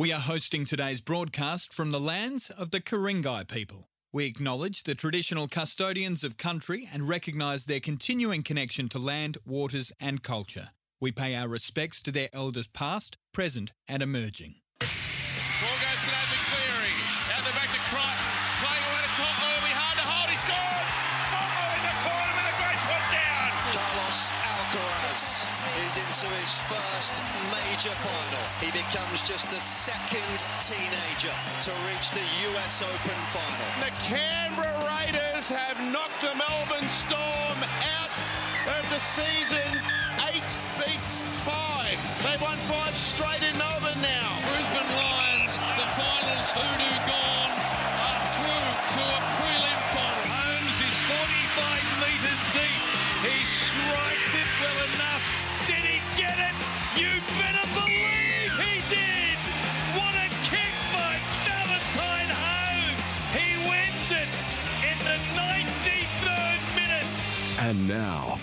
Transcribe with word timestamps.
We 0.00 0.12
are 0.12 0.20
hosting 0.20 0.64
today's 0.64 1.02
broadcast 1.02 1.74
from 1.74 1.90
the 1.90 2.00
lands 2.00 2.48
of 2.48 2.70
the 2.70 2.80
Ku-ring-gai 2.80 3.44
people. 3.44 3.90
We 4.14 4.24
acknowledge 4.24 4.84
the 4.84 4.94
traditional 4.94 5.46
custodians 5.46 6.24
of 6.24 6.38
country 6.38 6.88
and 6.90 7.06
recognise 7.06 7.66
their 7.66 7.80
continuing 7.80 8.42
connection 8.42 8.88
to 8.96 8.98
land, 8.98 9.36
waters, 9.44 9.92
and 10.00 10.22
culture. 10.22 10.70
We 11.02 11.12
pay 11.12 11.34
our 11.36 11.48
respects 11.48 12.00
to 12.00 12.12
their 12.12 12.30
elders 12.32 12.66
past, 12.66 13.18
present, 13.34 13.74
and 13.86 14.00
emerging. 14.00 14.54
Ball 14.80 14.88
goes 14.88 16.00
to 16.00 16.12
Nathan 16.16 16.44
Cleary. 16.48 16.96
Out 17.36 17.44
the 17.44 17.52
back 17.52 17.68
to 17.68 17.80
Crichton. 17.92 18.24
Playing 18.64 18.84
away 18.88 19.04
to 19.04 19.12
Topo. 19.20 19.52
It'll 19.52 19.68
be 19.68 19.76
hard 19.76 20.00
to 20.00 20.06
hold. 20.08 20.32
He 20.32 20.40
scores. 20.40 20.92
Topo 21.28 21.64
in 21.76 21.82
the 21.84 21.96
corner 22.08 22.34
with 22.40 22.48
a 22.48 22.56
great 22.56 22.80
put 22.88 23.04
down. 23.12 23.52
Carlos 23.68 24.32
Alcaraz 24.48 25.44
is 25.84 25.92
into 26.00 26.32
his 26.40 26.56
first 26.72 27.20
major 27.80 27.96
final. 27.96 28.44
He 28.60 28.70
becomes 28.72 29.22
just 29.22 29.48
the 29.48 29.56
second 29.56 30.44
teenager 30.60 31.32
to 31.64 31.72
reach 31.88 32.10
the 32.10 32.20
US 32.52 32.82
Open 32.82 33.20
final. 33.32 33.68
The 33.80 33.92
Canberra 34.04 34.84
Raiders 34.84 35.48
have 35.48 35.80
knocked 35.90 36.20
the 36.20 36.34
Melbourne 36.36 36.88
Storm 36.88 37.58
out 38.04 38.16
of 38.76 38.84
the 38.90 39.00
season. 39.00 39.64
Eight 40.28 40.50
beats 40.76 41.20
five. 41.48 41.96
They've 42.22 42.42
won 42.42 42.58
five 42.68 42.94
straight 42.94 43.40
in 43.48 43.56
Melbourne 43.56 44.02
now. 44.02 44.28
Brisbane 44.52 44.92
Lions, 45.00 45.56
the 45.80 45.88
finals 45.96 46.52
hoodoo 46.52 46.96
gone, 47.08 47.29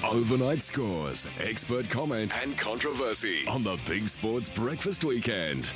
overnight 0.08 0.62
scores, 0.62 1.28
expert 1.42 1.90
comment, 1.90 2.38
and 2.42 2.58
controversy 2.58 3.46
on 3.50 3.62
the 3.62 3.78
Big 3.86 4.08
Sports 4.08 4.48
Breakfast 4.48 5.04
Weekend. 5.04 5.74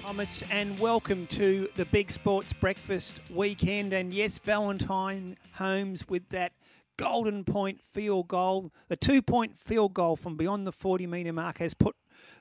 Thomas, 0.00 0.42
and 0.50 0.78
welcome 0.78 1.26
to 1.28 1.68
the 1.74 1.84
Big 1.86 2.10
Sports 2.10 2.52
Breakfast 2.52 3.20
weekend. 3.30 3.92
And 3.92 4.14
yes, 4.14 4.38
Valentine 4.38 5.36
Holmes 5.54 6.08
with 6.08 6.28
that 6.28 6.52
golden 6.96 7.42
point 7.42 7.82
field 7.82 8.28
goal, 8.28 8.70
the 8.88 8.96
two 8.96 9.20
point 9.20 9.58
field 9.58 9.94
goal 9.94 10.14
from 10.14 10.36
beyond 10.36 10.66
the 10.66 10.72
40 10.72 11.06
metre 11.08 11.32
mark, 11.32 11.58
has 11.58 11.74
put 11.74 11.96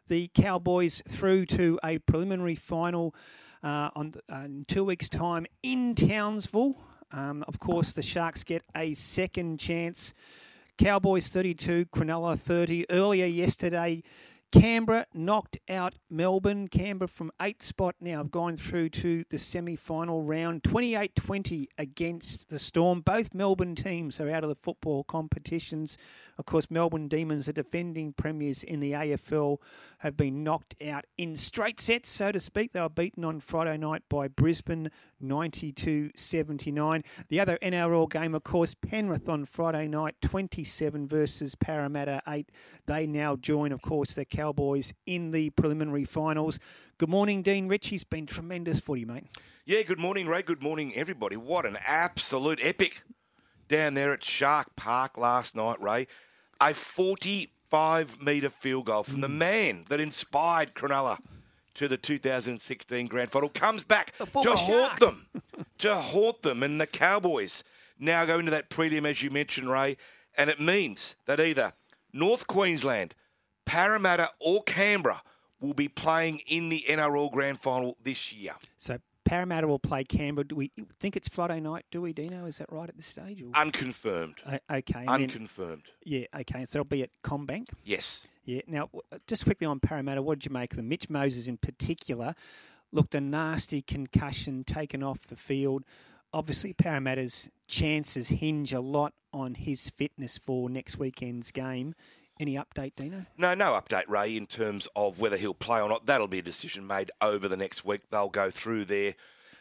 the 0.08 0.30
Cowboys 0.36 1.02
through 1.08 1.48
to 1.48 1.80
a 1.83 1.98
preliminary 2.00 2.55
final 2.55 3.16
uh, 3.64 3.89
on 3.95 4.14
uh, 4.31 4.42
in 4.45 4.66
two 4.67 4.83
weeks' 4.83 5.09
time 5.09 5.48
in 5.64 5.95
Townsville. 5.95 6.76
Um, 7.14 7.44
of 7.48 7.59
course, 7.59 7.92
the 7.92 8.02
Sharks 8.02 8.44
get 8.44 8.64
a 8.76 8.94
second 8.94 9.59
chance. 9.59 10.14
Cowboys 10.78 11.28
32, 11.28 11.86
Cronulla 11.86 12.38
30. 12.40 12.90
Earlier 12.90 13.26
yesterday, 13.26 14.02
Canberra 14.52 15.05
knocked 15.13 15.57
out 15.69 15.95
Melbourne. 16.09 16.67
Canberra 16.67 17.07
from 17.07 17.31
eighth 17.41 17.63
spot 17.63 17.95
now 18.02 18.17
have 18.17 18.31
gone 18.31 18.58
through 18.58 18.89
to 18.89 19.23
the 19.30 19.38
semi 19.38 19.77
final 19.77 20.23
round. 20.23 20.63
28 20.66 21.16
20 21.16 21.69
against 21.77 22.49
the 22.49 22.59
Storm. 22.59 22.99
Both 22.99 23.33
Melbourne 23.33 23.75
teams 23.75 24.19
are 24.19 24.30
out 24.30 24.43
of 24.43 24.49
the 24.49 24.55
football 24.55 25.05
competitions. 25.05 25.97
Of 26.38 26.45
course, 26.45 26.69
Melbourne 26.69 27.08
Demons, 27.08 27.45
the 27.45 27.53
defending 27.53 28.11
premiers 28.11 28.63
in 28.63 28.81
the 28.81 28.91
AFL, 28.91 29.58
have 29.99 30.17
been 30.17 30.43
knocked 30.43 30.75
out 30.86 31.05
in 31.17 31.38
straight 31.38 31.80
sets, 31.80 32.09
so 32.09 32.31
to 32.33 32.39
speak. 32.39 32.73
They 32.73 32.81
were 32.81 32.89
beaten 32.89 33.23
on 33.23 33.39
Friday 33.39 33.77
night 33.77 34.03
by 34.09 34.27
Brisbane 34.27 34.91
92 35.21 36.11
79. 36.13 37.03
The 37.30 37.39
other 37.39 37.58
NRL 37.61 38.09
game, 38.09 38.36
of 38.36 38.43
course, 38.43 38.73
Penrith 38.73 39.30
on 39.30 39.45
Friday 39.45 39.87
night 39.87 40.15
27 40.21 41.08
versus 41.08 41.55
Parramatta 41.55 42.21
8. 42.27 42.49
They 42.86 43.08
now 43.08 43.37
join, 43.37 43.71
of 43.71 43.81
course, 43.81 44.14
the 44.14 44.26
Cowboys 44.45 44.91
in 45.05 45.29
the 45.29 45.52
preliminary 45.52 46.03
finals. 46.03 46.57
Good 46.97 47.09
morning, 47.09 47.43
Dean 47.43 47.67
Rich. 47.67 47.81
Ritchie's 47.85 48.03
been 48.03 48.25
tremendous 48.25 48.79
for 48.79 48.97
you, 48.97 49.05
mate. 49.05 49.25
Yeah, 49.65 49.83
good 49.83 49.99
morning, 49.99 50.27
Ray. 50.27 50.41
Good 50.41 50.63
morning, 50.63 50.93
everybody. 50.95 51.37
What 51.37 51.63
an 51.67 51.77
absolute 51.85 52.57
epic 52.59 53.03
down 53.67 53.93
there 53.93 54.11
at 54.13 54.23
Shark 54.23 54.75
Park 54.75 55.15
last 55.15 55.55
night, 55.55 55.79
Ray. 55.79 56.07
A 56.59 56.73
45 56.73 58.19
metre 58.23 58.49
field 58.49 58.85
goal 58.87 59.03
from 59.03 59.21
the 59.21 59.27
Mm. 59.27 59.37
man 59.37 59.85
that 59.89 59.99
inspired 59.99 60.73
Cronulla 60.73 61.19
to 61.75 61.87
the 61.87 61.97
2016 61.97 63.05
grand 63.05 63.29
final 63.31 63.47
comes 63.49 63.83
back 63.83 64.17
to 64.17 64.25
former 64.25 64.55
haunt 64.55 64.97
Shark. 64.97 64.99
them. 64.99 65.27
to 65.77 65.95
haunt 65.95 66.41
them. 66.41 66.63
And 66.63 66.81
the 66.81 66.87
Cowboys 66.87 67.63
now 67.99 68.25
go 68.25 68.39
into 68.39 68.49
that 68.52 68.71
prelim, 68.71 69.05
as 69.05 69.21
you 69.21 69.29
mentioned, 69.29 69.69
Ray. 69.69 69.97
And 70.35 70.49
it 70.49 70.59
means 70.59 71.15
that 71.27 71.39
either 71.39 71.73
North 72.11 72.47
Queensland, 72.47 73.13
Parramatta, 73.71 74.30
or 74.42 74.61
Canberra 74.64 75.21
will 75.61 75.73
be 75.73 75.87
playing 75.87 76.42
in 76.45 76.67
the 76.67 76.83
NRL 76.89 77.32
grand 77.32 77.58
final 77.61 77.95
this 78.04 78.33
year. 78.33 78.52
So 78.77 78.98
Parramatta 79.23 79.65
will 79.65 79.80
play 79.80 80.04
Canberra. 80.04 80.45
Do 80.45 80.55
we 80.58 80.71
think 80.99 81.15
it's 81.15 81.30
Friday 81.30 81.61
night? 81.61 81.86
Do 81.89 82.02
we, 82.02 82.11
Dino? 82.11 82.48
Is 82.48 82.58
that 82.58 82.70
right 82.70 82.89
at 82.89 82.98
this 82.98 83.05
stage? 83.05 83.42
Or? 83.42 83.49
Unconfirmed. 83.55 84.36
O- 84.45 84.76
okay. 84.76 84.99
and 84.99 85.08
then- 85.08 85.21
Unconfirmed. 85.21 85.83
yeah. 86.04 86.26
Okay. 86.37 86.65
So 86.65 86.80
it'll 86.80 86.86
be 86.89 87.04
at 87.04 87.11
CommBank. 87.23 87.70
Yes. 87.86 88.27
Yeah. 88.43 88.59
Now, 88.67 88.89
uh, 89.09 89.20
just 89.26 89.45
quickly 89.45 89.65
on 89.67 89.80
Parramatta, 89.80 90.21
what 90.21 90.39
did 90.39 90.48
you 90.48 90.52
make 90.52 90.73
of 90.73 90.77
them? 90.77 90.89
Mitch 90.89 91.09
Moses, 91.09 91.48
in 91.48 91.55
particular, 91.55 92.33
looked 92.92 93.15
a 93.15 93.21
nasty 93.21 93.82
concussion 93.82 94.65
taken 94.65 95.02
off 95.02 95.27
the 95.27 95.38
field. 95.38 95.86
Obviously, 96.33 96.73
Parramatta's 96.73 97.49
chances 97.70 98.27
hinge 98.27 98.73
a 98.73 98.82
lot 98.82 99.14
on 99.32 99.53
his 99.55 99.89
fitness 99.92 100.38
for 100.38 100.70
next 100.70 100.98
weekend's 100.98 101.52
game. 101.53 101.93
Any 102.41 102.55
update, 102.55 102.95
Dino? 102.95 103.27
No, 103.37 103.53
no 103.53 103.79
update, 103.79 104.07
Ray, 104.07 104.35
in 104.35 104.47
terms 104.47 104.87
of 104.95 105.19
whether 105.19 105.37
he'll 105.37 105.53
play 105.53 105.79
or 105.79 105.87
not. 105.87 106.07
That'll 106.07 106.27
be 106.27 106.39
a 106.39 106.41
decision 106.41 106.87
made 106.87 107.11
over 107.21 107.47
the 107.47 107.55
next 107.55 107.85
week. 107.85 108.09
They'll 108.09 108.29
go 108.29 108.49
through 108.49 108.85
their 108.85 109.13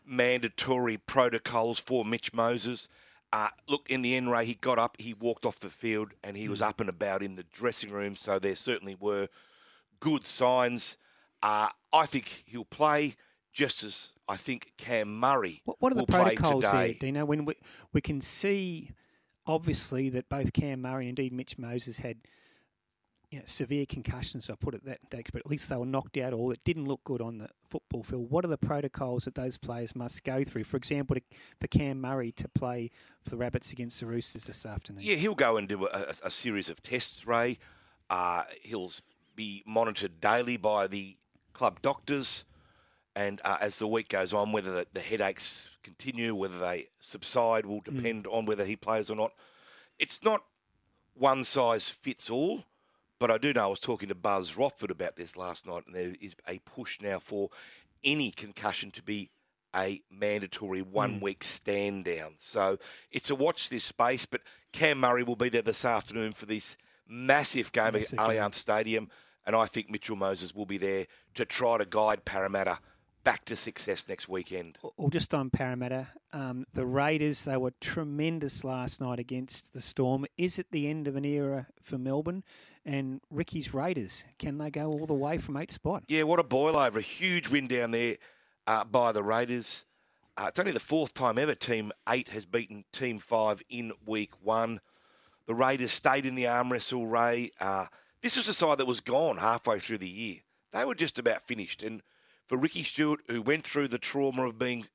mandatory 0.07 0.97
protocols 0.97 1.79
for 1.79 2.07
Mitch 2.07 2.33
Moses. 2.33 2.89
Uh, 3.35 3.49
look, 3.69 3.91
in 3.91 4.01
the 4.01 4.17
end, 4.17 4.31
Ray, 4.33 4.47
he 4.47 4.55
got 4.55 4.79
up, 4.79 4.97
he 4.99 5.13
walked 5.13 5.45
off 5.45 5.61
the 5.61 5.69
field, 5.69 6.13
and 6.25 6.39
he 6.39 6.49
was 6.49 6.63
up 6.63 6.81
and 6.81 6.89
about 6.89 7.23
in 7.23 7.37
the 7.37 7.45
dressing 7.53 7.91
room. 7.91 8.17
So 8.17 8.39
there 8.39 8.57
certainly 8.57 8.97
were 8.99 9.29
good 10.01 10.27
signs. 10.27 10.97
Uh, 11.43 11.69
I 11.93 12.07
think 12.07 12.45
he'll 12.47 12.65
play 12.65 13.15
just 13.53 13.85
as 13.85 14.13
I 14.27 14.37
think 14.37 14.73
Cam 14.79 15.21
Murray 15.21 15.61
What, 15.67 15.77
what 15.81 15.93
are 15.93 15.97
the 15.97 16.07
protocols 16.07 16.65
there, 16.65 16.95
Dino? 16.95 17.27
When 17.27 17.45
we, 17.45 17.57
we 17.93 18.01
can 18.01 18.23
see, 18.23 18.91
obviously, 19.47 20.09
that 20.09 20.31
both 20.31 20.55
Cam 20.55 20.81
Murray 20.81 21.11
and 21.11 21.19
indeed 21.19 21.35
Mitch 21.35 21.59
Moses 21.59 21.99
had 21.99 22.17
you 23.31 23.39
know, 23.39 23.45
severe 23.47 23.87
concussions. 23.87 24.51
I 24.51 24.55
put 24.57 24.75
it 24.75 24.85
that, 24.85 24.99
that 25.11 25.33
but 25.33 25.41
at 25.41 25.51
least 25.51 25.69
they 25.69 25.77
were 25.77 25.87
knocked 25.87 26.17
out, 26.17 26.33
or 26.33 26.53
it 26.53 26.65
didn't 26.65 26.87
look 26.87 27.03
good 27.05 27.21
on 27.21 27.39
the 27.39 27.49
football 27.69 28.03
field. 28.03 28.31
What 28.31 28.45
are 28.45 28.49
the 28.49 28.59
protocols 28.59 29.25
that 29.25 29.37
those 29.37 29.57
players 29.57 29.95
must 29.95 30.25
go 30.25 30.43
through? 30.43 30.65
For 30.65 30.77
example, 30.77 31.17
to, 31.17 31.23
for 31.61 31.69
Cam 31.69 32.01
Murray 32.01 32.33
to 32.33 32.49
play 32.49 32.91
for 33.23 33.31
the 33.31 33.37
Rabbits 33.37 33.73
against 33.73 34.01
the 34.01 34.07
Roosters 34.07 34.45
this 34.45 34.67
afternoon. 34.67 35.03
Yeah, 35.05 35.15
he'll 35.15 35.37
go 35.37 35.57
and 35.57 35.69
do 35.69 35.87
a, 35.87 36.07
a, 36.25 36.31
series 36.31 36.69
of 36.69 36.83
tests, 36.83 37.27
Ray. 37.27 37.59
Uh, 38.09 38.43
he'll 38.63 38.91
be 39.37 39.63
monitored 39.65 40.21
daily 40.21 40.57
by 40.57 40.89
the 40.89 41.17
club 41.53 41.81
doctors. 41.83 42.45
And 43.15 43.41
uh, 43.45 43.59
as 43.61 43.79
the 43.79 43.87
week 43.87 44.09
goes 44.09 44.33
on, 44.33 44.51
whether 44.51 44.73
the, 44.73 44.87
the 44.93 45.01
headaches 45.01 45.71
continue, 45.83 46.35
whether 46.35 46.59
they 46.59 46.89
subside, 47.01 47.67
will 47.67 47.81
depend 47.81 48.27
on 48.27 48.47
whether 48.47 48.65
he 48.65 48.77
plays 48.77 49.11
or 49.11 49.17
not. 49.17 49.33
It's 49.99 50.23
not 50.25 50.43
one 51.15 51.45
size 51.45 51.91
fits 51.91 52.31
all, 52.31 52.65
but 53.21 53.31
I 53.31 53.39
do 53.39 53.53
know 53.53 53.65
I 53.65 53.69
was 53.69 53.79
talking 53.79 54.09
to 54.09 54.15
Buzz 54.17 54.53
Rothfield 54.53 54.91
about 54.91 55.15
this 55.15 55.37
last 55.37 55.67
night, 55.67 55.85
and 55.87 55.95
there 55.95 56.15
is 56.21 56.35
a 56.49 56.59
push 56.61 57.01
now 57.01 57.21
for 57.21 57.51
any 58.03 58.31
concussion 58.33 58.91
to 58.93 59.03
be 59.03 59.31
a 59.77 60.03
mandatory 60.11 60.83
one 60.83 61.21
week 61.21 61.45
stand 61.45 62.07
down. 62.07 62.33
So 62.39 62.79
it's 63.13 63.31
a 63.31 63.35
watch 63.35 63.69
this 63.69 63.85
space, 63.85 64.27
but 64.27 64.41
Cam 64.73 64.99
Murray 64.99 65.23
will 65.23 65.37
be 65.37 65.51
there 65.51 65.63
this 65.63 65.85
afternoon 65.85 66.33
for 66.33 66.47
this 66.47 66.77
massive 67.07 67.71
game 67.73 67.93
Massive 67.93 68.19
at. 68.19 68.31
Allianz 68.31 68.55
Stadium, 68.55 69.09
and 69.47 69.55
I 69.55 69.67
think 69.67 69.91
Mitchell 69.91 70.17
Moses 70.17 70.55
will 70.55 70.67
be 70.67 70.79
there 70.79 71.07
to 71.35 71.45
try 71.45 71.77
to 71.79 71.85
guide 71.85 72.25
Parramatta 72.25 72.79
back 73.23 73.45
to 73.45 73.55
success 73.55 74.09
next 74.09 74.29
weekend. 74.29 74.79
Or 74.97 75.11
just 75.11 75.35
on 75.35 75.51
Parramatta, 75.51 76.09
um, 76.33 76.67
the 76.73 76.87
Raiders, 76.87 77.45
they 77.45 77.59
were 77.59 77.73
tremendous 77.81 78.65
last 78.65 79.01
night 79.01 79.19
against 79.19 79.75
the 79.75 79.83
Storm. 79.83 80.25
Is 80.39 80.59
it 80.59 80.71
the 80.71 80.89
end 80.89 81.07
of 81.07 81.17
an 81.17 81.27
era 81.27 81.67
for 81.83 81.99
Melbourne? 81.99 82.45
And 82.85 83.21
Ricky's 83.31 83.75
Raiders, 83.75 84.25
can 84.39 84.59
they 84.59 84.71
go 84.71 84.87
all 84.87 85.07
the 85.07 85.15
way 85.15 85.39
from 85.39 85.57
eight 85.57 85.71
spot? 85.71 86.03
Yeah, 86.09 86.23
what 86.23 86.41
a 86.41 86.45
boil 86.45 86.77
over. 86.77 86.99
A 86.99 87.03
huge 87.03 87.49
win 87.49 87.67
down 87.69 87.91
there 87.91 88.17
uh, 88.67 88.85
by 88.85 89.13
the 89.13 89.23
Raiders. 89.23 89.85
Uh, 90.37 90.47
it's 90.49 90.59
only 90.59 90.73
the 90.73 90.81
fourth 90.81 91.13
time 91.13 91.37
ever 91.39 91.55
Team 91.55 91.93
8 92.09 92.29
has 92.29 92.47
beaten 92.47 92.85
Team 92.93 93.19
5 93.19 93.63
in 93.69 93.93
week 94.07 94.31
one. 94.43 94.81
The 95.47 95.55
Raiders 95.55 95.91
stayed 95.93 96.25
in 96.25 96.35
the 96.37 96.47
arm 96.47 96.73
wrestle, 96.73 97.07
Ray. 97.07 97.51
Uh, 97.61 97.87
This 98.23 98.37
was 98.37 98.49
a 98.49 98.55
side 98.55 98.79
that 98.79 98.87
was 98.87 99.01
gone 99.01 99.37
halfway 99.37 99.79
through 99.79 99.99
the 99.99 100.09
year. 100.09 100.37
They 100.73 100.85
were 100.85 100.95
just 100.95 101.19
about 101.19 101.47
finished. 101.47 101.83
And 101.83 102.01
for 102.47 102.57
Ricky 102.57 102.83
Stuart, 102.85 103.21
who 103.29 103.43
went 103.43 103.65
through 103.65 103.89
the 103.89 103.99
trauma 103.99 104.47
of 104.47 104.59
being 104.59 104.87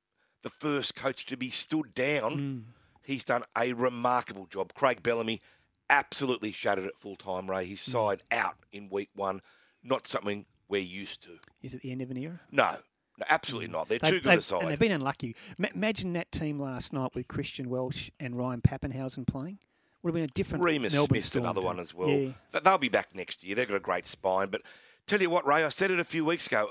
the 0.42 0.50
first 0.50 0.96
coach 0.96 1.26
to 1.28 1.38
be 1.38 1.50
stood 1.50 1.94
down, 1.94 2.66
he's 3.04 3.24
done 3.24 3.44
a 3.58 3.74
remarkable 3.74 4.48
job. 4.48 4.74
Craig 4.74 5.04
Bellamy 5.04 5.42
absolutely 5.90 6.52
shattered 6.52 6.86
at 6.86 6.98
full 6.98 7.16
time, 7.16 7.50
Ray. 7.50 7.66
His 7.66 7.82
side 7.82 8.24
out 8.32 8.56
in 8.72 8.90
week 8.90 9.10
one, 9.16 9.42
not 9.84 10.08
something 10.08 10.46
we're 10.68 10.82
used 10.82 11.24
to. 11.24 11.32
Is 11.62 11.74
it 11.76 11.82
the 11.82 11.92
end 11.92 12.02
of 12.02 12.12
an 12.12 12.18
era? 12.18 12.40
No, 12.52 12.72
no 13.18 13.26
absolutely 13.30 13.70
not. 13.70 13.88
They're 13.88 14.00
They- 14.00 14.10
too 14.12 14.20
good 14.22 14.40
a 14.40 14.42
side. 14.42 14.62
And 14.64 14.72
they've 14.72 14.80
been 14.80 14.92
unlucky. 14.92 15.36
Ma- 15.58 15.68
imagine 15.74 16.14
that 16.14 16.32
team 16.32 16.60
last 16.60 16.94
night 16.94 17.14
with 17.14 17.28
Christian 17.28 17.70
Welch 17.70 18.12
and 18.20 18.36
Ryan 18.38 18.62
Papenhuyzen 18.62 19.28
playing. 19.28 19.60
Would 20.02 20.10
have 20.12 20.16
been 20.16 20.24
a 20.24 20.28
different 20.28 20.64
Remus 20.64 20.94
Melbourne 20.94 21.16
missed 21.18 21.36
another 21.36 21.62
one 21.62 21.80
as 21.80 21.94
well. 21.94 22.10
Yeah. 22.10 22.32
They'll 22.64 22.78
be 22.78 22.90
back 22.90 23.16
next 23.16 23.44
year. 23.44 23.56
They've 23.56 23.68
got 23.68 23.78
a 23.78 23.80
great 23.80 24.06
spine. 24.06 24.50
But 24.50 24.62
tell 25.08 25.20
you 25.20 25.32
what, 25.32 25.48
Ray, 25.48 25.64
I 25.64 25.70
said 25.70 25.90
it 25.90 26.00
a 26.00 26.04
few 26.06 26.24
weeks 26.24 26.46
ago. 26.46 26.70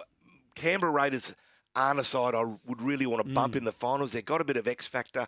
Canberra 0.54 0.92
Raiders 0.92 1.34
aren't 1.74 1.98
a 1.98 2.04
side 2.04 2.36
I 2.36 2.44
would 2.44 2.80
really 2.80 3.06
want 3.06 3.24
to 3.24 3.28
Mm. 3.28 3.34
bump 3.34 3.56
in 3.56 3.64
the 3.64 3.72
finals. 3.72 4.12
They've 4.12 4.24
got 4.24 4.40
a 4.40 4.44
bit 4.44 4.56
of 4.56 4.68
X 4.68 4.86
factor. 4.86 5.26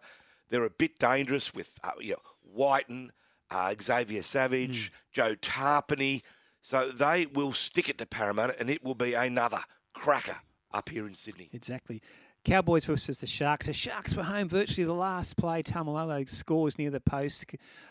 They're 0.50 0.62
a 0.64 0.70
bit 0.70 1.00
dangerous 1.00 1.52
with 1.52 1.76
uh, 1.82 1.90
you 1.98 2.12
know, 2.12 2.20
Wighton, 2.44 3.10
uh, 3.50 3.74
Xavier 3.80 4.22
Savage, 4.22 4.90
Mm. 4.90 4.94
Joe 5.12 5.34
Tapine. 5.36 6.22
So 6.62 6.90
they 6.90 7.26
will 7.26 7.52
stick 7.52 7.88
it 7.88 7.98
to 7.98 8.06
Parramatta, 8.06 8.58
and 8.58 8.68
it 8.68 8.82
will 8.82 8.94
be 8.96 9.14
another 9.14 9.58
cracker 9.94 10.36
up 10.72 10.88
here 10.88 11.06
in 11.06 11.14
Sydney. 11.14 11.48
Exactly. 11.52 12.02
Cowboys 12.44 12.84
versus 12.84 13.18
the 13.18 13.26
Sharks. 13.26 13.66
The 13.66 13.72
Sharks 13.72 14.14
were 14.14 14.22
home 14.22 14.48
virtually 14.48 14.84
the 14.84 14.92
last 14.92 15.36
play. 15.36 15.62
Tamalolo 15.64 16.28
scores 16.28 16.78
near 16.78 16.90
the 16.90 17.00
post 17.00 17.44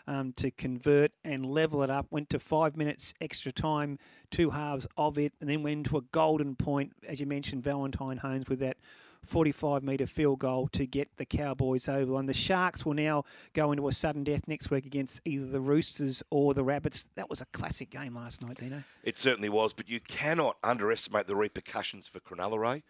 um, 0.06 0.32
to 0.34 0.50
convert 0.50 1.12
and 1.24 1.44
level 1.44 1.82
it 1.82 1.90
up. 1.90 2.06
Went 2.10 2.30
to 2.30 2.38
five 2.38 2.74
minutes 2.74 3.12
extra 3.20 3.52
time, 3.52 3.98
two 4.30 4.48
halves 4.50 4.86
of 4.96 5.18
it, 5.18 5.34
and 5.40 5.50
then 5.50 5.62
went 5.62 5.78
into 5.78 5.98
a 5.98 6.02
golden 6.12 6.54
point, 6.56 6.92
as 7.06 7.20
you 7.20 7.26
mentioned, 7.26 7.64
Valentine 7.64 8.16
Holmes 8.16 8.48
with 8.48 8.60
that 8.60 8.78
45 9.26 9.82
metre 9.82 10.06
field 10.06 10.38
goal 10.38 10.68
to 10.68 10.86
get 10.86 11.08
the 11.16 11.26
Cowboys 11.26 11.88
over. 11.88 12.16
And 12.18 12.28
the 12.28 12.34
Sharks 12.34 12.84
will 12.86 12.94
now 12.94 13.24
go 13.54 13.72
into 13.72 13.88
a 13.88 13.92
sudden 13.92 14.24
death 14.24 14.48
next 14.48 14.70
week 14.70 14.86
against 14.86 15.20
either 15.24 15.46
the 15.46 15.60
Roosters 15.60 16.22
or 16.30 16.54
the 16.54 16.64
Rabbits. 16.64 17.04
That 17.16 17.28
was 17.30 17.40
a 17.40 17.46
classic 17.46 17.90
game 17.90 18.14
last 18.16 18.42
night, 18.46 18.58
Dino. 18.58 18.82
It 19.02 19.18
certainly 19.18 19.48
was, 19.48 19.72
but 19.72 19.88
you 19.88 20.00
cannot 20.00 20.56
underestimate 20.64 21.26
the 21.26 21.36
repercussions 21.36 22.08
for 22.08 22.20
Cronulla, 22.20 22.58
Ray. 22.58 22.82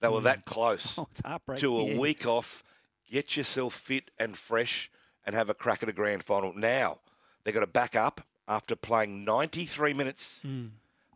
They 0.00 0.08
were 0.08 0.20
that 0.20 0.44
close 0.44 0.98
Oh, 1.24 1.56
to 1.56 1.78
a 1.78 1.84
yeah. 1.86 1.98
week 1.98 2.26
off. 2.26 2.62
Get 3.10 3.36
yourself 3.36 3.74
fit 3.74 4.10
and 4.18 4.36
fresh 4.36 4.90
and 5.24 5.34
have 5.34 5.48
a 5.50 5.54
crack 5.54 5.82
at 5.82 5.88
a 5.88 5.92
grand 5.92 6.22
final. 6.24 6.52
Now, 6.54 6.98
they've 7.44 7.54
got 7.54 7.60
to 7.60 7.66
back 7.66 7.96
up 7.96 8.20
after 8.46 8.76
playing 8.76 9.24
93 9.24 9.94
minutes 9.94 10.40
Hmm. 10.42 10.66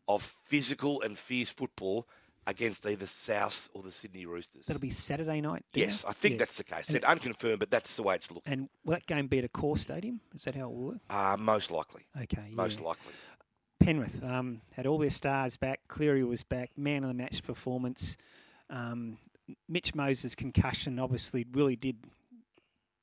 of 0.09 0.23
physical 0.23 1.01
and 1.03 1.19
fierce 1.19 1.51
football 1.51 2.07
against 2.47 2.87
either 2.87 3.07
South 3.07 3.69
or 3.73 3.83
the 3.83 3.91
Sydney 3.91 4.27
Roosters. 4.27 4.67
That'll 4.67 4.81
be 4.81 4.91
Saturday 4.91 5.41
night. 5.41 5.65
Yes, 5.73 6.05
I 6.07 6.13
think 6.13 6.33
Yeah. 6.33 6.39
that's 6.39 6.59
the 6.59 6.65
case. 6.65 6.87
Said 6.87 7.05
unconfirmed, 7.05 7.59
but 7.59 7.71
that's 7.71 7.97
the 7.97 8.03
way 8.03 8.15
it's 8.17 8.31
looking. 8.31 8.53
And 8.53 8.69
will 8.85 8.93
that 8.93 9.07
game 9.07 9.27
be 9.27 9.39
at 9.39 9.51
Accor 9.51 9.79
Stadium? 9.79 10.21
Is 10.35 10.43
that 10.45 10.55
how 10.55 10.69
it 10.69 10.75
will 10.75 10.85
work? 10.87 11.01
Uh, 11.09 11.37
most 11.39 11.71
likely. 11.71 12.03
Okay. 12.23 12.49
Most 12.51 12.81
yeah. 12.81 12.89
likely. 12.89 13.13
Penrith 13.81 14.23
um, 14.23 14.61
had 14.73 14.87
all 14.87 14.99
their 14.99 15.11
stars 15.11 15.57
back. 15.57 15.81
Cleary 15.89 16.25
was 16.25 16.43
back. 16.43 16.71
Man 16.77 17.03
of 17.05 17.09
the 17.09 17.15
match 17.15 17.43
performance. 17.43 18.17
Um, 18.71 19.19
Mitch 19.69 19.95
Moses' 19.95 20.35
concussion 20.35 20.99
obviously 20.99 21.45
really 21.53 21.77
did 21.77 21.97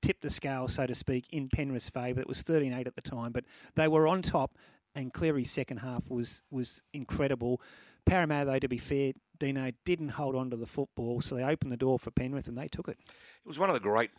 tip 0.02 0.22
the 0.22 0.32
scale, 0.32 0.68
so 0.68 0.88
to 0.88 0.96
speak, 0.96 1.28
in 1.32 1.50
Penrith's 1.50 1.90
favour. 1.90 2.20
It 2.22 2.28
was 2.28 2.42
13 2.42 2.74
8 2.74 2.88
at 2.88 2.96
the 2.96 3.02
time, 3.02 3.32
but 3.32 3.46
they 3.76 3.88
were 3.88 4.08
on 4.08 4.22
top, 4.22 4.58
and 4.96 5.14
Cleary's 5.14 5.52
second 5.52 5.78
half 5.78 6.10
was, 6.10 6.42
was 6.50 6.82
incredible. 6.94 7.62
Parramatta, 8.06 8.50
though, 8.50 8.60
to 8.60 8.68
be 8.68 8.80
fair, 8.80 9.14
Dino 9.42 9.72
didn't 9.86 10.10
hold 10.10 10.36
on 10.36 10.52
to 10.52 10.56
the 10.56 10.68
football, 10.68 11.20
so 11.20 11.36
they 11.36 11.44
opened 11.44 11.72
the 11.72 11.78
door 11.78 11.98
for 11.98 12.12
Penrith 12.12 12.48
and 12.48 12.56
they 12.58 12.68
took 12.68 12.88
it. 12.88 12.98
It 13.00 13.48
was 13.48 13.58
one 13.58 13.70
of 13.70 13.74
the 13.74 13.80
great 13.82 14.12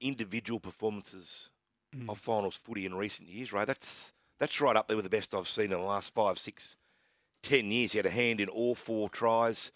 individual 0.00 0.60
performances 0.60 1.50
Mm. 1.96 2.10
of 2.10 2.18
finals 2.18 2.54
footy 2.54 2.84
in 2.84 2.94
recent 2.94 3.30
years, 3.30 3.50
right? 3.50 3.66
That's 3.66 4.12
that's 4.36 4.60
right 4.60 4.76
up 4.76 4.88
there 4.88 4.96
with 4.96 5.04
the 5.04 5.10
best 5.10 5.34
I've 5.34 5.48
seen 5.48 5.64
in 5.64 5.70
the 5.70 5.78
last 5.78 6.12
five, 6.12 6.38
six, 6.38 6.76
ten 7.42 7.70
years. 7.70 7.92
He 7.92 7.98
had 7.98 8.04
a 8.04 8.10
hand 8.10 8.40
in 8.42 8.48
all 8.50 8.74
four 8.74 9.08
tries 9.08 9.72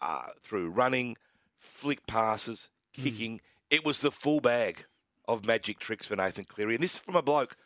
uh, 0.00 0.28
through 0.40 0.70
running, 0.70 1.16
flick 1.58 2.06
passes, 2.06 2.70
Mm. 2.96 3.02
kicking. 3.02 3.40
It 3.70 3.84
was 3.84 4.00
the 4.00 4.12
full 4.12 4.38
bag 4.40 4.84
of 5.26 5.44
magic 5.44 5.80
tricks 5.80 6.06
for 6.06 6.14
Nathan 6.14 6.44
Cleary, 6.44 6.74
and 6.76 6.82
this 6.84 6.94
is 6.94 7.00
from 7.00 7.16
a 7.16 7.22
bloke 7.22 7.56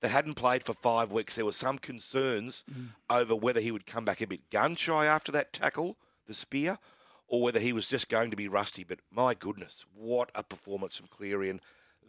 that 0.00 0.10
hadn't 0.10 0.34
played 0.34 0.62
for 0.62 0.74
five 0.74 1.10
weeks. 1.10 1.34
There 1.36 1.46
were 1.46 1.52
some 1.52 1.78
concerns 1.78 2.64
Mm. 2.70 2.90
over 3.08 3.34
whether 3.34 3.60
he 3.62 3.72
would 3.72 3.86
come 3.86 4.04
back 4.04 4.20
a 4.20 4.26
bit 4.26 4.50
gun 4.50 4.76
shy 4.76 5.06
after 5.06 5.32
that 5.32 5.54
tackle, 5.54 5.96
the 6.28 6.34
spear, 6.34 6.78
or 7.26 7.42
whether 7.42 7.58
he 7.58 7.72
was 7.72 7.88
just 7.88 8.08
going 8.08 8.30
to 8.30 8.36
be 8.36 8.46
rusty. 8.46 8.84
But 8.84 9.00
my 9.10 9.34
goodness, 9.34 9.84
what 9.94 10.30
a 10.34 10.42
performance 10.42 10.96
from 10.96 11.08
Cleary 11.08 11.50
and 11.50 11.60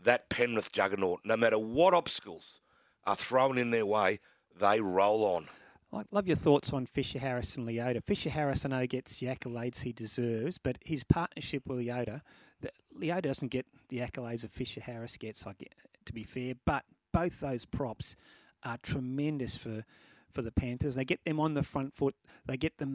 that 0.03 0.29
Penrith 0.29 0.71
juggernaut. 0.71 1.21
No 1.25 1.35
matter 1.35 1.57
what 1.57 1.93
obstacles 1.93 2.59
are 3.05 3.15
thrown 3.15 3.57
in 3.57 3.71
their 3.71 3.85
way, 3.85 4.19
they 4.57 4.79
roll 4.79 5.25
on. 5.25 5.45
I 5.91 6.03
love 6.11 6.27
your 6.27 6.35
thoughts 6.35 6.71
on 6.71 6.85
Fisher 6.85 7.17
Harris 7.17 7.57
and 7.57 7.67
Leota. 7.67 8.03
Fisher 8.03 8.29
Harris, 8.29 8.63
I 8.63 8.69
know, 8.69 8.85
gets 8.85 9.19
the 9.19 9.27
accolades 9.27 9.81
he 9.81 9.91
deserves, 9.91 10.59
but 10.59 10.77
his 10.85 11.03
partnership 11.03 11.63
with 11.67 11.79
Leota, 11.79 12.21
Leota 12.95 13.23
doesn't 13.23 13.47
get 13.49 13.65
the 13.89 13.99
accolades 13.99 14.41
that 14.41 14.51
Fisher 14.51 14.81
Harris 14.81 15.17
gets, 15.17 15.47
I 15.47 15.53
get, 15.53 15.73
to 16.05 16.13
be 16.13 16.23
fair. 16.23 16.53
But 16.65 16.83
both 17.11 17.39
those 17.39 17.65
props 17.65 18.15
are 18.63 18.77
tremendous 18.83 19.57
for, 19.57 19.83
for 20.31 20.43
the 20.43 20.51
Panthers. 20.51 20.93
They 20.93 21.05
get 21.05 21.25
them 21.25 21.39
on 21.39 21.55
the 21.55 21.63
front 21.63 21.95
foot, 21.95 22.15
they 22.45 22.57
get 22.57 22.77
the 22.77 22.85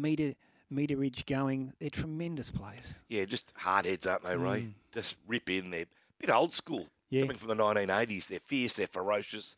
meter 0.70 0.96
meterage 0.96 1.26
going. 1.26 1.72
They're 1.80 1.90
tremendous 1.90 2.50
players. 2.50 2.94
Yeah, 3.08 3.24
just 3.24 3.52
hard 3.56 3.86
heads, 3.86 4.06
aren't 4.06 4.22
they, 4.24 4.36
Ray? 4.36 4.68
Just 4.92 5.16
rip 5.26 5.48
in. 5.50 5.70
They're 5.70 5.82
a 5.82 5.86
bit 6.18 6.30
old 6.30 6.52
school. 6.52 6.80
Mm. 6.80 6.88
Yeah. 7.10 7.20
Something 7.22 7.38
from 7.38 7.48
the 7.48 7.62
1980s. 7.62 8.26
They're 8.28 8.40
fierce, 8.40 8.74
they're 8.74 8.86
ferocious. 8.86 9.56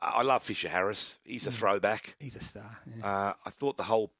Uh, 0.00 0.12
I 0.16 0.22
love 0.22 0.42
Fisher 0.42 0.68
Harris. 0.68 1.18
He's 1.24 1.46
a 1.46 1.50
throwback. 1.50 2.16
He's 2.18 2.36
a 2.36 2.40
star. 2.40 2.78
yeah. 2.98 3.06
Uh, 3.06 3.32
I 3.44 3.50
thought 3.50 3.76
the 3.76 3.82
whole 3.82 4.10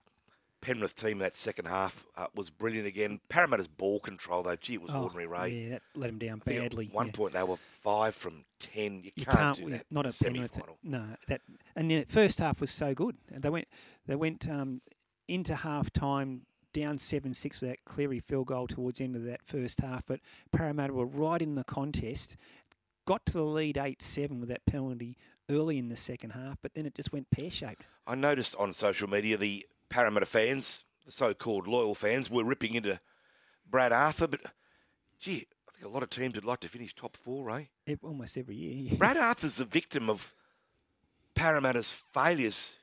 Penrith 0.62 0.96
team 0.96 1.18
that 1.18 1.36
second 1.36 1.66
half 1.66 2.04
uh, 2.16 2.26
was 2.34 2.50
brilliant 2.50 2.86
again. 2.88 3.20
Parramatta's 3.28 3.68
ball 3.68 4.00
control, 4.00 4.42
though, 4.42 4.56
gee, 4.56 4.74
it 4.74 4.82
was 4.82 4.90
Oh, 4.92 5.02
ordinary, 5.04 5.26
Ray. 5.26 5.48
Yeah, 5.50 5.68
that 5.70 5.82
let 5.94 6.10
him 6.10 6.18
down 6.18 6.42
badly. 6.44 6.86
At 6.86 6.94
one 6.94 7.06
yeah. 7.06 7.12
point, 7.12 7.32
they 7.34 7.42
were 7.42 7.56
five 7.56 8.14
from 8.14 8.44
ten. 8.58 9.02
You, 9.04 9.12
You 9.14 9.24
can't, 9.26 9.38
can't, 9.38 9.56
do 9.58 9.70
that. 9.70 9.86
Not 9.90 10.06
a 10.06 10.12
Penrith. 10.12 10.54
semi-final. 10.54 10.78
No, 10.82 11.04
that 11.28 11.42
and 11.76 11.90
the 11.90 12.04
first 12.08 12.38
half 12.40 12.60
was 12.60 12.70
so 12.70 12.94
good. 12.94 13.16
And 13.32 13.42
They 13.42 13.50
went, 13.50 13.68
they 14.06 14.16
went 14.16 14.48
um, 14.50 14.80
into 15.28 15.54
half 15.54 15.92
time 15.92 16.42
down 16.72 16.98
seven 16.98 17.32
six 17.32 17.60
with 17.60 17.70
that 17.70 17.84
Cleary 17.84 18.20
field 18.20 18.48
goal 18.48 18.66
towards 18.66 18.98
the 18.98 19.04
end 19.04 19.16
of 19.16 19.24
that 19.24 19.40
first 19.44 19.80
half. 19.80 20.04
But 20.06 20.20
Parramatta 20.52 20.92
were 20.92 21.06
right 21.06 21.40
in 21.40 21.54
the 21.54 21.64
contest. 21.64 22.36
Got 23.06 23.24
to 23.26 23.32
the 23.34 23.44
lead 23.44 23.78
eight 23.78 24.02
seven 24.02 24.40
with 24.40 24.48
that 24.48 24.66
penalty 24.66 25.16
early 25.48 25.78
in 25.78 25.88
the 25.88 25.96
second 25.96 26.30
half, 26.30 26.58
but 26.60 26.74
then 26.74 26.86
it 26.86 26.94
just 26.94 27.12
went 27.12 27.30
pear 27.30 27.50
shaped. 27.50 27.84
I 28.06 28.14
noticed 28.14 28.56
on 28.56 28.72
social 28.72 29.08
media 29.08 29.36
the 29.36 29.66
Parramatta 29.88 30.26
fans, 30.26 30.84
the 31.04 31.12
so-called 31.12 31.68
loyal 31.68 31.94
fans, 31.94 32.28
were 32.28 32.44
ripping 32.44 32.74
into 32.74 33.00
Brad 33.68 33.92
Arthur, 33.92 34.26
but 34.26 34.40
gee, 35.20 35.46
I 35.68 35.72
think 35.72 35.86
a 35.86 35.88
lot 35.88 36.02
of 36.02 36.10
teams 36.10 36.34
would 36.34 36.44
like 36.44 36.60
to 36.60 36.68
finish 36.68 36.94
top 36.94 37.16
four, 37.16 37.50
eh? 37.52 37.94
Almost 38.02 38.36
every 38.36 38.56
year. 38.56 38.96
Brad 38.98 39.16
Arthur's 39.16 39.56
the 39.56 39.64
victim 39.64 40.10
of 40.10 40.34
Parramatta's 41.34 41.92
failures 41.92 42.78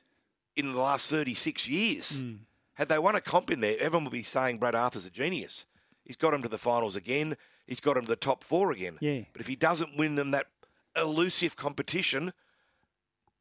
in 0.56 0.72
the 0.72 0.80
last 0.80 1.10
36 1.10 1.68
years. 1.68 2.20
Hmm. 2.20 2.34
Had 2.74 2.88
they 2.88 2.98
won 2.98 3.14
a 3.14 3.20
comp 3.20 3.50
in 3.50 3.60
there, 3.60 3.76
everyone 3.78 4.04
would 4.04 4.12
be 4.12 4.22
saying 4.22 4.58
Brad 4.58 4.74
Arthur's 4.74 5.06
a 5.06 5.10
genius. 5.10 5.66
He's 6.04 6.16
got 6.16 6.34
him 6.34 6.42
to 6.42 6.48
the 6.48 6.58
finals 6.58 6.96
again. 6.96 7.36
He's 7.66 7.80
got 7.80 7.96
him 7.96 8.04
to 8.04 8.08
the 8.08 8.16
top 8.16 8.44
four 8.44 8.72
again. 8.72 8.98
Yeah. 9.00 9.22
But 9.32 9.40
if 9.40 9.46
he 9.46 9.56
doesn't 9.56 9.96
win 9.96 10.16
them 10.16 10.32
that 10.32 10.46
elusive 10.96 11.56
competition, 11.56 12.32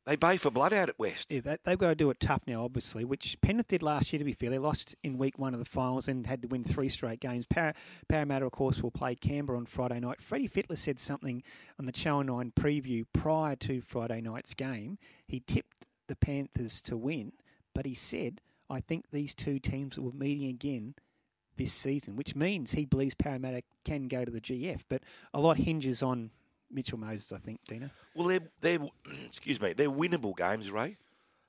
they 0.06 0.16
bay 0.16 0.38
for 0.38 0.52
blood 0.52 0.74
out 0.74 0.90
at 0.90 1.00
West. 1.00 1.32
Yeah, 1.32 1.42
they, 1.42 1.58
they've 1.64 1.78
got 1.78 1.90
to 1.90 1.96
do 1.96 2.10
it 2.10 2.20
tough 2.20 2.42
now, 2.46 2.64
obviously, 2.64 3.06
which 3.06 3.38
Penrith 3.42 3.68
did 3.68 3.82
last 3.82 4.12
year, 4.12 4.20
to 4.20 4.26
be 4.26 4.34
fair. 4.34 4.50
They 4.50 4.60
lost 4.60 4.96
in 5.02 5.18
week 5.18 5.40
one 5.40 5.54
of 5.54 5.60
the 5.60 5.66
finals 5.66 6.08
and 6.08 6.28
had 6.28 6.42
to 6.42 6.48
win 6.48 6.64
three 6.64 6.90
straight 6.90 7.20
games. 7.20 7.46
Par- 7.46 7.74
Parramatta, 8.10 8.46
of 8.46 8.52
course, 8.52 8.84
will 8.84 8.92
play 8.92 9.16
Canberra 9.16 9.58
on 9.58 9.66
Friday 9.66 10.00
night. 10.00 10.22
Freddie 10.22 10.50
Fittler 10.50 10.78
said 10.78 11.00
something 11.00 11.42
on 11.80 11.86
the 11.86 11.92
Channel 11.92 12.24
9 12.24 12.52
preview 12.52 13.06
prior 13.14 13.56
to 13.58 13.82
Friday 13.82 14.22
night's 14.22 14.54
game. 14.54 14.98
He 15.26 15.40
tipped 15.40 15.86
the 16.20 16.26
Panthers 16.26 16.82
to 16.84 16.96
win, 16.98 17.32
but 17.74 17.86
he 17.86 17.94
said, 17.94 18.42
I 18.70 18.80
think 18.80 19.06
these 19.12 19.34
two 19.36 19.60
teams 19.60 19.98
will 20.00 20.12
be 20.12 20.18
meeting 20.20 20.50
again 20.50 20.96
this 21.58 21.74
season, 21.74 22.16
which 22.16 22.36
means 22.36 22.72
he 22.72 22.86
believes 22.86 23.16
Parramatta 23.16 23.64
can 23.84 24.08
go 24.08 24.26
to 24.26 24.32
the 24.32 24.42
GF. 24.42 24.84
But 24.90 25.04
a 25.34 25.40
lot 25.40 25.58
hinges 25.58 26.02
on 26.02 26.32
Mitchell 26.72 26.98
Moses, 26.98 27.32
I 27.32 27.38
think, 27.38 27.60
Dino. 27.68 27.90
Well, 28.16 28.28
they're, 28.28 28.40
they're 28.62 28.80
excuse 29.28 29.62
me, 29.62 29.74
they're 29.74 29.90
winnable 29.90 30.36
games, 30.36 30.70
Ray. 30.72 30.98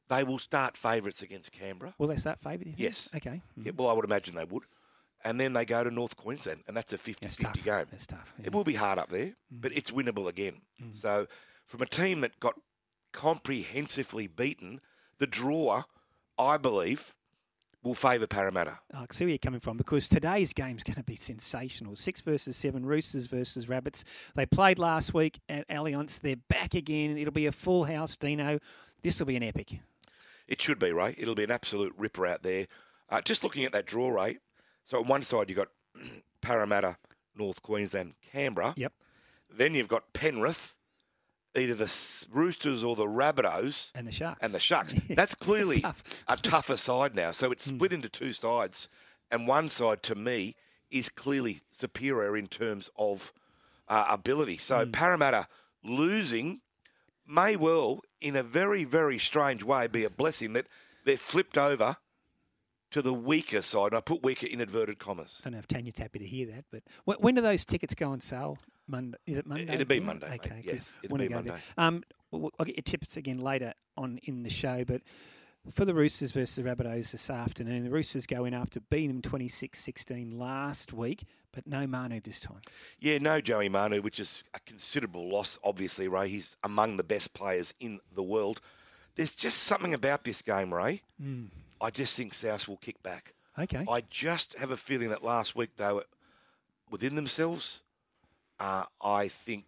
They 0.08 0.22
will 0.22 0.38
start 0.38 0.76
favourites 0.76 1.22
against 1.22 1.52
Canberra. 1.52 1.94
Will 1.98 2.08
they 2.08 2.16
start 2.16 2.38
favourites? 2.42 2.74
Yes. 2.78 3.08
Okay. 3.16 3.40
Yeah, 3.56 3.72
well, 3.76 3.88
I 3.88 3.94
would 3.94 4.04
imagine 4.04 4.34
they 4.34 4.44
would. 4.44 4.64
And 5.24 5.40
then 5.40 5.54
they 5.54 5.64
go 5.64 5.82
to 5.82 5.90
North 5.90 6.14
Queensland, 6.18 6.60
and 6.68 6.76
that's 6.76 6.92
a 6.92 6.98
50 6.98 7.24
That's 7.24 7.36
50 7.36 7.44
tough. 7.60 7.64
game. 7.64 7.86
That's 7.90 8.06
tough. 8.06 8.34
yeah. 8.38 8.46
It 8.48 8.52
will 8.52 8.64
be 8.64 8.74
hard 8.74 8.98
up 8.98 9.08
there, 9.08 9.32
but 9.50 9.72
it's 9.74 9.90
winnable 9.90 10.28
again. 10.28 10.56
Mm. 10.82 10.94
So, 10.94 11.26
from 11.64 11.80
a 11.80 11.86
team 11.86 12.20
that 12.20 12.38
got 12.40 12.54
comprehensively 13.14 14.26
beaten 14.26 14.80
the 15.18 15.26
draw, 15.26 15.84
I 16.38 16.58
believe, 16.58 17.14
will 17.82 17.94
favour 17.94 18.26
Parramatta. 18.26 18.80
Oh, 18.92 18.98
I 18.98 19.06
see 19.10 19.24
where 19.24 19.30
you're 19.30 19.38
coming 19.38 19.60
from 19.60 19.76
because 19.76 20.08
today's 20.08 20.52
game's 20.52 20.82
going 20.82 20.96
to 20.96 21.04
be 21.04 21.16
sensational. 21.16 21.96
Six 21.96 22.20
versus 22.20 22.56
seven, 22.56 22.84
Roosters 22.84 23.26
versus 23.26 23.68
Rabbits. 23.68 24.04
They 24.34 24.44
played 24.44 24.78
last 24.78 25.14
week 25.14 25.38
at 25.48 25.66
Allianz. 25.68 26.20
They're 26.20 26.36
back 26.48 26.74
again. 26.74 27.16
It'll 27.16 27.32
be 27.32 27.46
a 27.46 27.52
full 27.52 27.84
house, 27.84 28.16
Dino. 28.16 28.58
This 29.02 29.18
will 29.18 29.26
be 29.26 29.36
an 29.36 29.42
epic. 29.42 29.78
It 30.48 30.60
should 30.60 30.78
be, 30.78 30.92
Ray. 30.92 31.14
It'll 31.16 31.34
be 31.34 31.44
an 31.44 31.50
absolute 31.50 31.94
ripper 31.96 32.26
out 32.26 32.42
there. 32.42 32.66
Uh, 33.08 33.20
just 33.20 33.44
looking 33.44 33.64
at 33.64 33.72
that 33.72 33.86
draw, 33.86 34.10
Ray. 34.10 34.38
So 34.84 34.98
on 34.98 35.06
one 35.06 35.22
side 35.22 35.48
you've 35.48 35.58
got 35.58 35.68
Parramatta, 36.40 36.96
North 37.36 37.62
Queensland, 37.62 38.14
Canberra. 38.32 38.74
Yep. 38.76 38.92
Then 39.50 39.74
you've 39.74 39.88
got 39.88 40.12
Penrith, 40.12 40.76
either 41.56 41.74
the 41.74 42.26
Roosters 42.32 42.82
or 42.82 42.96
the 42.96 43.06
Rabbitohs. 43.06 43.90
And 43.94 44.06
the 44.06 44.12
Sharks. 44.12 44.38
And 44.42 44.52
the 44.52 44.60
Sharks. 44.60 44.92
That's 45.10 45.34
clearly 45.34 45.80
tough. 45.80 46.02
a 46.28 46.36
tougher 46.36 46.76
side 46.76 47.14
now. 47.14 47.30
So 47.30 47.52
it's 47.52 47.64
split 47.64 47.92
into 47.92 48.08
two 48.08 48.32
sides. 48.32 48.88
And 49.30 49.48
one 49.48 49.68
side, 49.68 50.02
to 50.04 50.14
me, 50.14 50.54
is 50.90 51.08
clearly 51.08 51.60
superior 51.70 52.36
in 52.36 52.46
terms 52.46 52.90
of 52.96 53.32
uh, 53.88 54.06
ability. 54.08 54.58
So 54.58 54.86
Parramatta 54.86 55.48
losing 55.82 56.60
may 57.26 57.56
well, 57.56 58.00
in 58.20 58.36
a 58.36 58.42
very, 58.42 58.84
very 58.84 59.18
strange 59.18 59.64
way, 59.64 59.86
be 59.86 60.04
a 60.04 60.10
blessing 60.10 60.52
that 60.54 60.66
they're 61.04 61.16
flipped 61.16 61.58
over 61.58 61.96
to 62.90 63.02
the 63.02 63.14
weaker 63.14 63.62
side. 63.62 63.86
And 63.86 63.96
I 63.96 64.00
put 64.00 64.22
weaker 64.22 64.46
in 64.46 64.60
inverted 64.60 64.98
commas. 64.98 65.40
I 65.40 65.44
don't 65.44 65.54
know 65.54 65.58
if 65.58 65.66
Tanya's 65.66 65.98
happy 65.98 66.18
to 66.18 66.26
hear 66.26 66.46
that, 66.48 66.64
but 66.70 66.82
when 67.20 67.34
do 67.34 67.40
those 67.40 67.64
tickets 67.64 67.94
go 67.94 68.10
on 68.10 68.20
sale? 68.20 68.58
Monday? 68.86 69.18
Is 69.26 69.38
it 69.38 69.46
Monday? 69.46 69.72
It'll 69.72 69.86
be 69.86 69.96
Yeah? 69.96 70.00
Monday. 70.06 70.34
Okay. 70.34 70.60
Yes, 70.64 70.94
it'll 71.02 71.16
be. 71.18 71.28
Monday. 71.28 71.54
Um, 71.76 72.02
well, 72.30 72.50
I'll 72.58 72.66
get 72.66 72.76
your 72.76 72.82
tips 72.82 73.16
again 73.16 73.38
later 73.38 73.74
on 73.96 74.18
in 74.24 74.42
the 74.42 74.50
show, 74.50 74.84
but 74.84 75.02
for 75.72 75.84
the 75.84 75.94
Roosters 75.94 76.32
versus 76.32 76.56
the 76.56 76.62
Rabbitohs 76.62 77.12
this 77.12 77.30
afternoon, 77.30 77.84
the 77.84 77.90
Roosters 77.90 78.26
go 78.26 78.44
in 78.44 78.52
after 78.52 78.80
beating 78.80 79.20
them 79.20 79.22
26-16 79.22 80.34
last 80.38 80.92
week, 80.92 81.24
but 81.52 81.66
no 81.66 81.86
Manu 81.86 82.20
this 82.20 82.40
time. 82.40 82.60
Yeah, 82.98 83.18
no 83.18 83.40
Joey 83.40 83.68
Manu, 83.70 84.02
which 84.02 84.20
is 84.20 84.42
a 84.52 84.60
considerable 84.60 85.28
loss, 85.28 85.58
obviously, 85.64 86.06
Ray. 86.08 86.28
He's 86.28 86.56
among 86.64 86.96
the 86.98 87.04
best 87.04 87.32
players 87.32 87.72
in 87.80 88.00
the 88.14 88.22
world. 88.22 88.60
There's 89.14 89.34
just 89.34 89.62
something 89.62 89.94
about 89.94 90.24
this 90.24 90.42
game, 90.42 90.74
Ray. 90.74 91.00
I 91.80 91.90
just 91.90 92.16
think 92.16 92.34
South 92.34 92.66
will 92.68 92.76
kick 92.78 93.02
back. 93.02 93.32
Okay. 93.58 93.86
I 93.88 94.02
just 94.10 94.58
have 94.58 94.70
a 94.72 94.76
feeling 94.76 95.10
that 95.10 95.22
last 95.22 95.54
week 95.54 95.76
they 95.76 95.92
were 95.92 96.04
within 96.90 97.14
themselves. 97.14 97.82
Uh, 98.58 98.84
I 99.02 99.28
think 99.28 99.64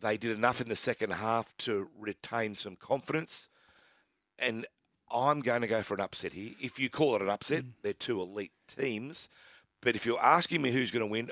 they 0.00 0.16
did 0.16 0.36
enough 0.36 0.60
in 0.60 0.68
the 0.68 0.76
second 0.76 1.12
half 1.12 1.56
to 1.58 1.88
retain 1.98 2.54
some 2.54 2.76
confidence. 2.76 3.48
And 4.38 4.66
I'm 5.10 5.40
going 5.40 5.62
to 5.62 5.66
go 5.66 5.82
for 5.82 5.94
an 5.94 6.00
upset 6.00 6.32
here. 6.32 6.52
If 6.60 6.78
you 6.78 6.90
call 6.90 7.16
it 7.16 7.22
an 7.22 7.28
upset, 7.28 7.64
they're 7.82 7.92
two 7.92 8.20
elite 8.20 8.52
teams. 8.68 9.28
But 9.80 9.94
if 9.96 10.04
you're 10.04 10.22
asking 10.22 10.62
me 10.62 10.72
who's 10.72 10.90
going 10.90 11.06
to 11.06 11.10
win, 11.10 11.30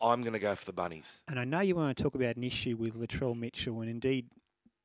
I'm 0.00 0.22
going 0.22 0.32
to 0.32 0.38
go 0.38 0.54
for 0.54 0.64
the 0.64 0.72
Bunnies. 0.72 1.20
And 1.28 1.38
I 1.38 1.44
know 1.44 1.60
you 1.60 1.76
want 1.76 1.96
to 1.96 2.02
talk 2.02 2.14
about 2.14 2.36
an 2.36 2.44
issue 2.44 2.76
with 2.76 2.94
Latrell 2.94 3.38
Mitchell, 3.38 3.80
and 3.82 3.90
indeed 3.90 4.28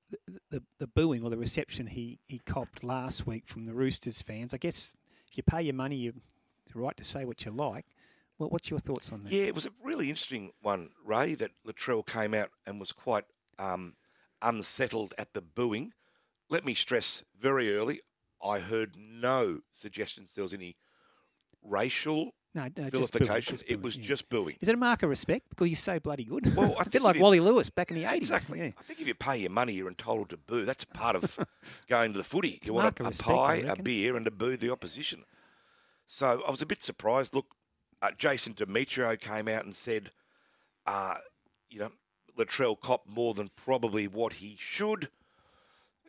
the, 0.09 0.17
the, 0.51 0.63
the 0.79 0.87
booing 0.87 1.23
or 1.23 1.29
the 1.29 1.37
reception 1.37 1.87
he, 1.87 2.19
he 2.27 2.39
copped 2.39 2.83
last 2.83 3.25
week 3.25 3.47
from 3.47 3.65
the 3.65 3.73
Roosters 3.73 4.21
fans. 4.21 4.53
I 4.53 4.57
guess 4.57 4.93
if 5.29 5.37
you 5.37 5.43
pay 5.43 5.61
your 5.61 5.73
money, 5.73 5.95
you're 5.95 6.13
right 6.73 6.97
to 6.97 7.03
say 7.03 7.23
what 7.25 7.45
you 7.45 7.51
like. 7.51 7.85
Well, 8.37 8.49
what's 8.49 8.69
your 8.69 8.79
thoughts 8.79 9.11
on 9.11 9.23
that? 9.23 9.31
Yeah, 9.31 9.43
it 9.43 9.55
was 9.55 9.65
a 9.65 9.71
really 9.83 10.09
interesting 10.09 10.51
one, 10.61 10.89
Ray, 11.05 11.35
that 11.35 11.51
Latrell 11.65 12.05
came 12.05 12.33
out 12.33 12.49
and 12.67 12.79
was 12.79 12.91
quite 12.91 13.23
um, 13.57 13.95
unsettled 14.41 15.13
at 15.17 15.33
the 15.33 15.41
booing. 15.41 15.93
Let 16.49 16.65
me 16.65 16.73
stress 16.73 17.23
very 17.39 17.75
early, 17.75 18.01
I 18.43 18.59
heard 18.59 18.95
no 18.97 19.59
suggestions 19.71 20.33
there 20.35 20.43
was 20.43 20.53
any 20.53 20.75
racial 21.63 22.35
No, 22.53 22.63
no, 22.63 22.89
just 22.89 23.13
booing, 23.13 23.25
vilification. 23.25 23.57
it 23.67 23.81
was 23.81 23.97
yeah. 23.97 24.03
just 24.03 24.29
booing. 24.29 24.57
Is 24.61 24.67
it 24.69 24.75
a 24.75 24.77
mark 24.77 25.01
of 25.03 25.09
respect 25.09 25.49
because 25.49 25.67
you're 25.67 25.75
so 25.75 25.99
bloody 25.99 26.25
good? 26.25 26.55
Well, 26.55 26.73
I 26.77 26.83
think 26.83 26.91
bit 26.91 27.01
like 27.01 27.19
Wally 27.19 27.39
Lewis 27.39 27.69
back 27.69 27.89
in 27.89 27.95
the 27.97 28.03
80s. 28.03 28.15
Exactly. 28.17 28.59
Yeah. 28.59 28.71
I 28.77 28.83
think 28.83 29.01
if 29.01 29.07
you 29.07 29.15
pay 29.15 29.37
your 29.37 29.49
money, 29.49 29.73
you're 29.73 29.87
entitled 29.87 30.29
to 30.29 30.37
boo. 30.37 30.65
That's 30.65 30.85
part 30.85 31.15
of 31.15 31.39
going 31.87 32.11
to 32.11 32.17
the 32.17 32.23
footy. 32.23 32.59
a 32.61 32.65
You 32.65 32.73
want 32.73 32.99
a, 32.99 33.03
a 33.03 33.07
respect, 33.07 33.27
pie, 33.27 33.55
a 33.67 33.81
beer, 33.81 34.15
and 34.15 34.25
to 34.25 34.31
boo 34.31 34.57
the 34.57 34.71
opposition. 34.71 35.23
So 36.05 36.43
I 36.47 36.51
was 36.51 36.61
a 36.61 36.67
bit 36.67 36.81
surprised. 36.83 37.33
Look, 37.33 37.55
uh, 38.01 38.11
Jason 38.17 38.53
Demetriou 38.53 39.19
came 39.19 39.47
out 39.47 39.65
and 39.65 39.75
said, 39.75 40.11
uh, 40.85 41.15
you 41.69 41.79
know, 41.79 41.91
Latrell 42.37 42.79
copped 42.79 43.09
more 43.09 43.33
than 43.33 43.49
probably 43.55 44.07
what 44.07 44.33
he 44.33 44.55
should. 44.59 45.09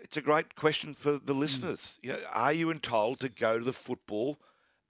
It's 0.00 0.16
a 0.16 0.20
great 0.22 0.54
question 0.54 0.94
for 0.94 1.12
Hmm. 1.18 1.24
the 1.26 1.34
listeners. 1.34 1.98
You 2.02 2.12
know, 2.14 2.18
are 2.32 2.52
you 2.52 2.70
entitled 2.70 3.20
to 3.20 3.28
go 3.28 3.58
to 3.58 3.64
the 3.64 3.72
football 3.72 4.38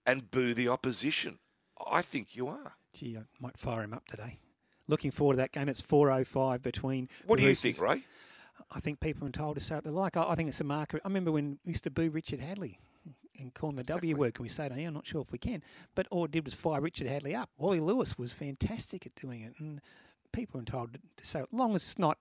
and 0.04 0.30
boo 0.30 0.54
the 0.54 0.68
opposition? 0.68 1.38
I 1.86 2.02
think 2.02 2.34
you 2.34 2.48
are. 2.48 2.74
Gee, 2.94 3.16
I 3.18 3.22
might 3.38 3.58
fire 3.58 3.82
him 3.82 3.92
up 3.92 4.06
today. 4.06 4.38
Looking 4.88 5.10
forward 5.10 5.34
to 5.34 5.38
that 5.38 5.52
game. 5.52 5.68
It's 5.68 5.82
4.05 5.82 6.62
between. 6.62 7.08
What 7.26 7.36
do 7.36 7.42
you 7.42 7.50
Roosters- 7.50 7.76
think, 7.78 7.88
Ray? 7.90 8.04
I 8.70 8.80
think 8.80 9.00
people 9.00 9.24
are 9.24 9.26
entitled 9.26 9.56
to 9.56 9.60
say 9.60 9.74
what 9.74 9.84
they 9.84 9.90
like. 9.90 10.16
I, 10.16 10.30
I 10.30 10.34
think 10.34 10.48
it's 10.48 10.60
a 10.60 10.64
marker. 10.64 10.98
I 11.04 11.08
remember 11.08 11.30
when 11.30 11.58
we 11.64 11.72
used 11.72 11.84
to 11.84 11.90
boo 11.90 12.08
Richard 12.10 12.40
Hadlee 12.40 12.78
and 13.40 13.52
call 13.54 13.70
him 13.70 13.76
the 13.76 13.84
W 13.84 14.16
word. 14.16 14.34
Can 14.34 14.42
we 14.42 14.48
say 14.48 14.66
it 14.66 14.72
on 14.72 14.78
here? 14.78 14.88
I'm 14.88 14.94
not 14.94 15.06
sure 15.06 15.20
if 15.22 15.32
we 15.32 15.38
can. 15.38 15.62
But 15.94 16.06
all 16.10 16.24
it 16.24 16.30
did 16.30 16.44
was 16.44 16.54
fire 16.54 16.80
Richard 16.80 17.06
Hadlee 17.06 17.36
up. 17.36 17.50
Wally 17.58 17.80
Lewis 17.80 18.18
was 18.18 18.32
fantastic 18.32 19.06
at 19.06 19.14
doing 19.14 19.42
it. 19.42 19.54
And 19.58 19.80
people 20.32 20.58
are 20.58 20.60
entitled 20.60 20.98
to, 21.16 21.24
say 21.26 21.40
it, 21.40 21.48
long 21.52 21.74
as 21.74 21.82
it's 21.82 21.98
not. 21.98 22.18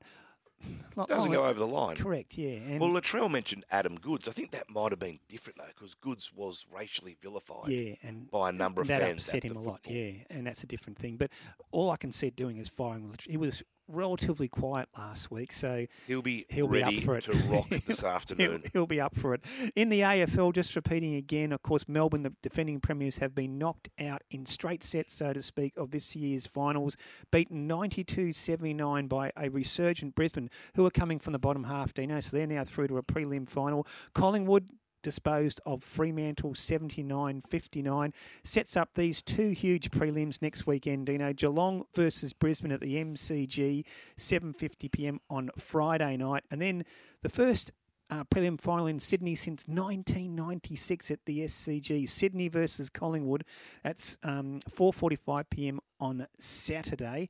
not 0.95 1.09
Doesn't 1.09 1.31
go 1.31 1.45
over 1.45 1.59
the 1.59 1.67
line. 1.67 1.97
Correct, 1.97 2.37
yeah. 2.37 2.59
And 2.59 2.79
Well, 2.79 2.89
Latrell 2.89 3.29
mentioned 3.29 3.65
Adam 3.71 3.97
Goodes. 3.97 4.27
I 4.29 4.31
think 4.31 4.51
that 4.51 4.69
might 4.69 4.91
have 4.93 4.99
been 4.99 5.19
different 5.27 5.59
though, 5.59 5.67
because 5.67 5.95
Goodes 5.95 6.31
was 6.33 6.65
racially 6.73 7.17
vilified. 7.21 7.67
yeah, 7.67 7.95
and 8.03 8.31
by 8.31 8.49
a 8.49 8.51
number 8.53 8.81
of 8.81 8.87
that 8.87 9.01
fans 9.01 9.17
upset 9.19 9.43
at 9.43 9.43
him 9.51 9.57
a 9.57 9.59
lot. 9.59 9.83
football. 9.83 9.93
Yeah, 9.93 10.11
and 10.29 10.47
that's 10.47 10.63
a 10.63 10.67
different 10.67 10.97
thing. 10.97 11.17
But 11.17 11.31
all 11.71 11.91
I 11.91 11.97
can 11.97 12.13
see 12.13 12.27
it 12.27 12.37
doing 12.37 12.57
is 12.57 12.69
firing. 12.69 13.13
He 13.27 13.35
was 13.35 13.63
relatively 13.87 14.47
quiet 14.47 14.89
last 14.97 15.29
week, 15.31 15.51
so 15.51 15.85
He'll 16.07 16.21
be 16.21 16.45
he'll 16.49 16.67
be 16.67 16.83
up 16.83 16.93
for 16.95 17.15
it 17.17 17.23
to 17.25 17.33
rock 17.49 17.67
this 17.85 18.01
He'll- 18.01 18.09
afternoon. 18.09 18.63
He'll, 18.73 18.85
be 18.87 18.99
up 19.01 19.15
for 19.15 19.33
it. 19.33 19.41
In 19.75 19.89
the 19.89 20.01
AFL, 20.01 20.53
just 20.53 20.75
repeating 20.75 21.15
again, 21.15 21.51
of 21.51 21.61
course, 21.61 21.87
Melbourne, 21.87 22.23
the 22.23 22.33
defending 22.41 22.79
premiers, 22.79 23.17
have 23.17 23.33
been 23.35 23.57
knocked 23.57 23.89
out 23.99 24.23
in 24.31 24.45
straight 24.45 24.83
sets, 24.83 25.13
so 25.13 25.33
to 25.33 25.41
speak, 25.41 25.73
of 25.77 25.91
this 25.91 26.15
year's 26.15 26.45
finals, 26.47 26.95
beaten 27.31 27.67
92 27.67 28.33
79 28.33 29.07
by 29.07 29.31
a 29.37 29.49
resurgent 29.49 30.15
Brisbane, 30.15 30.49
who 30.75 30.85
are 30.85 30.91
coming 30.91 31.19
from 31.19 31.33
the 31.33 31.39
bottom 31.39 31.63
half, 31.65 31.93
Dino. 31.93 32.19
So 32.19 32.35
they're 32.37 32.47
now 32.47 32.63
through 32.63 32.87
to 32.89 32.97
a 32.97 33.03
prelim 33.03 33.47
final. 33.47 33.87
Collingwood 34.13 34.69
disposed 35.05 35.61
of 35.67 35.83
Fremantle 35.83 36.55
79 36.55 37.41
59. 37.47 38.13
Sets 38.43 38.75
up 38.75 38.89
these 38.95 39.21
two 39.21 39.51
huge 39.51 39.91
prelims 39.91 40.41
next 40.41 40.65
weekend, 40.65 41.05
Dino. 41.05 41.31
Geelong 41.31 41.85
versus 41.93 42.33
Brisbane 42.33 42.71
at 42.71 42.81
the 42.81 42.95
MCG, 42.95 43.85
7.50 44.17 44.91
pm 44.91 45.19
on 45.29 45.51
Friday 45.59 46.17
night. 46.17 46.43
And 46.49 46.59
then 46.59 46.85
the 47.21 47.29
first 47.29 47.71
uh, 48.09 48.23
prelim 48.23 48.59
final 48.59 48.87
in 48.87 48.99
Sydney 48.99 49.35
since 49.35 49.67
1996 49.67 51.11
at 51.11 51.19
the 51.25 51.41
SCG. 51.41 52.09
Sydney 52.09 52.47
versus 52.47 52.89
Collingwood. 52.89 53.43
That's 53.83 54.17
um, 54.23 54.59
4:45 54.71 55.43
p.m. 55.51 55.79
on 55.99 56.25
Saturday. 56.39 57.29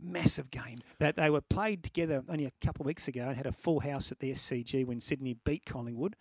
Massive 0.00 0.52
game 0.52 0.78
that 1.00 1.16
they 1.16 1.30
were 1.30 1.40
played 1.40 1.82
together 1.82 2.22
only 2.28 2.44
a 2.44 2.52
couple 2.64 2.84
of 2.84 2.86
weeks 2.86 3.08
ago 3.08 3.22
and 3.22 3.36
had 3.36 3.46
a 3.46 3.52
full 3.52 3.80
house 3.80 4.12
at 4.12 4.20
the 4.20 4.30
SCG 4.30 4.86
when 4.86 5.00
Sydney 5.00 5.34
beat 5.34 5.66
Collingwood. 5.66 6.14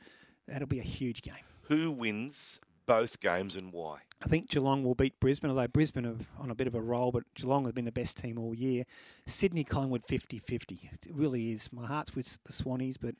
That'll 0.48 0.68
be 0.68 0.80
a 0.80 0.84
huge 0.84 1.22
game. 1.22 1.36
Who 1.64 1.92
wins 1.92 2.60
both 2.86 3.20
games 3.20 3.56
and 3.56 3.72
why? 3.74 4.00
I 4.24 4.28
think 4.28 4.50
Geelong 4.50 4.84
will 4.84 4.96
beat 4.96 5.20
Brisbane, 5.20 5.52
although 5.52 5.68
Brisbane 5.68 6.06
are 6.06 6.16
on 6.40 6.50
a 6.50 6.56
bit 6.56 6.66
of 6.66 6.74
a 6.74 6.82
roll, 6.82 7.12
but 7.12 7.24
Geelong 7.36 7.66
have 7.66 7.76
been 7.76 7.86
the 7.86 7.92
best 7.92 8.18
team 8.18 8.40
all 8.40 8.56
year. 8.56 8.84
Sydney 9.28 9.64
Collingwood 9.64 10.06
50 10.08 10.40
50. 10.40 10.90
It 10.92 11.08
really 11.14 11.52
is. 11.52 11.72
My 11.72 11.86
heart's 11.86 12.16
with 12.16 12.40
the 12.46 12.54
Swannies, 12.54 12.96
but 13.00 13.16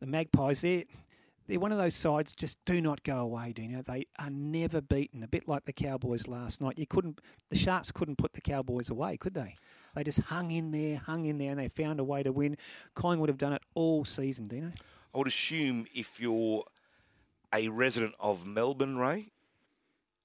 the 0.00 0.06
Magpies, 0.06 0.62
they're, 0.62 0.84
they're 1.46 1.60
one 1.60 1.72
of 1.72 1.78
those 1.78 1.94
sides 1.94 2.34
just 2.34 2.64
do 2.64 2.80
not 2.80 3.02
go 3.02 3.18
away, 3.18 3.52
Dino. 3.52 3.82
They 3.82 4.06
are 4.18 4.30
never 4.30 4.80
beaten, 4.80 5.22
a 5.22 5.28
bit 5.28 5.46
like 5.46 5.66
the 5.66 5.72
Cowboys 5.72 6.26
last 6.28 6.62
night. 6.62 6.78
You 6.78 6.86
couldn't, 6.86 7.20
The 7.50 7.56
Sharks 7.56 7.92
couldn't 7.92 8.16
put 8.16 8.32
the 8.32 8.40
Cowboys 8.40 8.88
away, 8.88 9.18
could 9.18 9.34
they? 9.34 9.56
They 9.94 10.04
just 10.04 10.20
hung 10.20 10.50
in 10.50 10.70
there, 10.70 10.96
hung 10.96 11.26
in 11.26 11.36
there, 11.36 11.50
and 11.50 11.60
they 11.60 11.68
found 11.68 12.00
a 12.00 12.04
way 12.04 12.22
to 12.22 12.32
win. 12.32 12.56
Collingwood 12.94 13.28
have 13.28 13.36
done 13.38 13.52
it 13.52 13.62
all 13.74 14.06
season, 14.06 14.46
Dino. 14.46 14.70
I 15.14 15.18
would 15.18 15.26
assume 15.26 15.86
if 15.94 16.20
you're 16.20 16.64
a 17.54 17.68
resident 17.68 18.14
of 18.18 18.46
Melbourne, 18.46 18.96
Ray, 18.96 19.30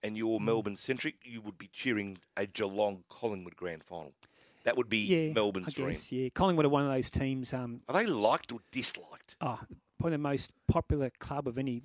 and 0.03 0.15
you're 0.17 0.39
Melbourne 0.39 0.75
centric, 0.77 1.15
you 1.24 1.41
would 1.41 1.58
be 1.58 1.67
cheering 1.74 2.20
a 2.38 2.46
Geelong 2.46 3.03
Collingwood 3.10 3.56
grand 3.56 3.84
final. 3.84 4.13
That 4.63 4.77
would 4.77 4.89
be 4.89 5.00
Yeah, 5.00 5.34
Melbourne's 5.34 5.70
I 5.70 5.72
dream. 5.84 5.98
yeah. 6.10 6.29
Collingwood 6.29 6.65
are 6.65 6.70
one 6.70 6.84
of 6.86 6.91
those 6.91 7.10
teams. 7.10 7.53
Um, 7.53 7.82
Are 7.89 7.94
they 8.01 8.06
liked 8.10 8.51
or 8.51 8.60
disliked? 8.72 9.36
oh, 9.41 9.60
probably 10.00 10.12
the 10.12 10.17
most 10.20 10.51
popular 10.67 11.10
club 11.20 11.48
of 11.48 11.58
any 11.58 11.84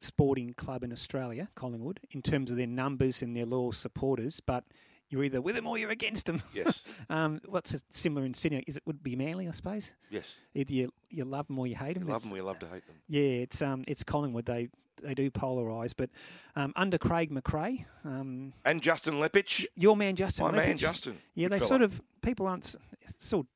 sporting 0.00 0.52
club 0.54 0.84
in 0.84 0.92
Australia, 0.92 1.48
Collingwood, 1.56 2.00
in 2.10 2.22
terms 2.22 2.50
of 2.50 2.56
their 2.56 2.66
numbers 2.68 3.22
and 3.22 3.36
their 3.36 3.46
loyal 3.46 3.72
supporters. 3.72 4.40
But 4.40 4.64
you're 5.10 5.24
either 5.24 5.40
with 5.40 5.56
them 5.56 5.66
or 5.66 5.78
you're 5.78 5.90
against 5.90 6.26
them. 6.26 6.42
Yes. 6.52 6.84
um, 7.10 7.40
what's 7.46 7.74
a 7.74 7.80
similar 7.88 8.24
in 8.26 8.34
Sydney? 8.34 8.62
Is 8.66 8.76
it 8.76 8.82
would 8.86 9.02
be 9.02 9.16
Manly, 9.16 9.48
I 9.48 9.52
suppose. 9.52 9.92
Yes. 10.10 10.38
Either 10.54 10.72
you 10.74 10.92
you 11.10 11.24
love 11.24 11.46
them 11.48 11.58
or 11.58 11.66
you 11.66 11.76
hate 11.76 11.94
them. 11.94 12.04
You 12.06 12.12
love 12.12 12.22
them, 12.22 12.30
we 12.30 12.40
love 12.40 12.58
to 12.60 12.66
hate 12.66 12.86
them. 12.86 12.96
Yeah, 13.08 13.20
it's 13.22 13.62
um 13.62 13.84
it's 13.88 14.02
Collingwood. 14.04 14.44
They 14.46 14.68
they 15.02 15.14
do 15.14 15.30
polarise, 15.30 15.94
but 15.96 16.10
um, 16.56 16.72
under 16.74 16.98
Craig 16.98 17.30
McRae, 17.30 17.84
um, 18.04 18.52
And 18.64 18.82
Justin 18.82 19.14
Leppitsch. 19.14 19.64
your 19.76 19.96
man 19.96 20.16
Justin. 20.16 20.46
My 20.46 20.50
man 20.50 20.76
Justin. 20.76 21.18
Yeah, 21.36 21.46
they 21.48 21.58
fella. 21.58 21.68
sort 21.68 21.82
of 21.82 22.00
people 22.20 22.46
aren't 22.48 22.64
s- 22.64 22.76
sort. 23.16 23.46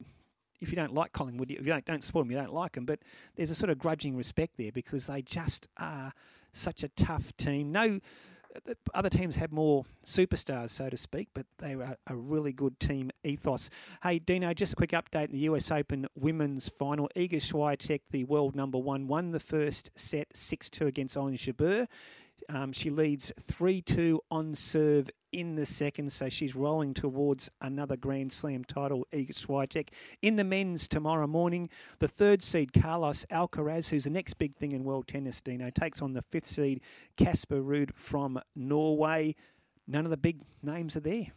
If 0.61 0.71
you 0.71 0.77
don't 0.77 0.95
like 0.95 1.11
Collingwood, 1.13 1.51
if 1.51 1.59
you 1.59 1.67
don't 1.73 1.85
don't 1.85 2.05
support 2.05 2.25
them, 2.25 2.31
you 2.31 2.37
don't 2.39 2.55
like 2.55 2.73
them. 2.75 2.85
But 2.87 3.01
there's 3.35 3.51
a 3.51 3.57
sort 3.57 3.71
of 3.71 3.79
grudging 3.79 4.17
respect 4.17 4.57
there 4.57 4.71
because 4.71 5.09
they 5.09 5.21
just 5.21 5.67
are 5.79 6.13
such 6.53 6.85
a 6.85 6.89
tough 6.91 7.37
team. 7.37 7.73
No, 7.73 7.99
other 8.95 9.09
teams 9.09 9.37
have 9.37 9.53
more 9.53 9.85
superstars, 10.07 10.71
so 10.71 10.89
to 10.91 10.97
speak, 10.97 11.29
but 11.35 11.47
they 11.59 11.75
are 11.75 11.97
a 12.07 12.15
really 12.15 12.53
good 12.53 12.79
team 12.79 13.11
ethos. 13.25 13.71
Hey, 14.03 14.19
Dino, 14.19 14.53
just 14.55 14.75
a 14.75 14.77
quick 14.77 14.91
update 14.91 15.27
in 15.27 15.33
the 15.33 15.39
US 15.41 15.71
Open 15.71 16.07
women's 16.15 16.69
final. 16.69 17.09
Iga 17.17 17.37
Swiatek, 17.37 18.01
the 18.11 18.25
world 18.25 18.55
number 18.55 18.79
one, 18.79 19.07
won 19.09 19.33
the 19.33 19.41
first 19.41 19.91
set 19.95 20.29
6 20.37 20.71
2 20.71 20.87
against 20.87 21.17
Ons 21.17 21.41
Jabeur. 21.41 21.87
Um, 22.49 22.73
she 22.73 22.91
leads 22.91 23.33
3 23.41 23.81
2 23.83 24.21
on 24.31 24.55
serve 24.55 25.11
in 25.33 25.57
the 25.57 25.65
second, 25.65 26.13
so 26.13 26.29
she's 26.29 26.55
rolling 26.55 26.93
towards 26.93 27.51
another 27.61 27.97
Grand 27.97 28.31
Slam 28.33 28.65
title, 28.65 29.07
Iga 29.13 29.33
Swiatek. 29.33 29.89
In 30.21 30.37
the 30.37 30.45
men's 30.45 30.87
tomorrow 30.89 31.27
morning, 31.27 31.71
the 32.01 32.09
third 32.09 32.43
seed, 32.43 32.73
Carlos 32.73 33.25
Alcaraz, 33.31 33.89
who's 33.89 34.05
the 34.05 34.11
next 34.11 34.35
big 34.35 34.55
thing 34.55 34.73
in 34.73 34.85
world 34.85 35.07
tennis, 35.09 35.41
Dino, 35.41 35.71
takes 35.71 36.03
on 36.03 36.13
the 36.13 36.23
fifth 36.31 36.47
seed, 36.47 36.83
Casper 37.17 37.63
Ruud 37.63 37.95
from 37.95 38.39
Norway. 38.55 39.35
None 39.87 40.05
of 40.05 40.11
the 40.11 40.17
big 40.19 40.41
names 40.63 40.97
are 40.97 41.01
there. 41.01 41.29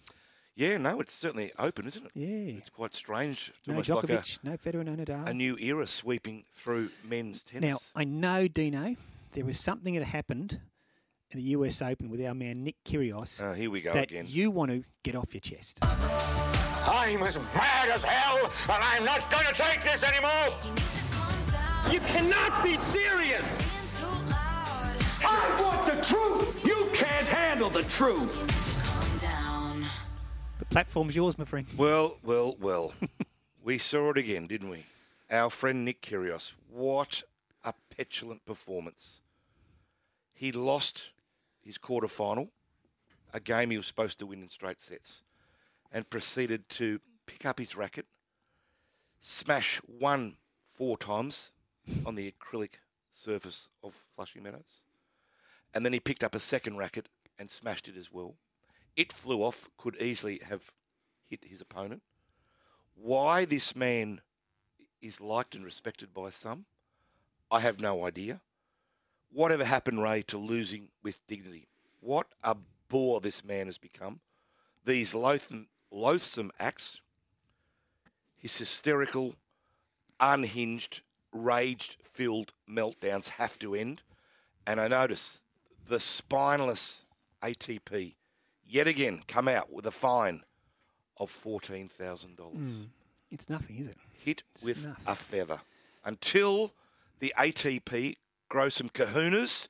Yeah, 0.57 0.77
no, 0.77 1.01
it's 1.01 1.13
certainly 1.13 1.51
open, 1.59 1.85
isn't 1.87 2.05
it? 2.05 2.11
Yeah. 2.15 2.57
It's 2.57 2.69
quite 2.69 2.93
strange. 2.95 3.51
It's 3.57 3.67
No 3.67 3.81
Djokovic, 3.81 4.09
like 4.09 4.37
a, 4.43 4.47
no 4.49 4.57
Federer, 4.57 4.85
no 4.85 4.95
Nadal. 4.95 5.27
a 5.27 5.33
new 5.33 5.57
era 5.57 5.85
sweeping 5.85 6.45
through 6.53 6.89
men's 7.03 7.43
tennis. 7.43 7.69
Now, 7.69 7.77
I 7.93 8.05
know, 8.05 8.47
Dino, 8.47 8.95
there 9.31 9.43
was 9.43 9.59
something 9.59 9.95
that 9.95 10.03
happened 10.05 10.61
the 11.35 11.41
US 11.41 11.81
Open 11.81 12.09
with 12.09 12.25
our 12.25 12.33
man 12.33 12.63
Nick 12.63 12.75
Kyrgios 12.85 13.41
Oh, 13.43 13.53
here 13.53 13.69
we 13.69 13.81
go 13.81 13.93
that 13.93 14.11
again. 14.11 14.25
you 14.27 14.51
want 14.51 14.71
to 14.71 14.83
get 15.03 15.15
off 15.15 15.33
your 15.33 15.41
chest. 15.41 15.79
I'm 15.81 17.21
as 17.23 17.39
mad 17.53 17.89
as 17.89 18.03
hell, 18.03 18.51
and 18.69 18.83
I'm 18.83 19.03
not 19.05 19.29
gonna 19.31 19.53
take 19.53 19.83
this 19.83 20.03
anymore. 20.03 20.31
You 21.91 21.99
cannot 21.99 22.63
be 22.63 22.75
serious. 22.75 23.61
I 25.23 25.61
want 25.61 25.85
the 25.85 26.01
truth. 26.03 26.65
You 26.65 26.89
can't 26.93 27.27
handle 27.27 27.69
the 27.69 27.83
truth. 27.83 28.51
The 30.57 30.65
platform's 30.65 31.15
yours, 31.15 31.37
my 31.37 31.45
friend. 31.45 31.67
Well, 31.77 32.17
well, 32.23 32.55
well. 32.59 32.93
we 33.63 33.77
saw 33.77 34.11
it 34.11 34.17
again, 34.17 34.47
didn't 34.47 34.69
we? 34.69 34.85
Our 35.29 35.49
friend 35.49 35.83
Nick 35.83 36.01
Kyrgios. 36.01 36.53
What 36.69 37.23
a 37.63 37.73
petulant 37.95 38.45
performance. 38.45 39.21
He 40.33 40.51
lost 40.51 41.11
his 41.65 41.77
quarter 41.77 42.07
final, 42.07 42.51
a 43.33 43.39
game 43.39 43.71
he 43.71 43.77
was 43.77 43.87
supposed 43.87 44.19
to 44.19 44.25
win 44.27 44.41
in 44.41 44.49
straight 44.49 44.79
sets, 44.79 45.23
and 45.91 46.09
proceeded 46.09 46.69
to 46.69 46.99
pick 47.25 47.45
up 47.45 47.59
his 47.59 47.75
racket, 47.75 48.05
smash 49.19 49.77
one 49.79 50.37
four 50.67 50.97
times 50.97 51.51
on 52.05 52.15
the 52.15 52.31
acrylic 52.31 52.75
surface 53.09 53.69
of 53.83 54.05
Flushing 54.13 54.43
Meadows, 54.43 54.85
and 55.73 55.83
then 55.83 55.93
he 55.93 55.99
picked 55.99 56.23
up 56.23 56.35
a 56.35 56.39
second 56.39 56.77
racket 56.77 57.09
and 57.39 57.49
smashed 57.49 57.87
it 57.87 57.97
as 57.97 58.11
well. 58.11 58.35
It 58.95 59.11
flew 59.11 59.43
off, 59.43 59.69
could 59.77 59.97
easily 59.99 60.39
have 60.47 60.71
hit 61.27 61.43
his 61.43 61.61
opponent. 61.61 62.01
Why 62.95 63.43
this 63.43 63.75
man 63.75 64.21
is 65.01 65.19
liked 65.19 65.55
and 65.55 65.65
respected 65.65 66.13
by 66.13 66.29
some, 66.29 66.65
I 67.51 67.59
have 67.59 67.81
no 67.81 68.05
idea. 68.05 68.41
Whatever 69.35 69.65
happened, 69.65 70.01
Ray, 70.01 70.21
to 70.27 70.37
losing 70.37 70.87
with 71.03 71.19
dignity? 71.27 71.67
What 71.99 72.27
a 72.41 72.55
bore 72.87 73.19
this 73.19 73.43
man 73.43 73.65
has 73.65 73.77
become. 73.77 74.21
These 74.85 75.13
loathsome, 75.13 75.67
loathsome 75.91 76.51
acts, 76.57 77.01
his 78.39 78.57
hysterical, 78.57 79.35
unhinged, 80.21 81.01
rage 81.33 81.97
filled 82.01 82.53
meltdowns 82.69 83.31
have 83.31 83.59
to 83.59 83.75
end. 83.75 84.03
And 84.65 84.79
I 84.79 84.87
notice 84.87 85.41
the 85.85 85.99
spineless 85.99 87.03
ATP 87.43 88.15
yet 88.65 88.87
again 88.87 89.19
come 89.27 89.49
out 89.49 89.69
with 89.69 89.85
a 89.85 89.91
fine 89.91 90.43
of 91.17 91.29
$14,000. 91.29 92.39
Hmm. 92.39 92.83
It's 93.29 93.49
nothing, 93.49 93.79
is 93.79 93.89
it? 93.89 93.97
Hit 94.13 94.43
with 94.63 94.87
nothing. 94.87 95.03
a 95.05 95.15
feather. 95.15 95.59
Until 96.05 96.73
the 97.19 97.33
ATP 97.37 98.15
grow 98.55 98.69
some 98.69 98.87
kahunas 98.87 99.67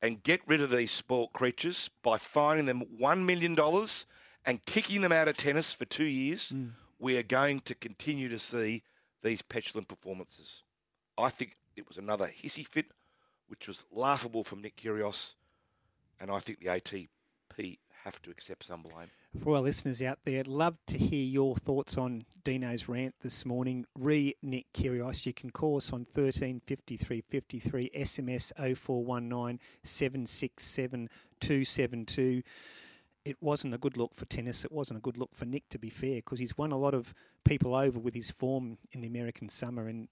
and 0.00 0.22
get 0.22 0.40
rid 0.46 0.62
of 0.62 0.70
these 0.70 0.90
spoilt 0.90 1.34
creatures 1.34 1.90
by 2.02 2.16
fining 2.16 2.64
them 2.64 2.82
$1 2.98 3.26
million 3.26 3.54
and 4.46 4.64
kicking 4.64 5.02
them 5.02 5.12
out 5.12 5.28
of 5.28 5.36
tennis 5.36 5.74
for 5.74 5.84
two 5.84 6.04
years, 6.04 6.48
hmm. 6.48 6.68
we 6.98 7.18
are 7.18 7.22
going 7.22 7.60
to 7.60 7.74
continue 7.74 8.30
to 8.30 8.38
see 8.38 8.82
these 9.22 9.42
petulant 9.42 9.86
performances. 9.86 10.62
I 11.18 11.28
think 11.28 11.56
it 11.76 11.86
was 11.86 11.98
another 11.98 12.28
hissy 12.28 12.66
fit, 12.66 12.86
which 13.48 13.68
was 13.68 13.84
laughable 13.92 14.44
from 14.44 14.62
Nick 14.62 14.76
Kyrgios, 14.76 15.34
and 16.18 16.30
I 16.30 16.38
think 16.38 16.60
the 16.60 16.68
ATP 16.68 17.76
have 18.04 18.22
to 18.22 18.30
accept 18.30 18.64
some 18.64 18.80
blame. 18.80 19.10
For 19.38 19.54
our 19.54 19.62
listeners 19.62 20.02
out 20.02 20.18
there, 20.24 20.42
love 20.44 20.76
to 20.88 20.98
hear 20.98 21.24
your 21.24 21.54
thoughts 21.54 21.96
on 21.96 22.24
Dino's 22.42 22.88
rant 22.88 23.14
this 23.20 23.46
morning. 23.46 23.86
Re 23.96 24.34
Nick 24.42 24.66
Kyrgios. 24.74 25.24
You 25.24 25.32
can 25.32 25.50
call 25.50 25.76
us 25.76 25.92
on 25.92 26.04
13 26.04 26.60
53 26.66 27.20
53, 27.20 27.90
SMS 27.94 28.52
0419 28.76 29.60
767 29.84 31.08
272. 31.38 32.42
It 33.24 33.36
wasn't 33.40 33.72
a 33.72 33.78
good 33.78 33.96
look 33.96 34.16
for 34.16 34.26
tennis. 34.26 34.64
It 34.64 34.72
wasn't 34.72 34.98
a 34.98 35.00
good 35.00 35.16
look 35.16 35.30
for 35.32 35.44
Nick, 35.44 35.68
to 35.70 35.78
be 35.78 35.90
fair, 35.90 36.16
because 36.16 36.40
he's 36.40 36.58
won 36.58 36.72
a 36.72 36.78
lot 36.78 36.94
of 36.94 37.14
people 37.44 37.76
over 37.76 38.00
with 38.00 38.14
his 38.14 38.32
form 38.32 38.78
in 38.90 39.00
the 39.00 39.08
American 39.08 39.48
summer, 39.48 39.86
and 39.86 40.08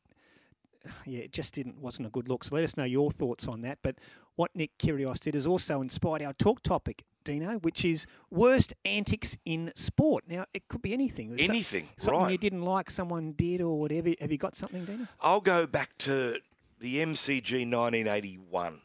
yeah, 1.06 1.22
it 1.22 1.32
just 1.32 1.54
didn't 1.54 1.80
wasn't 1.80 2.06
a 2.06 2.10
good 2.10 2.28
look. 2.28 2.44
So 2.44 2.54
let 2.54 2.62
us 2.62 2.76
know 2.76 2.84
your 2.84 3.10
thoughts 3.10 3.48
on 3.48 3.62
that. 3.62 3.78
But 3.82 3.96
what 4.36 4.54
Nick 4.54 4.78
Kyrgios 4.78 5.18
did 5.18 5.34
has 5.34 5.46
also 5.46 5.82
inspired 5.82 6.22
our 6.22 6.34
talk 6.34 6.62
topic, 6.62 7.02
Dino, 7.28 7.58
which 7.58 7.84
is 7.84 8.06
worst 8.30 8.72
antics 8.84 9.36
in 9.44 9.70
sport. 9.76 10.24
Now 10.28 10.46
it 10.54 10.66
could 10.68 10.80
be 10.82 10.92
anything. 10.94 11.28
There's 11.36 11.46
so- 11.46 11.52
Anything, 11.52 11.88
something 11.98 12.20
right. 12.22 12.32
you 12.32 12.38
didn't 12.38 12.62
like, 12.62 12.90
someone 12.90 13.32
did, 13.32 13.60
or 13.60 13.78
whatever. 13.78 14.10
Have 14.20 14.32
you 14.32 14.38
got 14.38 14.56
something, 14.56 14.84
Dino? 14.84 15.06
I'll 15.20 15.40
go 15.42 15.66
back 15.66 15.96
to 15.98 16.38
the 16.80 16.96
MCG 16.98 17.70
1981, 17.70 18.80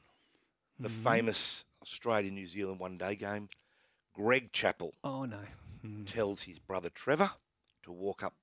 the 0.79 0.89
Mm-hmm. 0.89 1.03
famous 1.09 1.63
Australia 1.81 2.31
New 2.31 2.47
Zealand 2.47 2.79
one 2.79 2.97
day 2.97 3.15
game. 3.15 3.47
Greg 4.13 4.51
Chappell 4.51 4.93
Oh 5.03 5.25
no. 5.25 5.39
tells 6.05 6.43
his 6.43 6.59
brother 6.59 6.89
Trevor 6.89 7.31
to 7.83 7.91
walk 7.91 8.23
up 8.23 8.33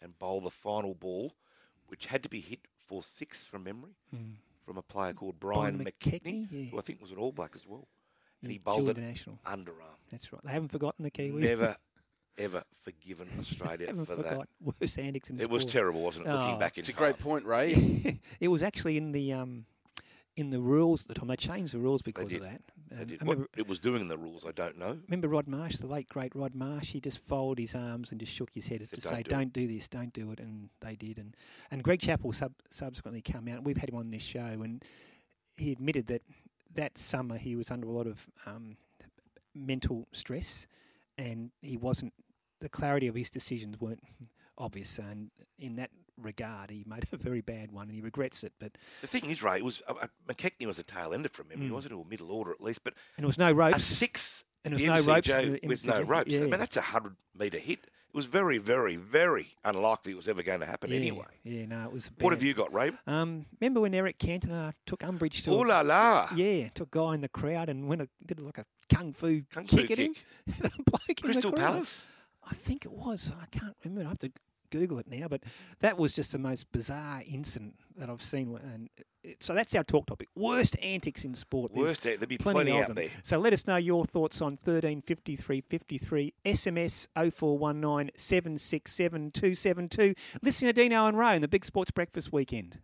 and 0.00 0.18
bowl 0.18 0.40
the 0.40 0.50
final 0.50 0.94
ball, 0.94 1.34
which 1.88 2.06
had 2.06 2.22
to 2.22 2.28
be 2.28 2.40
hit 2.40 2.60
for 2.86 3.02
six 3.02 3.46
from 3.46 3.64
memory 3.64 3.92
from 4.64 4.76
a 4.78 4.82
player 4.82 5.12
called 5.12 5.38
Brian, 5.40 5.76
Brian 5.78 5.90
McKechnie, 5.92 6.22
McKechnie, 6.22 6.48
yeah. 6.50 6.70
who 6.70 6.78
I 6.78 6.82
think 6.82 7.00
was 7.00 7.10
an 7.10 7.18
All 7.18 7.32
Black 7.32 7.52
as 7.54 7.66
well. 7.66 7.86
And 8.42 8.50
Yeah, 8.50 8.54
he 8.54 8.58
bowled 8.58 8.78
Dual 8.80 8.90
it 8.90 8.98
international. 8.98 9.38
underarm. 9.46 9.98
That's 10.10 10.32
right. 10.32 10.42
They 10.44 10.52
haven't 10.52 10.70
forgotten 10.70 11.02
the 11.04 11.10
Kiwis. 11.10 11.34
Never, 11.40 11.76
ever 12.38 12.62
forgiven 12.80 13.28
Australia 13.38 13.86
haven't 13.88 14.06
for 14.06 14.16
forgot 14.16 14.48
worst 14.80 14.98
antics 14.98 15.30
in 15.30 15.36
that. 15.36 15.44
It 15.44 15.50
was 15.50 15.64
terrible, 15.66 16.02
wasn't 16.02 16.26
it? 16.26 16.30
Looking 16.30 16.54
Oh. 16.56 16.58
back 16.58 16.78
in 16.78 16.80
It's 16.82 16.88
a 16.88 16.92
great 16.94 17.18
point, 17.18 17.44
Ray. 17.44 18.20
it 18.40 18.48
was 18.48 18.62
actually 18.62 18.96
in 18.96 19.12
the 19.12 19.32
um, 19.34 19.66
in 20.36 20.50
the 20.50 20.60
rules 20.60 21.02
at 21.02 21.08
the 21.08 21.14
time. 21.14 21.28
They 21.28 21.36
changed 21.36 21.74
the 21.74 21.78
rules 21.78 22.00
They 22.02 22.12
because 22.12 22.30
did. 22.30 22.42
of 22.42 22.48
that. 22.50 22.62
Um, 22.92 23.06
did. 23.06 23.20
What 23.22 23.36
remember, 23.36 23.48
it 23.56 23.68
was 23.68 23.78
doing 23.78 24.00
in 24.00 24.08
the 24.08 24.16
rules, 24.18 24.44
I 24.46 24.52
don't 24.52 24.78
know. 24.78 24.98
remember 25.06 25.28
Rod 25.28 25.46
Marsh, 25.46 25.76
the 25.76 25.86
late 25.86 26.08
great 26.08 26.34
Rod 26.34 26.54
Marsh. 26.54 26.92
He 26.92 27.00
just 27.00 27.18
folded 27.24 27.60
his 27.60 27.74
arms 27.74 28.10
and 28.10 28.18
just 28.18 28.32
shook 28.32 28.50
his 28.54 28.66
head 28.66 28.80
Said, 28.80 28.90
to 28.90 29.00
"Don't 29.00 29.12
say, 29.16 29.22
do 29.22 29.30
"Don't 29.30 29.52
do 29.52 29.66
this, 29.68 29.86
don't 29.88 30.12
do 30.12 30.32
it," 30.32 30.40
and 30.40 30.70
they 30.80 30.96
did. 30.96 31.18
And 31.18 31.36
and 31.70 31.82
Greg 31.84 32.00
Chappell 32.00 32.32
sub- 32.32 32.54
subsequently 32.70 33.20
come 33.22 33.46
out. 33.48 33.62
We've 33.64 33.76
had 33.76 33.90
him 33.90 33.96
on 33.96 34.10
this 34.10 34.22
show, 34.22 34.40
and 34.40 34.82
he 35.56 35.72
admitted 35.72 36.06
that 36.08 36.22
that 36.74 36.98
summer 36.98 37.36
he 37.36 37.56
was 37.56 37.70
under 37.70 37.88
a 37.88 37.92
lot 37.92 38.06
of 38.06 38.26
um, 38.46 38.76
mental 39.54 40.06
stress, 40.12 40.66
and 41.18 41.50
he 41.62 41.76
wasn't. 41.76 42.12
The 42.60 42.68
clarity 42.68 43.06
of 43.06 43.14
his 43.14 43.30
decisions 43.30 43.80
weren't 43.80 44.02
obvious, 44.58 44.98
and 44.98 45.30
in 45.58 45.76
that 45.76 45.90
regard, 46.18 46.70
he 46.70 46.84
made 46.86 47.06
a 47.12 47.16
very 47.16 47.40
bad 47.40 47.72
one, 47.72 47.86
and 47.88 47.94
he 47.94 48.02
regrets 48.02 48.44
it. 48.44 48.52
But 48.58 48.76
The 49.00 49.06
thing 49.06 49.30
is, 49.30 49.42
Ray, 49.42 49.56
it 49.58 49.64
was 49.64 49.82
uh, 49.88 49.94
uh, 50.02 50.06
McKechnie 50.28 50.66
was 50.66 50.78
a 50.78 50.82
tail 50.82 51.14
ender 51.14 51.28
from 51.30 51.46
Mm. 51.46 51.56
memory, 51.56 51.70
wasn't 51.70 51.92
it, 51.92 51.96
or 51.96 52.04
middle 52.04 52.30
order 52.30 52.50
at 52.52 52.60
least? 52.60 52.84
But 52.84 52.94
and 53.16 53.24
there 53.24 53.28
was 53.28 53.38
no 53.38 53.50
ropes. 53.52 53.72
a 53.72 53.76
ropes. 53.76 53.84
six 53.84 54.44
And 54.64 54.76
there 54.76 54.92
was 54.92 55.06
no 55.06 55.12
ropes 55.14 55.28
in 55.30 55.52
the 55.52 55.60
with 55.66 55.86
no 55.86 56.02
ropes. 56.02 56.34
I 56.36 56.40
mean, 56.40 56.50
that's 56.50 56.76
a 56.76 56.82
hundred 56.82 57.16
metre 57.38 57.58
hit, 57.58 57.86
it 58.12 58.16
was 58.16 58.26
very, 58.26 58.58
very, 58.58 58.96
very 58.96 59.54
unlikely 59.64 60.12
it 60.12 60.16
was 60.16 60.26
ever 60.26 60.42
going 60.42 60.58
to 60.58 60.66
happen 60.66 60.90
yeah, 60.90 60.96
anyway. 60.96 61.26
Yeah, 61.44 61.66
no, 61.66 61.84
it 61.84 61.92
was. 61.92 62.10
What 62.18 62.32
have 62.32 62.42
you 62.42 62.54
got, 62.54 62.74
Ray? 62.74 62.90
Um, 63.06 63.46
remember 63.60 63.80
when 63.82 63.94
Eric 63.94 64.18
Cantona 64.18 64.72
took 64.84 65.04
umbrage 65.04 65.44
to? 65.44 65.52
Ooh 65.52 65.64
la 65.64 65.82
la! 65.82 66.28
Yeah, 66.34 66.68
took 66.74 66.94
a 66.94 66.98
guy 66.98 67.14
in 67.14 67.20
the 67.20 67.28
crowd 67.28 67.68
and 67.68 67.86
went 67.86 68.02
a, 68.02 68.08
did 68.26 68.40
like 68.40 68.58
a 68.58 68.64
kung 68.92 69.12
fu 69.12 69.42
Kung 69.52 69.66
fu 69.66 69.76
kick 69.76 69.92
at 69.92 69.98
him. 69.98 70.14
And 70.46 70.72
a 70.76 70.82
bloke 70.82 71.08
in 71.08 71.14
the 71.14 71.22
Crystal. 71.22 71.52
Palace. 71.52 72.08
I 72.50 72.54
think 72.54 72.84
it 72.84 72.92
was. 72.92 73.30
I 73.40 73.46
can't 73.56 73.76
remember. 73.84 74.06
I 74.06 74.08
have 74.08 74.18
to 74.18 74.32
Google 74.70 74.98
it 74.98 75.06
now. 75.08 75.28
But 75.28 75.42
that 75.80 75.98
was 75.98 76.14
just 76.14 76.32
the 76.32 76.38
most 76.38 76.70
bizarre 76.72 77.22
incident 77.26 77.74
that 77.96 78.08
I've 78.08 78.22
seen. 78.22 78.58
And 78.72 78.88
it, 79.22 79.42
so 79.42 79.54
that's 79.54 79.74
our 79.74 79.84
talk 79.84 80.06
topic: 80.06 80.28
worst 80.34 80.76
antics 80.82 81.24
in 81.24 81.34
sport. 81.34 81.72
There's 81.74 81.88
Worst, 81.88 82.02
there'd 82.02 82.28
be 82.28 82.38
plenty, 82.38 82.56
plenty 82.56 82.70
of 82.72 82.82
out 82.82 82.86
them. 82.88 82.96
there. 82.96 83.08
So 83.22 83.38
let 83.38 83.52
us 83.52 83.66
know 83.66 83.76
your 83.76 84.04
thoughts 84.04 84.40
on 84.40 84.56
thirteen 84.56 85.02
fifty 85.02 85.36
three 85.36 85.60
fifty 85.60 85.98
three 85.98 86.32
SMS 86.44 87.06
0419 87.14 88.10
767 88.16 89.30
272. 89.32 90.14
Listening 90.42 90.72
to 90.72 90.82
Dino 90.82 91.06
and 91.06 91.18
Ray 91.18 91.36
in 91.36 91.42
the 91.42 91.48
Big 91.48 91.64
Sports 91.64 91.90
Breakfast 91.90 92.32
Weekend. 92.32 92.78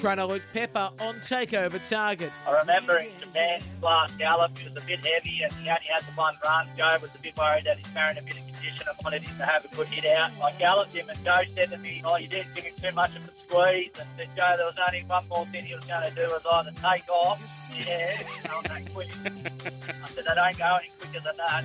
Trainer 0.00 0.24
Luke 0.24 0.42
Pepper 0.54 0.90
on 1.00 1.16
takeover 1.16 1.78
target. 1.88 2.32
I 2.48 2.58
remember 2.60 2.96
in 2.98 3.10
Japan's 3.18 3.64
last 3.82 4.16
gallop, 4.16 4.56
he 4.56 4.64
was 4.64 4.82
a 4.82 4.86
bit 4.86 5.04
heavy 5.04 5.42
and 5.42 5.52
he 5.52 5.68
only 5.68 5.84
had 5.92 6.02
the 6.04 6.12
one 6.12 6.34
run. 6.42 6.66
Joe 6.76 6.96
was 7.02 7.14
a 7.14 7.18
bit 7.20 7.36
worried 7.36 7.64
that 7.64 7.76
he's 7.76 7.86
carrying 7.88 8.16
a 8.16 8.22
bit 8.22 8.38
of 8.38 8.44
condition 8.46 8.86
and 8.88 8.96
wanted 9.04 9.22
him 9.22 9.36
to 9.36 9.44
have 9.44 9.64
a 9.64 9.76
good 9.76 9.88
hit 9.88 10.06
out. 10.16 10.30
I 10.42 10.52
galloped 10.52 10.94
him 10.94 11.06
and 11.10 11.22
Joe 11.22 11.42
said 11.54 11.70
to 11.70 11.78
me, 11.78 12.00
oh, 12.04 12.16
you 12.16 12.28
didn't 12.28 12.54
give 12.54 12.64
him 12.64 12.72
too 12.80 12.94
much 12.94 13.14
of 13.14 13.28
a 13.28 13.32
squeeze. 13.32 13.90
And 13.98 14.08
said, 14.16 14.28
Joe, 14.34 14.54
there 14.56 14.66
was 14.66 14.78
only 14.86 15.04
one 15.06 15.28
more 15.28 15.44
thing 15.46 15.64
he 15.66 15.74
was 15.74 15.84
going 15.84 16.08
to 16.08 16.14
do 16.14 16.22
was 16.28 16.46
either 16.50 16.72
take 16.80 17.08
off. 17.10 17.40
Yeah, 17.74 18.22
going 18.48 18.62
that 18.64 18.94
quick. 18.94 19.08
I 19.22 20.08
said, 20.08 20.26
I 20.28 20.34
don't 20.34 20.58
go 20.58 20.76
any 20.76 20.90
quicker 20.98 21.20
than 21.20 21.36
that. 21.36 21.64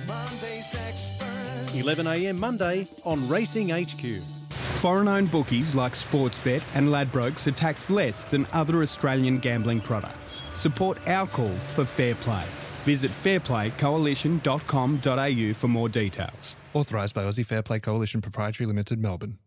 11am 1.80 2.38
Monday 2.38 2.86
on 3.04 3.28
Racing 3.28 3.70
HQ. 3.70 4.22
Foreign 4.50 5.08
owned 5.08 5.30
bookies 5.30 5.74
like 5.74 5.92
Sportsbet 5.92 6.62
and 6.74 6.88
Ladbrokes 6.88 7.46
are 7.46 7.52
taxed 7.52 7.90
less 7.90 8.24
than 8.24 8.46
other 8.52 8.82
Australian 8.82 9.38
gambling 9.38 9.80
products. 9.80 10.42
Support 10.52 10.98
our 11.08 11.26
call 11.26 11.54
for 11.54 11.84
fair 11.84 12.14
play. 12.16 12.44
Visit 12.84 13.10
fairplaycoalition.com.au 13.10 15.52
for 15.54 15.68
more 15.68 15.88
details. 15.88 16.56
Authorised 16.74 17.14
by 17.14 17.24
Aussie 17.24 17.46
Fair 17.46 17.62
Play 17.62 17.80
Coalition 17.80 18.20
Proprietary 18.20 18.66
Limited, 18.66 19.00
Melbourne. 19.00 19.38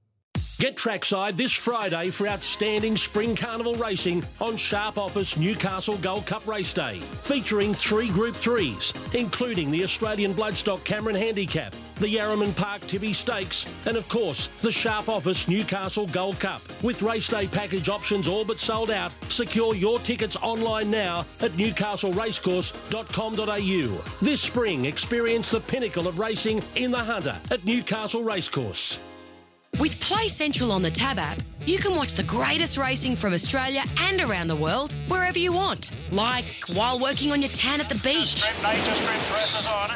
Get 0.60 0.76
trackside 0.76 1.38
this 1.38 1.54
Friday 1.54 2.10
for 2.10 2.28
outstanding 2.28 2.98
Spring 2.98 3.34
Carnival 3.34 3.76
racing 3.76 4.26
on 4.42 4.58
Sharp 4.58 4.98
Office 4.98 5.38
Newcastle 5.38 5.96
Gold 6.00 6.26
Cup 6.26 6.46
Race 6.46 6.74
Day, 6.74 7.00
featuring 7.24 7.74
three 7.74 8.10
Group 8.10 8.36
3s, 8.36 9.16
including 9.16 9.72
the 9.72 9.86
Australian 9.86 10.34
Bloodstock 10.34 10.84
Cameron 10.84 11.16
Handicap, 11.16 11.74
the 12.02 12.14
Yarraman 12.14 12.54
Park 12.58 12.82
Tibby 12.88 13.14
Stakes, 13.14 13.66
and 13.86 13.96
of 13.96 14.10
course, 14.10 14.48
the 14.60 14.70
Sharp 14.70 15.08
Office 15.08 15.48
Newcastle 15.48 16.08
Gold 16.08 16.42
Cup. 16.42 16.62
With 16.84 17.04
race 17.04 17.30
day 17.30 17.48
package 17.48 17.88
options 17.88 18.28
all 18.28 18.44
but 18.44 18.60
sold 18.60 18.92
out, 18.92 19.14
secure 19.30 19.76
your 19.76 19.98
tickets 20.00 20.36
online 20.42 20.92
now 20.92 21.26
at 21.40 21.52
newcastleracecourse.com.au. 21.52 24.26
This 24.26 24.42
spring, 24.42 24.84
experience 24.84 25.52
the 25.52 25.62
pinnacle 25.62 26.06
of 26.06 26.20
racing 26.20 26.62
in 26.76 26.92
the 26.92 26.98
Hunter 26.98 27.38
at 27.50 27.64
Newcastle 27.64 28.26
Racecourse. 28.26 29.00
With 29.78 30.00
Play 30.02 30.28
Central 30.28 30.72
on 30.74 30.82
the 30.82 30.92
Tab 30.92 31.20
app, 31.20 31.42
you 31.64 31.78
can 31.78 31.96
watch 31.96 32.14
the 32.14 32.24
greatest 32.24 32.78
racing 32.78 33.16
from 33.16 33.34
Australia 33.34 33.84
and 34.00 34.20
around 34.20 34.48
the 34.48 34.56
world 34.56 34.94
wherever 35.08 35.38
you 35.38 35.54
want. 35.54 35.92
Like 36.12 36.44
while 36.74 37.00
working 37.00 37.32
on 37.32 37.42
your 37.42 37.52
tan 37.52 37.80
at 37.80 37.88
the 37.88 37.96
beach, 37.96 38.44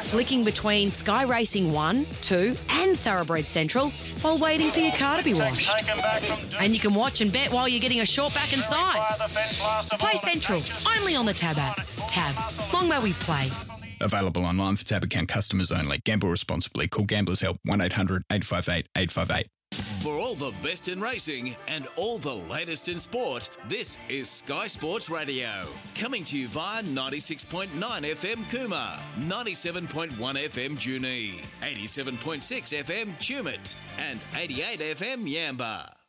flicking 0.04 0.42
between 0.42 0.90
Sky 0.90 1.24
Racing 1.24 1.70
1, 1.70 2.06
2, 2.22 2.56
and 2.70 2.98
Thoroughbred 2.98 3.48
Central 3.48 3.90
while 4.22 4.38
waiting 4.38 4.70
for 4.70 4.80
your 4.80 4.92
car 4.92 5.18
to 5.18 5.24
be 5.24 5.34
washed. 5.34 5.74
And 6.60 6.72
you 6.72 6.80
can 6.80 6.94
watch 6.94 7.20
and 7.20 7.30
bet 7.30 7.52
while 7.52 7.68
you're 7.68 7.80
getting 7.80 8.00
a 8.00 8.06
short 8.06 8.32
back 8.34 8.52
and 8.54 8.62
sides. 8.62 9.88
Play 9.98 10.14
Central, 10.14 10.62
only 10.96 11.14
on 11.14 11.26
the 11.26 11.34
Tab 11.34 11.58
app. 11.58 11.80
Tab, 12.08 12.34
long 12.72 12.88
may 12.88 13.00
we 13.00 13.12
play. 13.14 13.50
Available 14.00 14.44
online 14.44 14.76
for 14.76 14.84
tab 14.84 15.04
account 15.04 15.28
customers 15.28 15.72
only. 15.72 15.98
Gamble 16.04 16.28
responsibly. 16.28 16.88
Call 16.88 17.04
Gamblers 17.04 17.40
Help 17.40 17.58
1 17.64 17.80
800 17.80 18.24
858 18.30 18.88
858. 18.96 19.46
For 20.02 20.18
all 20.18 20.34
the 20.34 20.52
best 20.62 20.88
in 20.88 21.00
racing 21.00 21.56
and 21.66 21.88
all 21.96 22.18
the 22.18 22.34
latest 22.34 22.88
in 22.88 23.00
sport, 23.00 23.48
this 23.68 23.98
is 24.08 24.28
Sky 24.28 24.66
Sports 24.66 25.08
Radio. 25.08 25.48
Coming 25.94 26.24
to 26.24 26.36
you 26.36 26.48
via 26.48 26.82
96.9 26.82 27.68
FM 27.68 28.44
Cooma, 28.50 28.98
97.1 29.20 30.10
FM 30.16 30.76
Junee, 30.76 31.40
87.6 31.62 32.84
FM 32.84 33.08
Tumut, 33.18 33.74
and 33.98 34.20
88 34.36 34.80
FM 34.96 35.26
Yamba. 35.26 36.03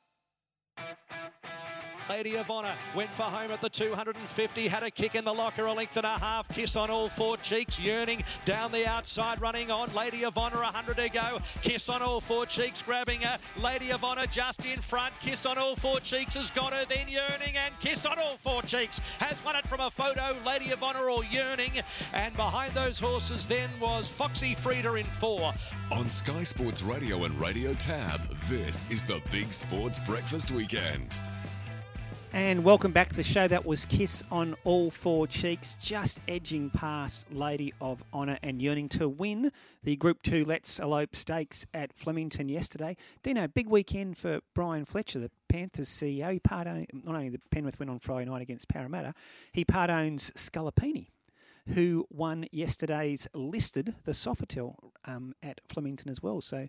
Lady 2.10 2.36
of 2.36 2.52
Honor 2.52 2.76
went 2.96 3.12
for 3.14 3.24
home 3.24 3.52
at 3.52 3.62
the 3.62 3.70
250, 3.70 4.68
had 4.68 4.84
a 4.84 4.92
kick 4.92 5.16
in 5.16 5.26
the 5.26 5.34
locker, 5.34 5.66
a 5.66 5.74
length 5.74 5.98
and 5.98 6.06
a 6.06 6.20
half, 6.20 6.48
kiss 6.50 6.76
on 6.76 6.92
all 6.92 7.10
four 7.10 7.36
cheeks, 7.38 7.80
yearning 7.80 8.24
down 8.46 8.72
the 8.72 8.88
outside, 8.88 9.42
running 9.42 9.72
on. 9.72 9.92
Lady 9.96 10.24
of 10.24 10.38
Honor, 10.38 10.58
100 10.58 10.98
to 10.98 11.10
go, 11.10 11.40
kiss 11.62 11.90
on 11.90 12.04
all 12.04 12.22
four 12.22 12.46
cheeks, 12.46 12.82
grabbing 12.82 13.22
her. 13.22 13.40
Lady 13.58 13.92
of 13.92 14.04
Honor 14.04 14.28
just 14.28 14.66
in 14.66 14.80
front, 14.82 15.14
kiss 15.20 15.46
on 15.46 15.58
all 15.58 15.76
four 15.76 16.00
cheeks 16.00 16.36
has 16.36 16.52
got 16.52 16.74
her, 16.74 16.86
then 16.88 17.08
yearning 17.08 17.56
and 17.58 17.78
kiss 17.80 18.06
on 18.06 18.20
all 18.20 18.38
four 18.38 18.62
cheeks 18.62 19.00
has 19.20 19.44
won 19.44 19.56
it 19.56 19.68
from 19.68 19.80
a 19.80 19.90
photo. 19.90 20.36
Lady 20.46 20.72
of 20.72 20.84
Honor 20.84 21.10
all 21.10 21.24
yearning, 21.24 21.72
and 22.14 22.36
behind 22.36 22.74
those 22.74 23.00
horses 23.00 23.46
then 23.46 23.70
was 23.82 24.08
Foxy 24.08 24.54
Frida 24.54 24.94
in 24.96 25.06
four. 25.06 25.54
On 25.92 26.10
Sky 26.10 26.44
Sports 26.44 26.84
Radio 26.84 27.24
and 27.24 27.40
Radio 27.40 27.74
Tab, 27.74 28.22
this 28.48 28.90
is 28.92 29.04
the 29.04 29.22
Big 29.32 29.52
Sports 29.52 29.98
Breakfast 30.00 30.52
Weekend. 30.52 31.16
And 32.36 32.66
welcome 32.66 32.92
back 32.92 33.08
to 33.12 33.16
the 33.16 33.24
show. 33.24 33.48
That 33.48 33.66
was 33.66 33.86
Kiss 33.86 34.22
on 34.30 34.58
All 34.66 34.92
Four 34.92 35.26
Cheeks, 35.26 35.78
just 35.82 36.20
edging 36.28 36.70
past 36.70 37.32
Lady 37.32 37.74
of 37.80 38.04
Honour 38.14 38.40
and 38.44 38.62
yearning 38.62 38.90
to 38.90 39.08
win 39.08 39.54
the 39.86 39.96
Group 39.96 40.22
2 40.22 40.44
Let's 40.44 40.78
Elope 40.78 41.16
Stakes 41.16 41.66
at 41.74 41.94
Flemington 41.94 42.50
yesterday. 42.50 42.98
Dino, 43.24 43.48
big 43.48 43.70
weekend 43.70 44.18
for 44.18 44.42
Brian 44.54 44.84
Fletcher, 44.84 45.20
the 45.20 45.32
Panthers 45.48 45.88
CEO. 45.88 46.34
He 46.34 46.40
part 46.40 46.68
own, 46.68 46.88
not 46.92 47.16
only 47.16 47.30
the 47.30 47.40
Penrith 47.52 47.80
win 47.80 47.88
on 47.88 48.00
Friday 48.00 48.30
night 48.30 48.42
against 48.42 48.68
Parramatta, 48.68 49.14
he 49.54 49.64
part 49.64 49.90
owns 49.90 50.32
Scalapini 50.32 51.08
who 51.70 52.06
won 52.12 52.46
yesterday's 52.52 53.28
listed, 53.34 53.96
the 54.04 54.12
Sofitel, 54.12 54.76
um, 55.06 55.34
at 55.42 55.62
Flemington 55.68 56.12
as 56.12 56.22
well. 56.22 56.42
So 56.42 56.68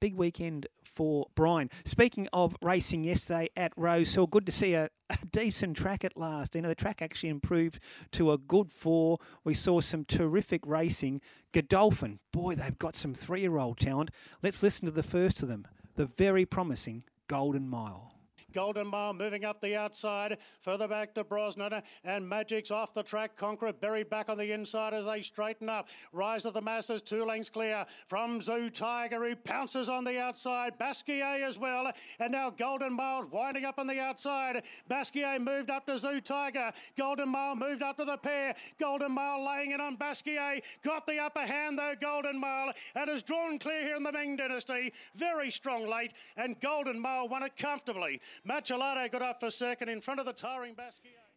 big 0.00 0.14
weekend 0.14 0.66
for 0.82 1.26
Brian. 1.34 1.70
Speaking 1.84 2.26
of 2.32 2.56
racing 2.60 3.04
yesterday 3.04 3.48
at 3.56 3.72
Rose 3.76 4.14
Hill, 4.14 4.26
good 4.26 4.46
to 4.46 4.52
see 4.52 4.74
a, 4.74 4.90
a, 5.08 5.16
decent 5.30 5.76
track 5.76 6.04
at 6.04 6.16
last. 6.16 6.54
You 6.54 6.62
know, 6.62 6.68
the 6.68 6.74
track 6.74 7.00
actually 7.00 7.28
improved 7.28 7.78
to 8.12 8.32
a 8.32 8.38
good 8.38 8.72
four. 8.72 9.18
We 9.44 9.54
saw 9.54 9.80
some 9.80 10.04
terrific 10.04 10.66
racing. 10.66 11.20
Godolphin, 11.52 12.18
boy, 12.32 12.56
they've 12.56 12.78
got 12.78 12.96
some 12.96 13.14
three 13.14 13.42
year 13.42 13.58
old 13.58 13.78
talent. 13.78 14.10
Let's 14.42 14.62
listen 14.62 14.86
to 14.86 14.92
the 14.92 15.02
first 15.02 15.42
of 15.42 15.48
them, 15.48 15.66
the 15.94 16.06
very 16.06 16.44
promising 16.44 17.04
Golden 17.28 17.68
Mile. 17.68 18.09
Golden 18.52 18.86
Mile 18.86 19.12
moving 19.12 19.44
up 19.44 19.60
the 19.60 19.76
outside, 19.76 20.38
further 20.60 20.88
back 20.88 21.14
to 21.14 21.24
Brosnan, 21.24 21.82
and 22.04 22.28
Magic's 22.28 22.70
off 22.70 22.92
the 22.92 23.02
track. 23.02 23.36
Conqueror 23.36 23.72
buried 23.72 24.10
back 24.10 24.28
on 24.28 24.38
the 24.38 24.52
inside 24.52 24.94
as 24.94 25.06
they 25.06 25.22
straighten 25.22 25.68
up. 25.68 25.88
Rise 26.12 26.44
of 26.44 26.54
the 26.54 26.60
masses, 26.60 27.02
two 27.02 27.24
lengths 27.24 27.48
clear 27.48 27.86
from 28.08 28.40
Zoo 28.40 28.70
Tiger, 28.70 29.28
who 29.28 29.36
pounces 29.36 29.88
on 29.88 30.04
the 30.04 30.20
outside. 30.20 30.78
Basquiat 30.78 31.42
as 31.42 31.58
well, 31.58 31.90
and 32.18 32.32
now 32.32 32.50
Golden 32.50 32.92
Mile 32.92 33.26
winding 33.30 33.64
up 33.64 33.78
on 33.78 33.86
the 33.86 34.00
outside. 34.00 34.62
Basquiat 34.88 35.40
moved 35.40 35.70
up 35.70 35.86
to 35.86 35.98
Zoo 35.98 36.20
Tiger. 36.20 36.72
Golden 36.98 37.28
Mile 37.28 37.54
moved 37.54 37.82
up 37.82 37.96
to 37.96 38.04
the 38.04 38.16
pair. 38.16 38.54
Golden 38.78 39.12
Mile 39.12 39.44
laying 39.44 39.70
it 39.70 39.80
on 39.80 39.96
Basquiat. 39.96 40.62
Got 40.82 41.06
the 41.06 41.18
upper 41.18 41.46
hand 41.46 41.78
though, 41.78 41.94
Golden 42.00 42.38
Mile, 42.38 42.72
and 42.94 43.08
has 43.10 43.22
drawn 43.22 43.58
clear 43.58 43.82
here 43.82 43.96
in 43.96 44.02
the 44.02 44.12
Ming 44.12 44.36
Dynasty. 44.36 44.92
Very 45.14 45.50
strong 45.50 45.88
late, 45.88 46.12
and 46.36 46.60
Golden 46.60 47.00
Mile 47.00 47.28
won 47.28 47.42
it 47.42 47.56
comfortably. 47.56 48.20
Machelato 48.48 49.10
got 49.10 49.22
up 49.22 49.40
for 49.40 49.50
second 49.50 49.88
in 49.88 50.00
front 50.00 50.20
of 50.20 50.26
the 50.26 50.32
tiring. 50.32 50.74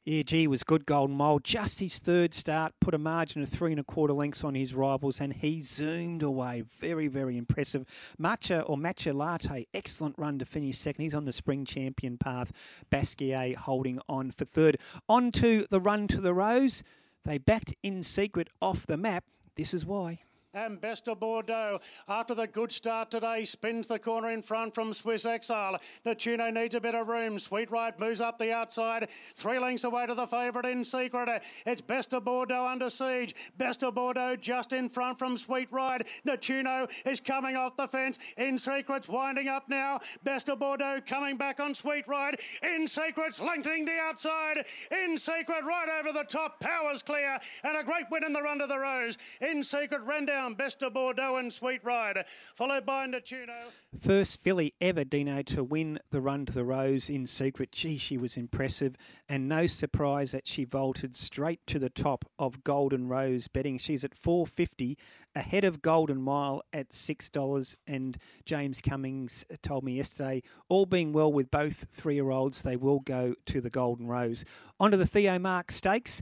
Yeah, 0.05 0.23
gee, 0.23 0.47
was 0.47 0.63
good 0.63 0.85
Golden 0.85 1.15
Mile. 1.15 1.39
Just 1.39 1.79
his 1.79 1.97
third 1.97 2.33
start, 2.33 2.73
put 2.81 2.93
a 2.93 2.97
margin 2.97 3.41
of 3.41 3.49
three 3.49 3.71
and 3.71 3.79
a 3.79 3.83
quarter 3.83 4.13
lengths 4.13 4.43
on 4.43 4.53
his 4.53 4.73
rivals, 4.73 5.21
and 5.21 5.33
he 5.33 5.61
zoomed 5.61 6.23
away. 6.23 6.63
Very, 6.79 7.07
very 7.07 7.37
impressive. 7.37 7.85
Matcha 8.19 8.63
or 8.67 8.75
Matcha 8.75 9.13
Latte, 9.13 9.65
excellent 9.73 10.15
run 10.17 10.39
to 10.39 10.45
finish 10.45 10.77
second. 10.77 11.03
He's 11.03 11.13
on 11.13 11.25
the 11.25 11.31
spring 11.31 11.63
champion 11.63 12.17
path. 12.17 12.51
Basquiat 12.91 13.55
holding 13.55 13.99
on 14.09 14.31
for 14.31 14.43
third. 14.45 14.77
On 15.07 15.31
to 15.31 15.65
the 15.69 15.79
run 15.79 16.07
to 16.07 16.19
the 16.19 16.33
Rose. 16.33 16.83
They 17.23 17.37
backed 17.37 17.73
in 17.81 18.03
secret 18.03 18.49
off 18.61 18.85
the 18.85 18.97
map. 18.97 19.23
This 19.55 19.73
is 19.73 19.85
why. 19.85 20.19
And 20.53 20.79
Best 20.79 21.07
of 21.07 21.19
Bordeaux. 21.19 21.79
After 22.07 22.35
the 22.35 22.47
good 22.47 22.71
start 22.71 23.09
today, 23.09 23.45
spins 23.45 23.87
the 23.87 23.97
corner 23.97 24.29
in 24.29 24.41
front 24.41 24.75
from 24.75 24.93
Swiss 24.93 25.25
Exile. 25.25 25.79
Natuno 26.05 26.53
needs 26.53 26.75
a 26.75 26.81
bit 26.81 26.95
of 26.95 27.07
room. 27.07 27.39
Sweet 27.39 27.71
Ride 27.71 27.99
moves 27.99 28.21
up 28.21 28.37
the 28.37 28.53
outside. 28.53 29.09
Three 29.33 29.59
lengths 29.59 29.83
away 29.83 30.05
to 30.05 30.13
the 30.13 30.27
favourite 30.27 30.67
in 30.67 30.85
secret. 30.85 31.43
It's 31.65 31.81
Best 31.81 32.13
of 32.13 32.25
Bordeaux 32.25 32.67
under 32.67 32.89
siege. 32.89 33.35
Best 33.57 33.83
of 33.83 33.95
Bordeaux 33.95 34.35
just 34.35 34.73
in 34.73 34.89
front 34.89 35.17
from 35.17 35.37
Sweet 35.37 35.69
Ride. 35.71 36.05
Natuno 36.25 36.89
is 37.05 37.19
coming 37.19 37.55
off 37.55 37.75
the 37.75 37.87
fence. 37.87 38.19
In 38.37 38.57
secret's 38.57 39.09
winding 39.09 39.47
up 39.47 39.69
now. 39.69 39.99
Best 40.23 40.49
of 40.49 40.59
Bordeaux 40.59 40.99
coming 41.05 41.35
back 41.35 41.59
on 41.59 41.73
Sweet 41.73 42.07
Ride. 42.07 42.35
In 42.61 42.87
secret's 42.87 43.41
lengthening 43.41 43.85
the 43.85 43.97
outside. 43.97 44.65
In 44.91 45.17
secret 45.17 45.63
right 45.65 45.89
over 45.99 46.13
the 46.13 46.25
top. 46.25 46.59
Powers 46.59 47.01
clear. 47.01 47.39
And 47.63 47.77
a 47.77 47.83
great 47.83 48.05
win 48.11 48.23
in 48.23 48.33
the 48.33 48.41
run 48.41 48.59
to 48.59 48.67
the 48.67 48.77
Rose. 48.77 49.17
In 49.41 49.63
secret 49.63 50.01
ran 50.01 50.25
down 50.25 50.42
Best 50.51 50.84
of 50.84 50.93
Bordeaux 50.93 51.38
and 51.38 51.51
Sweet 51.51 51.82
Ride. 51.84 52.25
Followed 52.56 52.86
by 52.86 53.08
Natuno. 53.08 53.56
First 53.99 54.41
filly 54.43 54.73
ever, 54.82 55.03
Dino, 55.03 55.41
to 55.43 55.63
win 55.63 55.99
the 56.12 56.19
run 56.19 56.45
to 56.45 56.53
the 56.53 56.65
Rose 56.65 57.10
in 57.10 57.25
secret. 57.25 57.71
Gee, 57.71 57.97
she 57.97 58.17
was 58.17 58.36
impressive. 58.36 58.95
And 59.29 59.47
no 59.47 59.67
surprise 59.67 60.32
that 60.32 60.45
she 60.47 60.65
vaulted 60.65 61.15
straight 61.15 61.65
to 61.67 61.79
the 61.79 61.89
top 61.89 62.25
of 62.38 62.63
Golden 62.63 63.08
Rose 63.08 63.47
betting. 63.47 63.77
She's 63.77 64.03
at 64.03 64.13
450 64.13 64.97
ahead 65.34 65.63
of 65.63 65.82
Golden 65.82 66.21
Mile 66.21 66.62
at 66.73 66.89
$6. 66.89 67.75
And 67.88 68.17
James 68.45 68.82
Cummings 68.82 69.45
told 69.62 69.86
me 69.86 69.93
yesterday, 69.93 70.43
all 70.67 70.86
being 70.86 71.13
well 71.13 71.32
with 71.32 71.49
both 71.49 71.86
three 71.89 72.15
year 72.15 72.32
olds, 72.32 72.63
they 72.63 72.75
will 72.75 72.99
go 72.99 73.36
to 73.45 73.62
the 73.62 73.69
Golden 73.69 74.08
Rose. 74.08 74.43
Onto 74.79 74.97
the 74.97 75.08
Theo 75.08 75.39
Mark 75.39 75.71
Stakes 75.71 76.21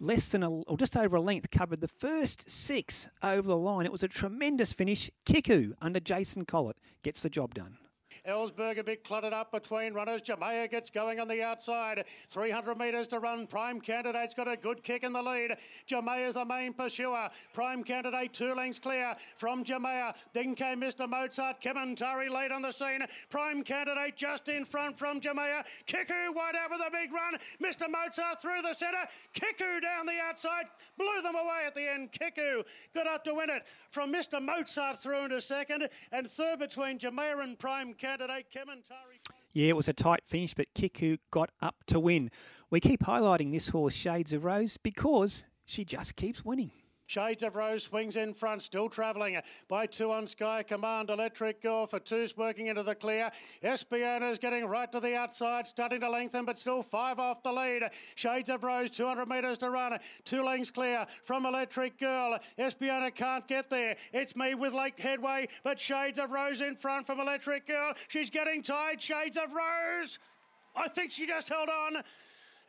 less 0.00 0.30
than 0.30 0.42
a, 0.42 0.50
or 0.50 0.76
just 0.76 0.96
over 0.96 1.16
a 1.16 1.20
length, 1.20 1.50
covered 1.50 1.80
the 1.80 1.88
first 1.88 2.50
six 2.50 3.10
over 3.22 3.46
the 3.46 3.56
line. 3.56 3.86
It 3.86 3.92
was 3.92 4.02
a 4.02 4.08
tremendous 4.08 4.72
finish. 4.72 5.10
Kiku 5.26 5.74
under 5.80 6.00
Jason 6.00 6.44
Collett 6.44 6.76
gets 7.02 7.20
the 7.20 7.30
job 7.30 7.54
done. 7.54 7.76
Ellsberg 8.26 8.78
a 8.78 8.84
bit 8.84 9.04
cluttered 9.04 9.32
up 9.32 9.52
between 9.52 9.94
runners. 9.94 10.22
Jamea 10.22 10.70
gets 10.70 10.90
going 10.90 11.20
on 11.20 11.28
the 11.28 11.42
outside. 11.42 12.04
300 12.28 12.78
metres 12.78 13.08
to 13.08 13.18
run. 13.18 13.46
Prime 13.46 13.80
Candidate's 13.80 14.34
got 14.34 14.48
a 14.48 14.56
good 14.56 14.82
kick 14.82 15.02
in 15.02 15.12
the 15.12 15.22
lead. 15.22 15.56
Jamea's 15.88 16.34
the 16.34 16.44
main 16.44 16.72
pursuer. 16.72 17.30
Prime 17.52 17.82
Candidate 17.82 18.32
two 18.32 18.54
lengths 18.54 18.78
clear 18.78 19.14
from 19.36 19.64
Jamea. 19.64 20.14
Then 20.32 20.54
came 20.54 20.80
Mr. 20.80 21.08
Mozart. 21.08 21.60
Kementari 21.60 22.30
late 22.30 22.52
on 22.52 22.62
the 22.62 22.72
scene. 22.72 23.00
Prime 23.30 23.62
Candidate 23.62 24.16
just 24.16 24.48
in 24.48 24.64
front 24.64 24.98
from 24.98 25.20
Jamea. 25.20 25.64
Kiku 25.86 26.32
wide 26.34 26.56
out 26.56 26.70
with 26.70 26.80
a 26.80 26.90
big 26.90 27.12
run. 27.12 27.34
Mr. 27.62 27.90
Mozart 27.90 28.40
through 28.40 28.62
the 28.62 28.74
centre. 28.74 29.06
Kiku 29.32 29.80
down 29.80 30.06
the 30.06 30.20
outside. 30.20 30.64
Blew 30.98 31.22
them 31.22 31.34
away 31.34 31.62
at 31.66 31.74
the 31.74 31.90
end. 31.90 32.12
Kiku 32.12 32.62
got 32.94 33.06
up 33.06 33.24
to 33.24 33.34
win 33.34 33.50
it 33.50 33.66
from 33.90 34.12
Mr. 34.12 34.42
Mozart 34.42 34.98
through 34.98 35.24
into 35.24 35.40
second. 35.40 35.88
And 36.12 36.28
third 36.28 36.58
between 36.58 36.98
Jamea 36.98 37.42
and 37.42 37.58
Prime 37.58 37.94
Candidate. 38.00 38.46
Yeah, 39.52 39.68
it 39.68 39.76
was 39.76 39.88
a 39.88 39.92
tight 39.92 40.22
finish, 40.24 40.54
but 40.54 40.72
Kiku 40.74 41.18
got 41.30 41.50
up 41.60 41.76
to 41.88 42.00
win. 42.00 42.30
We 42.70 42.80
keep 42.80 43.02
highlighting 43.02 43.52
this 43.52 43.68
horse, 43.68 43.94
Shades 43.94 44.32
of 44.32 44.44
Rose, 44.44 44.78
because 44.78 45.44
she 45.66 45.84
just 45.84 46.16
keeps 46.16 46.42
winning. 46.44 46.70
Shades 47.10 47.42
of 47.42 47.56
Rose 47.56 47.82
swings 47.82 48.14
in 48.14 48.32
front, 48.32 48.62
still 48.62 48.88
travelling 48.88 49.36
by 49.66 49.86
two 49.86 50.12
on 50.12 50.28
Sky 50.28 50.62
Command. 50.62 51.10
Electric 51.10 51.60
Girl 51.60 51.84
for 51.84 51.98
two's 51.98 52.36
working 52.36 52.68
into 52.68 52.84
the 52.84 52.94
clear. 52.94 53.32
Espiona 53.64 54.30
is 54.30 54.38
getting 54.38 54.64
right 54.64 54.92
to 54.92 55.00
the 55.00 55.16
outside, 55.16 55.66
starting 55.66 55.98
to 56.02 56.08
lengthen, 56.08 56.44
but 56.44 56.56
still 56.56 56.84
five 56.84 57.18
off 57.18 57.42
the 57.42 57.50
lead. 57.52 57.82
Shades 58.14 58.48
of 58.48 58.62
Rose, 58.62 58.90
200 58.90 59.28
metres 59.28 59.58
to 59.58 59.70
run. 59.70 59.98
Two 60.22 60.44
lengths 60.44 60.70
clear 60.70 61.04
from 61.24 61.46
Electric 61.46 61.98
Girl. 61.98 62.38
Espiona 62.56 63.12
can't 63.12 63.48
get 63.48 63.68
there. 63.68 63.96
It's 64.12 64.36
me 64.36 64.54
with 64.54 64.72
Lake 64.72 65.00
Headway, 65.00 65.48
but 65.64 65.80
Shades 65.80 66.20
of 66.20 66.30
Rose 66.30 66.60
in 66.60 66.76
front 66.76 67.08
from 67.08 67.18
Electric 67.18 67.66
Girl. 67.66 67.92
She's 68.06 68.30
getting 68.30 68.62
tied. 68.62 69.02
Shades 69.02 69.36
of 69.36 69.52
Rose. 69.52 70.20
I 70.76 70.86
think 70.86 71.10
she 71.10 71.26
just 71.26 71.48
held 71.48 71.70
on. 71.70 72.04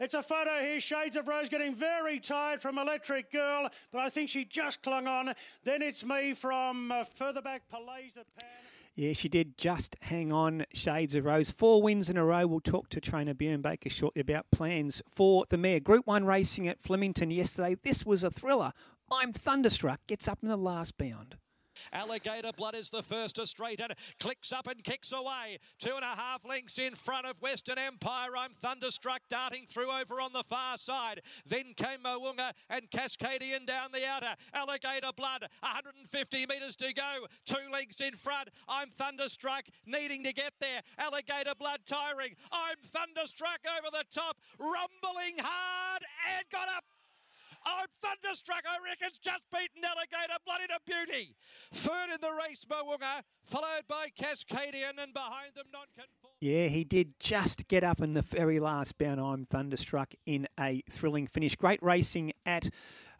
It's 0.01 0.15
a 0.15 0.23
photo 0.23 0.59
here. 0.59 0.79
Shades 0.79 1.15
of 1.15 1.27
Rose 1.27 1.47
getting 1.47 1.75
very 1.75 2.19
tired 2.19 2.59
from 2.59 2.79
Electric 2.79 3.31
Girl, 3.31 3.69
but 3.91 3.99
I 3.99 4.09
think 4.09 4.31
she 4.31 4.45
just 4.45 4.81
clung 4.81 5.05
on. 5.05 5.35
Then 5.63 5.83
it's 5.83 6.03
me 6.03 6.33
from 6.33 6.91
uh, 6.91 7.03
further 7.03 7.39
back, 7.39 7.69
Palazzo 7.69 8.21
Pan. 8.35 8.49
Yeah, 8.95 9.13
she 9.13 9.29
did 9.29 9.59
just 9.59 9.95
hang 10.01 10.31
on. 10.31 10.65
Shades 10.73 11.13
of 11.13 11.25
Rose. 11.25 11.51
Four 11.51 11.83
wins 11.83 12.09
in 12.09 12.17
a 12.17 12.25
row. 12.25 12.47
We'll 12.47 12.61
talk 12.61 12.89
to 12.89 12.99
trainer 12.99 13.35
Bjorn 13.35 13.61
Baker 13.61 13.91
shortly 13.91 14.21
about 14.21 14.49
plans 14.51 15.03
for 15.07 15.45
the 15.49 15.57
mare. 15.59 15.79
Group 15.79 16.07
1 16.07 16.25
racing 16.25 16.67
at 16.67 16.81
Flemington 16.81 17.29
yesterday. 17.29 17.75
This 17.83 18.03
was 18.03 18.23
a 18.23 18.31
thriller. 18.31 18.71
I'm 19.13 19.31
thunderstruck. 19.31 19.99
Gets 20.07 20.27
up 20.27 20.39
in 20.41 20.49
the 20.49 20.57
last 20.57 20.97
bound. 20.97 21.35
Alligator 21.93 22.51
Blood 22.55 22.75
is 22.75 22.89
the 22.89 23.03
first 23.03 23.35
to 23.35 23.45
straighten. 23.45 23.87
Clicks 24.19 24.51
up 24.51 24.67
and 24.67 24.83
kicks 24.83 25.11
away. 25.11 25.59
Two 25.79 25.95
and 25.95 26.03
a 26.03 26.15
half 26.15 26.45
lengths 26.45 26.79
in 26.79 26.95
front 26.95 27.25
of 27.25 27.41
Western 27.41 27.77
Empire. 27.77 28.35
I'm 28.37 28.53
thunderstruck, 28.61 29.21
darting 29.29 29.65
through 29.69 29.91
over 29.91 30.21
on 30.21 30.33
the 30.33 30.43
far 30.43 30.77
side. 30.77 31.21
Then 31.45 31.73
came 31.75 32.03
Moonga 32.03 32.53
and 32.69 32.89
Cascadian 32.91 33.65
down 33.65 33.91
the 33.91 34.05
outer. 34.05 34.35
Alligator 34.53 35.11
Blood, 35.15 35.45
150 35.61 36.45
metres 36.47 36.75
to 36.77 36.93
go. 36.93 37.25
Two 37.45 37.71
lengths 37.71 38.01
in 38.01 38.13
front. 38.13 38.49
I'm 38.67 38.89
thunderstruck, 38.89 39.65
needing 39.85 40.23
to 40.23 40.33
get 40.33 40.53
there. 40.59 40.81
Alligator 40.97 41.53
Blood 41.57 41.81
tiring. 41.85 42.35
I'm 42.51 42.77
thunderstruck 42.91 43.59
over 43.77 43.89
the 43.91 44.05
top, 44.13 44.37
rumbling 44.59 45.37
hard 45.37 46.03
and 46.37 46.45
got 46.51 46.67
up. 46.69 46.83
I'm 47.65 47.87
thunderstruck. 48.01 48.63
I 48.67 48.77
reckon's 48.83 49.19
just 49.19 49.41
beaten 49.51 49.83
Alligator 49.83 50.39
Bloody 50.45 50.65
a 50.65 50.79
beauty. 50.85 51.35
Third 51.73 52.09
in 52.13 52.21
the 52.21 52.31
race, 52.31 52.65
Moonga, 52.69 53.23
followed 53.45 53.87
by 53.87 54.07
Cascadian, 54.17 55.01
and 55.01 55.13
behind 55.13 55.53
them, 55.55 55.67
non-conform. 55.71 56.33
Yeah, 56.39 56.67
he 56.67 56.83
did 56.83 57.19
just 57.19 57.67
get 57.67 57.83
up 57.83 58.01
in 58.01 58.13
the 58.13 58.21
very 58.21 58.59
last 58.59 58.97
bound. 58.97 59.19
I'm 59.19 59.45
thunderstruck 59.45 60.13
in 60.25 60.47
a 60.59 60.81
thrilling 60.89 61.27
finish. 61.27 61.55
Great 61.55 61.81
racing 61.83 62.33
at 62.45 62.69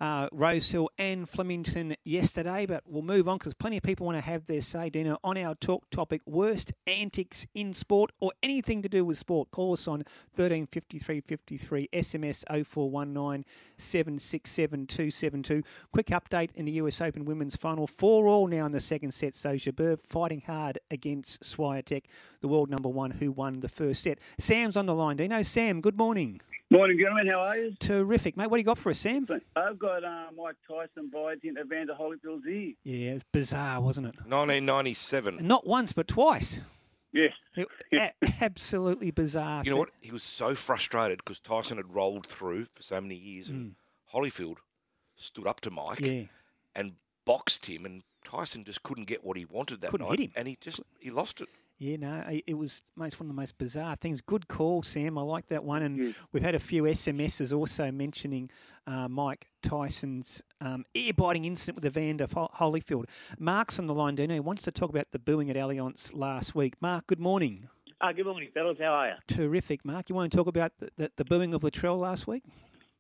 uh, 0.02 0.28
Rosehill 0.32 0.90
and 0.98 1.30
Flemington 1.30 1.96
yesterday, 2.04 2.66
but 2.66 2.84
we'll 2.88 3.04
move 3.04 3.30
on 3.30 3.38
because 3.38 3.54
plenty 3.54 3.78
of 3.78 3.84
people 3.84 4.08
want 4.08 4.18
to 4.18 4.22
have 4.22 4.46
their 4.48 4.62
say, 4.62 4.90
Dino, 4.90 5.20
on 5.24 5.38
our 5.38 5.54
talk 5.54 5.88
topic 5.92 6.22
worst 6.26 6.74
antics 6.88 7.46
in 7.54 7.72
sport 7.72 8.12
or 8.20 8.32
anything 8.42 8.82
to 8.82 8.90
do 8.90 9.06
with 9.06 9.20
sport. 9.20 9.52
Call 9.52 9.74
us 9.74 9.88
on 9.88 10.00
135353, 10.36 11.90
SMS 11.94 12.44
0419 12.66 13.46
767 13.78 14.88
272. 14.88 15.64
Quick 15.94 16.08
update 16.08 16.50
in 16.56 16.66
the 16.66 16.72
US 16.74 17.00
Open 17.00 17.24
Women's 17.24 17.56
Final. 17.56 17.86
Four 17.86 18.28
all 18.28 18.48
now 18.48 18.66
in 18.66 18.72
the 18.72 18.80
second 18.80 19.14
set. 19.14 19.36
So 19.36 19.54
Jabeur 19.54 20.00
fighting 20.04 20.42
hard 20.42 20.80
against 20.90 21.44
Swiatek, 21.44 22.06
the 22.42 22.48
world 22.48 22.72
number 22.72 22.90
one 22.90 23.12
who 23.12 23.32
won 23.32 23.60
the 23.60 23.70
first 23.70 24.02
set. 24.02 24.18
Sam's 24.40 24.76
on 24.76 24.88
the 24.88 24.96
line. 24.96 25.18
Dino, 25.18 25.44
Sam, 25.44 25.80
good 25.80 25.98
morning. 25.98 26.42
Morning, 26.72 26.98
gentlemen. 26.98 27.28
How 27.28 27.42
are 27.42 27.58
you? 27.58 27.74
Terrific, 27.80 28.38
mate. 28.38 28.48
What 28.50 28.56
do 28.56 28.62
you 28.62 28.66
got 28.66 28.78
for 28.78 28.92
us, 28.92 29.00
Sam? 29.00 29.28
I've 29.58 29.78
got 29.78 30.06
uh, 30.06 30.28
Mike 30.38 30.56
Tyson 30.66 31.10
bides 31.12 31.42
into 31.44 31.66
Vander 31.66 31.94
Holyfield's 31.94 32.46
ear. 32.48 32.74
Yeah, 32.86 33.12
it 33.12 33.14
was 33.16 33.24
bizarre, 33.34 33.82
wasn't 33.82 34.08
it? 34.08 34.16
1997. 34.22 35.46
Not 35.46 35.68
once, 35.68 35.92
but 35.92 36.08
twice. 36.08 36.62
Yes. 37.12 37.34
It, 37.58 37.68
a- 37.94 38.14
absolutely 38.42 39.12
bizarre. 39.12 39.64
You 39.66 39.72
know 39.72 39.78
what? 39.80 39.90
He 40.00 40.12
was 40.12 40.24
so 40.24 40.56
frustrated 40.56 41.18
because 41.18 41.40
Tyson 41.42 41.76
had 41.76 41.94
rolled 41.94 42.26
through 42.26 42.64
for 42.66 42.82
so 42.82 43.02
many 43.02 43.16
years, 43.16 43.50
and 43.50 43.76
Holyfield 44.14 44.56
stood 45.18 45.48
up 45.48 45.60
to 45.62 45.72
Mike 45.72 46.00
Mm. 46.00 46.22
Yeah. 46.22 46.28
and 46.74 46.94
boxed 47.26 47.66
him, 47.66 47.84
and 47.86 48.04
Tyson 48.24 48.64
just 48.64 48.82
couldn't 48.82 49.08
get 49.08 49.26
what 49.26 49.36
he 49.36 49.44
wanted 49.44 49.82
that 49.82 49.92
Couldn't 49.92 50.08
night, 50.08 50.20
hit 50.20 50.26
him. 50.30 50.34
and 50.38 50.48
he 50.48 50.58
just 50.62 50.80
he 51.02 51.12
lost 51.12 51.42
it. 51.42 51.50
Yeah, 51.82 51.98
no, 51.98 52.24
it 52.46 52.54
was 52.54 52.84
most 52.96 53.20
one 53.20 53.28
of 53.28 53.36
the 53.36 53.42
most 53.42 53.58
bizarre 53.58 53.96
things. 53.96 54.22
Good 54.22 54.48
call, 54.48 54.84
Sam. 54.84 55.18
I 55.18 55.24
like 55.24 55.48
that 55.48 55.64
one, 55.64 55.82
and 55.82 56.14
we've 56.32 56.44
had 56.44 56.54
a 56.54 56.60
few 56.60 56.84
SMSs 56.84 57.52
also 57.58 57.92
mentioning 57.92 58.52
uh, 58.86 59.08
Mike 59.08 59.48
Tyson's 59.64 60.44
um, 60.62 60.86
ear-biting 60.94 61.44
incident 61.44 61.78
with 61.78 61.86
Evander 61.88 62.28
Ho- 62.36 62.52
Holyfield. 62.54 63.06
Mark's 63.40 63.80
on 63.80 63.88
the 63.88 63.96
line, 63.96 64.14
Dino. 64.14 64.36
He 64.36 64.40
wants 64.40 64.62
to 64.66 64.72
talk 64.72 64.92
about 64.92 65.10
the 65.10 65.18
booing 65.18 65.50
at 65.50 65.56
Allianz 65.56 66.16
last 66.16 66.54
week. 66.54 66.76
Mark, 66.82 67.08
good 67.08 67.20
morning. 67.20 67.68
Uh, 68.00 68.12
good 68.12 68.28
morning, 68.28 68.50
fellas. 68.54 68.78
How 68.80 68.86
are 68.94 69.08
you? 69.08 69.14
Terrific, 69.26 69.84
Mark. 69.84 70.08
You 70.08 70.14
want 70.14 70.32
to 70.32 70.38
talk 70.38 70.46
about 70.46 70.74
the, 70.78 70.90
the, 70.98 71.12
the 71.16 71.26
booing 71.26 71.56
of 71.56 71.64
Latrell 71.64 71.98
last 71.98 72.28
week? 72.28 72.44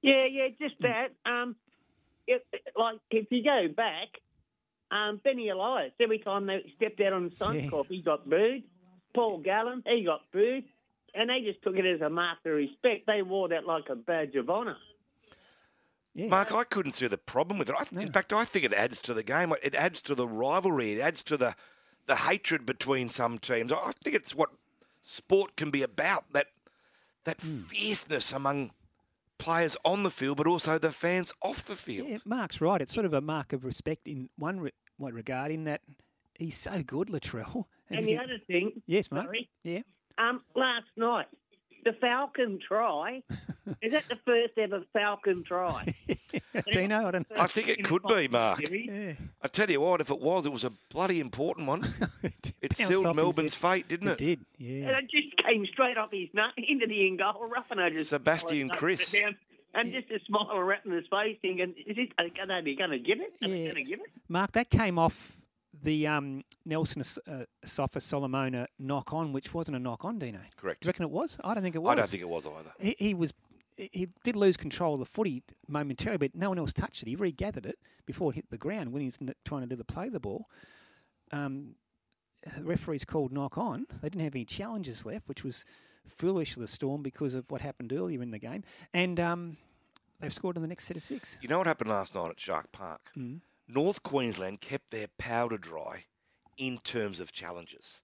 Yeah, 0.02 0.26
yeah, 0.26 0.48
just 0.60 0.74
that. 0.82 1.10
Um, 1.28 1.56
if, 2.26 2.41
like 2.76 2.98
if 3.12 3.28
you 3.30 3.44
go 3.44 3.67
back, 3.78 4.08
um, 4.91 5.19
Benny 5.23 5.49
Elias, 5.49 5.91
every 5.99 6.19
time 6.19 6.45
they 6.47 6.63
stepped 6.75 6.99
out 7.01 7.13
on 7.13 7.30
the 7.30 7.36
Suncorp, 7.43 7.86
he 7.89 8.01
got 8.01 8.30
booed. 8.30 8.63
Paul 9.15 9.39
Gallen, 9.39 9.84
he 9.86 10.04
got 10.06 10.21
booed, 10.32 10.63
and 11.13 11.30
they 11.30 11.41
just 11.41 11.62
took 11.63 11.75
it 11.75 11.86
as 11.86 12.01
a 12.01 12.10
mark 12.10 12.39
of 12.45 12.51
respect. 12.54 13.08
They 13.08 13.21
wore 13.21 13.49
that 13.49 13.65
like 13.65 13.86
a 13.89 13.95
badge 13.95 14.36
of 14.36 14.49
honour. 14.49 14.77
Mark, 16.15 16.51
I 16.51 16.65
couldn't 16.65 16.91
see 16.91 17.08
the 17.08 17.17
problem 17.17 17.58
with 17.58 17.69
it. 17.69 17.75
I, 17.77 18.01
In 18.01 18.12
fact, 18.12 18.34
I 18.34 18.43
think 18.43 18.65
it 18.65 18.73
adds 18.73 18.99
to 19.01 19.13
the 19.13 19.23
game. 19.23 19.54
It 19.63 19.75
adds 19.75 20.01
to 20.01 20.15
the 20.15 20.27
rivalry. 20.27 20.93
It 20.93 20.99
adds 21.01 21.23
to 21.23 21.38
the 21.38 21.56
the 22.08 22.15
hatred 22.15 22.65
between 22.65 23.08
some 23.10 23.38
teams. 23.38 23.71
I 23.71 23.91
think 24.04 24.15
it's 24.15 24.36
what 24.36 24.49
sport 25.01 25.56
can 25.56 25.71
be 25.71 25.84
about. 25.84 26.34
That 26.34 26.47
that 27.23 27.39
Hmm. 27.39 27.60
fierceness 27.62 28.34
among 28.34 28.71
players 29.38 29.77
on 29.86 30.04
the 30.04 30.12
field, 30.12 30.38
but 30.38 30.47
also 30.47 30.77
the 30.77 30.91
fans 30.91 31.32
off 31.41 31.63
the 31.63 31.75
field. 31.75 32.10
Yeah, 32.10 32.17
Mark's 32.25 32.60
right. 32.60 32.82
It's 32.82 32.93
sort 32.93 33.06
of 33.06 33.13
a 33.13 33.21
mark 33.21 33.54
of 33.54 33.63
respect 33.63 34.08
in 34.08 34.30
one 34.38 34.60
re- 35.02 35.06
one 35.06 35.14
regard, 35.14 35.52
in 35.52 35.66
that 35.66 35.82
he's 36.38 36.58
so 36.58 36.82
good, 36.84 37.08
Latrell. 37.10 37.66
And 37.94 38.06
the 38.08 38.18
other 38.18 38.38
thing, 38.48 38.82
Yes, 38.88 39.12
mate. 39.12 39.24
sorry, 39.24 39.50
Yeah. 39.66 39.80
um, 40.18 40.42
last 40.56 40.86
night, 40.96 41.26
the 41.84 41.92
Falcon 42.00 42.58
try, 42.66 43.22
is 43.82 43.92
that 43.92 44.06
the 44.08 44.16
first 44.26 44.54
ever 44.58 44.84
Falcon 44.94 45.44
try? 45.44 45.94
Dino, 46.72 47.08
I 47.08 47.12
don't. 47.12 47.28
I 47.38 47.48
think 47.48 47.68
it 47.68 47.84
could 47.84 48.04
be, 48.04 48.30
Mark. 48.30 48.62
Yeah. 48.70 49.14
I 49.42 49.48
tell 49.50 49.70
you 49.70 49.82
what, 49.82 50.00
if 50.00 50.10
it 50.10 50.22
was, 50.22 50.46
it 50.46 50.54
was 50.54 50.64
a 50.64 50.72
bloody 50.90 51.20
important 51.20 51.68
one. 51.68 51.84
it 52.24 52.78
bounced 52.78 52.78
sealed 52.88 53.08
off 53.08 53.16
his 53.16 53.24
Melbourne's 53.24 53.56
fate, 53.56 53.90
didn't 53.90 54.08
it? 54.08 54.12
It 54.14 54.18
did, 54.20 54.40
yeah. 54.58 54.88
And 54.88 54.98
it 55.04 55.12
just 55.12 55.36
came 55.46 55.66
straight 55.66 55.98
off 55.98 56.12
his 56.14 56.30
nut 56.34 56.52
into 56.56 56.88
the 56.88 57.08
in 57.08 57.18
goal. 57.18 57.46
Ruffino 57.54 57.90
just 57.90 58.12
Sebastian 58.12 58.70
Kris. 58.70 59.12
down, 59.12 59.36
And 59.74 59.92
just 59.92 60.10
a 60.12 60.20
smile 60.26 60.52
around 60.54 60.82
his 60.92 61.06
face, 61.08 61.38
thinking, 61.42 61.74
"Is 61.88 61.98
it? 61.98 62.10
Are 62.18 62.26
they 62.62 62.76
going 62.76 62.92
to 62.92 63.00
give 63.00 63.20
it? 63.22 63.34
Are 63.42 63.48
they 63.48 63.60
Yeah. 63.64 63.72
going 63.72 63.86
to 63.86 63.90
give 63.90 64.00
it?" 64.00 64.08
Mark, 64.28 64.52
that 64.52 64.70
came 64.70 65.00
off 65.00 65.38
the 65.74 66.06
um, 66.08 66.44
Nelson 66.66 67.02
uh, 67.28 67.46
Sofa 67.64 68.02
Solomona 68.02 68.68
knock 68.78 69.14
on, 69.14 69.32
which 69.32 69.54
wasn't 69.54 69.78
a 69.78 69.80
knock 69.80 70.04
on, 70.04 70.20
Dino. 70.20 70.40
Correct. 70.58 70.82
Do 70.82 70.86
you 70.86 70.90
reckon 70.90 71.04
it 71.06 71.12
was? 71.12 71.38
I 71.44 71.54
don't 71.54 71.64
think 71.64 71.76
it 71.76 71.82
was. 71.82 71.92
I 71.92 71.96
don't 71.96 72.08
think 72.10 72.22
it 72.22 72.30
was 72.30 72.46
either. 72.46 72.72
He, 72.80 72.96
he 73.00 73.14
was. 73.14 73.34
He 73.78 74.10
did 74.24 74.36
lose 74.36 74.58
control 74.58 74.94
of 74.94 75.00
the 75.00 75.06
footy 75.06 75.42
momentarily, 75.68 76.18
but 76.18 76.36
no 76.36 76.50
one 76.50 76.60
else 76.60 76.74
touched 76.74 77.02
it. 77.02 77.08
He 77.08 77.16
regathered 77.16 77.66
it 77.66 77.80
before 78.06 78.32
it 78.32 78.36
hit 78.36 78.50
the 78.52 78.58
ground 78.58 78.92
when 78.92 79.00
he 79.02 79.08
was 79.08 79.18
trying 79.46 79.62
to 79.62 79.68
do 79.68 79.76
the 79.76 79.86
play 79.86 80.10
the 80.10 80.20
ball. 80.20 80.50
Um, 81.32 81.76
the 82.58 82.64
referees 82.66 83.06
called 83.06 83.32
knock 83.32 83.58
on. 83.58 83.86
They 84.02 84.10
didn't 84.10 84.24
have 84.26 84.36
any 84.36 84.46
challenges 84.46 85.06
left, 85.06 85.28
which 85.28 85.44
was 85.44 85.66
foolish 86.08 86.56
the 86.56 86.68
Storm 86.68 87.02
because 87.02 87.34
of 87.34 87.46
what 87.50 87.62
happened 87.62 87.94
earlier 87.94 88.22
in 88.22 88.32
the 88.32 88.40
game. 88.40 88.64
And 88.94 89.20
um, 89.20 89.58
they've 90.20 90.34
scored 90.34 90.56
in 90.56 90.62
the 90.62 90.68
next 90.68 90.86
set 90.86 90.98
of 90.98 91.04
six. 91.04 91.38
You 91.42 91.48
know 91.48 91.58
what 91.58 91.68
happened 91.68 91.90
last 91.90 92.16
night 92.16 92.30
at 92.32 92.40
Shark 92.40 92.72
Park? 92.72 93.12
Mm. 93.18 93.42
North 93.68 94.04
Queensland 94.04 94.62
kept 94.62 94.92
their 94.92 95.08
powder 95.18 95.58
dry 95.58 96.06
in 96.58 96.78
terms 96.80 97.20
of 97.20 97.32
challenges. 97.32 98.02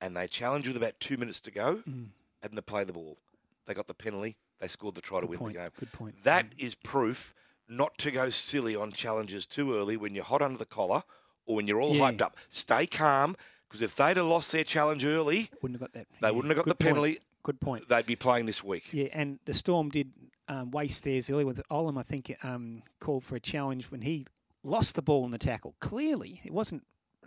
And 0.00 0.16
they 0.16 0.26
challenged 0.26 0.66
with 0.66 0.76
about 0.76 0.98
two 1.00 1.16
minutes 1.16 1.40
to 1.42 1.50
go 1.50 1.82
Mm. 1.88 2.08
and 2.42 2.52
they 2.54 2.60
play 2.62 2.84
the 2.84 2.92
ball. 2.92 3.18
They 3.66 3.74
got 3.74 3.86
the 3.86 3.94
penalty. 3.94 4.36
They 4.60 4.68
scored 4.68 4.94
the 4.94 5.00
try 5.00 5.20
to 5.20 5.26
win 5.26 5.38
point, 5.38 5.54
the 5.54 5.60
game. 5.60 5.70
good 5.78 5.92
point. 5.92 6.16
Mm. 6.20 6.22
That 6.24 6.46
is 6.58 6.74
proof 6.74 7.34
not 7.68 7.96
to 7.98 8.10
go 8.10 8.30
silly 8.30 8.74
on 8.76 8.92
challenges 8.92 9.46
too 9.46 9.74
early 9.74 9.96
when 9.96 10.14
you're 10.14 10.24
hot 10.24 10.42
under 10.42 10.58
the 10.58 10.66
collar 10.66 11.02
or 11.46 11.56
when 11.56 11.66
you're 11.66 11.80
all 11.80 11.94
Yeah. 11.94 12.10
hyped 12.12 12.20
up. 12.20 12.36
Stay 12.48 12.86
calm 12.86 13.36
because 13.68 13.82
if 13.82 13.94
they'd 13.96 14.16
have 14.16 14.26
lost 14.26 14.50
their 14.52 14.64
challenge 14.64 15.04
early, 15.04 15.50
Wouldn't 15.62 15.80
have 15.80 15.92
got 15.92 15.92
that. 15.98 16.06
they 16.20 16.28
yeah, 16.28 16.30
wouldn't 16.32 16.50
have 16.50 16.56
got 16.56 16.64
good 16.64 16.70
the 16.78 16.84
point, 16.84 16.94
penalty. 16.96 17.20
Good 17.44 17.60
point. 17.60 17.88
They'd 17.88 18.06
be 18.06 18.16
playing 18.16 18.46
this 18.46 18.62
week. 18.62 18.84
Yeah, 18.92 19.08
and 19.12 19.38
the 19.46 19.54
Storm 19.54 19.88
did 19.88 20.12
um, 20.48 20.70
waste 20.70 21.04
theirs 21.04 21.28
earlier 21.28 21.46
with 21.46 21.60
Olam. 21.70 21.98
I 21.98 22.02
think 22.02 22.34
um, 22.44 22.82
called 23.00 23.24
for 23.24 23.36
a 23.36 23.40
challenge 23.40 23.90
when 23.90 24.02
he 24.02 24.26
lost 24.62 24.94
the 24.94 25.02
ball 25.02 25.24
in 25.24 25.30
the 25.32 25.38
tackle. 25.38 25.74
Clearly, 25.80 26.40
it 26.44 26.52
wasn't 26.52 26.84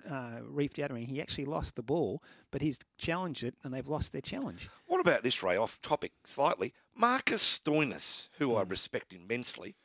uh. 0.10 0.40
I 0.40 0.88
mean, 0.94 1.08
he 1.08 1.22
actually 1.22 1.46
lost 1.46 1.76
the 1.76 1.84
ball, 1.84 2.22
but 2.52 2.62
he's 2.62 2.80
challenged 2.98 3.44
it, 3.44 3.56
and 3.64 3.74
they've 3.74 3.88
lost 3.88 4.12
their 4.12 4.22
challenge. 4.22 4.70
What 4.86 5.00
about 5.02 5.24
this, 5.24 5.44
Ray? 5.44 5.58
Off 5.58 5.82
topic 5.82 6.12
slightly. 6.24 6.74
Marcus 6.96 7.44
Stoinis, 7.44 8.30
who 8.40 8.52
Hmm. 8.52 8.58
I 8.58 8.62
respect 8.62 9.12
immensely, 9.12 9.76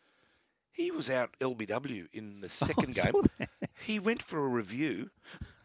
he 0.71 0.90
was 0.93 1.11
out 1.11 1.37
LBW 1.40 2.07
in 2.12 2.40
the 2.40 2.49
second 2.49 2.90
I 2.90 2.93
saw 2.93 3.23
game. 3.23 3.49
He 3.83 3.99
went 3.99 4.23
for 4.23 4.45
a 4.45 4.49
review, 4.49 5.11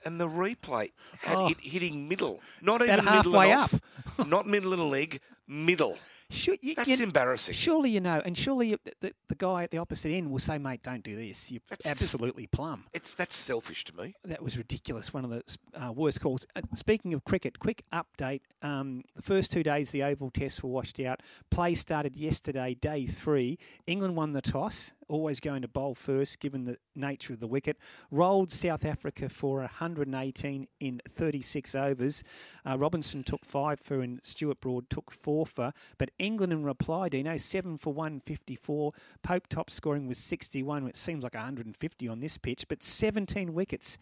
and 0.03 0.19
the 0.19 0.27
replay 0.27 0.91
had 1.21 1.37
Oh. 1.37 1.47
it 1.49 1.59
hitting 1.61 2.07
middle, 2.07 2.41
not 2.61 2.81
even 2.81 2.95
middle 2.97 3.11
halfway 3.13 3.51
and 3.51 3.61
off, 3.61 3.79
not 4.27 4.45
middle 4.47 4.73
and 4.73 4.89
leg, 4.89 5.19
middle. 5.47 5.97
Should 6.29 6.63
you, 6.63 6.73
That's 6.75 6.87
you- 6.99 7.03
embarrassing. 7.05 7.53
Surely 7.53 7.91
you 7.91 8.01
know, 8.01 8.21
and 8.25 8.37
surely 8.37 8.69
you- 8.69 8.79
the, 8.99 9.13
the, 9.27 9.35
guy 9.35 9.63
at 9.63 9.71
the 9.71 9.77
opposite 9.77 10.09
end 10.09 10.31
will 10.31 10.39
say, 10.39 10.57
"Mate, 10.57 10.81
don't 10.81 11.03
do 11.03 11.15
this. 11.15 11.51
You're 11.51 11.61
That's 11.69 11.83
just- 11.85 12.01
absolutely 12.01 12.47
plumb." 12.47 12.85
It's 12.93 13.13
that's 13.13 13.35
selfish 13.35 13.83
to 13.85 13.95
me. 13.97 14.15
That 14.23 14.41
was 14.41 14.57
ridiculous. 14.57 15.13
One 15.13 15.23
of 15.25 15.29
the 15.29 15.43
uh, 15.75 15.91
worst 15.91 16.21
calls. 16.21 16.45
Uh, 16.55 16.61
speaking 16.73 17.13
of 17.13 17.23
cricket, 17.25 17.59
quick 17.59 17.83
update. 17.93 18.41
Um, 18.61 19.03
the 19.15 19.21
first 19.21 19.51
two 19.51 19.61
days, 19.61 19.91
the 19.91 20.03
Oval 20.03 20.31
tests 20.31 20.63
were 20.63 20.69
washed 20.69 20.99
out. 20.99 21.21
Play 21.51 21.75
started 21.75 22.15
yesterday, 22.15 22.73
day 22.73 23.05
three. 23.05 23.57
England 23.85 24.15
won 24.15 24.31
the 24.33 24.41
toss, 24.41 24.93
always 25.07 25.39
going 25.39 25.61
to 25.61 25.67
bowl 25.67 25.93
first, 25.93 26.39
given 26.39 26.63
the 26.65 26.77
nature 26.95 27.33
of 27.33 27.39
the 27.39 27.47
wicket. 27.47 27.77
Rolled 28.09 28.51
South 28.51 28.83
Africa 28.85 29.29
for 29.29 29.59
118 29.59 30.67
in 30.79 31.01
36 31.07 31.75
overs. 31.75 32.23
Uh, 32.67 32.77
Robinson 32.77 33.23
took 33.23 33.45
five 33.45 33.79
for, 33.79 34.01
and 34.01 34.19
Stuart 34.23 34.59
Broad 34.61 34.89
took 34.89 35.11
four 35.11 35.45
for. 35.45 35.71
But 35.97 36.11
England 36.25 36.51
in 36.51 36.63
reply, 36.63 37.09
Dino, 37.09 37.37
seven 37.37 37.77
for 37.77 37.93
154. 37.93 38.91
Pope 39.21 39.47
top 39.47 39.69
scoring 39.69 40.07
was 40.07 40.17
61. 40.17 40.87
It 40.87 40.97
seems 40.97 41.23
like 41.23 41.35
150 41.35 42.07
on 42.07 42.19
this 42.19 42.37
pitch, 42.37 42.67
but 42.67 42.83
17 42.83 43.53
wickets 43.53 43.97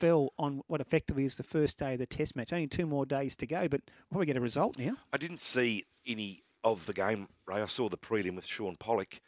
fell 0.00 0.32
on 0.38 0.62
what 0.66 0.80
effectively 0.80 1.24
is 1.24 1.36
the 1.36 1.42
first 1.42 1.78
day 1.78 1.94
of 1.94 1.98
the 1.98 2.06
test 2.06 2.36
match. 2.36 2.52
Only 2.52 2.68
two 2.68 2.86
more 2.86 3.04
days 3.04 3.36
to 3.36 3.46
go, 3.46 3.68
but 3.68 3.80
we'll 3.86 4.10
probably 4.10 4.26
get 4.26 4.36
a 4.36 4.40
result 4.40 4.78
now. 4.78 4.96
I 5.12 5.16
didn't 5.18 5.40
see 5.40 5.84
any 6.06 6.42
of 6.64 6.86
the 6.86 6.92
game, 6.92 7.28
Ray. 7.46 7.60
I 7.62 7.66
saw 7.66 7.88
the 7.88 7.98
prelim 7.98 8.36
with 8.36 8.46
Shaun 8.46 8.76
Pollock. 8.76 9.20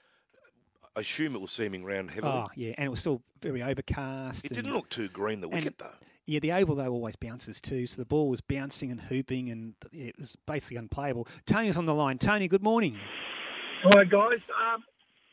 I 0.96 1.00
assume 1.00 1.34
it 1.34 1.40
was 1.40 1.52
seaming 1.52 1.84
round 1.84 2.10
heavily. 2.10 2.32
Oh, 2.32 2.48
yeah, 2.56 2.74
and 2.76 2.86
it 2.86 2.88
was 2.88 3.00
still 3.00 3.22
very 3.40 3.62
overcast. 3.62 4.44
it 4.44 4.52
didn't 4.52 4.72
look 4.72 4.88
too 4.88 5.08
green, 5.08 5.40
the 5.40 5.48
wicket, 5.48 5.78
though. 5.78 5.94
Yeah, 6.30 6.38
the 6.38 6.52
oval 6.52 6.76
though 6.76 6.92
always 6.92 7.16
bounces 7.16 7.60
too, 7.60 7.88
so 7.88 8.00
the 8.00 8.06
ball 8.06 8.28
was 8.28 8.40
bouncing 8.40 8.92
and 8.92 9.00
hooping, 9.00 9.50
and 9.50 9.74
it 9.92 10.16
was 10.16 10.36
basically 10.46 10.76
unplayable. 10.76 11.26
Tony's 11.44 11.76
on 11.76 11.86
the 11.86 11.94
line. 11.94 12.18
Tony, 12.18 12.46
good 12.46 12.62
morning. 12.62 12.96
Hi 13.82 14.04
guys, 14.04 14.38
um, 14.72 14.84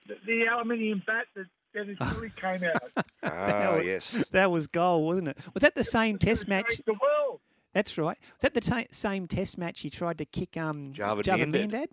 the, 0.08 0.16
the 0.26 0.46
aluminium 0.52 1.04
bat 1.06 1.26
that 1.36 1.46
Dennis 1.72 1.98
Lillee 2.02 2.36
came 2.36 2.68
out. 2.68 2.82
Ah, 3.22 3.74
was, 3.78 3.86
yes. 3.86 4.26
that 4.32 4.50
was 4.50 4.66
goal, 4.66 5.06
wasn't 5.06 5.28
it? 5.28 5.38
Was 5.54 5.62
that 5.62 5.76
the 5.76 5.84
same 5.84 6.18
Test 6.18 6.48
match? 6.48 6.82
The 6.88 6.94
world. 6.94 7.42
That's 7.74 7.96
right. 8.00 8.18
Was 8.20 8.42
that 8.42 8.56
the 8.56 8.62
ta 8.62 8.86
same 8.90 9.28
Test 9.28 9.60
match 9.60 9.82
he 9.82 9.92
tried 9.92 10.18
to 10.18 10.26
kick 10.26 10.58
um 10.58 10.94
Javed 10.94 11.26
Javed 11.26 11.52
Miandad. 11.52 11.70
Miandad? 11.70 11.88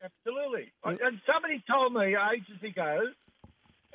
Absolutely. 0.00 0.70
I- 0.84 0.90
And 0.92 1.20
somebody 1.26 1.60
told 1.68 1.92
me 1.92 2.14
ages 2.34 2.62
ago. 2.62 3.00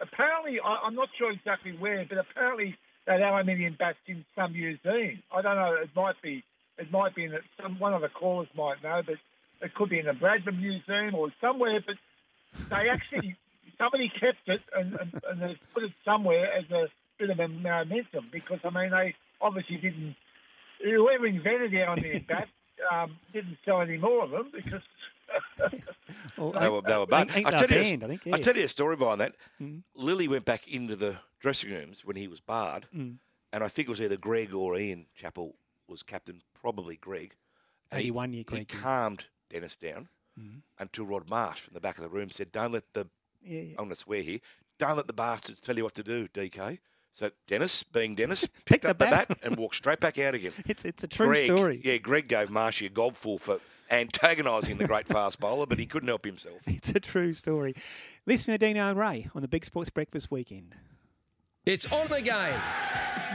Apparently, 0.02 0.60
I, 0.60 0.80
I'm 0.86 0.96
not 0.96 1.08
sure 1.18 1.32
exactly 1.32 1.78
where, 1.78 2.06
but 2.10 2.18
apparently 2.18 2.76
that 3.08 3.22
aluminium 3.22 3.76
bat's 3.80 3.98
in 4.06 4.26
some 4.36 4.54
museum. 4.54 5.24
I 5.32 5.42
don't 5.42 5.56
know. 5.56 5.76
It 5.82 5.90
might 5.96 6.22
be. 6.22 6.44
It 6.78 6.92
might 6.92 7.16
be 7.16 7.24
in 7.24 7.34
a, 7.34 7.40
some 7.60 7.80
one 7.80 7.94
of 7.94 8.02
the 8.02 8.10
callers 8.10 8.48
might 8.56 8.84
know, 8.84 9.02
but 9.04 9.16
it 9.62 9.74
could 9.74 9.90
be 9.90 9.98
in 9.98 10.06
the 10.06 10.12
Bradman 10.12 10.60
Museum 10.60 11.16
or 11.16 11.30
somewhere. 11.42 11.80
But 11.86 11.96
they 12.70 12.90
actually 12.90 13.36
somebody 13.80 14.10
kept 14.10 14.48
it 14.48 14.62
and, 14.76 14.94
and, 14.96 15.22
and 15.28 15.42
they 15.42 15.58
put 15.74 15.84
it 15.84 15.94
somewhere 16.06 16.52
as 16.54 16.70
a 16.70 16.88
bit 17.18 17.30
of 17.32 17.40
a 17.40 17.48
momentum 17.48 18.28
because 18.32 18.60
I 18.64 18.70
mean 18.70 18.92
they 18.92 19.16
obviously 19.42 19.78
didn't. 19.78 20.16
Whoever 20.84 21.26
invented 21.26 21.72
the 21.72 21.82
aluminium 21.82 22.26
bat 22.28 22.50
um, 22.92 23.18
didn't 23.34 23.58
sell 23.66 23.82
any 23.82 23.98
more 23.98 24.24
of 24.24 24.32
them 24.32 24.52
because. 24.54 24.82
Well, 26.38 26.52
They 26.52 26.70
were, 26.70 26.82
they 26.82 26.96
were 26.98 27.06
bad. 27.08 27.30
I 27.32 27.42
tell, 27.42 27.70
you, 27.70 27.78
a- 27.78 27.82
I 27.82 28.08
think, 28.08 28.28
I 28.28 28.30
yeah. 28.30 28.38
tell 28.38 28.56
you 28.56 28.64
a 28.64 28.68
story 28.70 28.96
behind 28.96 29.20
that. 29.22 29.34
Mm. 29.62 29.82
Lillee 29.98 30.28
went 30.28 30.46
back 30.46 30.68
into 30.68 30.96
the 30.96 31.18
dressing 31.40 31.72
rooms 31.72 32.06
when 32.06 32.16
he 32.16 32.28
was 32.28 32.40
barred, 32.40 32.86
Mm. 32.96 33.18
and 33.52 33.64
I 33.64 33.68
think 33.68 33.88
it 33.88 33.92
was 33.92 34.02
either 34.02 34.18
Greg 34.18 34.54
or 34.54 34.78
Ian 34.78 35.08
Chappell 35.16 35.56
was 35.88 36.04
captain, 36.04 36.42
probably 36.60 36.96
Greg. 36.96 37.36
And 37.92 38.00
he- 38.02 38.08
81 38.08 38.34
year 38.34 38.44
He 38.52 38.66
calmed 38.66 39.26
Dennis 39.50 39.76
down 39.76 40.10
Mm. 40.40 40.62
until 40.80 41.06
Rod 41.06 41.30
Marsh 41.30 41.62
from 41.62 41.74
the 41.74 41.80
back 41.82 41.98
of 41.98 42.04
the 42.04 42.10
room 42.10 42.30
said, 42.30 42.52
"Don't 42.52 42.72
let 42.72 42.94
the 42.94 43.08
Yeah, 43.42 43.62
yeah. 43.62 43.70
I'm 43.72 43.86
going 43.86 43.90
to 43.90 43.96
swear 43.96 44.22
here. 44.22 44.40
Don't 44.78 44.96
let 44.98 45.08
the 45.08 45.14
bastards 45.14 45.60
tell 45.60 45.76
you 45.76 45.84
what 45.84 45.96
to 45.96 46.04
do, 46.04 46.28
DK." 46.28 46.80
So 47.12 47.32
Dennis, 47.48 47.82
being 47.84 48.14
Dennis, 48.16 48.48
picked 48.66 48.86
up 48.86 49.00
the 49.00 49.06
bat. 49.06 49.28
bat 49.30 49.38
and 49.42 49.56
walked 49.58 49.76
straight 49.78 50.00
back 50.00 50.20
out 50.20 50.36
again. 50.36 50.52
It's 50.68 50.86
it's 50.86 51.04
a 51.04 51.08
true 51.08 51.28
Greg, 51.28 51.46
story. 51.46 51.82
Yeah, 51.84 51.98
Greg 51.98 52.28
gave 52.28 52.50
Marshy 52.52 52.86
a 52.86 52.90
gobful 52.90 53.40
for 53.40 53.60
antagonising 53.90 54.78
the 54.78 54.86
great 54.86 55.08
fast 55.08 55.40
bowler, 55.40 55.66
but 55.66 55.78
he 55.78 55.86
couldn't 55.86 56.08
help 56.08 56.26
himself. 56.26 56.62
It's 56.68 56.90
a 56.90 57.00
true 57.00 57.34
story. 57.34 57.76
Listen 58.26 58.54
to 58.54 58.58
Dino 58.58 58.90
and 58.90 59.00
Ray 59.00 59.30
on 59.34 59.42
the 59.42 59.48
Big 59.48 59.66
Sports 59.66 59.90
Breakfast 59.90 60.30
Weekend. 60.32 60.76
It's 61.66 61.86
on 61.92 62.12
again. 62.14 62.60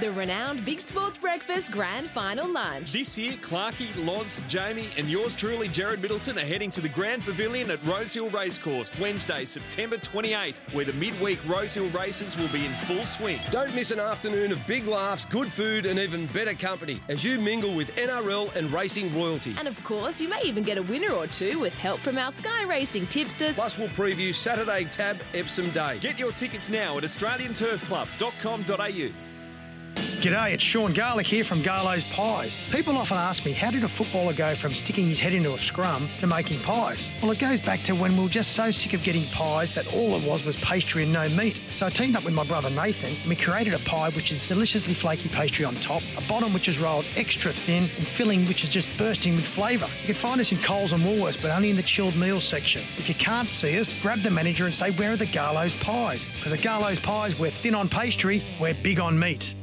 The 0.00 0.10
renowned 0.12 0.64
Big 0.64 0.80
Sports 0.80 1.18
Breakfast 1.18 1.70
Grand 1.70 2.08
Final 2.08 2.50
Lunch. 2.50 2.92
This 2.92 3.18
year, 3.18 3.34
Clarkey, 3.34 3.90
Loz, 4.06 4.40
Jamie, 4.48 4.88
and 4.96 5.06
yours 5.08 5.34
truly, 5.34 5.68
Jared 5.68 6.00
Middleton, 6.00 6.38
are 6.38 6.46
heading 6.46 6.70
to 6.70 6.80
the 6.80 6.88
Grand 6.88 7.22
Pavilion 7.22 7.70
at 7.70 7.84
Rosehill 7.84 8.30
Racecourse 8.30 8.90
Wednesday, 8.98 9.44
September 9.44 9.98
28th, 9.98 10.60
where 10.72 10.86
the 10.86 10.94
midweek 10.94 11.46
Rosehill 11.46 11.90
races 11.90 12.38
will 12.38 12.48
be 12.48 12.64
in 12.64 12.72
full 12.72 13.04
swing. 13.04 13.38
Don't 13.50 13.74
miss 13.74 13.90
an 13.90 14.00
afternoon 14.00 14.50
of 14.50 14.66
big 14.66 14.86
laughs, 14.86 15.26
good 15.26 15.52
food, 15.52 15.84
and 15.84 15.98
even 15.98 16.26
better 16.28 16.54
company 16.54 17.02
as 17.08 17.22
you 17.22 17.38
mingle 17.38 17.74
with 17.74 17.94
NRL 17.96 18.54
and 18.56 18.72
racing 18.72 19.14
royalty. 19.14 19.54
And 19.58 19.68
of 19.68 19.84
course, 19.84 20.22
you 20.22 20.28
may 20.28 20.40
even 20.42 20.62
get 20.62 20.78
a 20.78 20.82
winner 20.82 21.12
or 21.12 21.26
two 21.26 21.60
with 21.60 21.74
help 21.74 22.00
from 22.00 22.16
our 22.16 22.30
Sky 22.30 22.64
Racing 22.64 23.08
tipsters. 23.08 23.56
Plus, 23.56 23.76
we'll 23.76 23.88
preview 23.88 24.34
Saturday 24.34 24.84
Tab 24.84 25.18
Epsom 25.34 25.68
Day. 25.70 25.98
Get 26.00 26.18
your 26.18 26.32
tickets 26.32 26.70
now 26.70 26.96
at 26.96 27.04
australianturfclub.com.au. 27.04 29.31
G'day, 30.22 30.52
it's 30.52 30.62
Sean 30.62 30.92
Garlick 30.92 31.26
here 31.26 31.42
from 31.42 31.62
Garlo's 31.62 32.08
Pies. 32.12 32.60
People 32.70 32.96
often 32.96 33.16
ask 33.16 33.44
me, 33.44 33.50
how 33.50 33.72
did 33.72 33.82
a 33.82 33.88
footballer 33.88 34.32
go 34.32 34.54
from 34.54 34.72
sticking 34.72 35.04
his 35.04 35.18
head 35.18 35.32
into 35.32 35.52
a 35.52 35.58
scrum 35.58 36.06
to 36.20 36.28
making 36.28 36.60
pies? 36.60 37.10
Well, 37.20 37.32
it 37.32 37.40
goes 37.40 37.58
back 37.58 37.80
to 37.80 37.96
when 37.96 38.16
we 38.16 38.22
were 38.22 38.28
just 38.28 38.52
so 38.52 38.70
sick 38.70 38.92
of 38.92 39.02
getting 39.02 39.24
pies 39.32 39.74
that 39.74 39.92
all 39.92 40.14
it 40.14 40.22
was 40.22 40.46
was 40.46 40.56
pastry 40.58 41.02
and 41.02 41.12
no 41.12 41.28
meat. 41.30 41.60
So 41.70 41.86
I 41.86 41.90
teamed 41.90 42.14
up 42.14 42.24
with 42.24 42.34
my 42.34 42.44
brother 42.44 42.70
Nathan 42.70 43.10
and 43.10 43.28
we 43.28 43.34
created 43.34 43.74
a 43.74 43.80
pie 43.80 44.10
which 44.10 44.30
is 44.30 44.46
deliciously 44.46 44.94
flaky 44.94 45.28
pastry 45.28 45.64
on 45.64 45.74
top, 45.74 46.04
a 46.16 46.22
bottom 46.28 46.52
which 46.52 46.68
is 46.68 46.78
rolled 46.78 47.04
extra 47.16 47.52
thin, 47.52 47.82
and 47.82 47.90
filling 47.90 48.46
which 48.46 48.62
is 48.62 48.70
just 48.70 48.86
bursting 48.96 49.34
with 49.34 49.44
flavour. 49.44 49.88
You 50.02 50.06
can 50.06 50.14
find 50.14 50.40
us 50.40 50.52
in 50.52 50.58
Coles 50.58 50.92
and 50.92 51.02
Woolworths, 51.02 51.42
but 51.42 51.50
only 51.50 51.70
in 51.70 51.74
the 51.74 51.82
chilled 51.82 52.14
meals 52.14 52.44
section. 52.44 52.84
If 52.96 53.08
you 53.08 53.16
can't 53.16 53.52
see 53.52 53.76
us, 53.76 53.92
grab 54.00 54.22
the 54.22 54.30
manager 54.30 54.66
and 54.66 54.74
say, 54.74 54.92
where 54.92 55.14
are 55.14 55.16
the 55.16 55.26
Garlo's 55.26 55.74
pies? 55.74 56.28
Because 56.36 56.52
at 56.52 56.62
Garlo's 56.62 57.00
Pies, 57.00 57.36
we're 57.40 57.50
thin 57.50 57.74
on 57.74 57.88
pastry, 57.88 58.40
we're 58.60 58.74
big 58.84 59.00
on 59.00 59.18
meat. 59.18 59.56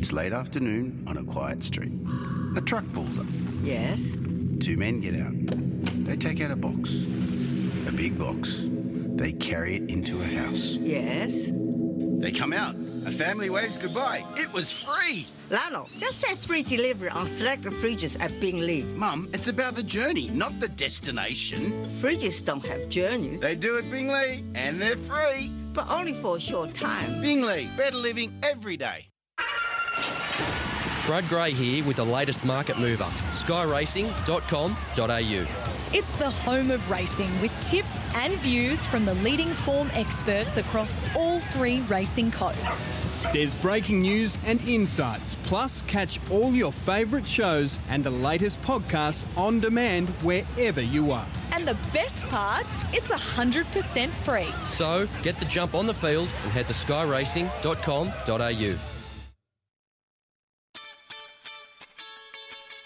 It's 0.00 0.14
late 0.14 0.32
afternoon 0.32 1.04
on 1.06 1.18
a 1.18 1.22
quiet 1.22 1.62
street. 1.62 1.92
A 2.56 2.62
truck 2.62 2.90
pulls 2.94 3.18
up. 3.18 3.26
Yes? 3.62 4.16
Two 4.58 4.78
men 4.78 4.98
get 4.98 5.14
out. 5.14 5.34
They 6.06 6.16
take 6.16 6.40
out 6.40 6.50
a 6.50 6.56
box. 6.56 7.04
A 7.86 7.92
big 7.92 8.18
box. 8.18 8.66
They 8.70 9.32
carry 9.32 9.74
it 9.74 9.90
into 9.90 10.18
a 10.18 10.24
house. 10.24 10.78
Yes? 10.80 11.50
They 11.52 12.32
come 12.32 12.54
out. 12.54 12.76
A 13.04 13.10
family 13.10 13.50
waves 13.50 13.76
goodbye. 13.76 14.22
It 14.36 14.50
was 14.54 14.72
free. 14.72 15.26
Lalo, 15.50 15.86
just 15.98 16.18
say 16.20 16.34
free 16.34 16.62
delivery 16.62 17.10
on 17.10 17.26
selected 17.26 17.74
fridges 17.74 18.18
at 18.18 18.32
Bing 18.40 18.60
Lee. 18.60 18.84
Mum, 18.96 19.28
it's 19.34 19.48
about 19.48 19.74
the 19.74 19.82
journey, 19.82 20.30
not 20.30 20.58
the 20.60 20.68
destination. 20.68 21.84
Fridges 22.00 22.42
don't 22.42 22.64
have 22.64 22.88
journeys. 22.88 23.42
They 23.42 23.54
do 23.54 23.76
at 23.76 23.90
Bing 23.90 24.08
Lee, 24.08 24.44
and 24.54 24.80
they're 24.80 24.96
free. 24.96 25.52
But 25.74 25.90
only 25.90 26.14
for 26.14 26.36
a 26.36 26.40
short 26.40 26.72
time. 26.72 27.20
Bing 27.20 27.42
Lee, 27.42 27.68
better 27.76 27.98
living 27.98 28.32
every 28.42 28.78
day. 28.78 29.09
Brad 31.06 31.28
Gray 31.28 31.52
here 31.52 31.84
with 31.84 31.96
the 31.96 32.04
latest 32.04 32.44
market 32.44 32.78
mover, 32.78 33.04
skyracing.com.au. 33.32 35.70
It's 35.92 36.16
the 36.18 36.30
home 36.30 36.70
of 36.70 36.88
racing 36.88 37.28
with 37.40 37.50
tips 37.60 38.06
and 38.14 38.38
views 38.38 38.86
from 38.86 39.04
the 39.04 39.14
leading 39.14 39.48
form 39.48 39.90
experts 39.94 40.56
across 40.56 41.00
all 41.16 41.40
three 41.40 41.80
racing 41.88 42.30
codes. 42.30 42.88
There's 43.32 43.56
breaking 43.56 44.02
news 44.02 44.38
and 44.46 44.62
insights, 44.68 45.34
plus 45.42 45.82
catch 45.82 46.20
all 46.30 46.52
your 46.52 46.70
favourite 46.70 47.26
shows 47.26 47.76
and 47.88 48.04
the 48.04 48.10
latest 48.10 48.62
podcasts 48.62 49.26
on 49.36 49.58
demand 49.58 50.10
wherever 50.22 50.80
you 50.80 51.10
are. 51.10 51.26
And 51.52 51.66
the 51.66 51.76
best 51.92 52.24
part, 52.28 52.64
it's 52.92 53.10
100% 53.10 54.14
free. 54.14 54.46
So 54.64 55.08
get 55.22 55.40
the 55.40 55.46
jump 55.46 55.74
on 55.74 55.86
the 55.86 55.94
field 55.94 56.30
and 56.44 56.52
head 56.52 56.68
to 56.68 56.74
skyracing.com.au. 56.74 58.99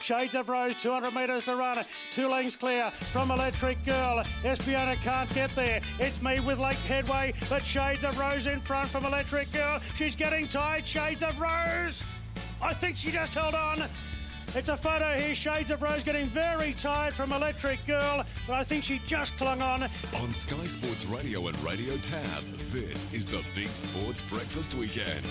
Shades 0.04 0.34
of 0.34 0.50
Rose, 0.50 0.76
200 0.76 1.14
metres 1.14 1.46
to 1.46 1.56
run. 1.56 1.82
Two 2.10 2.28
lengths 2.28 2.56
clear 2.56 2.90
from 2.90 3.30
Electric 3.30 3.82
Girl. 3.86 4.22
Espiona 4.42 4.96
can't 4.96 5.32
get 5.34 5.48
there. 5.54 5.80
It's 5.98 6.20
me 6.20 6.40
with 6.40 6.58
Lake 6.58 6.76
Headway, 6.76 7.32
but 7.48 7.64
Shades 7.64 8.04
of 8.04 8.18
Rose 8.18 8.46
in 8.46 8.60
front 8.60 8.90
from 8.90 9.06
Electric 9.06 9.50
Girl. 9.50 9.80
She's 9.96 10.14
getting 10.14 10.46
tight. 10.46 10.86
Shades 10.86 11.22
of 11.22 11.40
Rose. 11.40 12.04
I 12.60 12.74
think 12.74 12.98
she 12.98 13.12
just 13.12 13.32
held 13.32 13.54
on. 13.54 13.84
It's 14.54 14.68
a 14.68 14.76
photo 14.76 15.14
here. 15.14 15.34
Shades 15.34 15.70
of 15.70 15.80
Rose 15.80 16.04
getting 16.04 16.26
very 16.26 16.74
tired 16.74 17.14
from 17.14 17.32
Electric 17.32 17.86
Girl, 17.86 18.26
but 18.46 18.56
I 18.56 18.62
think 18.62 18.84
she 18.84 19.00
just 19.06 19.38
clung 19.38 19.62
on. 19.62 19.84
On 20.20 20.32
Sky 20.34 20.66
Sports 20.66 21.06
Radio 21.06 21.48
and 21.48 21.58
Radio 21.64 21.96
Tab, 21.96 22.44
this 22.58 23.10
is 23.14 23.24
the 23.24 23.42
Big 23.54 23.70
Sports 23.70 24.20
Breakfast 24.20 24.74
Weekend. 24.74 25.24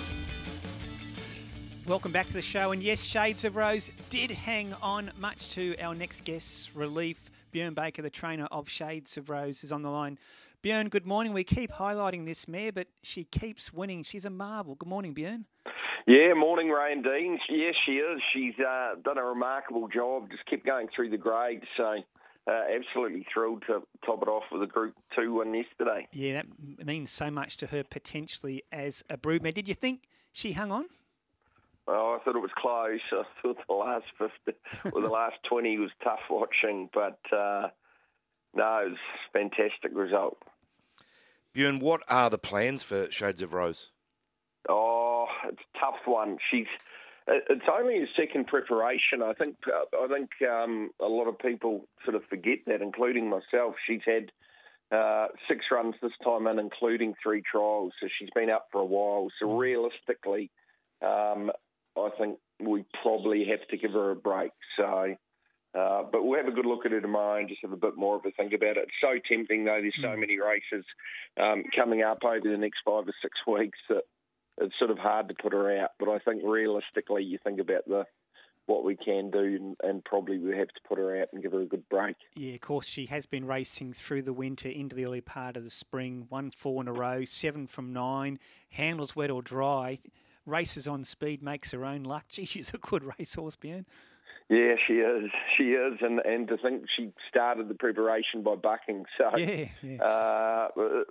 Welcome 1.85 2.13
back 2.13 2.27
to 2.27 2.33
the 2.33 2.41
show. 2.41 2.71
And 2.71 2.81
yes, 2.81 3.03
Shades 3.03 3.43
of 3.43 3.57
Rose 3.57 3.91
did 4.09 4.31
hang 4.31 4.73
on, 4.81 5.11
much 5.19 5.49
to 5.55 5.75
our 5.81 5.93
next 5.93 6.23
guest's 6.23 6.73
relief. 6.73 7.29
Björn 7.53 7.75
Baker, 7.75 8.01
the 8.01 8.09
trainer 8.09 8.47
of 8.51 8.69
Shades 8.69 9.17
of 9.17 9.29
Rose, 9.29 9.65
is 9.65 9.71
on 9.73 9.81
the 9.81 9.89
line. 9.89 10.17
Björn, 10.63 10.89
good 10.89 11.05
morning. 11.05 11.33
We 11.33 11.43
keep 11.43 11.71
highlighting 11.71 12.25
this 12.25 12.47
mare, 12.47 12.71
but 12.71 12.87
she 13.01 13.25
keeps 13.25 13.73
winning. 13.73 14.03
She's 14.03 14.23
a 14.23 14.29
marvel. 14.29 14.75
Good 14.75 14.87
morning, 14.87 15.13
Björn. 15.13 15.43
Yeah, 16.07 16.33
morning, 16.35 16.69
Ray 16.69 16.93
and 16.93 17.03
Dean. 17.03 17.37
Yes, 17.49 17.75
she 17.85 17.93
is. 17.97 18.21
She's 18.33 18.57
uh, 18.65 18.95
done 19.03 19.17
a 19.17 19.23
remarkable 19.25 19.89
job. 19.89 20.31
Just 20.31 20.45
kept 20.45 20.65
going 20.65 20.87
through 20.95 21.09
the 21.09 21.17
grades. 21.17 21.65
So, 21.75 21.97
uh, 22.47 22.61
absolutely 22.73 23.25
thrilled 23.33 23.63
to 23.67 23.83
top 24.05 24.21
it 24.21 24.29
off 24.29 24.43
with 24.53 24.63
a 24.63 24.67
Group 24.67 24.95
Two 25.13 25.33
win 25.33 25.53
yesterday. 25.53 26.07
Yeah, 26.13 26.43
that 26.77 26.85
means 26.87 27.11
so 27.11 27.29
much 27.29 27.57
to 27.57 27.67
her 27.67 27.83
potentially 27.83 28.63
as 28.71 29.03
a 29.09 29.17
broodmare. 29.17 29.53
Did 29.53 29.67
you 29.67 29.73
think 29.73 30.03
she 30.31 30.53
hung 30.53 30.71
on? 30.71 30.85
Oh, 31.87 32.17
I 32.19 32.23
thought 32.23 32.35
it 32.35 32.39
was 32.39 32.51
close. 32.57 33.01
I 33.11 33.23
thought 33.41 33.57
the 33.67 33.73
last 33.73 34.05
fifty 34.17 34.57
or 34.93 35.01
the 35.01 35.09
last 35.09 35.35
twenty 35.49 35.77
was 35.77 35.91
tough 36.03 36.19
watching, 36.29 36.89
but 36.93 37.19
uh, 37.31 37.67
no, 38.53 38.85
it 38.85 38.89
was 38.91 38.97
a 39.27 39.37
fantastic 39.37 39.91
result. 39.93 40.37
Bjorn, 41.53 41.79
what 41.79 42.01
are 42.07 42.29
the 42.29 42.37
plans 42.37 42.83
for 42.83 43.11
Shades 43.11 43.41
of 43.41 43.53
Rose? 43.53 43.91
Oh, 44.69 45.27
it's 45.45 45.61
a 45.75 45.79
tough 45.79 45.99
one. 46.05 46.37
She's 46.49 46.67
it's 47.27 47.65
only 47.71 47.97
a 47.99 48.07
second 48.17 48.47
preparation. 48.47 49.21
I 49.23 49.33
think 49.33 49.55
I 49.67 50.07
think 50.07 50.29
um, 50.49 50.89
a 51.01 51.07
lot 51.07 51.27
of 51.27 51.37
people 51.39 51.87
sort 52.03 52.15
of 52.15 52.23
forget 52.29 52.59
that, 52.67 52.81
including 52.81 53.29
myself. 53.29 53.75
She's 53.87 54.01
had 54.05 54.31
uh, 54.95 55.27
six 55.47 55.65
runs 55.71 55.95
this 56.01 56.11
time 56.23 56.47
in, 56.47 56.59
including 56.59 57.13
three 57.21 57.41
trials, 57.49 57.93
so 57.99 58.07
she's 58.17 58.29
been 58.35 58.49
up 58.49 58.67
for 58.71 58.81
a 58.81 58.85
while. 58.85 59.27
So 59.39 59.57
realistically, 59.57 60.51
um, 61.01 61.51
I 61.97 62.09
think 62.17 62.39
we 62.59 62.85
probably 63.01 63.45
have 63.45 63.67
to 63.69 63.77
give 63.77 63.91
her 63.91 64.11
a 64.11 64.15
break. 64.15 64.51
So, 64.77 65.15
uh, 65.77 66.03
but 66.11 66.23
we'll 66.23 66.37
have 66.37 66.47
a 66.47 66.55
good 66.55 66.65
look 66.65 66.85
at 66.85 66.91
her 66.91 67.01
tomorrow 67.01 67.39
and 67.39 67.49
just 67.49 67.61
have 67.61 67.71
a 67.71 67.77
bit 67.77 67.97
more 67.97 68.15
of 68.15 68.25
a 68.25 68.31
think 68.31 68.53
about 68.53 68.77
it. 68.77 68.87
It's 68.87 68.91
so 69.01 69.19
tempting 69.27 69.65
though. 69.65 69.79
There's 69.81 69.95
so 70.01 70.15
many 70.15 70.39
races 70.39 70.85
um, 71.39 71.63
coming 71.75 72.03
up 72.03 72.23
over 72.23 72.49
the 72.49 72.57
next 72.57 72.79
five 72.85 73.07
or 73.07 73.13
six 73.21 73.37
weeks 73.47 73.79
that 73.89 74.03
it's 74.59 74.77
sort 74.77 74.91
of 74.91 74.97
hard 74.97 75.29
to 75.29 75.35
put 75.41 75.53
her 75.53 75.81
out. 75.81 75.91
But 75.99 76.09
I 76.09 76.19
think 76.19 76.43
realistically, 76.43 77.23
you 77.23 77.37
think 77.43 77.59
about 77.59 77.87
the 77.87 78.05
what 78.65 78.85
we 78.85 78.95
can 78.95 79.29
do, 79.29 79.39
and, 79.39 79.75
and, 79.83 80.05
probably 80.05 80.37
we 80.37 80.57
have 80.57 80.69
to 80.69 80.79
put 80.87 80.97
her 80.97 81.21
out 81.21 81.27
and 81.33 81.43
give 81.43 81.51
her 81.51 81.59
a 81.59 81.65
good 81.65 81.83
break. 81.89 82.15
Yeah, 82.33 82.53
of 82.53 82.61
course, 82.61 82.87
she 82.87 83.07
has 83.07 83.25
been 83.25 83.43
racing 83.45 83.91
through 83.91 84.21
the 84.21 84.31
winter 84.31 84.69
into 84.69 84.95
the 84.95 85.03
early 85.03 85.19
part 85.19 85.57
of 85.57 85.65
the 85.65 85.69
spring. 85.69 86.27
One 86.29 86.49
four 86.49 86.81
in 86.81 86.87
a 86.87 86.93
row, 86.93 87.25
seven 87.25 87.67
from 87.67 87.91
nine, 87.91 88.39
handles 88.69 89.17
wet 89.17 89.31
or 89.31 89.41
dry 89.41 89.99
races 90.45 90.87
on 90.87 91.03
speed, 91.03 91.41
makes 91.41 91.71
her 91.71 91.85
own 91.85 92.03
luck. 92.03 92.25
Gee, 92.29 92.45
she's 92.45 92.73
a 92.73 92.77
good 92.77 93.03
racehorse, 93.03 93.55
Björn. 93.55 93.85
Yeah, 94.49 94.75
she 94.85 94.95
is. 94.95 95.31
She 95.57 95.71
is, 95.71 95.99
and 96.01 96.19
and 96.19 96.47
to 96.49 96.57
think 96.57 96.83
she 96.95 97.13
started 97.29 97.69
the 97.69 97.75
preparation 97.75 98.43
by 98.43 98.55
bucking. 98.55 99.05
So 99.17 99.31
yeah, 99.37 99.69
yeah. 99.81 100.03
Uh, 100.03 100.67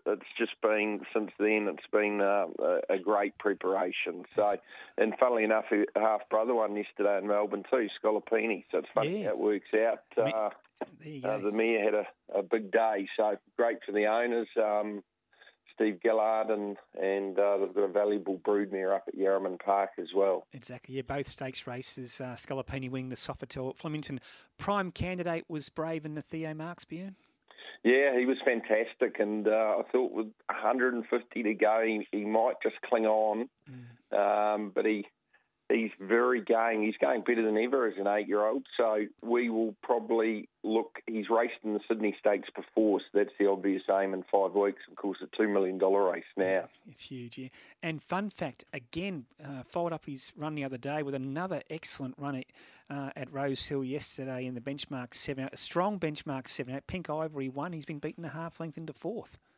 it's 0.07 0.23
just 0.39 0.53
been 0.61 1.01
since 1.15 1.31
then. 1.39 1.67
It's 1.73 1.87
been 1.91 2.21
uh, 2.21 2.47
a 2.91 2.99
great 2.99 3.39
preparation. 3.39 4.25
So, 4.37 4.57
and 4.99 5.15
funnily 5.19 5.45
enough, 5.45 5.65
her 5.71 5.87
half 5.97 6.29
brother 6.29 6.55
won 6.55 6.77
yesterday 6.77 7.19
in 7.19 7.27
Melbourne 7.27 7.65
too, 7.71 7.89
Scallopini. 8.03 8.65
So 8.71 8.79
it's 8.79 8.89
funny 8.95 9.23
yeah. 9.23 9.29
how 9.29 9.31
it 9.31 9.39
works 9.39 9.75
out. 9.75 10.01
Uh, 10.17 10.51
uh, 11.25 11.39
the 11.39 11.53
mayor 11.53 11.83
had 11.83 11.95
a, 11.95 12.07
a 12.39 12.43
big 12.43 12.71
day, 12.71 13.09
so 13.17 13.37
great 13.57 13.79
for 13.87 13.93
the 13.93 14.07
owners. 14.07 14.49
Um, 14.57 15.03
Steve 15.75 15.99
Gillard, 16.03 16.51
and 16.51 16.77
and 17.01 17.39
uh, 17.39 17.59
they've 17.59 17.75
got 17.75 17.83
a 17.83 17.89
valuable 17.89 18.39
broodmare 18.39 18.95
up 18.95 19.05
at 19.09 19.17
Yarraman 19.17 19.59
Park 19.59 19.91
as 19.99 20.09
well. 20.15 20.47
Exactly, 20.53 20.97
yeah, 20.97 21.03
both 21.03 21.27
stakes 21.27 21.67
races. 21.67 22.21
Uh, 22.21 22.35
Scallopini 22.37 22.91
winning 22.91 23.09
the 23.09 23.17
Sofitel 23.17 23.77
Flemington. 23.77 24.21
Prime 24.59 24.91
candidate 24.91 25.45
was 25.49 25.69
brave 25.69 26.05
in 26.05 26.15
the 26.15 26.23
Theo 26.23 26.55
Marks. 26.55 26.85
Yeah, 27.85 28.17
he 28.17 28.27
was 28.27 28.37
fantastic, 28.45 29.19
and 29.19 29.49
uh, 29.49 29.77
I 29.79 29.83
thought 29.91 30.13
with 30.13 30.27
150 30.47 31.43
to 31.43 31.55
go, 31.55 31.83
he, 31.85 32.07
he 32.13 32.25
might 32.25 32.55
just 32.63 32.77
cling 32.83 33.07
on, 33.07 33.49
mm. 33.69 34.55
um, 34.55 34.71
but 34.73 34.85
he 34.87 35.07
he's 35.73 35.91
very 36.01 36.41
game. 36.41 36.83
He's 36.83 36.97
going 37.01 37.23
better 37.23 37.45
than 37.45 37.57
ever 37.57 37.87
as 37.87 37.95
an 37.99 38.07
eight-year-old. 38.07 38.67
So 38.77 39.07
we 39.23 39.51
will 39.51 39.75
probably 39.83 40.49
look. 40.63 40.99
He's 41.07 41.29
raced 41.31 41.55
in 41.65 41.75
the 41.75 41.81
Sydney 41.89 42.15
Stakes 42.19 42.49
before, 42.55 43.01
so 43.01 43.07
that's 43.15 43.33
the 43.39 43.49
obvious 43.49 43.83
aim 43.91 44.15
in 44.15 44.25
five 44.31 44.53
weeks. 44.53 44.83
Of 44.91 44.97
course, 44.97 45.19
a 45.23 45.37
two 45.37 45.49
million 45.49 45.79
dollar 45.79 46.13
race 46.13 46.25
now. 46.37 46.69
It's 46.89 47.03
huge, 47.03 47.39
yeah. 47.39 47.49
And 47.83 48.03
fun 48.03 48.31
fact, 48.31 48.65
again, 48.73 49.27
uh, 49.45 49.63
followed 49.65 49.93
up 49.93 50.07
his 50.07 50.33
run 50.37 50.55
the 50.55 50.65
other 50.65 50.79
day 50.79 51.03
with 51.03 51.15
another 51.15 51.63
excellent 51.71 52.15
run 52.19 52.37
at, 52.37 52.47
uh, 52.91 53.11
at 53.17 53.33
Rose 53.33 53.65
Hill 53.67 53.85
yesterday 53.85 54.47
in 54.47 54.55
the 54.55 54.61
benchmark 54.61 55.15
seven, 55.15 55.49
a 55.53 55.57
strong 55.57 55.99
benchmark 55.99 56.49
seven. 56.49 56.75
At 56.75 56.87
Pink 56.87 57.11
Ivory 57.11 57.49
won. 57.49 57.73
He's 57.73 57.87
been 57.87 57.99
beaten 57.99 58.25
a 58.25 58.29
half 58.29 58.61
length 58.61 58.79
into 58.79 58.93
fourth. 58.93 59.39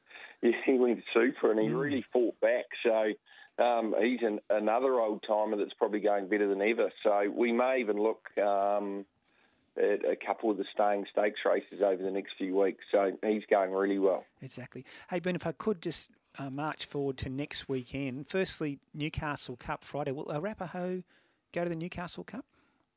Yeah, 0.43 0.51
he 0.67 0.75
went 0.75 1.03
super, 1.15 1.53
and 1.53 1.59
he 1.59 1.69
mm. 1.69 1.81
really 1.81 2.05
fought 2.13 2.39
back. 2.41 2.67
So 2.83 3.15
um, 3.59 3.95
he's 4.01 4.21
an, 4.23 4.41
another 4.51 4.95
old 4.95 5.25
timer 5.27 5.57
that's 5.57 5.75
probably 5.75 6.01
going 6.01 6.29
better 6.29 6.49
than 6.49 6.63
ever. 6.63 6.91
So 7.03 7.31
we 7.35 7.53
may 7.53 7.79
even 7.81 7.97
look 7.97 8.27
um, 8.39 9.05
at 9.77 10.05
a 10.05 10.17
couple 10.17 10.51
of 10.51 10.57
the 10.57 10.65
staying 10.73 11.07
stakes 11.11 11.41
races 11.45 11.83
over 11.85 12.03
the 12.03 12.11
next 12.11 12.33
few 12.39 12.57
weeks. 12.57 12.85
So 12.91 13.13
he's 13.23 13.45
going 13.51 13.73
really 13.73 13.99
well. 13.99 14.25
Exactly. 14.43 14.85
Hey 15.11 15.21
Ben, 15.21 15.37
if 15.37 15.47
I 15.47 15.53
could 15.53 15.83
just 15.83 16.11
uh, 16.39 16.51
march 16.51 16.87
forward 16.87 17.17
to 17.19 17.29
next 17.29 17.69
weekend. 17.69 18.29
Firstly, 18.29 18.79
Newcastle 18.93 19.57
Cup 19.57 19.85
Friday. 19.85 20.13
Will 20.13 20.31
Arapaho 20.31 21.03
go 21.53 21.65
to 21.65 21.71
the 21.71 21.77
Newcastle 21.77 22.25
Cup? 22.25 22.45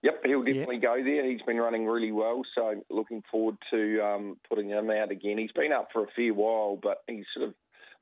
Yep, 0.04 0.26
he'll 0.26 0.44
definitely 0.44 0.78
go 0.78 1.04
there. 1.04 1.30
He's 1.30 1.42
been 1.42 1.58
running 1.58 1.86
really 1.86 2.12
well, 2.12 2.44
so 2.54 2.84
looking 2.90 3.24
forward 3.32 3.58
to 3.72 4.00
um, 4.00 4.38
putting 4.48 4.70
him 4.70 4.92
out 4.92 5.12
again. 5.12 5.40
He's 5.40 5.52
been 5.52 5.72
up 5.72 5.90
for 5.92 6.04
a 6.04 6.08
fair 6.16 6.34
while, 6.34 6.80
but 6.82 7.02
he's 7.08 7.26
sort 7.36 7.50
of 7.50 7.56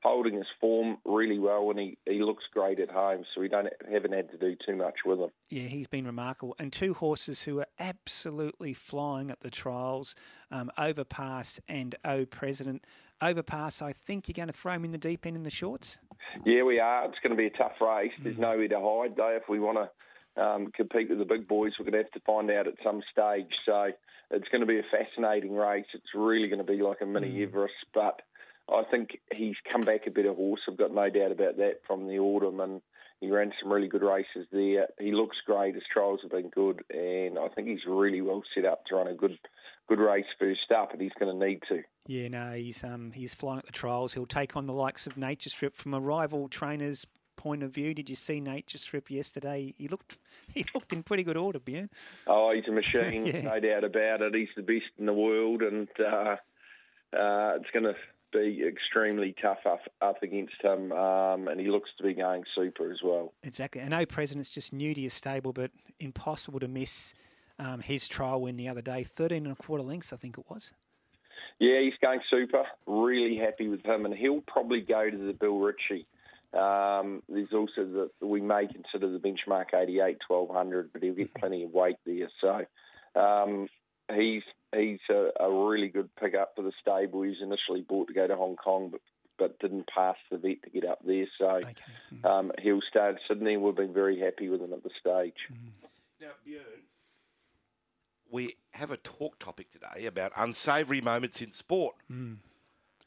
holding 0.06 0.34
his 0.34 0.46
form 0.60 0.98
really 1.04 1.38
well, 1.38 1.68
and 1.70 1.80
he, 1.80 1.98
he 2.06 2.22
looks 2.22 2.44
great 2.52 2.78
at 2.78 2.90
home. 2.90 3.24
So 3.34 3.40
we 3.40 3.48
don't 3.48 3.68
haven't 3.90 4.12
had 4.12 4.30
to 4.30 4.38
do 4.38 4.54
too 4.64 4.76
much 4.76 4.94
with 5.04 5.18
him. 5.18 5.30
Yeah, 5.50 5.64
he's 5.64 5.88
been 5.88 6.06
remarkable. 6.06 6.54
And 6.60 6.72
two 6.72 6.94
horses 6.94 7.42
who 7.42 7.58
are 7.58 7.66
absolutely 7.80 8.72
flying 8.72 9.30
at 9.30 9.40
the 9.40 9.50
trials, 9.50 10.14
um, 10.52 10.70
Overpass 10.78 11.60
and 11.68 11.96
O 12.04 12.24
President. 12.24 12.84
Overpass, 13.20 13.82
I 13.82 13.92
think 13.92 14.28
you're 14.28 14.34
going 14.34 14.48
to 14.48 14.52
throw 14.52 14.74
him 14.74 14.84
in 14.84 14.92
the 14.92 14.98
deep 14.98 15.26
end 15.26 15.36
in 15.36 15.42
the 15.42 15.50
shorts. 15.50 15.98
Yeah, 16.44 16.62
we 16.62 16.78
are. 16.78 17.06
It's 17.06 17.18
going 17.22 17.30
to 17.30 17.36
be 17.36 17.46
a 17.46 17.58
tough 17.58 17.80
race. 17.80 18.12
There's 18.22 18.38
nowhere 18.38 18.68
to 18.68 18.80
hide 18.80 19.16
though. 19.16 19.36
If 19.36 19.48
we 19.48 19.58
want 19.58 19.78
to 19.78 20.42
um, 20.42 20.70
compete 20.72 21.08
with 21.08 21.18
the 21.18 21.24
big 21.24 21.48
boys, 21.48 21.72
we're 21.78 21.90
going 21.90 21.94
to 21.94 22.04
have 22.04 22.12
to 22.12 22.20
find 22.20 22.50
out 22.50 22.68
at 22.68 22.74
some 22.84 23.02
stage. 23.10 23.52
So 23.64 23.90
it's 24.30 24.48
going 24.48 24.60
to 24.60 24.66
be 24.66 24.78
a 24.78 24.84
fascinating 24.92 25.54
race. 25.54 25.86
It's 25.94 26.14
really 26.14 26.48
going 26.48 26.64
to 26.64 26.72
be 26.72 26.82
like 26.82 27.00
a 27.00 27.06
mini 27.06 27.42
Everest, 27.42 27.74
but 27.94 28.20
I 28.68 28.82
think 28.90 29.18
he's 29.34 29.54
come 29.70 29.82
back 29.82 30.06
a 30.06 30.10
better 30.10 30.34
horse. 30.34 30.60
I've 30.68 30.76
got 30.76 30.92
no 30.92 31.08
doubt 31.10 31.32
about 31.32 31.56
that 31.58 31.80
from 31.86 32.06
the 32.08 32.18
autumn, 32.18 32.60
and 32.60 32.80
he 33.20 33.30
ran 33.30 33.52
some 33.62 33.72
really 33.72 33.88
good 33.88 34.02
races 34.02 34.46
there. 34.52 34.88
He 34.98 35.12
looks 35.12 35.36
great. 35.46 35.74
His 35.74 35.84
trials 35.92 36.20
have 36.22 36.32
been 36.32 36.50
good, 36.50 36.82
and 36.90 37.38
I 37.38 37.48
think 37.48 37.68
he's 37.68 37.86
really 37.86 38.20
well 38.20 38.42
set 38.54 38.64
up 38.64 38.84
to 38.86 38.96
run 38.96 39.06
a 39.08 39.14
good 39.14 39.38
good 39.88 40.00
race 40.00 40.26
first 40.38 40.72
up, 40.76 40.92
and 40.92 41.00
he's 41.00 41.12
going 41.18 41.38
to 41.38 41.46
need 41.46 41.60
to. 41.68 41.82
Yeah, 42.08 42.28
no, 42.28 42.52
he's 42.54 42.82
um 42.82 43.12
he's 43.12 43.34
flying 43.34 43.58
at 43.60 43.66
the 43.66 43.72
trials. 43.72 44.14
He'll 44.14 44.26
take 44.26 44.56
on 44.56 44.66
the 44.66 44.72
likes 44.72 45.06
of 45.06 45.16
Nature 45.16 45.50
Strip 45.50 45.74
from 45.76 45.94
a 45.94 46.00
rival 46.00 46.48
trainer's 46.48 47.06
point 47.36 47.62
of 47.62 47.70
view. 47.72 47.94
Did 47.94 48.10
you 48.10 48.16
see 48.16 48.40
Nature 48.40 48.78
Strip 48.78 49.10
yesterday? 49.10 49.74
He 49.78 49.86
looked 49.86 50.18
he 50.54 50.64
looked 50.74 50.92
in 50.92 51.04
pretty 51.04 51.22
good 51.22 51.36
order, 51.36 51.60
Bjorn. 51.60 51.88
Oh, 52.26 52.52
he's 52.52 52.66
a 52.66 52.72
machine, 52.72 53.26
Yeah. 53.26 53.42
no 53.42 53.60
doubt 53.60 53.84
about 53.84 54.22
it. 54.22 54.34
He's 54.34 54.48
the 54.56 54.62
best 54.62 54.90
in 54.98 55.06
the 55.06 55.12
world, 55.14 55.62
and 55.62 55.86
uh, 56.00 56.36
uh, 57.16 57.52
it's 57.60 57.70
going 57.72 57.84
to 57.84 57.94
be 58.32 58.64
extremely 58.66 59.34
tough 59.40 59.58
up, 59.66 59.80
up 60.00 60.22
against 60.22 60.54
him. 60.62 60.92
Um, 60.92 61.48
and 61.48 61.60
he 61.60 61.68
looks 61.68 61.90
to 61.98 62.04
be 62.04 62.14
going 62.14 62.44
super 62.54 62.90
as 62.90 62.98
well. 63.02 63.32
Exactly. 63.42 63.82
I 63.82 63.88
know 63.88 64.06
President's 64.06 64.50
just 64.50 64.72
new 64.72 64.94
to 64.94 65.00
your 65.00 65.10
stable, 65.10 65.52
but 65.52 65.70
impossible 66.00 66.60
to 66.60 66.68
miss 66.68 67.14
um, 67.58 67.80
his 67.80 68.08
trial 68.08 68.42
win 68.42 68.56
the 68.56 68.68
other 68.68 68.82
day. 68.82 69.02
13 69.02 69.44
and 69.44 69.52
a 69.52 69.56
quarter 69.56 69.84
lengths, 69.84 70.12
I 70.12 70.16
think 70.16 70.38
it 70.38 70.44
was. 70.48 70.72
Yeah, 71.58 71.80
he's 71.80 71.94
going 72.02 72.20
super. 72.30 72.64
Really 72.86 73.36
happy 73.36 73.68
with 73.68 73.84
him, 73.84 74.04
and 74.04 74.14
he'll 74.14 74.42
probably 74.42 74.82
go 74.82 75.08
to 75.08 75.16
the 75.16 75.32
Bill 75.32 75.58
Ritchie. 75.58 76.06
Um, 76.52 77.22
there's 77.28 77.52
also 77.52 77.84
the 77.84 78.10
we 78.26 78.40
may 78.40 78.66
consider 78.66 79.10
the 79.10 79.18
benchmark 79.18 79.74
88 79.74 80.18
1200, 80.26 80.92
but 80.92 81.02
he'll 81.02 81.14
get 81.14 81.34
plenty 81.38 81.64
of 81.64 81.72
weight 81.72 81.96
there. 82.04 82.28
So 82.40 82.66
um, 83.18 83.68
he's 84.14 84.42
he's 84.74 85.00
a, 85.10 85.30
a 85.40 85.50
really 85.50 85.88
good 85.88 86.14
pickup 86.16 86.54
for 86.56 86.62
the 86.62 86.72
stable. 86.80 87.22
He 87.22 87.30
was 87.30 87.42
initially 87.42 87.82
bought 87.82 88.08
to 88.08 88.14
go 88.14 88.26
to 88.26 88.36
Hong 88.36 88.56
Kong, 88.56 88.90
but 88.90 89.00
but 89.38 89.58
didn't 89.58 89.88
pass 89.88 90.16
the 90.30 90.38
vet 90.38 90.62
to 90.62 90.70
get 90.70 90.84
up 90.84 91.00
there. 91.04 91.26
So 91.38 91.60
hmm. 92.10 92.26
um, 92.26 92.52
he'll 92.60 92.80
stay 92.88 93.08
in 93.08 93.18
Sydney. 93.28 93.56
We've 93.56 93.74
been 93.74 93.92
very 93.92 94.18
happy 94.18 94.48
with 94.48 94.60
him 94.60 94.72
at 94.72 94.82
the 94.82 94.90
stage. 94.98 95.34
Hmm. 95.48 95.68
Now, 96.20 96.28
Björn, 96.46 96.82
we 98.30 98.56
have 98.72 98.90
a 98.90 98.96
talk 98.96 99.38
topic 99.38 99.70
today 99.70 100.06
about 100.06 100.32
unsavoury 100.36 101.00
moments 101.00 101.40
in 101.40 101.52
sport, 101.52 101.96
hmm. 102.08 102.34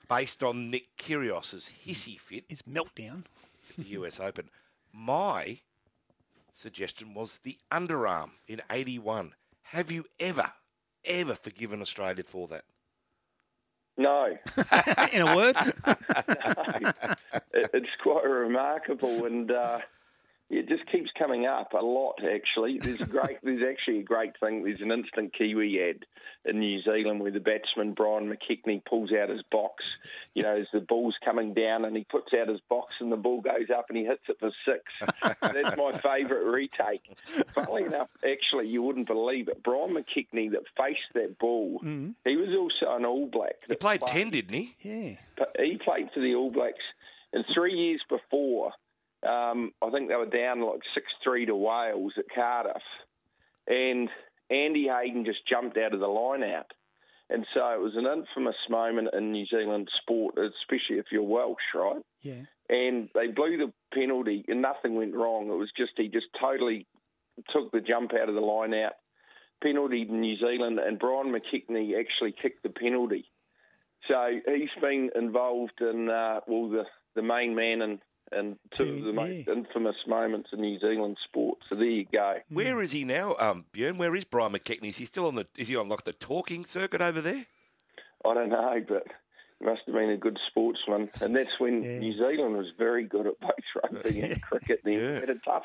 based 0.08 0.43
on 0.43 0.70
Nick 0.70 0.95
Kyrgios's 0.97 1.72
hissy 1.86 2.20
fit. 2.20 2.45
His 2.47 2.62
meltdown. 2.64 3.26
at 3.78 3.86
the 3.86 3.89
US 3.91 4.20
Open. 4.20 4.50
My 4.93 5.60
suggestion 6.54 7.14
was 7.14 7.39
the 7.39 7.58
underarm 7.72 8.32
in 8.47 8.62
81. 8.70 9.34
Have 9.64 9.91
you 9.91 10.06
ever, 10.20 10.52
ever 11.06 11.36
forgiven 11.36 11.82
Australia 11.82 12.24
for 12.24 12.47
that? 12.47 12.64
No. 13.97 14.28
In 15.12 15.22
a 15.22 15.36
word? 15.36 15.56
it, 17.54 17.70
it's 17.74 17.89
quite 18.02 18.24
remarkable, 18.24 19.26
and 19.26 19.52
uh, 19.52 19.80
it 20.50 20.68
just 20.68 20.86
keeps 20.88 21.12
coming 21.18 21.45
up 21.45 21.74
a 21.74 21.84
lot. 21.84 22.24
Actually, 22.24 22.80
there's 22.80 23.02
a 23.02 23.06
great. 23.06 23.38
there's 23.43 23.62
actually 23.62 24.00
a 24.00 24.04
great 24.04 24.39
thing. 24.39 24.64
There's 24.64 24.82
an 24.82 24.91
instant 24.91 25.34
Kiwi 25.34 25.80
ad 25.89 26.06
in 26.45 26.60
New 26.60 26.82
Zealand 26.82 27.20
where 27.20 27.32
the 27.32 27.39
batsman 27.39 27.93
Brian 27.93 28.34
McKechnie 28.34 28.84
pulls 28.84 29.12
out 29.12 29.30
his 29.30 29.43
box. 29.52 29.97
You 30.34 30.43
know, 30.43 30.56
as 30.56 30.68
the 30.74 30.80
ball's 30.80 31.16
coming 31.24 31.54
down, 31.54 31.86
and 31.86 31.95
he 31.95 32.04
puts 32.04 32.34
out 32.34 32.47
his 32.47 32.62
box, 32.68 33.00
and 33.00 33.12
the 33.12 33.18
ball 33.18 33.41
goes 33.41 33.70
up, 33.76 33.86
and 33.89 33.97
he 33.97 34.06
hits 34.06 34.24
it 34.28 34.38
for 34.39 34.52
six. 34.66 34.84
That's 35.41 35.78
my 35.78 35.97
favourite 35.97 36.45
retake. 36.45 37.04
Funnily 37.50 37.84
enough, 37.84 38.10
actually, 38.28 38.70
you 38.70 38.82
wouldn't 38.82 39.08
believe 39.08 39.50
it. 39.50 39.62
Brian 39.64 39.93
McKechnie 39.93 40.52
that 40.52 40.64
faced 40.76 41.14
that 41.14 41.38
ball, 41.38 41.80
mm. 41.84 42.16
he 42.26 42.36
was 42.36 42.56
also 42.58 42.95
an 42.95 43.06
All 43.06 43.28
Black. 43.28 43.56
He 43.68 43.76
played 43.76 44.02
10, 44.02 44.32
didn't 44.32 44.56
he? 44.56 44.76
Yeah. 44.82 45.45
He 45.60 45.78
played 45.78 46.10
for 46.12 46.22
the 46.22 46.34
All 46.34 46.50
Blacks, 46.50 46.84
and 47.34 47.45
three 47.54 47.74
years 47.74 48.02
before, 48.10 48.72
um, 49.28 49.72
I 49.82 49.89
think 49.89 50.09
they 50.09 50.15
were 50.15 50.26
down 50.26 50.61
like 50.61 50.82
six 50.93 51.07
three 51.24 51.45
to 51.45 51.55
Wales 51.55 52.13
at 52.17 52.26
Cardiff, 52.34 52.82
and 53.67 54.09
Andy 54.49 54.88
Haden 54.88 55.26
just 55.26 55.47
jumped 55.47 55.78
out 55.78 55.93
of 55.93 55.99
the 55.99 56.07
line 56.07 56.43
out, 56.43 56.72
and 57.30 57.45
so 57.53 57.67
it 57.74 57.82
was 57.82 57.95
an 57.95 58.05
infamous 58.05 58.55
moment 58.70 59.09
in 59.13 59.32
New 59.32 59.45
Zealand 59.45 59.89
sport, 60.01 60.36
especially 60.38 60.97
if 60.97 61.07
you're 61.11 61.24
Welsh, 61.24 61.57
right? 61.76 62.01
Yeah. 62.22 62.43
And 62.70 63.09
they 63.13 63.28
blew 63.28 63.57
the 63.57 63.74
penalty, 63.93 64.45
and 64.47 64.61
nothing 64.61 64.95
went 64.95 65.15
wrong. 65.15 65.49
It 65.49 65.57
was 65.57 65.72
just 65.76 65.91
he 65.97 66.07
just 66.07 66.28
totally 66.39 66.88
took 67.51 67.72
the 67.72 67.82
jump 67.82 68.13
out 68.13 68.30
of 68.30 68.36
the 68.36 68.41
line 68.41 68.74
out, 68.74 68.93
penalty 69.61 70.05
in 70.07 70.22
New 70.22 70.38
Zealand, 70.38 70.80
and 70.80 70.99
Brian 70.99 71.34
McKechnie 71.34 71.99
actually 71.99 72.34
kicked 72.41 72.63
the 72.63 72.70
penalty. 72.70 73.26
So 74.07 74.39
he's 74.47 74.70
been 74.82 75.09
involved 75.13 75.82
in 75.82 76.09
uh, 76.09 76.39
well 76.47 76.70
the 76.70 76.86
the 77.15 77.22
main 77.22 77.53
man 77.53 77.82
and 77.82 77.99
and 78.32 78.57
two 78.71 78.97
of 78.97 79.03
the 79.03 79.13
most 79.13 79.47
infamous 79.47 79.95
moments 80.07 80.49
in 80.53 80.61
New 80.61 80.80
Zealand 80.80 81.17
sport. 81.23 81.59
So 81.67 81.75
there 81.75 81.86
you 81.86 82.05
go. 82.11 82.38
Where 82.49 82.82
is 82.82 82.91
he 82.91 83.03
now, 83.03 83.36
um, 83.39 83.65
Björn? 83.73 83.97
Where 83.97 84.15
is 84.15 84.23
Brian 84.25 84.53
McKechnie? 84.53 84.89
Is 84.89 84.97
he 84.97 85.05
still 85.05 85.27
on 85.27 85.36
the? 85.36 85.47
Is 85.57 85.67
he 85.67 85.75
on 85.75 85.89
like 85.89 86.03
the 86.03 86.13
talking 86.13 86.65
circuit 86.65 87.01
over 87.01 87.21
there? 87.21 87.45
I 88.25 88.34
don't 88.34 88.49
know, 88.49 88.84
but 88.88 89.07
he 89.59 89.65
must 89.65 89.82
have 89.86 89.95
been 89.95 90.09
a 90.09 90.17
good 90.17 90.38
sportsman, 90.47 91.09
and 91.21 91.36
that's 91.36 91.59
when 91.59 91.82
New 91.99 92.13
Zealand 92.13 92.57
was 92.57 92.67
very 92.77 93.05
good 93.05 93.27
at 93.27 93.39
both 93.39 93.51
rugby 93.93 94.21
and 94.21 94.41
cricket. 94.41 94.82
They 94.84 94.95
had 94.95 95.30
a 95.30 95.36
tough 95.45 95.63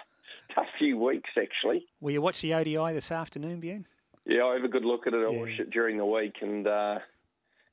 tough 0.54 0.66
few 0.78 0.98
weeks 0.98 1.30
actually. 1.40 1.86
Will 2.00 2.12
you 2.12 2.20
watch 2.20 2.42
the 2.42 2.54
ODI 2.54 2.92
this 2.92 3.10
afternoon, 3.10 3.60
Bjorn? 3.60 3.86
Yeah, 4.26 4.44
I 4.44 4.54
have 4.54 4.64
a 4.64 4.68
good 4.68 4.84
look 4.84 5.06
at 5.06 5.14
it. 5.14 5.24
I 5.24 5.28
watched 5.28 5.60
it 5.60 5.70
during 5.70 5.98
the 5.98 6.06
week, 6.06 6.36
and 6.40 6.66
uh, 6.66 6.98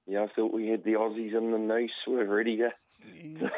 yeah, 0.07 0.23
I 0.23 0.27
thought 0.35 0.53
we 0.53 0.67
had 0.67 0.83
the 0.83 0.93
Aussies 0.93 1.35
in 1.35 1.51
the 1.51 1.57
noose. 1.57 1.91
We 2.07 2.15
were 2.15 2.25
ready 2.25 2.57
to, 2.57 2.69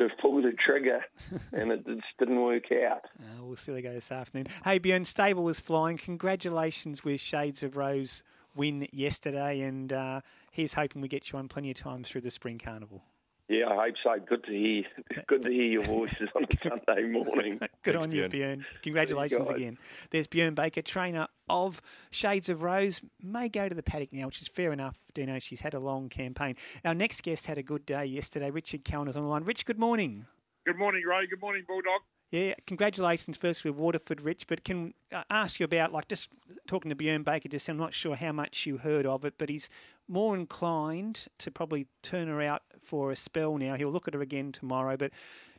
to 0.00 0.08
pull 0.20 0.42
the 0.42 0.52
trigger, 0.52 1.04
and 1.52 1.70
it 1.70 1.86
just 1.86 2.02
didn't 2.18 2.42
work 2.42 2.72
out. 2.72 3.02
Uh, 3.20 3.44
we'll 3.44 3.54
see 3.54 3.70
how 3.70 3.76
they 3.76 3.82
go 3.82 3.92
this 3.92 4.10
afternoon. 4.10 4.46
Hey, 4.64 4.78
Bjorn, 4.78 5.04
stable 5.04 5.44
was 5.44 5.60
flying. 5.60 5.98
Congratulations 5.98 7.04
with 7.04 7.20
Shades 7.20 7.62
of 7.62 7.76
Rose 7.76 8.24
win 8.56 8.88
yesterday, 8.92 9.60
and 9.60 9.92
uh, 9.92 10.20
he's 10.50 10.74
hoping 10.74 11.02
we 11.02 11.08
get 11.08 11.30
you 11.30 11.38
on 11.38 11.48
plenty 11.48 11.70
of 11.70 11.76
times 11.76 12.08
through 12.08 12.22
the 12.22 12.30
Spring 12.30 12.58
Carnival. 12.58 13.02
Yeah, 13.50 13.68
I 13.68 13.86
hope 13.86 13.94
so. 14.04 14.24
Good 14.24 14.44
to 14.44 14.52
hear. 14.52 14.84
Good 15.26 15.42
to 15.42 15.50
hear 15.50 15.64
your 15.64 15.82
voices 15.82 16.28
on 16.36 16.44
a 16.44 16.68
Sunday 16.68 17.08
morning. 17.08 17.58
Good 17.82 17.96
on 17.96 18.12
you, 18.12 18.28
Bjorn. 18.28 18.64
Congratulations 18.82 19.48
guys. 19.48 19.56
again. 19.56 19.76
There's 20.10 20.28
Bjorn 20.28 20.54
Baker, 20.54 20.82
trainer 20.82 21.26
of 21.48 21.82
Shades 22.12 22.48
of 22.48 22.62
Rose. 22.62 23.02
May 23.20 23.48
go 23.48 23.68
to 23.68 23.74
the 23.74 23.82
paddock 23.82 24.12
now, 24.12 24.26
which 24.26 24.40
is 24.40 24.46
fair 24.46 24.72
enough. 24.72 24.96
Dino, 25.14 25.40
she's 25.40 25.58
had 25.58 25.74
a 25.74 25.80
long 25.80 26.08
campaign. 26.08 26.54
Our 26.84 26.94
next 26.94 27.24
guest 27.24 27.46
had 27.46 27.58
a 27.58 27.62
good 27.64 27.84
day 27.84 28.04
yesterday. 28.04 28.52
Richard 28.52 28.84
Cowan 28.84 29.08
is 29.08 29.16
on 29.16 29.24
the 29.24 29.28
line. 29.28 29.42
Rich, 29.42 29.64
good 29.66 29.80
morning. 29.80 30.26
Good 30.64 30.78
morning, 30.78 31.02
Ray. 31.04 31.26
Good 31.26 31.40
morning, 31.40 31.64
Bulldog. 31.66 32.02
Yeah, 32.30 32.54
congratulations 32.66 33.36
first 33.36 33.64
with 33.64 33.74
Waterford, 33.74 34.22
Rich. 34.22 34.46
But 34.46 34.64
can 34.64 34.94
uh, 35.12 35.24
ask 35.30 35.58
you 35.58 35.64
about 35.64 35.92
like 35.92 36.08
just 36.08 36.28
talking 36.66 36.88
to 36.90 36.94
Bjorn 36.94 37.22
Baker. 37.22 37.48
Just 37.48 37.68
I'm 37.68 37.76
not 37.76 37.94
sure 37.94 38.14
how 38.14 38.32
much 38.32 38.66
you 38.66 38.78
heard 38.78 39.06
of 39.06 39.24
it, 39.24 39.34
but 39.36 39.48
he's 39.48 39.68
more 40.08 40.36
inclined 40.36 41.26
to 41.38 41.50
probably 41.50 41.86
turn 42.02 42.28
her 42.28 42.40
out 42.40 42.62
for 42.82 43.10
a 43.10 43.16
spell 43.16 43.58
now. 43.58 43.74
He'll 43.74 43.90
look 43.90 44.08
at 44.08 44.14
her 44.14 44.22
again 44.22 44.52
tomorrow, 44.52 44.96
but. 44.96 45.12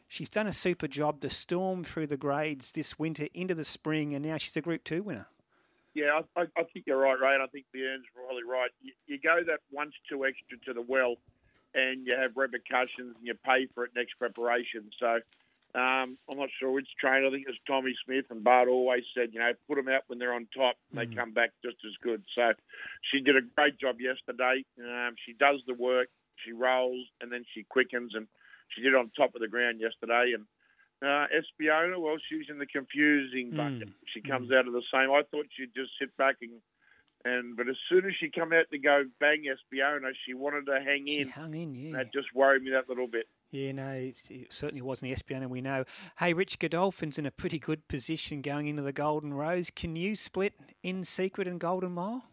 She's 0.08 0.30
done 0.30 0.46
a 0.46 0.52
super 0.52 0.90
job 0.90 1.22
to 1.22 1.30
storm 1.30 1.86
through 1.86 2.08
the 2.08 2.18
grades 2.18 2.74
this 2.74 3.00
winter 3.00 3.30
into 3.34 3.56
the 3.56 3.64
spring, 3.64 4.14
and 4.14 4.26
now 4.26 4.36
she's 4.36 4.58
a 4.58 4.62
Group 4.62 4.84
Two 4.84 5.04
winner. 5.04 5.28
Yeah, 5.94 6.20
I, 6.36 6.42
I, 6.42 6.46
I 6.58 6.64
think 6.64 6.86
you're 6.86 6.98
right, 6.98 7.18
Ray, 7.18 7.34
and 7.34 7.42
I 7.42 7.48
think 7.48 7.66
Bjorn's 7.72 8.04
probably 8.14 8.44
right. 8.44 8.72
You, 8.82 8.92
you 9.08 9.18
go 9.18 9.42
that 9.48 9.62
once 9.72 9.94
two 10.10 10.26
extra 10.26 10.58
to 10.66 10.74
the 10.74 10.82
well, 10.82 11.16
and 11.74 12.06
you 12.06 12.14
have 12.18 12.36
repercussions, 12.36 13.16
and 13.18 13.26
you 13.26 13.36
pay 13.36 13.68
for 13.74 13.86
it 13.86 13.92
next 13.96 14.20
preparation. 14.20 14.92
So 15.00 15.20
um, 15.74 16.18
I'm 16.30 16.38
not 16.38 16.50
sure 16.60 16.72
which 16.72 16.88
trainer. 17.00 17.28
I 17.28 17.32
think 17.32 17.46
it's 17.48 17.58
Tommy 17.66 17.94
Smith, 18.06 18.26
and 18.30 18.44
Bart 18.44 18.68
always 18.68 19.04
said, 19.16 19.30
you 19.34 19.40
know, 19.40 19.52
put 19.68 19.76
them 19.76 19.88
out 19.88 20.04
when 20.08 20.20
they're 20.20 20.34
on 20.34 20.48
top, 20.56 20.76
and 20.92 21.00
they 21.00 21.16
come 21.16 21.32
back 21.32 21.52
just 21.64 21.78
as 21.86 21.94
good. 22.04 22.24
So 22.38 22.52
she 23.12 23.22
did 23.22 23.38
a 23.38 23.42
great 23.56 23.80
job 23.80 23.98
yesterday. 24.02 24.66
Um, 24.80 25.16
she 25.26 25.34
does 25.34 25.62
the 25.68 25.74
work, 25.74 26.10
she 26.44 26.52
rolls, 26.52 27.06
and 27.22 27.32
then 27.32 27.46
she 27.54 27.64
quickens, 27.64 28.14
and 28.16 28.28
she 28.70 28.82
did 28.82 28.96
on 28.96 29.12
top 29.16 29.36
of 29.36 29.42
the 29.42 29.48
ground 29.48 29.80
yesterday. 29.80 30.34
And 30.36 30.46
uh, 31.02 31.28
Espiona, 31.34 32.00
well, 32.00 32.18
she's 32.30 32.46
in 32.50 32.60
the 32.60 32.66
confusing 32.66 33.52
bucket. 33.52 33.90
She 34.14 34.22
comes 34.22 34.52
out 34.52 34.68
of 34.68 34.74
the 34.74 34.84
same. 34.94 35.10
I 35.12 35.22
thought 35.32 35.46
she'd 35.56 35.74
just 35.76 35.92
sit 36.00 36.16
back 36.18 36.36
and. 36.42 36.52
And 37.24 37.56
but 37.56 37.70
as 37.70 37.76
soon 37.88 38.08
as 38.08 38.14
she 38.20 38.32
come 38.32 38.52
out 38.52 38.66
to 38.72 38.80
go 38.80 39.04
bang 39.20 39.44
Espiona, 39.46 40.10
she 40.26 40.34
wanted 40.34 40.66
to 40.66 40.82
hang 40.84 41.06
She 41.06 41.20
in. 41.22 41.30
hung 41.30 41.54
in, 41.54 41.76
yeah. 41.76 41.98
That 41.98 42.12
just 42.12 42.34
worried 42.34 42.64
me 42.64 42.72
that 42.72 42.90
little 42.90 43.06
bit. 43.06 43.28
Yeah, 43.52 43.74
no, 43.74 43.92
it 43.92 44.48
certainly 44.50 44.82
wasn't 44.82 45.12
Espiona, 45.12 45.50
we 45.50 45.60
know. 45.60 45.84
Hey, 46.18 46.34
Rich 46.34 46.60
Godolphin's 46.60 47.18
in 47.18 47.26
a 47.26 47.32
pretty 47.32 47.60
good 47.60 47.86
position 47.90 48.42
going 48.42 48.68
into 48.68 48.82
the 48.82 48.94
Golden 48.94 49.34
Rose. 49.34 49.70
Can 49.70 49.98
you 49.98 50.16
split 50.16 50.54
in 50.84 51.04
Secret 51.04 51.50
and 51.50 51.60
Golden 51.60 51.92
Mile? 51.92 52.24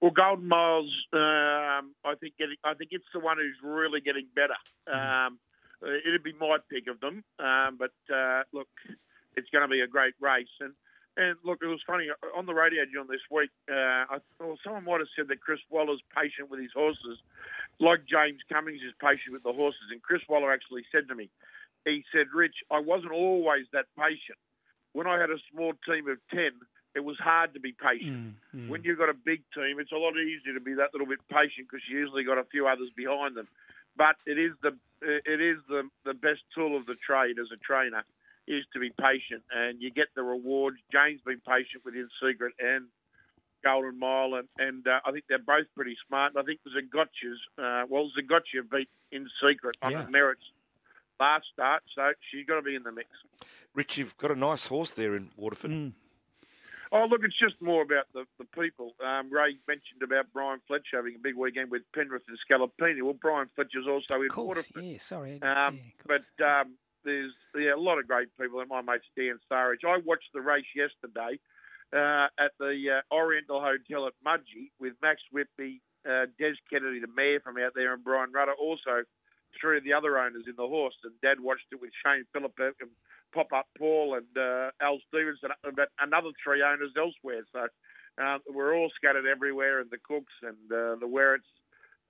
Well, 0.00 0.12
Golden 0.12 0.48
Miles, 0.48 0.90
um, 1.12 1.92
I 2.06 2.14
think 2.18 2.38
getting, 2.38 2.56
I 2.64 2.72
think 2.72 2.88
it's 2.92 3.04
the 3.12 3.20
one 3.20 3.36
who's 3.36 3.58
really 3.62 4.00
getting 4.00 4.28
better. 4.34 4.56
Um, 4.90 5.38
uh, 5.82 5.90
it'd 6.06 6.22
be 6.22 6.32
my 6.40 6.56
pick 6.70 6.88
of 6.88 7.00
them, 7.00 7.22
um, 7.38 7.78
but 7.78 7.92
uh, 8.14 8.42
look, 8.54 8.68
it's 9.36 9.50
going 9.50 9.62
to 9.62 9.68
be 9.68 9.80
a 9.80 9.86
great 9.86 10.14
race. 10.20 10.48
And 10.60 10.72
and 11.16 11.36
look, 11.44 11.58
it 11.62 11.66
was 11.66 11.80
funny 11.86 12.06
on 12.36 12.46
the 12.46 12.54
radio 12.54 12.84
John 12.92 13.06
this 13.10 13.20
week. 13.30 13.50
Uh, 13.70 14.08
I 14.08 14.18
thought 14.38 14.58
someone 14.64 14.84
might 14.84 15.00
have 15.00 15.08
said 15.16 15.28
that 15.28 15.40
Chris 15.40 15.60
Waller's 15.68 16.00
patient 16.16 16.50
with 16.50 16.60
his 16.60 16.72
horses, 16.74 17.18
like 17.80 18.04
James 18.04 18.40
Cummings 18.52 18.84
is 18.86 18.92
patient 19.00 19.32
with 19.32 19.42
the 19.42 19.52
horses. 19.52 19.88
And 19.90 20.02
Chris 20.02 20.22
Waller 20.28 20.52
actually 20.52 20.84
said 20.92 21.08
to 21.08 21.14
me, 21.14 21.30
he 21.84 22.04
said, 22.12 22.28
"Rich, 22.34 22.56
I 22.70 22.78
wasn't 22.78 23.12
always 23.12 23.66
that 23.72 23.86
patient. 23.96 24.38
When 24.92 25.06
I 25.06 25.18
had 25.18 25.30
a 25.30 25.38
small 25.50 25.72
team 25.88 26.08
of 26.08 26.18
ten, 26.28 26.52
it 26.94 27.00
was 27.00 27.18
hard 27.18 27.54
to 27.54 27.60
be 27.60 27.72
patient." 27.72 28.36
Mm, 28.54 28.66
mm. 28.66 28.68
When 28.68 28.84
you've 28.84 28.98
got 28.98 29.08
a 29.08 29.14
big 29.14 29.42
team, 29.54 29.80
it's 29.80 29.92
a 29.92 29.96
lot 29.96 30.12
easier 30.16 30.52
to 30.54 30.60
be 30.60 30.74
that 30.74 30.92
little 30.92 31.08
bit 31.08 31.20
patient 31.32 31.68
because 31.70 31.80
you 31.88 31.98
usually 31.98 32.24
got 32.24 32.36
a 32.36 32.44
few 32.44 32.68
others 32.68 32.90
behind 32.94 33.34
them. 33.34 33.48
But 33.96 34.16
it 34.26 34.38
is 34.38 34.52
the 34.62 34.76
it 35.00 35.40
is 35.40 35.56
the 35.68 35.88
the 36.04 36.14
best 36.14 36.40
tool 36.54 36.76
of 36.76 36.84
the 36.84 36.96
trade 36.96 37.38
as 37.40 37.48
a 37.50 37.56
trainer 37.56 38.04
is 38.46 38.64
to 38.74 38.80
be 38.80 38.90
patient, 38.90 39.42
and 39.50 39.80
you 39.80 39.90
get 39.90 40.08
the 40.14 40.22
rewards. 40.22 40.76
Jane's 40.92 41.20
been 41.22 41.40
patient 41.40 41.84
with 41.84 41.94
In 41.94 42.08
Secret 42.20 42.52
and 42.58 42.88
Golden 43.62 43.98
Mile, 43.98 44.34
and, 44.34 44.48
and 44.58 44.86
uh, 44.86 45.00
I 45.04 45.12
think 45.12 45.24
they're 45.28 45.38
both 45.38 45.66
pretty 45.74 45.96
smart. 46.06 46.34
And 46.34 46.42
I 46.42 46.44
think 46.44 46.60
Zougotcha's, 46.66 47.38
uh, 47.58 47.84
well, 47.88 48.10
Zagotcha 48.16 48.62
beat 48.70 48.88
In 49.12 49.28
Secret 49.42 49.76
on 49.82 49.92
Yeah. 49.92 50.02
the 50.04 50.10
merits 50.10 50.42
last 51.18 51.44
start, 51.52 51.82
so 51.94 52.12
she's 52.30 52.46
got 52.46 52.56
to 52.56 52.62
be 52.62 52.74
in 52.74 52.82
the 52.82 52.92
mix. 52.92 53.08
Rich, 53.74 53.98
you've 53.98 54.16
got 54.16 54.30
a 54.30 54.34
nice 54.34 54.66
horse 54.66 54.90
there 54.90 55.14
in 55.14 55.30
Waterford. 55.36 55.70
Mm. 55.70 55.92
Oh, 56.92 57.06
look, 57.08 57.20
it's 57.22 57.38
just 57.38 57.60
more 57.60 57.82
about 57.82 58.06
the, 58.14 58.24
the 58.38 58.46
people. 58.60 58.94
Um, 59.04 59.30
Ray 59.30 59.56
mentioned 59.68 60.02
about 60.02 60.26
Brian 60.32 60.60
Fletcher 60.66 60.96
having 60.96 61.14
a 61.14 61.18
big 61.18 61.36
weekend 61.36 61.70
with 61.70 61.82
Penrith 61.94 62.22
and 62.26 62.38
Scallopini. 62.48 63.02
Well, 63.02 63.14
Brian 63.14 63.48
Fletcher's 63.54 63.86
also 63.86 64.22
in 64.22 64.28
Waterford. 64.34 64.82
Yeah, 64.82 64.98
sorry. 64.98 65.40
Um, 65.40 65.78
but 66.06 66.22
um, 66.44 66.74
there's 67.04 67.32
yeah, 67.54 67.74
a 67.74 67.76
lot 67.76 67.98
of 67.98 68.08
great 68.08 68.28
people. 68.40 68.58
And 68.58 68.68
my 68.68 68.80
mate 68.82 69.02
Stan 69.12 69.38
Starridge. 69.48 69.84
I 69.86 69.98
watched 70.04 70.30
the 70.34 70.40
race 70.40 70.64
yesterday 70.74 71.38
uh, 71.92 72.28
at 72.38 72.52
the 72.58 73.00
uh, 73.00 73.14
Oriental 73.14 73.60
Hotel 73.60 74.06
at 74.06 74.14
Mudgee 74.24 74.70
with 74.78 74.94
Max 75.02 75.20
Whitby, 75.32 75.80
uh, 76.08 76.26
Des 76.38 76.54
Kennedy, 76.70 77.00
the 77.00 77.12
mayor 77.14 77.40
from 77.40 77.58
out 77.58 77.72
there, 77.74 77.94
and 77.94 78.04
Brian 78.04 78.32
Rudder. 78.32 78.54
Also, 78.58 79.02
three 79.60 79.78
of 79.78 79.84
the 79.84 79.92
other 79.92 80.18
owners 80.18 80.44
in 80.46 80.54
the 80.56 80.66
horse. 80.66 80.94
And 81.04 81.12
Dad 81.22 81.40
watched 81.40 81.66
it 81.72 81.80
with 81.80 81.90
Shane 82.04 82.24
Phillip 82.32 82.54
and 82.58 82.90
Pop 83.34 83.52
Up 83.52 83.66
Paul 83.78 84.14
and 84.14 84.30
uh, 84.36 84.70
Al 84.80 84.98
Stevenson, 85.08 85.50
but 85.74 85.90
another 85.98 86.30
three 86.42 86.62
owners 86.62 86.92
elsewhere. 86.96 87.42
So 87.52 87.66
um, 88.22 88.40
we're 88.48 88.74
all 88.74 88.90
scattered 88.94 89.26
everywhere, 89.26 89.80
and 89.80 89.90
the 89.90 89.98
Cooks 90.02 90.34
and 90.42 90.58
uh, 90.70 90.96
the 90.98 91.08
Werrits. 91.08 91.50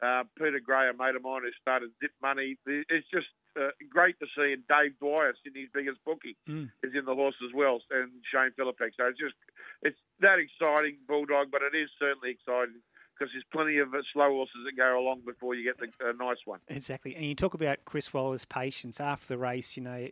Uh, 0.03 0.25
Peter 0.39 0.61
Gray, 0.65 0.89
a 0.89 0.95
mate 0.97 1.15
of 1.15 1.23
mine 1.23 1.43
who 1.45 1.53
started 1.61 1.91
Zip 2.01 2.13
Money. 2.23 2.57
It's 2.67 3.07
just 3.13 3.29
uh, 3.59 3.71
great 3.89 4.19
to 4.21 4.27
see. 4.37 4.53
And 4.53 4.63
Dave 4.69 4.99
Dwyer, 4.99 5.35
Sydney's 5.43 5.69
biggest 5.73 5.99
bookie, 6.05 6.37
Mm. 6.49 6.71
is 6.83 6.93
in 6.95 7.05
the 7.05 7.15
horse 7.15 7.37
as 7.45 7.53
well, 7.55 7.81
and 7.91 8.11
Shane 8.31 8.51
Philippek. 8.59 8.93
So 8.97 9.07
it's 9.07 9.19
just 9.19 9.35
it's 9.83 9.99
that 10.21 10.39
exciting, 10.39 10.99
Bulldog, 11.09 11.51
but 11.51 11.63
it 11.63 11.77
is 11.77 11.89
certainly 11.99 12.31
exciting 12.31 12.81
because 13.19 13.33
there's 13.33 13.45
plenty 13.53 13.79
of 13.79 13.93
uh, 13.95 13.99
slow 14.13 14.31
horses 14.31 14.63
that 14.65 14.77
go 14.77 14.99
along 14.99 15.21
before 15.27 15.55
you 15.55 15.65
get 15.65 15.79
the 15.79 15.89
uh, 16.07 16.13
nice 16.13 16.39
one. 16.45 16.59
Exactly. 16.69 17.15
And 17.15 17.25
you 17.25 17.35
talk 17.35 17.55
about 17.55 17.85
Chris 17.85 18.13
Waller's 18.15 18.45
patience 18.45 18.99
after 19.01 19.27
the 19.29 19.39
race, 19.39 19.77
you 19.77 19.83
know, 19.83 20.09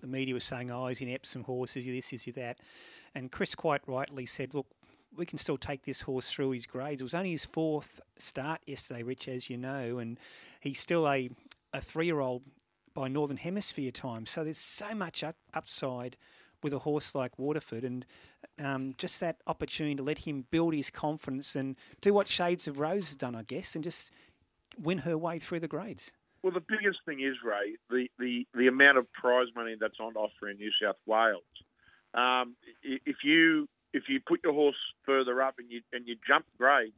the 0.00 0.06
media 0.06 0.34
was 0.34 0.44
saying, 0.44 0.70
oh, 0.70 0.86
he's 0.88 1.00
in 1.00 1.08
Epsom 1.08 1.44
horses, 1.44 1.86
this, 1.86 2.08
he's 2.10 2.24
that. 2.34 2.58
And 3.14 3.32
Chris 3.32 3.54
quite 3.54 3.80
rightly 3.86 4.26
said, 4.26 4.54
look, 4.54 4.66
we 5.16 5.26
can 5.26 5.38
still 5.38 5.56
take 5.58 5.82
this 5.82 6.02
horse 6.02 6.30
through 6.30 6.50
his 6.50 6.66
grades. 6.66 7.00
It 7.00 7.04
was 7.04 7.14
only 7.14 7.32
his 7.32 7.44
fourth 7.44 8.00
start 8.16 8.60
yesterday, 8.66 9.02
Rich, 9.02 9.28
as 9.28 9.50
you 9.50 9.56
know, 9.56 9.98
and 9.98 10.18
he's 10.60 10.78
still 10.80 11.08
a, 11.08 11.30
a 11.72 11.80
three 11.80 12.06
year 12.06 12.20
old 12.20 12.42
by 12.94 13.08
Northern 13.08 13.36
Hemisphere 13.36 13.90
time. 13.90 14.26
So 14.26 14.44
there's 14.44 14.58
so 14.58 14.94
much 14.94 15.22
up, 15.22 15.36
upside 15.54 16.16
with 16.62 16.72
a 16.72 16.80
horse 16.80 17.14
like 17.14 17.38
Waterford 17.38 17.84
and 17.84 18.04
um, 18.58 18.94
just 18.98 19.20
that 19.20 19.36
opportunity 19.46 19.94
to 19.96 20.02
let 20.02 20.18
him 20.18 20.44
build 20.50 20.74
his 20.74 20.90
confidence 20.90 21.56
and 21.56 21.76
do 22.00 22.12
what 22.12 22.28
Shades 22.28 22.68
of 22.68 22.78
Rose 22.78 23.08
has 23.08 23.16
done, 23.16 23.34
I 23.34 23.42
guess, 23.42 23.74
and 23.74 23.82
just 23.82 24.10
win 24.78 24.98
her 24.98 25.16
way 25.16 25.38
through 25.38 25.60
the 25.60 25.68
grades. 25.68 26.12
Well, 26.42 26.52
the 26.52 26.60
biggest 26.66 27.00
thing 27.04 27.20
is 27.20 27.36
Ray 27.44 27.76
the, 27.90 28.08
the, 28.18 28.46
the 28.54 28.66
amount 28.66 28.98
of 28.98 29.12
prize 29.12 29.48
money 29.54 29.76
that's 29.78 30.00
on 30.00 30.14
offer 30.16 30.48
in 30.48 30.56
New 30.56 30.70
South 30.82 30.96
Wales. 31.06 31.42
Um, 32.14 32.56
if 32.82 33.16
you 33.22 33.68
if 33.92 34.04
you 34.08 34.20
put 34.26 34.40
your 34.42 34.52
horse 34.52 34.76
further 35.04 35.42
up 35.42 35.56
and 35.58 35.70
you 35.70 35.80
and 35.92 36.06
you 36.08 36.16
jump 36.26 36.46
grades, 36.58 36.94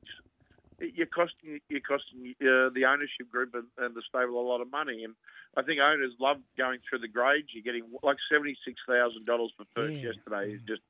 you're 0.80 1.06
costing 1.06 1.60
you're 1.68 1.80
costing 1.80 2.34
uh, 2.40 2.70
the 2.74 2.84
ownership 2.86 3.30
group 3.30 3.54
and, 3.54 3.64
and 3.78 3.94
the 3.94 4.02
stable 4.08 4.40
a 4.40 4.46
lot 4.46 4.60
of 4.60 4.70
money. 4.70 5.04
And 5.04 5.14
I 5.56 5.62
think 5.62 5.80
owners 5.80 6.12
love 6.18 6.38
going 6.56 6.80
through 6.88 7.00
the 7.00 7.08
grades. 7.08 7.48
You're 7.52 7.64
getting 7.64 7.84
like 8.02 8.16
seventy 8.30 8.56
six 8.64 8.80
thousand 8.88 9.26
dollars 9.26 9.52
for 9.56 9.64
first 9.74 10.00
yesterday. 10.00 10.54
Is 10.54 10.60
just 10.66 10.82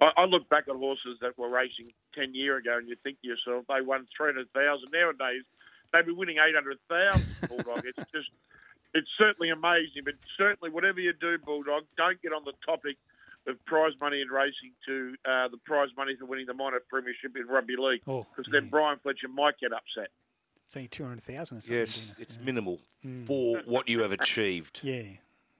I, 0.00 0.10
I 0.16 0.24
look 0.24 0.48
back 0.48 0.64
at 0.68 0.76
horses 0.76 1.18
that 1.20 1.36
were 1.38 1.48
racing 1.48 1.92
ten 2.14 2.34
year 2.34 2.56
ago, 2.56 2.78
and 2.78 2.88
you 2.88 2.96
think 3.02 3.20
to 3.22 3.28
yourself 3.28 3.64
they 3.68 3.80
won 3.80 4.06
three 4.16 4.32
hundred 4.32 4.52
thousand. 4.52 4.88
Nowadays 4.92 5.42
they'd 5.92 6.06
be 6.06 6.12
winning 6.12 6.36
eight 6.38 6.54
hundred 6.54 6.78
thousand. 6.88 7.48
Bulldog. 7.48 7.84
It's 7.84 8.10
just 8.12 8.30
it's 8.94 9.10
certainly 9.18 9.50
amazing, 9.50 10.04
but 10.04 10.14
certainly 10.38 10.70
whatever 10.70 11.00
you 11.00 11.12
do, 11.12 11.36
Bulldog, 11.38 11.84
don't 11.96 12.20
get 12.22 12.32
on 12.32 12.44
the 12.44 12.54
topic 12.64 12.96
of 13.46 13.62
prize 13.66 13.92
money 14.00 14.20
in 14.20 14.28
racing 14.28 14.72
to 14.86 15.14
uh, 15.24 15.48
the 15.48 15.58
prize 15.66 15.88
money 15.96 16.14
for 16.18 16.26
winning 16.26 16.46
the 16.46 16.54
minor 16.54 16.80
premiership 16.88 17.36
in 17.36 17.46
rugby 17.46 17.74
league, 17.78 18.00
Oh, 18.06 18.26
because 18.34 18.50
then 18.50 18.68
Brian 18.68 18.98
Fletcher 19.02 19.28
might 19.28 19.58
get 19.60 19.72
upset. 19.72 20.10
It's 20.66 20.76
only 20.76 20.88
200,000 20.88 21.40
or 21.58 21.60
something. 21.60 21.76
Yes, 21.76 22.16
it? 22.18 22.22
it's 22.22 22.38
minimal 22.40 22.80
Mm. 23.04 23.26
for 23.26 23.58
what 23.66 23.86
you 23.88 24.00
have 24.00 24.12
achieved. 24.12 24.80
Yeah, 24.82 25.02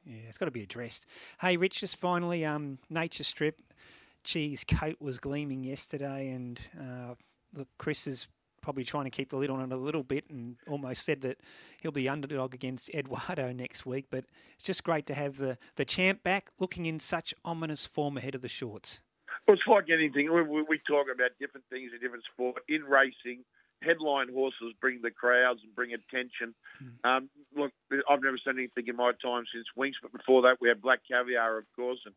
yeah, 0.07 0.17
it's 0.29 0.39
got 0.39 0.47
to 0.47 0.51
be 0.51 0.63
addressed. 0.63 1.05
Hey, 1.41 1.57
Rich, 1.59 1.81
just 1.81 1.97
finally, 1.97 2.45
um, 2.45 2.79
Nature 2.89 3.25
Strip. 3.25 3.61
Geez, 4.23 4.65
coat 4.65 4.97
was 5.01 5.19
gleaming 5.19 5.63
yesterday, 5.65 6.31
and 6.31 6.67
uh, 6.81 7.15
look, 7.53 7.69
Chris 7.77 8.07
is 8.07 8.29
probably 8.65 8.85
trying 8.85 9.05
to 9.05 9.11
keep 9.11 9.29
the 9.29 9.37
lid 9.37 9.51
on 9.51 9.61
it 9.61 9.73
a 9.73 9.77
little 9.77 10.03
bit, 10.03 10.25
and 10.31 10.57
almost 10.67 11.05
said 11.05 11.21
that 11.21 11.39
he'll 11.81 11.93
be 11.93 12.09
underdog 12.09 12.55
against 12.55 12.89
Eduardo 12.95 13.53
next 13.53 13.85
week. 13.85 14.07
But 14.11 14.25
it's 14.55 14.65
just 14.65 14.83
great 14.83 15.07
to 15.07 15.15
have 15.15 15.37
the 15.37 15.59
the 15.77 15.85
champ 15.85 16.23
back, 16.23 16.49
looking 16.59 16.87
in 16.87 16.99
such 16.99 17.35
ominous 17.45 17.87
form 17.87 18.17
ahead 18.17 18.35
of 18.35 18.41
the 18.41 18.49
shorts. 18.49 19.01
Well, 19.47 19.57
it's 19.57 19.67
like 19.69 19.91
anything. 19.91 20.33
We, 20.33 20.43
we, 20.43 20.63
we 20.63 20.81
talk 20.89 21.07
about 21.15 21.33
different 21.39 21.67
things 21.69 21.93
in 21.93 22.01
different 22.01 22.25
sport. 22.33 22.63
In 22.69 22.83
racing, 22.85 23.45
headline 23.83 24.33
horses 24.33 24.73
bring 24.81 25.03
the 25.03 25.11
crowds 25.11 25.61
and 25.63 25.75
bring 25.75 25.93
attention. 25.93 26.55
Um, 27.05 27.29
look, 27.55 27.73
I've 28.09 28.23
never 28.23 28.39
seen 28.39 28.57
anything 28.57 28.89
in 28.89 28.97
my 28.97 29.13
time 29.23 29.45
since 29.53 29.67
Winks, 29.77 29.99
but 30.01 30.13
before 30.13 30.43
that 30.43 30.57
we 30.61 30.69
had 30.69 30.81
Black 30.81 31.01
Caviar, 31.07 31.59
of 31.59 31.65
course, 31.77 32.01
and 32.07 32.15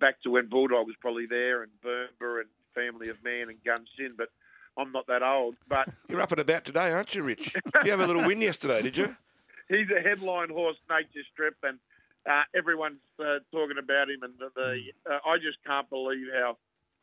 back 0.00 0.22
to 0.22 0.30
when 0.30 0.48
Bulldog 0.48 0.86
was 0.86 0.96
probably 1.00 1.26
there, 1.28 1.62
and 1.62 1.70
Burma 1.82 2.40
and 2.40 2.48
Family 2.74 3.10
of 3.10 3.22
Man 3.22 3.50
and 3.50 3.62
Gun 3.62 3.84
Sin. 3.98 4.14
But 4.16 4.28
I'm 4.76 4.92
not 4.92 5.06
that 5.06 5.22
old. 5.22 5.56
But 5.68 5.88
You're 6.08 6.20
up 6.20 6.32
and 6.32 6.40
about 6.40 6.64
today, 6.64 6.90
aren't 6.90 7.14
you, 7.14 7.22
Rich? 7.22 7.56
you 7.84 7.90
have 7.90 8.00
a 8.00 8.06
little 8.06 8.24
win 8.26 8.40
yesterday, 8.40 8.82
did 8.82 8.96
you? 8.96 9.16
he's 9.68 9.88
a 9.96 10.00
headline 10.00 10.50
horse, 10.50 10.76
Nature 10.90 11.26
Strip, 11.32 11.56
and 11.62 11.78
uh, 12.28 12.42
everyone's 12.54 13.00
uh, 13.18 13.38
talking 13.52 13.78
about 13.78 14.10
him. 14.10 14.22
And 14.22 14.34
the, 14.38 14.50
the 14.54 14.80
uh, 15.10 15.18
I 15.26 15.36
just 15.38 15.58
can't 15.66 15.88
believe 15.88 16.26
how 16.34 16.56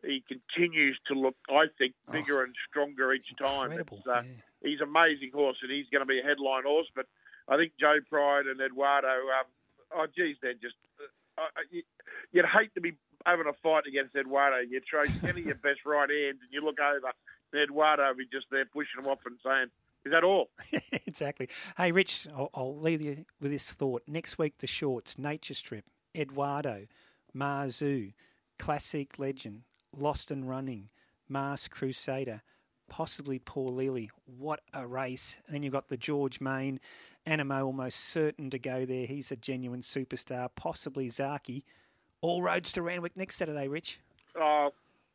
he 0.03 0.23
continues 0.27 0.97
to 1.07 1.13
look. 1.13 1.35
I 1.49 1.65
think 1.77 1.93
bigger 2.11 2.43
and 2.43 2.53
stronger 2.69 3.13
each 3.13 3.33
time. 3.39 3.71
Uh, 4.07 4.21
He's 4.61 4.79
an 4.79 4.87
amazing 4.87 5.31
horse, 5.33 5.57
and 5.61 5.71
he's 5.71 5.87
going 5.91 6.01
to 6.01 6.05
be 6.05 6.19
a 6.19 6.23
headline 6.23 6.63
horse. 6.63 6.87
But 6.95 7.05
I 7.49 7.57
think 7.57 7.73
Joe 7.79 7.97
Pride 8.09 8.45
and 8.47 8.61
Eduardo, 8.61 9.07
um, 9.07 9.45
oh 9.95 10.05
geez, 10.15 10.37
they're 10.41 10.53
just. 10.53 10.75
Uh, 11.37 11.41
uh, 11.41 11.81
you'd 12.31 12.45
hate 12.45 12.73
to 12.75 12.81
be 12.81 12.93
having 13.25 13.47
a 13.47 13.53
fight 13.61 13.83
against 13.87 14.15
Eduardo. 14.15 14.57
You 14.59 14.81
throw 14.89 15.01
any 15.23 15.41
of 15.41 15.45
your 15.45 15.55
best 15.55 15.85
right 15.85 16.09
hands, 16.09 16.39
and 16.41 16.51
you 16.51 16.63
look 16.63 16.79
over, 16.79 17.11
and 17.53 17.61
Eduardo 17.61 18.07
will 18.07 18.15
be 18.15 18.25
just 18.31 18.47
there 18.51 18.65
pushing 18.65 19.03
him 19.03 19.07
off 19.07 19.19
and 19.25 19.37
saying, 19.43 19.67
"Is 20.05 20.11
that 20.11 20.23
all?" 20.23 20.49
exactly. 21.05 21.49
Hey, 21.77 21.91
Rich, 21.91 22.27
I'll, 22.35 22.49
I'll 22.53 22.77
leave 22.77 23.01
you 23.01 23.25
with 23.39 23.51
this 23.51 23.71
thought. 23.71 24.03
Next 24.07 24.37
week, 24.37 24.55
the 24.59 24.67
shorts, 24.67 25.17
Nature 25.17 25.53
Strip, 25.53 25.85
Eduardo, 26.15 26.87
Marzu, 27.35 28.13
Classique 28.59 29.19
Legend, 29.19 29.63
Lost 29.95 30.31
and 30.31 30.47
Running, 30.49 30.89
Masked 31.27 31.75
Crusader, 31.75 32.41
possibly 32.89 33.39
Paul 33.39 33.69
Lely. 33.69 34.09
What 34.25 34.61
a 34.73 34.85
race. 34.87 35.37
And 35.45 35.55
then 35.55 35.63
you've 35.63 35.73
got 35.73 35.89
the 35.89 35.97
George 35.97 36.39
Main. 36.39 36.79
Anamoe 37.25 37.65
almost 37.65 37.99
certain 37.99 38.49
to 38.49 38.59
go 38.59 38.85
there. 38.85 39.05
He's 39.05 39.31
a 39.31 39.35
genuine 39.35 39.81
superstar. 39.81 40.49
Possibly 40.55 41.07
Zaaki. 41.07 41.63
All 42.23 42.41
roads 42.41 42.71
to 42.71 42.81
Randwick 42.81 43.17
next 43.17 43.35
Saturday, 43.35 43.67
Rich. 43.67 43.99
Oh, 44.39 44.71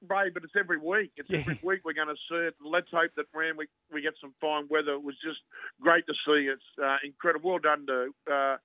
Ray, 0.07 0.29
but 0.29 0.45
it's 0.45 0.53
every 0.55 0.77
week. 0.77 1.11
It's 1.17 1.31
every 1.33 1.59
week 1.63 1.81
we're 1.83 1.97
going 1.97 2.13
to 2.13 2.21
see 2.29 2.37
it. 2.37 2.55
Let's 2.63 2.91
hope 2.93 3.11
that 3.17 3.25
Randwick 3.33 3.71
we 3.91 4.03
get 4.03 4.13
some 4.21 4.35
fine 4.43 4.69
weather. 4.69 4.93
It 4.93 5.03
was 5.03 5.17
just 5.25 5.41
great 5.81 6.05
to 6.05 6.13
see. 6.13 6.53
It's 6.53 6.71
uh, 6.77 6.99
incredible. 7.03 7.49
Well 7.49 7.61
done 7.61 7.87
to 7.87 8.13
uh, 8.31 8.57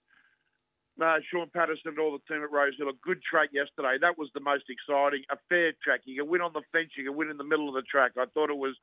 uh, 1.02 1.18
Sean 1.32 1.48
Patterson 1.56 1.96
and 1.96 2.00
all 2.00 2.12
the 2.12 2.20
team 2.28 2.44
at 2.44 2.52
Rosehill. 2.52 2.90
A 2.90 3.00
good 3.02 3.24
track 3.24 3.50
yesterday. 3.54 3.96
That 4.02 4.18
was 4.18 4.28
the 4.34 4.42
most 4.44 4.66
exciting. 4.68 5.24
A 5.32 5.38
fair 5.48 5.72
track. 5.82 6.02
You 6.04 6.22
can 6.22 6.30
win 6.30 6.42
on 6.42 6.52
the 6.52 6.68
fence. 6.74 6.92
You 6.98 7.06
can 7.06 7.16
win 7.16 7.30
in 7.30 7.38
the 7.38 7.48
middle 7.48 7.70
of 7.70 7.76
the 7.76 7.88
track. 7.88 8.12
I 8.20 8.26
thought 8.34 8.50
it 8.50 8.60
was 8.60 8.76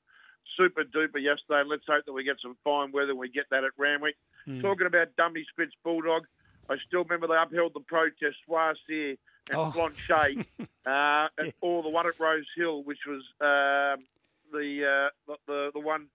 super 0.57 0.85
duper 0.89 1.21
yesterday. 1.21 1.69
Let's 1.69 1.85
hope 1.87 2.07
that 2.07 2.17
we 2.17 2.25
get 2.25 2.41
some 2.41 2.57
fine 2.65 2.93
weather. 2.93 3.15
We 3.15 3.29
get 3.29 3.45
that 3.51 3.65
at 3.65 3.77
Randwick. 3.77 4.17
Hmm. 4.47 4.63
Talking 4.63 4.87
about 4.87 5.15
Dummy 5.21 5.45
Spitz 5.53 5.77
Bulldog, 5.85 6.25
I 6.71 6.77
still 6.89 7.05
remember 7.05 7.29
they 7.29 7.37
upheld 7.37 7.77
the 7.77 7.85
protest 7.85 8.41
Swassier 8.49 9.21
and 9.49 9.59
Oh. 9.59 9.71
Blanchet, 9.73 10.47
uh, 10.87 11.29
and, 11.39 11.53
or 11.61 11.83
the 11.83 11.89
one 11.89 12.07
at 12.07 12.19
Rose 12.21 12.47
Hill, 12.57 12.83
which 12.85 13.01
was 13.07 13.23
um, 13.41 14.05
the, 14.53 14.85
uh, 14.85 15.09
the 15.27 15.37
the 15.47 15.71
the 15.75 15.81
one 15.81 16.09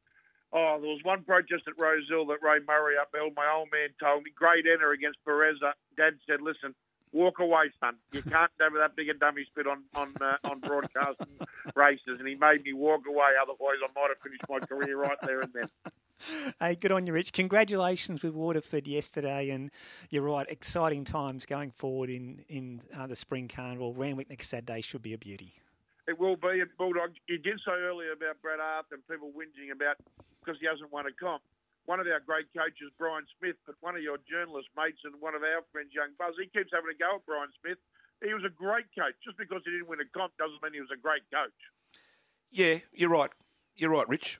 Oh, 0.53 0.77
there 0.79 0.89
was 0.89 1.01
one 1.03 1.23
protest 1.23 1.63
at 1.67 1.73
Rose 1.77 2.07
Hill 2.07 2.25
that 2.27 2.41
Ray 2.41 2.59
Murray 2.65 2.95
upheld. 2.95 3.33
My 3.35 3.51
old 3.53 3.69
man 3.73 3.89
told 3.99 4.23
me, 4.23 4.31
great 4.33 4.65
enter 4.65 4.91
against 4.91 5.19
Pereza. 5.27 5.73
Dad 5.97 6.13
said, 6.25 6.39
listen, 6.41 6.73
walk 7.11 7.39
away, 7.39 7.71
son. 7.81 7.95
You 8.13 8.21
can't 8.21 8.51
have 8.61 8.71
that 8.73 8.95
big 8.95 9.09
a 9.09 9.15
dummy 9.15 9.43
spit 9.51 9.67
on 9.67 9.83
on 9.95 10.13
uh, 10.21 10.37
on 10.45 10.59
broadcasting 10.61 11.27
races. 11.75 12.19
And 12.19 12.27
he 12.27 12.35
made 12.35 12.63
me 12.63 12.71
walk 12.71 13.01
away. 13.05 13.35
Otherwise, 13.41 13.77
I 13.83 13.89
might 13.99 14.09
have 14.09 14.19
finished 14.23 14.43
my 14.47 14.59
career 14.59 14.97
right 14.97 15.17
there 15.23 15.41
and 15.41 15.51
then. 15.51 15.69
Hey, 16.59 16.75
good 16.75 16.91
on 16.91 17.05
you, 17.05 17.13
Rich. 17.13 17.33
Congratulations 17.33 18.23
with 18.23 18.33
Waterford 18.33 18.87
yesterday, 18.87 19.49
and 19.49 19.71
you're 20.09 20.23
right, 20.23 20.45
exciting 20.49 21.03
times 21.03 21.45
going 21.45 21.71
forward 21.71 22.09
in 22.09 22.45
in 22.47 22.81
uh, 22.95 23.07
the 23.07 23.15
spring 23.15 23.47
carnival. 23.47 23.93
Randwick 23.93 24.29
next 24.29 24.49
Saturday 24.49 24.81
should 24.81 25.01
be 25.01 25.13
a 25.13 25.17
beauty. 25.17 25.53
It 26.07 26.19
will 26.19 26.37
be 26.37 26.61
at 26.61 26.69
Bulldog. 26.77 27.17
You 27.27 27.37
did 27.37 27.59
say 27.65 27.73
earlier 27.73 28.13
about 28.13 28.41
Brad 28.41 28.59
Arthur 28.59 28.95
and 28.95 29.07
people 29.07 29.31
whinging 29.33 29.73
about 29.73 29.97
because 30.39 30.59
he 30.61 30.67
hasn't 30.67 30.91
won 30.93 31.07
a 31.07 31.11
comp. 31.11 31.41
One 31.85 31.99
of 31.99 32.07
our 32.07 32.19
great 32.19 32.45
coaches, 32.55 32.93
Brian 32.97 33.25
Smith, 33.37 33.57
but 33.65 33.75
one 33.81 33.95
of 33.95 34.01
your 34.01 34.17
journalist 34.29 34.69
mates 34.77 35.01
and 35.03 35.13
one 35.21 35.35
of 35.35 35.41
our 35.41 35.61
friends, 35.71 35.93
Young 35.93 36.13
Buzz, 36.17 36.33
he 36.37 36.45
keeps 36.45 36.73
having 36.73 36.89
a 36.93 36.97
go 36.97 37.17
at 37.17 37.25
Brian 37.25 37.49
Smith. 37.61 37.77
He 38.23 38.33
was 38.33 38.43
a 38.45 38.53
great 38.53 38.85
coach. 38.97 39.13
Just 39.23 39.37
because 39.37 39.61
he 39.65 39.71
didn't 39.71 39.89
win 39.89 39.99
a 39.99 40.09
comp 40.17 40.33
doesn't 40.37 40.61
mean 40.61 40.73
he 40.73 40.81
was 40.81 40.93
a 40.93 40.97
great 40.97 41.25
coach. 41.33 41.57
Yeah, 42.49 42.79
you're 42.93 43.09
right. 43.09 43.29
You're 43.75 43.91
right, 43.91 44.07
Rich. 44.07 44.39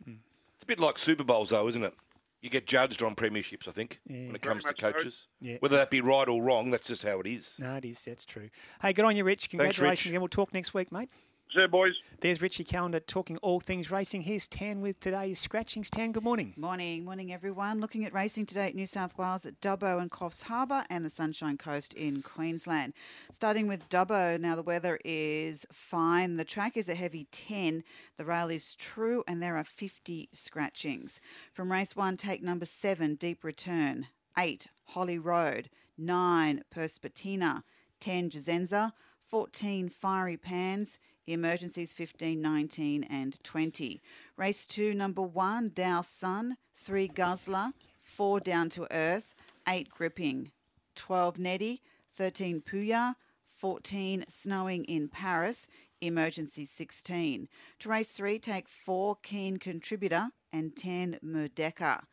It's 0.56 0.64
a 0.64 0.66
bit 0.68 0.80
like 0.80 0.97
Super 0.97 1.24
Bowls, 1.24 1.49
though, 1.49 1.68
isn't 1.68 1.84
it? 1.84 1.93
You 2.41 2.49
get 2.49 2.68
judged 2.68 3.01
on 3.01 3.16
premierships, 3.16 3.68
I 3.68 3.72
think, 3.72 3.99
when 4.06 4.36
it 4.36 4.43
Very 4.43 4.53
comes 4.53 4.64
to 4.66 4.74
coaches. 4.74 5.28
Yeah. 5.41 5.58
Whether 5.60 5.78
that 5.78 5.89
be 5.89 6.01
right 6.01 6.28
or 6.28 6.43
wrong, 6.43 6.70
that's 6.70 6.88
just 6.88 7.03
how 7.03 7.20
it 7.20 7.28
is. 7.28 7.56
No, 7.60 7.76
it 7.76 7.86
is. 7.86 8.03
That's 8.03 8.24
true. 8.24 8.49
Hey, 8.82 8.93
good 8.93 9.03
on 9.03 9.16
you, 9.16 9.24
Rich. 9.24 9.41
Thanks, 9.41 9.51
Congratulations 9.51 10.06
Rich. 10.06 10.12
again. 10.12 10.22
We'll 10.22 10.28
talk 10.28 10.53
next 10.53 10.74
week, 10.74 10.91
mate. 10.91 11.10
See 11.54 11.62
you, 11.62 11.68
boys. 11.68 11.93
There's 12.20 12.41
Richie 12.41 12.66
Callander 12.66 13.00
talking 13.00 13.38
all 13.38 13.60
things 13.60 13.89
racing. 13.89 14.22
Here's 14.22 14.48
Tan 14.48 14.82
with 14.82 15.00
today's 15.00 15.39
scratchings. 15.39 15.89
Tan, 15.89 16.12
good 16.12 16.24
morning. 16.24 16.54
Morning, 16.58 17.06
morning, 17.06 17.32
everyone. 17.32 17.80
Looking 17.80 18.04
at 18.04 18.14
racing 18.14 18.46
today 18.46 18.68
at 18.68 18.76
New 18.76 18.88
South 18.88 19.18
Wales 19.18 19.46
at 19.46 19.62
Dubbo 19.62 20.02
and 20.02 20.12
Coffs 20.12 20.43
Harbour 20.43 20.84
and 20.89 21.06
the 21.06 21.10
Sunshine 21.10 21.58
Coast 21.58 21.93
in 21.93 22.22
Queensland. 22.22 22.93
Starting 23.32 23.68
with 23.68 23.88
Dubbo, 23.88 24.38
now 24.39 24.56
the 24.56 24.64
weather 24.64 25.00
is 25.06 25.66
fine. 25.72 26.36
The 26.36 26.43
track 26.43 26.76
is 26.76 26.89
a 26.89 26.96
heavy 26.96 27.28
10. 27.32 27.84
The 28.18 28.26
rail 28.26 28.50
is 28.50 28.76
true, 28.76 29.24
and 29.26 29.41
there 29.41 29.56
are 29.56 29.64
50 29.64 30.30
scratchings. 30.34 31.22
From 31.54 31.72
race 31.72 31.96
one, 31.96 32.18
take 32.18 32.43
number 32.43 32.66
seven, 32.66 33.16
Deep 33.16 33.43
Return. 33.43 34.08
Eight, 34.38 34.68
Holly 34.88 35.20
Road. 35.20 35.70
Nine, 35.98 36.64
Perspetina. 36.70 37.64
10, 38.02 38.30
Jazenza. 38.32 38.91
14, 39.24 39.89
Fiery 39.89 40.38
Pans. 40.38 41.00
Emergencies 41.28 41.91
15, 41.91 42.39
19, 42.39 43.03
and 43.03 43.43
20. 43.43 44.01
Race 44.38 44.67
2, 44.67 44.93
number 44.93 45.23
1, 45.23 45.71
Dow 45.73 46.01
Sun. 46.01 46.57
3, 46.78 47.07
Guzzler. 47.07 47.71
4, 48.03 48.39
Down 48.41 48.69
to 48.69 48.88
Earth. 48.91 49.34
8, 49.67 49.89
Gripping. 49.89 50.51
12, 50.95 51.39
Neddy. 51.39 51.82
13, 52.11 52.61
Puya. 52.61 53.15
14, 53.47 54.26
Snowing 54.28 54.84
in 54.86 55.07
Paris. 55.07 55.67
Emergency 55.99 56.65
16. 56.65 57.47
To 57.80 57.89
race 57.89 58.09
3, 58.09 58.38
take 58.38 58.67
4, 58.67 59.17
Keen 59.23 59.57
Contributor. 59.57 60.30
And 60.53 60.76
10, 60.76 61.19
Merdeka. 61.26 62.03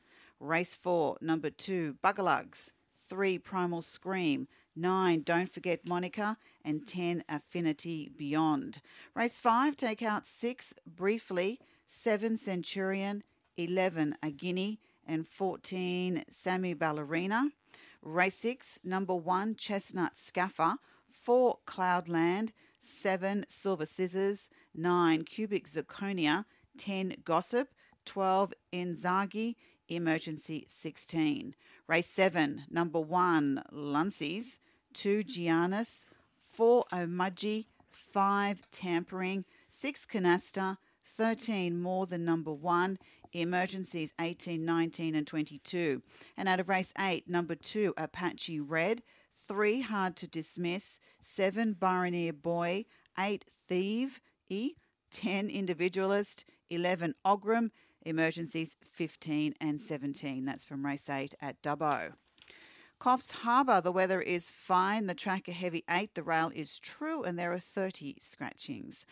Race 0.41 0.75
4, 0.75 1.19
number 1.21 1.51
2, 1.51 1.97
Bugalugs. 2.03 2.73
3, 3.09 3.39
Primal 3.39 3.83
Scream. 3.83 4.49
9, 4.75 5.23
Don't 5.23 5.49
Forget 5.49 5.87
Monica. 5.89 6.37
And 6.65 6.87
10, 6.87 7.25
Affinity 7.29 8.11
Beyond. 8.17 8.81
Race 9.15 9.39
5, 9.39 9.77
take 9.77 10.03
out 10.03 10.27
6, 10.27 10.75
Briefly. 10.87 11.61
7, 11.87 12.37
Centurion. 12.37 13.23
11, 13.57 14.17
A 14.23 14.31
Guinea. 14.31 14.79
And 15.07 15.27
14, 15.27 16.25
Sammy 16.31 16.75
Ballerina. 16.75 17.51
Race 18.01 18.37
6, 18.37 18.81
number 18.85 19.15
1, 19.15 19.57
Chestnut 19.57 20.17
Scaffer. 20.17 20.77
4, 21.09 21.59
Cloudland. 21.67 22.51
7, 22.81 23.45
Silver 23.49 23.87
Scissors. 23.87 24.49
9, 24.75 25.25
Cubic 25.25 25.69
Zirconia. 25.69 26.45
10, 26.79 27.17
Gossip. 27.25 27.69
12, 28.07 28.55
Inzaghi. 28.73 29.57
Emergency 29.89 30.65
16. 30.69 31.55
Race 31.89 32.09
7, 32.09 32.65
number 32.71 33.01
1, 33.01 33.65
Luncy's. 33.73 34.59
2, 34.95 35.23
Giannis. 35.25 36.05
4, 36.51 36.85
Omuji. 36.93 37.67
5, 37.91 38.71
Tampering. 38.71 39.45
6, 39.71 40.07
Canasta. 40.07 40.77
13, 41.05 41.81
more 41.81 42.07
than 42.07 42.25
number 42.25 42.53
1. 42.53 42.99
Emergencies 43.33 44.13
18, 44.21 44.65
19, 44.65 45.15
and 45.15 45.27
22. 45.27 46.03
And 46.37 46.49
out 46.49 46.61
of 46.61 46.69
race 46.69 46.93
8, 46.99 47.29
number 47.29 47.55
2, 47.55 47.95
Apache 47.97 48.61
Red. 48.61 49.03
3, 49.35 49.81
Hard 49.81 50.17
to 50.17 50.27
Dismiss. 50.27 50.99
7, 51.21 51.75
Byroneer 51.75 52.41
Boy. 52.41 52.85
8, 53.19 53.45
Thieve. 53.69 54.21
E. 54.49 54.75
10, 55.11 55.49
Individualist. 55.49 56.45
11, 56.71 57.15
Ogram. 57.27 57.71
Emergencies 58.05 58.77
15 58.85 59.55
and 59.61 59.81
17. 59.81 60.45
That's 60.45 60.65
from 60.65 60.85
race 60.85 61.09
8 61.09 61.35
at 61.41 61.63
Dubbo. 61.63 62.13
Coffs 63.03 63.33
Harbour, 63.33 63.81
the 63.81 63.91
weather 63.91 64.21
is 64.21 64.53
fine. 64.53 65.09
The 65.09 65.15
track 65.15 65.49
a 65.49 65.53
heavy 65.53 65.83
8. 65.91 66.15
The 66.15 66.23
rail 66.23 66.53
is 66.55 66.79
true, 66.79 67.25
and 67.25 67.37
there 67.37 67.53
are 67.53 67.59
30 67.59 68.15
scratchings. 68.21 69.07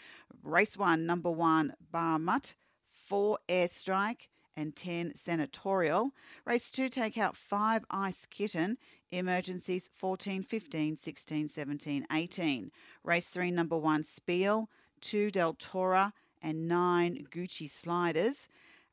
Race 0.45 0.76
1, 0.76 1.05
number 1.05 1.28
1, 1.28 1.74
Barmut. 1.93 2.55
4, 2.88 3.38
Airstrike. 3.49 4.28
And 4.57 4.76
10, 4.76 5.14
Senatorial. 5.14 6.11
Race 6.45 6.70
2, 6.70 6.88
take 6.88 7.18
out 7.18 7.36
5, 7.36 7.84
Ice 7.91 8.26
Kitten. 8.26 8.78
Emergencies 9.11 9.88
14, 9.93 10.43
15, 10.45 10.97
16, 10.97 11.49
17, 11.49 12.07
18. 12.12 12.70
Race 13.03 13.26
3, 13.26 13.51
number 13.51 13.76
1, 13.76 14.05
Spiel. 14.05 14.70
2, 15.01 15.32
Del 15.32 15.55
Tora. 15.55 16.12
And 16.41 16.68
9, 16.68 17.26
Gucci 17.28 17.68
Sliders. 17.68 18.47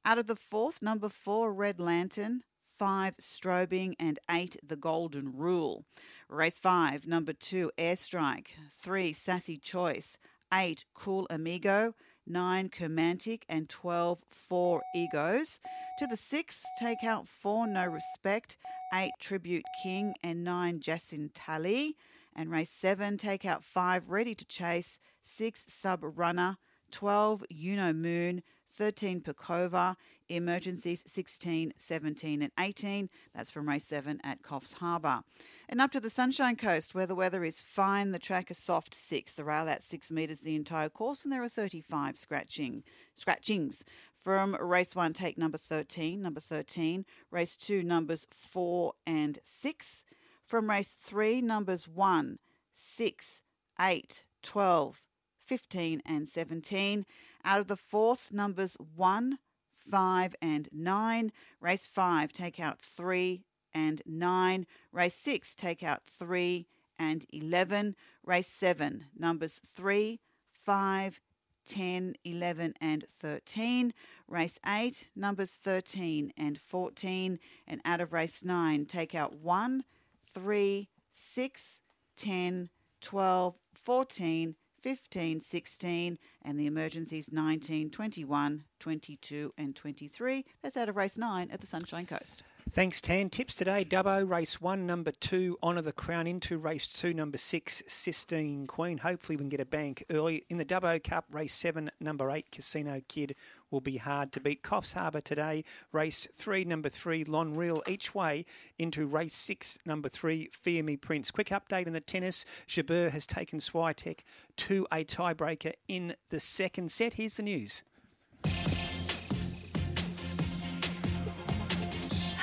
Out 0.08 0.20
of 0.20 0.28
the 0.28 0.38
fourth, 0.38 0.82
number 0.82 1.10
four, 1.10 1.52
Red 1.52 1.82
Lantern, 1.82 2.44
five, 2.78 3.18
Strobing, 3.18 3.94
and 4.00 4.18
eight, 4.32 4.56
The 4.66 4.78
Golden 4.78 5.36
Rule. 5.36 5.84
Race 6.30 6.60
five, 6.60 7.06
number 7.06 7.34
two, 7.34 7.72
Airstrike, 7.78 8.52
three, 8.72 9.12
Sassy 9.12 9.58
Choice, 9.58 10.18
eight, 10.54 10.86
Cool 10.94 11.28
Amigo, 11.30 11.94
nine, 12.26 12.70
Kermantic, 12.70 13.44
and 13.50 13.68
12, 13.68 14.24
Four 14.30 14.82
Egos. 14.96 15.60
To 16.00 16.08
the 16.08 16.16
sixth, 16.16 16.64
take 16.80 17.04
out 17.04 17.28
four, 17.28 17.68
No 17.68 17.86
Respect, 17.86 18.56
eight, 18.94 19.12
Tribute 19.20 19.66
King, 19.84 20.16
and 20.24 20.42
nine, 20.42 20.80
Jasin 20.80 21.32
Tally. 21.34 21.98
And 22.34 22.50
race 22.50 22.70
seven, 22.70 23.18
take 23.18 23.44
out 23.44 23.62
five, 23.62 24.08
Ready 24.08 24.36
to 24.36 24.46
Chase, 24.46 25.00
six, 25.22 25.66
Sub 25.68 26.00
Runner, 26.02 26.56
12, 26.92 27.44
Uno 27.52 27.92
Moon, 27.92 28.42
13 28.78 29.22
Pekova, 29.22 29.96
emergencies 30.30 31.04
16, 31.08 31.74
17, 31.78 32.42
and 32.44 32.52
18. 32.60 33.10
That's 33.34 33.50
from 33.50 33.68
race 33.68 33.86
7 33.86 34.22
at 34.24 34.44
Coffs 34.44 34.74
Harbour. 34.74 35.22
And 35.68 35.82
up 35.82 35.92
to 35.94 36.00
the 36.00 36.12
Sunshine 36.12 36.56
Coast, 36.56 36.94
where 36.94 37.08
the 37.08 37.16
weather 37.16 37.44
is 37.44 37.60
fine, 37.60 38.12
the 38.12 38.20
track 38.20 38.52
is 38.52 38.60
soft 38.60 38.94
6, 38.94 39.34
the 39.34 39.44
rail 39.44 39.68
at 39.68 39.82
6 39.82 40.12
metres 40.12 40.42
the 40.42 40.56
entire 40.56 40.90
course, 40.90 41.24
and 41.24 41.34
there 41.34 41.42
are 41.42 41.50
35 41.50 42.18
scratching 42.18 42.84
scratchings. 43.16 43.84
From 44.14 44.56
race 44.62 44.96
1, 44.96 45.14
take 45.14 45.40
number 45.40 45.58
13, 45.58 46.22
number 46.22 46.40
13. 46.40 47.04
Race 47.32 47.58
2, 47.58 47.82
numbers 47.82 48.28
4 48.30 48.94
and 49.08 49.40
6. 49.44 50.04
From 50.46 50.70
race 50.70 50.94
3, 50.94 51.42
numbers 51.42 51.88
1, 51.88 52.38
6, 52.74 53.42
8, 53.80 54.24
12, 54.44 55.04
15 55.48 56.02
and 56.06 56.28
17. 56.28 57.06
Out 57.48 57.62
of 57.62 57.68
the 57.68 57.78
fourth, 57.78 58.34
numbers 58.34 58.76
1, 58.98 59.40
five 59.78 60.36
and 60.42 60.68
nine. 60.74 61.32
Race 61.62 61.88
five, 61.88 62.34
take 62.34 62.60
out 62.60 62.82
three 62.82 63.46
and 63.74 64.02
nine. 64.06 64.66
Race 64.92 65.16
six, 65.16 65.56
take 65.56 65.82
out 65.82 66.04
three 66.04 66.68
and 67.00 67.26
11. 67.32 67.96
Race 68.26 68.48
seven, 68.48 69.06
numbers 69.18 69.62
three, 69.66 70.20
five, 70.52 71.22
10, 71.66 72.16
11, 72.26 72.74
and 72.82 73.06
13. 73.08 73.94
Race 74.28 74.60
8, 74.66 75.08
numbers 75.16 75.54
13 75.54 76.34
and 76.38 76.58
14. 76.58 77.40
And 77.66 77.82
out 77.86 78.02
of 78.02 78.12
race 78.12 78.44
9, 78.44 78.86
take 78.88 79.16
out 79.16 79.38
1, 79.38 79.86
3, 80.26 80.90
6, 81.12 81.82
10, 82.18 82.70
12, 83.00 83.60
14, 83.74 84.56
15, 84.88 85.42
16, 85.42 86.18
and 86.46 86.58
the 86.58 86.66
emergencies 86.66 87.30
19, 87.30 87.90
21, 87.90 88.64
22, 88.80 89.54
and 89.58 89.76
23. 89.76 90.46
That's 90.62 90.78
out 90.78 90.88
of 90.88 90.96
race 90.96 91.18
9 91.18 91.52
at 91.52 91.60
the 91.60 91.68
Sunshine 91.68 92.06
Coast. 92.06 92.44
Thanks, 92.70 93.00
Tan. 93.02 93.30
Tips 93.30 93.56
today 93.56 93.86
Dubbo, 93.86 94.30
race 94.30 94.60
one, 94.62 94.86
number 94.86 95.12
two, 95.12 95.58
Honour 95.64 95.84
the 95.84 95.94
Crown 95.94 96.28
into 96.28 96.58
race 96.58 96.86
two, 96.86 97.14
number 97.14 97.38
six, 97.38 97.82
Sistine 97.88 98.68
Queen. 98.68 98.98
Hopefully, 98.98 99.38
we 99.38 99.42
can 99.42 99.50
get 99.50 99.62
a 99.62 99.66
bank 99.66 100.04
early. 100.12 100.44
In 100.50 100.58
the 100.58 100.66
Dubbo 100.66 101.02
Cup, 101.02 101.26
race 101.32 101.54
seven, 101.54 101.90
number 102.02 102.30
eight, 102.30 102.52
Casino 102.52 103.02
Kid 103.08 103.36
will 103.72 103.80
be 103.80 103.98
hard 103.98 104.34
to 104.34 104.42
beat. 104.42 104.64
Coffs 104.64 104.94
Harbour 104.94 105.22
today, 105.22 105.64
race 105.94 106.28
three, 106.36 106.66
number 106.66 106.90
three, 106.90 107.24
Lonreal, 107.24 107.88
each 107.88 108.14
way 108.14 108.46
into 108.78 109.08
race 109.08 109.36
six, 109.36 109.80
number 109.86 110.10
three, 110.10 110.50
Fear 110.52 110.84
Me 110.84 110.98
Prince. 110.98 111.32
Quick 111.32 111.48
update 111.48 111.88
in 111.88 111.94
the 111.94 112.02
tennis 112.02 112.46
Jabeur 112.68 113.10
has 113.12 113.26
taken 113.26 113.60
Swiatek 113.60 114.20
to 114.58 114.86
a 114.92 115.06
tiebreaker 115.06 115.74
in 115.88 116.16
the 116.30 116.40
second 116.40 116.92
set. 116.92 117.14
Here's 117.14 117.38
the 117.38 117.44
news. 117.44 117.84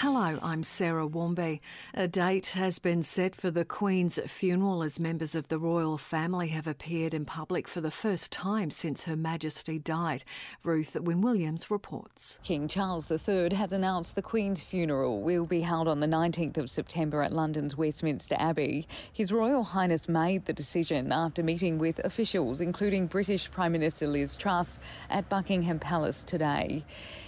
Hello, 0.05 0.39
I'm 0.43 0.63
Sarah 0.63 1.07
Warmby. 1.07 1.63
A 1.95 2.07
date 2.07 2.49
has 2.49 2.79
been 2.79 3.03
set 3.03 3.35
for 3.35 3.51
the 3.51 3.65
Queen's 3.65 4.21
funeral 4.27 4.83
as 4.83 5.01
members 5.01 5.35
of 5.35 5.49
the 5.49 5.59
royal 5.59 5.97
family 5.97 6.49
have 6.49 6.67
appeared 6.67 7.15
in 7.15 7.25
public 7.25 7.67
for 7.67 7.81
the 7.81 7.91
first 7.91 8.31
time 8.31 8.69
since 8.69 9.05
Her 9.05 9.17
Majesty 9.17 9.79
died. 9.79 10.23
Ruth 10.63 10.95
Wynne 10.95 11.23
Williams 11.23 11.71
reports. 11.71 12.39
King 12.43 12.69
Charles 12.69 13.11
III 13.11 13.55
has 13.55 13.73
announced 13.73 14.15
the 14.15 14.21
Queen's 14.21 14.63
funeral 14.63 15.23
will 15.23 15.47
be 15.47 15.63
held 15.63 15.89
on 15.89 16.01
the 16.01 16.07
19th 16.07 16.59
of 16.59 16.71
September 16.71 17.23
at 17.23 17.33
London's 17.33 17.75
Westminster 17.75 18.37
Abbey. 18.39 18.87
His 19.11 19.33
Royal 19.33 19.65
Highness 19.65 20.07
made 20.07 20.45
the 20.45 20.53
decision 20.53 21.13
after 21.13 21.43
meeting 21.43 21.79
with 21.79 21.99
officials, 22.01 22.61
including 22.61 23.07
British 23.07 23.51
Prime 23.51 23.73
Minister 23.73 24.07
Liz 24.07 24.37
Truss, 24.37 24.79
at 25.09 25.31
Buckingham 25.31 25.79
Palace 25.79 26.25
today. 26.25 26.85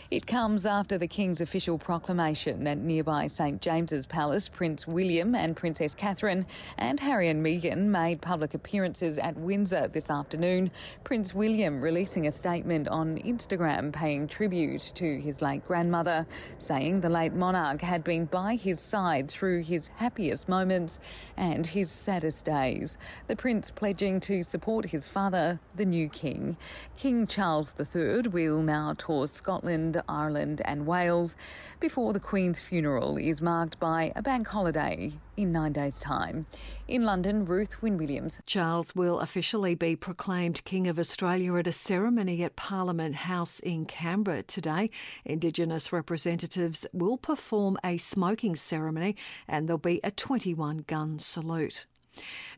It 0.09 0.25
comes 0.25 0.65
after 0.65 0.99
the 0.99 1.09
King's 1.09 1.41
official 1.41 1.79
proclamation 1.79 2.65
at 2.69 2.79
nearby 2.79 3.27
St 3.27 3.61
James's 3.61 4.07
Palace. 4.07 4.49
Prince 4.49 4.87
William 4.87 5.35
and 5.35 5.57
Princess 5.57 5.97
Catherine 5.97 6.47
and 6.79 7.01
Harry 7.01 7.29
and 7.29 7.45
Meghan 7.45 7.87
made 7.87 8.23
public 8.23 8.55
appearances 8.55 9.19
at 9.19 9.37
Windsor 9.37 9.89
this 9.89 10.09
afternoon. 10.09 10.71
Prince 11.03 11.35
William 11.35 11.81
releasing 11.81 12.29
a 12.29 12.31
statement 12.31 12.87
on 12.87 13.19
Instagram 13.19 13.93
paying 13.93 14.29
tribute 14.29 14.93
to 14.95 15.21
his 15.21 15.43
late 15.43 15.67
grandmother, 15.67 16.25
saying 16.61 17.01
the 17.01 17.09
late 17.09 17.33
monarch 17.33 17.81
had 17.81 18.05
been 18.05 18.27
by 18.27 18.55
his 18.55 18.79
side 18.79 19.29
through 19.29 19.65
his 19.65 19.89
happiest 19.97 20.49
moments 20.49 21.01
and 21.37 21.67
his 21.67 21.91
saddest 21.91 22.45
days. 22.45 22.97
The 23.27 23.35
prince 23.35 23.73
pledging 23.73 24.21
to 24.21 24.45
support 24.45 24.87
his 24.87 25.09
father, 25.09 25.59
the 25.75 25.85
new 25.85 26.09
king. 26.09 26.57
King 26.97 27.27
Charles 27.27 27.75
III 27.81 28.29
will 28.29 28.63
now 28.63 28.95
tour 28.97 29.27
Scotland 29.27 29.96
Ireland, 30.09 30.63
and 30.65 30.87
Wales 30.87 31.37
before 31.81 32.13
the 32.13 32.21
Queen's 32.21 32.61
funeral 32.61 33.17
is 33.17 33.43
marked 33.43 33.79
by 33.79 34.13
a 34.17 34.23
bank 34.23 34.47
holiday 34.47 35.13
in 35.37 35.53
nine 35.53 35.73
days' 35.73 36.01
time. 36.01 36.47
In 36.89 37.05
London, 37.05 37.45
Ruth 37.45 37.83
Wynne 37.83 37.99
Williams. 37.99 38.41
Charles 38.47 38.95
will 38.95 39.21
officially 39.21 39.75
be 39.75 39.97
proclaimed 39.97 40.65
King 40.65 40.87
of 40.89 40.99
Australia 40.99 41.55
at 41.57 41.67
a 41.67 41.73
ceremony 41.73 42.43
at 42.43 42.57
Parliament 42.57 43.15
House 43.15 43.61
in 43.61 43.85
Canberra 43.87 44.43
today. 44.43 44.91
Indigenous 45.25 45.93
representatives 45.93 46.87
will 46.93 47.19
perform 47.19 47.77
a 47.85 47.97
smoking 47.97 48.57
ceremony 48.57 49.17
and 49.49 49.69
there'll 49.69 49.79
be 49.79 50.01
a 50.03 50.11
21 50.11 50.85
gun 50.87 51.19
salute. 51.19 51.87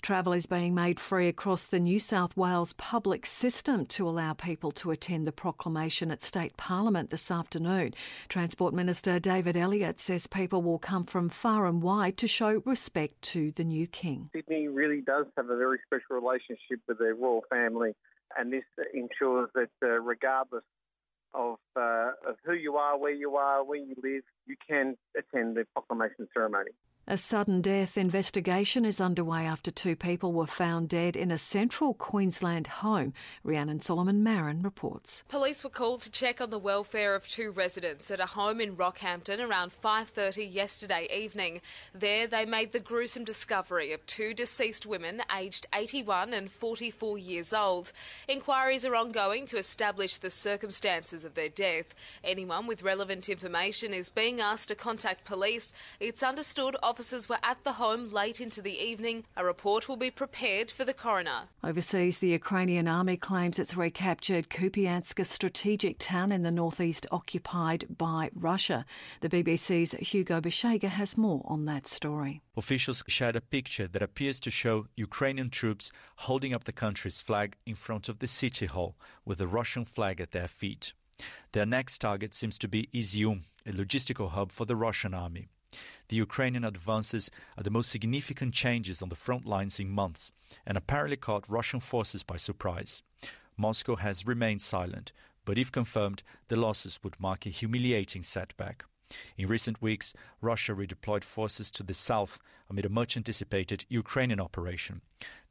Travel 0.03 0.33
is 0.33 0.47
being 0.47 0.75
made 0.75 1.01
free 1.01 1.29
across 1.29 1.65
the 1.65 1.81
New 1.81 1.99
South 1.99 2.37
Wales 2.37 2.73
public 2.75 3.27
system 3.27 3.87
to 3.87 4.09
allow 4.09 4.33
people 4.33 4.71
to 4.73 4.91
attend 4.91 5.27
the 5.27 5.33
proclamation 5.33 6.11
at 6.11 6.23
State 6.23 6.57
Parliament 6.57 7.11
this 7.11 7.31
afternoon. 7.31 7.95
Transport 8.29 8.75
Minister 8.75 9.19
David 9.19 9.57
Elliott 9.57 10.01
says 10.01 10.27
people 10.27 10.63
will 10.63 10.79
come 10.79 11.05
from 11.05 11.29
far 11.29 11.67
and 11.67 11.83
wide 11.83 12.17
to 12.19 12.29
show 12.29 12.63
respect 12.65 13.21
to 13.23 13.51
the 13.53 13.65
new 13.65 13.87
King. 13.87 14.31
Sydney 14.35 14.69
really 14.69 15.01
does 15.01 15.27
have 15.37 15.51
a 15.51 15.57
very 15.57 15.79
special 15.87 16.17
relationship 16.17 16.81
with 16.87 16.99
the 16.99 17.15
royal 17.15 17.45
family, 17.51 17.95
and 18.37 18.53
this 18.53 18.65
ensures 18.95 19.49
that 19.55 19.71
uh, 19.83 19.89
regardless 20.01 20.65
of, 21.35 21.59
uh, 21.77 22.11
of 22.27 22.37
who 22.45 22.55
you 22.55 22.77
are, 22.77 22.99
where 22.99 23.13
you 23.13 23.37
are, 23.37 23.65
where 23.65 23.79
you 23.79 23.95
live, 24.03 24.23
you 24.47 24.57
can 24.67 24.97
attend 25.17 25.57
the 25.57 25.65
proclamation 25.75 26.29
ceremony. 26.33 26.71
A 27.11 27.17
sudden 27.17 27.63
death 27.63 27.97
investigation 27.97 28.85
is 28.85 29.01
underway 29.01 29.47
after 29.47 29.71
two 29.71 29.97
people 29.97 30.35
were 30.35 30.47
found 30.47 30.91
dead 30.91 31.17
in 31.17 31.31
a 31.31 31.39
central 31.39 31.95
Queensland 31.95 32.67
home. 32.67 33.15
Rhiannon 33.43 33.81
Solomon 33.81 34.23
Marin 34.23 34.61
reports. 34.61 35.25
Police 35.27 35.65
were 35.65 35.71
called 35.71 36.03
to 36.03 36.11
check 36.11 36.43
on 36.43 36.51
the 36.51 36.59
welfare 36.59 37.15
of 37.15 37.27
two 37.27 37.51
residents 37.51 38.11
at 38.11 38.21
a 38.21 38.27
home 38.27 38.61
in 38.61 38.77
Rockhampton 38.77 39.41
around 39.41 39.73
5:30 39.73 40.45
yesterday 40.45 41.09
evening. 41.11 41.63
There 41.95 42.27
they 42.27 42.45
made 42.45 42.73
the 42.73 42.79
gruesome 42.79 43.25
discovery 43.25 43.91
of 43.95 44.05
two 44.05 44.35
deceased 44.35 44.85
women 44.85 45.23
aged 45.35 45.67
81 45.75 46.35
and 46.35 46.53
44 46.53 47.17
years 47.17 47.55
old. 47.55 47.91
Inquiries 48.29 48.85
are 48.85 48.95
ongoing 48.95 49.47
to 49.47 49.57
establish 49.57 50.19
the 50.19 50.29
circumstances 50.29 51.25
of 51.25 51.33
their 51.33 51.49
death. 51.49 51.95
Anyone 52.23 52.67
with 52.67 52.83
relevant 52.83 53.31
information 53.31 53.95
is 53.95 54.11
being 54.11 54.43
asked 54.43 54.69
to 54.69 54.75
contact 54.75 55.25
police. 55.25 55.73
It's 56.01 56.23
understood 56.23 56.77
officers 56.99 57.29
were 57.29 57.39
at 57.45 57.63
the 57.63 57.75
home 57.75 58.11
late 58.11 58.41
into 58.41 58.61
the 58.61 58.77
evening. 58.77 59.23
A 59.37 59.45
report 59.45 59.89
will 59.89 59.97
be 59.97 60.11
prepared 60.11 60.69
for 60.69 60.85
the 60.85 60.93
coroner. 60.93 61.43
Overseas, 61.63 62.19
the 62.19 62.31
Ukrainian 62.31 62.89
army 62.89 63.17
claims 63.17 63.61
it's 63.61 63.77
recaptured 63.77 64.51
Kupiansk, 64.51 65.21
a 65.21 65.25
strategic 65.25 66.01
town 66.01 66.33
in 66.33 66.43
the 66.43 66.51
northeast 66.51 67.07
occupied 67.13 67.85
by 67.89 68.31
Russia. 68.35 68.85
The 69.21 69.29
BBC's 69.29 69.93
Hugo 69.93 70.41
Bachega 70.41 70.89
has 70.89 71.17
more 71.17 71.43
on 71.45 71.67
that 71.67 71.87
story. 71.87 72.43
Officials 72.57 73.05
shared 73.07 73.37
a 73.37 73.41
picture 73.41 73.87
that 73.87 74.03
appears 74.03 74.41
to 74.41 74.51
show 74.51 74.89
Ukrainian 74.97 75.51
troops 75.51 75.93
holding 76.27 76.53
up 76.53 76.65
the 76.65 76.73
country's 76.73 77.21
flag 77.21 77.57
in 77.65 77.77
front 77.77 78.09
of 78.09 78.19
the 78.19 78.27
city 78.27 78.67
hall 78.67 78.97
with 79.25 79.39
the 79.39 79.47
Russian 79.47 79.85
flag 79.85 80.21
at 80.21 80.33
their 80.33 80.49
feet. 80.49 80.95
Their 81.53 81.67
next 81.67 82.01
target 82.01 82.35
seems 82.35 82.59
to 82.59 82.67
be 82.67 82.89
Izium, 82.93 83.45
a 83.65 83.71
logistical 83.71 84.31
hub 84.31 84.51
for 84.51 84.65
the 84.65 84.75
Russian 84.75 85.15
army. 85.15 85.47
The 86.09 86.17
Ukrainian 86.17 86.65
advances 86.65 87.31
are 87.57 87.63
the 87.63 87.71
most 87.71 87.91
significant 87.91 88.55
changes 88.55 89.03
on 89.03 89.11
the 89.11 89.15
front 89.15 89.45
lines 89.45 89.79
in 89.79 89.91
months 89.91 90.33
and 90.67 90.77
apparently 90.79 91.17
caught 91.17 91.49
Russian 91.49 91.81
forces 91.81 92.23
by 92.23 92.37
surprise. 92.37 93.03
Moscow 93.57 93.97
has 93.97 94.27
remained 94.27 94.63
silent, 94.63 95.13
but 95.45 95.59
if 95.59 95.71
confirmed, 95.71 96.23
the 96.49 96.57
losses 96.57 97.01
would 97.03 97.21
mark 97.21 97.45
a 97.45 97.51
humiliating 97.51 98.23
setback. 98.23 98.85
In 99.37 99.47
recent 99.47 99.81
weeks, 99.81 100.13
Russia 100.41 100.75
redeployed 100.75 101.25
forces 101.25 101.71
to 101.73 101.83
the 101.83 101.95
south 101.95 102.39
amid 102.69 102.85
a 102.85 102.91
much 102.91 103.17
anticipated 103.17 103.85
Ukrainian 103.89 104.41
operation. 104.41 105.01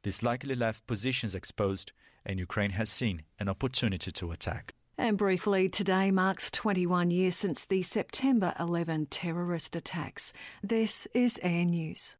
This 0.02 0.22
likely 0.22 0.54
left 0.54 0.86
positions 0.86 1.34
exposed, 1.34 1.92
and 2.24 2.38
Ukraine 2.38 2.70
has 2.70 2.88
seen 2.88 3.22
an 3.40 3.48
opportunity 3.48 4.12
to 4.12 4.30
attack. 4.30 4.74
And 5.00 5.16
briefly, 5.16 5.68
today 5.68 6.10
marks 6.10 6.50
21 6.50 7.12
years 7.12 7.36
since 7.36 7.64
the 7.64 7.82
September 7.82 8.52
11 8.58 9.06
terrorist 9.06 9.76
attacks. 9.76 10.32
This 10.60 11.06
is 11.14 11.38
Air 11.40 11.64
News. 11.64 12.16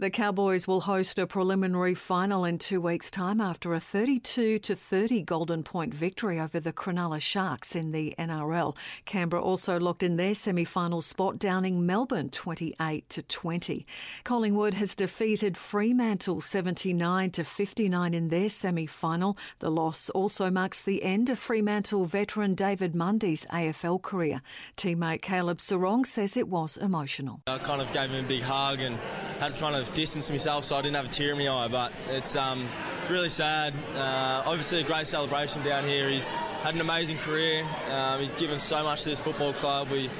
The 0.00 0.10
Cowboys 0.10 0.68
will 0.68 0.82
host 0.82 1.18
a 1.18 1.26
preliminary 1.26 1.92
final 1.92 2.44
in 2.44 2.58
two 2.58 2.80
weeks' 2.80 3.10
time 3.10 3.40
after 3.40 3.74
a 3.74 3.80
32 3.80 4.60
to 4.60 4.76
30 4.76 5.22
Golden 5.22 5.64
Point 5.64 5.92
victory 5.92 6.38
over 6.38 6.60
the 6.60 6.72
Cronulla 6.72 7.20
Sharks 7.20 7.74
in 7.74 7.90
the 7.90 8.14
NRL. 8.16 8.76
Canberra 9.06 9.42
also 9.42 9.80
locked 9.80 10.04
in 10.04 10.14
their 10.14 10.36
semi-final 10.36 11.00
spot, 11.00 11.40
downing 11.40 11.84
Melbourne 11.84 12.30
28 12.30 13.08
to 13.08 13.22
20. 13.24 13.84
Collingwood 14.22 14.74
has 14.74 14.94
defeated 14.94 15.56
Fremantle 15.56 16.42
79 16.42 17.32
to 17.32 17.42
59 17.42 18.14
in 18.14 18.28
their 18.28 18.48
semi-final. 18.48 19.36
The 19.58 19.70
loss 19.72 20.10
also 20.10 20.48
marks 20.48 20.80
the 20.80 21.02
end 21.02 21.28
of 21.28 21.40
Fremantle 21.40 22.04
veteran 22.04 22.54
David 22.54 22.94
Mundy's 22.94 23.46
AFL 23.46 24.00
career. 24.00 24.42
Teammate 24.76 25.22
Caleb 25.22 25.58
Serong 25.58 26.06
says 26.06 26.36
it 26.36 26.46
was 26.46 26.76
emotional. 26.76 27.40
I 27.48 27.58
kind 27.58 27.82
of 27.82 27.90
gave 27.90 28.10
him 28.10 28.24
a 28.24 28.28
big 28.28 28.42
hug 28.42 28.78
and 28.78 28.96
had 29.40 29.54
kind 29.54 29.74
of 29.74 29.87
distance 29.92 30.30
myself 30.30 30.64
so 30.64 30.76
I 30.76 30.82
didn't 30.82 30.96
have 30.96 31.06
a 31.06 31.08
tear 31.08 31.32
in 31.32 31.38
my 31.38 31.48
eye. 31.48 31.68
But 31.68 31.92
it's 32.08 32.36
um, 32.36 32.68
it's 33.02 33.10
really 33.10 33.28
sad. 33.28 33.74
Uh, 33.94 34.42
obviously, 34.44 34.80
a 34.80 34.84
great 34.84 35.06
celebration 35.06 35.62
down 35.62 35.84
here. 35.84 36.08
He's 36.08 36.28
had 36.28 36.74
an 36.74 36.80
amazing 36.80 37.18
career. 37.18 37.66
Um, 37.90 38.20
he's 38.20 38.32
given 38.32 38.58
so 38.58 38.82
much 38.82 39.02
to 39.02 39.10
this 39.10 39.20
football 39.20 39.52
club. 39.52 39.88
We 39.90 40.10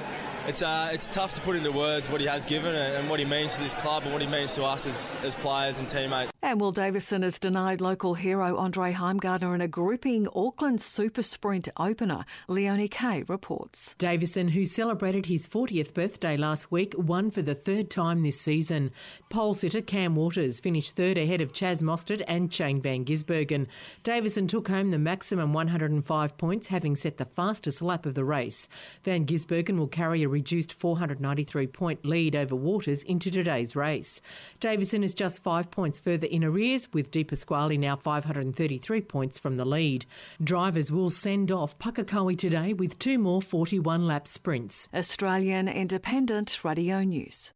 it's 0.49 0.63
uh, 0.63 0.91
it's 0.93 1.09
tough 1.09 1.35
to 1.35 1.41
put 1.43 1.57
into 1.57 1.71
words 1.71 2.09
what 2.09 2.21
he 2.21 2.27
has 2.27 2.45
given 2.45 2.75
and, 2.75 2.97
and, 2.97 3.11
what 3.11 3.19
he 3.19 3.25
means 3.25 3.55
to 3.55 3.63
this 3.63 3.75
club 3.75 4.05
and 4.05 4.13
what 4.13 4.23
he 4.23 4.27
means 4.27 4.55
to 4.55 4.65
us 4.65 4.87
as, 4.87 5.19
as 5.23 5.35
players 5.35 5.79
and 5.79 5.87
teammates. 5.89 6.33
And 6.41 6.61
Will 6.61 6.73
Davison 6.73 7.23
has 7.23 7.39
denied 7.39 7.81
local 7.81 8.15
hero 8.15 8.57
Andre 8.57 8.93
Heimgartner 8.93 9.55
in 9.55 9.61
a 9.61 9.69
gripping 9.69 10.27
Auckland 10.35 10.81
Super 10.81 11.23
Sprint 11.23 11.69
opener. 11.77 12.25
Leonie 12.47 12.89
Kay 12.89 13.25
reports. 13.29 13.95
Davison, 13.99 14.49
who 14.49 14.65
celebrated 14.65 15.27
his 15.27 15.47
40th 15.47 15.93
birthday 15.93 16.37
last 16.37 16.73
week, 16.73 16.95
won 16.97 17.31
for 17.31 17.43
the 17.43 17.55
third 17.55 17.91
time 17.91 18.23
this 18.23 18.41
season. 18.41 18.93
Pole 19.29 19.55
sitter 19.55 19.83
Cam 19.83 20.15
Waters 20.15 20.61
finished 20.61 20.97
third 20.97 21.19
ahead 21.19 21.43
of 21.43 21.53
Chaz 21.53 21.83
Mostert 21.83 22.23
and 22.27 22.53
Shane 22.53 22.81
Van 22.81 23.05
Gisbergen. 23.05 23.67
Davison 24.03 24.47
took 24.47 24.69
home 24.69 24.91
the 24.91 24.99
maximum 24.99 25.53
105 25.53 26.39
points, 26.39 26.69
having 26.69 26.97
set 26.97 27.19
the 27.19 27.27
fastest 27.27 27.83
lap 27.83 28.07
of 28.07 28.15
the 28.15 28.25
race. 28.25 28.69
Van 29.03 29.27
Gisbergen 29.27 29.77
will 29.77 29.89
carry 29.89 30.23
a 30.23 30.38
reduced 30.39 30.73
493 30.73 31.67
point 31.67 32.07
lead 32.07 32.37
over 32.37 32.55
Waters 32.55 33.03
into 33.03 33.29
today's 33.29 33.75
race. 33.75 34.21
Davison 34.61 35.03
is 35.03 35.13
just 35.13 35.43
five 35.43 35.69
points 35.71 35.99
further 35.99 36.29
in 36.29 36.45
arrears, 36.45 36.93
with 36.93 37.11
De 37.11 37.25
Pasquale 37.25 37.77
now 37.77 37.97
533 37.97 39.01
points 39.01 39.37
from 39.37 39.57
the 39.57 39.65
lead. 39.65 40.07
Drivers 40.43 40.93
will 40.93 41.11
send 41.11 41.51
off 41.51 41.77
Pukekohe 41.79 42.39
today 42.39 42.73
with 42.73 43.01
two 43.01 43.19
more 43.19 43.43
41 43.43 44.07
lap 44.07 44.29
sprints. 44.29 44.89
Australian 44.95 45.67
Independent 45.67 46.63
Radio 46.63 47.03
News. 47.03 47.51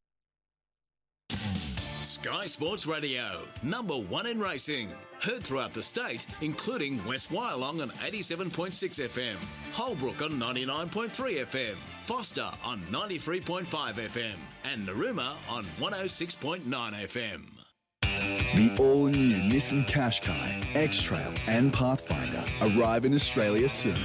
Sky 2.22 2.46
Sports 2.46 2.86
Radio, 2.86 3.42
number 3.64 3.94
one 3.94 4.26
in 4.26 4.38
racing. 4.38 4.88
Heard 5.20 5.42
throughout 5.42 5.72
the 5.72 5.82
state, 5.82 6.24
including 6.40 7.04
West 7.04 7.32
Wyalong 7.32 7.82
on 7.82 7.90
87.6 7.90 8.70
FM, 9.08 9.34
Holbrook 9.72 10.22
on 10.22 10.30
99.3 10.30 11.10
FM, 11.10 11.74
Forster 12.04 12.48
on 12.64 12.78
93.5 12.92 13.64
FM, 13.64 14.36
and 14.72 14.86
Narooma 14.86 15.34
on 15.50 15.64
106.9 15.80 16.60
FM. 16.62 17.42
The 18.54 18.76
all 18.78 19.06
new 19.06 19.38
Nissan 19.38 19.84
Qashqai, 19.88 20.76
X 20.76 21.02
Trail, 21.02 21.34
and 21.48 21.72
Pathfinder 21.72 22.44
arrive 22.60 23.04
in 23.04 23.14
Australia 23.14 23.68
soon. 23.68 23.98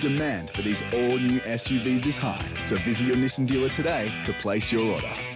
Demand 0.00 0.50
for 0.50 0.62
these 0.62 0.82
all 0.92 1.18
new 1.18 1.38
SUVs 1.42 2.04
is 2.04 2.16
high, 2.16 2.50
so 2.62 2.74
visit 2.78 3.06
your 3.06 3.16
Nissan 3.16 3.46
dealer 3.46 3.68
today 3.68 4.12
to 4.24 4.32
place 4.32 4.72
your 4.72 4.92
order. 4.92 5.29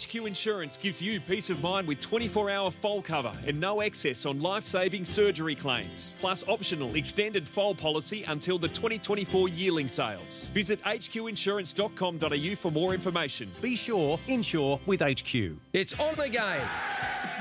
HQ 0.00 0.14
Insurance 0.26 0.76
gives 0.76 1.02
you 1.02 1.20
peace 1.20 1.50
of 1.50 1.62
mind 1.62 1.86
with 1.86 2.00
24 2.00 2.50
hour 2.50 2.70
foal 2.70 3.02
cover 3.02 3.32
and 3.46 3.58
no 3.58 3.80
excess 3.80 4.24
on 4.26 4.40
life 4.40 4.62
saving 4.62 5.04
surgery 5.04 5.54
claims, 5.54 6.16
plus 6.20 6.46
optional 6.48 6.94
extended 6.94 7.46
foal 7.46 7.74
policy 7.74 8.24
until 8.28 8.58
the 8.58 8.68
2024 8.68 9.48
yearling 9.48 9.88
sales. 9.88 10.48
Visit 10.54 10.82
hqinsurance.com.au 10.84 12.54
for 12.56 12.70
more 12.70 12.94
information. 12.94 13.50
Be 13.60 13.76
sure, 13.76 14.18
insure 14.28 14.80
with 14.86 15.00
HQ. 15.02 15.56
It's 15.72 15.98
on 15.98 16.18
again. 16.20 16.66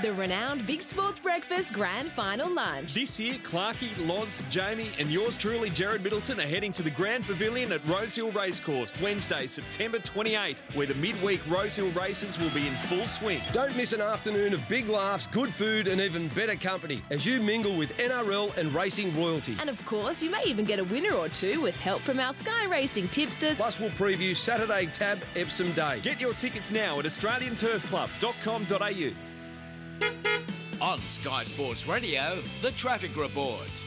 The 0.01 0.13
renowned 0.13 0.65
Big 0.65 0.81
Sports 0.81 1.19
Breakfast 1.19 1.73
Grand 1.73 2.09
Final 2.09 2.49
Lunch. 2.49 2.93
This 2.93 3.19
year, 3.19 3.33
Clarkey, 3.43 3.89
Loz, 4.07 4.41
Jamie, 4.49 4.91
and 4.97 5.11
yours 5.11 5.35
truly, 5.35 5.69
Jared 5.69 6.01
Middleton, 6.03 6.39
are 6.39 6.43
heading 6.43 6.71
to 6.73 6.81
the 6.81 6.89
Grand 6.89 7.25
Pavilion 7.25 7.73
at 7.73 7.85
Rosehill 7.85 8.31
Racecourse 8.31 8.93
Wednesday, 9.01 9.45
September 9.45 9.99
28, 9.99 10.63
where 10.73 10.87
the 10.87 10.95
midweek 10.95 11.45
Rosehill 11.49 11.91
races 11.91 12.39
will 12.39 12.49
be 12.51 12.65
in 12.65 12.75
full 12.75 13.07
swing. 13.07 13.41
Don't 13.51 13.75
miss 13.75 13.91
an 13.91 13.99
afternoon 13.99 14.53
of 14.53 14.65
big 14.69 14.87
laughs, 14.87 15.27
good 15.27 15.53
food, 15.53 15.89
and 15.89 15.99
even 15.99 16.29
better 16.29 16.55
company 16.55 17.01
as 17.09 17.25
you 17.25 17.41
mingle 17.41 17.75
with 17.75 17.91
NRL 17.97 18.55
and 18.55 18.73
racing 18.73 19.13
royalty. 19.17 19.57
And 19.59 19.69
of 19.69 19.85
course, 19.85 20.23
you 20.23 20.29
may 20.29 20.43
even 20.45 20.63
get 20.63 20.79
a 20.79 20.85
winner 20.85 21.13
or 21.13 21.27
two 21.27 21.59
with 21.59 21.75
help 21.75 22.03
from 22.03 22.21
our 22.21 22.31
Sky 22.31 22.67
Racing 22.67 23.09
tipsters. 23.09 23.57
Plus, 23.57 23.81
we'll 23.81 23.89
preview 23.89 24.33
Saturday 24.33 24.85
Tab 24.93 25.19
Epsom 25.35 25.73
Day. 25.73 25.99
Get 26.03 26.21
your 26.21 26.35
tickets 26.35 26.71
now 26.71 26.99
at 26.99 27.05
AustralianTurfClub.com.au. 27.05 29.28
On 30.81 30.99
Sky 30.99 31.43
Sports 31.43 31.87
Radio, 31.87 32.41
the 32.61 32.71
traffic 32.71 33.15
report. 33.15 33.83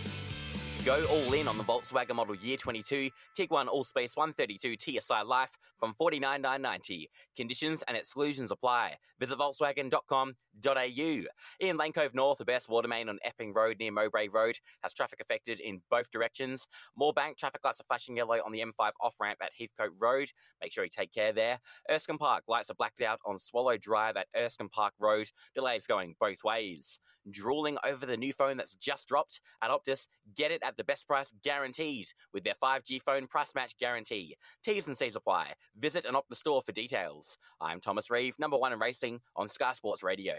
Go 0.85 1.05
all 1.05 1.33
in 1.33 1.47
on 1.47 1.59
the 1.59 1.63
Volkswagen 1.63 2.17
Model 2.17 2.35
Year 2.35 2.57
22 2.57 3.09
Tiguan 3.39 3.69
All 3.69 3.85
Space 3.85 4.17
132 4.17 4.75
TSI 4.99 5.23
Life 5.23 5.57
from 5.79 5.95
49990 5.97 7.09
Conditions 7.37 7.85
and 7.87 7.97
exclusions 7.97 8.51
apply. 8.51 8.97
Visit 9.21 9.39
Volkswagen.com.au. 9.39 11.23
In 11.61 11.77
Lane 11.77 11.93
Cove 11.93 12.15
North, 12.15 12.39
the 12.39 12.45
best 12.45 12.69
water 12.69 12.89
main 12.89 13.09
on 13.09 13.21
Epping 13.23 13.55
Road 13.55 13.77
near 13.79 13.93
Mowbray 13.93 14.27
Road 14.27 14.59
has 14.83 14.93
traffic 14.93 15.21
affected 15.21 15.61
in 15.61 15.83
both 15.89 16.11
directions. 16.11 16.67
Moorebank 17.01 17.39
traffic 17.39 17.65
lights 17.65 17.81
are 17.81 17.85
flashing 17.85 18.17
yellow 18.17 18.41
on 18.45 18.51
the 18.51 18.59
M5 18.61 18.91
off 19.01 19.15
ramp 19.21 19.39
at 19.41 19.53
Heathcote 19.57 19.95
Road. 20.01 20.33
Make 20.61 20.73
sure 20.73 20.83
you 20.83 20.91
take 20.91 21.15
care 21.15 21.33
there. 21.33 21.61
Erskine 21.93 22.19
Park 22.19 22.43
lights 22.49 22.71
are 22.71 22.75
blacked 22.75 23.03
out 23.03 23.21
on 23.25 23.39
Swallow 23.39 23.77
Drive 23.77 24.17
at 24.17 24.27
Erskine 24.37 24.69
Park 24.69 24.95
Road. 24.99 25.29
Delays 25.55 25.87
going 25.87 26.17
both 26.19 26.43
ways. 26.43 26.99
Drooling 27.31 27.79
over 27.85 28.05
the 28.05 28.17
new 28.17 28.33
phone 28.33 28.57
that's 28.57 28.75
just 28.75 29.07
dropped 29.07 29.41
at 29.63 29.71
Optus. 29.71 30.09
Get 30.35 30.51
it 30.51 30.61
at 30.65 30.72
the 30.77 30.85
best 30.85 31.07
price 31.07 31.33
guarantees 31.43 32.15
with 32.33 32.45
their 32.45 32.55
5G 32.63 33.01
phone 33.03 33.27
price 33.27 33.55
match 33.55 33.77
guarantee. 33.79 34.37
T's 34.65 34.87
and 34.87 34.97
C's 34.97 35.17
apply. 35.17 35.53
Visit 35.79 36.05
an 36.05 36.15
Optus 36.15 36.37
store 36.37 36.63
for 36.63 36.73
details. 36.73 37.39
I'm 37.61 37.81
Thomas 37.81 38.11
Reeve, 38.11 38.39
number 38.39 38.57
one 38.57 38.73
in 38.73 38.79
racing 38.79 39.21
on 39.37 39.49
Sky 39.49 39.73
Sports 39.73 40.03
Radio. 40.03 40.35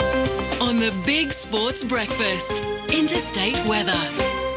On 0.00 0.80
the 0.80 0.92
Big 1.06 1.30
Sports 1.30 1.84
Breakfast, 1.84 2.62
interstate 2.92 3.64
weather. 3.66 4.55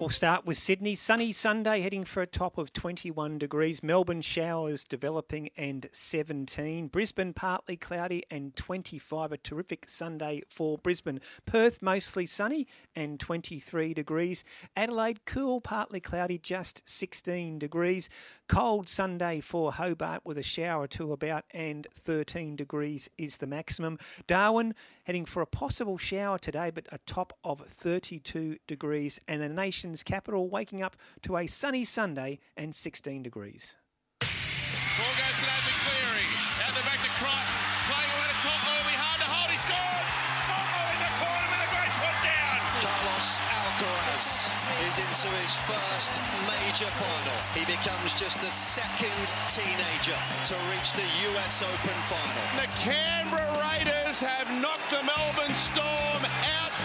We'll 0.00 0.10
start 0.10 0.44
with 0.44 0.58
Sydney. 0.58 0.96
Sunny 0.96 1.30
Sunday, 1.30 1.80
heading 1.80 2.02
for 2.02 2.20
a 2.20 2.26
top 2.26 2.58
of 2.58 2.72
21 2.72 3.38
degrees. 3.38 3.80
Melbourne 3.80 4.22
showers 4.22 4.82
developing 4.84 5.50
and 5.56 5.86
17. 5.92 6.88
Brisbane 6.88 7.32
partly 7.32 7.76
cloudy 7.76 8.24
and 8.28 8.56
25. 8.56 9.30
A 9.30 9.36
terrific 9.36 9.88
Sunday 9.88 10.42
for 10.48 10.78
Brisbane. 10.78 11.20
Perth 11.46 11.80
mostly 11.80 12.26
sunny 12.26 12.66
and 12.96 13.20
23 13.20 13.94
degrees. 13.94 14.42
Adelaide 14.76 15.24
cool, 15.26 15.60
partly 15.60 16.00
cloudy, 16.00 16.38
just 16.38 16.86
16 16.88 17.60
degrees. 17.60 18.10
Cold 18.48 18.88
Sunday 18.88 19.40
for 19.40 19.72
Hobart 19.72 20.22
with 20.24 20.38
a 20.38 20.42
shower 20.42 20.88
to 20.88 21.12
about 21.12 21.44
and 21.52 21.86
13 21.94 22.56
degrees 22.56 23.08
is 23.16 23.36
the 23.36 23.46
maximum. 23.46 23.98
Darwin 24.26 24.74
heading 25.04 25.24
for 25.24 25.40
a 25.40 25.46
possible 25.46 25.98
shower 25.98 26.38
today, 26.38 26.70
but 26.74 26.88
a 26.90 26.98
top 27.06 27.32
of 27.44 27.60
32 27.60 28.56
degrees. 28.66 29.20
And 29.28 29.40
the 29.40 29.48
nation's 29.84 30.02
capital 30.02 30.48
waking 30.48 30.80
up 30.80 30.96
to 31.20 31.36
a 31.36 31.46
sunny 31.46 31.84
Sunday 31.84 32.38
and 32.56 32.74
16 32.74 33.22
degrees. 33.22 33.76
Ball 34.24 35.12
goes 35.20 35.36
to 35.36 35.44
Nathan 35.44 35.76
Cleary. 35.84 36.28
Out 36.64 36.72
the 36.72 36.84
back 36.88 37.04
to 37.04 37.12
Crichton. 37.20 37.52
Playing 37.84 38.12
away 38.16 38.28
to 38.32 38.38
To'o. 38.40 38.64
It'll 38.64 38.88
be 38.88 38.96
hard 38.96 39.20
to 39.20 39.28
hold. 39.28 39.52
He 39.52 39.60
scores. 39.60 40.12
To'o 40.48 40.80
in 40.88 41.00
the 41.04 41.12
corner 41.20 41.48
with 41.52 41.68
a 41.68 41.70
great 41.76 41.92
put 42.00 42.16
down. 42.24 42.56
Carlos 42.80 43.28
Alcaraz 43.44 44.56
is 44.88 44.96
into 45.04 45.28
his 45.44 45.52
first 45.68 46.16
major 46.48 46.88
final. 46.96 47.38
He 47.52 47.68
becomes 47.68 48.16
just 48.16 48.40
the 48.40 48.48
second 48.48 49.20
teenager 49.52 50.16
to 50.48 50.56
reach 50.72 50.96
the 50.96 51.08
US 51.36 51.60
Open 51.60 51.98
final. 52.08 52.44
The 52.56 52.72
Canberra 52.80 53.52
Raiders 53.60 54.24
have 54.24 54.48
knocked 54.64 54.88
the 54.88 55.04
Melbourne 55.04 55.52
Storm 55.52 56.24
out 56.64 56.78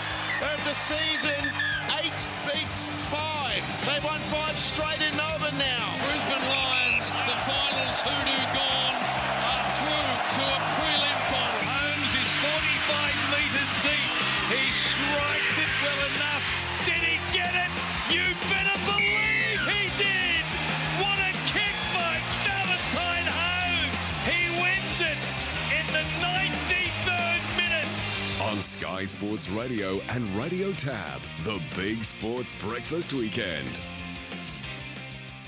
of 0.51 0.59
the 0.67 0.75
season. 0.75 1.78
Beats 2.45 2.87
five. 3.07 3.61
They've 3.85 4.03
won 4.03 4.19
five 4.33 4.57
straight 4.57 5.01
in 5.01 5.15
Melbourne 5.15 5.57
now. 5.57 5.85
Brisbane 6.03 6.45
Lions, 6.49 7.11
the 7.11 7.37
finals 7.47 7.99
hoodoo 8.03 8.43
gone, 8.55 8.95
Sports 29.09 29.49
Radio 29.49 29.99
and 30.11 30.23
Radio 30.35 30.71
Tab, 30.71 31.19
the 31.43 31.59
Big 31.75 32.03
Sports 32.03 32.53
Breakfast 32.61 33.11
Weekend. 33.11 33.79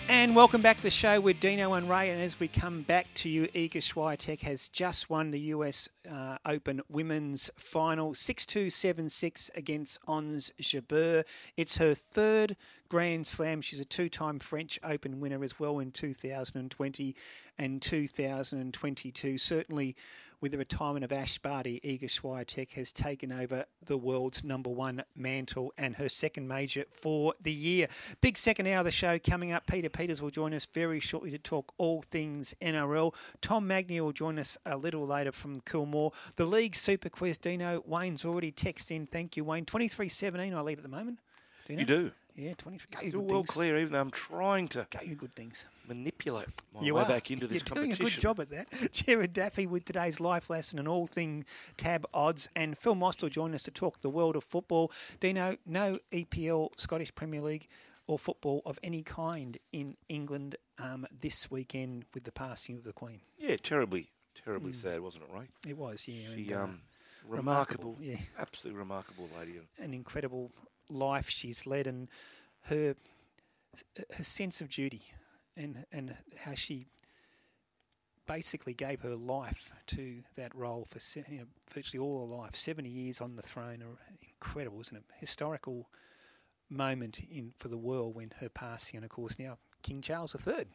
And 0.09 0.35
welcome 0.35 0.61
back 0.61 0.77
to 0.77 0.83
the 0.83 0.89
show 0.89 1.21
with 1.21 1.39
Dino 1.39 1.73
and 1.73 1.89
Ray. 1.89 2.09
And 2.09 2.21
as 2.21 2.39
we 2.39 2.47
come 2.47 2.81
back 2.81 3.07
to 3.13 3.29
you, 3.29 3.47
Iga 3.47 3.77
Swiatek 3.77 4.41
has 4.41 4.67
just 4.67 5.09
won 5.09 5.31
the 5.31 5.39
US 5.39 5.87
uh, 6.11 6.37
Open 6.45 6.81
Women's 6.89 7.49
Final, 7.55 8.13
6 8.13 8.45
2 8.45 8.69
7 8.69 9.09
6 9.09 9.51
against 9.55 9.99
Ons 10.07 10.51
Jabeur. 10.59 11.23
It's 11.55 11.77
her 11.77 11.93
third 11.93 12.57
Grand 12.89 13.25
Slam. 13.25 13.61
She's 13.61 13.79
a 13.79 13.85
two 13.85 14.09
time 14.09 14.39
French 14.39 14.79
Open 14.83 15.21
winner 15.21 15.43
as 15.43 15.59
well 15.59 15.79
in 15.79 15.91
2020 15.91 17.15
and 17.57 17.81
2022. 17.81 19.37
Certainly 19.37 19.95
with 20.41 20.51
the 20.51 20.57
retirement 20.57 21.05
of 21.05 21.11
Ash 21.11 21.37
Barty, 21.37 21.79
Iga 21.83 22.05
Swiatek 22.05 22.71
has 22.71 22.91
taken 22.91 23.31
over 23.31 23.65
the 23.85 23.97
world's 23.97 24.43
number 24.43 24.71
one 24.71 25.03
mantle 25.15 25.71
and 25.77 25.95
her 25.95 26.09
second 26.09 26.47
major 26.47 26.85
for 26.91 27.35
the 27.39 27.51
year. 27.51 27.87
Big 28.21 28.37
second 28.37 28.65
hour 28.65 28.79
of 28.79 28.85
the 28.85 28.91
show 28.91 29.19
coming 29.19 29.51
up. 29.51 29.67
Peter 29.67 29.87
Peters 29.89 30.21
will 30.21 30.31
join 30.31 30.53
us 30.53 30.67
very 30.73 30.99
shortly 30.99 31.29
to 31.29 31.37
talk 31.37 31.71
all 31.77 32.01
things 32.01 32.55
NRL. 32.59 33.13
Tom 33.41 33.67
Magnier 33.67 34.03
will 34.03 34.11
join 34.11 34.39
us 34.39 34.57
a 34.65 34.75
little 34.75 35.05
later 35.05 35.31
from 35.31 35.61
Coolmore. 35.61 36.11
The 36.37 36.45
league 36.45 36.75
super 36.75 37.09
quiz, 37.09 37.37
Dino. 37.37 37.83
Wayne's 37.85 38.25
already 38.25 38.51
texted 38.51 38.91
in. 38.91 39.05
Thank 39.05 39.37
you, 39.37 39.43
Wayne. 39.43 39.65
23-17 39.65 40.55
I 40.55 40.61
lead 40.61 40.79
at 40.79 40.83
the 40.83 40.89
moment. 40.89 41.19
Dino. 41.65 41.81
You 41.81 41.85
do. 41.85 42.11
Yeah, 42.41 42.53
23. 42.57 43.09
Still 43.09 43.21
well 43.21 43.43
clear, 43.43 43.77
even 43.77 43.93
though 43.93 44.01
I'm 44.01 44.11
trying 44.11 44.67
to 44.69 44.87
Go 44.89 44.99
you 45.05 45.15
good 45.15 45.33
things. 45.35 45.65
manipulate 45.87 46.47
my 46.73 46.81
You 46.81 46.95
way 46.95 47.03
are. 47.03 47.07
back 47.07 47.29
into 47.29 47.45
this 47.47 47.61
You're 47.67 47.75
doing 47.75 47.91
competition. 47.91 48.05
a 48.05 48.09
good 48.09 48.21
job 48.21 48.39
at 48.39 48.49
that. 48.49 48.91
Jared 48.91 49.33
Daffy 49.33 49.67
with 49.67 49.85
today's 49.85 50.19
life 50.19 50.49
lesson 50.49 50.79
and 50.79 50.87
all 50.87 51.05
thing 51.07 51.43
tab 51.77 52.05
odds. 52.13 52.49
And 52.55 52.77
Phil 52.77 52.95
Moss 52.95 53.21
will 53.21 53.29
join 53.29 53.53
us 53.53 53.63
to 53.63 53.71
talk 53.71 54.01
the 54.01 54.09
world 54.09 54.35
of 54.35 54.43
football. 54.43 54.91
Dino, 55.19 55.57
no 55.65 55.99
EPL, 56.11 56.69
Scottish 56.77 57.13
Premier 57.13 57.41
League 57.41 57.67
or 58.07 58.17
football 58.17 58.61
of 58.65 58.79
any 58.83 59.03
kind 59.03 59.57
in 59.71 59.95
England 60.09 60.55
um, 60.79 61.05
this 61.19 61.51
weekend 61.51 62.05
with 62.13 62.23
the 62.23 62.31
passing 62.31 62.75
of 62.75 62.83
the 62.83 62.91
Queen. 62.93 63.21
Yeah, 63.37 63.57
terribly, 63.61 64.09
terribly 64.43 64.71
Mm. 64.71 64.75
sad, 64.75 64.99
wasn't 65.01 65.25
it, 65.25 65.29
Ray? 65.31 65.47
It 65.67 65.77
was, 65.77 66.07
yeah. 66.07 66.29
She, 66.35 66.43
and, 66.49 66.53
uh, 66.53 66.63
um, 66.63 66.81
remarkable, 67.27 67.97
yeah. 68.01 68.15
absolutely 68.39 68.79
remarkable 68.79 69.29
lady. 69.37 69.59
And 69.77 69.87
An 69.89 69.93
incredible 69.93 70.51
life 70.91 71.29
she's 71.29 71.65
led 71.65 71.87
and 71.87 72.09
her 72.65 72.95
her 74.17 74.23
sense 74.23 74.61
of 74.61 74.69
duty 74.69 75.03
and 75.55 75.85
and 75.91 76.15
how 76.39 76.53
she 76.53 76.87
basically 78.27 78.73
gave 78.73 79.01
her 79.01 79.15
life 79.15 79.73
to 79.87 80.21
that 80.35 80.53
role 80.55 80.85
for 80.89 80.99
you 81.31 81.39
know, 81.39 81.45
virtually 81.73 81.99
all 81.99 82.27
her 82.27 82.35
life. 82.35 82.55
Seventy 82.55 82.89
years 82.89 83.19
on 83.21 83.35
the 83.35 83.41
throne, 83.41 83.81
are 83.81 83.97
incredible, 84.21 84.79
isn't 84.81 84.95
it? 84.95 85.03
Historical 85.19 85.89
moment 86.69 87.19
in 87.29 87.53
for 87.59 87.67
the 87.67 87.77
world 87.77 88.15
when 88.15 88.31
her 88.39 88.49
passing, 88.49 88.97
and 88.97 89.03
of 89.03 89.11
course 89.11 89.37
now 89.39 89.57
King 89.83 90.01
Charles 90.01 90.35
III. 90.35 90.65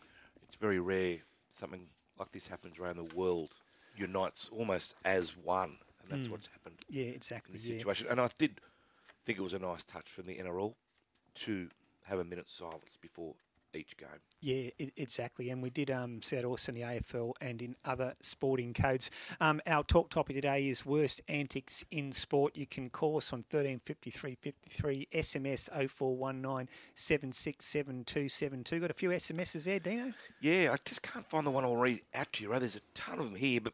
It's 0.42 0.56
very 0.56 0.78
rare 0.80 1.18
something 1.50 1.88
like 2.18 2.32
this 2.32 2.48
happens 2.48 2.78
around 2.78 2.96
the 2.96 3.16
world, 3.16 3.54
unites 3.96 4.48
almost 4.50 4.94
as 5.04 5.36
one, 5.36 5.78
and 6.02 6.10
that's 6.10 6.28
Mm. 6.28 6.32
what's 6.32 6.48
happened. 6.48 6.76
Yeah, 6.88 7.06
exactly. 7.06 7.52
In 7.52 7.58
this 7.58 7.68
yeah. 7.68 7.78
situation, 7.78 8.06
and 8.08 8.20
I 8.20 8.28
did 8.38 8.60
think 9.26 9.38
it 9.38 9.42
was 9.42 9.54
a 9.54 9.58
nice 9.58 9.82
touch 9.82 10.08
from 10.08 10.26
the 10.26 10.36
NRL 10.36 10.74
to 11.34 11.68
have 12.04 12.20
a 12.20 12.24
minute's 12.24 12.54
silence 12.54 12.96
before 13.02 13.34
each 13.74 13.96
game. 13.96 14.08
Yeah, 14.40 14.70
i 14.80 14.90
exactly. 14.96 15.50
And 15.50 15.62
we 15.62 15.70
did 15.70 15.90
um, 15.90 16.22
see 16.22 16.36
that 16.36 16.44
also 16.44 16.70
in 16.70 16.76
the 16.76 16.82
AFL 16.82 17.32
and 17.40 17.60
in 17.60 17.74
other 17.84 18.14
sporting 18.20 18.72
codes. 18.72 19.10
Um, 19.40 19.60
our 19.66 19.82
talk 19.82 20.10
topic 20.10 20.36
today 20.36 20.68
is 20.68 20.86
worst 20.86 21.20
antics 21.28 21.84
in 21.90 22.12
sport. 22.12 22.56
You 22.56 22.66
can 22.66 22.88
call 22.88 23.16
us 23.16 23.32
on 23.32 23.40
135353, 23.50 25.08
SMS 25.12 25.68
0419 25.90 26.68
767 26.94 28.80
Got 28.80 28.90
a 28.90 28.94
few 28.94 29.10
SMSs 29.10 29.64
there, 29.64 29.80
Dino? 29.80 30.12
Yeah, 30.40 30.70
I 30.72 30.76
just 30.84 31.02
can't 31.02 31.28
find 31.28 31.44
the 31.44 31.50
one 31.50 31.64
I'll 31.64 31.76
read 31.76 32.00
out 32.14 32.32
to 32.34 32.44
you. 32.44 32.52
Right? 32.52 32.60
There's 32.60 32.76
a 32.76 32.80
ton 32.94 33.18
of 33.18 33.24
them 33.26 33.34
here, 33.34 33.60
but 33.60 33.72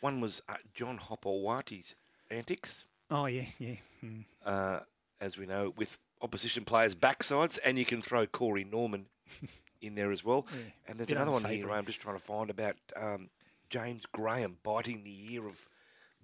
one 0.00 0.20
was 0.20 0.42
uh, 0.48 0.54
John 0.74 0.98
Hopoate's 0.98 1.94
antics. 2.30 2.86
Oh, 3.10 3.26
yeah, 3.26 3.46
yeah. 3.58 3.74
Hmm. 4.00 4.20
uh, 4.44 4.80
as 5.20 5.36
we 5.36 5.46
know, 5.46 5.74
with 5.76 5.98
opposition 6.22 6.64
players' 6.64 6.94
backsides, 6.94 7.58
and 7.64 7.78
you 7.78 7.84
can 7.84 8.00
throw 8.02 8.26
Corey 8.26 8.64
Norman 8.64 9.06
in 9.82 9.94
there 9.94 10.10
as 10.10 10.24
well. 10.24 10.46
Yeah. 10.52 10.58
And 10.88 10.98
there's 10.98 11.08
Bit 11.08 11.16
another 11.16 11.32
one 11.32 11.44
here 11.44 11.70
I'm 11.70 11.86
just 11.86 12.00
trying 12.00 12.16
to 12.16 12.22
find 12.22 12.50
about 12.50 12.76
um, 12.96 13.28
James 13.68 14.06
Graham 14.06 14.58
biting 14.62 15.04
the 15.04 15.34
ear 15.34 15.46
of 15.46 15.68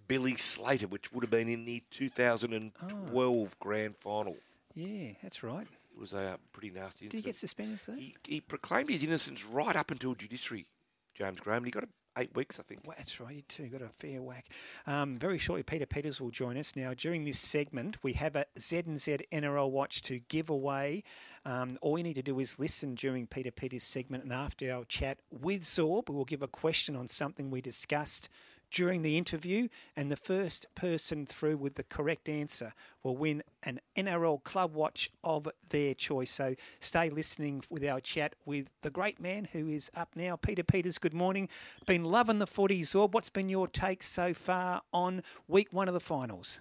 Billy 0.09 0.37
Slater, 0.37 0.87
which 0.87 1.13
would 1.13 1.25
have 1.25 1.31
been 1.31 1.49
in 1.49 1.65
the 1.65 1.83
2012 1.91 3.59
grand 3.59 3.97
final. 3.97 4.37
Yeah, 4.75 5.13
that's 5.23 5.43
right. 5.43 5.67
It 5.93 5.99
was 6.01 6.13
a 6.13 6.39
pretty 6.53 6.71
nasty 6.71 7.07
Did 7.07 7.13
he 7.13 7.19
incident. 7.19 7.25
get 7.25 7.37
suspended 7.37 7.81
for 7.81 7.93
that? 7.93 8.01
He, 8.01 8.15
he 8.27 8.41
proclaimed 8.41 8.91
his 8.91 9.03
innocence 9.03 9.45
right 9.45 9.75
up 9.75 9.91
until 9.91 10.15
judiciary, 10.15 10.67
James 11.15 11.41
Graham, 11.41 11.59
and 11.59 11.67
he 11.67 11.71
got 11.71 11.85
eight 12.17 12.35
weeks, 12.35 12.59
I 12.59 12.63
think. 12.63 12.83
Well, 12.85 12.95
that's 12.97 13.21
right, 13.21 13.35
you 13.35 13.43
too 13.43 13.67
got 13.67 13.83
a 13.83 13.89
fair 13.99 14.23
whack. 14.23 14.47
Um, 14.87 15.17
very 15.17 15.39
shortly, 15.39 15.63
Peter 15.63 15.87
Peters 15.87 16.21
will 16.21 16.31
join 16.31 16.57
us. 16.57 16.75
Now, 16.77 16.95
during 16.95 17.25
this 17.25 17.39
segment, 17.39 17.99
we 18.03 18.15
have 18.15 18.37
a 18.37 18.47
Z&Z 18.59 19.19
NRL 19.33 19.71
watch 19.71 20.03
to 20.03 20.21
give 20.29 20.51
away. 20.51 21.03
Um, 21.45 21.79
all 21.81 21.99
you 21.99 22.05
need 22.05 22.15
to 22.15 22.23
do 22.23 22.39
is 22.41 22.59
listen 22.59 22.95
during 22.95 23.27
Peter 23.27 23.51
Peters' 23.51 23.85
segment 23.85 24.25
and 24.25 24.33
after 24.33 24.73
our 24.73 24.85
chat 24.85 25.19
with 25.31 25.63
Zorb. 25.63 26.09
We 26.09 26.15
will 26.15 26.25
give 26.25 26.43
a 26.43 26.49
question 26.49 26.97
on 26.97 27.09
something 27.09 27.51
we 27.51 27.61
discussed 27.61 28.29
during 28.71 29.03
the 29.03 29.17
interview, 29.17 29.69
and 29.97 30.11
the 30.11 30.17
first 30.17 30.67
person 30.75 31.27
through 31.27 31.57
with 31.57 31.75
the 31.75 31.83
correct 31.83 32.29
answer 32.29 32.73
will 33.03 33.17
win 33.17 33.43
an 33.63 33.81
NRL 33.97 34.43
Club 34.43 34.75
Watch 34.75 35.11
of 35.25 35.49
their 35.69 35.95
choice. 35.95 36.31
So 36.31 36.55
stay 36.81 37.11
listening 37.11 37.63
with 37.71 37.85
our 37.85 38.01
chat 38.01 38.35
with 38.45 38.71
the 38.83 38.91
great 38.91 39.21
man 39.21 39.47
who 39.53 39.69
is 39.69 39.91
up 39.95 40.11
now, 40.17 40.37
Peter 40.37 40.65
Peters. 40.65 40.99
Good 40.99 41.15
morning. 41.15 41.49
Been 41.87 42.05
loving 42.05 42.39
the 42.39 42.47
footy, 42.47 42.83
Zorb. 42.83 43.13
What's 43.13 43.31
been 43.31 43.49
your 43.49 43.69
take 43.69 44.03
so 44.03 44.35
far 44.35 44.83
on 44.93 45.23
week 45.49 45.73
one 45.73 45.89
of 45.89 45.95
the 45.95 46.01
finals? 46.01 46.61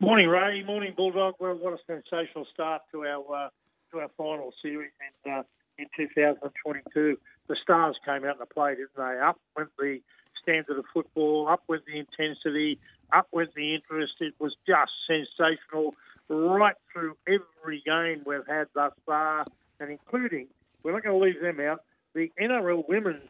Morning, 0.00 0.28
Ray. 0.28 0.62
Morning, 0.64 0.92
Bulldog. 0.96 1.34
Well, 1.38 1.54
what 1.54 1.72
a 1.72 1.78
sensational 1.86 2.46
start 2.52 2.82
to 2.92 3.04
our 3.04 3.46
uh, 3.46 3.48
to 3.92 4.00
our 4.00 4.10
final 4.16 4.52
series 4.60 4.90
in 5.24 5.32
uh, 5.32 5.42
in 5.78 5.86
2022. 5.96 7.16
The 7.48 7.56
Stars 7.62 7.96
came 8.04 8.24
out 8.24 8.38
and 8.40 8.48
played, 8.50 8.78
didn't 8.78 8.90
they? 8.96 9.20
Up 9.20 9.38
went 9.56 9.70
the 9.78 10.00
standard 10.44 10.78
of 10.78 10.84
football. 10.92 11.48
Up 11.48 11.62
with 11.66 11.82
the 11.86 11.98
intensity. 11.98 12.78
Up 13.12 13.26
with 13.32 13.50
the 13.54 13.74
interest. 13.74 14.14
It 14.20 14.34
was 14.38 14.54
just 14.66 14.92
sensational 15.06 15.94
right 16.28 16.76
through 16.92 17.16
every 17.26 17.82
game 17.84 18.22
we've 18.24 18.46
had 18.46 18.68
thus 18.74 18.92
far, 19.04 19.44
and 19.80 19.90
including 19.90 20.46
we're 20.82 20.92
not 20.92 21.02
going 21.02 21.18
to 21.18 21.24
leave 21.24 21.40
them 21.40 21.60
out. 21.60 21.82
The 22.14 22.30
NRL 22.40 22.88
women's 22.88 23.28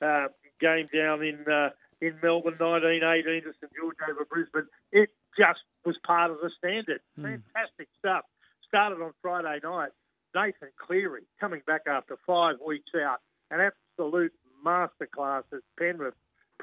uh, 0.00 0.28
game 0.60 0.86
down 0.92 1.22
in 1.22 1.44
uh, 1.50 1.70
in 2.00 2.14
Melbourne, 2.22 2.56
1918 2.58 3.42
to 3.44 3.52
St 3.58 3.72
George 3.74 3.96
over 4.08 4.24
Brisbane. 4.24 4.66
It 4.92 5.10
just 5.38 5.60
was 5.84 5.96
part 6.04 6.30
of 6.30 6.38
the 6.42 6.50
standard. 6.58 7.00
Fantastic 7.16 7.88
stuff. 7.98 8.24
Started 8.68 9.02
on 9.02 9.12
Friday 9.22 9.60
night. 9.62 9.90
Nathan 10.34 10.68
Cleary 10.76 11.22
coming 11.40 11.62
back 11.66 11.82
after 11.86 12.16
five 12.26 12.56
weeks 12.64 12.90
out. 12.94 13.20
An 13.50 13.60
absolute 13.60 14.32
masterclass 14.64 15.44
as 15.54 15.62
Penrith 15.78 16.14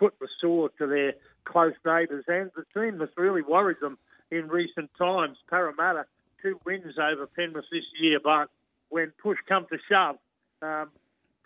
put 0.03 0.19
the 0.19 0.27
sword 0.41 0.71
to 0.77 0.85
their 0.85 1.13
close 1.45 1.75
neighbours 1.85 2.25
and 2.27 2.51
the 2.57 2.65
team 2.77 2.97
that's 2.97 3.15
really 3.15 3.41
worried 3.41 3.77
them 3.81 3.97
in 4.31 4.49
recent 4.49 4.89
times. 4.97 5.37
Parramatta, 5.49 6.05
two 6.41 6.59
wins 6.65 6.95
over 6.99 7.25
Penrith 7.25 7.63
this 7.71 7.85
year, 8.01 8.19
but 8.21 8.49
when 8.89 9.13
push 9.21 9.37
come 9.47 9.65
to 9.71 9.77
shove, 9.89 10.17
um, 10.61 10.89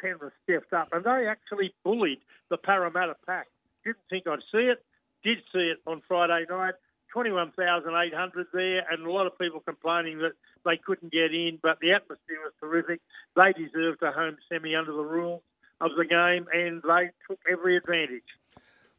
Penrith 0.01 0.33
stepped 0.43 0.73
up 0.73 0.89
and 0.91 1.03
they 1.03 1.27
actually 1.27 1.71
bullied 1.83 2.17
the 2.49 2.57
Parramatta 2.57 3.15
pack. 3.27 3.47
Didn't 3.85 3.97
think 4.09 4.25
I'd 4.25 4.39
see 4.51 4.71
it. 4.73 4.83
Did 5.23 5.37
see 5.53 5.69
it 5.69 5.77
on 5.85 6.01
Friday 6.07 6.45
night. 6.49 6.73
21,800 7.13 8.47
there, 8.53 8.85
and 8.91 9.05
a 9.05 9.11
lot 9.11 9.27
of 9.27 9.37
people 9.39 9.59
complaining 9.59 10.17
that 10.19 10.33
they 10.65 10.77
couldn't 10.77 11.11
get 11.11 11.33
in, 11.33 11.57
but 11.61 11.79
the 11.79 11.93
atmosphere 11.93 12.37
was 12.43 12.53
terrific. 12.59 13.01
They 13.35 13.53
deserved 13.53 14.01
a 14.01 14.11
home 14.11 14.37
semi 14.49 14.75
under 14.75 14.91
the 14.91 15.03
rules 15.03 15.41
of 15.79 15.91
the 15.95 16.05
game, 16.05 16.47
and 16.51 16.81
they 16.81 17.11
took 17.27 17.39
every 17.49 17.77
advantage. 17.77 18.23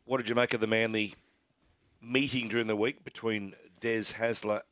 What 0.09 0.17
did 0.17 0.31
you 0.31 0.35
make 0.35 0.55
of 0.55 0.61
the 0.61 0.67
Manly 0.67 1.13
meeting 2.01 2.49
during 2.49 2.67
the 2.67 2.75
week 2.75 3.05
between 3.05 3.53
Des 3.79 4.15
Hasler, 4.15 4.63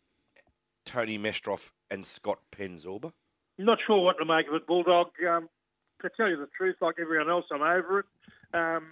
Tony 0.86 1.18
Mestrov, 1.18 1.72
and 1.90 2.06
Scott 2.06 2.38
Penzorba? 2.50 3.12
Not 3.58 3.76
sure 3.86 4.02
what 4.02 4.16
to 4.16 4.24
make 4.24 4.48
of 4.48 4.54
it, 4.54 4.66
Bulldog. 4.66 5.08
Um, 5.28 5.50
to 6.00 6.08
tell 6.16 6.30
you 6.30 6.38
the 6.38 6.48
truth, 6.56 6.76
like 6.80 6.94
everyone 6.98 7.28
else, 7.28 7.44
I'm 7.52 7.60
over 7.60 7.98
it. 7.98 8.06
Um, 8.54 8.86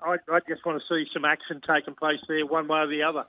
I, 0.00 0.16
I 0.32 0.40
just 0.48 0.66
want 0.66 0.82
to 0.82 0.84
see 0.92 1.08
some 1.14 1.24
action 1.24 1.60
taking 1.64 1.94
place 1.94 2.18
there, 2.26 2.44
one 2.44 2.66
way 2.66 2.80
or 2.80 2.88
the 2.88 3.04
other. 3.04 3.24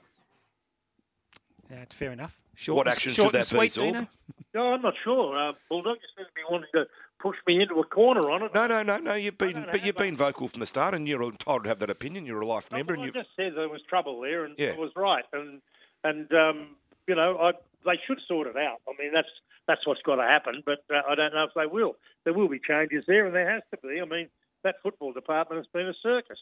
That's 1.70 1.94
fair 1.94 2.10
enough. 2.10 2.40
Short 2.56 2.78
What 2.78 2.88
action 2.88 3.12
short 3.12 3.26
should 3.26 3.34
that 3.34 3.48
be, 3.48 3.68
sweet, 3.68 3.94
Zorb? 3.94 4.08
No, 4.54 4.72
I'm 4.72 4.82
not 4.82 4.94
sure. 5.04 5.38
Uh, 5.38 5.52
Bulldog 5.68 5.98
just 6.00 6.16
seems 6.16 6.26
to 6.26 6.34
be 6.34 6.42
wanting 6.50 6.68
to 6.74 6.86
push 7.24 7.38
me 7.46 7.62
into 7.62 7.76
a 7.80 7.84
corner 7.86 8.30
on 8.30 8.42
it. 8.42 8.52
No, 8.52 8.66
no, 8.66 8.82
no, 8.82 8.98
no. 8.98 9.14
You've 9.14 9.38
been, 9.38 9.66
but 9.72 9.82
you've 9.84 9.96
been 9.96 10.14
vocal 10.14 10.46
from 10.46 10.60
the 10.60 10.66
start, 10.66 10.92
and 10.94 11.08
you're 11.08 11.22
entitled 11.22 11.62
to 11.62 11.70
have 11.70 11.78
that 11.78 11.88
opinion. 11.88 12.26
You're 12.26 12.42
a 12.42 12.46
life 12.46 12.70
member, 12.70 12.92
and 12.92 13.02
you've 13.02 13.14
just 13.14 13.30
said 13.34 13.54
there 13.56 13.70
was 13.70 13.80
trouble 13.88 14.20
there, 14.20 14.44
and 14.44 14.54
Yeah. 14.58 14.72
it 14.72 14.78
was 14.78 14.90
right. 14.94 15.24
And 15.32 15.62
and 16.04 16.30
um, 16.34 16.76
you 17.08 17.14
know, 17.14 17.38
I, 17.38 17.52
they 17.86 17.98
should 18.06 18.20
sort 18.28 18.46
it 18.46 18.58
out. 18.58 18.82
I 18.86 18.92
mean, 19.02 19.10
that's 19.14 19.28
that's 19.66 19.86
what's 19.86 20.02
got 20.02 20.16
to 20.16 20.22
happen. 20.22 20.62
But 20.66 20.84
uh, 20.94 21.00
I 21.08 21.14
don't 21.14 21.32
know 21.32 21.44
if 21.44 21.54
they 21.54 21.64
will. 21.66 21.96
There 22.24 22.34
will 22.34 22.48
be 22.48 22.58
changes 22.60 23.04
there, 23.06 23.24
and 23.24 23.34
there 23.34 23.50
has 23.50 23.62
to 23.70 23.78
be. 23.88 24.02
I 24.02 24.04
mean, 24.04 24.28
that 24.62 24.76
football 24.82 25.14
department 25.14 25.58
has 25.64 25.66
been 25.72 25.88
a 25.88 25.94
circus. 26.02 26.38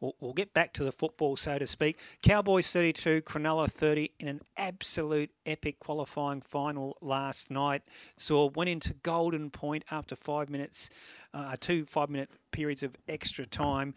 We'll, 0.00 0.14
we'll 0.20 0.32
get 0.32 0.52
back 0.52 0.72
to 0.74 0.84
the 0.84 0.92
football, 0.92 1.36
so 1.36 1.58
to 1.58 1.66
speak. 1.66 1.98
Cowboys 2.22 2.70
32, 2.70 3.22
Cronulla 3.22 3.70
30 3.70 4.12
in 4.20 4.28
an 4.28 4.40
absolute 4.56 5.30
epic 5.44 5.78
qualifying 5.80 6.40
final 6.40 6.96
last 7.00 7.50
night. 7.50 7.82
Saw 8.16 8.50
went 8.54 8.70
into 8.70 8.94
Golden 8.94 9.50
Point 9.50 9.84
after 9.90 10.16
five 10.16 10.48
minutes, 10.50 10.90
uh, 11.34 11.56
two 11.58 11.86
five 11.86 12.10
minute 12.10 12.30
periods 12.50 12.82
of 12.82 12.96
extra 13.08 13.46
time. 13.46 13.94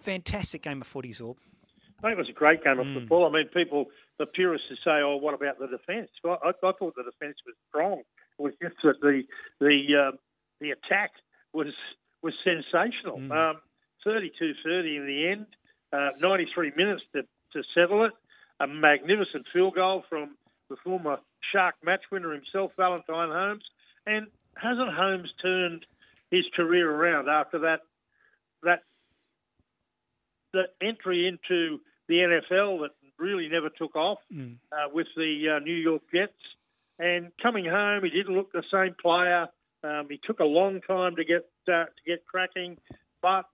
Fantastic 0.00 0.62
game 0.62 0.80
of 0.80 0.86
footy, 0.86 1.12
Zorb. 1.12 1.36
I 1.98 2.08
think 2.08 2.12
it 2.12 2.18
was 2.18 2.28
a 2.30 2.32
great 2.32 2.64
game 2.64 2.78
of 2.78 2.86
football. 2.94 3.26
I 3.26 3.30
mean, 3.30 3.48
people, 3.52 3.86
the 4.18 4.24
purists, 4.24 4.68
who 4.70 4.76
say, 4.76 5.02
"Oh, 5.02 5.16
what 5.16 5.34
about 5.34 5.58
the 5.58 5.66
defence?" 5.66 6.08
Well, 6.24 6.38
I, 6.42 6.48
I 6.48 6.72
thought 6.72 6.94
the 6.96 7.02
defence 7.02 7.36
was 7.44 7.54
strong. 7.68 7.98
It 8.38 8.42
was 8.42 8.54
just 8.62 8.76
that 8.84 9.00
the 9.02 9.24
the 9.60 10.08
um, 10.08 10.18
the 10.62 10.70
attack 10.70 11.10
was 11.52 11.66
was 12.22 12.32
sensational. 12.42 13.20
Um, 13.30 13.60
32-30 14.06 14.96
in 14.96 15.06
the 15.06 15.28
end, 15.28 15.46
uh, 15.92 16.10
93 16.20 16.72
minutes 16.76 17.02
to, 17.14 17.22
to 17.52 17.62
settle 17.74 18.04
it. 18.04 18.12
A 18.60 18.66
magnificent 18.66 19.46
field 19.52 19.74
goal 19.74 20.04
from 20.08 20.36
the 20.68 20.76
former 20.84 21.18
Shark 21.52 21.74
match 21.82 22.02
winner 22.12 22.32
himself, 22.32 22.72
Valentine 22.76 23.30
Holmes. 23.30 23.64
And 24.06 24.26
hasn't 24.56 24.92
Holmes 24.92 25.30
turned 25.40 25.86
his 26.30 26.44
career 26.54 26.90
around 26.90 27.28
after 27.28 27.60
that 27.60 27.80
that 28.62 28.82
that 30.52 30.74
entry 30.82 31.26
into 31.26 31.80
the 32.08 32.16
NFL 32.16 32.80
that 32.80 32.90
really 33.18 33.48
never 33.48 33.68
took 33.68 33.94
off 33.96 34.18
uh, 34.72 34.88
with 34.92 35.06
the 35.16 35.56
uh, 35.56 35.58
New 35.60 35.74
York 35.74 36.02
Jets. 36.12 36.32
And 36.98 37.30
coming 37.42 37.64
home, 37.64 38.02
he 38.04 38.10
didn't 38.10 38.34
look 38.34 38.52
the 38.52 38.64
same 38.72 38.94
player. 39.00 39.48
Um, 39.82 40.08
he 40.10 40.20
took 40.22 40.40
a 40.40 40.44
long 40.44 40.80
time 40.82 41.16
to 41.16 41.24
get 41.24 41.48
uh, 41.68 41.84
to 41.84 42.02
get 42.06 42.26
cracking, 42.26 42.76
but 43.22 43.46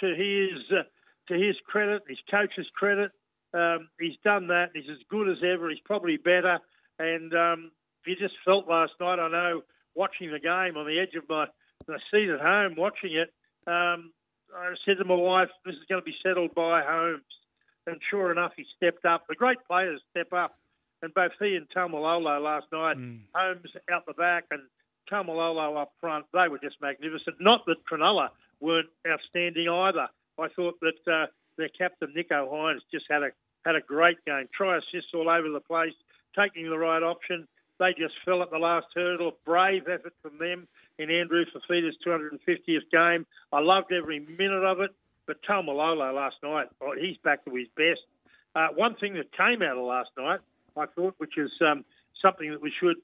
to 0.00 0.06
his 0.06 0.60
uh, 0.70 0.82
to 1.28 1.34
his 1.34 1.56
credit, 1.66 2.02
his 2.08 2.18
coach's 2.30 2.68
credit, 2.74 3.12
um, 3.54 3.88
he's 3.98 4.16
done 4.24 4.48
that. 4.48 4.70
He's 4.74 4.90
as 4.90 4.98
good 5.08 5.28
as 5.28 5.38
ever. 5.44 5.70
He's 5.70 5.80
probably 5.84 6.16
better. 6.16 6.58
And 6.98 7.34
um, 7.34 7.70
you 8.06 8.16
just 8.16 8.34
felt 8.44 8.68
last 8.68 8.92
night. 9.00 9.18
I 9.18 9.28
know 9.28 9.62
watching 9.94 10.30
the 10.30 10.38
game 10.38 10.76
on 10.76 10.86
the 10.86 10.98
edge 11.00 11.14
of 11.14 11.28
my, 11.28 11.46
my 11.88 11.98
seat 12.10 12.28
at 12.28 12.40
home, 12.40 12.74
watching 12.76 13.14
it. 13.14 13.32
Um, 13.66 14.12
I 14.56 14.74
said 14.84 14.98
to 14.98 15.04
my 15.04 15.14
wife, 15.14 15.48
"This 15.64 15.74
is 15.74 15.84
going 15.88 16.00
to 16.00 16.04
be 16.04 16.16
settled 16.22 16.54
by 16.54 16.82
Holmes." 16.82 17.22
And 17.86 18.00
sure 18.10 18.30
enough, 18.30 18.52
he 18.56 18.66
stepped 18.76 19.04
up. 19.04 19.26
The 19.28 19.34
great 19.34 19.58
players 19.66 20.00
step 20.10 20.32
up, 20.32 20.58
and 21.02 21.14
both 21.14 21.32
he 21.38 21.56
and 21.56 21.66
Taumalolo 21.74 22.42
last 22.42 22.66
night, 22.72 22.96
Holmes 23.34 23.70
out 23.90 24.06
the 24.06 24.12
back 24.12 24.44
and 24.50 24.62
Taumalolo 25.10 25.80
up 25.80 25.92
front, 26.00 26.26
they 26.32 26.48
were 26.48 26.58
just 26.58 26.76
magnificent. 26.80 27.36
Not 27.40 27.66
that 27.66 27.84
Cronulla 27.90 28.28
weren't 28.60 28.88
outstanding 29.08 29.68
either. 29.68 30.08
I 30.38 30.48
thought 30.48 30.78
that 30.80 31.12
uh, 31.12 31.26
their 31.56 31.68
captain 31.68 32.12
Nicho 32.16 32.50
Hynes 32.50 32.80
just 32.90 33.06
had 33.10 33.22
a 33.22 33.30
had 33.64 33.76
a 33.76 33.80
great 33.80 34.24
game. 34.24 34.48
Try 34.54 34.78
assists 34.78 35.12
all 35.12 35.28
over 35.28 35.50
the 35.50 35.60
place, 35.60 35.92
taking 36.38 36.70
the 36.70 36.78
right 36.78 37.02
option. 37.02 37.46
They 37.78 37.92
just 37.92 38.14
fell 38.24 38.42
at 38.42 38.50
the 38.50 38.58
last 38.58 38.86
hurdle. 38.94 39.32
Brave 39.44 39.82
effort 39.88 40.14
from 40.22 40.38
them 40.38 40.66
in 40.98 41.10
Andrew 41.10 41.44
Fifita's 41.44 41.96
250th 42.06 42.90
game. 42.90 43.26
I 43.52 43.60
loved 43.60 43.92
every 43.92 44.20
minute 44.20 44.64
of 44.64 44.80
it. 44.80 44.92
But 45.26 45.42
Taumalolo 45.42 46.14
last 46.14 46.36
night, 46.42 46.68
oh, 46.80 46.94
he's 46.98 47.16
back 47.18 47.44
to 47.44 47.54
his 47.54 47.68
best. 47.76 48.00
Uh, 48.54 48.68
one 48.74 48.96
thing 48.96 49.14
that 49.14 49.30
came 49.32 49.62
out 49.62 49.76
of 49.76 49.84
last 49.84 50.10
night, 50.18 50.40
I 50.76 50.86
thought, 50.86 51.14
which 51.18 51.38
is 51.38 51.52
um, 51.60 51.84
something 52.20 52.50
that 52.50 52.60
we 52.60 52.72
should 52.80 52.96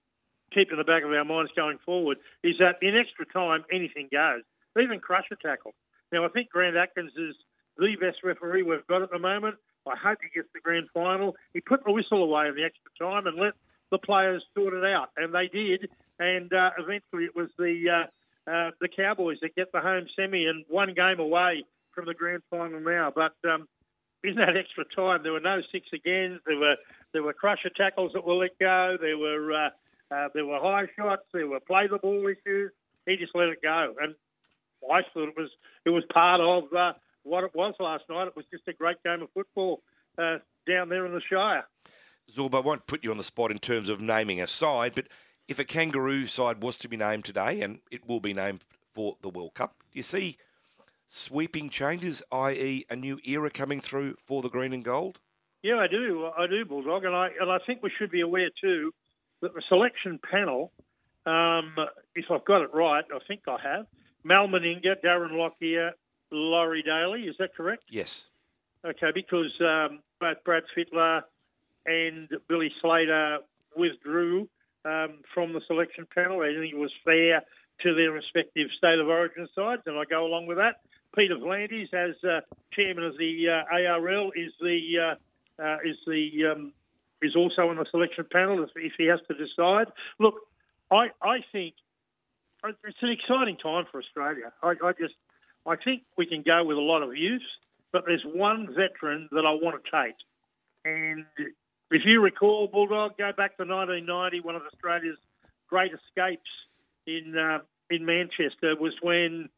keep 0.53 0.73
in 0.73 0.79
the 0.79 0.85
back 0.85 1.05
of 1.05 1.13
our 1.13 1.25
minds 1.25 1.53
going 1.55 1.79
forward, 1.85 2.19
is 2.43 2.57
that 2.59 2.79
in 2.83 2.97
extra 2.97 3.27
time, 3.27 3.65
anything 3.73 4.09
goes, 4.11 4.43
even 4.79 5.01
crusher 5.01 5.37
tackle. 5.41 5.75
Now, 6.13 6.25
I 6.25 6.29
think 6.29 6.51
Grant 6.51 6.77
Atkins 6.77 7.13
is 7.17 7.35
the 7.79 7.97
best 8.01 8.19
referee 8.23 8.63
we've 8.63 8.87
got 8.87 9.03
at 9.03 9.11
the 9.11 9.19
moment. 9.19 9.57
I 9.87 9.97
hope 9.97 10.19
he 10.23 10.29
gets 10.35 10.49
the 10.53 10.61
grand 10.61 10.89
final. 10.93 11.37
He 11.53 11.61
put 11.61 11.85
the 11.85 11.93
whistle 11.93 12.23
away 12.23 12.49
in 12.49 12.57
the 12.57 12.65
extra 12.65 12.91
time 12.99 13.27
and 13.27 13.37
let 13.37 13.55
the 13.91 13.99
players 13.99 14.43
sort 14.55 14.75
it 14.75 14.85
out, 14.85 15.11
and 15.17 15.35
they 15.35 15.49
did. 15.49 15.89
And 16.19 16.53
uh, 16.53 16.71
eventually, 16.79 17.25
it 17.25 17.37
was 17.37 17.51
the 17.59 17.85
uh, 17.89 18.51
uh, 18.51 18.71
the 18.81 18.89
Cowboys 18.89 19.39
that 19.43 19.55
get 19.55 19.73
the 19.73 19.81
home 19.81 20.07
semi 20.17 20.47
and 20.47 20.65
one 20.69 20.95
game 20.95 21.21
away 21.21 21.65
from 21.93 22.07
the 22.07 22.15
grand 22.15 22.43
final 22.51 22.81
now. 22.81 23.13
But 23.15 23.35
um, 23.49 23.69
in 24.25 24.37
that 24.37 24.57
extra 24.57 24.85
time, 24.85 25.23
there 25.23 25.33
were 25.33 25.41
no 25.41 25.61
six 25.73 25.89
agains. 25.93 26.41
There 26.47 26.59
were 26.59 26.77
there 27.13 27.23
were 27.23 27.33
crusher 27.33 27.71
tackles 27.71 28.13
that 28.15 28.27
were 28.27 28.35
let 28.35 28.59
go. 28.59 28.97
There 29.01 29.19
were 29.19 29.53
uh, 29.53 29.71
uh, 30.15 30.29
there 30.35 30.47
were 30.47 30.59
high 30.61 30.87
shots. 30.97 31.23
There 31.33 31.47
were 31.47 31.61
play 31.61 31.87
the 31.87 31.99
ball 31.99 32.27
issues. 32.27 32.73
He 33.07 33.17
just 33.17 33.35
let 33.35 33.49
it 33.49 33.63
go, 33.63 33.95
and 34.01 34.15
I 34.93 35.03
thought 35.13 35.29
it 35.29 35.37
was 35.37 35.51
it 35.85 35.91
was 35.91 36.05
part 36.13 36.41
of 36.41 36.65
uh, 36.77 36.93
what 37.23 37.45
it 37.45 37.55
was 37.55 37.75
last 37.81 38.05
night. 38.09 38.29
It 38.29 38.37
was 38.37 38.45
just 38.51 38.69
a 38.69 38.73
great 38.73 39.03
game 39.03 39.23
of 39.23 39.29
football 39.33 39.83
uh, 40.19 40.39
down 40.67 40.89
there 40.89 41.07
in 41.07 41.13
the 41.13 41.21
Shire. 41.21 41.65
Zorb, 42.31 42.55
I 42.55 42.61
won't 42.61 42.87
put 42.87 43.05
you 43.05 43.11
on 43.11 43.19
the 43.19 43.25
spot 43.25 43.51
in 43.51 43.59
terms 43.59 43.89
of 43.89 44.01
naming 44.01 44.41
a 44.41 44.47
side, 44.47 44.95
but 44.95 45.07
if 45.49 45.59
a 45.59 45.65
kangaroo 45.65 46.27
side 46.27 46.63
was 46.63 46.77
to 46.79 46.89
be 46.89 46.97
named 46.97 47.25
today, 47.25 47.61
and 47.61 47.79
it 47.91 48.09
will 48.09 48.21
be 48.21 48.35
named 48.35 48.65
for 48.93 49.17
the 49.23 49.29
World 49.29 49.55
Cup, 49.55 49.77
do 49.93 49.99
you 49.99 50.03
see 50.03 50.37
sweeping 51.07 51.71
changes, 51.71 52.23
i.e., 52.33 52.85
a 52.91 52.97
new 52.97 53.21
era 53.25 53.51
coming 53.51 53.81
through 53.81 54.17
for 54.19 54.43
the 54.43 54.49
green 54.49 54.73
and 54.73 54.85
gold? 54.85 55.21
Yeah, 55.63 55.77
I 55.79 55.87
do. 55.87 56.31
I 56.37 56.47
do, 56.47 56.65
Bulldog, 56.65 57.05
and 57.05 57.15
I 57.15 57.29
and 57.41 57.51
I 57.51 57.59
think 57.67 57.83
we 57.83 57.91
should 57.97 58.11
be 58.11 58.21
aware 58.21 58.51
too 58.61 58.93
that 59.43 59.55
the 59.55 59.63
selection 59.69 60.19
panel, 60.31 60.73
um, 61.27 61.75
if 62.15 62.27
I've 62.31 62.45
got 62.45 62.63
it 62.63 62.71
right, 62.73 63.05
I 63.13 63.19
think 63.27 63.43
I 63.49 63.57
have. 63.63 63.87
Mal 64.27 64.49
Meninga, 64.49 64.97
Darren 65.05 65.33
Lockyer, 65.39 65.93
Laurie 66.33 66.83
Daley. 66.83 67.23
Is 67.23 67.37
that 67.39 67.55
correct? 67.55 67.85
Yes. 67.89 68.29
Okay, 68.85 69.11
because 69.15 69.53
um, 69.61 70.01
both 70.21 70.43
Brad 70.45 70.65
Fittler 70.77 71.23
and 71.87 72.29
Billy 72.49 72.73
Slater 72.83 73.39
withdrew 73.77 74.49
um, 74.85 75.21
from 75.33 75.53
the 75.53 75.61
selection 75.67 76.07
panel. 76.13 76.41
I 76.41 76.55
think 76.59 76.75
it 76.75 76.79
was 76.79 76.93
fair 77.05 77.43
to 77.83 77.95
their 77.95 78.11
respective 78.11 78.69
state 78.77 78.99
of 78.99 79.07
origin 79.07 79.49
sides, 79.55 79.83
and 79.87 79.97
I 79.97 80.05
go 80.09 80.27
along 80.27 80.47
with 80.47 80.59
that. 80.59 80.81
Peter 81.15 81.37
V'landys, 81.37 81.93
as 81.95 82.15
uh, 82.25 82.41
chairman 82.73 83.05
of 83.05 83.17
the 83.19 83.47
uh, 83.49 83.75
ARL, 83.75 84.33
is 84.35 84.53
the 84.61 84.81
uh, 85.01 85.63
uh, 85.63 85.77
is 85.85 85.97
the 86.07 86.53
um, 86.53 86.73
is 87.23 87.37
also 87.37 87.69
on 87.69 87.77
the 87.77 87.87
selection 87.91 88.27
panel 88.31 88.63
if, 88.63 88.71
if 88.77 88.93
he 88.99 89.07
has 89.07 89.21
to 89.29 89.35
decide. 89.35 89.87
Look, 90.19 90.35
I 90.91 91.11
I 91.23 91.39
think 91.53 91.75
it's 92.65 93.03
an 93.03 93.11
exciting 93.11 93.57
time 93.57 93.85
for 93.91 94.01
Australia. 94.01 94.53
I, 94.63 94.75
I 94.83 94.93
just 94.93 95.15
I 95.67 95.77
think 95.77 96.03
we 96.17 96.27
can 96.27 96.43
go 96.43 96.65
with 96.65 96.77
a 96.77 96.81
lot 96.81 97.03
of 97.03 97.17
youth, 97.17 97.43
but 97.93 98.05
there's 98.07 98.25
one 98.25 98.69
veteran 98.69 99.29
that 99.33 99.45
I 99.47 99.53
want 99.53 99.83
to 99.83 99.91
take, 99.91 100.17
and 100.85 101.25
if 101.91 102.03
you 102.05 102.21
recall, 102.21 102.67
Bulldog, 102.67 103.17
go 103.17 103.31
back 103.37 103.57
to 103.59 103.65
1990, 103.65 104.41
one 104.41 104.57
of 104.57 104.63
Australia's 104.63 105.19
great 105.69 105.93
escapes 105.93 106.51
in 107.07 107.37
uh, 107.37 107.59
in 107.91 108.05
Manchester 108.05 108.75
was 108.79 108.93
when 109.03 109.49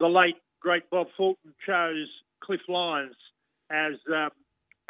the 0.00 0.06
late 0.06 0.36
great 0.60 0.88
Bob 0.90 1.06
Fulton 1.16 1.54
chose 1.66 2.08
Cliff 2.40 2.60
Lyons 2.68 3.16
as 3.70 3.94
um, 4.12 4.30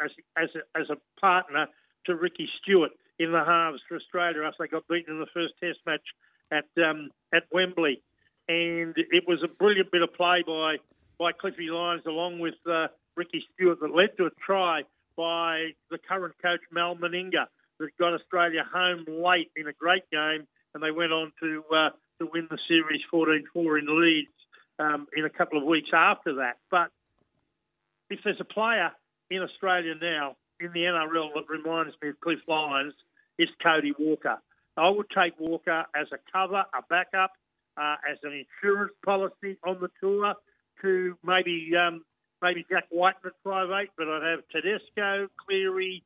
as 0.03 0.11
as 0.37 0.49
a, 0.55 0.79
as 0.79 0.89
a 0.89 1.19
partner 1.19 1.67
to 2.05 2.15
Ricky 2.15 2.49
Stuart 2.61 2.91
in 3.17 3.31
the 3.31 3.43
halves 3.43 3.81
for 3.87 3.95
Australia 3.95 4.43
after 4.43 4.63
they 4.63 4.67
got 4.67 4.87
beaten 4.87 5.15
in 5.15 5.19
the 5.19 5.31
first 5.33 5.53
Test 5.61 5.79
match 5.85 6.03
at 6.51 6.65
um, 6.77 7.09
at 7.33 7.43
Wembley, 7.51 8.01
and 8.47 8.93
it 8.97 9.23
was 9.27 9.39
a 9.43 9.47
brilliant 9.47 9.91
bit 9.91 10.01
of 10.01 10.13
play 10.13 10.43
by 10.45 10.77
by 11.17 11.31
Cliffy 11.31 11.69
Lyons 11.69 12.03
along 12.05 12.39
with 12.39 12.55
uh, 12.69 12.87
Ricky 13.15 13.43
Stuart 13.53 13.79
that 13.81 13.95
led 13.95 14.17
to 14.17 14.25
a 14.25 14.29
try 14.45 14.83
by 15.17 15.69
the 15.89 15.97
current 15.97 16.35
coach 16.41 16.61
Mal 16.71 16.95
Meninga 16.95 17.45
that 17.79 17.89
got 17.97 18.13
Australia 18.13 18.63
home 18.71 19.05
late 19.07 19.51
in 19.55 19.67
a 19.67 19.73
great 19.73 20.09
game, 20.11 20.47
and 20.73 20.83
they 20.83 20.91
went 20.91 21.11
on 21.11 21.31
to 21.41 21.63
uh, 21.73 21.89
to 22.19 22.29
win 22.31 22.47
the 22.49 22.57
series 22.67 23.01
14-4 23.13 23.79
in 23.79 24.01
Leeds 24.01 24.29
um, 24.79 25.07
in 25.15 25.25
a 25.25 25.29
couple 25.29 25.57
of 25.57 25.65
weeks 25.65 25.89
after 25.93 26.35
that. 26.35 26.57
But 26.71 26.89
if 28.09 28.19
there's 28.23 28.39
a 28.39 28.45
player 28.45 28.91
in 29.29 29.41
Australia 29.41 29.93
now 30.01 30.35
in 30.59 30.71
the 30.73 30.81
NRL 30.81 31.29
that 31.35 31.49
reminds 31.49 31.95
me 32.01 32.09
of 32.09 32.19
Cliff 32.21 32.39
Lyons, 32.47 32.93
it's 33.37 33.51
Cody 33.61 33.93
Walker. 33.97 34.37
I 34.77 34.89
would 34.89 35.07
take 35.09 35.39
Walker 35.39 35.85
as 35.95 36.07
a 36.11 36.17
cover, 36.31 36.65
a 36.73 36.81
backup, 36.89 37.33
uh, 37.77 37.95
as 38.09 38.17
an 38.23 38.45
insurance 38.63 38.93
policy 39.03 39.57
on 39.63 39.79
the 39.79 39.89
tour 39.99 40.33
to 40.81 41.17
maybe 41.23 41.71
um, 41.75 42.03
maybe 42.41 42.65
Jack 42.69 42.85
Wighton 42.91 43.21
at 43.25 43.33
five 43.43 43.69
eight, 43.81 43.89
but 43.97 44.07
I'd 44.07 44.23
have 44.23 44.39
Tedesco, 44.51 45.27
Cleary, 45.45 46.03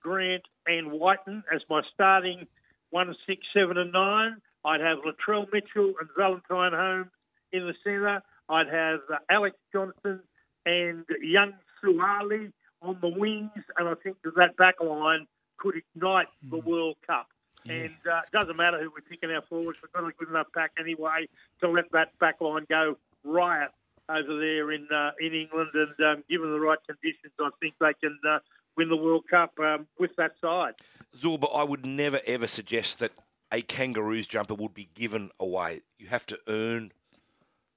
Grant, 0.00 0.42
and 0.66 0.92
Wighton 0.92 1.44
as 1.54 1.62
my 1.68 1.82
starting 1.94 2.46
one, 2.90 3.14
six, 3.26 3.46
seven, 3.54 3.78
and 3.78 3.92
nine. 3.92 4.36
I'd 4.64 4.80
have 4.80 4.98
Latrell 4.98 5.46
Mitchell 5.52 5.94
and 6.00 6.08
Valentine 6.16 6.72
Holmes 6.72 7.10
in 7.52 7.66
the 7.66 7.74
centre. 7.84 8.22
I'd 8.48 8.68
have 8.68 9.00
uh, 9.12 9.18
Alex 9.30 9.56
Johnson 9.72 10.20
and 10.66 11.04
Young 11.22 11.52
Suaalii 11.82 12.52
on 12.82 12.98
the 13.00 13.08
wings, 13.08 13.50
and 13.78 13.88
I 13.88 13.94
think 14.02 14.16
that 14.24 14.34
that 14.36 14.56
back 14.56 14.80
line 14.80 15.26
could 15.58 15.74
ignite 15.76 16.28
the 16.50 16.58
World 16.58 16.96
Cup. 17.06 17.28
And 17.68 17.94
uh, 18.10 18.18
it 18.18 18.30
doesn't 18.32 18.56
matter 18.56 18.78
who 18.78 18.90
we're 18.90 19.08
picking 19.08 19.30
our 19.30 19.42
forwards. 19.42 19.80
We've 19.82 19.92
got 19.92 20.04
a 20.04 20.12
good 20.18 20.28
enough 20.28 20.46
pack 20.54 20.72
anyway 20.78 21.28
to 21.60 21.68
let 21.68 21.90
that 21.92 22.18
back 22.18 22.40
line 22.40 22.66
go 22.68 22.96
riot 23.24 23.70
over 24.08 24.30
over 24.30 24.38
there 24.38 24.72
in 24.72 24.86
uh, 24.92 25.12
in 25.20 25.34
England, 25.34 25.70
and 25.74 26.06
um, 26.06 26.24
given 26.28 26.50
the 26.50 26.60
right 26.60 26.78
conditions, 26.86 27.32
I 27.38 27.50
think 27.60 27.74
they 27.80 27.94
can 27.94 28.18
uh, 28.28 28.38
win 28.76 28.88
the 28.88 28.96
World 28.96 29.24
Cup 29.30 29.52
um, 29.60 29.86
with 29.98 30.14
that 30.16 30.32
side. 30.40 30.74
Zorba, 31.16 31.48
I 31.54 31.64
would 31.64 31.86
never 31.86 32.20
ever 32.26 32.46
suggest 32.46 32.98
that 32.98 33.12
a 33.52 33.62
Kangaroos 33.62 34.26
jumper 34.26 34.54
would 34.54 34.74
be 34.74 34.88
given 34.94 35.30
away. 35.38 35.80
You 35.98 36.08
have 36.08 36.26
to 36.26 36.38
earn 36.48 36.92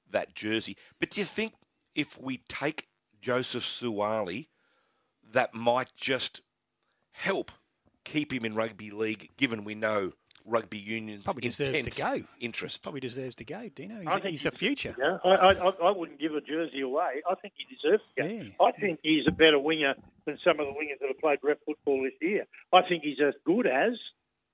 that 0.10 0.36
jersey. 0.36 0.78
But 1.00 1.12
do 1.12 1.22
you 1.22 1.26
think 1.26 1.54
if 1.96 2.20
we 2.20 2.38
take 2.48 2.88
Joseph 3.22 3.64
Suaalii, 3.64 4.48
that 5.32 5.54
might 5.56 5.96
just 5.96 6.42
help 7.12 7.52
keep 8.04 8.32
him 8.34 8.46
in 8.46 8.56
rugby 8.56 8.92
league, 8.92 9.30
given 9.38 9.64
we 9.64 9.76
know 9.76 10.12
rugby 10.46 10.78
union's 10.78 11.24
Probably 11.24 11.42
deserves 11.42 11.70
intense 11.70 11.96
to 11.96 12.02
go. 12.02 12.24
interest? 12.42 12.84
Probably 12.84 13.00
deserves 13.00 13.36
to 13.36 13.46
go, 13.46 13.70
Dino. 13.74 14.00
He's, 14.00 14.08
I 14.08 14.20
think 14.20 14.26
he's 14.32 14.46
a 14.46 14.52
future. 14.52 14.94
Yeah, 15.00 15.18
I, 15.24 15.30
I, 15.30 15.52
I- 15.54 15.88
I 15.88 15.92
wouldn't 15.92 16.20
give 16.20 16.36
a 16.36 16.42
jersey 16.42 16.82
away. 16.82 17.22
I 17.30 17.36
think 17.36 17.54
he 17.58 17.66
deserves 17.74 18.04
to 18.18 18.24
go. 18.58 18.66
I 18.66 18.72
think 18.74 19.00
he's 19.04 19.24
a 19.28 19.32
better 19.32 19.58
winger 19.60 19.96
than 20.26 20.38
some 20.44 20.60
of 20.60 20.66
the 20.68 20.74
wingers 20.74 21.00
that 21.00 21.08
have 21.08 21.20
played 21.20 21.40
rep 21.44 21.60
football 21.66 22.04
this 22.04 22.14
year. 22.22 22.46
I 22.74 22.82
think 22.88 23.04
he's 23.04 23.20
as 23.26 23.34
good 23.46 23.68
as 23.68 23.94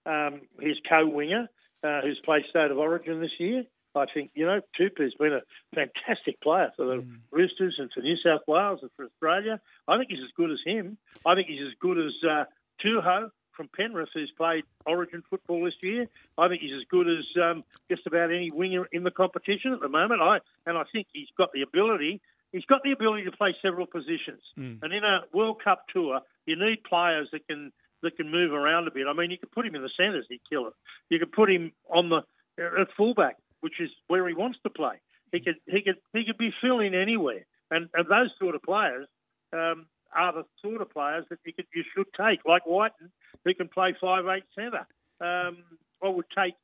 um, 0.06 0.42
his 0.60 0.78
co-winger 0.88 1.48
uh, 1.84 2.02
who's 2.02 2.20
played 2.24 2.44
State 2.50 2.72
of 2.72 2.78
Origin 2.78 3.20
this 3.22 3.32
year. 3.40 3.64
I 3.96 4.06
think, 4.14 4.30
you 4.36 4.46
know, 4.46 4.62
Tupou's 4.80 5.16
been 5.16 5.34
a 5.34 5.42
fantastic 5.74 6.40
player 6.42 6.72
for 6.78 6.86
the 6.86 7.06
Roosters 7.32 7.76
and 7.80 7.90
for 7.92 8.02
New 8.02 8.18
South 8.24 8.42
Wales 8.48 8.80
and 8.84 8.92
for 8.96 9.06
Australia. 9.06 9.60
I 9.88 9.98
think 9.98 10.12
he's 10.12 10.20
as 10.24 10.32
good 10.38 10.52
as 10.52 10.60
him. 10.64 10.98
I 11.26 11.34
think 11.34 11.48
he's 11.48 11.62
as 11.66 11.74
good 11.82 11.98
as 11.98 12.14
uh, 12.30 12.44
To'o 12.84 13.32
from 13.60 13.68
Penrith, 13.76 14.08
who's 14.14 14.32
played 14.38 14.64
Origin 14.86 15.22
football 15.30 15.66
this 15.66 15.74
year. 15.84 16.08
I 16.38 16.48
think 16.48 16.62
he's 16.62 16.72
as 16.74 16.86
good 16.90 17.08
as 17.10 17.26
um, 17.44 17.62
just 17.92 18.08
about 18.08 18.32
any 18.32 18.50
winger 18.52 18.88
in 18.94 19.04
the 19.04 19.12
competition 19.12 19.74
at 19.74 19.82
the 19.82 19.90
moment. 19.90 20.22
I 20.22 20.40
and 20.66 20.78
I 20.78 20.84
think 20.94 21.08
he's 21.12 21.28
got 21.38 21.52
the 21.52 21.64
ability. 21.64 22.22
He's 22.54 22.64
got 22.64 22.84
the 22.84 22.94
ability 22.94 23.26
to 23.26 23.34
play 23.34 23.54
several 23.62 23.86
positions. 23.86 24.42
Mm. 24.58 24.82
And 24.82 24.94
in 24.94 25.04
a 25.04 25.26
World 25.34 25.62
Cup 25.62 25.84
tour, 25.94 26.22
you 26.46 26.56
need 26.56 26.86
players 26.86 27.28
that 27.34 27.46
can 27.50 27.74
that 28.02 28.16
can 28.16 28.32
move 28.32 28.54
around 28.54 28.88
a 28.88 28.92
bit. 28.92 29.08
I 29.10 29.14
mean, 29.14 29.30
you 29.30 29.38
could 29.38 29.52
put 29.52 29.66
him 29.66 29.76
in 29.76 29.82
the 29.82 29.92
centres, 29.98 30.26
he'd 30.30 30.40
kill 30.50 30.68
it. 30.68 30.74
You 31.10 31.20
could 31.20 31.34
put 31.34 31.52
him 31.52 31.74
on 31.94 32.08
the 32.08 32.22
at 32.58 32.88
fullback, 32.96 33.36
which 33.60 33.82
is 33.82 33.90
where 34.08 34.26
he 34.26 34.34
wants 34.34 34.60
to 34.64 34.70
play. 34.70 35.02
He 35.34 35.42
could 35.42 35.58
he 35.66 35.82
could 35.82 35.98
he 36.14 36.24
could 36.24 36.38
be 36.38 36.54
filling 36.62 36.96
anywhere. 36.96 37.46
And 37.70 37.90
and 37.94 38.08
those 38.08 38.32
sort 38.40 38.56
of 38.56 38.64
players 38.64 39.08
um, 39.52 39.88
are 40.16 40.34
the 40.34 40.44
sort 40.62 40.82
of 40.82 40.92
players 40.92 41.26
that 41.30 41.40
you 41.46 41.54
could 41.54 41.68
you 41.74 41.84
should 41.96 42.08
take, 42.18 42.40
like 42.46 42.66
Wighton, 42.66 43.12
who 43.46 43.54
can 43.54 43.68
play 43.68 43.96
five 44.00 44.26
eight 44.28 44.44
centre. 44.56 44.88
Um, 45.22 45.64
I 46.04 46.10
would 46.10 46.26
take 46.36 46.56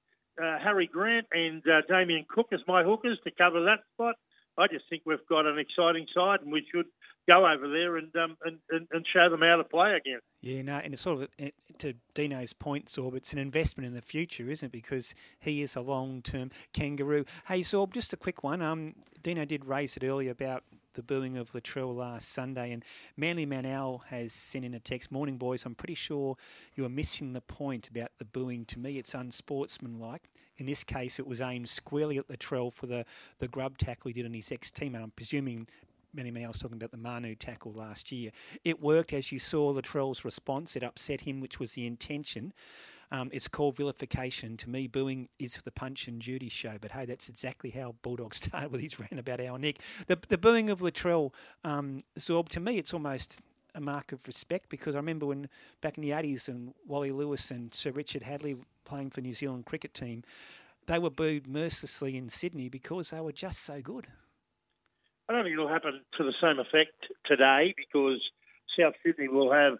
uh, 0.41 0.59
Harry 0.59 0.89
Grant 0.91 1.27
and 1.31 1.61
uh, 1.67 1.81
Damien 1.87 2.25
Cook 2.27 2.47
as 2.53 2.61
my 2.67 2.83
hookers 2.83 3.19
to 3.23 3.31
cover 3.31 3.63
that 3.65 3.79
spot. 3.93 4.15
I 4.57 4.67
just 4.67 4.85
think 4.89 5.03
we've 5.05 5.25
got 5.27 5.45
an 5.45 5.59
exciting 5.59 6.07
side, 6.15 6.41
and 6.41 6.51
we 6.51 6.65
should 6.73 6.85
go 7.27 7.45
over 7.45 7.67
there 7.69 7.97
and 7.97 8.15
um, 8.15 8.37
and, 8.45 8.57
and, 8.69 8.87
and 8.91 9.05
show 9.11 9.29
them 9.29 9.41
how 9.41 9.57
to 9.57 9.63
play 9.63 9.95
again. 9.95 10.19
Yeah, 10.41 10.61
no, 10.61 10.75
and 10.75 10.93
it's 10.93 11.01
sort 11.01 11.23
of 11.23 11.29
eh, 11.39 11.49
to 11.79 11.93
Dino's 12.13 12.53
point, 12.53 12.85
Zorb. 12.85 13.15
It's 13.15 13.33
an 13.33 13.39
investment 13.39 13.87
in 13.87 13.93
the 13.93 14.01
future, 14.01 14.49
isn't 14.49 14.67
it? 14.67 14.71
Because 14.71 15.13
he 15.39 15.61
is 15.61 15.75
a 15.75 15.81
long-term 15.81 16.51
kangaroo. 16.73 17.25
Hey, 17.47 17.61
Zorb, 17.61 17.93
just 17.93 18.13
a 18.13 18.17
quick 18.17 18.43
one. 18.43 18.61
Um, 18.61 18.95
Dino 19.21 19.43
did 19.43 19.65
raise 19.65 19.97
it 19.97 20.03
earlier 20.03 20.31
about 20.31 20.63
the 20.95 21.03
booing 21.03 21.37
of 21.37 21.51
Latrell 21.51 21.95
last 21.95 22.29
Sunday, 22.29 22.71
and 22.71 22.83
Manly 23.15 23.45
Manel 23.45 24.03
has 24.05 24.33
sent 24.33 24.65
in 24.65 24.73
a 24.73 24.79
text. 24.79 25.11
Morning, 25.11 25.37
boys. 25.37 25.65
I'm 25.65 25.75
pretty 25.75 25.93
sure 25.93 26.37
you 26.73 26.85
are 26.85 26.89
missing 26.89 27.33
the 27.33 27.41
point 27.41 27.89
about 27.89 28.11
the 28.17 28.25
booing. 28.25 28.65
To 28.65 28.79
me, 28.79 28.97
it's 28.97 29.13
unsportsmanlike. 29.13 30.23
In 30.57 30.65
this 30.65 30.83
case, 30.83 31.19
it 31.19 31.27
was 31.27 31.41
aimed 31.41 31.69
squarely 31.69 32.17
at 32.17 32.27
Latrell 32.29 32.73
for 32.73 32.87
the 32.87 33.05
the 33.37 33.47
grub 33.47 33.77
tackle 33.77 34.09
he 34.09 34.13
did 34.13 34.25
on 34.25 34.33
his 34.33 34.51
ex-teammate. 34.51 35.03
I'm 35.03 35.11
presuming 35.11 35.67
Manny 36.13 36.31
Manel 36.31 36.47
was 36.47 36.59
talking 36.59 36.77
about 36.77 36.91
the 36.91 36.97
Manu 36.97 37.35
tackle 37.35 37.73
last 37.73 38.11
year. 38.11 38.31
It 38.63 38.81
worked, 38.81 39.11
as 39.11 39.31
you 39.33 39.39
saw 39.39 39.73
Latrell's 39.73 40.23
response. 40.23 40.77
It 40.77 40.83
upset 40.83 41.21
him, 41.21 41.41
which 41.41 41.59
was 41.59 41.73
the 41.73 41.85
intention. 41.85 42.53
Um, 43.11 43.29
it's 43.31 43.47
called 43.47 43.75
vilification. 43.75 44.57
To 44.57 44.69
me, 44.69 44.87
booing 44.87 45.29
is 45.39 45.55
for 45.55 45.63
the 45.63 45.71
Punch 45.71 46.07
and 46.07 46.21
Judy 46.21 46.49
show. 46.49 46.77
But 46.79 46.91
hey, 46.91 47.05
that's 47.05 47.29
exactly 47.29 47.69
how 47.69 47.95
Bulldog 48.01 48.33
started 48.35 48.71
with 48.71 48.81
his 48.81 48.99
rant 48.99 49.19
about 49.19 49.41
our 49.41 49.57
Nick. 49.57 49.79
The, 50.07 50.17
the 50.27 50.37
booing 50.37 50.69
of 50.69 50.79
Latrell, 50.81 51.33
um, 51.63 52.03
Zorb, 52.17 52.49
to 52.49 52.59
me, 52.59 52.77
it's 52.77 52.93
almost 52.93 53.41
a 53.73 53.81
mark 53.81 54.11
of 54.11 54.25
respect 54.25 54.69
because 54.69 54.95
I 54.95 54.99
remember 54.99 55.25
when 55.25 55.49
back 55.81 55.97
in 55.97 56.03
the 56.03 56.11
80s 56.11 56.47
and 56.47 56.73
Wally 56.87 57.11
Lewis 57.11 57.51
and 57.51 57.73
Sir 57.73 57.91
Richard 57.91 58.23
Hadlee 58.23 58.57
playing 58.85 59.09
for 59.09 59.21
New 59.21 59.33
Zealand 59.33 59.65
cricket 59.65 59.93
team, 59.93 60.23
they 60.87 60.99
were 60.99 61.09
booed 61.09 61.47
mercilessly 61.47 62.15
in 62.15 62.29
Sydney 62.29 62.69
because 62.69 63.09
they 63.09 63.19
were 63.19 63.31
just 63.31 63.63
so 63.63 63.81
good. 63.81 64.07
I 65.27 65.33
don't 65.33 65.43
think 65.43 65.53
it'll 65.53 65.67
happen 65.67 66.01
to 66.17 66.23
the 66.23 66.33
same 66.41 66.59
effect 66.59 67.11
today 67.25 67.73
because 67.75 68.21
South 68.79 68.93
Sydney 69.03 69.27
will 69.27 69.51
have 69.51 69.73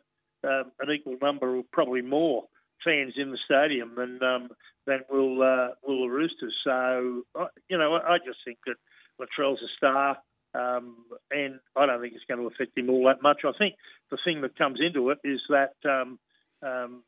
um, 0.44 0.72
an 0.80 0.92
equal 0.92 1.18
number, 1.22 1.58
or 1.58 1.64
probably 1.72 2.02
more, 2.02 2.46
fans 2.86 3.14
in 3.18 3.32
the 3.32 3.38
stadium 3.44 3.94
than 3.98 4.22
um, 4.24 4.50
than 4.86 5.02
will 5.10 5.42
uh, 5.42 5.70
will 5.86 6.02
the 6.02 6.14
Roosters. 6.14 6.56
So 6.64 7.24
you 7.70 7.78
know, 7.78 7.96
I, 7.96 8.14
I 8.14 8.18
just 8.20 8.40
think 8.46 8.60
that 8.68 8.76
Latrell's 9.20 9.62
a 9.62 9.72
star, 9.76 10.18
um, 10.54 10.98
and 11.32 11.60
I 11.76 11.86
don't 11.86 12.02
think 12.02 12.14
it's 12.14 12.24
going 12.28 12.40
to 12.40 12.48
affect 12.48 12.78
him 12.78 12.90
all 12.90 13.06
that 13.08 13.22
much. 13.22 13.42
I 13.44 13.52
think 13.58 13.76
the 14.12 14.18
thing 14.24 14.42
that 14.42 14.58
comes 14.58 14.80
into 14.86 15.10
it 15.10 15.18
is 15.24 15.42
that 15.50 15.74
um, 15.84 16.20
um, 16.62 17.04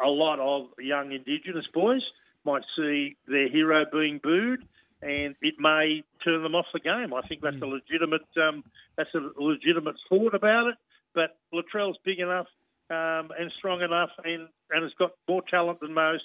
a 0.00 0.08
lot 0.08 0.38
of 0.38 0.68
young 0.78 1.12
Indigenous 1.12 1.66
boys 1.72 2.02
might 2.44 2.62
see 2.76 3.16
their 3.26 3.48
hero 3.48 3.84
being 3.90 4.20
booed, 4.22 4.64
and 5.00 5.34
it 5.40 5.54
may 5.58 6.02
turn 6.24 6.42
them 6.42 6.54
off 6.54 6.66
the 6.72 6.80
game. 6.80 7.14
I 7.14 7.26
think 7.26 7.40
that's 7.40 7.60
a 7.62 7.66
legitimate 7.66 8.26
um, 8.36 8.64
that's 8.96 9.14
a 9.14 9.40
legitimate 9.40 9.96
thought 10.08 10.34
about 10.34 10.68
it. 10.68 10.76
But 11.14 11.36
Latrell's 11.52 11.98
big 12.04 12.20
enough 12.20 12.46
um, 12.92 13.30
and 13.38 13.50
strong 13.58 13.80
enough, 13.82 14.10
and 14.24 14.48
and 14.70 14.82
has 14.82 14.92
got 14.98 15.12
more 15.28 15.42
talent 15.50 15.80
than 15.80 15.94
most. 15.94 16.24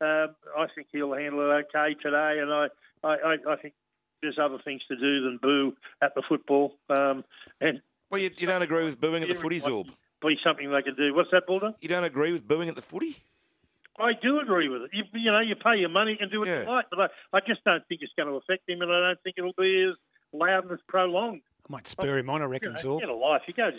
Um, 0.00 0.34
I 0.56 0.66
think 0.74 0.88
he'll 0.92 1.14
handle 1.14 1.40
it 1.40 1.66
okay 1.66 1.94
today, 2.00 2.38
and 2.40 2.52
I, 2.52 2.66
I, 3.02 3.14
I, 3.14 3.52
I 3.52 3.56
think 3.56 3.74
there's 4.22 4.38
other 4.38 4.58
things 4.64 4.82
to 4.88 4.96
do 4.96 5.24
than 5.24 5.38
boo 5.40 5.74
at 6.02 6.14
the 6.14 6.22
football. 6.28 6.74
Um, 6.90 7.24
and 7.60 7.80
well, 8.10 8.20
you, 8.20 8.30
you 8.36 8.46
don't 8.46 8.62
agree 8.62 8.84
with 8.84 9.00
booing 9.00 9.22
at 9.22 9.28
the 9.28 9.34
footy, 9.34 9.60
Zorb? 9.60 9.88
Be 10.22 10.36
something 10.42 10.70
they 10.70 10.82
can 10.82 10.94
do. 10.94 11.14
What's 11.14 11.30
that, 11.32 11.46
Bulldog? 11.46 11.74
You 11.80 11.88
don't 11.88 12.04
agree 12.04 12.32
with 12.32 12.46
booing 12.46 12.68
at 12.68 12.76
the 12.76 12.82
footy? 12.82 13.16
I 13.98 14.12
do 14.20 14.40
agree 14.40 14.68
with 14.68 14.82
it. 14.82 14.90
You, 14.92 15.04
you 15.14 15.30
know, 15.30 15.40
you 15.40 15.54
pay 15.54 15.76
your 15.76 15.88
money 15.88 16.18
and 16.20 16.30
do 16.30 16.40
what 16.40 16.48
you 16.48 16.64
like, 16.64 16.86
but 16.90 17.00
I, 17.00 17.36
I 17.36 17.40
just 17.46 17.62
don't 17.64 17.86
think 17.88 18.00
it's 18.02 18.12
going 18.16 18.28
to 18.28 18.34
affect 18.34 18.68
him, 18.68 18.82
and 18.82 18.90
I 18.90 19.00
don't 19.00 19.22
think 19.22 19.36
it'll 19.38 19.52
be 19.56 19.86
as 19.88 19.96
loud 20.32 20.64
and 20.64 20.72
as 20.72 20.80
prolonged. 20.88 21.42
I 21.68 21.72
might 21.72 21.86
spur 21.86 22.18
him 22.18 22.28
on, 22.28 22.42
I 22.42 22.46
reckon, 22.46 22.70
You 22.70 22.82
know, 22.82 22.96
Zorb. 22.96 23.00
get 23.00 23.08
a 23.08 23.14
life. 23.14 23.42
You 23.46 23.54
go, 23.54 23.70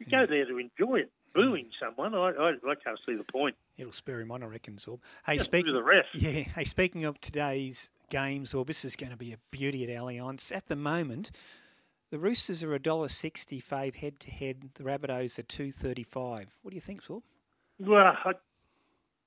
you 0.00 0.06
go 0.06 0.26
there 0.26 0.46
to 0.46 0.58
enjoy 0.58 1.00
it. 1.00 1.12
Booing 1.34 1.66
someone, 1.78 2.14
I, 2.14 2.30
I, 2.30 2.48
I 2.50 2.74
can't 2.82 2.98
see 3.06 3.14
the 3.14 3.24
point. 3.24 3.54
It'll 3.78 3.92
spur 3.92 4.20
him 4.20 4.32
on, 4.32 4.42
I 4.42 4.46
reckon, 4.46 4.76
Zorb. 4.76 4.98
Hey, 5.24 5.34
Just 5.34 5.46
speaking 5.46 5.72
the 5.72 5.82
rest. 5.82 6.08
Yeah. 6.14 6.30
Hey, 6.30 6.64
speaking 6.64 7.04
of 7.04 7.20
today's 7.20 7.90
game, 8.10 8.44
Zorb, 8.44 8.66
this 8.66 8.84
is 8.84 8.96
going 8.96 9.10
to 9.12 9.16
be 9.16 9.32
a 9.32 9.36
beauty 9.50 9.84
at 9.84 9.90
Allianz. 9.90 10.54
At 10.54 10.66
the 10.66 10.76
moment, 10.76 11.30
the 12.10 12.18
Roosters 12.18 12.64
are 12.64 12.74
a 12.74 12.80
dollar 12.80 13.08
sixty 13.08 13.60
fave 13.60 13.96
head 13.96 14.18
to 14.20 14.30
head. 14.30 14.70
The 14.74 14.82
Rabbitohs 14.82 15.38
are 15.38 15.44
two 15.44 15.70
thirty 15.70 16.02
five. 16.02 16.58
What 16.62 16.70
do 16.70 16.74
you 16.74 16.80
think, 16.80 17.04
Zorb? 17.04 17.22
Well, 17.78 18.16
I, 18.24 18.32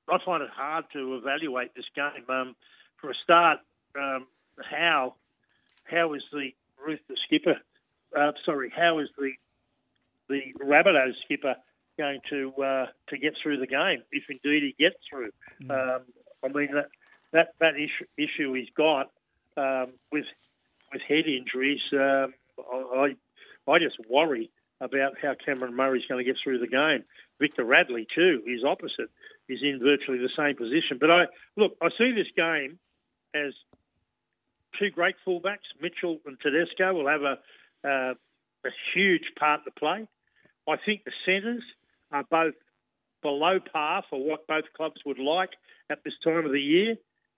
I 0.10 0.18
find 0.26 0.44
it 0.44 0.50
hard 0.50 0.86
to 0.94 1.16
evaluate 1.16 1.74
this 1.76 1.86
game. 1.96 2.26
Um, 2.28 2.56
for 2.98 3.10
a 3.10 3.16
start, 3.24 3.60
um, 3.98 4.28
how 4.62 5.16
how 5.86 6.14
is 6.14 6.24
the 6.34 6.54
Rooster 6.86 7.16
skipper? 7.26 7.56
Uh, 8.16 8.34
sorry, 8.46 8.72
how 8.76 9.00
is 9.00 9.08
the 9.18 9.32
the 10.28 10.54
Rabbitohs 10.62 11.14
skipper 11.24 11.56
going 11.98 12.20
to 12.30 12.54
uh, 12.64 12.86
to 13.10 13.18
get 13.18 13.36
through 13.42 13.58
the 13.58 13.68
game 13.68 14.04
if 14.12 14.24
indeed 14.30 14.64
he 14.64 14.76
gets 14.78 14.96
through? 15.10 15.32
Um, 15.70 16.02
I 16.44 16.48
mean 16.48 16.74
that 16.74 16.90
that 17.32 17.54
that 17.60 17.76
issue, 17.76 18.06
issue 18.18 18.54
he's 18.54 18.70
got 18.76 19.12
um, 19.58 19.94
with 20.12 20.26
with 20.92 21.02
head 21.02 21.26
injuries. 21.28 21.82
Um, 21.92 22.34
I 22.60 23.16
I 23.68 23.80
just 23.80 23.98
worry 24.10 24.50
about 24.82 25.14
how 25.22 25.34
Cameron 25.34 25.76
Murray's 25.76 26.06
going 26.08 26.24
to 26.24 26.30
get 26.30 26.38
through 26.44 26.60
the 26.60 26.68
game. 26.68 27.04
Victor 27.40 27.64
Radley 27.64 28.08
too 28.14 28.44
is 28.46 28.64
opposite. 28.64 29.10
Is 29.50 29.60
in 29.62 29.80
virtually 29.80 30.20
the 30.20 30.30
same 30.38 30.56
position. 30.56 30.98
But 31.00 31.12
I 31.12 31.26
look, 31.58 31.76
I 31.82 31.90
see 31.98 32.12
this 32.12 32.32
game 32.36 32.80
as 33.34 33.54
two 34.80 34.90
great 34.90 35.16
fullbacks, 35.28 35.68
Mitchell 35.82 36.20
and 36.26 36.40
Tedesco, 36.40 36.94
will 36.94 37.08
have 37.08 37.24
a 37.24 37.40
uh, 37.86 38.14
a 38.66 38.70
huge 38.94 39.34
part 39.38 39.66
to 39.66 39.72
play. 39.72 40.08
I 40.68 40.78
think 40.86 41.04
the 41.04 41.12
centres 41.26 41.64
are 42.14 42.24
both 42.30 42.54
below 43.22 43.60
par 43.60 44.04
for 44.10 44.24
what 44.24 44.48
both 44.48 44.66
clubs 44.78 45.02
would 45.06 45.20
like 45.20 45.52
at 45.90 46.04
this 46.06 46.14
time 46.24 46.46
of 46.46 46.52
the 46.52 46.62
year. 46.62 46.96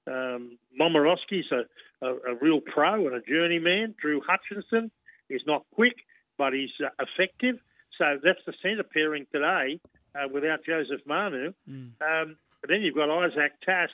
Um, 0.08 0.58
Momorowski's 0.80 1.52
a, 1.52 2.06
a, 2.06 2.14
a 2.14 2.36
real 2.40 2.62
pro 2.62 3.08
and 3.08 3.16
a 3.16 3.22
journeyman. 3.22 3.96
Drew 4.00 4.22
Hutchison 4.22 4.92
is 5.30 5.42
not 5.48 5.66
quick, 5.74 5.96
but 6.38 6.54
he's 6.54 6.70
uh, 6.84 6.90
effective. 7.00 7.56
So 7.98 8.20
that's 8.24 8.40
the 8.46 8.54
centre 8.62 8.84
pairing 8.84 9.26
today 9.32 9.80
uh, 10.14 10.28
without 10.32 10.66
Joseph 10.66 11.02
Manu. 11.08 11.54
Um, 12.02 12.38
but 12.62 12.70
then 12.70 12.82
you've 12.82 12.96
got 12.96 13.10
Isaiah 13.10 13.50
Tass 13.64 13.90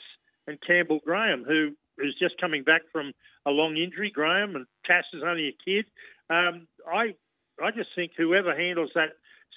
and 0.48 0.58
Campbell 0.66 1.00
Graham, 1.06 1.46
who's 1.48 2.18
just 2.20 2.40
coming 2.42 2.64
back 2.64 2.82
from 2.92 3.14
a 3.46 3.52
long 3.52 3.78
injury, 3.78 4.10
Graham, 4.10 4.56
and 4.56 4.66
Tass 4.86 5.06
is 5.14 5.22
only 5.26 5.48
a 5.50 5.56
kid. 5.64 5.86
Um, 6.30 6.68
I 6.88 7.14
I 7.64 7.72
just 7.72 7.90
think 7.96 8.14
whoever 8.18 8.56
handles 8.56 8.92
that 8.96 9.12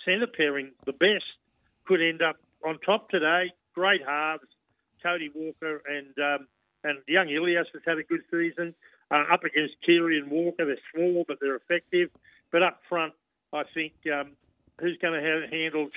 centre 0.05 0.27
pairing 0.27 0.73
the 0.87 0.93
best 0.93 1.25
could 1.87 2.01
end 2.01 2.23
up 2.23 2.37
on 2.65 2.79
top 2.81 3.11
today. 3.11 3.53
Great 3.75 4.03
halves, 4.07 4.45
Cody 5.03 5.31
Walker 5.35 5.83
and 5.89 6.15
um, 6.19 6.47
and 6.83 6.99
young 7.09 7.29
Ilias 7.29 7.67
has 7.73 7.83
had 7.87 7.99
a 7.99 8.03
good 8.03 8.23
season. 8.31 8.75
Uh, 9.11 9.25
up 9.33 9.45
against 9.45 9.75
Keary 9.85 10.19
and 10.19 10.31
Walker, 10.31 10.65
they're 10.65 10.79
small 10.95 11.25
but 11.27 11.39
they're 11.41 11.57
effective. 11.57 12.11
But 12.51 12.63
up 12.63 12.81
front, 12.89 13.13
I 13.53 13.65
think 13.75 13.93
um, 14.13 14.33
who's 14.81 14.99
going 15.01 15.21
to 15.21 15.47
handle 15.51 15.89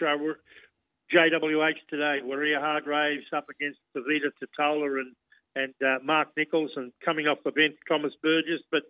JWH 1.14 1.74
today? 1.90 2.20
Waerea-Hargreaves 2.26 3.26
up 3.34 3.48
against 3.50 3.80
Tevita 3.96 4.32
Tatola 4.42 5.00
and 5.00 5.16
and 5.56 5.74
uh, 5.84 5.98
Mark 6.04 6.30
Nicholls, 6.38 6.70
and 6.76 6.92
coming 7.04 7.26
off 7.26 7.40
the 7.44 7.52
bench, 7.52 7.76
Thomas 7.88 8.14
Burgess. 8.22 8.62
But 8.72 8.84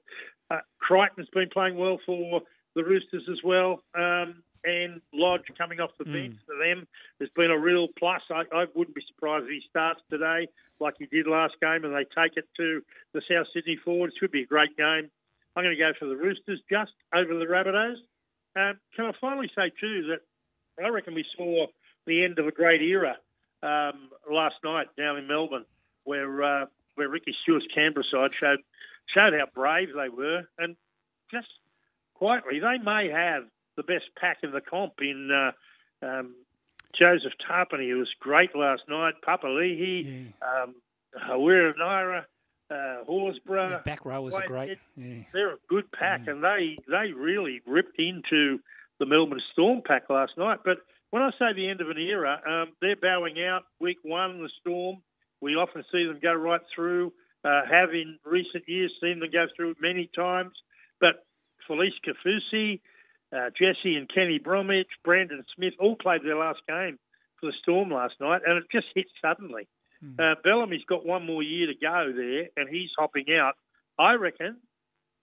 uh, 0.52 0.60
Crichton's 0.80 1.30
been 1.34 1.48
playing 1.48 1.78
well 1.78 1.98
for 2.06 2.42
the 2.76 2.84
Roosters 2.84 3.24
as 3.32 3.40
well. 3.42 3.84
Um, 3.98 4.44
and 4.64 5.02
Lodge 5.14 5.44
coming 5.58 5.80
off 5.80 5.92
the 5.98 6.06
Hmm. 6.06 6.14
bench 6.14 6.36
for 6.46 6.56
them 6.58 6.88
has 7.20 7.30
been 7.36 7.52
a 7.52 7.58
real 7.58 7.88
plus. 7.98 8.22
I, 8.30 8.44
I 8.54 8.66
wouldn't 8.76 8.96
be 8.96 9.04
surprised 9.08 9.46
if 9.46 9.52
he 9.52 9.62
starts 9.70 10.02
today 10.10 10.48
like 10.80 10.96
he 11.00 11.06
did 11.08 11.28
last 11.28 11.56
game 11.62 11.84
and 11.86 11.94
they 11.96 12.06
take 12.06 12.38
it 12.38 12.48
to 12.58 12.82
the 13.14 13.22
South 13.30 13.48
Sydney 13.54 13.78
Forward. 13.78 14.10
It 14.12 14.16
should 14.20 14.32
be 14.32 14.44
a 14.44 14.46
great 14.48 14.76
game. 14.78 15.10
I'm 15.56 15.64
going 15.64 15.76
to 15.76 15.80
go 15.80 15.92
for 15.98 16.06
the 16.06 16.16
Roosters 16.16 16.62
just 16.70 16.92
over 17.14 17.34
the 17.34 17.46
Rabbitohs. 17.46 17.98
Um, 18.56 18.80
can 18.96 19.06
I 19.06 19.12
finally 19.20 19.50
say, 19.56 19.72
too, 19.80 20.08
that 20.08 20.84
I 20.84 20.90
reckon 20.90 21.16
we 21.16 21.26
saw 21.36 21.66
the 22.06 22.24
end 22.24 22.38
of 22.40 22.48
a 22.48 22.52
great 22.52 22.82
era 22.82 23.18
um, 23.64 24.10
last 24.32 24.56
night 24.64 24.88
down 24.98 25.18
in 25.18 25.28
Melbourne 25.28 25.66
where 26.04 26.44
uh, 26.44 26.66
where 26.96 27.10
Ricky 27.10 27.36
Stuart's 27.44 27.66
Canberra 27.74 28.04
side 28.12 28.32
showed, 28.40 28.60
showed 29.08 29.34
how 29.34 29.46
brave 29.54 29.90
they 29.96 30.10
were 30.10 30.44
and 30.58 30.76
just 31.32 31.48
quietly, 32.14 32.60
they 32.60 32.78
may 32.78 33.10
have 33.10 33.44
the 33.78 33.84
best 33.84 34.06
pack 34.20 34.40
in 34.44 34.52
the 34.52 34.60
comp 34.60 34.94
in 35.00 35.32
uh, 35.32 36.06
um, 36.06 36.36
Joseph 36.98 37.34
Tapine, 37.48 37.90
who 37.90 38.00
was 38.00 38.10
great 38.20 38.56
last 38.56 38.82
night, 38.90 39.14
Papali'i, 39.26 40.34
um, 40.42 40.76
Hawira 41.16 41.74
Naira, 41.80 42.26
uh, 42.70 43.04
Horsburgh. 43.06 43.84
Back 43.86 44.06
row 44.06 44.22
was 44.22 44.36
a 44.36 44.42
great. 44.46 44.78
Yeah. 44.96 45.24
They're 45.32 45.54
a 45.54 45.58
good 45.70 45.90
pack, 45.92 46.28
and 46.28 46.44
they, 46.44 46.78
they 46.88 47.14
really 47.14 47.62
ripped 47.66 48.00
into 48.00 48.60
the 49.00 49.06
Melbourne 49.06 49.42
Storm 49.54 49.82
pack 49.86 50.10
last 50.10 50.34
night. 50.38 50.60
But 50.66 50.80
when 51.12 51.22
I 51.22 51.30
say 51.40 51.54
the 51.56 51.70
end 51.70 51.82
of 51.82 51.90
an 51.90 51.98
era, 51.98 52.42
um, 52.46 52.74
they're 52.82 52.96
bowing 52.96 53.42
out 53.42 53.64
week 53.80 54.00
one, 54.04 54.42
the 54.42 54.50
Storm. 54.60 54.98
We 55.40 55.56
often 55.56 55.84
see 55.92 56.06
them 56.06 56.20
go 56.22 56.34
right 56.34 56.62
through, 56.74 57.14
uh, 57.46 57.62
have 57.70 57.92
in 57.92 58.18
recent 58.26 58.64
years 58.68 58.92
seen 59.02 59.20
them 59.20 59.30
go 59.32 59.46
through 59.56 59.76
many 59.80 60.10
times. 60.16 60.54
But 61.00 61.26
Felise 61.70 61.92
Kaufusi, 62.06 62.82
uh, 63.36 63.50
Jesse 63.58 63.96
and 63.96 64.10
Kenny 64.14 64.40
Bromwich, 64.40 64.88
Brandon 65.04 65.44
Smith 65.56 65.74
all 65.80 65.96
played 65.96 66.22
their 66.24 66.38
last 66.38 66.60
game 66.68 66.98
for 67.40 67.48
the 67.48 67.54
Storm 67.62 67.92
last 67.92 68.16
night, 68.20 68.42
and 68.46 68.58
it 68.58 68.66
just 68.72 68.88
hit 68.96 69.08
suddenly. 69.22 69.68
Uh, 70.20 70.36
Bellamy's 70.44 70.86
got 70.88 71.06
one 71.06 71.26
more 71.26 71.42
year 71.42 71.68
to 71.68 71.74
go 71.74 72.12
there, 72.16 72.50
and 72.56 72.70
he's 72.70 72.92
hopping 72.98 73.26
out. 73.32 73.56
I 73.98 74.14
reckon 74.14 74.58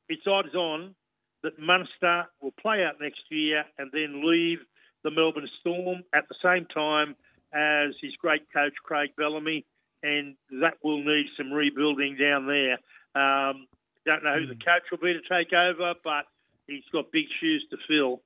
it's 0.08 0.26
odds 0.26 0.54
on 0.54 0.94
that 1.42 1.58
Munster 1.58 2.26
will 2.42 2.54
play 2.60 2.84
out 2.84 2.94
next 3.00 3.22
year 3.30 3.64
and 3.78 3.90
then 3.92 4.22
leave 4.28 4.58
the 5.04 5.10
Melbourne 5.10 5.48
Storm 5.60 6.02
at 6.14 6.24
the 6.28 6.34
same 6.42 6.66
time 6.66 7.14
as 7.52 7.94
his 8.00 8.12
great 8.18 8.42
coach 8.52 8.72
Craig 8.82 9.10
Bellamy, 9.16 9.64
and 10.02 10.34
that 10.60 10.74
will 10.82 11.04
need 11.04 11.26
some 11.36 11.52
rebuilding 11.52 12.16
down 12.16 12.46
there. 12.46 12.78
Um, 13.14 13.66
don't 14.04 14.24
know 14.24 14.38
who 14.38 14.46
the 14.46 14.54
coach 14.56 14.82
will 14.90 14.98
be 14.98 15.14
to 15.14 15.20
take 15.20 15.52
over, 15.52 15.94
but 16.02 16.26
he's 16.66 16.84
got 16.92 17.12
big 17.12 17.26
shoes 17.40 17.64
to 17.70 17.76
fill, 17.88 18.22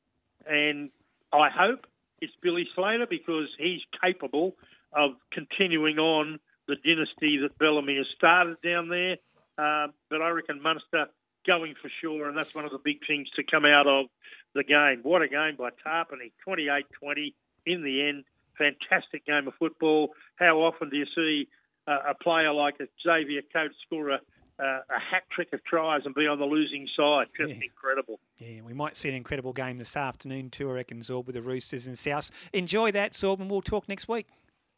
and 0.47 0.91
I 1.33 1.49
hope 1.51 1.87
it's 2.21 2.33
Billy 2.43 2.69
Slater 2.75 3.07
because 3.09 3.49
he's 3.59 3.81
capable 4.03 4.57
of 4.93 5.13
continuing 5.33 5.99
on 5.99 6.39
the 6.67 6.77
dynasty 6.77 7.39
that 7.39 7.59
Bellamy 7.59 7.97
has 7.97 8.07
started 8.17 8.57
down 8.63 8.89
there. 8.89 9.17
Um, 9.59 9.93
but 10.11 10.23
I 10.23 10.31
reckon 10.31 10.63
Munster 10.63 11.07
going 11.47 11.75
for 11.81 11.91
sure, 12.01 12.29
and 12.29 12.37
that's 12.37 12.55
one 12.55 12.65
of 12.65 12.71
the 12.71 12.79
big 12.83 13.07
things 13.07 13.29
to 13.37 13.43
come 13.43 13.65
out 13.65 13.87
of 13.87 14.07
the 14.55 14.65
game. 14.65 15.01
What 15.03 15.23
a 15.23 15.29
game 15.29 15.57
by 15.59 15.71
Tapine, 15.85 16.33
28-20 16.47 17.35
in 17.67 17.83
the 17.83 18.09
end. 18.09 18.25
Fantastic 18.57 19.27
game 19.27 19.49
of 19.49 19.55
football. 19.59 20.11
How 20.37 20.59
often 20.59 20.91
do 20.91 20.97
you 20.97 21.07
see 21.15 21.49
uh, 21.87 22.11
a 22.11 22.15
player 22.15 22.53
like 22.53 22.77
a 22.81 22.89
Xavier 23.03 23.43
Coates 23.53 23.75
score 23.87 24.11
a, 24.11 24.21
uh, 24.59 24.81
a 24.91 24.99
hat 25.01 25.25
trick 25.31 25.49
of 25.53 25.63
tries 25.65 26.03
and 26.05 26.15
be 26.15 26.27
on 26.27 26.39
the 26.39 26.45
losing 26.45 26.89
side? 26.97 27.27
Just 27.37 27.63
incredible. 27.63 28.19
Yeah, 28.39 28.63
we 28.63 28.73
might 28.75 28.97
see 28.97 29.09
an 29.09 29.15
incredible 29.15 29.53
game 29.53 29.79
this 29.79 29.97
afternoon 29.97 30.51
too, 30.51 30.69
I 30.71 30.75
reckon, 30.75 30.99
Zorb, 31.01 31.27
with 31.27 31.35
the 31.35 31.43
Roosters 31.43 31.87
and 31.87 31.97
South. 31.99 32.31
Enjoy 32.53 32.91
that, 32.93 33.13
Zorb, 33.13 33.41
and 33.41 33.51
we'll 33.51 33.63
talk 33.63 33.89
next 33.89 34.09
week. 34.09 34.27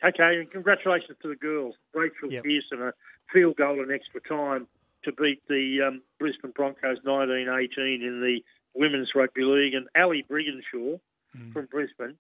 Okay, 0.05 0.39
and 0.39 0.51
congratulations 0.51 1.17
to 1.23 1.29
the 1.29 1.37
girls. 1.37 1.75
Rachel 1.95 2.31
Yep. 2.33 2.45
Pearson, 2.45 2.83
a 2.83 2.93
field 3.33 3.57
goal 3.57 3.83
in 3.83 3.91
extra 3.91 4.21
time 4.23 4.67
to 5.05 5.13
beat 5.13 5.43
the 5.49 5.79
um, 5.87 6.03
Brisbane 6.19 6.53
Broncos 6.53 6.99
19-18 7.07 7.69
in 7.79 8.21
the 8.21 8.41
Women's 8.75 9.11
Rugby 9.15 9.43
League. 9.45 9.75
And 9.75 9.89
Ali 9.97 10.25
Brigginshaw 10.31 11.01
Mm. 11.39 11.53
from 11.53 11.67
Brisbane, 11.67 12.17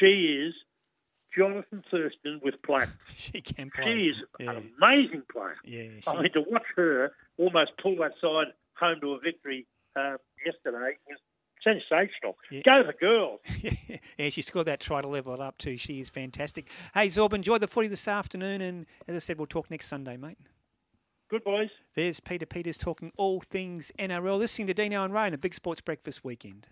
she 0.00 0.06
is 0.46 0.54
Jonathan 1.36 1.82
Thurston 1.90 2.40
with 2.42 2.60
play. 2.62 2.84
she 3.14 3.40
can 3.40 3.70
play. 3.70 3.84
She 3.84 4.06
is 4.08 4.24
Yeah. 4.38 4.50
an 4.52 4.70
amazing 4.80 5.22
player. 5.32 5.56
Yeah, 5.64 5.82
I 6.06 6.12
she- 6.16 6.20
mean, 6.22 6.32
to 6.32 6.44
watch 6.48 6.64
her 6.76 7.12
almost 7.38 7.72
pull 7.80 7.96
that 7.96 8.12
side 8.20 8.52
home 8.78 9.00
to 9.00 9.12
a 9.12 9.18
victory 9.20 9.66
uh, 9.96 10.16
yesterday 10.44 10.96
was 11.08 11.18
sensational. 11.62 12.36
Go 12.64 12.82
the 12.84 12.92
girls. 12.98 13.40
yeah, 14.18 14.28
she 14.30 14.42
scored 14.42 14.66
that 14.66 14.80
try 14.80 15.00
to 15.00 15.06
level 15.08 15.32
it 15.34 15.40
up 15.40 15.58
too. 15.58 15.76
She 15.76 16.00
is 16.00 16.10
fantastic. 16.10 16.68
Hey, 16.94 17.06
Zorb, 17.08 17.32
enjoy 17.32 17.58
the 17.58 17.68
footy 17.68 17.88
this 17.88 18.08
afternoon, 18.08 18.60
and 18.60 18.86
as 19.06 19.14
I 19.14 19.18
said, 19.20 19.38
we'll 19.38 19.46
talk 19.46 19.70
next 19.70 19.86
Sunday, 19.86 20.16
mate. 20.16 20.38
Good 21.30 21.44
boys. 21.44 21.70
There's 21.94 22.20
Peter 22.20 22.44
Peters 22.46 22.76
talking 22.76 23.10
all 23.16 23.40
things 23.40 23.90
NRL. 23.98 24.38
Listening 24.38 24.66
to 24.66 24.74
Dino 24.74 25.02
and 25.04 25.14
Ray 25.14 25.22
on 25.26 25.32
the 25.32 25.38
Big 25.38 25.54
Sports 25.54 25.80
Breakfast 25.80 26.24
Weekend. 26.24 26.66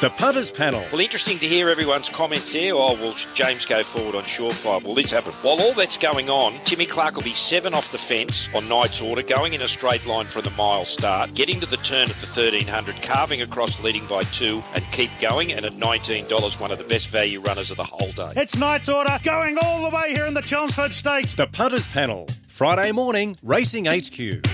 The 0.00 0.10
Punters 0.10 0.52
Panel. 0.52 0.84
Well, 0.92 1.00
interesting 1.00 1.40
to 1.40 1.46
hear 1.46 1.68
everyone's 1.68 2.08
comments 2.08 2.52
there. 2.52 2.72
Oh, 2.72 2.94
will 2.94 3.14
James 3.34 3.66
go 3.66 3.82
forward 3.82 4.14
on 4.14 4.22
Surefire? 4.22 4.80
Will 4.84 4.94
this 4.94 5.10
happen? 5.10 5.32
While 5.42 5.60
all 5.60 5.72
that's 5.72 5.96
going 5.96 6.30
on, 6.30 6.52
Timmy 6.64 6.86
Clark 6.86 7.16
will 7.16 7.24
be 7.24 7.32
seven 7.32 7.74
off 7.74 7.90
the 7.90 7.98
fence 7.98 8.48
on 8.54 8.68
Knight's 8.68 9.02
order, 9.02 9.22
going 9.22 9.54
in 9.54 9.62
a 9.62 9.66
straight 9.66 10.06
line 10.06 10.26
from 10.26 10.42
the 10.42 10.52
mile 10.52 10.84
start, 10.84 11.34
getting 11.34 11.58
to 11.58 11.66
the 11.66 11.78
turn 11.78 12.08
at 12.08 12.14
the 12.14 12.26
1300, 12.26 13.02
carving 13.02 13.42
across 13.42 13.82
leading 13.82 14.06
by 14.06 14.22
two, 14.22 14.62
and 14.76 14.88
keep 14.92 15.10
going. 15.18 15.52
And 15.52 15.64
at 15.64 15.72
$19, 15.72 16.60
one 16.60 16.70
of 16.70 16.78
the 16.78 16.84
best 16.84 17.08
value 17.08 17.40
runners 17.40 17.72
of 17.72 17.76
the 17.76 17.82
whole 17.82 18.12
day. 18.12 18.34
It's 18.36 18.56
Knight's 18.56 18.88
Order 18.88 19.18
going 19.24 19.58
all 19.58 19.90
the 19.90 19.96
way 19.96 20.14
here 20.14 20.26
in 20.26 20.34
the 20.34 20.42
Chelmsford 20.42 20.94
Stakes. 20.94 21.32
The 21.32 21.48
Punters 21.48 21.88
Panel. 21.88 22.28
Friday 22.46 22.92
morning, 22.92 23.36
Racing 23.42 23.86
HQ. 23.86 24.46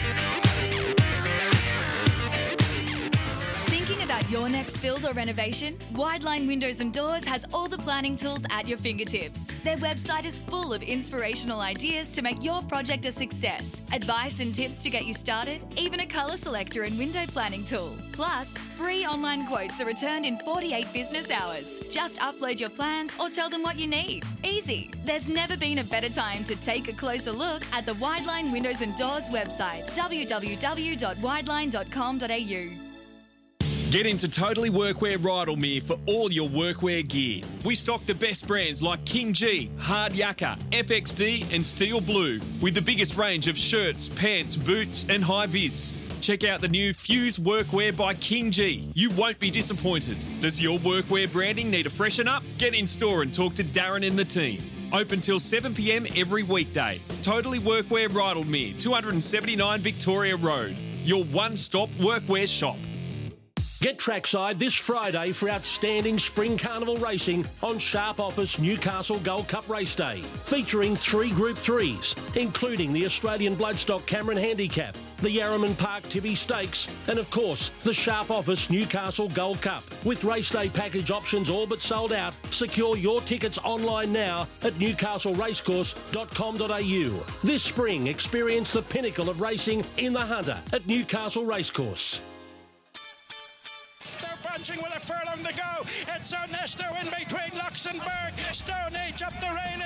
Build 4.85 5.05
or 5.07 5.15
renovation? 5.15 5.79
Wideline 5.95 6.47
Windows 6.47 6.81
and 6.81 6.93
Doors 6.93 7.25
has 7.25 7.47
all 7.55 7.69
the 7.69 7.79
planning 7.79 8.17
tools 8.17 8.45
at 8.51 8.69
your 8.69 8.77
fingertips. 8.77 9.41
Their 9.63 9.79
website 9.79 10.27
is 10.27 10.41
full 10.41 10.75
of 10.75 10.83
inspirational 10.83 11.63
ideas 11.63 12.13
to 12.13 12.21
make 12.21 12.45
your 12.45 12.61
project 12.65 13.07
a 13.07 13.11
success, 13.11 13.83
advice 13.95 14.41
and 14.41 14.55
tips 14.55 14.83
to 14.83 14.91
get 14.91 15.07
you 15.07 15.15
started, 15.15 15.63
even 15.79 16.01
a 16.01 16.07
colour 16.07 16.37
selector 16.37 16.83
and 16.83 16.99
window 16.99 17.25
planning 17.29 17.65
tool. 17.65 17.97
Plus, 18.13 18.59
free 18.77 19.07
online 19.07 19.47
quotes 19.47 19.81
are 19.81 19.87
returned 19.87 20.27
in 20.27 20.37
48 20.41 20.93
business 20.93 21.31
hours. 21.31 21.89
Just 21.91 22.17
upload 22.17 22.61
your 22.61 22.69
plans 22.69 23.11
or 23.19 23.31
tell 23.31 23.49
them 23.49 23.63
what 23.63 23.79
you 23.79 23.87
need. 23.87 24.23
Easy. 24.45 24.91
There's 25.07 25.31
never 25.31 25.57
been 25.57 25.79
a 25.79 25.85
better 25.85 26.11
time 26.11 26.45
to 26.45 26.57
take 26.57 26.89
a 26.89 26.93
closer 26.93 27.33
look 27.33 27.63
at 27.73 27.87
the 27.87 27.95
Wideline 27.95 28.53
Windows 28.53 28.83
and 28.83 28.95
Doors 28.97 29.31
website, 29.31 29.87
www.wideline.com.au. 29.93 32.84
Get 33.95 34.07
into 34.07 34.29
Totally 34.29 34.71
Workwear 34.71 35.19
Rydalmere 35.19 35.81
for 35.81 35.97
all 36.07 36.33
your 36.33 36.49
workwear 36.49 37.07
gear. 37.07 37.45
We 37.65 37.77
stock 37.77 38.05
the 38.07 38.15
best 38.17 38.45
brands 38.45 38.83
like 38.83 39.05
KingGee, 39.05 39.71
Hard 39.79 40.15
Yakka, 40.15 40.59
FXD, 40.71 41.55
and 41.55 41.65
Steel 41.65 42.01
Blue, 42.01 42.41
with 42.61 42.75
the 42.75 42.83
biggest 42.83 43.17
range 43.17 43.47
of 43.47 43.57
shirts, 43.57 44.09
pants, 44.09 44.57
boots, 44.57 45.07
and 45.09 45.23
high 45.23 45.47
vis. 45.47 46.01
Check 46.21 46.43
out 46.43 46.61
the 46.61 46.67
new 46.67 46.93
Fuse 46.93 47.39
Workwear 47.39 47.97
by 47.97 48.15
KingGee. 48.15 48.91
You 48.97 49.11
won't 49.11 49.39
be 49.39 49.49
disappointed. 49.49 50.19
Does 50.41 50.61
your 50.61 50.81
workwear 50.81 51.31
branding 51.31 51.71
need 51.71 51.87
a 51.87 51.91
freshen 51.91 52.27
up? 52.27 52.43
Get 52.59 52.75
in 52.75 52.89
store 52.89 53.23
and 53.23 53.33
talk 53.33 53.55
to 53.55 53.63
Darren 53.63 54.05
and 54.05 54.19
the 54.19 54.25
team. 54.25 54.61
Open 54.93 55.21
till 55.21 55.39
7pm 55.39 56.21
every 56.21 56.43
weekday. 56.43 57.01
Totally 57.23 57.61
Workwear 57.61 58.09
Rydalmere, 58.09 58.77
279 58.77 59.79
Victoria 59.79 60.35
Road. 60.35 60.77
Your 61.05 61.23
one 61.27 61.57
stop 61.57 61.91
workwear 61.91 62.49
shop. 62.49 62.77
Get 63.85 63.99
trackside 63.99 64.59
this 64.59 64.75
Friday 64.75 65.33
for 65.33 65.51
outstanding 65.51 66.19
spring 66.19 66.57
carnival 66.57 66.97
racing 66.97 67.45
on 67.63 67.79
Sharp 67.79 68.19
Office 68.19 68.59
Newcastle 68.59 69.19
Gold 69.19 69.49
Cup 69.49 69.69
Race 69.69 69.95
Day, 69.95 70.23
featuring 70.47 70.97
three 70.97 71.31
Group 71.31 71.59
3s, 71.59 72.17
including 72.35 72.95
the 72.95 73.05
Australian 73.05 73.55
Bloodstock 73.57 74.07
Cameron 74.07 74.39
Handicap, 74.39 74.97
the 75.19 75.29
Yarraman 75.29 75.77
Park 75.77 76.03
Tibbie 76.05 76.35
Stakes, 76.35 76.89
and 77.09 77.19
of 77.19 77.31
course, 77.31 77.73
the 77.83 77.93
Sharp 77.93 78.31
Office 78.31 78.71
Newcastle 78.71 79.29
Gold 79.29 79.61
Cup. 79.61 79.85
With 80.03 80.25
race 80.25 80.49
day 80.49 80.71
package 80.71 81.11
options 81.11 81.51
all 81.51 81.67
but 81.67 81.83
sold 81.83 82.15
out, 82.15 82.33
secure 82.49 82.97
your 82.97 83.21
tickets 83.21 83.59
online 83.59 84.15
now 84.15 84.49
at 84.63 84.73
newcastleracecourse.com.au. 84.79 87.47
This 87.47 87.63
spring, 87.63 88.07
experience 88.07 88.73
the 88.73 88.81
pinnacle 88.81 89.29
of 89.29 89.43
racing 89.43 89.85
in 89.99 90.15
the 90.15 90.21
Hunter 90.21 90.57
at 90.73 90.87
Newcastle 90.87 91.45
Racecourse. 91.45 92.23
With 94.55 94.97
a 94.97 95.01
furlong 95.01 95.43
to 95.43 95.53
go. 95.53 95.83
It's 96.15 96.33
in 97.03 97.11
between 97.11 97.59
Luxembourg. 97.59 98.33
Stone 98.53 98.95
Age 99.05 99.21
up 99.21 99.33
the 99.41 99.49
rail 99.51 99.81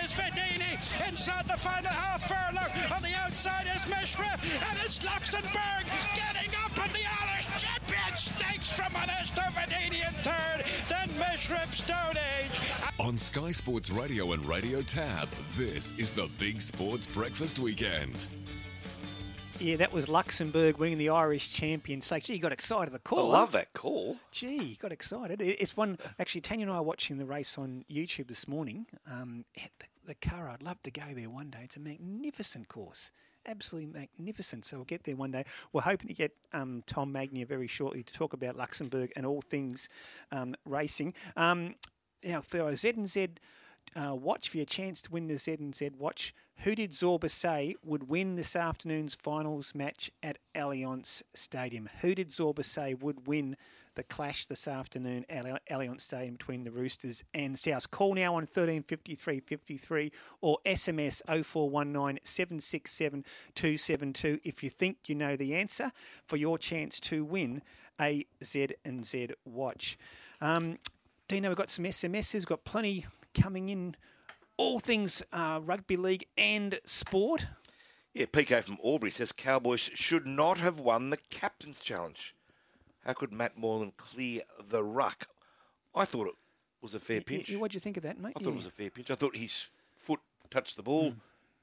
is. 0.76 0.94
Inside 1.08 1.46
the 1.46 1.56
final 1.56 1.90
half 1.90 2.28
furlong. 2.28 2.68
On 2.94 3.02
the 3.02 3.14
outside 3.16 3.64
is 3.74 3.82
Mishref. 3.88 4.38
And 4.68 4.78
it's 4.84 5.02
Luxembourg 5.02 5.88
getting 6.14 6.52
up 6.62 6.78
the 6.92 7.00
Irish 7.00 7.48
Champion 7.56 8.14
Stakes 8.14 8.70
from 8.70 8.92
in 10.06 10.12
third. 10.22 10.64
Then 10.88 11.08
Mishref 11.18 11.72
Stone 11.72 12.18
Age. 12.38 12.60
On 13.00 13.16
Sky 13.16 13.52
Sports 13.52 13.90
Radio 13.90 14.32
and 14.32 14.44
Radio 14.44 14.82
Tab, 14.82 15.30
this 15.56 15.92
is 15.96 16.10
the 16.10 16.28
Big 16.38 16.60
Sports 16.60 17.06
Breakfast 17.06 17.58
Weekend. 17.58 18.26
Yeah, 19.60 19.74
that 19.76 19.92
was 19.92 20.08
Luxembourg 20.08 20.78
winning 20.78 20.98
the 20.98 21.08
Irish 21.08 21.50
Champion 21.50 22.00
Stakes. 22.00 22.26
Gee, 22.26 22.34
you 22.34 22.38
got 22.38 22.52
excited 22.52 22.94
the 22.94 23.00
call. 23.00 23.34
I 23.34 23.38
love 23.40 23.50
that 23.52 23.72
call. 23.72 24.16
Gee, 24.30 24.62
you 24.62 24.76
got 24.76 24.92
excited. 24.92 25.40
It's 25.40 25.76
one. 25.76 25.98
Actually, 26.20 26.42
Tanya 26.42 26.66
and 26.66 26.72
I 26.72 26.76
are 26.76 26.82
watching 26.82 27.18
the 27.18 27.26
race 27.26 27.58
on 27.58 27.84
YouTube 27.90 28.28
this 28.28 28.46
morning. 28.46 28.86
Um, 29.10 29.44
the, 29.56 29.86
the 30.06 30.14
car, 30.14 30.48
I'd 30.48 30.62
love 30.62 30.80
to 30.84 30.92
go 30.92 31.02
there 31.12 31.28
one 31.28 31.50
day. 31.50 31.58
It's 31.64 31.76
a 31.76 31.80
magnificent 31.80 32.68
course. 32.68 33.10
Absolutely 33.46 33.90
magnificent. 33.92 34.64
So 34.64 34.76
we'll 34.76 34.84
get 34.84 35.02
there 35.02 35.16
one 35.16 35.32
day. 35.32 35.44
We're 35.72 35.80
hoping 35.80 36.06
to 36.06 36.14
get 36.14 36.30
um, 36.52 36.84
Tom 36.86 37.10
Magnier 37.10 37.46
very 37.46 37.66
shortly 37.66 38.04
to 38.04 38.12
talk 38.12 38.34
about 38.34 38.56
Luxembourg 38.56 39.12
and 39.16 39.26
all 39.26 39.40
things 39.40 39.88
um, 40.30 40.54
racing. 40.66 41.14
Um, 41.36 41.74
now, 42.22 42.42
for 42.42 42.62
our 42.62 42.76
Z 42.76 42.90
and 42.90 43.10
Z 43.10 43.30
uh, 43.96 44.14
watch, 44.14 44.50
for 44.50 44.58
your 44.58 44.66
chance 44.66 45.02
to 45.02 45.10
win 45.10 45.26
the 45.26 45.36
Z 45.36 45.54
and 45.54 45.74
Z 45.74 45.90
watch, 45.98 46.32
who 46.62 46.74
did 46.74 46.90
Zorba 46.90 47.30
say 47.30 47.76
would 47.84 48.08
win 48.08 48.34
this 48.34 48.56
afternoon's 48.56 49.14
finals 49.14 49.74
match 49.74 50.10
at 50.22 50.38
Allianz 50.54 51.22
Stadium? 51.32 51.88
Who 52.00 52.14
did 52.14 52.30
Zorba 52.30 52.64
say 52.64 52.94
would 52.94 53.28
win 53.28 53.56
the 53.94 54.02
clash 54.02 54.46
this 54.46 54.66
afternoon 54.66 55.24
at 55.28 55.46
Alli- 55.46 55.60
Allianz 55.70 56.00
Stadium 56.00 56.34
between 56.34 56.64
the 56.64 56.72
Roosters 56.72 57.22
and 57.32 57.56
South? 57.56 57.90
Call 57.92 58.14
now 58.14 58.34
on 58.34 58.42
135353 58.42 60.10
or 60.40 60.58
SMS 60.66 61.22
0419 61.26 62.18
767 62.24 63.24
272 63.54 64.40
if 64.42 64.64
you 64.64 64.68
think 64.68 64.96
you 65.06 65.14
know 65.14 65.36
the 65.36 65.54
answer 65.54 65.92
for 66.26 66.36
your 66.36 66.58
chance 66.58 66.98
to 66.98 67.24
win 67.24 67.62
a 68.00 68.24
Z 68.42 68.68
and 68.84 69.06
Z 69.06 69.28
watch. 69.44 69.96
Um, 70.40 70.78
Dino, 71.28 71.50
we've 71.50 71.56
got 71.56 71.70
some 71.70 71.84
SMSs, 71.84 72.46
got 72.46 72.64
plenty 72.64 73.06
coming 73.34 73.68
in. 73.68 73.94
All 74.58 74.80
things 74.80 75.22
uh, 75.32 75.60
rugby 75.64 75.96
league 75.96 76.26
and 76.36 76.78
sport. 76.84 77.46
Yeah, 78.12 78.26
PK 78.26 78.64
from 78.64 78.78
Albury 78.84 79.10
says 79.10 79.30
Cowboys 79.32 79.80
should 79.94 80.26
not 80.26 80.58
have 80.58 80.80
won 80.80 81.10
the 81.10 81.16
Captain's 81.30 81.80
Challenge. 81.80 82.34
How 83.04 83.12
could 83.12 83.32
Matt 83.32 83.56
Moylan 83.56 83.92
clear 83.96 84.42
the 84.68 84.82
ruck? 84.82 85.28
I 85.94 86.04
thought 86.04 86.26
it 86.26 86.34
was 86.82 86.94
a 86.94 87.00
fair 87.00 87.20
pinch. 87.20 87.50
What 87.54 87.70
do 87.70 87.76
you 87.76 87.80
think 87.80 87.96
of 87.96 88.02
that, 88.02 88.18
mate? 88.18 88.32
I 88.36 88.40
thought 88.40 88.50
it 88.52 88.56
was 88.56 88.66
a 88.66 88.70
fair 88.70 88.90
pinch. 88.90 89.10
I 89.10 89.14
thought 89.14 89.36
his 89.36 89.68
foot 89.96 90.20
touched 90.50 90.76
the 90.76 90.82
ball. 90.82 91.14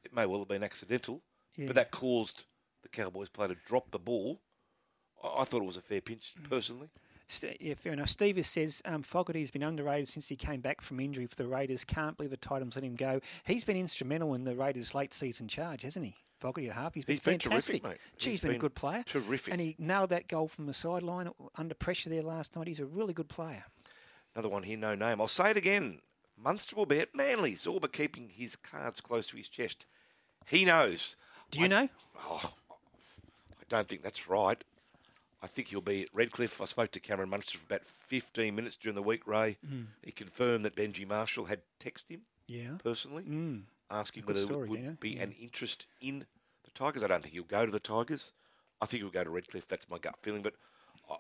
It 0.04 0.16
may 0.16 0.26
well 0.26 0.40
have 0.40 0.48
been 0.48 0.64
accidental, 0.64 1.22
Yeah. 1.58 1.68
but 1.68 1.76
that 1.76 1.92
caused 1.92 2.46
the 2.82 2.90
Cowboys 2.90 3.30
player 3.30 3.50
to 3.50 3.56
drop 3.66 3.92
the 3.92 4.00
ball. 4.00 4.40
I, 5.22 5.42
I 5.42 5.44
thought 5.44 5.62
it 5.62 5.66
was 5.66 5.78
a 5.78 5.82
fair 5.82 6.00
pinch, 6.02 6.34
personally. 6.50 6.90
St- 7.28 7.60
yeah, 7.62 7.74
fair 7.76 7.94
enough. 7.94 8.10
Stevie 8.10 8.44
says 8.44 8.82
um, 8.86 9.02
Fogarty's 9.02 9.50
been 9.52 9.64
underrated 9.64 10.08
since 10.08 10.30
he 10.30 10.36
came 10.36 10.62
back 10.62 10.82
from 10.82 11.00
injury 11.00 11.26
for 11.26 11.36
the 11.36 11.48
Raiders. 11.48 11.84
Can't 11.84 12.16
believe 12.18 12.30
the 12.30 12.38
Titans 12.38 12.76
let 12.76 12.84
him 12.84 12.96
go. 12.96 13.20
He's 13.46 13.64
been 13.64 13.78
instrumental 13.78 14.34
in 14.36 14.44
the 14.44 14.56
Raiders' 14.56 14.94
late 14.94 15.14
season 15.14 15.48
charge, 15.48 15.82
hasn't 15.82 16.06
he? 16.06 16.16
Fogarty 16.40 16.70
at 16.70 16.76
half. 16.76 16.94
He's 16.94 17.06
been 17.06 17.14
He's 17.14 17.20
been 17.22 17.40
fantastic. 17.40 17.82
terrific, 17.82 17.84
mate. 17.84 17.98
Gee, 18.20 18.30
He's 18.32 18.40
he's 18.42 18.48
been, 18.50 18.58
a 18.58 18.60
good 18.60 18.76
player. 18.76 19.04
terrific. 19.08 19.52
And 19.54 19.62
he 19.62 19.76
nailed 19.80 20.10
that 20.10 20.28
goal 20.28 20.48
from 20.48 20.68
the 20.68 20.74
sideline 20.74 21.30
under 21.56 21.74
pressure 21.74 22.10
there 22.10 22.22
last 22.22 22.56
night. 22.56 22.68
He's 22.68 22.80
a 22.80 22.86
really 22.86 23.14
good 23.14 23.30
player. 23.30 23.64
Another 24.36 24.50
one 24.50 24.64
here, 24.64 24.78
no 24.78 24.94
name. 24.96 25.20
I'll 25.22 25.28
say 25.28 25.50
it 25.52 25.58
again. 25.58 26.00
Munster 26.38 26.76
will 26.76 26.86
be 26.86 27.00
at 27.00 27.16
Manly. 27.16 27.54
Zorba 27.54 27.90
keeping 27.92 28.28
his 28.30 28.56
cards 28.58 29.00
close 29.00 29.26
to 29.28 29.38
his 29.38 29.48
chest. 29.48 29.86
He 30.46 30.66
knows. 30.66 31.16
Do 31.52 31.62
you 31.62 31.70
know? 31.70 31.88
Oh, 32.30 32.54
I 32.70 33.64
don't 33.70 33.88
think 33.88 34.04
that's 34.04 34.28
right. 34.28 34.62
I 35.46 35.48
think 35.48 35.68
he'll 35.68 35.80
be 35.80 36.02
at 36.02 36.10
Redcliffe. 36.12 36.60
I 36.60 36.66
spoke 36.66 36.90
to 36.94 37.00
Cameron 37.00 37.30
Munster 37.30 37.60
for 37.60 37.66
about 37.66 37.86
15 37.86 38.56
minutes 38.56 38.76
during 38.78 38.96
the 38.96 39.04
week, 39.04 39.28
Ray. 39.28 39.58
Mm. 39.64 39.86
He 40.04 40.12
confirmed 40.12 40.66
that 40.66 40.76
Benji 40.76 41.08
Marshall 41.08 41.46
had 41.46 41.62
texted 41.80 42.10
him 42.10 42.22
Yeah. 42.48 42.78
personally, 42.84 43.26
Mm. 43.26 43.66
asking 43.92 44.24
Good 44.24 44.28
whether 44.38 44.46
story, 44.48 44.62
there 44.62 44.68
would 44.72 44.80
Dino. 44.82 44.98
be 45.00 45.10
Yeah. 45.12 45.22
an 45.24 45.34
interest 45.34 45.86
in 46.02 46.26
the 46.64 46.72
Tigers. 46.74 47.04
I 47.04 47.08
don't 47.08 47.22
think 47.22 47.34
he'll 47.36 47.44
go 47.44 47.64
to 47.64 47.72
the 47.72 47.80
Tigers. 47.80 48.32
I 48.82 48.88
think 48.88 49.04
he'll 49.04 49.12
go 49.12 49.24
to 49.24 49.30
Redcliffe. 49.30 49.68
That's 49.68 49.88
my 49.88 50.00
gut 50.00 50.18
feeling. 50.24 50.42
But 50.42 50.56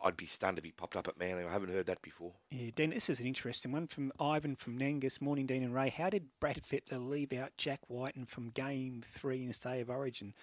I'd 0.04 0.18
be 0.18 0.26
stunned 0.26 0.58
if 0.58 0.64
he 0.64 0.72
popped 0.72 0.96
up 0.96 1.08
at 1.08 1.20
Manly. 1.20 1.44
I 1.44 1.52
haven't 1.52 1.70
heard 1.70 1.86
that 1.86 2.02
before. 2.02 2.34
Yeah, 2.50 2.72
Dean, 2.74 2.90
this 2.90 3.12
is 3.12 3.20
an 3.20 3.28
interesting 3.28 3.72
one 3.72 3.86
from 3.86 4.12
Ivan 4.20 4.56
from 4.56 4.80
Nangus. 4.80 5.22
Morning, 5.22 5.46
Dean 5.46 5.62
and 5.62 5.76
Ray. 5.76 5.90
How 5.90 6.10
did 6.10 6.30
Brad 6.40 6.64
Fittler 6.64 7.08
leave 7.08 7.32
out 7.32 7.56
Jack 7.58 7.82
Wighton 7.90 8.26
from 8.26 8.50
Game 8.50 9.04
Three 9.04 9.44
in 9.44 9.50
the 9.50 9.54
State 9.54 9.82
of 9.82 9.92
Origin? 9.92 10.34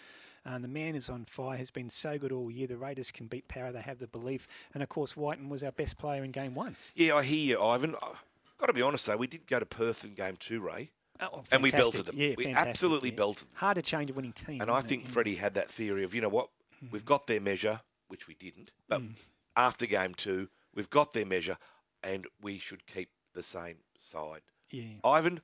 Uh, 0.44 0.59
the 0.59 0.69
man 0.69 0.94
is 0.94 1.09
on 1.09 1.24
fire. 1.24 1.56
Has 1.56 1.70
been 1.70 1.89
so 1.90 2.19
good 2.19 2.32
all 2.32 2.51
year. 2.51 2.66
The 2.66 2.77
Raiders 2.77 3.10
can 3.10 3.27
beat 3.27 3.47
power. 3.48 3.70
They 3.73 3.81
have 3.81 3.98
the 3.98 4.06
belief. 4.09 4.48
And 4.74 4.82
of 4.82 4.89
course, 4.89 5.16
Wighton 5.16 5.48
was 5.48 5.62
our 5.62 5.73
best 5.73 5.98
player 5.98 6.24
in 6.24 6.32
Game 6.32 6.55
One. 6.55 6.77
Yeah, 6.94 7.14
I 7.14 7.23
hear 7.23 7.48
you, 7.51 7.62
Ivan. 7.62 7.94
I've 8.02 8.24
got 8.59 8.66
to 8.66 8.73
be 8.73 8.82
honest, 8.82 9.06
though. 9.06 9.16
We 9.16 9.27
did 9.28 9.47
go 9.47 9.59
to 9.60 9.66
Perth 9.66 10.05
in 10.05 10.14
Game 10.14 10.36
Two, 10.39 10.60
Ray. 10.60 10.90
Oh, 11.20 11.44
and 11.52 11.62
we 11.62 11.70
belted 11.70 12.06
them. 12.06 12.16
Yeah, 12.19 12.35
we 12.36 12.47
absolutely 12.48 13.10
yeah. 13.10 13.16
belted 13.16 13.44
them. 13.48 13.55
Hard 13.55 13.77
to 13.77 13.82
change 13.82 14.10
a 14.10 14.14
winning 14.14 14.32
team. 14.32 14.60
And 14.60 14.70
I 14.70 14.81
think 14.81 15.05
it? 15.05 15.09
Freddie 15.09 15.36
had 15.36 15.55
that 15.55 15.69
theory 15.69 16.02
of, 16.02 16.14
you 16.14 16.20
know 16.20 16.28
what, 16.28 16.48
we've 16.90 17.05
got 17.05 17.28
their 17.28 17.40
measure, 17.40 17.81
which 18.09 18.27
we 18.27 18.35
didn't. 18.35 18.73
But 18.89 19.02
Mm. 19.02 19.14
after 19.55 19.86
game 19.86 20.14
two, 20.14 20.48
we've 20.74 20.90
got 20.90 21.12
their 21.12 21.27
measure, 21.27 21.59
and 22.02 22.27
we 22.40 22.59
should 22.59 22.86
keep 22.86 23.10
the 23.35 23.43
same 23.44 23.77
side. 23.97 24.40
Yeah. 24.70 24.85
Ivan, 25.05 25.40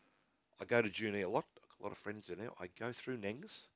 I 0.60 0.64
go 0.64 0.82
to 0.82 0.88
Junee 0.88 1.22
a 1.22 1.28
lot. 1.28 1.44
A 1.78 1.82
lot 1.84 1.92
of 1.92 1.98
friends 1.98 2.26
down 2.26 2.38
now. 2.38 2.54
I 2.58 2.68
go 2.76 2.90
through 2.90 3.18
Nangus. 3.18 3.66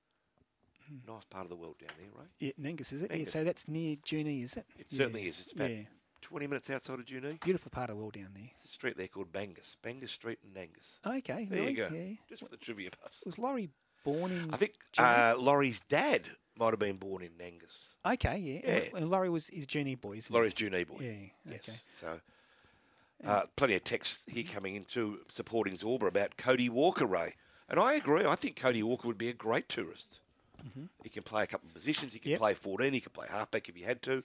Nice 1.09 1.25
part 1.31 1.45
of 1.45 1.51
the 1.51 1.57
world 1.57 1.77
down 1.79 1.97
there, 1.99 2.09
right? 2.19 2.29
Yeah, 2.39 2.53
Nangus, 2.61 2.93
is 2.93 3.03
it? 3.03 3.11
Yeah, 3.15 3.25
so 3.27 3.45
that's 3.45 3.69
near 3.69 3.97
Junee, 3.97 4.43
is 4.45 4.57
it? 4.57 4.67
It 4.79 4.87
Yeah. 4.91 4.99
certainly 4.99 5.29
is. 5.29 5.41
It's 5.41 5.53
about 5.53 5.71
yeah. 5.71 5.83
20 6.23 6.47
minutes 6.47 6.71
outside 6.71 6.99
of 7.01 7.05
Junee. 7.07 7.41
Beautiful 7.43 7.71
part 7.71 7.91
of 7.91 7.97
the 7.97 8.01
world 8.01 8.15
down 8.15 8.31
there. 8.35 8.45
There's 8.55 8.65
a 8.65 8.69
street 8.69 8.97
there 8.97 9.09
called 9.09 9.33
Bangus. 9.33 9.77
Bangus 9.83 10.11
Street 10.11 10.39
in 10.45 10.51
Nangus. 10.51 10.99
Okay, 11.05 11.47
There 11.47 11.59
really? 11.61 11.71
you 11.73 11.77
go. 11.77 11.89
Yeah. 11.93 12.15
Just 12.29 12.43
for 12.43 12.49
the 12.49 12.57
trivia 12.57 12.91
buffs. 13.03 13.25
Was 13.27 13.39
Laurie 13.39 13.71
born 14.05 14.31
in? 14.33 14.53
I 14.53 14.57
think 14.57 14.75
uh, 14.99 15.35
Laurie's 15.39 15.81
dad 15.89 16.29
might 16.59 16.71
have 16.71 16.79
been 16.79 16.97
born 16.97 17.23
in 17.23 17.31
Nangus. 17.33 17.95
Okay, 18.05 18.37
yeah. 18.39 18.61
Yeah. 18.93 18.99
And 18.99 19.11
Laurie 19.11 19.31
was 19.31 19.49
his 19.49 19.67
Junee 19.67 20.01
boy, 20.01 20.19
isn't 20.19 20.33
Laurie's 20.35 20.55
he? 20.57 20.67
Junee 20.69 20.85
boy. 20.87 20.99
Yeah. 21.01 21.53
Yes. 21.53 21.69
Okay. 21.69 21.79
So, 21.93 22.21
uh, 23.25 23.43
plenty 23.57 23.75
of 23.75 23.85
texts 23.85 24.25
here 24.29 24.45
coming 24.45 24.75
into 24.75 25.21
supporting 25.29 25.75
Zorba 25.75 26.09
about 26.09 26.37
Cody 26.37 26.69
Walker, 26.69 27.07
Ray. 27.07 27.35
And 27.69 27.79
I 27.81 27.95
agree. 27.95 28.25
I 28.27 28.35
think 28.35 28.57
Cody 28.57 28.83
Walker 28.83 29.07
would 29.09 29.17
be 29.19 29.29
a 29.29 29.33
great 29.33 29.69
tourist. 29.69 30.21
Mhm. 30.65 30.89
He 31.03 31.09
can 31.09 31.23
play 31.23 31.43
a 31.43 31.47
couple 31.47 31.69
of 31.69 31.75
positions. 31.75 32.13
He 32.13 32.19
can 32.19 32.31
Yep. 32.33 32.39
play 32.41 32.55
14. 32.55 32.93
He 32.93 33.01
can 33.01 33.13
play 33.13 33.27
halfback 33.29 33.69
if 33.69 33.75
he 33.77 33.83
had 33.83 34.03
to. 34.03 34.23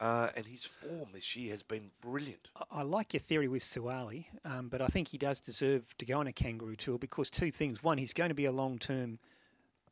Uh, 0.00 0.30
and 0.36 0.46
his 0.46 0.64
form 0.64 1.10
this 1.12 1.34
year 1.34 1.50
has 1.50 1.64
been 1.64 1.90
brilliant. 2.00 2.50
I- 2.54 2.64
I 2.70 2.82
like 2.82 3.12
your 3.14 3.20
theory 3.20 3.48
with 3.48 3.64
Suaalii, 3.64 4.26
um, 4.44 4.68
but 4.68 4.80
I 4.80 4.86
think 4.86 5.08
he 5.08 5.18
does 5.18 5.40
deserve 5.40 5.96
to 5.98 6.06
go 6.06 6.20
on 6.20 6.28
a 6.28 6.32
kangaroo 6.32 6.76
tour 6.76 6.98
because 6.98 7.30
two 7.30 7.50
things. 7.50 7.82
One, 7.82 7.98
he's 7.98 8.12
going 8.12 8.28
to 8.28 8.34
be 8.34 8.44
a 8.44 8.52
long 8.52 8.78
term 8.78 9.18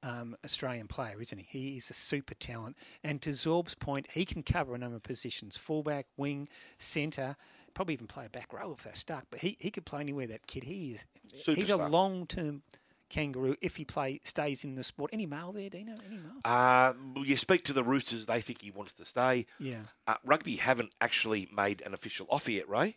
um, 0.03 0.37
Australian 0.45 0.87
player, 0.87 1.21
isn't 1.21 1.39
he? 1.39 1.45
He 1.59 1.77
is 1.79 1.91
a 1.91 1.95
super 1.95 2.35
talent. 2.35 2.77
And 3.03 3.21
to 3.23 3.31
Zorb's 3.31 3.75
point, 3.75 4.09
he 4.13 4.25
can 4.25 4.45
cover 4.45 4.75
a 4.75 4.79
number 4.79 4.95
of 4.97 5.03
positions 5.03 5.57
fullback, 5.57 6.07
wing, 6.17 6.47
centre, 6.79 7.37
probably 7.75 7.95
even 7.95 8.07
play 8.07 8.27
a 8.27 8.29
back 8.29 8.53
row 8.53 8.73
if 8.73 8.85
they're 8.85 8.95
stuck. 8.95 9.27
But 9.31 9.41
he, 9.41 9.57
he 9.59 9.71
could 9.73 9.85
play 9.87 10.01
anywhere, 10.01 10.29
that 10.29 10.47
kid. 10.47 10.65
He 10.65 10.93
is 10.93 11.07
He's 11.33 11.71
a 11.71 11.77
long 11.89 12.27
term 12.29 12.63
kangaroo 13.09 13.57
if 13.61 13.77
he 13.77 13.85
play 13.85 14.21
stays 14.25 14.65
in 14.65 14.75
the 14.75 14.85
sport. 14.85 15.11
Any 15.13 15.27
mail 15.27 15.53
there, 15.53 15.71
Dino? 15.71 15.95
Any 16.07 16.17
mail? 16.17 16.33
Uh, 16.45 16.93
well, 17.15 17.25
you 17.25 17.37
speak 17.37 17.65
to 17.65 17.73
the 17.73 17.85
Roosters, 17.85 18.27
they 18.27 18.41
think 18.41 18.63
he 18.63 18.71
wants 18.71 18.93
to 18.95 19.05
stay. 19.05 19.47
Yeah. 19.59 19.83
Uh, 20.07 20.17
rugby 20.25 20.57
haven't 20.57 20.93
actually 21.01 21.49
made 21.55 21.83
an 21.83 21.95
official 21.95 22.27
offer 22.31 22.51
yet, 22.51 22.69
Ray. 22.69 22.97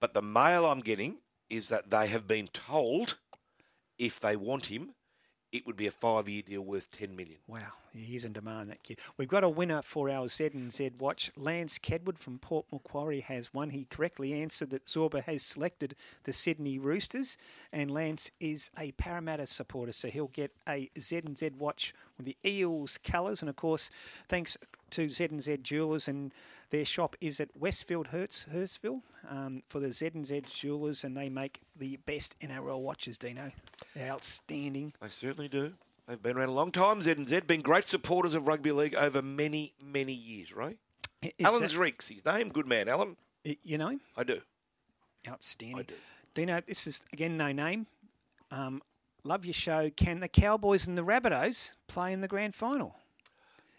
But 0.00 0.14
the 0.14 0.22
mail 0.22 0.66
I'm 0.66 0.80
getting 0.80 1.18
is 1.50 1.68
that 1.68 1.90
they 1.90 2.08
have 2.08 2.26
been 2.26 2.48
told 2.48 3.16
if 3.98 4.20
they 4.20 4.36
want 4.36 4.66
him, 4.66 4.94
it 5.52 5.66
would 5.66 5.76
be 5.76 5.86
a 5.86 5.90
five-year 5.90 6.42
deal 6.42 6.62
worth 6.62 6.90
ten 6.90 7.16
million. 7.16 7.38
Wow, 7.46 7.72
he's 7.94 8.24
in 8.24 8.32
demand, 8.32 8.70
that 8.70 8.82
kid. 8.82 8.98
We've 9.16 9.28
got 9.28 9.44
a 9.44 9.48
winner 9.48 9.82
for 9.82 10.10
our 10.10 10.28
Z 10.28 10.50
and 10.54 10.72
Z 10.72 10.92
watch. 10.98 11.30
Lance 11.36 11.78
Kedwood 11.78 12.18
from 12.18 12.38
Port 12.38 12.66
Macquarie 12.70 13.20
has 13.20 13.54
won. 13.54 13.70
He 13.70 13.86
correctly 13.88 14.34
answered 14.34 14.70
that 14.70 14.86
Zorba 14.86 15.22
has 15.24 15.42
selected 15.42 15.94
the 16.24 16.32
Sydney 16.32 16.78
Roosters, 16.78 17.38
and 17.72 17.90
Lance 17.90 18.30
is 18.40 18.70
a 18.78 18.92
Parramatta 18.92 19.46
supporter, 19.46 19.92
so 19.92 20.08
he'll 20.08 20.28
get 20.28 20.52
a 20.68 20.90
Z 20.98 21.22
and 21.24 21.38
Z 21.38 21.52
watch 21.58 21.94
with 22.16 22.26
the 22.26 22.36
Eels 22.44 22.98
colours. 22.98 23.40
And 23.40 23.48
of 23.48 23.56
course, 23.56 23.90
thanks 24.28 24.58
to 24.90 25.08
Z 25.08 25.24
and 25.26 25.42
Z 25.42 25.58
Jewelers, 25.62 26.08
and 26.08 26.32
their 26.70 26.84
shop 26.84 27.16
is 27.20 27.40
at 27.40 27.48
Westfield 27.56 28.08
Hertz, 28.08 28.46
Hurstville 28.52 29.02
um, 29.28 29.62
for 29.68 29.80
the 29.80 29.92
Z 29.92 30.10
and 30.14 30.26
Z 30.26 30.42
Jewelers, 30.50 31.04
and 31.04 31.16
they 31.16 31.28
make 31.28 31.60
the 31.76 31.96
best 32.04 32.38
NRL 32.40 32.80
watches. 32.80 33.18
Dino, 33.18 33.50
they're 33.94 34.12
outstanding. 34.12 34.92
They 35.00 35.08
certainly 35.08 35.48
do. 35.48 35.74
They've 36.06 36.22
been 36.22 36.36
around 36.36 36.48
a 36.48 36.52
long 36.52 36.70
time. 36.70 37.00
Z 37.02 37.12
and 37.12 37.28
Z 37.28 37.40
been 37.46 37.60
great 37.60 37.86
supporters 37.86 38.34
of 38.34 38.46
rugby 38.46 38.72
league 38.72 38.94
over 38.94 39.22
many, 39.22 39.74
many 39.82 40.12
years. 40.12 40.52
Right? 40.52 40.78
It's 41.22 41.44
Alan 41.44 41.62
Zreeks, 41.62 42.08
his 42.08 42.24
name. 42.24 42.48
Good 42.48 42.68
man, 42.68 42.88
Alan. 42.88 43.16
You 43.44 43.78
know 43.78 43.88
him? 43.88 44.00
I 44.16 44.24
do. 44.24 44.40
Outstanding. 45.26 45.78
I 45.78 45.82
do. 45.82 45.94
Dino, 46.34 46.60
this 46.66 46.86
is 46.86 47.02
again 47.12 47.36
no 47.36 47.52
name. 47.52 47.86
Um, 48.50 48.82
love 49.24 49.44
your 49.44 49.54
show. 49.54 49.90
Can 49.90 50.20
the 50.20 50.28
Cowboys 50.28 50.86
and 50.86 50.96
the 50.96 51.04
Rabbitohs 51.04 51.72
play 51.88 52.12
in 52.12 52.20
the 52.20 52.28
grand 52.28 52.54
final? 52.54 52.94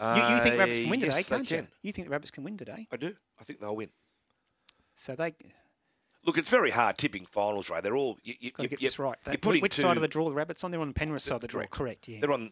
You, 0.01 0.07
you 0.35 0.39
think 0.41 0.57
Rabbits 0.57 0.79
can 0.79 0.89
win 0.89 0.99
Uh, 0.99 1.05
today, 1.05 1.15
yes, 1.17 1.29
can't 1.29 1.51
you? 1.51 1.57
can. 1.57 1.67
You 1.81 1.91
think 1.91 2.07
the 2.07 2.11
Rabbits 2.11 2.31
can 2.31 2.43
win 2.43 2.57
today? 2.57 2.87
I 2.91 2.95
do. 2.97 3.13
I 3.39 3.43
think 3.43 3.59
they'll 3.59 3.75
win. 3.75 3.89
So 4.95 5.15
they 5.15 5.33
Look, 6.25 6.37
it's 6.37 6.49
very 6.49 6.69
hard 6.71 6.97
tipping 6.97 7.25
finals, 7.25 7.69
Ray. 7.69 7.81
They're 7.81 7.95
all 7.95 8.17
you, 8.23 8.33
you, 8.39 8.51
got 8.51 8.57
to 8.57 8.63
you- 8.63 8.69
get 8.69 8.81
you- 8.81 8.87
this 8.87 8.99
right. 8.99 9.17
They, 9.23 9.37
which 9.59 9.75
two- 9.75 9.81
side 9.81 9.97
of 9.97 10.01
the 10.01 10.07
draw 10.07 10.29
the 10.29 10.35
Rabbits 10.35 10.63
on? 10.63 10.71
They're 10.71 10.79
on 10.81 10.89
the 10.89 10.93
Penrith 10.93 11.21
side 11.21 11.35
of 11.35 11.41
the 11.41 11.47
draw. 11.47 11.59
Correct. 11.61 11.73
Correct. 11.73 12.07
Yeah. 12.07 12.19
They're 12.21 12.31
on 12.31 12.51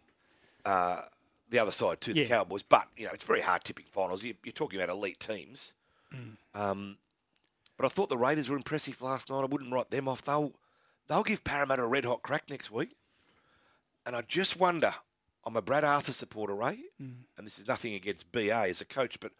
uh, 0.65 1.01
the 1.49 1.59
other 1.59 1.71
side 1.71 2.01
too, 2.01 2.13
the 2.13 2.25
Cowboys. 2.25 2.63
But 2.63 2.87
you 2.95 3.05
know, 3.05 3.11
it's 3.13 3.23
very 3.25 3.41
hard 3.41 3.63
tipping 3.63 3.85
finals. 3.89 4.23
You, 4.23 4.33
you're 4.43 4.51
talking 4.53 4.79
about 4.81 4.93
elite 4.93 5.19
teams. 5.19 5.73
Mm. 6.13 6.37
Um, 6.59 6.97
but 7.77 7.85
I 7.85 7.89
thought 7.89 8.09
the 8.09 8.17
Raiders 8.17 8.49
were 8.49 8.55
impressive 8.57 9.01
last 9.01 9.29
night. 9.29 9.41
I 9.41 9.45
wouldn't 9.45 9.71
write 9.71 9.89
them 9.91 10.07
off. 10.07 10.21
They'll 10.21 10.53
they'll 11.07 11.23
give 11.23 11.43
Parramatta 11.43 11.83
a 11.83 11.87
red 11.87 12.05
hot 12.05 12.23
crack 12.23 12.49
next 12.49 12.71
week. 12.71 12.95
And 14.05 14.15
I 14.15 14.21
just 14.21 14.57
wonder. 14.59 14.93
I'm 15.47 15.55
a 15.55 15.61
Brad 15.61 15.85
Arthur 15.85 16.11
supporter, 16.11 16.53
Ray, 16.53 16.77
Mm. 17.01 17.19
and 17.37 17.47
this 17.47 17.57
is 17.57 17.67
nothing 17.67 17.93
against 17.93 18.31
BA 18.33 18.67
as 18.67 18.81
a 18.81 18.85
coach, 18.85 19.17
but 19.21 19.31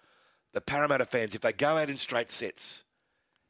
the 0.53 0.61
Parramatta 0.61 1.03
fans, 1.05 1.35
if 1.35 1.41
they 1.41 1.51
go 1.51 1.75
out 1.77 1.89
in 1.89 1.97
straight 1.97 2.31
sets, 2.31 2.85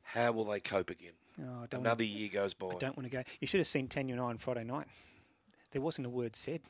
how 0.01 0.31
will 0.31 0.45
they 0.45 0.59
cope 0.59 0.89
again? 0.89 1.13
Oh, 1.39 1.43
I 1.63 1.67
don't 1.67 1.81
Another 1.81 2.03
wanna, 2.03 2.17
year 2.17 2.29
goes 2.29 2.55
by. 2.55 2.69
I 2.69 2.75
don't 2.79 2.97
want 2.97 3.03
to 3.11 3.15
go. 3.15 3.23
You 3.39 3.45
should 3.47 3.59
have 3.59 3.67
seen 3.67 3.87
Tanya 3.87 4.15
and 4.15 4.21
I 4.21 4.25
on 4.25 4.39
Friday 4.39 4.63
night. 4.63 4.87
There 5.71 5.83
wasn't 5.83 6.07
a 6.07 6.09
word 6.09 6.35
said. 6.35 6.61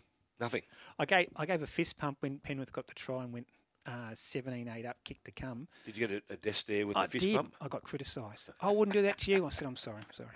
Nothing. 0.41 0.63
I 0.99 1.05
gave 1.05 1.29
I 1.37 1.45
gave 1.45 1.61
a 1.63 1.67
fist 1.67 1.97
pump 1.97 2.17
when 2.19 2.39
Penrith 2.39 2.73
got 2.73 2.85
the 2.87 2.93
try 2.93 3.23
and 3.23 3.31
went 3.31 3.47
uh, 3.85 4.11
17-8 4.13 4.85
up, 4.85 4.97
kick 5.05 5.23
to 5.23 5.31
come. 5.31 5.69
Did 5.85 5.95
you 5.95 6.05
get 6.07 6.21
a, 6.29 6.33
a 6.33 6.35
desk 6.35 6.65
there 6.65 6.85
with 6.85 6.97
I 6.97 7.05
the 7.05 7.11
fist 7.13 7.25
did. 7.25 7.35
bump? 7.37 7.55
I 7.61 7.69
got 7.69 7.83
criticised. 7.83 8.49
I 8.61 8.69
wouldn't 8.71 8.93
do 8.93 9.03
that 9.03 9.17
to 9.19 9.31
you. 9.31 9.45
I 9.45 9.49
said, 9.49 9.65
I'm 9.69 9.77
sorry. 9.77 9.99
I'm 10.05 10.13
sorry. 10.13 10.35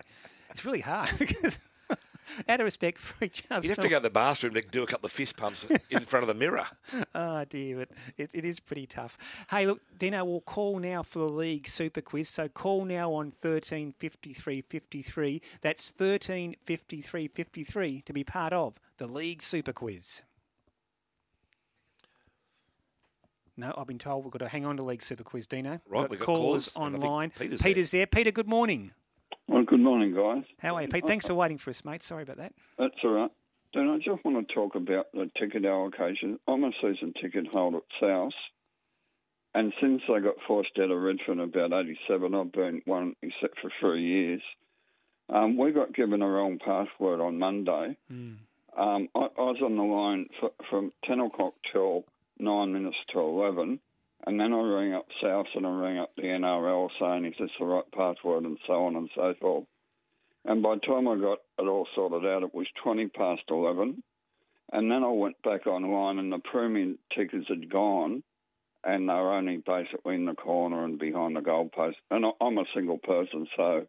It's 0.49 0.64
really 0.64 0.80
hard 0.80 1.10
because 1.19 1.60
out 2.49 2.60
of 2.60 2.65
respect 2.65 2.98
for 2.98 3.26
each 3.26 3.43
other. 3.49 3.65
You'd 3.65 3.77
have 3.77 3.84
to 3.84 3.89
go 3.89 3.98
to 3.98 4.03
the 4.03 4.10
bathroom 4.10 4.53
to 4.53 4.61
do 4.61 4.84
a 4.84 4.88
couple 4.88 5.06
of 5.06 5.11
fist 5.11 5.38
pumps 5.38 5.69
in 5.89 6.02
front 6.02 6.27
of 6.27 6.27
the 6.27 6.39
mirror. 6.39 6.65
oh 7.15 7.45
dear, 7.45 7.77
but 7.77 7.89
it, 8.18 8.31
it 8.34 8.45
is 8.45 8.60
pretty 8.60 8.85
tough. 8.85 9.45
Hey, 9.49 9.65
look, 9.65 9.81
Dino, 9.98 10.23
we'll 10.23 10.41
call 10.41 10.80
now 10.80 11.03
for 11.03 11.19
the 11.19 11.30
league 11.30 11.68
super 11.68 12.02
quiz. 12.02 12.30
So 12.30 12.48
call 12.48 12.85
now 12.85 13.14
on 13.14 13.31
thirteen 13.31 13.93
fifty 13.98 14.34
three 14.34 14.61
fifty 14.61 15.02
three. 15.02 15.41
That's 15.61 15.91
thirteen 15.91 16.56
fifty 16.65 17.02
three 17.02 17.27
fifty 17.27 17.64
three 17.64 18.02
to 18.02 18.14
be 18.14 18.23
part 18.23 18.53
of 18.53 18.80
the 18.98 19.07
league 19.07 19.41
super 19.41 19.73
quiz. 19.73 20.23
No, 23.57 23.73
I've 23.77 23.85
been 23.85 23.99
told 23.99 24.23
we've 24.23 24.31
got 24.31 24.39
to 24.39 24.48
hang 24.48 24.65
on 24.65 24.77
to 24.77 24.84
league 24.84 25.03
super 25.03 25.23
quiz, 25.23 25.45
Dino. 25.45 25.80
Right, 25.88 26.02
We've 26.02 26.11
we've 26.11 26.19
got 26.19 26.26
callers 26.26 26.69
callers, 26.69 26.88
and 26.88 26.95
I 26.95 26.99
think 26.99 27.03
online. 27.03 27.30
Peter's 27.31 27.61
Peter's 27.61 27.91
there. 27.91 28.07
Peter, 28.07 28.31
good 28.31 28.48
morning. 28.48 28.91
Well, 29.48 29.64
good 29.64 29.80
morning, 29.80 30.14
guys. 30.16 30.44
How 30.60 30.76
are 30.76 30.82
you, 30.84 30.88
Pete? 30.88 31.06
Thanks 31.06 31.28
for 31.28 31.34
waiting 31.34 31.58
for 31.58 31.70
us, 31.70 31.84
mate. 31.84 32.03
Sorry 32.03 32.24
about 32.24 32.38
that. 32.38 32.53
That's 32.78 32.95
all 33.03 33.12
right. 33.12 33.32
Then 33.74 33.90
I 33.90 33.98
just 33.98 34.24
want 34.26 34.48
to 34.48 34.53
talk 34.53 34.76
about 34.76 35.08
the 35.14 35.30
ticket 35.40 35.66
allocation. 35.66 36.40
I'm 36.48 36.64
a 36.64 36.72
season 36.82 37.14
ticket 37.22 37.48
holder 37.48 37.78
at 37.78 37.84
South, 38.02 38.34
and 39.53 39.74
since 39.82 40.02
I 40.14 40.20
got 40.20 40.36
forced 40.48 40.78
out 40.80 40.91
of 40.91 41.02
Redfern 41.02 41.40
about 41.40 41.72
87, 41.74 42.36
I've 42.36 42.52
been 42.52 42.82
one 42.86 43.16
except 43.22 43.60
for 43.62 43.72
three 43.80 44.03
years. 44.03 44.41
Um, 45.30 45.58
we 45.58 45.72
got 45.72 45.94
given 45.94 46.22
a 46.22 46.28
wrong 46.28 46.60
password 46.60 47.22
on 47.22 47.40
Monday. 47.40 47.95
Um, 48.78 49.08
I, 49.16 49.20
I 49.20 49.41
was 49.41 49.62
on 49.64 49.76
the 49.78 49.84
line 49.84 50.28
for, 50.40 50.52
from 50.70 50.91
10 51.06 51.20
o'clock 51.22 51.53
till 51.72 52.03
9 52.40 52.74
minutes 52.74 52.98
to 53.08 53.20
11, 53.20 53.80
and 54.27 54.39
then 54.39 54.53
I 54.53 54.61
rang 54.61 54.93
up 54.93 55.07
South 55.22 55.48
and 55.56 55.65
I 55.65 55.69
rang 55.69 55.98
up 55.99 56.11
the 56.15 56.23
NRL 56.23 56.89
saying, 56.99 57.26
is 57.26 57.34
this 57.39 57.49
the 57.60 57.65
right 57.65 57.91
password, 57.91 58.43
and 58.43 58.57
so 58.68 58.85
on 58.85 58.95
and 58.95 59.10
so 59.15 59.34
forth. 59.39 59.65
And 60.45 60.64
by 60.64 60.76
the 60.76 60.81
time 60.81 61.07
I 61.07 61.15
got 61.18 61.39
it 61.60 61.68
all 61.68 61.88
sorted 61.95 62.27
out, 62.30 62.43
it 62.43 62.53
was 62.53 62.68
20 62.84 63.07
past 63.10 63.43
11. 63.49 64.02
And 64.73 64.89
then 64.91 65.03
I 65.03 65.10
went 65.10 65.41
back 65.43 65.68
online 65.68 66.18
and 66.18 66.31
the 66.31 66.39
premium 66.39 66.98
tickets 67.15 67.48
had 67.48 67.69
gone 67.69 68.23
and 68.84 69.07
they 69.07 69.14
were 69.14 69.34
only 69.34 69.57
basically 69.57 70.15
in 70.15 70.26
the 70.26 70.34
corner 70.34 70.84
and 70.84 70.98
behind 70.98 71.35
the 71.35 71.41
goalpost. 71.41 71.95
And 72.10 72.26
I- 72.26 72.31
I'm 72.41 72.57
a 72.57 72.65
single 72.73 72.98
person, 72.98 73.48
so, 73.56 73.85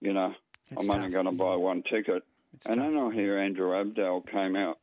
you 0.00 0.12
know, 0.12 0.34
It's 0.70 0.88
I'm 0.88 0.94
only 0.96 1.10
going 1.10 1.26
to 1.26 1.32
buy 1.32 1.56
one 1.56 1.82
ticket. 1.82 2.22
and 2.66 2.80
then 2.80 2.96
I 2.96 3.10
hear 3.12 3.38
Andrew 3.38 3.70
Abdo 3.70 4.24
came 4.30 4.54
out 4.54 4.78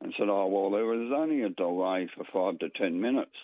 and 0.00 0.14
said, 0.16 0.28
oh, 0.28 0.46
well, 0.46 0.70
there 0.70 0.84
was 0.84 1.10
only 1.10 1.42
a 1.42 1.48
delay 1.48 2.06
for 2.14 2.22
five 2.32 2.60
to 2.60 2.68
10 2.68 3.00
minutes. 3.00 3.34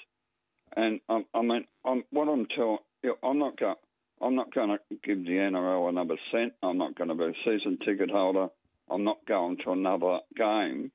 And 0.77 1.01
um, 1.09 1.25
I 1.35 1.43
mean, 1.43 1.67
I'm, 1.85 2.05
what 2.11 2.29
I'm 2.29 2.47
telling 2.55 2.79
you, 3.03 3.17
I'm 3.23 3.39
not 3.39 3.59
going. 3.59 3.77
I'm 4.23 4.35
not 4.35 4.55
going 4.55 4.69
to 4.69 4.79
give 5.03 5.25
the 5.25 5.31
NRL 5.31 5.89
another 5.89 6.17
cent. 6.31 6.53
I'm 6.63 6.77
not 6.77 6.95
going 6.95 7.09
to 7.09 7.15
be 7.15 7.25
a 7.25 7.33
season 7.45 7.79
ticket 7.79 8.11
holder. 8.11 8.49
I'm 8.91 9.03
not 9.03 9.17
going 9.27 9.57
to 9.65 9.73
another 9.73 10.19
game. 10.37 10.93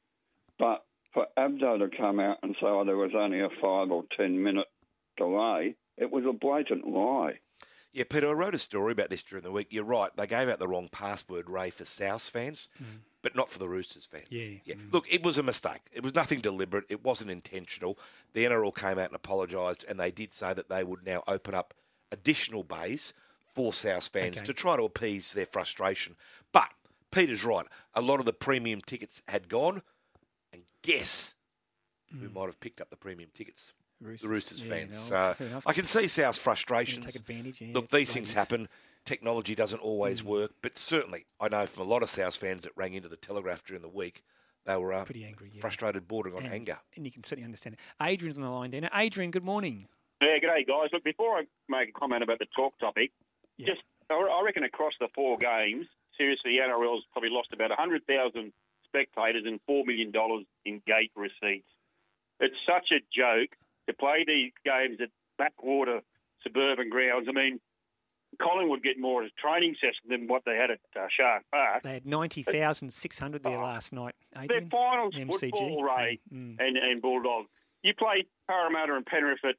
But 0.60 0.85
for 1.14 1.26
Abdo 1.38 1.80
to 1.80 1.97
come 1.97 2.19
out 2.19 2.38
and 2.43 2.56
say, 2.61 2.68
oh, 2.68 2.84
there 2.85 2.97
was 2.97 3.14
only 3.18 3.39
a 3.39 3.49
five 3.61 3.89
or 3.89 4.03
ten 4.15 4.43
minute 4.43 4.68
delay, 5.18 5.76
it 5.97 6.11
was 6.11 6.23
a 6.27 6.34
blatant 6.34 6.88
lie. 6.88 7.39
Yeah, 7.95 8.03
Peter, 8.09 8.27
I 8.27 8.34
wrote 8.34 8.53
a 8.53 8.59
story 8.59 8.91
about 8.91 9.09
this 9.09 9.23
during 9.23 9.45
the 9.45 9.53
week. 9.53 9.67
You're 9.69 9.85
right. 9.85 10.11
They 10.17 10.27
gave 10.27 10.49
out 10.49 10.59
the 10.59 10.67
wrong 10.67 10.89
password, 10.91 11.49
Ray, 11.49 11.69
for 11.69 11.85
South 11.85 12.30
fans, 12.30 12.67
mm. 12.77 12.99
but 13.22 13.38
not 13.38 13.49
for 13.49 13.57
the 13.57 13.69
Roosters 13.69 14.05
fans. 14.05 14.26
Yeah. 14.30 14.57
Yeah. 14.65 14.76
Mm. 14.76 14.91
Look, 14.91 15.05
it 15.09 15.23
was 15.23 15.38
a 15.38 15.43
mistake. 15.43 15.80
It 15.93 16.03
was 16.03 16.13
nothing 16.13 16.41
deliberate. 16.41 16.84
It 16.89 17.05
wasn't 17.05 17.31
intentional. 17.31 17.97
The 18.34 18.43
NRL 18.43 18.76
came 18.76 18.99
out 18.99 19.07
and 19.07 19.15
apologised, 19.15 19.85
and 19.88 19.97
they 19.97 20.11
did 20.11 20.34
say 20.34 20.53
that 20.53 20.67
they 20.67 20.84
would 20.84 21.05
now 21.05 21.23
open 21.26 21.55
up 21.55 21.73
additional 22.11 22.63
bays 22.63 23.13
for 23.45 23.72
South 23.72 24.09
fans 24.09 24.35
Okay. 24.35 24.45
to 24.45 24.53
try 24.53 24.76
to 24.76 24.84
appease 24.84 25.31
their 25.31 25.45
frustration. 25.45 26.17
But 26.51 26.72
Peter's 27.11 27.45
right. 27.45 27.65
A 27.93 28.01
lot 28.01 28.19
of 28.19 28.26
the 28.26 28.34
premium 28.34 28.81
tickets 28.81 29.22
had 29.30 29.47
gone, 29.47 29.81
and 30.51 30.63
guess 30.81 31.34
who 32.11 32.27
mm. 32.27 32.34
might 32.34 32.47
have 32.47 32.59
picked 32.59 32.81
up 32.81 32.89
the 32.89 32.97
premium 32.97 33.30
tickets? 33.34 33.72
Roosters. 34.01 34.22
The 34.27 34.34
Roosters 34.34 34.67
Yeah, 34.67 34.76
fans. 34.76 34.91
no, 34.91 34.97
so 34.97 35.34
fair. 35.34 35.61
I 35.65 35.73
can 35.73 35.85
see 35.85 36.07
South's 36.07 36.38
frustrations. 36.38 37.05
take 37.05 37.15
advantage, 37.15 37.61
yeah, 37.61 37.73
Look, 37.73 37.89
these 37.89 38.13
things 38.13 38.34
happen. 38.34 38.67
Technology 39.05 39.55
doesn't 39.55 39.80
always 39.80 40.23
work, 40.23 40.51
but 40.61 40.77
certainly 40.77 41.26
I 41.39 41.47
know 41.49 41.65
from 41.65 41.84
a 41.84 41.89
lot 41.89 42.01
of 42.03 42.09
South 42.09 42.35
fans 42.35 42.63
that 42.63 42.72
rang 42.76 42.93
into 42.93 43.07
the 43.09 43.17
Telegraph 43.17 43.63
during 43.63 43.81
the 43.81 43.89
week, 43.89 44.23
they 44.65 44.76
were 44.77 44.93
uh, 44.93 45.05
Pretty 45.05 45.23
angry, 45.26 45.51
yeah. 45.53 45.61
frustrated, 45.61 46.07
bordering 46.07 46.35
on 46.35 46.43
and, 46.43 46.53
anger. 46.53 46.80
And 46.95 47.05
you 47.05 47.11
can 47.11 47.23
certainly 47.23 47.45
understand 47.45 47.76
it. 47.76 47.80
Adrian's 48.03 48.38
on 48.39 48.43
the 48.43 48.49
line, 48.49 48.72
Dino. 48.72 48.89
Adrian, 48.93 49.30
good 49.31 49.43
morning. 49.43 49.88
Yeah, 50.22 50.39
good 50.39 50.47
day, 50.47 50.65
guys. 50.67 50.89
Look, 50.91 51.03
before 51.03 51.38
I 51.38 51.43
make 51.69 51.89
a 51.89 51.91
comment 51.91 52.23
about 52.23 52.39
the 52.39 52.47
talk 52.55 52.77
topic, 52.80 53.11
just 53.59 53.81
I 54.09 54.15
I 54.15 54.41
reckon 54.43 54.63
across 54.63 54.93
the 54.99 55.07
four 55.13 55.38
games, 55.38 55.85
seriously, 56.17 56.57
the 56.57 56.63
NRL's 56.63 57.03
probably 57.11 57.30
lost 57.30 57.49
about 57.53 57.69
100,000 57.69 58.51
spectators 58.85 59.43
and 59.45 59.59
$4 59.69 59.85
million 59.85 60.11
in 60.65 60.81
gate 60.88 61.11
receipts. 61.15 61.67
It's 62.39 62.55
such 62.65 62.89
a 62.91 62.99
joke 63.13 63.55
to 63.88 63.94
play 63.94 64.24
these 64.28 64.52
games 64.64 64.98
at 65.02 65.10
backwater 65.38 66.02
suburban 66.44 66.90
grounds. 66.90 67.28
I 67.30 67.32
mean, 67.34 67.60
Collingwood 68.41 68.84
get 68.84 68.99
more 68.99 69.24
as 69.24 69.32
a 69.38 69.41
training 69.41 69.76
session 69.80 70.10
than 70.10 70.28
what 70.28 70.44
they 70.45 70.56
had 70.57 70.70
at 70.72 70.80
uh, 70.95 71.07
Shark 71.16 71.44
Park. 71.52 71.84
They 71.84 71.94
had 71.94 72.06
90,600 72.06 73.44
there 73.44 73.57
last 73.57 73.94
night, 73.94 74.16
Adrian. 74.38 74.70
finals 74.70 75.16
MCG. 75.16 75.40
football, 75.52 75.84
Ray, 75.84 76.20
Mm. 76.34 76.57
and, 76.60 76.78
and 76.78 77.02
Bulldog. 77.02 77.45
You 77.84 77.94
play 77.94 78.26
Parramatta 78.48 78.95
and 78.95 79.06
Penrith 79.06 79.40
at 79.45 79.56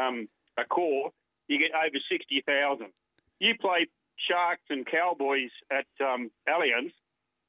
um, 0.00 0.28
Accor, 0.58 1.10
you 1.48 1.58
get 1.58 1.70
over 1.74 1.96
60,000. 2.10 2.86
You 3.38 3.54
play 3.60 3.86
Sharks 4.28 4.62
and 4.68 4.86
Cowboys 4.86 5.50
at 5.70 5.86
um, 6.04 6.30
Allianz, 6.48 6.92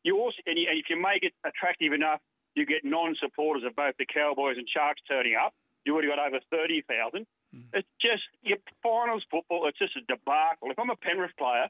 you 0.04 0.18
also, 0.20 0.38
and, 0.48 0.58
you, 0.58 0.68
and 0.70 0.80
if 0.80 0.86
you 0.90 1.00
make 1.00 1.24
it 1.24 1.34
attractive 1.46 1.92
enough, 1.94 2.20
you 2.56 2.66
get 2.66 2.84
non-supporters 2.86 3.64
of 3.66 3.76
both 3.76 3.96
the 4.00 4.06
Cowboys 4.06 4.58
and 4.58 4.68
Sharks 4.70 5.02
turning 5.08 5.36
up. 5.36 5.54
You 5.86 5.94
already 5.94 6.10
got 6.10 6.20
over 6.20 6.40
30,000. 6.52 7.26
Mm. 7.56 7.64
It's 7.74 7.88
just 8.02 8.24
your 8.44 8.58
finals 8.84 9.24
football. 9.30 9.68
It's 9.68 9.80
just 9.80 9.96
a 9.96 10.02
debacle. 10.02 10.70
If 10.70 10.80
I'm 10.80 10.90
a 10.90 10.96
Penrith 10.96 11.36
player, 11.38 11.68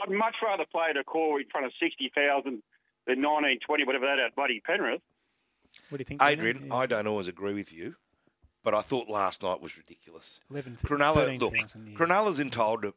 I'd 0.00 0.10
much 0.10 0.36
rather 0.42 0.64
play 0.70 0.88
at 0.90 0.96
Accor 0.96 1.40
in 1.40 1.48
front 1.50 1.66
of 1.66 1.72
60,000 1.80 2.62
the 3.06 3.12
1920, 3.12 3.84
whatever 3.84 4.06
that 4.06 4.18
out, 4.18 4.34
bloody 4.34 4.60
Penrith. 4.60 5.02
What 5.88 5.98
do 5.98 6.00
you 6.02 6.04
think, 6.04 6.22
Adrian, 6.22 6.62
Dino? 6.62 6.74
I 6.76 6.86
don't 6.86 7.06
always 7.06 7.28
agree 7.28 7.52
with 7.52 7.72
you, 7.72 7.96
but 8.62 8.74
I 8.74 8.80
thought 8.80 9.08
last 9.08 9.42
night 9.42 9.60
was 9.60 9.76
ridiculous. 9.76 10.40
11, 10.50 10.78
Cronulla, 10.82 11.38
look, 11.38 11.52
13,000, 11.52 11.86
yeah. 11.86 11.98
Cronulla's 11.98 12.40
entitled 12.40 12.82
to 12.82 12.94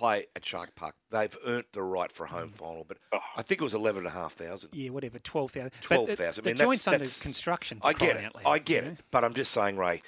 play 0.00 0.24
at 0.34 0.44
Shark 0.46 0.74
Park. 0.74 0.94
They've 1.10 1.36
earned 1.44 1.66
the 1.72 1.82
right 1.82 2.10
for 2.10 2.24
a 2.24 2.28
home 2.28 2.50
final, 2.50 2.86
but 2.88 2.96
I 3.36 3.42
think 3.42 3.60
it 3.60 3.64
was 3.64 3.74
11,500. 3.74 4.70
Yeah, 4.72 4.90
whatever, 4.90 5.18
12,000. 5.18 5.70
But 5.70 5.82
Twelve 5.82 6.10
thousand. 6.10 6.44
The 6.44 6.50
I 6.50 6.52
mean, 6.54 6.62
joint's 6.62 6.84
that's, 6.84 6.94
under 6.94 7.04
that's, 7.04 7.20
construction. 7.20 7.80
I 7.82 7.92
get 7.92 8.16
it. 8.16 8.24
out 8.24 8.34
loud, 8.34 8.46
I 8.46 8.58
get 8.58 8.84
it. 8.84 8.86
know? 8.88 8.96
But 9.10 9.24
I'm 9.24 9.34
just 9.34 9.52
saying, 9.52 9.76
Ray, 9.76 10.00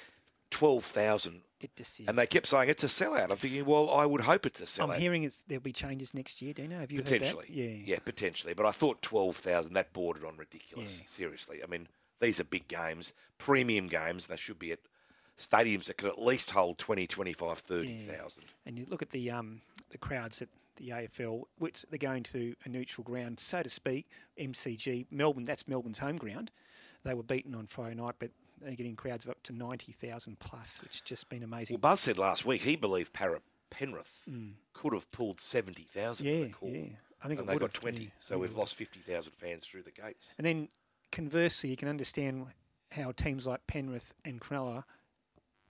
twelve 0.49 0.83
thousand. 0.83 1.41
It 1.61 1.75
just, 1.75 2.01
And 2.07 2.17
they 2.17 2.25
kept 2.25 2.47
saying 2.47 2.69
it's 2.69 2.83
a 2.83 2.87
sellout. 2.87 3.31
I'm 3.31 3.37
thinking, 3.37 3.63
well, 3.65 3.89
I 3.89 4.05
would 4.05 4.21
hope 4.21 4.45
it's 4.45 4.59
a 4.59 4.65
sellout. 4.65 4.95
I'm 4.95 4.99
hearing 4.99 5.23
it's, 5.23 5.43
there'll 5.43 5.61
be 5.61 5.71
changes 5.71 6.13
next 6.13 6.41
year. 6.41 6.53
Do 6.53 6.63
you 6.63 6.67
know? 6.67 6.79
Have 6.79 6.91
you 6.91 7.01
potentially, 7.01 7.45
heard 7.45 7.55
that? 7.55 7.81
Yeah. 7.85 7.93
yeah, 7.93 7.99
potentially. 8.03 8.53
But 8.53 8.65
I 8.65 8.71
thought 8.71 9.01
twelve 9.01 9.37
thousand 9.37 9.73
that 9.75 9.93
bordered 9.93 10.25
on 10.25 10.37
ridiculous. 10.37 11.03
Seriously, 11.05 11.61
I 11.63 11.67
mean, 11.67 11.87
these 12.19 12.39
are 12.39 12.43
big 12.43 12.67
games, 12.67 13.13
premium 13.37 13.87
games. 13.87 14.27
They 14.27 14.37
should 14.37 14.59
be 14.59 14.71
at 14.71 14.79
stadiums 15.37 15.85
that 15.85 15.97
could 15.97 16.09
at 16.09 16.21
least 16.21 16.51
hold 16.51 16.77
20, 16.77 17.07
25, 17.07 17.57
30,000. 17.57 18.43
And 18.65 18.77
you 18.77 18.85
look 18.89 19.01
at 19.01 19.09
the 19.09 19.31
um, 19.31 19.61
the 19.93 19.97
crowds 19.97 20.41
at 20.41 20.49
the 20.75 20.89
AFL, 20.89 21.43
which 21.59 21.85
they're 21.89 21.97
going 21.97 22.23
to 22.23 22.53
a 22.65 22.69
neutral 22.69 23.03
ground, 23.05 23.39
so 23.39 23.61
to 23.63 23.69
speak. 23.69 24.09
MCG, 24.39 25.05
Melbourne. 25.11 25.43
That's 25.45 25.67
Melbourne's 25.67 25.99
home 25.99 26.17
ground. 26.17 26.51
They 27.03 27.13
were 27.13 27.23
beaten 27.23 27.55
on 27.55 27.67
Friday 27.67 27.95
night, 27.95 28.15
but 28.19 28.31
they're 28.61 28.75
getting 28.75 28.95
crowds 28.95 29.23
of 29.25 29.31
up 29.31 29.43
to 29.43 29.53
ninety 29.53 29.91
thousand 29.91 30.39
plus, 30.39 30.81
which 30.81 30.93
has 30.95 31.01
just 31.01 31.29
been 31.29 31.43
amazing. 31.43 31.75
Well, 31.75 31.91
Buzz 31.91 31.99
said 32.01 32.17
last 32.17 32.45
week 32.45 32.61
he 32.63 32.75
believed 32.75 33.13
Para 33.13 33.39
Penrith 33.69 34.27
could 34.73 34.93
have 34.93 35.11
pulled 35.11 35.39
70,000 35.41 36.25
Mm. 36.25 36.29
Yeah, 36.29 36.35
in 36.35 36.41
the 36.43 36.49
call. 36.53 36.69
yeah. 36.69 36.83
I 37.23 37.27
think 37.27 37.39
and 37.39 37.49
they 37.49 37.57
got 37.57 37.73
20. 37.73 38.03
yeah. 38.03 38.09
So 38.19 38.35
Yeah. 38.35 38.41
we've 38.41 38.55
lost 38.55 38.75
50,000 38.75 39.33
fans 39.33 39.65
through 39.65 39.83
the 39.83 39.91
gates. 39.91 40.33
And 40.37 40.45
then 40.45 40.69
conversely, 41.11 41.69
you 41.71 41.75
can 41.77 41.87
understand 41.87 42.47
how 42.91 43.11
teams 43.13 43.47
like 43.47 43.65
Penrith 43.67 44.13
and 44.25 44.39
Cronulla, 44.41 44.83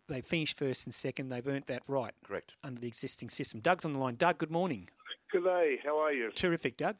they 0.07 0.21
finished 0.21 0.57
first 0.57 0.85
and 0.85 0.93
second. 0.93 1.29
They've 1.29 1.47
earned 1.47 1.65
that 1.67 1.83
right. 1.87 2.13
Correct. 2.25 2.53
Under 2.63 2.79
the 2.79 2.87
existing 2.87 3.29
system. 3.29 3.59
Doug's 3.59 3.85
on 3.85 3.93
the 3.93 3.99
line. 3.99 4.15
Doug, 4.15 4.37
good 4.37 4.51
morning. 4.51 4.87
Good 5.31 5.43
day. 5.45 5.79
How 5.83 5.97
are 5.99 6.13
you? 6.13 6.31
Terrific, 6.31 6.77
Doug. 6.77 6.95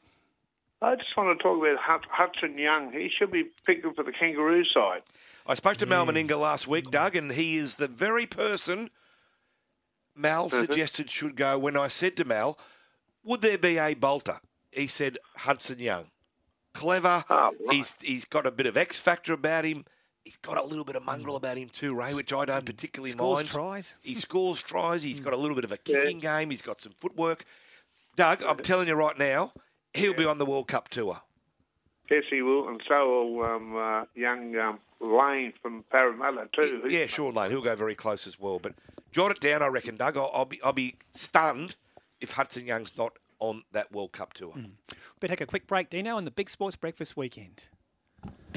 I 0.82 0.96
just 0.96 1.16
want 1.16 1.38
to 1.38 1.42
talk 1.42 1.56
about 1.58 2.04
Hudson 2.10 2.58
Young. 2.58 2.92
He 2.92 3.08
should 3.16 3.30
be 3.30 3.44
picked 3.64 3.86
for 3.94 4.02
the 4.02 4.12
Kangaroo 4.12 4.64
side. 4.64 5.00
I 5.46 5.54
spoke 5.54 5.76
to 5.78 5.86
Mal 5.86 6.04
Meninga 6.06 6.38
last 6.38 6.66
week, 6.66 6.90
Doug, 6.90 7.16
and 7.16 7.32
he 7.32 7.56
is 7.56 7.76
the 7.76 7.88
very 7.88 8.26
person 8.26 8.90
Mal 10.16 10.48
Mhm. 10.48 10.60
suggested 10.60 11.10
should 11.10 11.36
go. 11.36 11.58
When 11.58 11.76
I 11.76 11.88
said 11.88 12.16
to 12.18 12.24
Mal, 12.24 12.58
would 13.22 13.40
there 13.40 13.58
be 13.58 13.78
a 13.78 13.94
bolter? 13.94 14.40
He 14.72 14.86
said 14.86 15.18
Hudson 15.36 15.78
Young. 15.78 16.10
Clever. 16.74 17.24
He's 17.70 18.00
he's 18.00 18.24
got 18.24 18.46
a 18.46 18.50
bit 18.50 18.66
of 18.66 18.76
X 18.76 19.00
factor 19.00 19.32
about 19.32 19.64
him. 19.64 19.84
He's 20.24 20.36
got 20.38 20.56
a 20.56 20.64
little 20.64 20.84
bit 20.84 20.96
of 20.96 21.04
mongrel 21.04 21.36
about 21.36 21.58
him 21.58 21.68
too, 21.68 21.94
Ray, 21.94 22.14
which 22.14 22.32
I 22.32 22.46
don't 22.46 22.64
particularly 22.64 23.10
Scores 23.10 23.38
mind. 23.40 23.48
tries. 23.48 23.96
He 24.00 24.14
scores 24.14 24.62
tries. 24.62 25.02
He's 25.02 25.20
got 25.20 25.34
a 25.34 25.36
little 25.36 25.54
bit 25.54 25.64
of 25.64 25.72
a 25.72 25.76
kicking 25.76 26.18
game. 26.18 26.48
He's 26.50 26.62
got 26.62 26.80
some 26.80 26.92
footwork. 26.92 27.44
Doug, 28.16 28.42
I'm 28.42 28.56
telling 28.58 28.88
you 28.88 28.94
right 28.94 29.18
now, 29.18 29.52
he'll 29.92 30.14
be 30.14 30.24
on 30.24 30.38
the 30.38 30.46
World 30.46 30.68
Cup 30.68 30.88
tour. 30.88 31.20
Yes, 32.10 32.24
he 32.30 32.42
will, 32.42 32.68
and 32.68 32.80
so 32.88 33.32
will 33.32 33.44
um, 33.44 33.76
uh, 33.76 34.04
young 34.14 34.56
um, 34.56 34.78
Lane 35.00 35.52
from 35.60 35.84
Parramatta 35.90 36.48
too. 36.54 36.80
He's- 36.84 36.92
Yeah, 36.92 37.06
Sean 37.06 37.34
Lane. 37.34 37.50
He'll 37.50 37.62
go 37.62 37.74
very 37.76 37.94
close 37.94 38.26
as 38.26 38.38
well. 38.40 38.58
But 38.58 38.74
jot 39.12 39.30
it 39.30 39.40
down, 39.40 39.62
I 39.62 39.66
reckon, 39.66 39.96
Doug. 39.96 40.16
I'll, 40.16 40.30
I'll 40.32 40.44
be 40.44 40.62
I'll 40.62 40.72
be 40.72 40.96
stunned 41.12 41.76
if 42.20 42.32
Hudson 42.32 42.66
Young's 42.66 42.96
not 42.96 43.18
on 43.40 43.62
that 43.72 43.92
World 43.92 44.12
Cup 44.12 44.32
tour. 44.32 44.54
Better 45.20 45.32
take 45.34 45.40
a 45.42 45.46
quick 45.46 45.66
break, 45.66 45.90
Dino, 45.90 46.16
on 46.16 46.24
the 46.24 46.30
Big 46.30 46.48
Sports 46.48 46.76
Breakfast 46.76 47.16
weekend. 47.16 47.68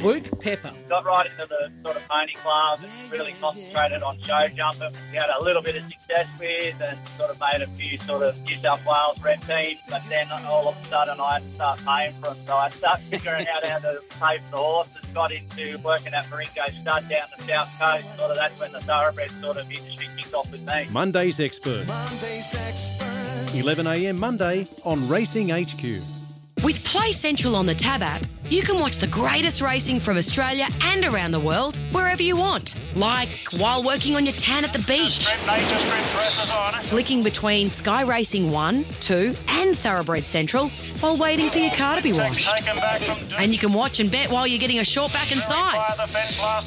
Luke 0.03 0.25
Pepper. 0.41 0.71
got 0.89 1.05
right 1.05 1.25
into 1.25 1.47
the 1.47 1.71
sort 1.83 1.95
of 1.95 2.07
pony 2.07 2.33
class 2.35 2.83
and 2.83 3.11
really 3.11 3.33
concentrated 3.41 4.03
on 4.03 4.19
show 4.19 4.47
jumping. 4.47 4.91
We 5.11 5.17
had 5.17 5.29
a 5.39 5.43
little 5.43 5.61
bit 5.61 5.75
of 5.75 5.83
success 5.85 6.27
with 6.39 6.79
and 6.81 7.07
sort 7.07 7.31
of 7.31 7.39
made 7.39 7.61
a 7.63 7.67
few 7.67 7.97
sort 7.97 8.21
of 8.21 8.39
New 8.43 8.57
South 8.57 8.85
Wales 8.85 9.19
rep 9.23 9.41
teams, 9.41 9.79
but 9.89 10.03
then 10.07 10.27
all 10.45 10.67
of 10.67 10.77
a 10.79 10.85
sudden 10.85 11.19
I 11.19 11.33
had 11.33 11.41
to 11.41 11.49
start 11.49 11.79
paying 11.83 12.13
for 12.13 12.27
them. 12.27 12.37
So 12.45 12.55
I 12.55 12.69
started 12.69 13.03
figuring 13.05 13.47
out 13.47 13.65
how 13.65 13.79
to 13.79 13.99
pay 14.19 14.37
for 14.37 14.51
the 14.51 14.57
horses, 14.57 15.05
got 15.15 15.31
into 15.31 15.79
working 15.79 16.13
at 16.13 16.29
Maringo 16.29 16.63
Stud 16.79 17.09
down 17.09 17.27
the 17.35 17.43
south 17.43 17.79
coast. 17.79 18.17
Sort 18.17 18.29
of 18.29 18.37
that's 18.37 18.59
when 18.59 18.71
the 18.71 18.81
thoroughbred 18.81 19.31
sort 19.41 19.57
of 19.57 19.69
industry 19.71 20.07
kicked 20.15 20.33
off 20.33 20.51
with 20.51 20.65
me. 20.65 20.85
Monday's 20.91 21.39
Experts. 21.39 21.89
11am 23.53 24.17
Monday 24.17 24.67
on 24.83 25.07
Racing 25.09 25.49
HQ. 25.49 26.16
With 26.67 26.83
Play 26.83 27.13
Central 27.13 27.55
on 27.55 27.65
the 27.65 27.73
Tab 27.73 28.03
app, 28.03 28.25
you 28.49 28.61
can 28.61 28.77
watch 28.77 28.97
the 28.97 29.07
greatest 29.07 29.61
racing 29.61 30.01
from 30.01 30.17
Australia 30.17 30.67
and 30.81 31.05
around 31.05 31.31
the 31.31 31.39
world 31.39 31.77
wherever 31.93 32.21
you 32.21 32.35
want. 32.35 32.75
Like 32.93 33.29
while 33.57 33.85
working 33.85 34.17
on 34.17 34.25
your 34.25 34.35
tan 34.35 34.65
at 34.65 34.73
the 34.73 34.79
beach, 34.79 35.27
flicking 36.83 37.23
between 37.23 37.69
Sky 37.69 38.01
Racing 38.01 38.51
1, 38.51 38.85
2, 38.99 39.33
and 39.47 39.77
Thoroughbred 39.77 40.27
Central 40.27 40.67
while 40.99 41.15
waiting 41.15 41.49
for 41.49 41.59
your 41.59 41.71
car 41.71 41.95
to 41.95 42.03
be 42.03 42.11
washed. 42.11 42.49
And 43.39 43.53
you 43.53 43.57
can 43.57 43.71
watch 43.71 44.01
and 44.01 44.11
bet 44.11 44.29
while 44.29 44.45
you're 44.45 44.59
getting 44.59 44.79
a 44.79 44.83
short 44.83 45.13
back 45.13 45.31
and 45.31 45.39
sides. 45.39 46.01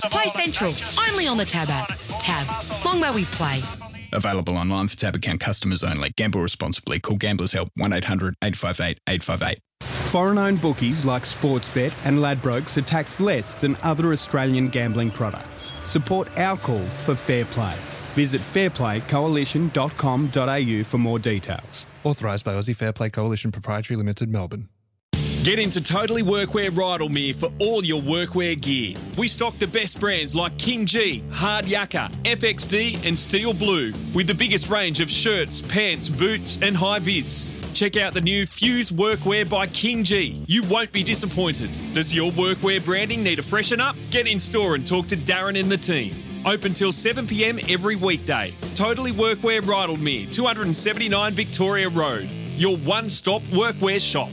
Play 0.05 0.29
Central, 0.29 0.73
only 1.11 1.27
on 1.27 1.37
the 1.37 1.45
Tab 1.45 1.69
app. 1.69 1.93
Tab, 2.19 2.47
long 2.87 3.01
may 3.01 3.11
we 3.11 3.27
play. 3.27 3.61
Available 4.15 4.57
online 4.57 4.89
for 4.89 4.97
tab 4.97 5.15
account 5.15 5.41
customers 5.41 5.85
only. 5.85 6.09
Gamble 6.17 6.41
responsibly. 6.41 6.99
Call 7.01 7.17
Gamblers 7.17 7.53
Help 7.53 7.69
1 7.77 7.93
800 7.93 8.35
858 8.43 8.99
858. 9.07 9.61
Foreign 10.11 10.39
owned 10.39 10.61
bookies 10.61 11.05
like 11.05 11.23
Sportsbet 11.23 11.95
and 12.05 12.19
Ladbrokes 12.19 12.77
are 12.77 12.83
taxed 12.83 13.21
less 13.21 13.55
than 13.55 13.77
other 13.85 14.13
Australian 14.13 14.67
gambling 14.67 15.13
products. 15.13 15.71
Support 15.85 16.37
our 16.37 16.57
call 16.57 16.85
for 16.85 17.15
fair 17.15 17.45
play. 17.45 17.77
Visit 18.17 18.41
fairplaycoalition.com.au 18.41 20.83
for 20.83 20.99
more 20.99 21.21
details. 21.21 21.87
Authorised 22.03 22.45
by 22.45 22.55
Aussie 22.55 22.75
Fair 22.75 22.93
Play 22.93 23.11
Coalition 23.11 23.53
Proprietary 23.53 23.97
Limited, 23.97 24.29
Melbourne. 24.29 24.69
Get 25.43 25.59
into 25.59 25.83
Totally 25.83 26.23
Workwear 26.23 26.69
Rydalmere 26.69 27.35
for 27.35 27.51
all 27.61 27.83
your 27.83 28.03
workwear 28.03 28.61
gear. 28.61 28.95
We 29.17 29.27
stock 29.27 29.59
the 29.59 29.67
best 29.67 29.99
brands 29.99 30.37
like 30.37 30.59
KingGee, 30.59 31.33
Hard 31.33 31.65
Yakka, 31.65 32.11
FXD, 32.25 33.07
and 33.07 33.19
Steel 33.19 33.55
Blue, 33.55 33.95
with 34.13 34.27
the 34.27 34.35
biggest 34.35 34.69
range 34.69 35.01
of 35.01 35.09
shirts, 35.09 35.63
pants, 35.63 36.11
boots, 36.11 36.59
and 36.61 36.77
high 36.77 36.99
vis. 36.99 37.53
Check 37.73 37.97
out 37.97 38.13
the 38.13 38.21
new 38.21 38.45
Fuse 38.45 38.91
Workwear 38.91 39.49
by 39.49 39.67
KingGee. 39.67 40.45
You 40.47 40.63
won't 40.65 40.93
be 40.93 41.03
disappointed. 41.03 41.71
Does 41.95 42.15
your 42.15 42.31
workwear 42.33 42.85
branding 42.85 43.23
need 43.23 43.39
a 43.39 43.43
freshen 43.43 43.81
up? 43.81 43.97
Get 44.11 44.27
in 44.27 44.39
store 44.39 44.75
and 44.75 44.87
talk 44.87 45.07
to 45.07 45.17
Darren 45.17 45.59
and 45.59 45.73
the 45.73 45.79
team. 45.79 46.15
Open 46.45 46.75
till 46.75 46.93
7pm 46.93 47.73
every 47.73 47.97
weekday. 47.97 48.53
Totally 48.75 49.13
Workwear 49.13 49.63
Rydalmere, 49.63 50.31
279 50.31 51.33
Victoria 51.33 51.89
Road. 51.89 52.29
Your 52.59 52.77
one 52.77 53.09
stop 53.09 53.41
workwear 53.45 53.99
shop. 53.99 54.29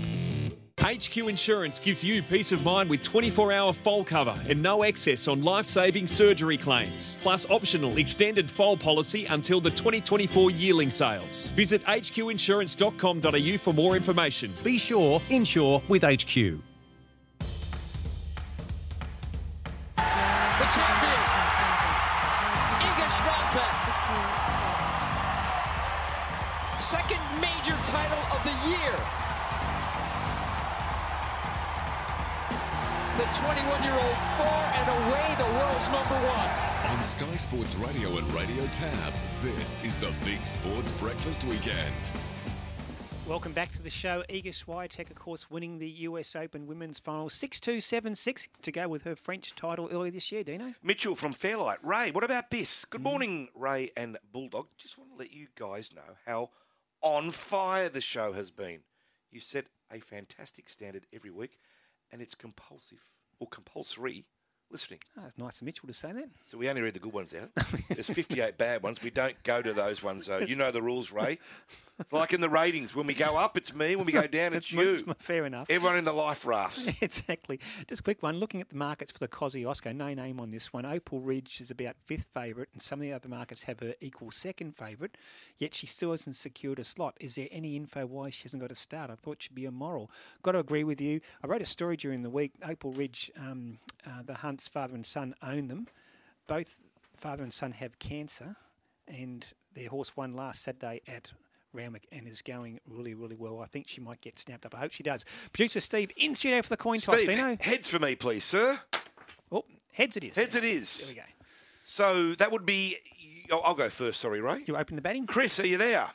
HQ 0.84 1.18
Insurance 1.18 1.80
gives 1.80 2.04
you 2.04 2.22
peace 2.22 2.52
of 2.52 2.64
mind 2.64 2.88
with 2.88 3.02
24 3.02 3.52
hour 3.52 3.74
foal 3.74 4.04
cover 4.06 4.40
and 4.48 4.62
no 4.62 4.84
excess 4.84 5.28
on 5.28 5.42
life 5.42 5.66
saving 5.66 6.08
surgery 6.08 6.56
claims, 6.58 7.18
plus 7.24 7.50
optional 7.50 7.98
extended 7.98 8.48
foal 8.50 8.78
policy 8.78 9.26
until 9.26 9.60
the 9.60 9.72
2024 9.72 10.52
yearling 10.52 10.92
sales. 10.92 11.50
Visit 11.52 11.84
hqinsurance.com.au 11.86 13.58
for 13.58 13.74
more 13.74 13.96
information. 13.96 14.54
Be 14.64 14.78
sure, 14.78 15.20
insure 15.32 15.82
with 15.88 16.04
HQ. 16.04 16.36
The 16.36 16.62
champion, 20.78 21.20
Iga 22.86 23.08
Swiatek. 23.18 23.74
Second 26.80 27.20
major 27.42 27.76
title 27.84 28.24
of 28.32 28.44
the 28.44 28.54
year. 28.70 29.17
21-year-old 33.28 34.18
far 34.38 34.74
and 34.76 34.88
away 34.88 35.36
the 35.38 35.44
world's 35.44 35.90
number 35.90 36.16
one. 36.28 36.96
On 36.98 37.04
Sky 37.04 37.36
Sports 37.36 37.76
Radio 37.76 38.18
and 38.18 38.34
Radio 38.34 38.66
Tab, 38.68 39.14
this 39.42 39.78
is 39.84 39.96
the 39.98 40.14
Big 40.24 40.46
Sports 40.46 40.94
Breakfast 40.94 41.44
Weekend. 41.44 41.94
Welcome 43.28 43.52
back 43.52 43.74
to 43.74 43.82
the 43.82 43.90
show. 43.90 44.24
Iga 44.30 44.54
Swiatek, 44.54 45.10
of 45.10 45.18
course, 45.18 45.52
winning 45.52 45.78
the 45.78 45.90
US 45.90 46.38
Open 46.38 46.66
Women's 46.68 47.00
Final 47.00 47.28
6-2-7-6 47.28 48.48
to 48.62 48.72
go 48.72 48.88
with 48.88 49.04
her 49.04 49.18
French 49.18 49.54
title 49.54 49.90
earlier 49.92 50.12
this 50.12 50.32
year, 50.32 50.46
Dino. 50.46 50.74
Mitchell 50.82 51.14
from 51.14 51.34
Fairlight. 51.34 51.80
Ray, 51.84 52.12
what 52.12 52.24
about 52.24 52.50
this? 52.50 52.86
Good 52.86 53.02
mm. 53.02 53.12
morning, 53.12 53.50
Ray 53.54 53.92
and 53.98 54.18
Bulldog. 54.32 54.68
Just 54.78 54.98
want 54.98 55.12
to 55.12 55.18
let 55.18 55.34
you 55.34 55.48
guys 55.56 55.94
know 55.94 56.16
how 56.26 56.52
on 57.02 57.32
fire 57.32 57.90
the 57.90 58.00
show 58.00 58.32
has 58.32 58.52
been. 58.52 58.80
You 59.30 59.42
set 59.42 59.66
a 59.92 60.00
fantastic 60.00 60.70
standard 60.70 61.06
every 61.12 61.32
week, 61.32 61.60
and 62.10 62.22
it's 62.22 62.34
compulsive 62.34 63.04
or 63.40 63.48
compulsory 63.48 64.26
listening. 64.70 65.00
Oh, 65.18 65.24
it's 65.26 65.38
nice 65.38 65.62
of 65.62 65.66
Mitchell 65.66 65.88
to 65.88 65.94
say 65.94 66.12
that. 66.12 66.30
So 66.44 66.58
we 66.58 66.70
only 66.70 66.82
read 66.82 66.94
the 66.94 67.00
good 67.00 67.14
ones 67.14 67.34
out. 67.34 67.50
There's 67.90 68.10
58 68.10 68.58
bad 68.58 68.84
ones. 68.84 69.02
We 69.02 69.10
don't 69.10 69.42
go 69.44 69.62
to 69.62 69.74
those 69.74 70.04
ones, 70.04 70.26
though. 70.28 70.40
You 70.48 70.56
know 70.56 70.72
the 70.72 70.82
rules, 70.82 71.12
Ray. 71.12 71.40
It's 72.00 72.14
like 72.14 72.32
in 72.32 72.42
the 72.42 72.50
ratings. 72.50 72.96
When 72.96 73.08
we 73.08 73.14
go 73.14 73.38
up, 73.38 73.58
it's 73.58 73.76
me. 73.76 73.96
When 73.96 74.06
we 74.06 74.12
go 74.12 74.28
down, 74.28 74.54
it's 74.54 74.72
you. 74.72 74.98
Fair 75.20 75.46
enough. 75.46 75.70
Everyone 75.70 75.98
in 75.98 76.06
the 76.06 76.14
life 76.14 76.46
rafts. 76.46 76.88
exactly. 77.02 77.60
Just 77.88 78.02
a 78.02 78.04
quick 78.04 78.22
one. 78.22 78.38
Looking 78.38 78.62
at 78.62 78.70
the 78.70 78.76
markets 78.76 79.12
for 79.12 79.20
the 79.20 79.28
Kosciuszko, 79.28 79.96
no 79.96 80.14
name 80.14 80.40
on 80.40 80.52
this 80.52 80.72
one. 80.72 80.86
Opal 80.86 81.22
Ridge 81.22 81.60
is 81.60 81.72
about 81.72 81.96
fifth 82.06 82.28
favourite, 82.34 82.70
and 82.74 82.82
some 82.82 83.00
of 83.00 83.04
the 83.04 83.14
other 83.14 83.28
markets 83.28 83.64
have 83.64 83.80
her 83.80 83.96
equal 84.00 84.32
second 84.32 84.78
favourite. 84.78 85.18
Yet 85.58 85.74
she 85.74 85.88
still 85.88 86.12
hasn't 86.12 86.36
secured 86.36 86.80
a 86.80 86.84
slot. 86.84 87.16
Is 87.20 87.36
there 87.36 87.48
any 87.52 87.76
info 87.76 88.06
why 88.06 88.30
she 88.30 88.44
hasn't 88.44 88.62
got 88.62 88.72
a 88.72 88.76
start? 88.76 89.10
I 89.10 89.16
thought 89.16 89.42
she'd 89.42 89.56
be 89.56 89.66
a 89.66 89.72
moral. 89.72 90.12
Got 90.44 90.52
to 90.52 90.60
agree 90.60 90.84
with 90.84 91.02
you. 91.02 91.20
I 91.44 91.48
wrote 91.48 91.62
a 91.62 91.66
story 91.66 91.98
during 91.98 92.22
the 92.22 92.30
week. 92.30 92.54
Opal 92.64 92.92
Ridge, 92.92 93.32
um, 93.38 93.80
uh, 94.06 94.22
the 94.24 94.36
Hunts, 94.36 94.68
father 94.68 94.94
and 94.94 95.06
son, 95.06 95.34
own 95.42 95.68
them. 95.68 95.88
Both 96.46 96.80
father 97.18 97.44
and 97.44 97.52
son 97.52 97.72
have 97.72 97.98
cancer, 97.98 98.56
and 99.08 99.52
their 99.74 99.90
horse 99.90 100.16
won 100.16 100.34
last 100.34 100.62
Saturday 100.62 101.02
at 101.08 101.32
Randwick 101.74 102.08
and 102.12 102.28
is 102.28 102.42
going 102.42 102.80
really, 102.88 103.14
really 103.14 103.36
well. 103.36 103.60
I 103.60 103.66
think 103.66 103.88
she 103.88 104.02
might 104.02 104.22
get 104.22 104.38
snapped 104.40 104.66
up. 104.66 104.76
I 104.76 104.80
hope 104.80 104.92
she 104.92 105.04
does. 105.04 105.26
Producer 105.54 105.80
Steve, 105.80 106.12
in 106.18 106.34
studio 106.36 106.62
for 106.62 106.70
the 106.70 106.78
coin 106.78 107.00
toss. 107.00 107.16
Steve, 107.16 107.30
Dino. 107.30 107.58
heads 107.60 107.90
for 107.90 108.00
me, 108.00 108.16
please, 108.16 108.44
sir. 108.44 108.80
Oh, 109.52 109.66
heads 109.94 110.18
it 110.18 110.24
is. 110.24 110.36
Heads 110.36 110.56
it 110.56 110.64
is. 110.64 111.00
There 111.00 111.10
we 111.10 111.16
go. 111.16 111.22
So 111.84 112.34
that 112.36 112.52
would 112.52 112.66
be. 112.66 112.98
oh, 113.52 113.60
I'll 113.60 113.76
go 113.76 113.90
first. 113.90 114.20
Sorry, 114.20 114.42
Ray. 114.42 114.64
You 114.66 114.76
open 114.78 114.96
the 114.96 115.02
batting. 115.02 115.26
Chris, 115.26 115.60
are 115.60 115.68
you 115.68 115.78
there? 115.78 116.08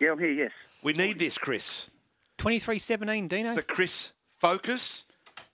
Yeah, 0.00 0.12
I'm 0.12 0.18
here. 0.18 0.30
Yes. 0.30 0.52
We 0.82 0.92
need 0.92 1.18
this, 1.18 1.38
Chris. 1.38 1.90
23-17, 2.38 3.28
Dino. 3.28 3.54
So, 3.54 3.62
Chris, 3.62 4.12
focus, 4.38 5.04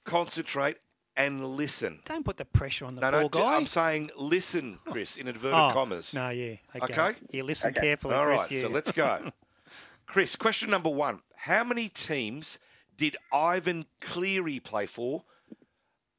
concentrate, 0.05 0.77
and 1.17 1.45
listen. 1.57 2.01
Don't 2.05 2.25
put 2.25 2.37
the 2.37 2.45
pressure 2.45 2.85
on 2.85 2.95
the 2.95 3.01
No, 3.03 3.11
poor 3.11 3.23
no, 3.23 3.29
guy. 3.29 3.57
I'm 3.57 3.67
saying 3.67 4.11
listen, 4.17 4.79
Chris, 4.85 5.17
in 5.17 5.29
inverted 5.29 5.59
Oh, 5.59 5.71
commas. 5.73 6.15
No, 6.15 6.31
yeah. 6.31 6.57
Okay. 6.77 6.93
Okay? 6.93 7.19
Yeah, 7.31 7.43
listen 7.43 7.75
carefully, 7.75 8.15
All 8.15 8.25
Chris. 8.27 8.41
right, 8.41 8.51
yeah. 8.51 8.61
so 8.63 8.69
let's 8.69 8.93
go. 8.93 9.31
Chris, 10.07 10.37
question 10.37 10.71
number 10.71 10.91
one. 10.91 11.21
How 11.37 11.65
many 11.65 11.89
teams 11.89 12.59
did 12.97 13.17
Ivan 13.33 13.85
Cleary 14.01 14.61
play 14.61 14.87
for 14.87 15.25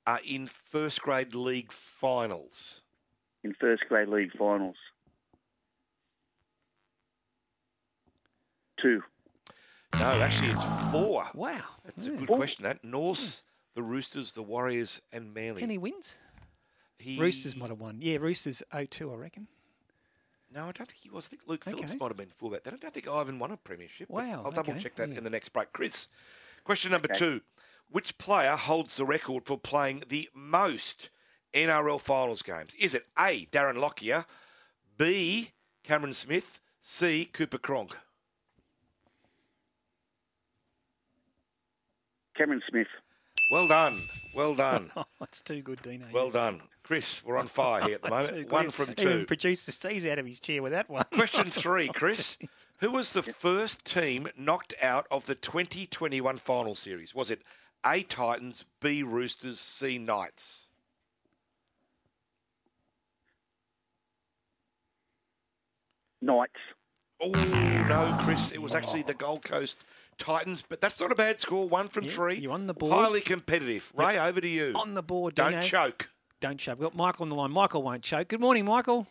uh, 0.05 0.17
in 0.25 0.47
first 0.47 1.01
grade 1.01 1.35
league 1.35 1.71
finals? 1.71 2.81
In 3.43 3.53
first 3.53 3.83
grade 3.89 4.07
league 4.09 4.31
finals. 4.37 4.75
Two. 8.81 9.01
No, 9.93 10.05
actually, 10.21 10.49
it's 10.51 10.65
four. 10.91 11.25
Wow. 11.35 11.61
That's 11.85 12.07
a 12.07 12.11
good 12.11 12.27
question, 12.27 12.63
that. 12.63 12.83
Norths, 12.83 13.43
the 13.75 13.83
Roosters, 13.83 14.31
the 14.33 14.43
Warriors, 14.43 15.01
and 15.11 15.33
Manly. 15.33 15.63
Any 15.63 15.77
wins? 15.77 16.17
He- 16.99 17.19
Roosters 17.19 17.55
might 17.55 17.69
have 17.69 17.79
won. 17.79 17.99
Yeah, 18.01 18.17
Roosters 18.17 18.63
0-2, 18.71 19.11
I 19.13 19.15
reckon. 19.15 19.47
No, 20.53 20.61
I 20.61 20.71
don't 20.71 20.87
think 20.87 21.01
he 21.01 21.09
was. 21.09 21.25
I 21.27 21.29
think 21.29 21.41
Luke 21.47 21.63
Okay. 21.67 21.71
Phillips 21.75 21.95
might 21.99 22.09
have 22.09 22.17
been 22.17 22.27
fullback. 22.27 22.63
then. 22.63 22.75
I 22.75 22.77
don't 22.77 22.93
think 22.93 23.07
Ivan 23.07 23.39
won 23.39 23.51
a 23.51 23.57
premiership. 23.57 24.09
Wow, 24.09 24.43
I'll 24.45 24.51
double 24.51 24.75
check 24.75 24.93
that 24.95 25.09
yeah. 25.09 25.17
in 25.17 25.23
the 25.23 25.29
next 25.31 25.49
break. 25.49 25.73
Chris, 25.73 26.09
question 26.63 26.91
number 26.91 27.07
Okay. 27.09 27.17
two. 27.19 27.41
Which 27.89 28.17
player 28.19 28.55
holds 28.55 28.95
the 28.97 29.05
record 29.05 29.45
for 29.45 29.57
playing 29.57 30.03
the 30.09 30.29
most 30.33 31.09
NRL 31.53 31.99
finals 31.99 32.43
games? 32.43 32.75
Is 32.75 32.93
it 32.93 33.07
A, 33.17 33.45
Darren 33.47 33.77
Lockyer, 33.77 34.25
B, 34.97 35.51
Cameron 35.83 36.13
Smith, 36.13 36.59
C, 36.81 37.25
Cooper 37.25 37.57
Cronk? 37.57 37.97
Cameron 42.35 42.61
Smith. 42.69 42.87
Well 43.53 43.67
done. 43.67 44.01
Well 44.33 44.55
done. 44.55 44.89
Oh, 44.97 45.05
That's 45.19 45.43
too 45.43 45.61
good, 45.61 45.79
Dino. 45.83 46.07
well 46.11 46.31
done. 46.31 46.59
Chris, 46.81 47.23
we're 47.23 47.37
on 47.37 47.45
fire 47.45 47.83
here 47.83 47.93
at 47.93 48.01
the 48.01 48.09
moment. 48.09 48.51
One 48.51 48.65
good. 48.65 48.73
from 48.73 48.89
Even 48.97 49.19
two. 49.19 49.25
producer 49.27 49.71
Steve's 49.71 50.07
out 50.07 50.17
of 50.17 50.25
his 50.25 50.39
chair 50.39 50.63
with 50.63 50.71
that 50.71 50.89
one. 50.89 51.05
Question 51.13 51.45
three, 51.45 51.87
Chris. 51.89 52.39
Who 52.79 52.89
was 52.89 53.11
the 53.11 53.21
first 53.21 53.85
team 53.85 54.27
knocked 54.35 54.73
out 54.81 55.05
of 55.11 55.27
the 55.27 55.35
2021 55.35 56.37
final 56.37 56.73
series? 56.73 57.13
Was 57.13 57.29
it 57.29 57.43
A 57.85 58.01
Titans, 58.01 58.65
B 58.81 59.03
Roosters, 59.03 59.59
C 59.59 59.99
Knights? 59.99 60.65
Knights. 66.23 66.59
Oh, 67.21 67.29
no, 67.29 68.17
Chris. 68.23 68.51
It 68.51 68.63
was 68.63 68.73
actually 68.73 69.03
the 69.03 69.13
Gold 69.13 69.43
Coast 69.43 69.83
Titans, 70.23 70.63
but 70.67 70.79
that's 70.79 71.01
not 71.01 71.11
a 71.11 71.15
bad 71.15 71.37
score. 71.37 71.67
One 71.67 71.89
from 71.89 72.05
three. 72.05 72.35
You're 72.35 72.53
on 72.53 72.65
the 72.67 72.73
board. 72.73 72.93
Highly 72.93 73.19
competitive. 73.19 73.91
Ray, 73.93 74.17
over 74.17 74.39
to 74.39 74.47
you. 74.47 74.71
On 74.75 74.93
the 74.93 75.03
board, 75.03 75.35
Don't 75.35 75.51
Dino. 75.51 75.61
choke. 75.61 76.09
Don't 76.39 76.57
choke. 76.57 76.79
We've 76.79 76.89
got 76.89 76.95
Michael 76.95 77.23
on 77.23 77.29
the 77.29 77.35
line. 77.35 77.51
Michael 77.51 77.83
won't 77.83 78.03
choke. 78.03 78.29
Good 78.29 78.39
morning, 78.39 78.63
Michael. 78.63 79.05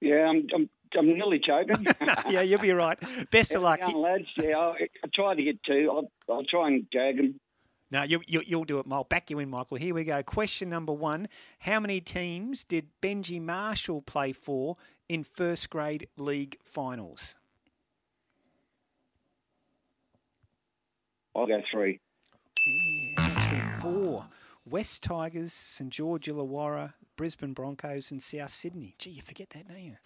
Yeah, 0.00 0.26
I'm, 0.26 0.46
I'm, 0.54 0.70
I'm 0.98 1.06
nearly 1.06 1.38
choking. 1.38 1.86
yeah, 2.30 2.40
you'll 2.40 2.60
be 2.60 2.72
right. 2.72 2.98
Best 3.30 3.54
of 3.54 3.62
luck. 3.62 3.80
Young 3.80 4.00
lads, 4.00 4.24
yeah, 4.36 4.58
I, 4.58 4.88
I 5.04 5.08
try 5.14 5.34
to 5.34 5.42
get 5.42 5.62
two. 5.64 5.90
I'll, 5.92 6.10
I'll 6.34 6.44
try 6.44 6.68
and 6.68 6.86
jag 6.90 7.18
them. 7.18 7.40
No, 7.90 8.02
you, 8.02 8.20
you, 8.26 8.42
you'll 8.46 8.64
do 8.64 8.78
it. 8.78 8.86
I'll 8.90 9.04
back 9.04 9.30
you 9.30 9.38
in, 9.40 9.50
Michael. 9.50 9.76
Here 9.76 9.94
we 9.94 10.04
go. 10.04 10.22
Question 10.22 10.70
number 10.70 10.92
one. 10.92 11.28
How 11.60 11.80
many 11.80 12.00
teams 12.00 12.64
did 12.64 12.88
Benji 13.02 13.40
Marshall 13.40 14.02
play 14.02 14.32
for 14.32 14.76
in 15.08 15.24
first 15.24 15.68
grade 15.70 16.08
league 16.16 16.58
finals? 16.64 17.34
I'll 21.38 21.46
go 21.46 21.62
three. 21.70 22.00
Yeah, 23.16 23.78
four. 23.78 24.26
West 24.68 25.04
Tigers, 25.04 25.52
St 25.52 25.88
George 25.88 26.26
Illawarra, 26.26 26.94
Brisbane 27.16 27.52
Broncos, 27.52 28.10
and 28.10 28.20
South 28.20 28.50
Sydney. 28.50 28.96
Gee, 28.98 29.10
you 29.10 29.22
forget 29.22 29.50
that, 29.50 29.68
don't 29.68 29.80
you? 29.80 29.96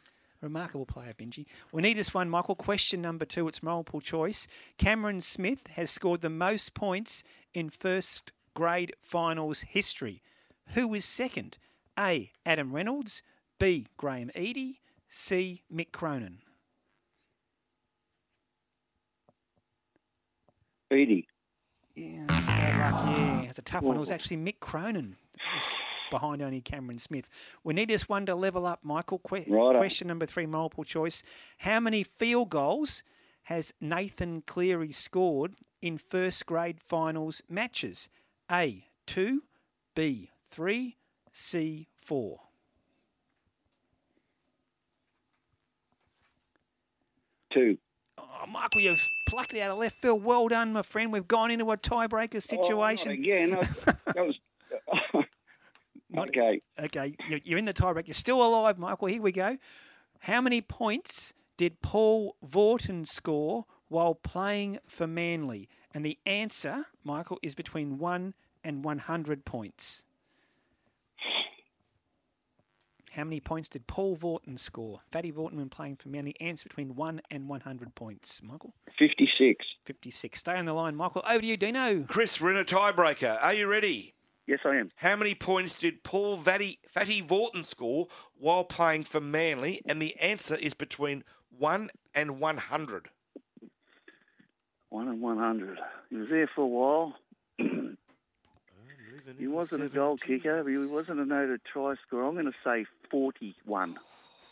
Remarkable 0.43 0.85
player, 0.85 1.15
Benji. 1.15 1.47
We 1.73 1.81
need 1.83 1.97
this 1.97 2.13
one, 2.13 2.29
Michael. 2.29 2.55
Question 2.55 3.01
number 3.01 3.25
two. 3.25 3.49
It's 3.49 3.63
multiple 3.63 4.01
choice. 4.01 4.47
Cameron 4.77 5.21
Smith 5.21 5.69
has 5.77 5.91
scored 5.91 6.21
the 6.21 6.29
most 6.29 6.75
points 6.75 7.25
in 7.55 7.71
first 7.71 8.33
grade 8.53 8.93
finals 9.01 9.61
history. 9.61 10.21
Who 10.75 10.93
is 10.95 11.05
second? 11.05 11.57
A. 11.99 12.31
Adam 12.45 12.73
Reynolds. 12.73 13.23
B. 13.59 13.87
Graham 13.97 14.31
Eadie. 14.37 14.81
C. 15.09 15.63
Mick 15.73 15.93
Cronin. 15.93 16.41
Eadie. 20.93 21.27
Yeah, 21.95 22.27
bad 22.27 22.93
luck. 22.93 23.03
Yeah, 23.05 23.17
ah. 23.17 23.43
it's 23.49 23.59
a 23.59 23.63
tough 23.63 23.83
one. 23.83 23.97
It 23.97 24.01
was 24.01 24.11
actually 24.11 24.39
Mick 24.39 24.61
Cronin 24.61 25.17
behind 26.11 26.43
only 26.43 26.61
Cameron 26.61 26.99
Smith. 26.99 27.29
We 27.65 27.75
need 27.75 27.89
this 27.89 28.09
one 28.09 28.27
to 28.27 28.35
level 28.35 28.67
up, 28.67 28.81
Michael. 28.83 29.19
Que- 29.19 29.45
Righto. 29.49 29.79
Question 29.79 30.09
number 30.09 30.27
three, 30.27 30.47
multiple 30.47 30.85
choice. 30.85 31.23
How 31.59 31.81
many 31.81 32.03
field 32.03 32.51
goals 32.51 33.03
has 33.45 33.75
Nathan 33.81 34.43
Cleary 34.43 34.93
scored 34.93 35.55
in 35.81 35.99
first 35.99 36.47
grade 36.47 36.81
finals 36.81 37.43
matches? 37.49 38.09
A, 38.51 38.87
two, 39.07 39.43
B, 39.95 40.31
three, 40.51 40.97
C, 41.33 41.89
four. 42.01 42.41
Two. 47.53 47.79
Oh, 48.23 48.47
Michael, 48.47 48.81
you've 48.81 49.09
plucked 49.27 49.55
it 49.55 49.61
out 49.61 49.71
of 49.71 49.79
left 49.79 49.97
field. 49.97 50.25
Well 50.25 50.49
done, 50.49 50.73
my 50.73 50.83
friend. 50.83 51.13
We've 51.13 51.27
gone 51.27 51.51
into 51.51 51.71
a 51.71 51.77
tiebreaker 51.77 52.37
oh, 52.37 52.41
situation. 52.41 53.11
Oh, 53.11 53.15
again, 53.15 53.51
that 54.15 54.17
was. 54.17 54.39
Uh, 55.15 55.23
okay. 56.19 56.61
Okay, 56.79 57.17
you're, 57.45 57.59
in 57.59 57.65
the 57.65 57.75
tiebreak. 57.75 58.07
You're 58.07 58.15
still 58.15 58.45
alive, 58.45 58.79
Michael. 58.79 59.09
Here 59.09 59.23
we 59.23 59.33
go. 59.33 59.59
How 60.21 60.41
many 60.41 60.61
points 60.61 61.35
did 61.57 61.81
Paul 61.81 62.37
Vautin 62.47 63.07
score 63.07 63.65
while 63.89 64.15
playing 64.15 64.79
for 64.87 65.07
Manly? 65.07 65.69
And 65.93 66.05
the 66.05 66.19
answer, 66.25 66.87
Michael, 67.05 67.39
is 67.43 67.55
between 67.55 67.99
1 67.99 68.35
and 68.65 68.85
100 68.85 69.45
points. 69.45 70.05
How 73.15 73.25
many 73.25 73.41
points 73.41 73.69
did 73.69 73.87
Paul 73.87 74.17
Vautin 74.17 74.59
score? 74.59 75.01
Fatty 75.11 75.31
Vautin 75.31 75.57
when 75.57 75.69
playing 75.69 75.97
for 75.97 76.09
Manly. 76.09 76.35
Answer 76.41 76.69
between 76.69 76.95
1 76.95 77.21
and 77.31 77.47
100 77.47 77.95
points, 77.95 78.43
Michael. 78.43 78.73
56. 78.99 79.67
56. 79.85 80.39
Stay 80.39 80.55
on 80.55 80.65
the 80.65 80.73
line, 80.73 80.97
Michael. 80.97 81.23
Over 81.29 81.41
to 81.41 81.47
you, 81.47 81.59
Dino. 81.59 82.05
Chris, 82.09 82.41
we're 82.41 82.53
in 82.53 82.57
a 82.57 82.65
tiebreaker. 82.65 83.37
Are 83.43 83.53
you 83.53 83.67
ready? 83.67 84.15
Yes, 84.47 84.61
I 84.65 84.77
am. 84.77 84.91
How 84.97 85.15
many 85.17 85.35
points 85.35 85.75
did 85.75 86.03
Paul 86.03 86.39
Fatty, 86.39 86.79
Fatty 86.89 87.21
Vautin 87.21 87.67
score 87.67 88.07
while 88.35 88.65
playing 88.65 89.05
for 89.05 89.21
Manly? 89.21 89.83
And 89.85 90.01
the 90.01 90.19
answer 90.19 90.57
is 90.57 90.73
between 90.73 91.23
1 91.51 91.91
and 92.15 92.41
100. 92.41 93.09
One 94.89 95.09
and 95.09 95.23
one 95.23 95.39
hundred. 95.39 95.79
He 96.11 96.17
was 96.17 96.29
there 96.29 96.51
for 96.55 96.63
a 96.63 96.67
while. 96.67 97.15
He 99.39 99.47
wasn't 99.47 99.83
a 99.85 99.89
goal 99.89 100.17
kicker. 100.17 100.69
He 100.69 100.77
wasn't 100.79 101.21
a 101.21 101.25
noted 101.25 101.61
try 101.65 101.95
scorer. 102.07 102.27
I'm 102.27 102.35
going 102.35 102.47
to 102.47 102.53
say 102.65 102.85
forty-one. 103.11 103.99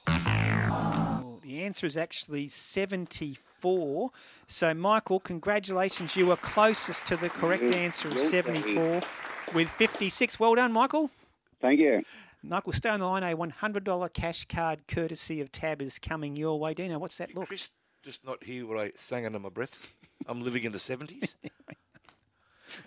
Well, 0.06 1.40
the 1.42 1.62
answer 1.62 1.86
is 1.86 1.96
actually 1.96 2.48
74. 2.48 4.10
So, 4.46 4.74
Michael, 4.74 5.20
congratulations. 5.20 6.16
You 6.16 6.26
were 6.26 6.36
closest 6.36 7.06
to 7.06 7.16
the 7.16 7.28
correct 7.28 7.62
Yes, 7.62 7.74
answer 7.74 8.08
of 8.08 8.14
well 8.14 8.24
74 8.24 9.00
with 9.54 9.70
56. 9.70 10.40
Well 10.40 10.54
done, 10.54 10.72
Michael. 10.72 11.10
Thank 11.60 11.80
you. 11.80 12.02
Michael, 12.42 12.72
stay 12.72 12.88
on 12.88 13.00
the 13.00 13.06
line. 13.06 13.22
A 13.22 13.36
$100 13.36 14.12
cash 14.14 14.46
card 14.46 14.86
courtesy 14.88 15.40
of 15.40 15.52
Tab 15.52 15.82
is 15.82 15.98
coming 15.98 16.36
your 16.36 16.58
way. 16.58 16.72
Dino, 16.74 16.98
what's 16.98 17.18
that 17.18 17.34
look? 17.34 17.48
Chris, 17.48 17.70
Just 18.02 18.24
not 18.24 18.42
hear 18.42 18.66
what 18.66 18.78
I 18.78 18.92
sang 18.96 19.26
under 19.26 19.38
my 19.38 19.50
breath. 19.50 19.94
I'm 20.26 20.42
living 20.42 20.64
in 20.64 20.72
the 20.72 20.78
70s. 20.78 21.34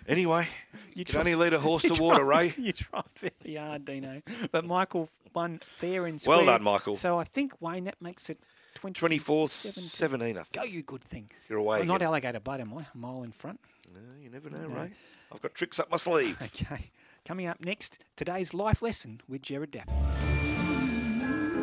Anyway, 0.08 0.48
you 0.94 1.04
can 1.04 1.18
only 1.18 1.34
lead 1.34 1.52
a 1.52 1.58
horse 1.68 1.82
to 1.84 1.94
water, 2.00 2.24
tried- 2.24 2.38
Ray. 2.40 2.54
You 2.64 2.72
tried 2.72 3.04
very 3.20 3.56
hard, 3.56 3.84
Dino. 3.84 4.22
But 4.52 4.64
Michael 4.64 5.08
won 5.34 5.60
fair 5.78 6.06
and 6.06 6.20
square. 6.20 6.38
Well 6.38 6.46
done, 6.46 6.62
Michael. 6.62 6.96
So 6.96 7.18
I 7.18 7.24
think, 7.24 7.52
Wayne, 7.60 7.84
that 7.84 8.00
makes 8.00 8.30
it 8.30 8.38
20, 8.74 8.98
24 8.98 9.48
17, 9.48 10.38
I 10.38 10.42
think. 10.42 10.52
Go, 10.52 10.62
you 10.62 10.82
good 10.82 11.02
thing. 11.02 11.28
You're 11.48 11.58
away 11.58 11.78
Well, 11.78 11.86
not 11.86 11.96
again. 11.96 12.08
alligator 12.08 12.40
blood, 12.40 12.60
am 12.60 12.72
I? 12.76 12.82
A 12.94 12.96
mile 12.96 13.22
in 13.22 13.32
front. 13.32 13.60
No, 13.94 14.00
you 14.22 14.30
never 14.30 14.50
know, 14.50 14.66
No. 14.68 14.80
Ray. 14.82 14.92
I've 15.32 15.40
got 15.42 15.54
tricks 15.54 15.78
up 15.78 15.90
my 15.90 15.96
sleeve. 15.96 16.38
Okay. 16.62 16.90
Coming 17.24 17.46
up 17.46 17.64
next, 17.64 18.04
today's 18.16 18.52
life 18.52 18.82
lesson 18.82 19.20
with 19.28 19.40
Jared 19.40 19.70
Daffy. 19.70 19.90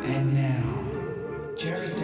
And 0.04 0.34
now, 0.34 1.54
Jared 1.56 1.90
Daffy's 1.90 2.01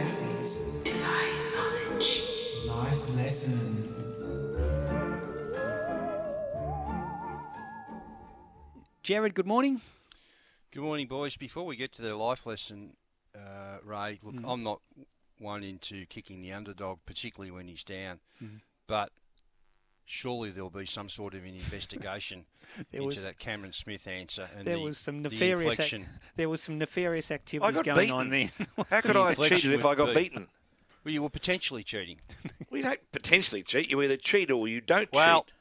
Jared, 9.09 9.33
good 9.35 9.47
morning. 9.47 9.81
Good 10.71 10.83
morning, 10.83 11.07
boys. 11.07 11.35
Before 11.35 11.65
we 11.65 11.77
get 11.77 11.93
to 11.93 12.03
the 12.03 12.15
life 12.15 12.45
lesson, 12.45 12.93
uh, 13.35 13.79
Ray, 13.83 14.19
look, 14.23 14.35
Mm. 14.35 14.45
I'm 14.47 14.63
not 14.63 14.83
one 15.39 15.65
into 15.65 16.05
kicking 16.05 16.43
the 16.43 16.53
underdog, 16.53 16.99
particularly 17.07 17.51
when 17.51 17.69
he's 17.69 17.83
down, 17.85 18.21
Mhm. 18.39 18.61
but 18.87 19.11
surely 20.05 20.51
there'll 20.51 20.69
be 20.69 20.85
some 20.85 21.09
sort 21.09 21.33
of 21.33 21.45
an 21.45 21.55
investigation 21.55 22.45
into 22.93 23.07
was- 23.07 23.23
that 23.23 23.39
Cameron 23.39 23.73
Smith 23.73 24.07
answer. 24.07 24.51
And 24.55 24.67
There 24.67 24.77
the, 24.77 24.83
was 24.83 24.99
some 24.99 25.23
the 25.23 25.31
nefarious. 25.31 25.81
ac- 25.81 26.05
there 26.37 26.51
was 26.51 26.63
some 26.63 26.77
nefarious 26.77 27.31
activities 27.31 27.77
got 27.77 27.85
going 27.87 27.99
beaten. 27.99 28.15
on 28.15 28.29
there. 28.29 28.51
How 28.91 29.01
could 29.01 29.17
The 29.17 29.21
I 29.21 29.29
have 29.33 29.49
cheated 29.49 29.73
if 29.73 29.87
I 29.87 29.95
got 29.95 30.09
be- 30.15 30.25
beaten? 30.25 30.49
Well, 31.03 31.15
you 31.15 31.23
were 31.23 31.31
potentially 31.31 31.83
cheating. 31.83 32.21
We 32.71 32.83
don't 32.83 33.01
potentially 33.13 33.63
cheat. 33.63 33.91
You 33.91 34.03
either 34.03 34.19
cheat 34.19 34.51
or 34.51 34.69
you 34.69 34.83
don't 34.83 35.11
Well, 35.11 35.45
cheat. 35.45 35.55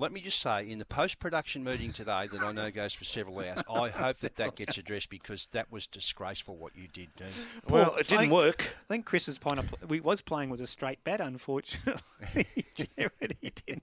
Let 0.00 0.12
me 0.12 0.20
just 0.20 0.40
say, 0.40 0.68
in 0.68 0.78
the 0.78 0.84
post-production 0.86 1.62
meeting 1.62 1.92
today, 1.92 2.26
that 2.32 2.42
I 2.42 2.52
know 2.52 2.70
goes 2.70 2.94
for 2.94 3.04
several 3.04 3.38
hours, 3.38 3.62
I 3.70 3.90
hope 3.90 4.16
that 4.20 4.36
that 4.36 4.56
gets 4.56 4.78
addressed 4.78 5.10
because 5.10 5.46
that 5.52 5.70
was 5.70 5.86
disgraceful 5.86 6.56
what 6.56 6.72
you 6.74 6.88
did, 6.92 7.08
Dean. 7.16 7.28
Well, 7.68 7.94
it 7.96 8.08
didn't 8.08 8.30
I 8.30 8.32
work. 8.32 8.74
I 8.88 8.94
think 8.94 9.04
Chris 9.04 9.26
was 9.26 9.36
playing. 9.38 9.58
A, 9.58 9.86
we 9.86 10.00
was 10.00 10.22
playing 10.22 10.48
with 10.48 10.60
a 10.62 10.66
straight 10.66 11.04
bat, 11.04 11.20
unfortunately. 11.20 12.00
Jared, 12.74 13.36
he 13.42 13.52
didn't. 13.66 13.82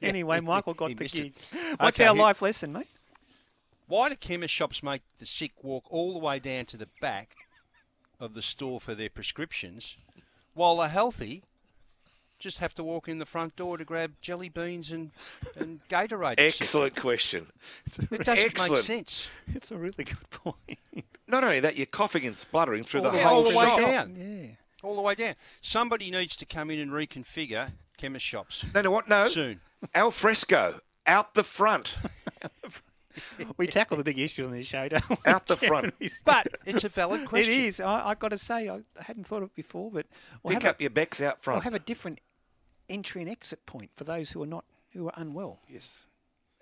Anyway, 0.00 0.40
Michael 0.40 0.74
got 0.74 0.88
the 0.88 0.94
missed 0.94 1.14
gig. 1.14 1.34
What's 1.76 2.00
Okay, 2.00 2.08
our 2.08 2.14
here- 2.14 2.22
life 2.24 2.40
lesson, 2.42 2.72
mate? 2.72 2.88
Why 3.86 4.08
do 4.08 4.16
chemist 4.16 4.54
shops 4.54 4.82
make 4.82 5.02
the 5.18 5.26
sick 5.26 5.52
walk 5.62 5.84
all 5.90 6.12
the 6.12 6.18
way 6.20 6.38
down 6.38 6.64
to 6.66 6.76
the 6.76 6.88
back 7.00 7.34
of 8.18 8.34
the 8.34 8.42
store 8.42 8.80
for 8.80 8.94
their 8.94 9.10
prescriptions, 9.10 9.96
while 10.54 10.76
the 10.76 10.88
healthy 10.88 11.42
just 12.40 12.58
have 12.58 12.74
to 12.74 12.82
walk 12.82 13.08
in 13.08 13.18
the 13.18 13.26
front 13.26 13.54
door 13.54 13.78
to 13.78 13.84
grab 13.84 14.14
jelly 14.20 14.48
beans 14.48 14.90
and, 14.90 15.12
and 15.56 15.80
Gatorade? 15.88 16.34
Excellent 16.38 16.96
question. 16.96 17.46
It 17.86 18.24
doesn't 18.24 18.28
Excellent. 18.46 18.72
make 18.72 18.80
sense. 18.82 19.28
It's 19.54 19.70
a 19.70 19.76
really 19.76 20.04
good 20.04 20.30
point. 20.30 20.78
Not 21.28 21.44
only 21.44 21.60
that, 21.60 21.76
you're 21.76 21.86
coughing 21.86 22.26
and 22.26 22.36
spluttering 22.36 22.82
through 22.82 23.02
the 23.02 23.12
Yeah, 23.12 23.28
whole 23.28 23.38
all 23.38 23.50
the 23.50 23.56
way 23.56 23.64
shop. 23.66 23.80
down. 23.80 24.16
Yeah. 24.18 24.46
All 24.82 24.96
the 24.96 25.02
way 25.02 25.14
down. 25.14 25.34
Somebody 25.60 26.10
needs 26.10 26.34
to 26.36 26.46
come 26.46 26.70
in 26.70 26.80
and 26.80 26.90
reconfigure 26.90 27.72
chemist 27.98 28.24
shops. 28.26 28.64
No, 28.74 28.82
no, 28.82 28.90
what? 28.90 29.08
No. 29.08 29.28
Soon. 29.28 29.60
Al 29.94 30.10
fresco, 30.10 30.80
out 31.06 31.34
the 31.34 31.44
front. 31.44 31.96
We 33.56 33.66
tackle 33.66 33.96
the 33.96 34.04
big 34.04 34.18
issues 34.18 34.46
on 34.46 34.52
this 34.52 34.66
show, 34.66 34.88
don't 34.88 35.08
we? 35.10 35.16
Out 35.26 35.46
the 35.46 35.56
front. 35.56 35.94
But 36.24 36.46
it's 36.64 36.84
a 36.84 36.88
valid 36.88 37.26
question. 37.26 37.50
It 37.50 37.56
is. 37.56 37.80
I, 37.80 38.08
have 38.08 38.18
got 38.18 38.28
to 38.28 38.38
say, 38.38 38.68
I 38.68 38.80
hadn't 39.00 39.26
thought 39.26 39.42
of 39.42 39.48
it 39.50 39.54
before, 39.56 39.90
but 39.90 40.06
we'll 40.42 40.54
Pick 40.54 40.62
have 40.62 40.70
up 40.70 40.80
your 40.80 40.90
becks 40.90 41.20
out 41.20 41.42
front. 41.42 41.56
We'll 41.56 41.64
have 41.72 41.74
a 41.74 41.84
different 41.84 42.20
entry 42.90 43.22
and 43.22 43.30
exit 43.30 43.64
point 43.66 43.90
for 43.94 44.04
those 44.04 44.30
who 44.32 44.42
are 44.42 44.46
not 44.46 44.64
who 44.92 45.06
are 45.06 45.14
unwell. 45.16 45.60
Yes. 45.68 46.00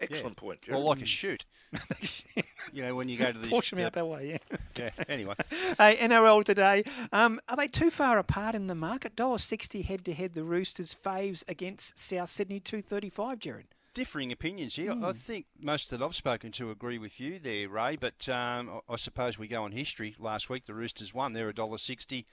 Excellent 0.01 0.37
point, 0.37 0.63
Jared. 0.63 0.81
Or 0.81 0.85
like 0.85 1.03
a 1.03 1.07
shoot. 1.07 1.45
you 2.73 2.83
know, 2.85 2.95
when 2.95 3.09
you 3.09 3.17
go 3.19 3.33
to 3.33 3.39
the 3.39 3.49
Push 3.49 3.71
them 3.71 3.81
out 3.81 3.95
that 3.95 4.07
way, 4.07 4.31
yeah. 4.31 4.57
Yeah. 4.79 4.91
Anyway, 5.09 5.35
Hey, 5.77 5.97
NRL 5.97 6.45
today. 6.45 6.85
Um, 7.13 7.41
are 7.49 7.57
they 7.57 7.67
too 7.67 7.91
far 7.91 8.19
apart 8.21 8.55
in 8.55 8.69
the 8.69 8.77
market? 8.77 9.17
Dollar 9.17 9.39
sixty 9.39 9.83
head 9.83 10.05
to 10.05 10.13
head. 10.13 10.35
The 10.35 10.45
Roosters 10.45 10.95
faves 10.95 11.43
against 11.49 11.99
South 11.99 12.29
Sydney 12.31 12.61
two 12.61 12.81
thirty 12.81 13.11
five. 13.11 13.41
Jared. 13.41 13.67
differing 13.93 14.31
opinions 14.31 14.77
here. 14.77 14.93
Hmm. 14.95 15.05
I 15.05 15.13
think 15.13 15.47
most 15.61 15.91
that 15.91 16.01
I've 16.01 16.15
spoken 16.15 16.53
to 16.53 16.71
agree 16.71 16.99
with 16.99 17.19
you 17.19 17.41
there, 17.41 17.69
Ray. 17.69 17.97
But 17.97 18.29
um, 18.29 18.81
I 18.89 18.93
I 18.93 18.97
suppose 18.97 19.37
we 19.37 19.49
go 19.49 19.65
on 19.65 19.73
history. 19.73 20.15
Last 20.21 20.49
week 20.49 20.67
the 20.67 20.75
Roosters 20.75 21.13
won. 21.13 21.33
They're 21.33 21.49
a 21.49 21.55
dollar 21.55 21.79
sixty. 21.79 22.25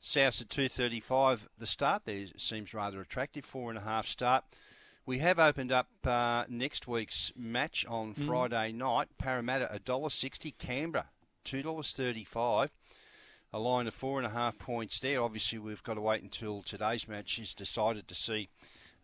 South 0.00 0.40
at 0.40 0.50
two 0.50 0.68
thirty 0.68 1.00
five. 1.00 1.48
The 1.58 1.66
start 1.66 2.02
there 2.04 2.26
seems 2.36 2.74
rather 2.74 3.00
attractive. 3.00 3.44
Four 3.44 3.70
and 3.70 3.78
a 3.78 3.82
half 3.82 4.06
start. 4.06 4.44
We 5.06 5.18
have 5.18 5.38
opened 5.38 5.70
up 5.72 5.88
uh, 6.06 6.44
next 6.48 6.86
week's 6.88 7.32
match 7.36 7.84
on 7.86 8.14
Mm. 8.14 8.26
Friday 8.26 8.72
night. 8.72 9.08
Parramatta 9.18 9.72
a 9.72 9.78
dollar 9.78 10.10
sixty. 10.10 10.50
Canberra 10.52 11.06
two 11.44 11.62
dollars 11.62 11.92
thirty 11.92 12.24
five. 12.24 12.70
A 13.52 13.58
line 13.58 13.86
of 13.86 13.94
four 13.94 14.18
and 14.18 14.26
a 14.26 14.30
half 14.30 14.58
points 14.58 14.98
there. 14.98 15.22
Obviously, 15.22 15.58
we've 15.58 15.82
got 15.84 15.94
to 15.94 16.00
wait 16.00 16.22
until 16.22 16.60
today's 16.62 17.06
match 17.06 17.38
is 17.38 17.54
decided 17.54 18.08
to 18.08 18.14
see 18.14 18.48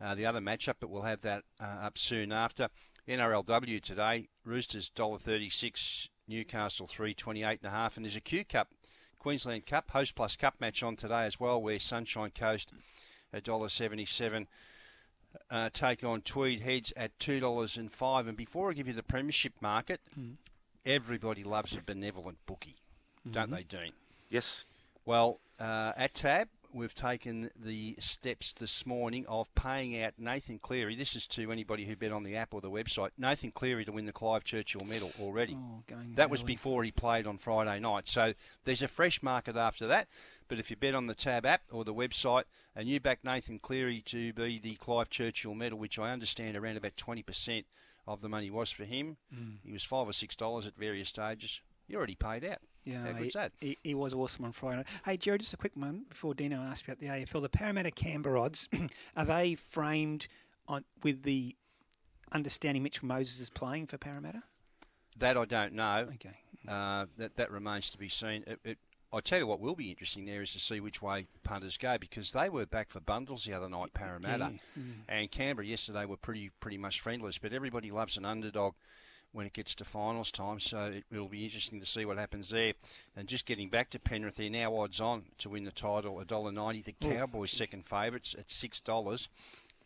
uh, 0.00 0.14
the 0.16 0.26
other 0.26 0.40
matchup, 0.40 0.74
but 0.80 0.90
we'll 0.90 1.02
have 1.02 1.20
that 1.20 1.44
uh, 1.60 1.64
up 1.64 1.96
soon 1.96 2.32
after. 2.32 2.68
NRLW 3.08 3.80
today, 3.80 4.28
Roosters 4.44 4.90
dollar 4.90 5.18
thirty 5.18 5.48
six, 5.50 6.08
Newcastle 6.28 6.86
three 6.86 7.14
twenty 7.14 7.42
eight 7.42 7.60
and 7.62 7.68
a 7.72 7.74
half, 7.74 7.96
and 7.96 8.04
there's 8.04 8.16
a 8.16 8.20
Q 8.20 8.44
Cup, 8.44 8.68
Queensland 9.20 9.66
Cup, 9.66 9.90
Host 9.90 10.14
Plus 10.16 10.34
Cup 10.34 10.54
match 10.60 10.82
on 10.82 10.96
today 10.96 11.24
as 11.26 11.38
well, 11.38 11.60
where 11.62 11.78
Sunshine 11.78 12.30
Coast 12.30 12.72
a 13.32 13.40
dollar 13.40 13.68
seventy 13.68 14.06
seven. 14.06 14.48
Uh, 15.48 15.70
take 15.72 16.02
on 16.02 16.22
Tweed 16.22 16.60
Heads 16.60 16.92
at 16.96 17.16
two 17.20 17.38
dollars 17.38 17.76
and 17.76 17.92
five. 17.92 18.26
And 18.26 18.36
before 18.36 18.68
I 18.70 18.72
give 18.72 18.88
you 18.88 18.94
the 18.94 19.02
premiership 19.04 19.52
market, 19.60 20.00
everybody 20.84 21.44
loves 21.44 21.76
a 21.76 21.82
benevolent 21.82 22.38
bookie, 22.46 22.74
don't 23.30 23.50
Mhm. 23.50 23.54
they, 23.56 23.62
Dean? 23.62 23.92
Yes. 24.28 24.64
Well, 25.04 25.38
uh, 25.60 25.92
at 25.96 26.14
Tab, 26.14 26.48
we've 26.72 26.94
taken 26.94 27.50
the 27.56 27.96
steps 27.98 28.52
this 28.52 28.86
morning 28.86 29.24
of 29.28 29.52
paying 29.54 30.02
out 30.02 30.14
Nathan 30.18 30.58
Cleary. 30.58 30.94
This 30.96 31.14
is 31.16 31.26
to 31.28 31.50
anybody 31.52 31.84
who 31.84 31.96
bet 31.96 32.12
on 32.12 32.22
the 32.22 32.36
app 32.36 32.54
or 32.54 32.60
the 32.60 32.70
website. 32.70 33.10
Nathan 33.18 33.50
Cleary 33.50 33.84
to 33.84 33.92
win 33.92 34.06
the 34.06 34.12
Clive 34.12 34.44
Churchill 34.44 34.82
medal 34.86 35.10
already. 35.20 35.56
Oh, 35.58 35.82
that 36.14 36.30
was 36.30 36.42
before 36.42 36.84
he 36.84 36.90
played 36.90 37.26
on 37.26 37.38
Friday 37.38 37.78
night. 37.80 38.08
So 38.08 38.34
there's 38.64 38.82
a 38.82 38.88
fresh 38.88 39.22
market 39.22 39.56
after 39.56 39.86
that. 39.88 40.08
But 40.48 40.58
if 40.58 40.70
you 40.70 40.76
bet 40.76 40.94
on 40.94 41.06
the 41.06 41.14
Tab 41.14 41.46
app 41.46 41.62
or 41.70 41.84
the 41.84 41.94
website 41.94 42.44
and 42.74 42.88
you 42.88 43.00
back 43.00 43.20
Nathan 43.24 43.58
Cleary 43.58 44.00
to 44.06 44.32
be 44.32 44.58
the 44.58 44.74
Clive 44.76 45.10
Churchill 45.10 45.54
medal, 45.54 45.78
which 45.78 45.98
I 45.98 46.10
understand 46.10 46.56
around 46.56 46.76
about 46.76 46.96
20% 46.96 47.64
of 48.06 48.20
the 48.20 48.28
money 48.28 48.50
was 48.50 48.70
for 48.70 48.84
him, 48.84 49.16
Mm. 49.34 49.58
he 49.64 49.72
was 49.72 49.84
5 49.84 50.08
or 50.08 50.12
$6 50.12 50.66
at 50.66 50.74
various 50.76 51.08
stages. 51.10 51.60
You 51.86 51.96
already 51.98 52.14
paid 52.16 52.44
out. 52.44 52.58
Yeah, 52.84 53.12
How 53.12 53.22
he, 53.22 53.30
that? 53.34 53.52
He, 53.60 53.78
he 53.82 53.94
was 53.94 54.14
awesome 54.14 54.44
on 54.44 54.52
Friday. 54.52 54.84
Hey, 55.04 55.16
Jared, 55.16 55.40
just 55.40 55.52
a 55.54 55.56
quick 55.56 55.72
one 55.74 56.04
before 56.08 56.34
Dino 56.34 56.56
asks 56.60 56.86
you 56.86 56.92
about 56.92 57.00
the 57.00 57.08
AFL. 57.08 57.42
The 57.42 57.48
Parramatta 57.48 57.90
Canberra 57.90 58.40
odds 58.40 58.68
are 59.16 59.24
they 59.24 59.54
framed 59.54 60.28
on 60.66 60.84
with 61.02 61.22
the 61.22 61.54
understanding 62.32 62.82
Mitchell 62.82 63.06
Moses 63.06 63.40
is 63.40 63.50
playing 63.50 63.86
for 63.86 63.98
Parramatta? 63.98 64.42
That 65.18 65.36
I 65.36 65.44
don't 65.44 65.74
know. 65.74 66.08
Okay. 66.14 66.36
Uh, 66.68 67.06
that 67.18 67.36
that 67.36 67.50
remains 67.50 67.90
to 67.90 67.98
be 67.98 68.08
seen. 68.08 68.44
It, 68.46 68.60
it, 68.64 68.78
I 69.12 69.20
tell 69.20 69.40
you 69.40 69.46
what 69.46 69.60
will 69.60 69.74
be 69.74 69.90
interesting 69.90 70.24
there 70.24 70.40
is 70.40 70.52
to 70.52 70.60
see 70.60 70.78
which 70.78 71.02
way 71.02 71.26
punters 71.42 71.76
go 71.76 71.98
because 71.98 72.30
they 72.32 72.48
were 72.48 72.64
back 72.64 72.90
for 72.90 73.00
bundles 73.00 73.44
the 73.44 73.52
other 73.52 73.68
night, 73.68 73.92
Parramatta, 73.92 74.52
Yeah. 74.76 74.82
And 75.08 75.30
Canberra 75.30 75.66
yesterday 75.66 76.04
were 76.04 76.16
pretty 76.16 76.50
pretty 76.60 76.78
much 76.78 77.00
friendless. 77.00 77.38
But 77.38 77.52
everybody 77.52 77.90
loves 77.90 78.16
an 78.16 78.24
underdog 78.24 78.74
when 79.32 79.46
it 79.46 79.52
gets 79.52 79.74
to 79.76 79.84
finals 79.84 80.30
time, 80.30 80.58
so 80.58 80.86
it 80.86 81.04
will 81.10 81.28
be 81.28 81.44
interesting 81.44 81.78
to 81.80 81.86
see 81.86 82.04
what 82.04 82.18
happens 82.18 82.48
there. 82.48 82.72
And 83.16 83.28
just 83.28 83.46
getting 83.46 83.68
back 83.68 83.90
to 83.90 83.98
Penrith, 83.98 84.36
they're 84.36 84.50
now 84.50 84.76
odds 84.76 85.00
on 85.00 85.22
to 85.38 85.48
win 85.48 85.64
the 85.64 85.70
title, 85.70 86.18
a 86.18 86.24
dollar 86.24 86.52
ninety. 86.52 86.82
The 86.82 86.92
Cowboys 86.92 87.52
second 87.52 87.86
favourites 87.86 88.34
at 88.38 88.50
six 88.50 88.80
dollars. 88.80 89.28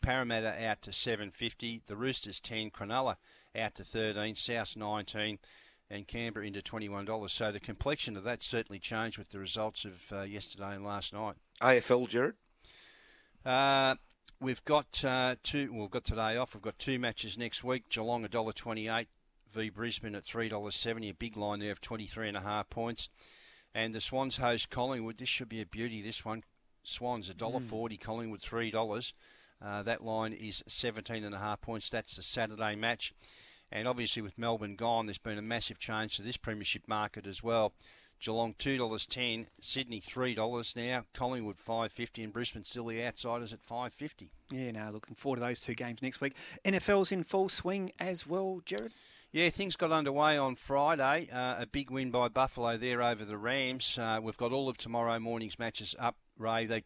Parramatta 0.00 0.64
out 0.66 0.82
to 0.82 0.92
seven 0.92 1.30
fifty. 1.30 1.82
The 1.86 1.96
Roosters 1.96 2.40
ten. 2.40 2.70
Cronulla 2.70 3.16
out 3.56 3.74
to 3.76 3.84
thirteen. 3.84 4.34
South 4.34 4.76
nineteen. 4.76 5.38
And 5.90 6.08
Canberra 6.08 6.46
into 6.46 6.62
twenty-one 6.62 7.04
dollars. 7.04 7.34
So 7.34 7.52
the 7.52 7.60
complexion 7.60 8.16
of 8.16 8.24
that 8.24 8.42
certainly 8.42 8.78
changed 8.78 9.18
with 9.18 9.30
the 9.30 9.38
results 9.38 9.84
of 9.84 10.10
uh, 10.10 10.22
yesterday 10.22 10.74
and 10.74 10.84
last 10.84 11.12
night. 11.12 11.34
AFL, 11.60 12.08
Jared. 12.08 12.34
Uh, 13.44 13.96
we've 14.40 14.64
got 14.64 15.04
uh, 15.04 15.36
two. 15.42 15.70
Well, 15.70 15.82
we've 15.82 15.90
got 15.90 16.04
today 16.04 16.38
off. 16.38 16.54
We've 16.54 16.62
got 16.62 16.78
two 16.78 16.98
matches 16.98 17.36
next 17.36 17.62
week. 17.62 17.90
Geelong 17.90 18.24
a 18.24 18.28
dollar 18.28 18.52
twenty-eight 18.52 19.08
v 19.54 19.70
Brisbane 19.70 20.14
at 20.14 20.24
three 20.24 20.48
dollars 20.48 20.74
seventy. 20.74 21.08
A 21.08 21.14
big 21.14 21.36
line 21.36 21.60
there 21.60 21.72
of 21.72 21.80
twenty-three 21.80 22.28
and 22.28 22.36
a 22.36 22.40
half 22.42 22.68
points. 22.70 23.08
And 23.74 23.92
the 23.94 24.00
Swans 24.00 24.36
host 24.36 24.70
Collingwood. 24.70 25.18
This 25.18 25.28
should 25.28 25.48
be 25.48 25.60
a 25.60 25.66
beauty. 25.66 26.02
This 26.02 26.24
one, 26.24 26.44
Swans 26.82 27.28
a 27.28 27.34
dollar 27.34 27.60
Mm. 27.60 27.68
forty. 27.68 27.96
Collingwood 27.96 28.40
three 28.42 28.70
dollars. 28.70 29.14
Uh, 29.62 29.82
that 29.84 30.04
line 30.04 30.32
is 30.32 30.62
17 30.66 31.24
and 31.24 31.34
a 31.34 31.38
half 31.38 31.60
points. 31.60 31.88
That's 31.88 32.16
the 32.16 32.22
Saturday 32.22 32.74
match. 32.74 33.14
And 33.72 33.88
obviously, 33.88 34.20
with 34.20 34.36
Melbourne 34.36 34.76
gone, 34.76 35.06
there's 35.06 35.16
been 35.18 35.38
a 35.38 35.42
massive 35.42 35.78
change 35.78 36.16
to 36.16 36.22
this 36.22 36.36
premiership 36.36 36.86
market 36.86 37.26
as 37.26 37.42
well. 37.42 37.72
Geelong 38.20 38.54
two 38.58 38.76
dollars 38.78 39.06
ten, 39.06 39.48
Sydney 39.60 40.00
three 40.00 40.34
dollars 40.34 40.74
now, 40.76 41.04
Collingwood 41.14 41.58
five 41.58 41.90
fifty, 41.92 42.22
and 42.22 42.32
Brisbane 42.32 42.64
still 42.64 42.86
the 42.86 43.02
outsiders 43.04 43.52
at 43.52 43.60
five 43.62 43.92
fifty. 43.92 44.30
Yeah, 44.52 44.70
now 44.70 44.90
looking 44.90 45.16
forward 45.16 45.36
to 45.36 45.40
those 45.42 45.60
two 45.60 45.74
games 45.74 46.00
next 46.02 46.20
week. 46.20 46.34
NFL's 46.64 47.10
in 47.10 47.24
full 47.24 47.48
swing 47.48 47.90
as 47.98 48.26
well, 48.26 48.60
Jared. 48.64 48.92
Yeah, 49.34 49.50
things 49.50 49.74
got 49.74 49.90
underway 49.90 50.38
on 50.38 50.54
Friday. 50.54 51.28
Uh, 51.28 51.62
a 51.62 51.66
big 51.66 51.90
win 51.90 52.12
by 52.12 52.28
Buffalo 52.28 52.76
there 52.76 53.02
over 53.02 53.24
the 53.24 53.36
Rams. 53.36 53.98
Uh, 53.98 54.20
we've 54.22 54.36
got 54.36 54.52
all 54.52 54.68
of 54.68 54.78
tomorrow 54.78 55.18
morning's 55.18 55.58
matches 55.58 55.92
up, 55.98 56.14
Ray. 56.38 56.66
They 56.66 56.84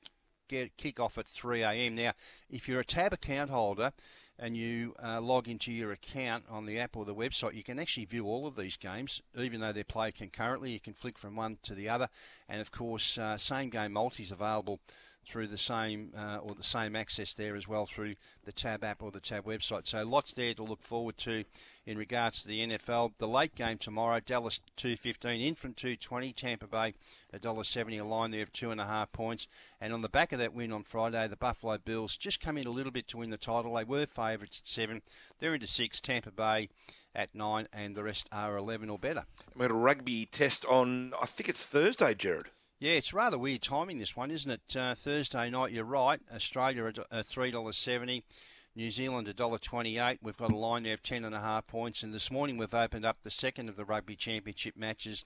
get 0.48 0.74
kick 0.78 0.98
off 0.98 1.18
at 1.18 1.28
3 1.28 1.60
a.m. 1.60 1.94
Now, 1.94 2.12
if 2.48 2.66
you're 2.66 2.80
a 2.80 2.86
tab 2.86 3.12
account 3.12 3.50
holder 3.50 3.92
and 4.38 4.56
you 4.56 4.94
uh, 5.04 5.20
log 5.20 5.46
into 5.46 5.70
your 5.70 5.92
account 5.92 6.44
on 6.48 6.64
the 6.64 6.78
app 6.78 6.96
or 6.96 7.04
the 7.04 7.14
website, 7.14 7.52
you 7.52 7.62
can 7.62 7.78
actually 7.78 8.06
view 8.06 8.24
all 8.24 8.46
of 8.46 8.56
these 8.56 8.78
games, 8.78 9.20
even 9.36 9.60
though 9.60 9.74
they're 9.74 9.84
played 9.84 10.14
concurrently. 10.14 10.70
You 10.70 10.80
can 10.80 10.94
flick 10.94 11.18
from 11.18 11.36
one 11.36 11.58
to 11.64 11.74
the 11.74 11.90
other, 11.90 12.08
and 12.48 12.62
of 12.62 12.70
course, 12.70 13.18
uh, 13.18 13.36
same 13.36 13.68
game 13.68 13.92
multis 13.92 14.30
available 14.30 14.80
through 15.28 15.46
the 15.46 15.58
same 15.58 16.12
uh, 16.16 16.38
or 16.38 16.54
the 16.54 16.62
same 16.62 16.96
access 16.96 17.34
there 17.34 17.54
as 17.54 17.68
well 17.68 17.86
through 17.86 18.12
the 18.44 18.52
Tab 18.52 18.82
app 18.82 19.02
or 19.02 19.10
the 19.10 19.20
Tab 19.20 19.44
website. 19.44 19.86
So 19.86 20.02
lots 20.04 20.32
there 20.32 20.54
to 20.54 20.62
look 20.62 20.82
forward 20.82 21.18
to 21.18 21.44
in 21.86 21.98
regards 21.98 22.42
to 22.42 22.48
the 22.48 22.60
NFL. 22.66 23.12
The 23.18 23.28
late 23.28 23.54
game 23.54 23.78
tomorrow, 23.78 24.20
Dallas 24.20 24.60
215 24.76 25.40
in 25.40 25.54
from 25.54 25.74
220, 25.74 26.32
Tampa 26.32 26.66
Bay 26.66 26.94
$1.70 27.34 28.00
a 28.00 28.04
line 28.04 28.30
there 28.30 28.42
of 28.42 28.52
two 28.52 28.70
and 28.70 28.80
a 28.80 28.86
half 28.86 29.12
points. 29.12 29.46
And 29.80 29.92
on 29.92 30.02
the 30.02 30.08
back 30.08 30.32
of 30.32 30.38
that 30.38 30.54
win 30.54 30.72
on 30.72 30.82
Friday, 30.82 31.28
the 31.28 31.36
Buffalo 31.36 31.78
Bills 31.78 32.16
just 32.16 32.40
come 32.40 32.58
in 32.58 32.66
a 32.66 32.70
little 32.70 32.92
bit 32.92 33.06
to 33.08 33.18
win 33.18 33.30
the 33.30 33.36
title. 33.36 33.74
They 33.74 33.84
were 33.84 34.06
favourites 34.06 34.60
at 34.62 34.66
seven. 34.66 35.02
They're 35.38 35.54
into 35.54 35.66
six. 35.66 36.00
Tampa 36.00 36.30
Bay 36.30 36.68
at 37.14 37.34
nine, 37.34 37.68
and 37.72 37.96
the 37.96 38.02
rest 38.02 38.28
are 38.32 38.56
11 38.56 38.88
or 38.88 38.98
better. 38.98 39.24
We 39.54 39.62
had 39.62 39.70
a 39.70 39.74
rugby 39.74 40.26
test 40.26 40.64
on, 40.66 41.12
I 41.20 41.26
think 41.26 41.48
it's 41.48 41.64
Thursday, 41.64 42.14
Jared. 42.14 42.46
Yeah, 42.80 42.92
it's 42.92 43.12
rather 43.12 43.36
weird 43.36 43.62
timing 43.62 43.98
this 43.98 44.16
one, 44.16 44.30
isn't 44.30 44.52
it? 44.52 44.76
Uh, 44.76 44.94
Thursday 44.94 45.50
night, 45.50 45.72
you're 45.72 45.82
right. 45.82 46.20
Australia 46.32 46.92
at 47.10 47.26
three 47.26 47.50
dollars 47.50 47.76
seventy, 47.76 48.22
New 48.76 48.88
Zealand 48.88 49.26
a 49.26 49.34
dollar 49.34 49.58
twenty-eight. 49.58 50.20
We've 50.22 50.36
got 50.36 50.52
a 50.52 50.56
line 50.56 50.84
there 50.84 50.94
of 50.94 51.02
ten 51.02 51.24
and 51.24 51.34
a 51.34 51.40
half 51.40 51.66
points, 51.66 52.04
and 52.04 52.14
this 52.14 52.30
morning 52.30 52.56
we've 52.56 52.72
opened 52.72 53.04
up 53.04 53.16
the 53.24 53.32
second 53.32 53.68
of 53.68 53.74
the 53.74 53.84
rugby 53.84 54.14
championship 54.14 54.76
matches, 54.76 55.24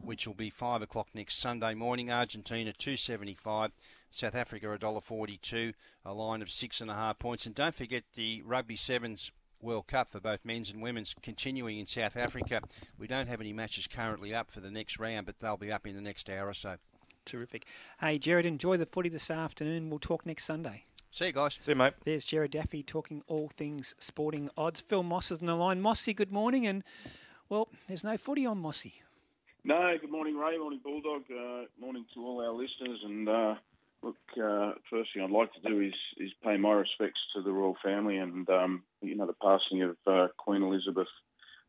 which 0.00 0.26
will 0.26 0.32
be 0.32 0.48
five 0.48 0.80
o'clock 0.80 1.08
next 1.12 1.38
Sunday 1.38 1.74
morning. 1.74 2.10
Argentina 2.10 2.72
two 2.72 2.96
seventy-five. 2.96 3.72
South 4.10 4.34
Africa 4.34 4.72
a 4.72 4.78
dollar 4.78 5.02
forty-two, 5.02 5.74
a 6.02 6.14
line 6.14 6.40
of 6.40 6.50
six 6.50 6.80
and 6.80 6.90
a 6.90 6.94
half 6.94 7.18
points, 7.18 7.44
and 7.44 7.54
don't 7.54 7.74
forget 7.74 8.04
the 8.14 8.40
rugby 8.40 8.76
sevens 8.76 9.30
World 9.60 9.86
Cup 9.86 10.10
for 10.10 10.20
both 10.20 10.44
men's 10.44 10.70
and 10.70 10.82
women's 10.82 11.14
continuing 11.22 11.78
in 11.78 11.86
South 11.86 12.16
Africa. 12.16 12.60
We 12.98 13.06
don't 13.06 13.28
have 13.28 13.40
any 13.40 13.52
matches 13.52 13.86
currently 13.86 14.34
up 14.34 14.50
for 14.50 14.60
the 14.60 14.70
next 14.70 14.98
round, 14.98 15.26
but 15.26 15.38
they'll 15.38 15.56
be 15.56 15.72
up 15.72 15.86
in 15.86 15.94
the 15.94 16.00
next 16.00 16.28
hour 16.30 16.48
or 16.48 16.54
so. 16.54 16.76
Terrific. 17.24 17.66
Hey, 18.00 18.18
Jared, 18.18 18.46
enjoy 18.46 18.76
the 18.76 18.86
footy 18.86 19.08
this 19.08 19.30
afternoon. 19.30 19.90
We'll 19.90 19.98
talk 19.98 20.24
next 20.24 20.44
Sunday. 20.44 20.84
See 21.10 21.26
you 21.26 21.32
guys. 21.32 21.58
See 21.60 21.72
you, 21.72 21.76
mate. 21.76 21.94
There's 22.04 22.26
Jared 22.26 22.50
Daffy 22.50 22.82
talking 22.82 23.22
all 23.26 23.48
things 23.48 23.94
sporting 23.98 24.50
odds. 24.56 24.80
Phil 24.80 25.02
Moss 25.02 25.30
is 25.30 25.40
on 25.40 25.46
the 25.46 25.56
line. 25.56 25.80
Mossy, 25.80 26.12
good 26.12 26.30
morning. 26.30 26.66
And, 26.66 26.84
well, 27.48 27.68
there's 27.88 28.04
no 28.04 28.16
footy 28.16 28.44
on 28.46 28.58
Mossy. 28.58 29.02
No, 29.64 29.96
good 30.00 30.10
morning, 30.10 30.36
Ray. 30.36 30.58
Morning, 30.58 30.78
Bulldog. 30.84 31.22
Uh, 31.30 31.64
morning 31.80 32.04
to 32.14 32.20
all 32.20 32.40
our 32.40 32.52
listeners. 32.52 33.00
And 33.02 33.28
uh, 33.28 33.54
look, 34.06 34.16
uh, 34.42 34.72
first 34.90 35.10
thing 35.12 35.22
I'd 35.22 35.30
like 35.30 35.52
to 35.54 35.68
do 35.68 35.80
is 35.80 35.94
is 36.18 36.30
pay 36.44 36.56
my 36.56 36.72
respects 36.72 37.20
to 37.34 37.42
the 37.42 37.52
royal 37.52 37.76
family 37.84 38.18
and 38.18 38.48
um, 38.48 38.82
you 39.02 39.16
know 39.16 39.26
the 39.26 39.34
passing 39.34 39.82
of 39.82 39.96
uh, 40.06 40.28
Queen 40.38 40.62
Elizabeth 40.62 41.08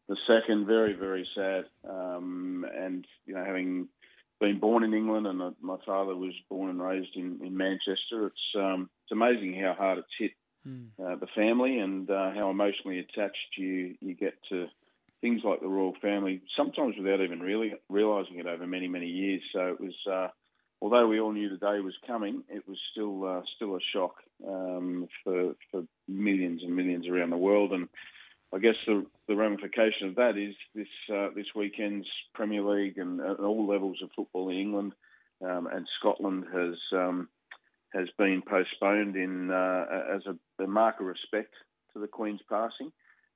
II. 0.10 0.64
Very, 0.66 0.94
very 0.94 1.28
sad. 1.36 1.66
Um, 1.90 2.66
and 2.76 3.06
you 3.26 3.34
know, 3.34 3.44
having 3.44 3.88
been 4.40 4.60
born 4.60 4.84
in 4.84 4.94
England 4.94 5.26
and 5.26 5.42
uh, 5.42 5.52
my 5.62 5.78
father 5.86 6.16
was 6.16 6.34
born 6.50 6.70
and 6.70 6.82
raised 6.82 7.16
in, 7.16 7.40
in 7.44 7.58
Manchester, 7.58 8.28
it's 8.28 8.56
um, 8.56 8.90
it's 9.04 9.12
amazing 9.12 9.60
how 9.60 9.74
hard 9.74 9.98
it's 9.98 10.08
hit 10.20 10.32
uh, 11.04 11.16
the 11.16 11.28
family 11.36 11.80
and 11.80 12.10
uh, 12.10 12.32
how 12.34 12.50
emotionally 12.50 13.00
attached 13.00 13.58
you 13.58 13.96
you 14.00 14.14
get 14.14 14.36
to 14.50 14.68
things 15.22 15.42
like 15.44 15.62
the 15.62 15.68
royal 15.68 15.96
family. 16.02 16.42
Sometimes 16.56 16.96
without 16.98 17.22
even 17.22 17.40
really 17.40 17.74
realising 17.90 18.38
it 18.38 18.46
over 18.46 18.68
many 18.68 18.88
many 18.88 19.08
years. 19.08 19.42
So 19.54 19.68
it 19.70 19.82
was. 19.82 20.30
Although 20.82 21.08
we 21.08 21.20
all 21.20 21.32
knew 21.32 21.50
the 21.50 21.58
day 21.58 21.80
was 21.80 21.96
coming, 22.06 22.44
it 22.50 22.68
was 22.68 22.78
still 22.92 23.26
uh, 23.26 23.42
still 23.56 23.76
a 23.76 23.80
shock 23.94 24.16
um, 24.48 25.08
for 25.24 25.56
for 25.72 25.84
millions 26.08 26.62
and 26.64 26.76
millions 26.76 27.08
around 27.08 27.32
the 27.32 27.38
world. 27.38 27.74
And 27.74 27.90
I 28.54 28.60
guess 28.60 28.76
the 28.86 29.06
the 29.28 29.36
ramification 29.36 30.10
of 30.10 30.16
that 30.16 30.38
is 30.38 30.56
this 30.76 30.88
uh, 31.14 31.30
this 31.36 31.48
weekend's 31.56 32.08
Premier 32.34 32.62
League 32.62 32.98
and 32.98 33.20
all 33.22 33.68
levels 33.68 33.98
of 34.04 34.12
football 34.16 34.50
in 34.50 34.58
England 34.58 34.94
um, 35.44 35.68
and 35.68 35.88
Scotland 36.00 36.46
has 36.54 36.76
um, 36.94 37.30
has 37.94 38.08
been 38.18 38.42
postponed 38.42 39.16
in 39.16 39.52
uh, 39.52 39.86
as 40.16 40.22
a, 40.26 40.64
a 40.64 40.68
mark 40.68 41.00
of 41.00 41.06
respect 41.06 41.54
to 41.94 42.00
the 42.00 42.08
Queen's 42.08 42.42
passing. 42.50 42.92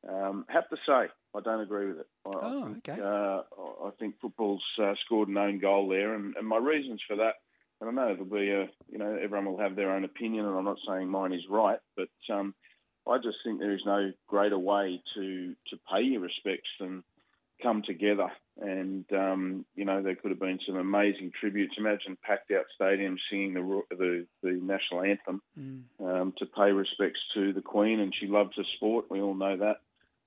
Um, 0.07 0.45
have 0.49 0.67
to 0.69 0.77
say, 0.87 1.09
I 1.35 1.39
don't 1.39 1.61
agree 1.61 1.87
with 1.87 1.99
it. 1.99 2.07
I, 2.25 2.29
oh, 2.33 2.61
I 2.61 2.65
think, 2.65 2.89
okay. 2.89 3.01
Uh, 3.01 3.41
I 3.87 3.91
think 3.99 4.15
football's 4.21 4.63
uh, 4.81 4.93
scored 5.05 5.29
an 5.29 5.37
own 5.37 5.59
goal 5.59 5.87
there, 5.87 6.13
and, 6.13 6.35
and 6.35 6.47
my 6.47 6.57
reasons 6.57 7.01
for 7.07 7.15
that. 7.17 7.35
And 7.79 7.89
I 7.89 7.93
know 7.93 8.11
it'll 8.13 8.25
be 8.25 8.49
a, 8.51 8.69
you 8.91 8.99
know, 8.99 9.17
everyone 9.21 9.45
will 9.45 9.57
have 9.59 9.75
their 9.75 9.91
own 9.91 10.03
opinion, 10.03 10.45
and 10.45 10.55
I'm 10.55 10.65
not 10.65 10.77
saying 10.87 11.09
mine 11.09 11.33
is 11.33 11.41
right, 11.49 11.79
but 11.95 12.09
um, 12.31 12.53
I 13.09 13.17
just 13.17 13.37
think 13.43 13.59
there 13.59 13.73
is 13.73 13.81
no 13.85 14.11
greater 14.27 14.59
way 14.59 15.01
to 15.15 15.55
to 15.69 15.79
pay 15.91 16.01
your 16.01 16.21
respects 16.21 16.69
than 16.79 17.03
come 17.63 17.81
together. 17.81 18.31
And 18.59 19.05
um, 19.13 19.65
you 19.75 19.85
know, 19.85 20.03
there 20.03 20.15
could 20.15 20.29
have 20.29 20.39
been 20.39 20.59
some 20.67 20.75
amazing 20.75 21.31
tributes. 21.39 21.75
Imagine 21.77 22.17
packed 22.21 22.51
out 22.51 22.65
stadiums 22.79 23.17
singing 23.31 23.53
the 23.55 23.81
the, 23.95 24.27
the 24.43 24.51
national 24.61 25.01
anthem 25.01 25.41
Mm. 25.59 25.81
um, 25.99 26.33
to 26.37 26.45
pay 26.45 26.71
respects 26.71 27.19
to 27.33 27.51
the 27.53 27.61
Queen, 27.61 27.99
and 27.99 28.13
she 28.19 28.27
loves 28.27 28.55
her 28.57 28.63
sport. 28.75 29.05
We 29.09 29.21
all 29.21 29.33
know 29.33 29.57
that, 29.57 29.77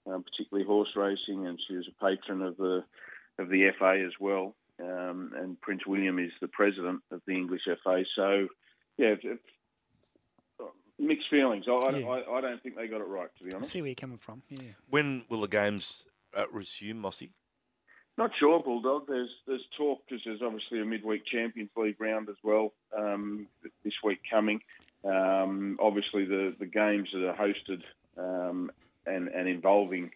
um, 0.06 0.22
particularly 0.24 0.66
horse 0.66 0.90
racing, 0.96 1.46
and 1.46 1.58
she 1.66 1.76
was 1.76 1.86
a 1.88 2.04
patron 2.04 2.42
of 2.42 2.56
the 2.56 2.84
of 3.38 3.48
the 3.48 3.70
FA 3.78 4.02
as 4.06 4.12
well. 4.20 4.54
Um, 4.80 5.32
and 5.36 5.60
Prince 5.60 5.86
William 5.86 6.18
is 6.18 6.32
the 6.40 6.48
president 6.48 7.00
of 7.10 7.20
the 7.26 7.32
English 7.32 7.62
FA. 7.82 8.04
So, 8.16 8.48
yeah, 8.98 9.14
mixed 10.98 11.28
feelings. 11.30 11.64
I, 11.68 11.72
I, 11.72 11.96
Yeah. 11.98 12.06
I, 12.08 12.38
I 12.38 12.40
don't 12.40 12.62
think 12.62 12.76
they 12.76 12.86
got 12.88 13.00
it 13.00 13.06
right, 13.08 13.28
to 13.38 13.44
be 13.44 13.52
I 13.52 13.56
honest. 13.56 13.72
see 13.72 13.80
where 13.82 13.88
you're 13.88 13.94
coming 13.94 14.18
from. 14.18 14.42
Yeah. 14.50 14.60
When 14.90 15.24
will 15.28 15.40
the 15.40 15.48
games 15.48 16.04
uh, 16.36 16.44
resume, 16.52 16.98
Mossy? 17.00 17.30
Not 18.16 18.30
sure, 18.38 18.62
Bulldog. 18.62 19.08
There's 19.08 19.30
there's 19.46 19.64
talk 19.76 20.02
because 20.08 20.22
there's 20.24 20.42
obviously 20.42 20.80
a 20.80 20.84
midweek 20.84 21.22
Champions 21.26 21.70
League 21.76 21.96
round 22.00 22.28
as 22.28 22.36
well 22.44 22.72
um, 22.96 23.48
this 23.84 23.94
week 24.04 24.20
coming. 24.30 24.60
Um, 25.04 25.76
obviously, 25.80 26.24
the, 26.24 26.54
the 26.58 26.66
games 26.66 27.08
that 27.12 27.26
are 27.28 27.36
hosted 27.36 27.82
um, 28.16 28.70
and 29.06 29.28
and 29.28 29.48
involving 29.48 30.10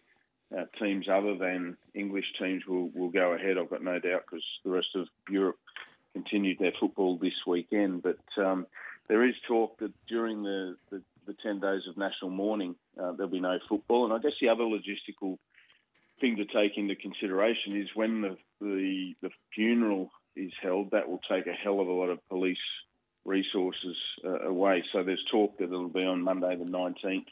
uh, 0.57 0.65
teams 0.81 1.07
other 1.07 1.37
than 1.37 1.77
English 1.93 2.25
teams 2.39 2.65
will, 2.67 2.89
will 2.89 3.09
go 3.09 3.33
ahead. 3.33 3.57
I've 3.57 3.69
got 3.69 3.83
no 3.83 3.99
doubt 3.99 4.23
because 4.25 4.43
the 4.63 4.71
rest 4.71 4.89
of 4.95 5.07
Europe 5.29 5.57
continued 6.13 6.57
their 6.59 6.73
football 6.79 7.17
this 7.17 7.33
weekend. 7.45 8.01
But 8.01 8.19
um, 8.37 8.65
there 9.07 9.27
is 9.27 9.35
talk 9.47 9.77
that 9.79 9.93
during 10.07 10.43
the, 10.43 10.75
the, 10.89 11.01
the 11.27 11.35
10 11.43 11.59
days 11.59 11.81
of 11.87 11.97
national 11.97 12.31
mourning, 12.31 12.75
uh, 12.99 13.11
there'll 13.11 13.31
be 13.31 13.39
no 13.39 13.59
football. 13.69 14.05
And 14.05 14.13
I 14.13 14.17
guess 14.17 14.37
the 14.41 14.49
other 14.49 14.63
logistical 14.63 15.37
thing 16.19 16.37
to 16.37 16.45
take 16.45 16.77
into 16.77 16.95
consideration 16.95 17.79
is 17.79 17.87
when 17.93 18.21
the, 18.21 18.37
the, 18.59 19.13
the 19.21 19.29
funeral 19.53 20.09
is 20.35 20.51
held, 20.61 20.91
that 20.91 21.07
will 21.07 21.21
take 21.29 21.47
a 21.47 21.53
hell 21.53 21.79
of 21.79 21.87
a 21.87 21.91
lot 21.91 22.09
of 22.09 22.27
police 22.27 22.57
resources 23.25 23.95
uh, 24.25 24.47
away. 24.47 24.83
So 24.91 25.03
there's 25.03 25.23
talk 25.31 25.57
that 25.59 25.65
it'll 25.65 25.89
be 25.89 26.03
on 26.03 26.21
Monday 26.21 26.55
the 26.55 26.65
19th 26.65 27.25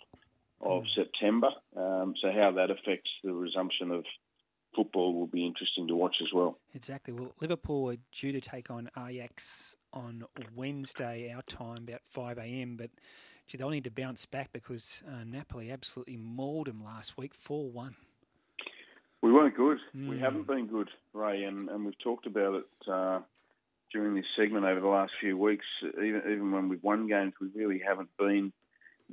of 0.62 0.84
September. 0.96 1.50
Um, 1.76 2.14
so 2.22 2.32
how 2.32 2.52
that 2.52 2.72
affects 2.72 3.10
the 3.24 3.34
resumption 3.34 3.92
of 3.92 4.04
football 4.76 5.14
will 5.14 5.28
be 5.28 5.46
interesting 5.46 5.88
to 5.88 5.96
watch 5.96 6.16
as 6.22 6.28
well. 6.34 6.58
Exactly. 6.74 7.14
Well, 7.14 7.34
Liverpool 7.42 7.90
are 7.92 7.98
due 8.12 8.32
to 8.32 8.42
take 8.42 8.70
on 8.70 8.90
Ajax 8.98 9.76
on 9.94 10.24
Wednesday, 10.56 11.34
our 11.34 11.42
time, 11.44 11.86
about 11.88 12.02
5 12.06 12.38
a.m. 12.38 12.78
But 12.78 12.92
gee, 13.48 13.58
they'll 13.58 13.70
need 13.70 13.86
to 13.86 13.92
bounce 13.92 14.26
back 14.26 14.52
because 14.54 15.04
uh, 15.08 15.24
Napoli 15.26 15.72
absolutely 15.72 16.18
mauled 16.18 16.68
them 16.68 16.84
last 16.84 17.18
week, 17.18 17.34
4 17.34 17.70
1. 17.72 17.96
We 19.22 19.32
weren't 19.32 19.56
good. 19.56 19.80
Mm. 19.96 20.10
We 20.10 20.20
haven't 20.20 20.46
been 20.46 20.68
good, 20.68 20.90
Ray, 21.14 21.44
and, 21.44 21.70
and 21.70 21.84
we've 21.84 21.98
talked 22.04 22.28
about 22.28 22.54
it 22.56 22.66
uh, 22.92 23.20
during 23.92 24.16
this 24.16 24.26
segment 24.38 24.66
over 24.66 24.80
the 24.80 24.88
last 24.88 25.12
few 25.20 25.38
weeks. 25.38 25.66
Even 25.84 26.22
even 26.32 26.52
when 26.52 26.70
we've 26.70 26.84
won 26.84 27.08
games, 27.08 27.34
we 27.42 27.48
really 27.56 27.82
haven't 27.86 28.10
been 28.20 28.54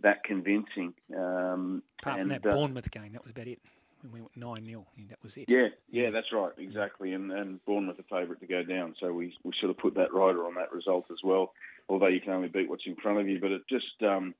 that 0.03 0.25
convincing. 0.25 0.95
Um, 1.16 1.83
Apart 2.03 2.21
and, 2.21 2.31
from 2.33 2.43
that 2.43 2.47
uh, 2.47 2.57
Bournemouth 2.57 2.91
game, 2.91 3.12
that 3.12 3.23
was 3.23 3.31
about 3.31 3.47
it. 3.49 3.61
When 4.03 4.12
we 4.12 4.21
went 4.21 4.37
9 4.37 4.66
0, 4.66 4.87
that 5.09 5.23
was 5.23 5.37
it. 5.39 5.49
Yeah, 5.49 5.69
yeah, 5.91 6.11
that's 6.11 6.31
right, 6.31 6.53
exactly. 6.59 7.15
And 7.15 7.33
and 7.33 7.65
Bournemouth 7.65 7.97
the 7.97 8.03
favourite 8.03 8.41
to 8.41 8.47
go 8.47 8.62
down, 8.62 8.95
so 9.01 9.12
we 9.12 9.35
we 9.45 9.53
sort 9.59 9.71
of 9.71 9.79
put 9.79 9.95
that 9.95 10.12
rider 10.12 10.45
on 10.45 10.55
that 10.57 10.73
result 10.73 11.07
as 11.11 11.19
well. 11.25 11.53
Although 11.89 12.09
you 12.09 12.21
can 12.21 12.33
only 12.33 12.49
beat 12.49 12.69
what's 12.69 12.87
in 12.87 12.97
front 12.97 13.19
of 13.19 13.29
you, 13.29 13.41
but 13.41 13.51
it 13.51 13.62
just 13.69 14.03
um, 14.03 14.35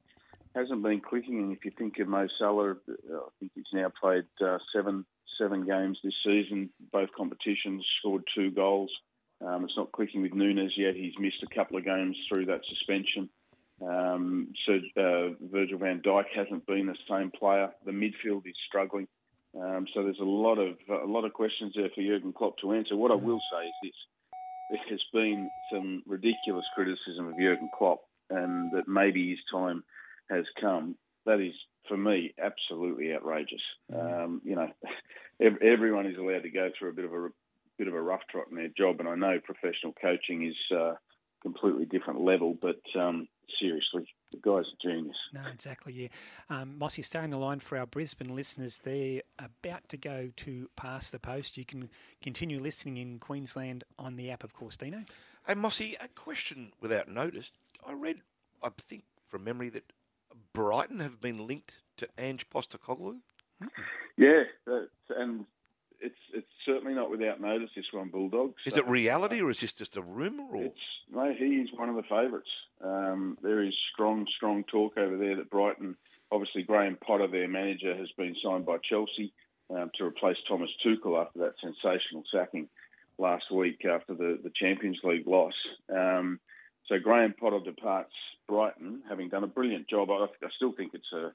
hasn't 0.55 0.83
been 0.83 1.01
clicking. 1.01 1.39
And 1.39 1.57
if 1.57 1.65
you 1.65 1.71
think 1.71 1.99
of 1.99 2.09
Mo 2.09 2.27
Salah, 2.39 2.73
uh, 2.73 3.17
I 3.17 3.29
think 3.41 3.53
he's 3.55 3.65
now 3.73 3.91
played 4.01 4.27
uh, 4.45 4.59
seven 4.75 5.07
seven 5.39 5.67
games 5.67 5.99
this 6.05 6.15
season, 6.25 6.71
both 6.93 7.11
competitions, 7.17 7.85
scored 7.99 8.25
two 8.35 8.51
goals. 8.51 8.91
Um, 9.45 9.65
it's 9.65 9.77
not 9.77 9.93
clicking 9.93 10.23
with 10.23 10.33
Nunez 10.33 10.73
yet. 10.77 10.95
He's 10.95 11.19
missed 11.19 11.43
a 11.43 11.55
couple 11.55 11.77
of 11.77 11.85
games 11.85 12.17
through 12.29 12.47
that 12.47 12.61
suspension. 12.69 13.29
Um, 13.87 14.55
so 14.67 14.75
uh, 14.97 15.35
Virgil 15.53 15.79
van 15.79 16.01
Dijk 16.01 16.25
hasn't 16.35 16.67
been 16.67 16.87
the 16.87 16.97
same 17.09 17.31
player. 17.31 17.71
The 17.85 17.93
midfield 17.93 18.47
is 18.47 18.55
struggling. 18.67 19.09
Um, 19.61 19.87
so 19.95 20.03
there's 20.03 20.21
a 20.21 20.25
lot 20.25 20.59
of 20.59 20.77
a 20.91 21.07
lot 21.07 21.25
of 21.25 21.33
questions 21.33 21.75
there 21.77 21.89
for 21.95 22.03
Jurgen 22.03 22.33
Klopp 22.33 22.59
to 22.59 22.73
answer. 22.73 22.97
What 22.97 23.13
I 23.13 23.15
will 23.15 23.41
say 23.53 23.67
is 23.67 23.75
this: 23.83 23.93
there 24.71 24.81
has 24.91 25.01
been 25.13 25.49
some 25.73 26.03
ridiculous 26.07 26.65
criticism 26.75 27.29
of 27.29 27.39
Jurgen 27.39 27.71
Klopp, 27.73 28.01
and 28.31 28.73
that 28.73 28.89
maybe 28.89 29.31
his 29.31 29.39
time 29.53 29.85
has 30.31 30.45
come. 30.61 30.97
That 31.27 31.41
is, 31.41 31.55
for 31.89 31.97
me, 31.97 32.35
absolutely 32.43 33.15
outrageous. 33.15 33.63
Um, 33.95 34.41
you 34.45 34.57
know, 34.57 34.69
everyone 35.63 36.07
is 36.07 36.19
allowed 36.19 36.43
to 36.43 36.51
go 36.51 36.71
through 36.77 36.91
a 36.91 36.95
bit 36.95 37.05
of 37.05 37.13
a 37.13 37.29
bit 37.79 37.89
of 37.89 37.95
a 37.95 38.03
rough 38.03 38.23
trot 38.31 38.47
in 38.51 38.57
their 38.57 38.69
job, 38.77 38.99
and 38.99 39.09
I 39.09 39.15
know 39.15 39.39
professional 39.39 39.93
coaching 40.01 40.47
is 40.49 40.77
uh, 40.77 40.95
completely 41.43 41.85
different 41.85 42.23
level, 42.23 42.57
but 42.61 42.81
um, 42.99 43.29
seriously, 43.59 44.07
the 44.33 44.39
guy's 44.39 44.65
a 44.65 44.89
genius. 44.89 45.17
No, 45.33 45.41
exactly, 45.53 45.93
yeah. 45.93 46.09
Um, 46.51 46.79
Mossy, 46.79 47.03
stay 47.03 47.21
on 47.21 47.31
the 47.31 47.39
line 47.39 47.61
for 47.61 47.79
our 47.79 47.87
Brisbane 47.87 48.35
listeners. 48.35 48.79
They're 48.79 49.23
about 49.39 49.89
to 49.91 49.97
go 49.97 50.31
to 50.37 50.69
Pass 50.77 51.11
the 51.11 51.19
Post. 51.19 51.57
You 51.57 51.65
can 51.65 51.91
continue 52.23 52.61
listening 52.61 52.97
in 52.97 53.19
Queensland 53.19 53.85
on 53.99 54.17
the 54.17 54.31
app, 54.31 54.45
of 54.45 54.55
course, 54.55 54.77
Dino. 54.77 55.05
Hey, 55.47 55.55
Mossy, 55.55 55.97
a 56.01 56.09
question 56.09 56.73
without 56.81 57.09
notice. 57.09 57.53
I 57.87 57.93
read, 57.93 58.17
I 58.63 58.71
think 58.79 59.05
from 59.29 59.45
memory, 59.45 59.69
that 59.71 59.93
Brighton 60.53 61.01
have 61.01 61.21
been 61.21 61.47
linked 61.47 61.79
to 61.99 62.09
Ange 62.19 62.49
Postecoglou. 62.51 63.19
Yeah, 64.17 64.45
that's, 64.67 64.91
and 65.17 65.45
it's 66.01 66.15
it's 66.33 66.47
certainly 66.65 66.95
not 66.95 67.11
without 67.11 67.41
notice. 67.41 67.71
This 67.75 67.87
one, 67.93 68.09
Bulldogs. 68.09 68.55
Is 68.67 68.77
it 68.77 68.87
reality 68.87 69.41
or 69.41 69.51
is 69.51 69.61
this 69.61 69.73
just 69.73 69.97
a 69.97 70.03
rumour? 70.03 70.45
Or 70.53 70.65
It's, 70.65 70.77
no, 71.11 71.33
he 71.33 71.57
is 71.57 71.71
one 71.75 71.89
of 71.89 71.97
the 71.97 72.03
favourites. 72.03 72.49
Um, 72.85 73.39
there 73.43 73.63
is 73.63 73.75
strong, 73.93 74.27
strong 74.37 74.65
talk 74.65 74.99
over 74.99 75.17
there 75.17 75.37
that 75.37 75.51
Brighton, 75.51 75.97
obviously 76.31 76.63
Graham 76.63 76.99
Potter, 77.05 77.27
their 77.27 77.49
manager, 77.49 77.97
has 77.97 78.11
been 78.19 78.37
signed 78.45 78.67
by 78.67 78.77
Chelsea 78.89 79.33
um, 79.71 79.91
to 79.97 80.05
replace 80.05 80.37
Thomas 80.47 80.71
Tuchel 80.85 81.21
after 81.21 81.39
that 81.41 81.55
sensational 81.61 82.25
sacking 82.33 82.69
last 83.19 83.51
week 83.51 83.85
after 83.85 84.15
the, 84.15 84.39
the 84.43 84.53
Champions 84.55 84.99
League 85.03 85.27
loss. 85.27 85.55
Um, 85.89 86.41
so 86.87 86.99
Graham 86.99 87.35
Potter 87.39 87.61
departs 87.65 88.13
Brighton, 88.47 89.03
having 89.09 89.31
done 89.31 89.45
a 89.45 89.49
brilliant 89.49 89.89
job. 89.89 90.11
I, 90.11 90.25
I 90.25 90.49
still 90.57 90.73
think 90.73 90.93
it's 90.95 91.13
a 91.13 91.33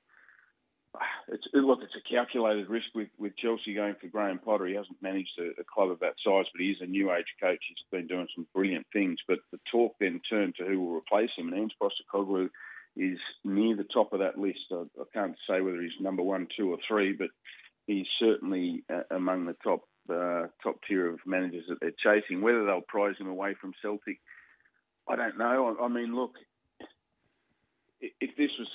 it's 1.28 1.46
look, 1.54 1.80
it's 1.82 1.96
a 1.96 2.14
calculated 2.14 2.70
risk 2.70 2.88
with, 2.96 3.10
with 3.18 3.38
Chelsea 3.38 3.74
going 3.74 3.96
for 4.00 4.08
Graham 4.08 4.40
Potter. 4.40 4.68
He 4.68 4.76
hasn't 4.76 5.02
managed 5.02 5.38
a, 5.40 5.62
a 5.62 5.64
club 5.64 5.92
of 5.92 6.00
that 6.00 6.16
size, 6.26 6.46
but 6.52 6.62
he 6.62 6.72
is 6.72 6.82
a 6.82 6.86
new 6.86 7.12
age 7.12 7.34
coach. 7.42 7.64
He's 7.68 7.78
been 7.92 8.08
doing 8.08 8.28
some 8.36 8.48
brilliant 8.54 8.88
things. 8.92 9.20
But 9.28 9.40
the 9.52 9.60
talk 9.72 9.96
then 10.00 10.22
turned 10.30 10.56
to 10.56 10.66
who 10.66 10.80
will 10.80 10.96
replace 10.96 11.30
him, 11.38 11.48
and 11.48 11.58
Ange 11.58 11.74
Postecoglou 11.82 12.50
is 12.96 13.20
near 13.44 13.76
the 13.76 13.86
top 13.94 14.14
of 14.14 14.20
that 14.20 14.38
list. 14.38 14.60
I, 14.72 14.84
I 15.00 15.04
can't 15.14 15.36
say 15.50 15.62
whether 15.62 15.82
he's 15.82 15.92
number 16.00 16.24
one, 16.24 16.48
two, 16.58 16.72
or 16.72 16.78
three, 16.88 17.14
but 17.14 17.30
he's 17.88 18.08
certainly 18.20 18.84
uh, 18.94 19.04
among 19.12 19.46
the 19.46 19.56
top 19.64 19.82
uh, 20.10 20.48
top 20.64 20.80
tier 20.88 21.08
of 21.08 21.20
managers 21.26 21.66
that 21.70 21.78
they're 21.82 21.92
chasing. 22.04 22.42
Whether 22.42 22.66
they'll 22.66 22.82
prize 22.82 23.16
him 23.20 23.28
away 23.28 23.56
from 23.60 23.74
Celtic, 23.82 24.20
I 25.08 25.16
don't 25.16 25.38
know. 25.38 25.78
I, 25.80 25.86
I 25.86 25.88
mean, 25.88 26.16
look, 26.16 26.34
if 28.02 28.36
this 28.38 28.52
was 28.58 28.68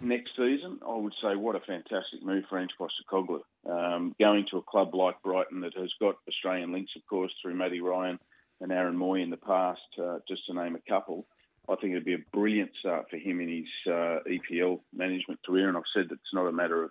next 0.00 0.30
season, 0.36 0.80
I 0.86 0.96
would 0.96 1.14
say 1.22 1.36
what 1.36 1.56
a 1.56 1.60
fantastic 1.60 2.22
move 2.22 2.44
for 2.48 2.58
Ange 2.58 2.70
Postecoglou. 2.78 3.40
Um, 3.68 4.14
going 4.18 4.46
to 4.50 4.58
a 4.58 4.62
club 4.62 4.94
like 4.94 5.22
Brighton 5.22 5.60
that 5.60 5.76
has 5.76 5.92
got 6.00 6.16
Australian 6.28 6.72
links, 6.72 6.92
of 6.96 7.02
course, 7.06 7.32
through 7.40 7.54
Matty 7.54 7.80
Ryan 7.80 8.18
and 8.60 8.72
Aaron 8.72 8.96
Mooy 8.96 9.22
in 9.22 9.30
the 9.30 9.36
past, 9.36 9.80
uh, 10.02 10.18
just 10.28 10.46
to 10.46 10.54
name 10.54 10.76
a 10.76 10.90
couple. 10.90 11.26
I 11.68 11.76
think 11.76 11.92
it'd 11.92 12.04
be 12.04 12.14
a 12.14 12.24
brilliant 12.32 12.70
start 12.80 13.06
for 13.10 13.16
him 13.16 13.40
in 13.40 13.48
his 13.48 13.92
uh, 13.92 14.18
EPL 14.28 14.80
management 14.94 15.40
career. 15.44 15.68
And 15.68 15.76
I've 15.76 15.82
said 15.94 16.06
that 16.08 16.14
it's 16.14 16.34
not 16.34 16.48
a 16.48 16.52
matter 16.52 16.82
of 16.84 16.90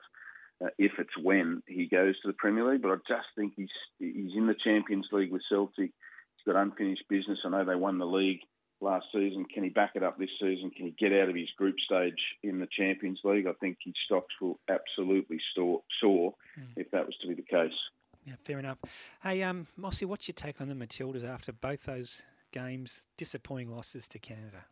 uh, 0.64 0.70
if 0.78 0.94
it's 1.00 1.18
when 1.22 1.64
he 1.68 1.88
goes 1.88 2.20
to 2.22 2.28
the 2.28 2.34
Premier 2.34 2.70
League, 2.70 2.82
but 2.82 2.92
I 2.92 2.96
just 3.08 3.28
think 3.36 3.54
he's 3.56 3.70
he's 3.98 4.36
in 4.36 4.48
the 4.48 4.56
Champions 4.64 5.08
League 5.12 5.32
with 5.32 5.42
Celtic. 5.50 5.92
He's 5.92 6.54
got 6.54 6.62
unfinished 6.62 7.04
business. 7.10 7.40
I 7.46 7.50
know 7.50 7.66
they 7.66 7.76
won 7.76 7.98
the 7.98 8.06
league 8.06 8.42
last 8.82 9.06
season. 9.12 9.46
Can 9.54 9.64
he 9.64 9.70
back 9.70 9.92
it 9.96 10.04
up 10.04 10.18
this 10.18 10.30
season? 10.40 10.72
Can 10.72 10.86
he 10.86 10.96
get 10.98 11.14
out 11.14 11.30
of 11.30 11.36
his 11.36 11.50
group 11.58 11.76
stage 11.80 12.20
in 12.44 12.60
the 12.60 12.68
Champions 12.78 13.20
League? 13.24 13.48
I 13.48 13.54
think 13.60 13.78
his 13.84 13.94
stocks 14.06 14.34
will 14.42 14.60
absolutely 14.70 15.40
soar, 15.56 15.82
soar 16.02 16.34
if 16.76 16.90
that 16.92 17.06
was 17.06 17.16
to 17.22 17.28
be 17.28 17.34
the 17.34 17.42
case. 17.42 17.78
Yeah, 18.26 18.34
fair 18.44 18.60
enough. 18.60 18.78
Hey, 19.24 19.44
um, 19.44 19.68
Mossy, 19.78 20.06
what's 20.06 20.28
your 20.28 20.36
take 20.36 20.62
on 20.62 20.68
the 20.68 20.76
Matildas 20.76 21.28
after 21.28 21.52
both 21.52 21.86
those 21.86 22.24
games? 22.52 23.06
Disappointing 23.18 23.72
losses 23.72 24.08
to 24.10 24.20
Canada. 24.20 24.66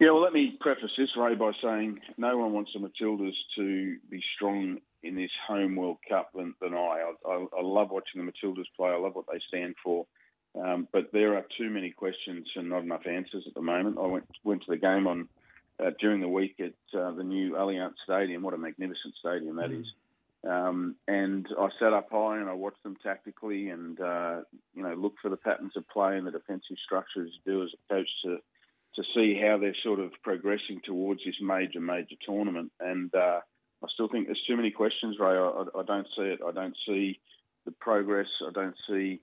Yeah, 0.00 0.12
well, 0.12 0.22
let 0.22 0.32
me 0.32 0.56
preface 0.60 0.90
this, 0.96 1.08
Ray, 1.16 1.34
by 1.34 1.50
saying 1.62 1.98
no 2.16 2.38
one 2.38 2.52
wants 2.52 2.70
the 2.72 2.80
Matildas 2.80 3.34
to 3.56 3.96
be 4.08 4.22
strong 4.36 4.78
in 5.02 5.16
this 5.16 5.30
home 5.46 5.74
World 5.74 5.98
Cup 6.08 6.30
than, 6.34 6.54
than 6.60 6.74
I. 6.74 7.12
I. 7.26 7.46
I 7.56 7.62
love 7.62 7.90
watching 7.90 8.24
the 8.24 8.30
Matildas 8.30 8.66
play. 8.76 8.90
I 8.90 8.96
love 8.96 9.14
what 9.14 9.26
they 9.30 9.40
stand 9.48 9.74
for. 9.82 10.06
Um, 10.54 10.88
but 10.92 11.10
there 11.12 11.36
are 11.36 11.44
too 11.56 11.70
many 11.70 11.90
questions 11.90 12.46
and 12.56 12.68
not 12.68 12.82
enough 12.82 13.06
answers 13.06 13.44
at 13.46 13.54
the 13.54 13.62
moment. 13.62 13.98
I 13.98 14.06
went 14.06 14.26
went 14.44 14.62
to 14.62 14.70
the 14.70 14.76
game 14.76 15.06
on 15.06 15.28
uh, 15.78 15.90
during 16.00 16.20
the 16.20 16.28
week 16.28 16.56
at 16.60 16.98
uh, 16.98 17.12
the 17.12 17.22
new 17.22 17.52
Allianz 17.52 17.94
Stadium. 18.04 18.42
What 18.42 18.54
a 18.54 18.58
magnificent 18.58 19.14
stadium 19.20 19.56
that 19.56 19.70
is! 19.70 19.86
Um, 20.48 20.94
and 21.06 21.46
I 21.58 21.68
sat 21.78 21.92
up 21.92 22.08
high 22.10 22.38
and 22.38 22.48
I 22.48 22.54
watched 22.54 22.82
them 22.82 22.96
tactically 23.02 23.70
and 23.70 24.00
uh, 24.00 24.40
you 24.74 24.82
know 24.82 24.94
look 24.94 25.14
for 25.20 25.28
the 25.28 25.36
patterns 25.36 25.72
of 25.76 25.88
play 25.88 26.16
and 26.16 26.26
the 26.26 26.30
defensive 26.30 26.76
structures 26.84 27.30
you 27.34 27.52
do 27.52 27.62
as 27.62 27.70
a 27.74 27.94
coach 27.94 28.08
to 28.24 28.38
to 28.94 29.02
see 29.14 29.38
how 29.40 29.58
they're 29.58 29.76
sort 29.82 30.00
of 30.00 30.12
progressing 30.22 30.80
towards 30.84 31.20
this 31.24 31.34
major 31.40 31.80
major 31.80 32.16
tournament. 32.24 32.72
And 32.80 33.14
uh, 33.14 33.40
I 33.82 33.86
still 33.92 34.08
think 34.08 34.26
there's 34.26 34.42
too 34.46 34.56
many 34.56 34.70
questions, 34.70 35.16
Ray. 35.20 35.36
I, 35.36 35.64
I 35.76 35.82
don't 35.84 36.06
see 36.16 36.22
it. 36.22 36.40
I 36.44 36.52
don't 36.52 36.76
see 36.86 37.20
the 37.64 37.72
progress. 37.72 38.28
I 38.46 38.52
don't 38.52 38.76
see 38.88 39.20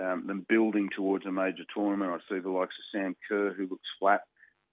um, 0.00 0.26
them 0.26 0.46
building 0.48 0.88
towards 0.94 1.26
a 1.26 1.32
major 1.32 1.64
tournament. 1.74 2.12
I 2.12 2.34
see 2.34 2.40
the 2.40 2.50
likes 2.50 2.74
of 2.78 2.98
Sam 2.98 3.16
Kerr, 3.28 3.52
who 3.52 3.68
looks 3.68 3.88
flat. 3.98 4.22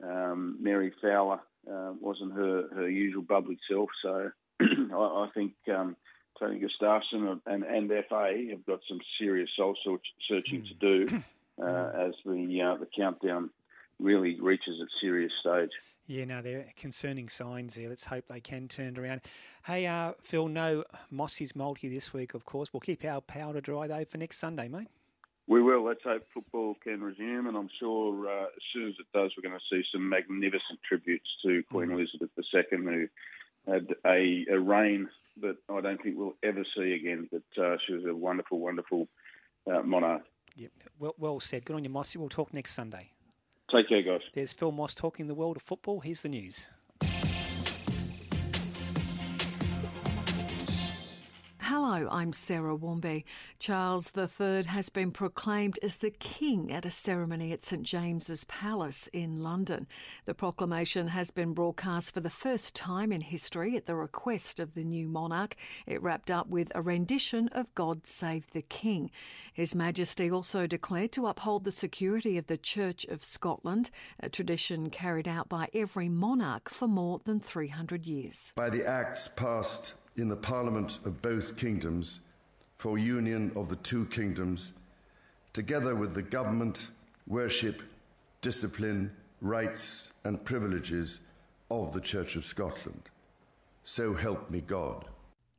Um, 0.03 0.57
Mary 0.59 0.93
Fowler 1.01 1.39
uh, 1.71 1.93
wasn't 1.99 2.33
her, 2.33 2.67
her 2.75 2.89
usual 2.89 3.23
bubbly 3.23 3.57
self. 3.69 3.89
So 4.01 4.31
I, 4.61 4.65
I 4.93 5.29
think 5.33 5.53
um, 5.73 5.95
Tony 6.39 6.59
Gustavsson 6.59 7.39
and, 7.45 7.63
and 7.63 7.89
FA 8.09 8.33
have 8.49 8.65
got 8.65 8.79
some 8.87 8.99
serious 9.19 9.49
soul 9.55 9.75
searching 10.27 10.65
to 10.65 10.73
do 10.75 11.21
uh, 11.61 11.91
as 12.07 12.13
the 12.25 12.61
uh, 12.61 12.77
the 12.77 12.87
countdown 12.97 13.49
really 13.99 14.39
reaches 14.41 14.75
its 14.81 14.91
serious 14.99 15.31
stage. 15.39 15.69
Yeah, 16.07 16.25
no, 16.25 16.41
they're 16.41 16.65
concerning 16.75 17.29
signs 17.29 17.75
there. 17.75 17.89
Let's 17.89 18.05
hope 18.05 18.25
they 18.27 18.41
can 18.41 18.67
turn 18.67 18.87
it 18.87 18.99
around. 18.99 19.21
Hey, 19.65 19.87
uh, 19.87 20.13
Phil, 20.21 20.47
no 20.47 20.83
Mossy's 21.09 21.55
multi 21.55 21.87
this 21.89 22.13
week, 22.13 22.33
of 22.33 22.45
course. 22.45 22.71
We'll 22.71 22.81
keep 22.81 23.03
our 23.05 23.21
powder 23.21 23.61
dry, 23.61 23.87
though, 23.87 24.05
for 24.05 24.17
next 24.17 24.37
Sunday, 24.37 24.67
mate. 24.67 24.89
We 25.47 25.61
will. 25.61 25.83
Let's 25.83 26.03
hope 26.03 26.23
football 26.33 26.75
can 26.83 27.01
resume, 27.01 27.47
and 27.47 27.55
I'm 27.55 27.69
sure 27.79 28.27
uh, 28.27 28.45
as 28.45 28.63
soon 28.73 28.87
as 28.87 28.95
it 28.99 29.05
does, 29.13 29.31
we're 29.37 29.47
going 29.47 29.59
to 29.59 29.75
see 29.75 29.83
some 29.91 30.09
magnificent 30.09 30.79
tributes 30.87 31.29
to 31.45 31.61
Queen 31.71 31.91
Elizabeth 31.91 32.29
II, 32.37 32.63
who 32.71 33.07
had 33.67 33.87
a, 34.05 34.45
a 34.51 34.59
reign 34.59 35.07
that 35.41 35.57
I 35.69 35.81
don't 35.81 36.01
think 36.01 36.17
we'll 36.17 36.35
ever 36.43 36.65
see 36.75 36.93
again. 36.93 37.29
But 37.31 37.63
uh, 37.63 37.77
she 37.85 37.93
was 37.93 38.05
a 38.05 38.15
wonderful, 38.15 38.59
wonderful 38.59 39.07
uh, 39.71 39.83
monarch. 39.83 40.23
Yep. 40.55 40.71
Well, 40.97 41.15
well 41.19 41.39
said. 41.39 41.65
Good 41.65 41.75
on 41.75 41.83
you, 41.83 41.89
Mossy. 41.89 42.17
We'll 42.17 42.29
talk 42.29 42.53
next 42.53 42.73
Sunday. 42.73 43.11
Take 43.71 43.89
care, 43.89 44.01
guys. 44.01 44.21
There's 44.33 44.53
Phil 44.53 44.71
Moss 44.71 44.95
talking 44.95 45.27
the 45.27 45.35
world 45.35 45.57
of 45.57 45.63
football. 45.63 45.99
Here's 45.99 46.21
the 46.21 46.29
news. 46.29 46.69
Hello, 51.87 52.09
I'm 52.09 52.33
Sarah 52.33 52.75
Wombe. 52.75 53.23
Charles 53.59 54.11
III 54.17 54.63
has 54.63 54.89
been 54.89 55.11
proclaimed 55.11 55.77
as 55.83 55.97
the 55.97 56.09
King 56.09 56.71
at 56.71 56.83
a 56.83 56.89
ceremony 56.89 57.51
at 57.51 57.61
St 57.61 57.83
James's 57.83 58.43
Palace 58.45 59.07
in 59.13 59.43
London. 59.43 59.85
The 60.25 60.33
proclamation 60.33 61.09
has 61.09 61.29
been 61.29 61.53
broadcast 61.53 62.11
for 62.11 62.21
the 62.21 62.31
first 62.31 62.73
time 62.73 63.11
in 63.11 63.21
history 63.21 63.77
at 63.77 63.85
the 63.85 63.93
request 63.93 64.59
of 64.59 64.73
the 64.73 64.83
new 64.83 65.07
monarch. 65.07 65.55
It 65.85 66.01
wrapped 66.01 66.31
up 66.31 66.47
with 66.47 66.71
a 66.73 66.81
rendition 66.81 67.49
of 67.49 67.71
God 67.75 68.07
Save 68.07 68.49
the 68.49 68.63
King. 68.63 69.11
His 69.53 69.75
Majesty 69.75 70.31
also 70.31 70.65
declared 70.65 71.11
to 71.11 71.27
uphold 71.27 71.65
the 71.65 71.71
security 71.71 72.39
of 72.39 72.47
the 72.47 72.57
Church 72.57 73.05
of 73.05 73.23
Scotland, 73.23 73.91
a 74.19 74.27
tradition 74.27 74.89
carried 74.89 75.27
out 75.27 75.49
by 75.49 75.69
every 75.71 76.09
monarch 76.09 76.67
for 76.67 76.87
more 76.87 77.19
than 77.25 77.39
300 77.39 78.07
years. 78.07 78.53
By 78.55 78.71
the 78.71 78.87
acts 78.87 79.27
passed 79.27 79.93
in 80.15 80.29
the 80.29 80.35
Parliament 80.35 80.99
of 81.05 81.21
both 81.21 81.57
kingdoms 81.57 82.21
for 82.77 82.97
union 82.97 83.51
of 83.55 83.69
the 83.69 83.75
two 83.77 84.05
kingdoms, 84.05 84.73
together 85.53 85.95
with 85.95 86.13
the 86.13 86.21
government, 86.21 86.89
worship, 87.27 87.81
discipline, 88.41 89.11
rights, 89.41 90.11
and 90.23 90.43
privileges 90.45 91.19
of 91.71 91.93
the 91.93 92.01
Church 92.01 92.35
of 92.35 92.45
Scotland. 92.45 93.03
So 93.83 94.13
help 94.13 94.49
me 94.49 94.61
God. 94.61 95.05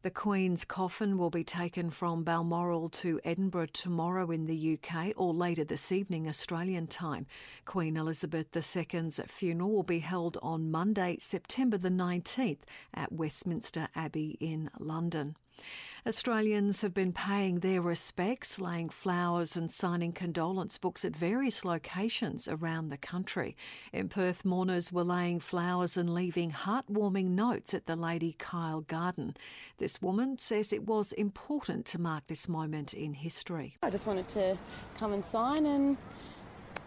The 0.07 0.12
Queen's 0.12 0.65
coffin 0.65 1.19
will 1.19 1.31
be 1.31 1.43
taken 1.43 1.91
from 1.91 2.23
Balmoral 2.23 2.89
to 2.91 3.20
Edinburgh 3.24 3.70
tomorrow 3.73 4.31
in 4.31 4.47
the 4.47 4.78
UK 4.78 5.12
or 5.16 5.35
later 5.35 5.65
this 5.65 5.91
evening 5.91 6.28
Australian 6.28 6.87
time. 6.87 7.27
Queen 7.65 7.97
Elizabeth 7.97 8.47
II's 8.55 9.20
funeral 9.27 9.73
will 9.73 9.83
be 9.83 9.99
held 9.99 10.39
on 10.43 10.70
Monday, 10.70 11.16
September 11.19 11.77
the 11.77 11.89
19th 11.89 12.61
at 12.95 13.11
Westminster 13.11 13.89
Abbey 13.97 14.37
in 14.39 14.70
London. 14.78 15.35
Australians 16.07 16.83
have 16.83 16.95
been 16.95 17.12
paying 17.12 17.59
their 17.59 17.81
respects, 17.81 18.61
laying 18.61 18.89
flowers 18.89 19.57
and 19.57 19.73
signing 19.73 20.12
condolence 20.12 20.78
books 20.78 21.05
at 21.05 21.16
various 21.16 21.65
locations 21.65 22.47
around 22.47 22.91
the 22.91 22.97
country. 22.97 23.57
In 23.93 24.09
Perth, 24.09 24.45
mourners 24.45 24.93
were 24.93 25.03
laying 25.03 25.41
flowers 25.41 25.97
and 25.97 26.15
leaving 26.15 26.53
heartwarming 26.53 27.31
notes 27.31 27.74
at 27.74 27.87
the 27.87 27.97
Lady 27.97 28.37
Kyle 28.39 28.83
Garden. 28.83 29.37
This 29.78 30.01
woman 30.01 30.39
says 30.39 30.73
it 30.73 30.87
was 30.87 31.12
important 31.15 31.87
to 31.87 32.01
mark 32.01 32.28
this 32.28 32.49
moment 32.49 32.95
in 32.95 33.12
history. 33.12 33.77
I 33.83 33.91
just 33.91 34.07
wanted 34.07 34.28
to 34.28 34.57
come 34.97 35.12
and 35.12 35.24
sign 35.24 35.66
and 35.66 35.97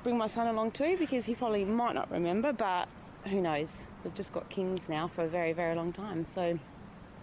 bring 0.02 0.18
my 0.18 0.28
son 0.28 0.48
along 0.48 0.72
too 0.72 0.96
because 0.98 1.26
he 1.26 1.36
probably 1.36 1.66
might 1.66 1.94
not 1.94 2.10
remember, 2.10 2.54
but 2.54 2.88
who 3.26 3.42
knows? 3.42 3.86
We've 4.06 4.16
just 4.16 4.32
got 4.32 4.50
kings 4.50 4.88
now 4.88 5.10
for 5.10 5.26
a 5.26 5.28
very, 5.28 5.52
very 5.52 5.76
long 5.76 5.92
time. 5.92 6.24
So 6.24 6.58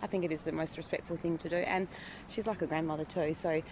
I 0.03 0.07
think 0.07 0.25
it 0.25 0.33
is 0.33 0.43
the 0.43 0.53
most 0.53 0.77
respectful 0.77 1.17
thing 1.17 1.39
to 1.39 1.49
do. 1.49 1.57
And 1.57 1.89
she's 2.29 2.47
like 2.47 2.63
a 2.63 2.67
grandmother 2.67 3.05
too, 3.05 3.35
so 3.35 3.63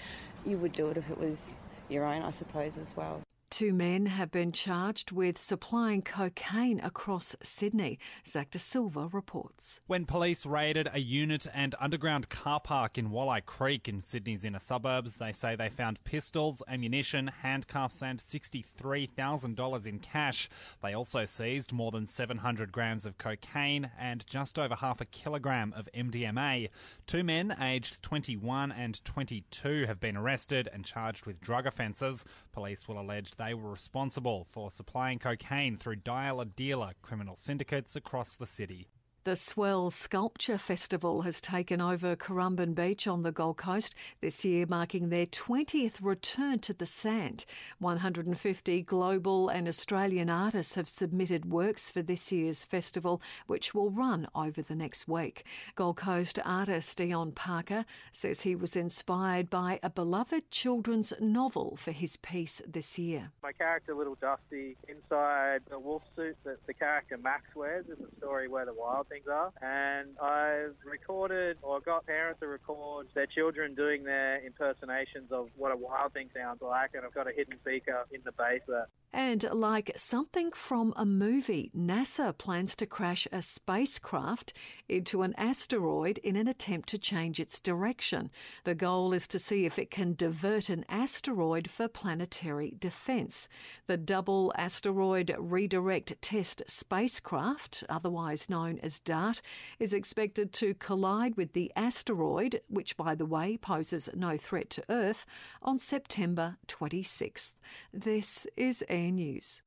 you 0.45 0.59
would 0.59 0.73
do 0.73 0.89
it 0.89 0.97
if 0.97 1.11
it 1.11 1.19
was 1.19 1.59
your 1.89 2.05
own, 2.05 2.23
I 2.23 2.31
suppose, 2.31 2.79
as 2.79 2.97
well. 2.97 3.21
Two 3.55 3.73
men 3.73 4.07
have 4.07 4.33
been 4.33 4.51
charged 4.51 5.13
with 5.13 5.39
supplying 5.39 6.03
cocaine 6.03 6.81
across 6.81 7.37
Sydney. 7.41 8.01
Zach 8.27 8.51
De 8.51 8.59
Silva 8.59 9.09
reports. 9.13 9.81
When 9.87 10.07
police 10.07 10.45
raided 10.45 10.89
a 10.93 10.99
unit 10.99 11.47
and 11.55 11.77
underground 11.79 12.29
car 12.29 12.59
park 12.59 12.99
in 12.99 13.11
Wolli 13.11 13.47
Creek 13.47 13.89
in 13.89 14.05
Sydney's 14.05 14.45
inner 14.45 14.59
suburbs, 14.59 15.15
they 15.15 15.31
say 15.31 15.55
they 15.55 15.69
found 15.69 16.03
pistols, 16.03 16.65
ammunition, 16.67 17.31
handcuffs, 17.43 18.03
and 18.03 18.19
$63,000 18.19 19.87
in 19.87 20.01
cash. 20.01 20.49
They 20.83 20.95
also 20.95 21.25
seized 21.25 21.73
more 21.73 21.93
than 21.93 22.09
700 22.09 22.73
grams 22.73 23.07
of 23.07 23.19
cocaine 23.19 23.89
and 23.97 24.27
just 24.27 24.59
over 24.59 24.75
half 24.75 25.01
a 25.01 25.05
kilogram 25.05 25.73
of 25.77 25.89
MDMA. 25.95 26.71
Two 27.07 27.23
men 27.23 27.55
aged 27.61 28.03
21 28.03 28.73
and 28.73 29.05
22 29.05 29.87
have 29.87 30.01
been 30.01 30.17
arrested 30.17 30.69
and 30.73 30.85
charged 30.85 31.25
with 31.25 31.41
drug 31.41 31.69
offences. 31.69 32.25
Police 32.53 32.89
will 32.89 33.01
allege 33.01 33.31
they 33.44 33.44
were 33.53 33.73
responsible 33.73 34.47
for 34.49 34.71
supplying 34.71 35.19
cocaine 35.19 35.77
through 35.77 35.97
dialer 35.97 36.49
dealer 36.57 36.93
criminal 37.03 37.37
syndicates 37.37 37.95
across 37.95 38.37
the 38.37 38.47
city. 38.47 38.89
The 39.25 39.37
Swell 39.37 39.91
Sculpture 39.91 40.59
Festival 40.59 41.23
has 41.23 41.41
taken 41.41 41.81
over 41.81 42.15
Currumbin 42.15 42.75
Beach 42.75 43.07
on 43.07 43.23
the 43.23 43.33
Gold 43.33 43.57
Coast, 43.57 43.95
this 44.21 44.45
year 44.45 44.67
marking 44.69 45.09
their 45.09 45.25
20th 45.25 45.97
return 46.03 46.59
to 46.59 46.75
the 46.75 46.85
sand. 46.85 47.47
150 47.79 48.83
global 48.83 49.49
and 49.49 49.67
Australian 49.67 50.29
artists 50.29 50.75
have 50.75 50.91
submitted 50.91 51.51
works 51.51 51.89
for 51.89 52.03
this 52.03 52.31
year's 52.31 52.67
festival, 52.67 53.23
which 53.47 53.73
will 53.73 53.89
run 53.89 54.29
over 54.35 54.61
the 54.61 54.75
next 54.75 55.09
week. 55.09 55.45
Gold 55.75 55.97
Coast 55.97 56.39
artist 56.45 56.99
Dion 56.99 57.33
Parker 57.33 57.87
says 58.13 58.43
he 58.43 58.55
was 58.55 58.77
inspired 58.77 59.49
by 59.49 59.81
a 59.83 59.89
beloved 59.89 60.51
children's 60.51 61.15
novel 61.19 61.77
for 61.77 61.93
his 61.93 62.19
piece 62.19 62.61
this 62.69 62.99
year. 62.99 63.31
My 63.43 63.53
character, 63.53 63.95
Little 63.95 64.19
Dusty, 64.21 64.77
inside 64.87 65.63
the 65.71 65.79
wolf 65.79 66.03
suit 66.15 66.37
that 66.45 66.59
the 66.67 66.75
character 66.75 67.17
Max 67.17 67.45
wears, 67.57 67.87
is 67.87 67.99
a 68.01 68.17
story 68.19 68.49
where 68.49 68.67
the 68.67 68.75
wild 68.75 69.09
things 69.15 69.27
are. 69.31 69.53
And 69.63 70.17
I've 70.21 70.75
recorded 70.85 71.59
or 71.63 71.81
got 71.81 72.07
parents 72.07 72.41
to 72.41 72.47
record 72.47 73.07
their 73.15 73.27
children 73.27 73.75
doing 73.75 74.05
their 74.05 74.45
impersonations 74.45 75.31
of 75.31 75.49
what 75.57 75.73
a 75.73 75.77
wild 75.77 76.13
thing 76.13 76.29
sounds 76.35 76.61
like. 76.61 76.91
And 76.95 77.05
I've 77.05 77.15
got 77.15 77.29
a 77.29 77.33
hidden 77.33 77.59
speaker 77.61 78.05
in 78.13 78.21
the 78.25 78.33
base 78.33 78.63
there. 78.67 78.89
And 79.13 79.45
like 79.53 79.93
something 79.95 80.51
from 80.51 80.93
a 80.97 81.07
movie, 81.07 81.71
NASA 81.77 82.37
plans 82.37 82.75
to 82.77 82.87
crash 82.87 83.29
a 83.31 83.43
spacecraft 83.43 84.53
into 84.89 85.23
an 85.23 85.35
asteroid 85.39 86.19
in 86.19 86.35
an 86.35 86.49
attempt 86.49 86.89
to 86.89 86.99
change 86.99 87.39
its 87.39 87.61
direction. 87.61 88.33
The 88.65 88.75
goal 88.75 89.13
is 89.13 89.29
to 89.29 89.39
see 89.39 89.67
if 89.67 89.79
it 89.79 89.93
can 89.93 90.17
divert 90.17 90.69
an 90.69 90.85
asteroid 90.89 91.71
for 91.71 91.87
planetary 91.87 92.75
defense. 92.77 93.49
The 93.87 93.97
Double 93.97 94.53
Asteroid 94.57 95.33
Redirect 95.39 96.21
Test 96.21 96.65
spacecraft, 96.67 97.85
otherwise 97.89 98.51
known 98.51 98.81
as 98.81 98.99
DART, 99.05 99.43
is 99.79 99.93
expected 99.93 100.53
to 100.55 100.75
collide 100.75 101.37
with 101.37 101.53
the 101.53 101.73
asteroid, 101.77 102.61
which, 102.69 102.97
by 102.97 103.15
the 103.15 103.27
way, 103.27 103.57
poses 103.57 104.09
no 104.15 104.37
threat 104.37 104.71
to 104.71 104.85
Earth, 104.89 105.27
on 105.63 105.79
September 105.79 106.57
26th. 106.69 107.53
This 107.93 108.47
is 108.57 108.85
Air 108.89 109.11
News. 109.11 109.63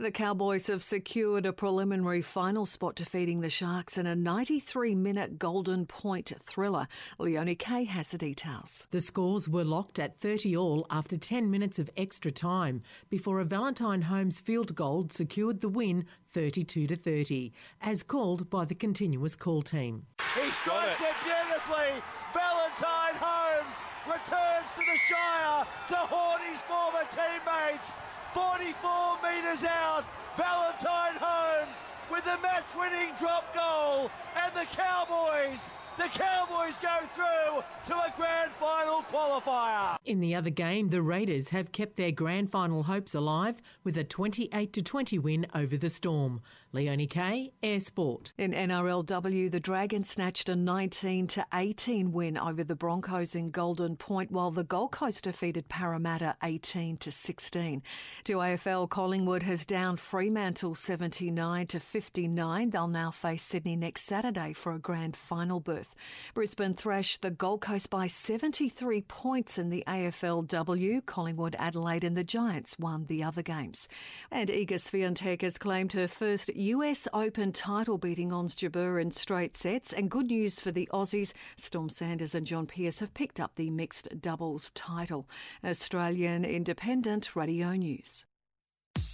The 0.00 0.12
Cowboys 0.12 0.68
have 0.68 0.84
secured 0.84 1.44
a 1.44 1.52
preliminary 1.52 2.22
final 2.22 2.66
spot 2.66 2.94
defeating 2.94 3.40
the 3.40 3.50
Sharks 3.50 3.98
in 3.98 4.06
a 4.06 4.14
93 4.14 4.94
minute 4.94 5.40
Golden 5.40 5.86
Point 5.86 6.32
thriller. 6.40 6.86
Leonie 7.18 7.56
Kay 7.56 7.82
has 7.82 8.12
the 8.12 8.18
details. 8.18 8.86
The 8.92 9.00
scores 9.00 9.48
were 9.48 9.64
locked 9.64 9.98
at 9.98 10.20
30 10.20 10.56
all 10.56 10.86
after 10.88 11.16
10 11.16 11.50
minutes 11.50 11.80
of 11.80 11.90
extra 11.96 12.30
time 12.30 12.80
before 13.10 13.40
a 13.40 13.44
Valentine 13.44 14.02
Holmes 14.02 14.38
field 14.38 14.76
goal 14.76 15.08
secured 15.10 15.62
the 15.62 15.68
win 15.68 16.04
32 16.28 16.86
to 16.86 16.94
30, 16.94 17.52
as 17.82 18.04
called 18.04 18.48
by 18.48 18.64
the 18.64 18.76
continuous 18.76 19.34
call 19.34 19.62
team. 19.62 20.06
He 20.40 20.48
strikes 20.52 21.00
it 21.00 21.16
beautifully. 21.24 22.00
Valentine 22.32 23.16
Holmes 23.18 23.74
returns 24.06 24.68
to 24.76 24.80
the 24.80 24.98
Shire 25.08 25.66
to 25.88 25.96
haunt 25.96 26.42
his 26.44 26.60
former 26.60 27.02
teammates. 27.10 27.90
44 28.32 29.18
metres 29.22 29.64
out, 29.64 30.04
Valentine 30.36 31.16
Holmes 31.20 31.76
with 32.10 32.24
the 32.24 32.38
match-winning 32.42 33.10
drop 33.18 33.54
goal, 33.54 34.10
and 34.36 34.54
the 34.54 34.64
Cowboys, 34.74 35.70
the 35.98 36.04
Cowboys 36.04 36.78
go 36.78 36.98
through 37.12 37.62
to 37.86 37.94
a 37.94 38.12
grand 38.16 38.50
final 38.52 39.02
qualifier. 39.02 39.96
In 40.04 40.20
the 40.20 40.34
other 40.34 40.50
game, 40.50 40.88
the 40.88 41.02
Raiders 41.02 41.50
have 41.50 41.72
kept 41.72 41.96
their 41.96 42.12
grand 42.12 42.50
final 42.50 42.84
hopes 42.84 43.14
alive 43.14 43.60
with 43.84 43.96
a 43.96 44.04
28 44.04 44.72
to 44.72 44.82
20 44.82 45.18
win 45.18 45.46
over 45.54 45.76
the 45.76 45.90
Storm. 45.90 46.40
Leonie 46.70 47.06
Kay, 47.06 47.50
Air 47.62 47.80
Sport. 47.80 48.34
In 48.36 48.52
NRLW, 48.52 49.50
the 49.50 49.58
Dragons 49.58 50.10
snatched 50.10 50.50
a 50.50 50.54
19 50.54 51.26
to 51.28 51.46
18 51.54 52.12
win 52.12 52.36
over 52.36 52.62
the 52.62 52.74
Broncos 52.74 53.34
in 53.34 53.50
Golden 53.50 53.96
Point, 53.96 54.30
while 54.30 54.50
the 54.50 54.64
Gold 54.64 54.92
Coast 54.92 55.24
defeated 55.24 55.70
Parramatta 55.70 56.36
18 56.42 56.98
to 56.98 57.10
16. 57.10 57.82
To 58.24 58.32
AFL, 58.34 58.90
Collingwood 58.90 59.44
has 59.44 59.64
downed 59.64 59.98
Fremantle 59.98 60.74
79 60.74 61.68
to 61.68 61.80
59. 61.80 62.68
They'll 62.68 62.86
now 62.86 63.12
face 63.12 63.42
Sydney 63.42 63.76
next 63.76 64.02
Saturday 64.02 64.52
for 64.52 64.72
a 64.72 64.78
grand 64.78 65.16
final 65.16 65.60
berth. 65.60 65.94
Brisbane 66.34 66.74
thrashed 66.74 67.22
the 67.22 67.30
Gold 67.30 67.62
Coast 67.62 67.88
by 67.88 68.08
73 68.08 69.00
points 69.02 69.58
in 69.58 69.70
the 69.70 69.84
AFLW. 69.86 71.06
Collingwood, 71.06 71.56
Adelaide, 71.58 72.04
and 72.04 72.14
the 72.14 72.24
Giants 72.24 72.78
won 72.78 73.06
the 73.06 73.24
other 73.24 73.42
games. 73.42 73.88
And 74.30 74.50
Iga 74.50 74.74
Swiatek 74.74 75.40
has 75.40 75.56
claimed 75.56 75.94
her 75.94 76.06
first 76.06 76.50
US 76.58 77.06
Open 77.14 77.52
title 77.52 77.98
beating 77.98 78.32
Ons 78.32 78.56
Jabeur 78.56 79.00
in 79.00 79.12
straight 79.12 79.56
sets. 79.56 79.92
And 79.92 80.10
good 80.10 80.26
news 80.26 80.60
for 80.60 80.72
the 80.72 80.88
Aussies, 80.92 81.32
Storm 81.54 81.88
Sanders 81.88 82.34
and 82.34 82.44
John 82.44 82.66
Peers 82.66 82.98
have 82.98 83.14
picked 83.14 83.38
up 83.38 83.54
the 83.54 83.70
mixed 83.70 84.08
doubles 84.20 84.70
title. 84.70 85.28
Australian 85.64 86.44
Independent 86.44 87.36
Radio 87.36 87.74
News. 87.74 88.24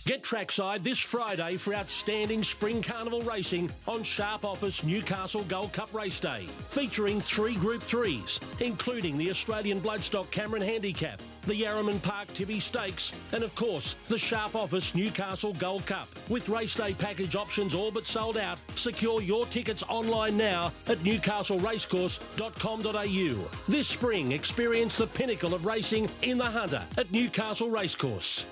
Get 0.06 0.22
trackside 0.22 0.84
this 0.84 0.98
Friday 0.98 1.56
for 1.56 1.74
outstanding 1.74 2.42
spring 2.42 2.82
carnival 2.82 3.22
racing 3.22 3.70
on 3.88 4.02
Sharp 4.02 4.44
Office 4.44 4.84
Newcastle 4.84 5.44
Gold 5.44 5.72
Cup 5.72 5.94
Race 5.94 6.20
Day, 6.20 6.44
featuring 6.68 7.20
three 7.20 7.54
Group 7.54 7.80
3s, 7.80 8.38
including 8.60 9.16
the 9.16 9.30
Australian 9.30 9.80
Bloodstock 9.80 10.30
Cameron 10.30 10.62
Handicap, 10.62 11.22
the 11.46 11.54
Yarraman 11.54 12.02
Park 12.02 12.28
Tibbie 12.34 12.60
Stakes, 12.60 13.14
and 13.32 13.42
of 13.42 13.54
course, 13.54 13.96
the 14.08 14.18
Sharp 14.18 14.54
Office 14.54 14.94
Newcastle 14.94 15.54
Gold 15.54 15.86
Cup. 15.86 16.08
With 16.28 16.50
race 16.50 16.74
day 16.74 16.92
package 16.92 17.34
options 17.34 17.74
all 17.74 17.90
but 17.90 18.06
sold 18.06 18.36
out, 18.36 18.58
secure 18.74 19.22
your 19.22 19.46
tickets 19.46 19.82
online 19.88 20.36
now 20.36 20.70
at 20.86 20.98
newcastleracecourse.com.au. 20.98 23.50
This 23.68 23.88
spring, 23.88 24.32
experience 24.32 24.96
the 24.96 25.06
pinnacle 25.06 25.54
of 25.54 25.64
racing 25.64 26.10
in 26.22 26.36
the 26.36 26.44
Hunter 26.44 26.82
at 26.98 27.10
Newcastle 27.10 27.70
Racecourse. 27.70 28.44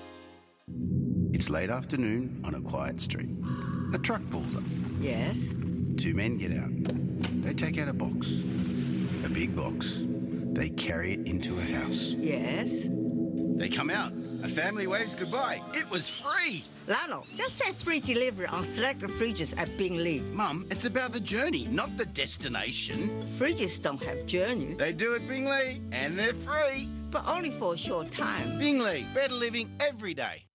It's 1.43 1.49
late 1.49 1.69
afternoon 1.69 2.41
on 2.45 2.55
a 2.55 2.61
quiet 2.61 3.01
street. 3.01 3.29
A 3.93 3.97
truck 3.97 4.21
pulls 4.29 4.55
up. 4.55 4.63
Yes? 5.01 5.49
Two 5.97 6.13
men 6.13 6.37
get 6.37 6.53
out. 6.53 6.71
They 7.43 7.53
take 7.53 7.77
out 7.79 7.89
a 7.89 7.93
box. 7.93 8.43
A 9.25 9.29
big 9.29 9.53
box. 9.53 10.05
They 10.07 10.69
carry 10.69 11.13
it 11.15 11.27
into 11.27 11.57
a 11.57 11.61
house. 11.61 12.13
Yes? 12.13 12.87
They 13.57 13.67
come 13.67 13.89
out. 13.89 14.13
A 14.43 14.47
family 14.47 14.87
waves 14.87 15.15
goodbye. 15.15 15.59
It 15.73 15.89
was 15.91 16.07
free. 16.07 16.63
Lalo, 16.87 17.25
just 17.35 17.57
say 17.57 17.73
free 17.73 17.99
delivery 17.99 18.45
on 18.45 18.63
selected 18.63 19.09
fridges 19.09 19.53
at 19.57 19.75
Bing 19.77 19.97
Lee. 19.97 20.21
Mum, 20.33 20.65
it's 20.71 20.85
about 20.85 21.11
the 21.11 21.19
journey, 21.19 21.67
not 21.71 21.97
the 21.97 22.05
destination. 22.05 23.21
Fridges 23.37 23.81
don't 23.81 24.01
have 24.03 24.25
journeys. 24.25 24.77
They 24.79 24.93
do 24.93 25.15
at 25.15 25.27
Bing 25.27 25.45
Lee, 25.45 25.81
and 25.91 26.17
they're 26.17 26.33
free. 26.33 26.87
But 27.11 27.27
only 27.27 27.51
for 27.51 27.73
a 27.73 27.77
short 27.77 28.11
time. 28.11 28.59
Bing 28.59 28.79
Lee, 28.79 29.05
better 29.13 29.33
living 29.33 29.69
every 29.81 30.13
day. 30.13 30.45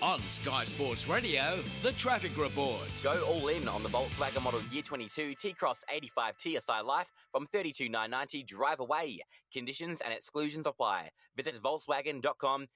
On 0.00 0.20
Sky 0.20 0.62
Sports 0.62 1.08
Radio, 1.08 1.58
the 1.82 1.90
traffic 1.90 2.30
report. 2.38 2.88
Go 3.02 3.20
all 3.26 3.48
in 3.48 3.66
on 3.66 3.82
the 3.82 3.88
Volkswagen 3.88 4.44
Model 4.44 4.60
Year 4.70 4.82
22 4.82 5.34
T-Cross 5.34 5.82
85 5.90 6.34
TSI 6.38 6.80
Life 6.86 7.10
from 7.32 7.46
32,990 7.46 8.44
drive 8.44 8.78
away. 8.78 9.18
Conditions 9.52 10.00
and 10.00 10.12
exclusions 10.12 10.66
apply. 10.66 11.10
Visit 11.36 11.60
volkswagen.com.au. 11.62 12.66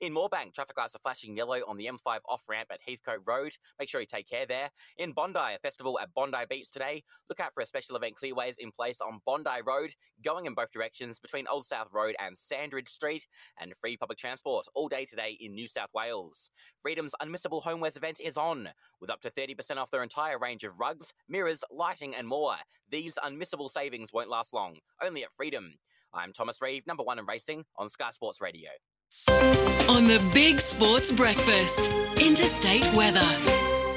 In 0.00 0.14
Moorebank, 0.14 0.54
traffic 0.54 0.76
lights 0.76 0.94
are 0.94 1.00
flashing 1.00 1.36
yellow 1.36 1.60
on 1.66 1.76
the 1.76 1.86
M5 1.86 2.18
off-ramp 2.28 2.68
at 2.70 2.80
Heathcote 2.86 3.22
Road. 3.26 3.52
Make 3.78 3.88
sure 3.88 4.00
you 4.00 4.06
take 4.06 4.28
care 4.28 4.46
there. 4.46 4.70
In 4.98 5.12
Bondi, 5.12 5.38
a 5.38 5.58
festival 5.60 5.98
at 5.98 6.12
Bondi 6.14 6.44
Beach 6.48 6.70
today. 6.70 7.02
Look 7.28 7.40
out 7.40 7.54
for 7.54 7.62
a 7.62 7.66
special 7.66 7.96
event 7.96 8.16
clearways 8.16 8.58
in 8.58 8.70
place 8.70 9.00
on 9.00 9.20
Bondi 9.26 9.62
Road, 9.66 9.94
going 10.24 10.46
in 10.46 10.54
both 10.54 10.70
directions 10.70 11.18
between 11.18 11.46
Old 11.48 11.64
South 11.64 11.88
Road 11.92 12.14
and 12.20 12.36
Sandridge 12.36 12.88
Street, 12.88 13.26
and 13.60 13.74
free 13.80 13.96
public 13.96 14.18
transport 14.18 14.66
all 14.74 14.88
day 14.88 15.04
today 15.04 15.36
in 15.40 15.54
New 15.54 15.66
South 15.66 15.90
Wales. 15.94 16.50
Freedom's 16.82 17.14
Unmissable 17.20 17.62
Homewares 17.62 17.96
event 17.96 18.20
is 18.20 18.36
on, 18.36 18.68
with 19.00 19.10
up 19.10 19.20
to 19.22 19.30
30% 19.30 19.76
off 19.78 19.90
their 19.90 20.02
entire 20.02 20.38
range 20.38 20.64
of 20.64 20.78
rugs, 20.78 21.12
mirrors, 21.28 21.64
lighting, 21.70 22.14
and 22.14 22.28
more. 22.28 22.54
These 22.90 23.18
unmissable 23.24 23.70
savings 23.70 24.12
won't 24.12 24.30
last 24.30 24.54
long, 24.54 24.76
only 25.02 25.24
at 25.24 25.32
Freedom. 25.36 25.47
I'm 26.12 26.32
Thomas 26.32 26.60
Reeve, 26.60 26.86
number 26.86 27.02
one 27.02 27.18
in 27.18 27.26
racing 27.26 27.64
on 27.76 27.88
Sky 27.88 28.10
Sports 28.10 28.40
Radio. 28.40 28.70
On 29.28 30.06
the 30.06 30.22
Big 30.34 30.58
Sports 30.60 31.12
Breakfast, 31.12 31.90
interstate 32.20 32.84
weather. 32.94 33.87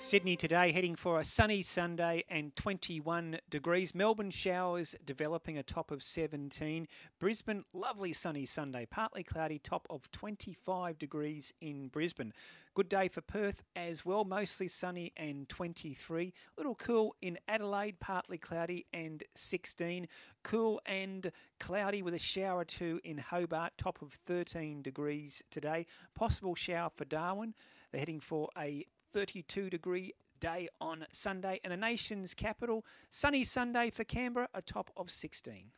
Sydney 0.00 0.36
today 0.36 0.70
heading 0.70 0.94
for 0.94 1.18
a 1.18 1.24
sunny 1.24 1.60
Sunday 1.60 2.22
and 2.28 2.54
21 2.54 3.40
degrees. 3.50 3.96
Melbourne 3.96 4.30
showers 4.30 4.94
developing 5.04 5.58
a 5.58 5.62
top 5.64 5.90
of 5.90 6.04
17. 6.04 6.86
Brisbane, 7.18 7.64
lovely 7.72 8.12
sunny 8.12 8.46
Sunday, 8.46 8.86
partly 8.88 9.24
cloudy, 9.24 9.58
top 9.58 9.88
of 9.90 10.08
25 10.12 11.00
degrees 11.00 11.52
in 11.60 11.88
Brisbane. 11.88 12.32
Good 12.74 12.88
day 12.88 13.08
for 13.08 13.22
Perth 13.22 13.64
as 13.74 14.06
well, 14.06 14.24
mostly 14.24 14.68
sunny 14.68 15.12
and 15.16 15.48
23. 15.48 16.32
Little 16.56 16.76
cool 16.76 17.16
in 17.20 17.36
Adelaide, 17.48 17.98
partly 17.98 18.38
cloudy 18.38 18.86
and 18.92 19.24
16. 19.34 20.06
Cool 20.44 20.80
and 20.86 21.32
cloudy 21.58 22.02
with 22.02 22.14
a 22.14 22.20
shower 22.20 22.60
or 22.60 22.64
two 22.64 23.00
in 23.02 23.18
Hobart, 23.18 23.72
top 23.76 24.00
of 24.00 24.12
13 24.26 24.80
degrees 24.80 25.42
today. 25.50 25.86
Possible 26.14 26.54
shower 26.54 26.90
for 26.94 27.04
Darwin. 27.04 27.52
They're 27.90 27.98
heading 27.98 28.20
for 28.20 28.48
a 28.56 28.84
32 29.12 29.70
degree 29.70 30.12
day 30.40 30.68
on 30.80 31.06
Sunday. 31.12 31.60
And 31.64 31.72
the 31.72 31.76
nation's 31.76 32.34
capital, 32.34 32.84
sunny 33.10 33.44
Sunday 33.44 33.90
for 33.90 34.04
Canberra, 34.04 34.48
a 34.54 34.62
top 34.62 34.90
of 34.96 35.10
16. 35.10 35.72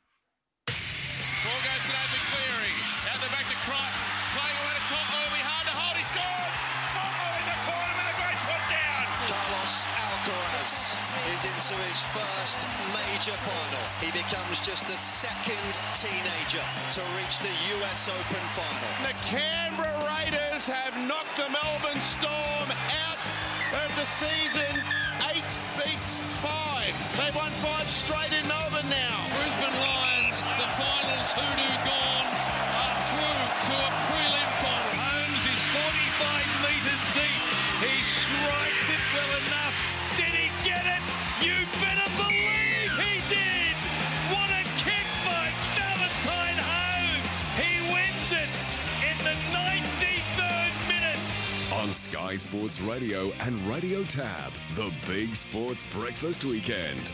Ball 0.66 1.56
goes 1.64 1.82
to 1.88 1.92
Nathan 1.96 2.24
Cleary. 2.28 2.74
Out 3.08 3.20
the 3.24 3.30
back 3.32 3.48
to 3.48 3.56
Crichton. 3.64 3.96
Playing 4.36 4.58
away 4.60 4.74
to 4.76 4.84
To'o. 4.92 5.00
It'll 5.00 5.32
be 5.32 5.40
hard 5.40 5.64
to 5.64 5.72
hold. 5.72 5.96
He 5.96 6.04
scores. 6.04 6.58
To'o 6.92 7.28
in 7.40 7.46
the 7.48 7.58
corner 7.64 7.94
with 7.96 8.12
a 8.12 8.16
great 8.20 8.40
put 8.44 8.64
down. 8.68 9.02
Carlos 9.24 9.74
Alcaraz 9.96 11.00
is 11.32 11.42
into 11.48 11.76
his 11.88 12.00
first 12.12 12.68
major 12.92 13.36
final. 13.40 13.84
He 14.04 14.12
becomes 14.12 14.60
just 14.60 14.84
the 14.84 15.00
second 15.00 15.80
teenager 15.96 16.60
to 16.60 17.00
reach 17.16 17.40
the 17.40 17.54
US 17.80 18.12
Open 18.12 18.44
final. 18.52 18.92
The 19.08 19.16
Canberra 19.24 19.96
Raiders 20.12 20.68
have 20.68 20.92
knocked 21.08 21.40
the 21.40 21.48
Melbourne 21.48 22.04
Storm 22.04 22.68
out 22.68 23.09
of 23.09 23.09
the 24.00 24.06
season. 24.06 24.82
Eight 25.28 25.50
beats 25.76 26.20
five. 26.40 26.94
They've 27.18 27.36
won 27.36 27.50
five 27.60 27.88
straight 27.90 28.32
in 28.32 28.48
Melbourne 28.48 28.88
now. 28.88 29.16
Brisbane 29.36 29.76
Lions, 29.76 30.42
the 30.42 30.68
finals 30.80 31.32
hoodoo 31.36 31.89
Sky 52.30 52.36
Sports 52.36 52.80
Radio 52.82 53.32
and 53.40 53.60
Radio 53.62 54.04
Tab, 54.04 54.52
the 54.76 54.92
Big 55.04 55.34
Sports 55.34 55.82
Breakfast 55.92 56.44
Weekend. 56.44 57.10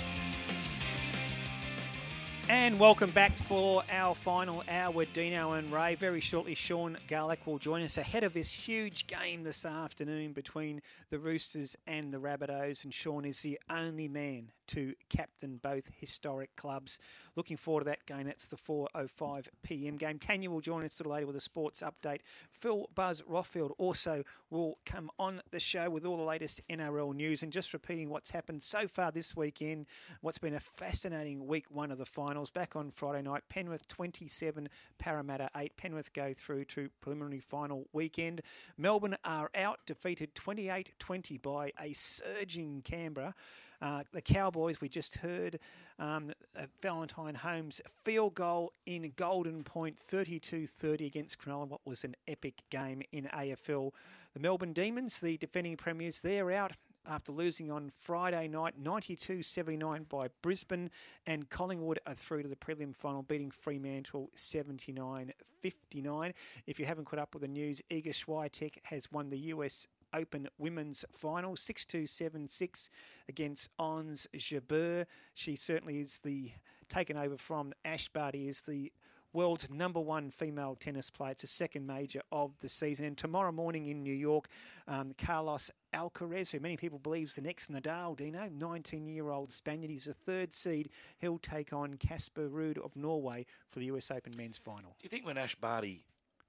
And 2.50 2.78
welcome 2.78 3.08
back 3.08 3.32
for 3.32 3.82
our 3.90 4.14
final 4.14 4.62
hour 4.68 4.90
with 4.90 5.10
Dino 5.14 5.52
and 5.52 5.72
Ray. 5.72 5.94
Very 5.94 6.20
shortly, 6.20 6.54
Sean 6.54 6.98
Garlick 7.08 7.46
will 7.46 7.58
join 7.58 7.80
us 7.80 7.96
ahead 7.96 8.24
of 8.24 8.34
this 8.34 8.52
huge 8.52 9.06
game 9.06 9.42
this 9.42 9.64
afternoon 9.64 10.32
between 10.34 10.82
the 11.08 11.18
Roosters 11.18 11.78
and 11.86 12.12
the 12.12 12.18
Rabbitohs. 12.18 12.84
And 12.84 12.92
Sean 12.92 13.24
is 13.24 13.40
the 13.40 13.58
only 13.70 14.08
man 14.08 14.50
to 14.68 14.94
captain 15.08 15.58
both 15.62 15.90
historic 15.98 16.54
clubs. 16.56 16.98
Looking 17.34 17.56
forward 17.56 17.84
to 17.84 17.90
that 17.90 18.06
game. 18.06 18.26
That's 18.26 18.48
the 18.48 18.56
4:05 18.56 19.48
p.m. 19.62 19.96
game. 19.96 20.18
Tanya 20.18 20.50
will 20.50 20.60
join 20.60 20.84
us 20.84 20.98
a 20.98 21.02
little 21.02 21.12
later 21.12 21.26
with 21.26 21.36
a 21.36 21.40
sports 21.40 21.82
update. 21.82 22.20
Phil 22.50 22.88
Buzz 22.94 23.22
Rothfield 23.22 23.72
also 23.78 24.24
will 24.50 24.78
come 24.86 25.10
on 25.18 25.40
the 25.50 25.60
show 25.60 25.90
with 25.90 26.04
all 26.04 26.16
the 26.16 26.22
latest 26.22 26.60
NRL 26.68 27.14
news 27.14 27.42
and 27.42 27.52
just 27.52 27.72
repeating 27.72 28.08
what's 28.08 28.30
happened 28.30 28.62
so 28.62 28.86
far 28.88 29.10
this 29.12 29.36
weekend. 29.36 29.86
What's 30.20 30.38
been 30.38 30.54
a 30.54 30.60
fascinating 30.60 31.46
week 31.46 31.66
one 31.70 31.90
of 31.90 31.98
the 31.98 32.06
finals. 32.06 32.50
Back 32.50 32.76
on 32.76 32.90
Friday 32.90 33.22
night, 33.22 33.42
Penrith 33.48 33.86
27, 33.88 34.68
Parramatta 34.98 35.50
8. 35.56 35.76
Penrith 35.76 36.12
go 36.12 36.32
through 36.34 36.64
to 36.66 36.88
preliminary 37.00 37.40
final 37.40 37.86
weekend. 37.92 38.40
Melbourne 38.78 39.16
are 39.24 39.50
out, 39.54 39.80
defeated 39.86 40.34
28 40.34 40.92
20 40.98 41.38
by 41.38 41.72
a 41.80 41.92
surging 41.92 42.82
Canberra. 42.82 43.34
Uh, 43.80 44.02
the 44.12 44.22
Cowboys, 44.22 44.80
we 44.80 44.88
just 44.88 45.16
heard 45.18 45.58
um, 45.98 46.32
uh, 46.56 46.62
Valentine 46.82 47.34
Holmes 47.34 47.80
field 48.04 48.34
goal 48.34 48.72
in 48.86 49.12
Golden 49.16 49.62
Point, 49.62 49.98
32 49.98 50.66
30 50.66 51.06
against 51.06 51.38
Cronulla. 51.38 51.68
What 51.68 51.80
was 51.84 52.04
an 52.04 52.14
epic 52.28 52.62
game 52.70 53.02
in 53.12 53.24
AFL. 53.24 53.92
The 54.34 54.40
Melbourne 54.40 54.72
Demons, 54.72 55.20
the 55.20 55.36
defending 55.38 55.76
premiers, 55.76 56.20
they're 56.20 56.50
out 56.52 56.72
after 57.08 57.32
losing 57.32 57.70
on 57.70 57.90
Friday 57.96 58.48
night 58.48 58.74
92 58.78 59.42
79 59.42 60.06
by 60.08 60.28
Brisbane, 60.42 60.90
and 61.26 61.48
Collingwood 61.48 61.98
are 62.06 62.14
through 62.14 62.42
to 62.42 62.48
the 62.48 62.56
prelim 62.56 62.94
final, 62.94 63.22
beating 63.22 63.50
Fremantle 63.50 64.30
79 64.34 65.32
59. 65.62 66.34
If 66.66 66.78
you 66.78 66.86
haven't 66.86 67.06
caught 67.06 67.18
up 67.18 67.34
with 67.34 67.42
the 67.42 67.48
news, 67.48 67.82
Iga 67.90 68.08
Swiatek 68.08 68.78
has 68.84 69.10
won 69.10 69.30
the 69.30 69.38
US 69.38 69.86
Open 70.16 70.48
Women's 70.58 71.04
Final, 71.12 71.56
6 71.56 71.84
2 71.84 72.06
7 72.06 72.48
6 72.48 72.90
against 73.28 73.68
Ons 73.78 74.26
Jabeur. 74.34 75.06
She 75.34 75.56
certainly 75.56 76.00
is 76.00 76.20
the 76.24 76.50
taken 76.88 77.16
over 77.16 77.36
from 77.36 77.72
Ash 77.84 78.08
Barty, 78.08 78.48
is 78.48 78.62
the 78.62 78.92
world's 79.32 79.68
number 79.68 80.00
one 80.00 80.30
female 80.30 80.74
tennis 80.74 81.10
player. 81.10 81.32
It's 81.32 81.44
a 81.44 81.48
second 81.48 81.86
major 81.86 82.22
of 82.32 82.58
the 82.60 82.68
season. 82.68 83.04
And 83.04 83.18
tomorrow 83.18 83.52
morning 83.52 83.86
in 83.86 84.02
New 84.02 84.14
York, 84.14 84.48
um, 84.88 85.10
Carlos 85.18 85.70
Alcaraz, 85.92 86.52
who 86.52 86.60
many 86.60 86.76
people 86.76 86.98
believe 86.98 87.28
is 87.28 87.34
the 87.34 87.42
next 87.42 87.70
Nadal, 87.70 88.16
Dino, 88.16 88.48
19 88.48 89.06
year 89.06 89.30
old 89.30 89.52
Spaniard. 89.52 89.90
He's 89.90 90.06
a 90.06 90.14
third 90.14 90.54
seed. 90.54 90.88
He'll 91.18 91.38
take 91.38 91.72
on 91.72 91.94
Casper 91.94 92.48
Ruud 92.48 92.78
of 92.78 92.96
Norway 92.96 93.44
for 93.70 93.80
the 93.80 93.86
US 93.86 94.10
Open 94.10 94.32
men's 94.36 94.58
final. 94.58 94.96
Do 94.98 95.04
you 95.04 95.10
think 95.10 95.26
when 95.26 95.36
Ash 95.36 95.54
Barty 95.54 96.06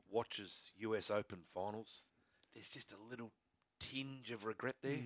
watches 0.09 0.71
US 0.79 1.11
Open 1.11 1.39
finals, 1.53 2.05
there's 2.53 2.69
just 2.69 2.93
a 2.93 3.09
little 3.09 3.31
tinge 3.79 4.31
of 4.31 4.45
regret 4.45 4.75
there? 4.81 4.99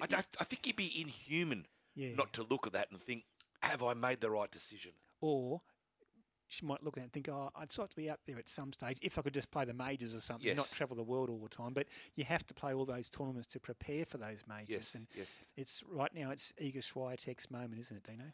I, 0.00 0.06
don't- 0.06 0.26
I 0.40 0.44
think 0.44 0.66
he'd 0.66 0.76
be 0.76 1.00
inhuman 1.00 1.66
Yeah. 1.94 2.14
not 2.14 2.32
to 2.34 2.42
look 2.42 2.66
at 2.66 2.72
that 2.72 2.90
and 2.90 3.00
think, 3.00 3.24
have 3.62 3.82
I 3.82 3.94
made 3.94 4.20
the 4.20 4.30
right 4.30 4.50
decision? 4.50 4.92
Or 5.20 5.62
she 6.48 6.66
might 6.66 6.82
look 6.82 6.96
at 6.96 7.00
it 7.00 7.04
and 7.04 7.12
think, 7.12 7.28
oh, 7.28 7.50
I'd 7.56 7.76
like 7.78 7.88
to 7.88 7.96
be 7.96 8.10
out 8.10 8.20
there 8.26 8.38
at 8.38 8.48
some 8.48 8.72
stage 8.72 8.98
if 9.02 9.18
I 9.18 9.22
could 9.22 9.34
just 9.34 9.50
play 9.50 9.64
the 9.64 9.72
majors 9.72 10.14
or 10.14 10.20
something, 10.20 10.54
not 10.56 10.70
travel 10.70 10.96
the 10.96 11.02
world 11.02 11.30
all 11.30 11.38
the 11.38 11.48
time. 11.48 11.72
But 11.72 11.86
you 12.16 12.24
have 12.24 12.44
to 12.46 12.54
play 12.54 12.74
all 12.74 12.84
those 12.84 13.08
tournaments 13.08 13.48
to 13.48 13.60
prepare 13.60 14.04
for 14.04 14.18
those 14.18 14.42
majors. 14.48 14.68
Yes, 14.68 14.94
and 14.94 15.06
yes. 15.16 15.36
It's 15.56 15.82
right 15.90 16.14
now. 16.14 16.30
It's 16.30 16.52
Iga 16.60 16.78
Swiatek's 16.78 17.50
moment, 17.50 17.78
isn't 17.80 17.96
it, 17.96 18.02
Dino? 18.04 18.24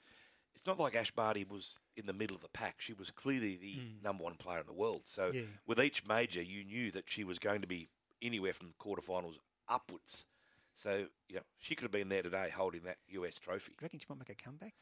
It's 0.55 0.67
not 0.67 0.79
like 0.81 0.97
Ash 0.97 1.11
Barty 1.13 1.45
was 1.49 1.79
in 1.97 2.07
the 2.07 2.13
middle 2.13 2.35
of 2.37 2.43
the 2.43 2.49
pack. 2.49 2.81
She 2.81 2.93
was 2.93 3.11
clearly 3.11 3.57
the 3.57 3.79
number 4.03 4.25
one 4.25 4.35
player 4.35 4.59
in 4.61 4.67
the 4.67 4.73
world. 4.75 5.03
So 5.05 5.31
Mm. 5.31 5.35
Yeah. 5.35 5.41
with 5.67 5.81
each 5.81 6.05
major, 6.07 6.43
you 6.43 6.65
knew 6.65 6.91
that 6.91 7.09
she 7.09 7.25
was 7.25 7.39
going 7.39 7.61
to 7.63 7.67
be 7.67 7.89
anywhere 8.23 8.53
from 8.53 8.75
quarterfinals 8.81 9.39
upwards. 9.69 10.27
So 10.75 11.07
you 11.29 11.37
know 11.37 11.43
she 11.59 11.75
could 11.75 11.85
have 11.85 11.93
been 11.93 12.09
there 12.09 12.23
today 12.23 12.51
holding 12.55 12.83
that 12.83 12.99
US 13.09 13.39
trophy. 13.39 13.73
Do 13.73 13.77
you 13.81 13.85
reckon 13.85 13.99
she 14.01 14.07
might 14.09 14.19
make 14.19 14.31
a 14.39 14.43
comeback? 14.43 14.75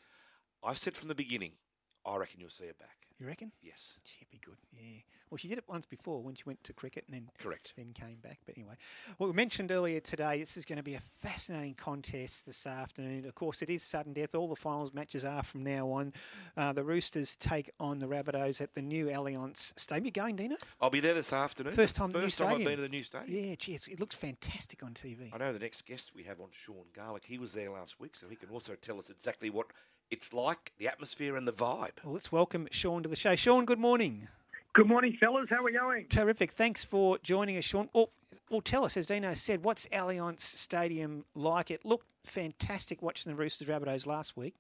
I've 0.63 0.79
said 0.79 0.97
from 0.97 1.09
the 1.09 1.15
beginning, 1.15 1.53
I 2.05 2.17
reckon 2.17 2.41
you'll 2.41 2.51
see 2.51 2.67
her 2.67 2.75
back. 2.79 3.09
You 3.19 3.27
reckon? 3.27 3.51
Yes. 3.61 3.99
She'd 4.05 4.31
be 4.31 4.39
good. 4.39 4.57
Yeah. 4.73 5.01
Well, 5.29 5.39
she 5.39 5.49
did 5.49 5.59
it 5.59 5.65
once 5.67 5.87
before 5.87 6.23
when 6.23 6.37
she 6.37 6.45
went 6.47 6.63
to 6.65 6.73
cricket 6.73 7.05
and 7.07 7.15
then 7.15 7.29
correct. 7.39 7.75
Then 7.77 7.93
came 7.93 8.17
back. 8.23 8.39
But 8.47 8.57
anyway, 8.57 8.75
well, 9.19 9.29
we 9.29 9.35
mentioned 9.35 9.73
earlier 9.73 10.01
today 10.01 10.39
this 10.39 10.57
is 10.57 10.65
going 10.65 10.77
to 10.77 10.83
be 10.83 10.95
a 10.95 11.03
fascinating 11.19 11.75
contest 11.75 12.47
this 12.47 12.67
afternoon. 12.67 13.27
Of 13.27 13.35
course, 13.35 13.61
it 13.61 13.71
is 13.71 13.83
sudden 13.83 14.13
death. 14.13 14.35
All 14.35 14.49
the 14.49 14.57
finals 14.57 14.95
matches 14.95 15.25
are 15.25 15.43
from 15.43 15.65
now 15.65 15.91
on. 15.91 16.13
Uh, 16.57 16.73
the 16.73 16.85
Roosters 16.85 17.37
take 17.37 17.71
on 17.81 17.99
the 17.99 18.07
Rabbitohs 18.07 18.61
at 18.61 18.75
the 18.75 18.83
new 18.83 19.07
Allianz 19.07 19.79
Stadium. 19.79 20.07
You 20.07 20.13
going, 20.13 20.37
Dino? 20.37 20.57
I'll 20.81 20.89
be 20.89 21.01
there 21.01 21.15
this 21.15 21.33
afternoon. 21.33 21.75
First 21.75 21.97
time. 21.97 22.13
First 22.13 22.41
new 22.41 22.47
time 22.47 22.55
I've 22.61 22.65
been 22.65 22.77
to 22.77 22.83
the 22.83 22.89
new 22.89 23.03
stadium. 23.03 23.49
Yeah, 23.49 23.55
geez, 23.57 23.89
it 23.89 23.99
looks 24.01 24.15
fantastic 24.15 24.83
on 24.83 24.95
TV. 24.95 25.35
I 25.35 25.39
know 25.39 25.53
the 25.53 25.59
next 25.59 25.85
guest 25.85 26.13
we 26.15 26.23
have 26.23 26.41
on 26.41 26.49
Sean 26.53 26.85
Garlick. 26.95 27.25
He 27.25 27.39
was 27.39 27.53
there 27.53 27.71
last 27.71 28.01
week, 28.01 28.15
so 28.15 28.29
he 28.29 28.37
can 28.37 28.49
also 28.49 28.75
tell 28.77 28.99
us 28.99 29.11
exactly 29.11 29.51
what 29.51 29.67
it's 30.11 30.33
like, 30.33 30.73
the 30.79 30.89
atmosphere 30.89 31.37
and 31.37 31.47
the 31.47 31.53
vibe. 31.53 31.91
Well, 32.05 32.15
let's 32.15 32.33
welcome 32.33 32.69
Sean 32.71 33.03
to 33.03 33.09
the 33.09 33.17
show. 33.17 33.37
Sean, 33.37 33.65
good 33.65 33.79
morning. 33.79 34.29
Good 34.75 34.87
morning, 34.87 35.17
fellas. 35.19 35.47
How 35.51 35.57
are 35.57 35.65
we 35.65 35.73
going? 35.73 36.07
Terrific. 36.09 36.51
Thanks 36.51 36.85
for 36.85 37.19
joining 37.19 37.57
us, 37.57 37.65
Sean. 37.65 37.89
Well, 37.93 38.11
well, 38.51 38.61
tell 38.61 38.85
us, 38.85 38.97
as 38.97 39.09
Dino 39.09 39.35
said, 39.35 39.63
what's 39.65 39.87
Allianz 39.89 40.41
Stadium 40.41 41.25
like? 41.35 41.71
It 41.71 41.85
looked 41.85 42.07
fantastic 42.25 43.03
watching 43.03 43.31
the 43.33 43.37
Roosters 43.37 43.69
Rabbitohs 43.69 44.07
last 44.07 44.37
week. 44.37 44.55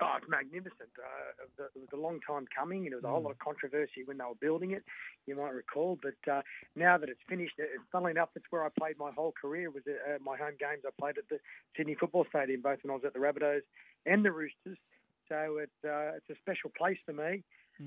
Oh, 0.00 0.14
it's 0.18 0.28
magnificent. 0.28 0.90
Uh, 0.98 1.42
it 1.44 1.48
was 1.56 1.70
a- 1.74 1.78
it 1.78 1.80
was 1.80 1.88
a 1.92 1.96
long 2.02 2.18
time 2.26 2.46
coming, 2.54 2.80
and 2.84 2.88
there 2.92 2.96
was 2.98 3.04
a 3.04 3.08
whole 3.08 3.22
lot 3.22 3.30
of 3.30 3.38
controversy 3.38 4.02
when 4.04 4.18
they 4.18 4.24
were 4.24 4.34
building 4.34 4.72
it. 4.72 4.82
You 5.26 5.36
might 5.36 5.54
recall, 5.54 5.98
but 6.02 6.32
uh, 6.32 6.42
now 6.74 6.98
that 6.98 7.08
it's 7.08 7.20
finished, 7.28 7.54
it, 7.58 7.68
funnily 7.92 8.10
enough, 8.10 8.30
it's 8.34 8.46
where 8.50 8.64
I 8.64 8.68
played 8.76 8.98
my 8.98 9.12
whole 9.12 9.32
career. 9.40 9.70
Was 9.70 9.84
uh, 9.86 10.18
my 10.24 10.36
home 10.36 10.56
games 10.58 10.82
I 10.84 10.90
played 10.98 11.18
at 11.18 11.28
the 11.30 11.38
Sydney 11.76 11.94
Football 11.94 12.26
Stadium, 12.28 12.60
both 12.60 12.78
when 12.82 12.90
I 12.90 12.94
was 12.94 13.04
at 13.06 13.12
the 13.12 13.20
Rabbitohs 13.20 13.62
and 14.04 14.24
the 14.24 14.32
Roosters. 14.32 14.78
So 15.28 15.58
it, 15.58 15.70
uh, 15.84 16.16
it's 16.18 16.30
a 16.30 16.34
special 16.40 16.70
place 16.76 16.98
for 17.06 17.12
me. 17.12 17.44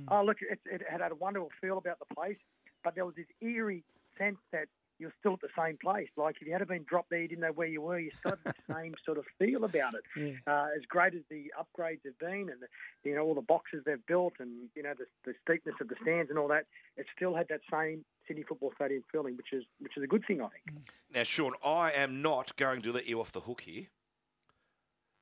Oh, 0.10 0.24
look, 0.24 0.38
it, 0.42 0.60
it 0.66 0.82
had 0.90 1.02
a 1.12 1.16
wonderful 1.16 1.50
feel 1.62 1.78
about 1.78 2.00
the 2.00 2.14
place, 2.14 2.38
but 2.84 2.96
there 2.96 3.06
was 3.06 3.16
this 3.16 3.28
eerie 3.42 3.84
sense 4.18 4.38
that 4.52 4.68
you're 5.00 5.14
still 5.20 5.34
at 5.34 5.42
the 5.42 5.50
same 5.58 5.78
place. 5.78 6.08
Like 6.16 6.38
if 6.42 6.48
you 6.48 6.54
had 6.54 6.68
been 6.68 6.86
dropped 6.88 7.10
there, 7.10 7.22
you 7.22 7.28
didn't 7.28 7.42
know 7.42 7.52
where 7.52 7.68
you 7.68 7.82
were. 7.82 8.00
You 8.00 8.12
still 8.16 8.38
had 8.44 8.54
the 8.68 8.74
same 8.74 8.94
sort 9.06 9.18
of 9.18 9.26
feel 9.40 9.64
about 9.64 9.94
it. 9.94 10.04
Yeah. 10.16 10.34
Uh, 10.52 10.68
as 10.76 10.84
great 10.88 11.14
as 11.14 11.22
the 11.30 11.52
upgrades 11.60 12.06
have 12.06 12.18
been, 12.20 12.50
and 12.50 12.62
the, 12.62 13.10
you 13.10 13.16
know 13.16 13.24
all 13.24 13.36
the 13.36 13.42
boxes 13.42 13.84
they've 13.86 14.06
built, 14.08 14.34
and 14.40 14.70
you 14.76 14.84
know 14.84 14.94
the, 14.98 15.06
the 15.26 15.34
steepness 15.44 15.76
of 15.82 15.90
the 15.90 15.96
stands 16.02 16.30
and 16.30 16.40
all 16.40 16.48
that, 16.48 16.66
it 16.98 17.06
still 17.16 17.36
had 17.36 17.48
that 17.50 17.62
same 17.72 18.06
Sydney 18.28 18.44
Football 18.44 18.72
Stadium 18.76 19.04
feeling, 19.12 19.38
which 19.38 19.54
is 19.54 19.64
which 19.80 19.98
is 19.98 20.04
a 20.04 20.08
good 20.08 20.24
thing, 20.26 20.42
I 20.42 20.48
think. 20.50 20.88
Now, 21.14 21.24
Sean, 21.24 21.54
I 21.64 21.92
am 21.92 22.22
not 22.22 22.56
going 22.56 22.82
to 22.84 22.92
let 22.92 23.08
you 23.08 23.20
off 23.20 23.32
the 23.32 23.42
hook 23.42 23.62
here. 23.62 23.88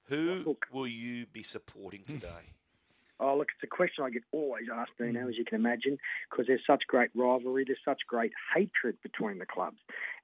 Who 0.07 0.57
will 0.71 0.87
you 0.87 1.25
be 1.25 1.43
supporting 1.43 2.03
today? 2.03 2.53
Oh, 3.23 3.37
look, 3.37 3.49
it's 3.55 3.63
a 3.63 3.75
question 3.75 4.03
I 4.03 4.09
get 4.09 4.23
always 4.33 4.65
asked, 4.73 4.91
Dino, 4.99 5.29
as 5.29 5.37
you 5.37 5.45
can 5.45 5.55
imagine, 5.55 5.97
because 6.29 6.45
there's 6.47 6.65
such 6.67 6.83
great 6.87 7.09
rivalry, 7.15 7.63
there's 7.65 7.79
such 7.85 8.01
great 8.07 8.33
hatred 8.53 8.97
between 9.01 9.39
the 9.39 9.45
clubs. 9.45 9.77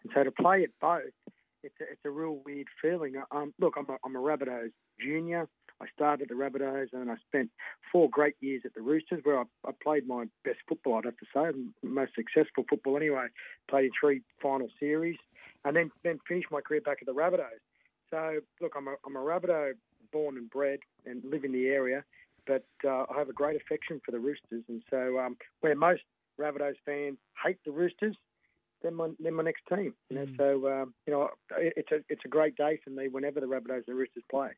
And 0.04 0.12
so 0.14 0.24
to 0.24 0.32
play 0.32 0.64
at 0.64 0.72
both, 0.82 1.14
it's 1.64 1.76
a, 1.80 1.84
it's 1.92 2.06
a 2.06 2.10
real 2.10 2.42
weird 2.46 2.68
feeling. 2.82 3.16
Um, 3.32 3.54
look, 3.60 3.76
I'm 3.78 3.90
a, 3.90 3.98
I'm 4.06 4.16
a 4.16 4.20
Rabbitohs 4.20 4.72
junior. 5.00 5.48
I 5.82 5.86
started 5.96 6.24
at 6.24 6.28
the 6.28 6.36
Rabbitohs 6.36 6.92
and 6.92 7.10
I 7.10 7.16
spent 7.28 7.50
four 7.92 8.10
great 8.10 8.36
years 8.42 8.64
at 8.66 8.74
the 8.74 8.82
Roosters 8.82 9.22
where 9.24 9.40
I, 9.40 9.44
I 9.66 9.72
played 9.82 10.06
my 10.06 10.26
best 10.44 10.60
football, 10.68 10.96
I'd 10.98 11.06
have 11.06 11.18
to 11.18 11.26
say, 11.34 11.58
most 11.88 12.12
successful 12.16 12.66
football 12.70 12.98
anyway. 12.98 13.28
Played 13.70 13.86
in 13.86 13.92
three 14.00 14.22
final 14.42 14.68
series 14.78 15.18
and 15.64 15.76
then, 15.76 15.90
then 16.04 16.20
finished 16.28 16.48
my 16.52 16.60
career 16.60 16.82
back 16.82 16.98
at 17.02 17.06
the 17.06 17.14
Rabbitohs. 17.14 17.64
So, 18.10 18.40
look, 18.62 18.74
I'm 18.76 18.88
a, 18.88 18.96
I'm 19.06 19.16
a 19.16 19.20
Rabbitoh 19.20 19.74
born 20.12 20.38
and 20.38 20.50
bred 20.50 20.80
and 21.06 21.24
live 21.24 21.46
in 21.46 21.52
the 21.52 21.68
area, 21.68 22.04
but 22.50 22.66
uh, 22.84 23.06
I 23.14 23.20
have 23.20 23.30
a 23.30 23.34
great 23.34 23.62
affection 23.62 24.02
for 24.04 24.12
the 24.12 24.20
Roosters. 24.20 24.64
And 24.68 24.82
so, 24.90 25.20
um, 25.20 25.38
where 25.62 25.76
most 25.76 26.02
Rabbitohs 26.40 26.76
fans 26.84 27.18
hate 27.46 27.60
the 27.64 27.72
Roosters, 27.72 28.18
they're 28.82 28.92
my, 28.92 29.10
they're 29.20 29.32
my 29.32 29.44
next 29.44 29.62
team. 29.70 29.94
You 30.10 30.18
know, 30.18 30.26
so 30.38 30.68
um, 30.68 30.94
you 31.06 31.14
know, 31.14 31.30
it's 31.58 31.92
a 31.92 31.98
it's 32.10 32.22
a 32.26 32.28
great 32.28 32.56
day 32.56 32.80
for 32.84 32.90
me 32.90 33.08
whenever 33.08 33.40
the 33.40 33.46
Rabbitohs 33.46 33.76
and 33.76 33.86
the 33.88 33.96
Roosters 33.96 34.24
play. 34.32 34.50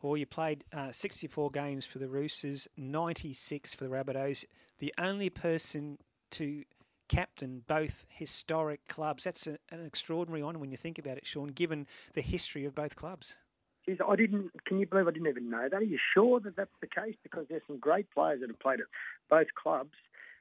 Well, 0.00 0.16
you 0.16 0.26
played 0.26 0.64
uh, 0.72 0.92
64 0.92 1.50
games 1.50 1.84
for 1.84 1.98
the 1.98 2.08
Roosters, 2.08 2.68
96 2.76 3.74
for 3.74 3.84
the 3.84 3.90
Rabbitohs. 3.90 4.44
The 4.78 4.94
only 4.98 5.30
person 5.30 5.98
to 6.32 6.64
captain 7.08 7.62
both 7.66 8.06
historic 8.08 8.86
clubs. 8.88 9.24
That's 9.24 9.46
a, 9.46 9.58
an 9.70 9.84
extraordinary 9.84 10.42
honour 10.42 10.58
when 10.58 10.70
you 10.70 10.76
think 10.76 10.98
about 10.98 11.18
it, 11.18 11.26
Sean, 11.26 11.48
given 11.48 11.86
the 12.14 12.22
history 12.22 12.64
of 12.64 12.74
both 12.74 12.94
clubs. 12.94 13.38
Geez, 13.86 13.98
I 14.06 14.16
didn't. 14.16 14.50
Can 14.64 14.78
you 14.78 14.86
believe 14.86 15.08
I 15.08 15.10
didn't 15.10 15.28
even 15.28 15.50
know 15.50 15.68
that? 15.68 15.80
Are 15.80 15.84
you 15.84 15.98
sure 16.14 16.38
that 16.40 16.56
that's 16.56 16.70
the 16.80 16.86
case? 16.86 17.16
Because 17.22 17.46
there's 17.48 17.62
some 17.66 17.78
great 17.78 18.10
players 18.10 18.40
that 18.40 18.48
have 18.48 18.60
played 18.60 18.80
at 18.80 18.86
both 19.28 19.48
clubs. 19.60 19.94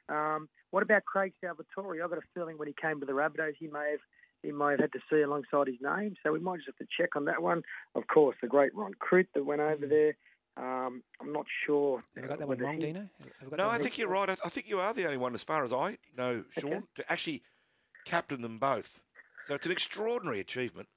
Um, 0.09 0.47
what 0.69 0.83
about 0.83 1.05
Craig 1.05 1.33
Salvatori? 1.43 2.03
I've 2.03 2.09
got 2.09 2.19
a 2.19 2.27
feeling 2.33 2.57
when 2.57 2.67
he 2.67 2.75
came 2.79 2.99
to 2.99 3.05
the 3.05 3.13
Rabbitohs, 3.13 3.55
he 3.57 3.67
may 3.67 3.91
have 3.91 3.99
he 4.43 4.51
may 4.51 4.71
have 4.71 4.79
had 4.79 4.91
to 4.93 4.99
see 5.09 5.21
alongside 5.21 5.67
his 5.67 5.77
name. 5.81 6.15
So 6.23 6.31
we 6.31 6.39
might 6.39 6.57
just 6.57 6.67
have 6.67 6.77
to 6.77 6.87
check 6.97 7.15
on 7.15 7.25
that 7.25 7.41
one. 7.41 7.63
Of 7.95 8.07
course, 8.07 8.35
the 8.41 8.47
great 8.47 8.75
Ron 8.75 8.93
Coote 8.99 9.27
that 9.35 9.45
went 9.45 9.61
over 9.61 9.85
there. 9.85 10.15
Um, 10.57 11.03
I'm 11.21 11.31
not 11.31 11.45
sure. 11.65 12.03
Have 12.15 12.25
I 12.25 12.27
got 12.27 12.39
that 12.39 12.47
one 12.47 12.57
wrong, 12.57 12.75
he- 12.75 12.81
Dino? 12.81 13.07
Have 13.39 13.57
No, 13.57 13.69
I 13.69 13.77
think 13.77 13.97
you're 13.97 14.09
right. 14.09 14.29
I, 14.29 14.35
I 14.43 14.49
think 14.49 14.67
you 14.67 14.79
are 14.79 14.93
the 14.93 15.05
only 15.05 15.17
one, 15.17 15.33
as 15.33 15.43
far 15.43 15.63
as 15.63 15.71
I 15.71 15.97
know, 16.17 16.43
Sean, 16.57 16.83
to 16.95 17.11
actually 17.11 17.43
captain 18.05 18.41
them 18.41 18.57
both. 18.57 19.03
So 19.45 19.55
it's 19.55 19.65
an 19.65 19.71
extraordinary 19.71 20.39
achievement. 20.39 20.87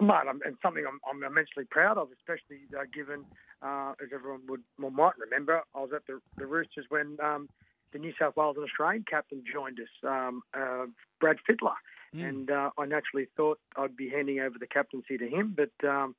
Mate, 0.00 0.26
I'm, 0.28 0.40
and 0.44 0.56
something 0.60 0.84
I'm, 0.86 0.98
I'm 1.08 1.22
immensely 1.22 1.64
proud 1.70 1.98
of, 1.98 2.08
especially 2.12 2.62
uh, 2.76 2.82
given, 2.92 3.24
uh, 3.62 3.92
as 4.02 4.08
everyone 4.12 4.40
would 4.48 4.62
well, 4.78 4.90
might 4.90 5.16
remember, 5.18 5.62
I 5.74 5.80
was 5.80 5.90
at 5.94 6.06
the, 6.06 6.20
the 6.36 6.46
Roosters 6.46 6.86
when 6.88 7.16
um, 7.22 7.48
the 7.92 8.00
New 8.00 8.12
South 8.18 8.36
Wales 8.36 8.56
and 8.56 8.64
Australian 8.64 9.04
captain 9.08 9.42
joined 9.50 9.78
us, 9.78 10.08
um, 10.08 10.42
uh, 10.52 10.86
Brad 11.20 11.36
Fittler, 11.48 11.76
and 12.12 12.50
uh, 12.50 12.70
I 12.76 12.86
naturally 12.86 13.28
thought 13.36 13.58
I'd 13.76 13.96
be 13.96 14.08
handing 14.08 14.40
over 14.40 14.58
the 14.58 14.66
captaincy 14.66 15.16
to 15.16 15.28
him, 15.28 15.56
but 15.56 15.88
um, 15.88 16.14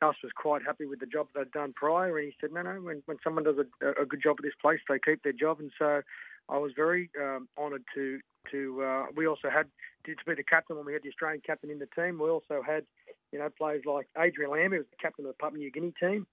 Gus 0.00 0.16
was 0.22 0.32
quite 0.34 0.62
happy 0.64 0.84
with 0.84 1.00
the 1.00 1.06
job 1.06 1.28
they'd 1.34 1.50
done 1.50 1.72
prior, 1.74 2.18
and 2.18 2.26
he 2.26 2.34
said, 2.40 2.52
no, 2.52 2.62
no, 2.62 2.80
when, 2.80 3.02
when 3.06 3.18
someone 3.24 3.44
does 3.44 3.56
a, 3.58 4.02
a 4.02 4.06
good 4.06 4.22
job 4.22 4.36
at 4.38 4.44
this 4.44 4.52
place, 4.60 4.80
they 4.88 4.98
keep 4.98 5.22
their 5.22 5.32
job, 5.32 5.60
and 5.60 5.72
so 5.78 6.02
I 6.48 6.58
was 6.58 6.72
very 6.74 7.10
um, 7.20 7.48
honoured 7.58 7.84
to 7.94 8.20
to. 8.50 8.82
Uh, 8.82 9.06
we 9.14 9.26
also 9.26 9.50
had 9.50 9.66
to 10.04 10.14
be 10.26 10.34
the 10.34 10.42
captain 10.42 10.76
when 10.76 10.86
we 10.86 10.92
had 10.92 11.02
the 11.02 11.08
Australian 11.08 11.42
captain 11.44 11.70
in 11.70 11.78
the 11.78 11.88
team. 11.94 12.18
We 12.18 12.30
also 12.30 12.62
had, 12.66 12.84
you 13.32 13.38
know, 13.38 13.50
players 13.50 13.82
like 13.84 14.08
Adrian 14.18 14.50
Lam, 14.50 14.70
who 14.70 14.78
was 14.78 14.86
the 14.90 14.96
captain 15.00 15.26
of 15.26 15.32
the 15.32 15.38
Papua 15.38 15.58
New 15.58 15.70
Guinea 15.70 15.92
team, 16.00 16.26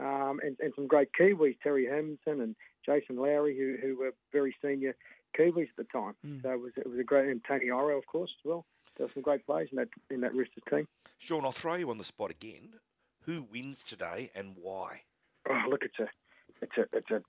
um, 0.00 0.40
and, 0.42 0.56
and 0.60 0.72
some 0.74 0.86
great 0.86 1.10
Kiwis, 1.18 1.58
Terry 1.62 1.86
Hermansson 1.86 2.42
and 2.42 2.56
Jason 2.84 3.16
Lowrie, 3.16 3.56
who 3.56 3.76
who 3.80 3.98
were 3.98 4.12
very 4.32 4.54
senior 4.62 4.96
Kiwis 5.38 5.68
at 5.68 5.76
the 5.76 5.84
time. 5.84 6.14
So 6.42 6.52
it 6.52 6.60
was 6.60 6.72
it 6.76 6.88
was 6.88 6.98
a 6.98 7.04
great 7.04 7.28
and 7.28 7.42
Tony 7.46 7.70
Oro, 7.70 7.98
of 7.98 8.06
course, 8.06 8.30
as 8.40 8.48
well. 8.48 8.64
There 8.96 9.06
were 9.06 9.12
some 9.12 9.22
great 9.22 9.46
players 9.46 9.68
in 9.70 9.76
that 9.76 9.88
in 10.10 10.20
that 10.22 10.34
Roosters 10.34 10.64
team. 10.70 10.86
Sean, 11.18 11.44
I'll 11.44 11.52
throw 11.52 11.74
you 11.74 11.90
on 11.90 11.98
the 11.98 12.04
spot 12.04 12.30
again. 12.30 12.74
Who 13.22 13.42
wins 13.42 13.82
today 13.82 14.30
and 14.34 14.56
why? 14.60 15.02
Oh, 15.48 15.62
look, 15.68 15.82
it's 15.82 15.98
a, 15.98 16.08
it's 16.62 16.78
a, 16.78 16.96
it's 16.96 17.10
a, 17.10 17.22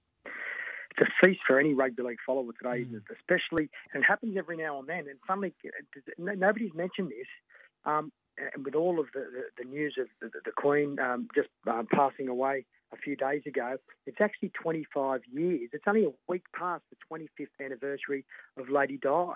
a 1.01 1.05
feast 1.21 1.41
for 1.45 1.59
any 1.59 1.73
rugby 1.73 2.03
league 2.03 2.19
follower 2.25 2.51
today, 2.53 2.85
especially, 3.15 3.69
and 3.93 4.03
it 4.03 4.05
happens 4.05 4.35
every 4.37 4.57
now 4.57 4.79
and 4.79 4.87
then. 4.87 5.07
And 5.07 5.19
suddenly, 5.27 5.53
nobody's 6.17 6.73
mentioned 6.73 7.09
this. 7.09 7.27
Um, 7.85 8.11
and 8.55 8.65
with 8.65 8.75
all 8.75 8.99
of 8.99 9.07
the, 9.13 9.19
the, 9.19 9.63
the 9.63 9.69
news 9.69 9.95
of 9.99 10.07
the, 10.21 10.39
the 10.45 10.51
Queen 10.51 10.99
um, 10.99 11.27
just 11.35 11.49
um, 11.67 11.87
passing 11.91 12.27
away 12.27 12.65
a 12.93 12.97
few 12.97 13.15
days 13.15 13.41
ago, 13.45 13.77
it's 14.05 14.21
actually 14.21 14.49
25 14.49 15.21
years. 15.31 15.69
It's 15.73 15.83
only 15.87 16.05
a 16.05 16.11
week 16.27 16.43
past 16.57 16.83
the 16.89 16.97
25th 17.11 17.63
anniversary 17.63 18.25
of 18.57 18.69
Lady 18.69 18.97
Di 18.97 19.33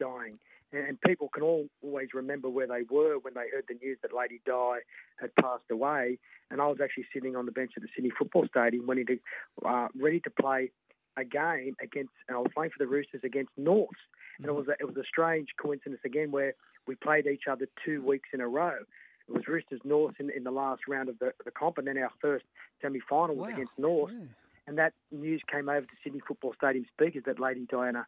dying. 0.00 0.38
And 0.72 0.86
and 0.88 1.00
people 1.00 1.28
can 1.28 1.42
all 1.42 1.66
always 1.82 2.08
remember 2.14 2.48
where 2.48 2.66
they 2.66 2.82
were 2.90 3.18
when 3.18 3.34
they 3.34 3.48
heard 3.52 3.64
the 3.68 3.74
news 3.74 3.98
that 4.02 4.12
Lady 4.12 4.40
Di 4.44 4.78
had 5.16 5.34
passed 5.36 5.70
away. 5.70 6.18
And 6.50 6.60
I 6.60 6.66
was 6.66 6.78
actually 6.82 7.06
sitting 7.12 7.36
on 7.36 7.46
the 7.46 7.52
bench 7.52 7.72
at 7.76 7.82
the 7.82 7.88
Sydney 7.94 8.10
Football 8.16 8.46
Stadium, 8.48 8.88
ready 8.88 9.04
to, 9.04 9.18
uh, 9.64 9.88
ready 9.94 10.20
to 10.20 10.30
play 10.30 10.70
a 11.16 11.24
game 11.24 11.76
against. 11.82 12.12
And 12.28 12.36
I 12.36 12.40
was 12.40 12.50
playing 12.54 12.70
for 12.70 12.84
the 12.84 12.90
Roosters 12.90 13.22
against 13.24 13.52
North, 13.56 13.90
and 14.38 14.46
it 14.46 14.54
was 14.54 14.68
a, 14.68 14.72
it 14.72 14.84
was 14.86 14.96
a 14.96 15.04
strange 15.06 15.48
coincidence 15.60 16.00
again 16.04 16.30
where 16.30 16.54
we 16.86 16.94
played 16.94 17.26
each 17.26 17.44
other 17.50 17.66
two 17.84 18.02
weeks 18.02 18.28
in 18.32 18.40
a 18.40 18.48
row. 18.48 18.78
It 19.28 19.32
was 19.32 19.48
Roosters 19.48 19.80
North 19.84 20.16
in, 20.18 20.30
in 20.30 20.44
the 20.44 20.50
last 20.50 20.82
round 20.86 21.08
of 21.08 21.18
the, 21.18 21.32
the 21.44 21.50
comp, 21.50 21.78
and 21.78 21.86
then 21.86 21.96
our 21.98 22.10
first 22.20 22.44
semi 22.82 23.00
final 23.08 23.36
was 23.36 23.52
against 23.54 23.72
North. 23.78 24.12
And 24.66 24.78
that 24.78 24.92
news 25.10 25.42
came 25.50 25.68
over 25.68 25.82
to 25.82 25.92
Sydney 26.02 26.20
Football 26.26 26.54
Stadium 26.56 26.86
speakers 26.92 27.24
that 27.26 27.38
Lady 27.38 27.66
Diana, 27.70 28.06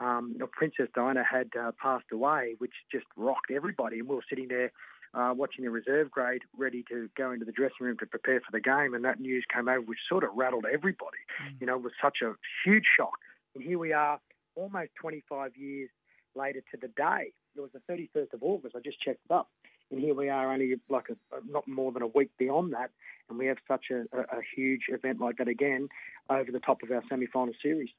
um, 0.00 0.36
or 0.40 0.46
Princess 0.46 0.88
Diana, 0.94 1.22
had 1.22 1.50
uh, 1.58 1.72
passed 1.80 2.06
away, 2.12 2.54
which 2.58 2.72
just 2.90 3.06
rocked 3.16 3.50
everybody. 3.50 3.98
And 3.98 4.08
we 4.08 4.16
were 4.16 4.24
sitting 4.28 4.48
there 4.48 4.72
uh, 5.14 5.32
watching 5.36 5.64
the 5.64 5.70
reserve 5.70 6.10
grade, 6.10 6.42
ready 6.56 6.84
to 6.88 7.08
go 7.16 7.32
into 7.32 7.44
the 7.44 7.52
dressing 7.52 7.76
room 7.80 7.96
to 7.98 8.06
prepare 8.06 8.40
for 8.40 8.50
the 8.52 8.60
game. 8.60 8.94
And 8.94 9.04
that 9.04 9.20
news 9.20 9.44
came 9.52 9.68
over, 9.68 9.80
which 9.80 9.98
sort 10.08 10.24
of 10.24 10.30
rattled 10.34 10.64
everybody. 10.72 11.18
You 11.60 11.66
know, 11.66 11.76
it 11.76 11.82
was 11.82 11.92
such 12.02 12.18
a 12.22 12.32
huge 12.64 12.84
shock. 12.96 13.18
And 13.54 13.62
here 13.62 13.78
we 13.78 13.92
are, 13.92 14.18
almost 14.54 14.90
25 15.00 15.56
years 15.56 15.90
later 16.34 16.60
to 16.70 16.78
the 16.80 16.88
day. 16.88 17.32
It 17.54 17.60
was 17.60 17.70
the 17.72 17.92
31st 17.92 18.32
of 18.32 18.42
August. 18.42 18.74
I 18.76 18.80
just 18.80 19.00
checked 19.00 19.20
it 19.28 19.32
up. 19.32 19.48
and 19.90 20.00
here 20.00 20.14
we 20.14 20.30
are 20.30 20.50
only 20.50 20.74
like 20.88 21.10
a, 21.10 21.16
not 21.50 21.68
more 21.68 21.92
than 21.92 22.02
a 22.02 22.06
week 22.06 22.30
beyond 22.38 22.72
that, 22.72 22.90
and 23.28 23.38
we 23.38 23.46
have 23.46 23.58
such 23.68 23.86
a, 23.90 24.04
a, 24.16 24.20
a 24.20 24.40
huge 24.56 24.82
event 24.88 25.20
like 25.20 25.36
that 25.36 25.48
again 25.48 25.88
over 26.30 26.50
the 26.50 26.60
top 26.60 26.82
of 26.82 26.90
our 26.90 27.02
semi-final 27.08 27.54
series. 27.62 27.90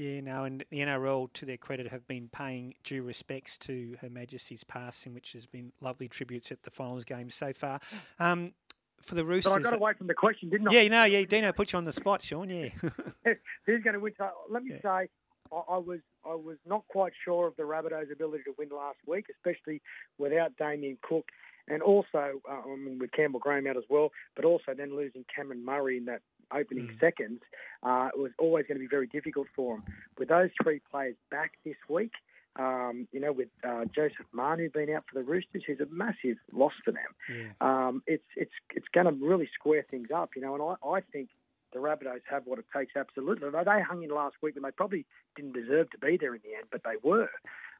Yeah, 0.00 0.22
no, 0.22 0.44
and 0.44 0.64
the 0.70 0.78
NRL, 0.78 1.30
to 1.34 1.44
their 1.44 1.58
credit, 1.58 1.88
have 1.88 2.08
been 2.08 2.30
paying 2.32 2.72
due 2.84 3.02
respects 3.02 3.58
to 3.58 3.98
Her 4.00 4.08
Majesty's 4.08 4.64
passing, 4.64 5.12
which 5.12 5.34
has 5.34 5.44
been 5.44 5.72
lovely 5.82 6.08
tributes 6.08 6.50
at 6.50 6.62
the 6.62 6.70
finals 6.70 7.04
games 7.04 7.34
so 7.34 7.52
far. 7.52 7.80
Um, 8.18 8.48
for 9.02 9.14
the 9.14 9.26
Roosters, 9.26 9.52
But 9.52 9.60
I 9.60 9.62
got 9.62 9.74
away 9.74 9.92
from 9.98 10.06
the 10.06 10.14
question, 10.14 10.48
didn't 10.48 10.68
I? 10.68 10.72
yeah, 10.72 10.88
no, 10.88 11.04
yeah, 11.04 11.22
Dino 11.26 11.52
put 11.52 11.74
you 11.74 11.76
on 11.76 11.84
the 11.84 11.92
spot, 11.92 12.22
Sean. 12.22 12.48
Yeah, 12.48 12.70
Who's 13.66 13.82
going 13.82 13.92
to 13.92 14.00
win? 14.00 14.14
So 14.16 14.30
let 14.48 14.62
me 14.62 14.72
say, 14.82 14.88
I, 14.88 15.06
I 15.52 15.76
was 15.76 16.00
I 16.24 16.34
was 16.34 16.56
not 16.66 16.88
quite 16.88 17.12
sure 17.22 17.46
of 17.46 17.56
the 17.56 17.64
Rabbitohs' 17.64 18.10
ability 18.10 18.44
to 18.44 18.54
win 18.56 18.70
last 18.70 18.98
week, 19.06 19.26
especially 19.30 19.82
without 20.16 20.56
Damien 20.56 20.96
Cook, 21.02 21.26
and 21.68 21.82
also 21.82 22.40
uh, 22.50 22.62
I 22.66 22.76
mean, 22.76 22.98
with 22.98 23.12
Campbell 23.12 23.40
Graham 23.40 23.66
out 23.66 23.76
as 23.76 23.84
well, 23.90 24.12
but 24.34 24.46
also 24.46 24.72
then 24.74 24.96
losing 24.96 25.26
Cameron 25.34 25.62
Murray 25.62 25.98
in 25.98 26.06
that 26.06 26.22
opening 26.54 26.90
seconds, 27.00 27.40
uh, 27.82 28.08
it 28.14 28.18
was 28.18 28.32
always 28.38 28.66
going 28.66 28.76
to 28.76 28.80
be 28.80 28.88
very 28.88 29.06
difficult 29.06 29.46
for 29.54 29.76
them. 29.76 29.84
With 30.18 30.28
those 30.28 30.50
three 30.62 30.80
players 30.90 31.16
back 31.30 31.52
this 31.64 31.76
week. 31.88 32.12
Um, 32.56 33.06
you 33.12 33.20
know, 33.20 33.30
with 33.30 33.46
uh, 33.62 33.84
Joseph 33.94 34.26
Manu 34.32 34.70
being 34.70 34.92
out 34.92 35.04
for 35.10 35.20
the 35.20 35.24
Roosters, 35.24 35.62
who's 35.64 35.78
a 35.78 35.86
massive 35.88 36.36
loss 36.52 36.72
for 36.84 36.90
them. 36.90 37.54
Um, 37.60 38.02
it's 38.08 38.24
it's 38.34 38.50
it's 38.74 38.88
going 38.92 39.06
to 39.06 39.12
really 39.12 39.48
square 39.54 39.86
things 39.88 40.08
up, 40.12 40.30
you 40.34 40.42
know. 40.42 40.54
And 40.54 40.62
I, 40.84 40.96
I 40.96 41.00
think 41.12 41.28
the 41.72 41.78
Rabbitohs 41.78 42.22
have 42.28 42.42
what 42.46 42.58
it 42.58 42.64
takes 42.76 42.96
absolutely. 42.96 43.48
They 43.50 43.80
hung 43.82 44.02
in 44.02 44.10
last 44.10 44.36
week 44.42 44.56
and 44.56 44.64
they 44.64 44.70
probably 44.70 45.06
didn't 45.36 45.52
deserve 45.52 45.90
to 45.90 45.98
be 45.98 46.16
there 46.16 46.34
in 46.34 46.40
the 46.42 46.56
end, 46.56 46.66
but 46.70 46.82
they 46.84 46.96
were. 47.02 47.30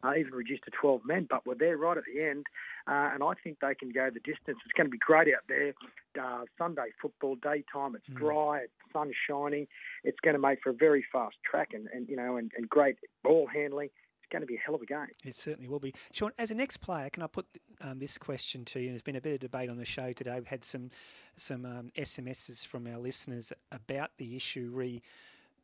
Uh, 0.03 0.15
even 0.19 0.33
reduced 0.33 0.65
to 0.65 0.71
12 0.71 1.03
men, 1.05 1.27
but 1.29 1.45
we're 1.47 1.55
there 1.55 1.77
right 1.77 1.99
at 1.99 2.05
the 2.13 2.23
end. 2.23 2.47
Uh, 2.87 3.11
and 3.13 3.23
I 3.23 3.33
think 3.45 3.59
they 3.61 3.75
can 3.75 3.91
go 3.91 4.09
the 4.09 4.21
distance. 4.21 4.59
It's 4.65 4.73
going 4.75 4.87
to 4.87 4.91
be 4.91 4.99
great 4.99 5.29
out 5.29 5.45
there. 5.47 5.75
Uh, 6.21 6.45
Sunday 6.57 6.89
football, 7.01 7.37
daytime, 7.37 7.95
it's 7.95 8.07
dry, 8.19 8.61
it's 8.61 8.73
sun 8.93 9.13
shining. 9.29 9.67
It's 10.03 10.19
going 10.21 10.35
to 10.35 10.41
make 10.41 10.61
for 10.63 10.71
a 10.71 10.75
very 10.75 11.05
fast 11.13 11.37
track 11.49 11.71
and, 11.73 11.89
and 11.93 12.09
you 12.09 12.17
know, 12.17 12.37
and, 12.37 12.51
and 12.57 12.69
great 12.69 12.97
ball 13.23 13.47
handling. 13.47 13.91
It's 14.23 14.33
going 14.33 14.41
to 14.41 14.47
be 14.47 14.57
a 14.57 14.59
hell 14.59 14.75
of 14.75 14.83
a 14.83 14.87
game. 14.87 15.09
It 15.25 15.37
certainly 15.37 15.69
will 15.69 15.81
be. 15.81 15.95
Sean, 16.13 16.33
as 16.39 16.51
an 16.51 16.61
ex-player, 16.61 17.11
can 17.11 17.23
I 17.23 17.27
put 17.27 17.47
um, 17.81 17.99
this 17.99 18.17
question 18.17 18.65
to 18.67 18.81
you? 18.81 18.91
There's 18.91 19.03
been 19.03 19.17
a 19.17 19.21
bit 19.21 19.35
of 19.35 19.41
debate 19.41 19.69
on 19.69 19.77
the 19.77 19.85
show 19.85 20.13
today. 20.13 20.35
We've 20.37 20.47
had 20.47 20.65
some 20.65 20.91
some 21.37 21.65
um, 21.65 21.91
SMSs 21.97 22.67
from 22.67 22.87
our 22.87 22.99
listeners 22.99 23.53
about 23.71 24.13
the 24.17 24.37
issue. 24.37 24.71
Re 24.73 25.03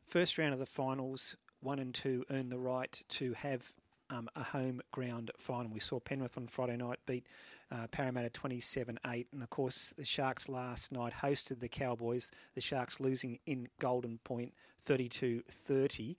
first 0.05 0.37
round 0.37 0.53
of 0.53 0.59
the 0.59 0.65
finals, 0.65 1.35
one 1.59 1.79
and 1.79 1.93
two 1.93 2.23
earn 2.29 2.49
the 2.49 2.59
right 2.59 3.01
to 3.09 3.33
have 3.33 3.73
um, 4.09 4.29
a 4.35 4.43
home 4.43 4.81
ground 4.91 5.31
final. 5.37 5.71
We 5.71 5.79
saw 5.79 5.99
Penrith 5.99 6.37
on 6.37 6.47
Friday 6.47 6.77
night 6.77 6.99
beat 7.05 7.25
uh, 7.71 7.87
Parramatta 7.87 8.29
27 8.29 8.99
8. 9.05 9.27
And 9.33 9.43
of 9.43 9.49
course, 9.49 9.93
the 9.97 10.05
Sharks 10.05 10.47
last 10.49 10.91
night 10.91 11.13
hosted 11.13 11.59
the 11.59 11.69
Cowboys, 11.69 12.31
the 12.55 12.61
Sharks 12.61 12.99
losing 12.99 13.39
in 13.45 13.67
Golden 13.79 14.19
Point 14.23 14.53
32 14.81 15.43
30. 15.47 16.17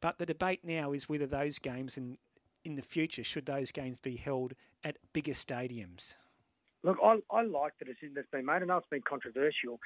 But 0.00 0.18
the 0.18 0.26
debate 0.26 0.60
now 0.64 0.92
is 0.92 1.08
whether 1.08 1.26
those 1.26 1.58
games 1.58 1.96
in, 1.96 2.16
in 2.64 2.76
the 2.76 2.82
future, 2.82 3.24
should 3.24 3.46
those 3.46 3.72
games 3.72 3.98
be 3.98 4.16
held 4.16 4.54
at 4.84 4.96
bigger 5.12 5.32
stadiums? 5.32 6.14
Look, 6.84 6.98
I, 7.02 7.18
I 7.30 7.42
like 7.42 7.72
the 7.78 7.84
decision 7.84 8.12
that's 8.14 8.30
been 8.30 8.46
made. 8.46 8.62
I 8.62 8.64
know 8.64 8.76
it's 8.76 8.88
been 8.88 9.02
controversial, 9.02 9.80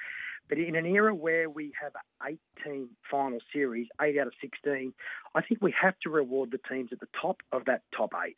but 0.47 0.57
in 0.57 0.75
an 0.75 0.85
era 0.85 1.13
where 1.13 1.49
we 1.49 1.73
have 1.81 1.93
eight 2.27 2.39
team 2.63 2.89
final 3.09 3.39
series, 3.51 3.87
eight 4.01 4.17
out 4.17 4.27
of 4.27 4.33
16, 4.41 4.93
I 5.33 5.41
think 5.41 5.61
we 5.61 5.73
have 5.81 5.95
to 6.03 6.09
reward 6.09 6.51
the 6.51 6.59
teams 6.69 6.89
at 6.91 6.99
the 6.99 7.07
top 7.19 7.41
of 7.51 7.65
that 7.65 7.81
top 7.95 8.11
eight. 8.25 8.35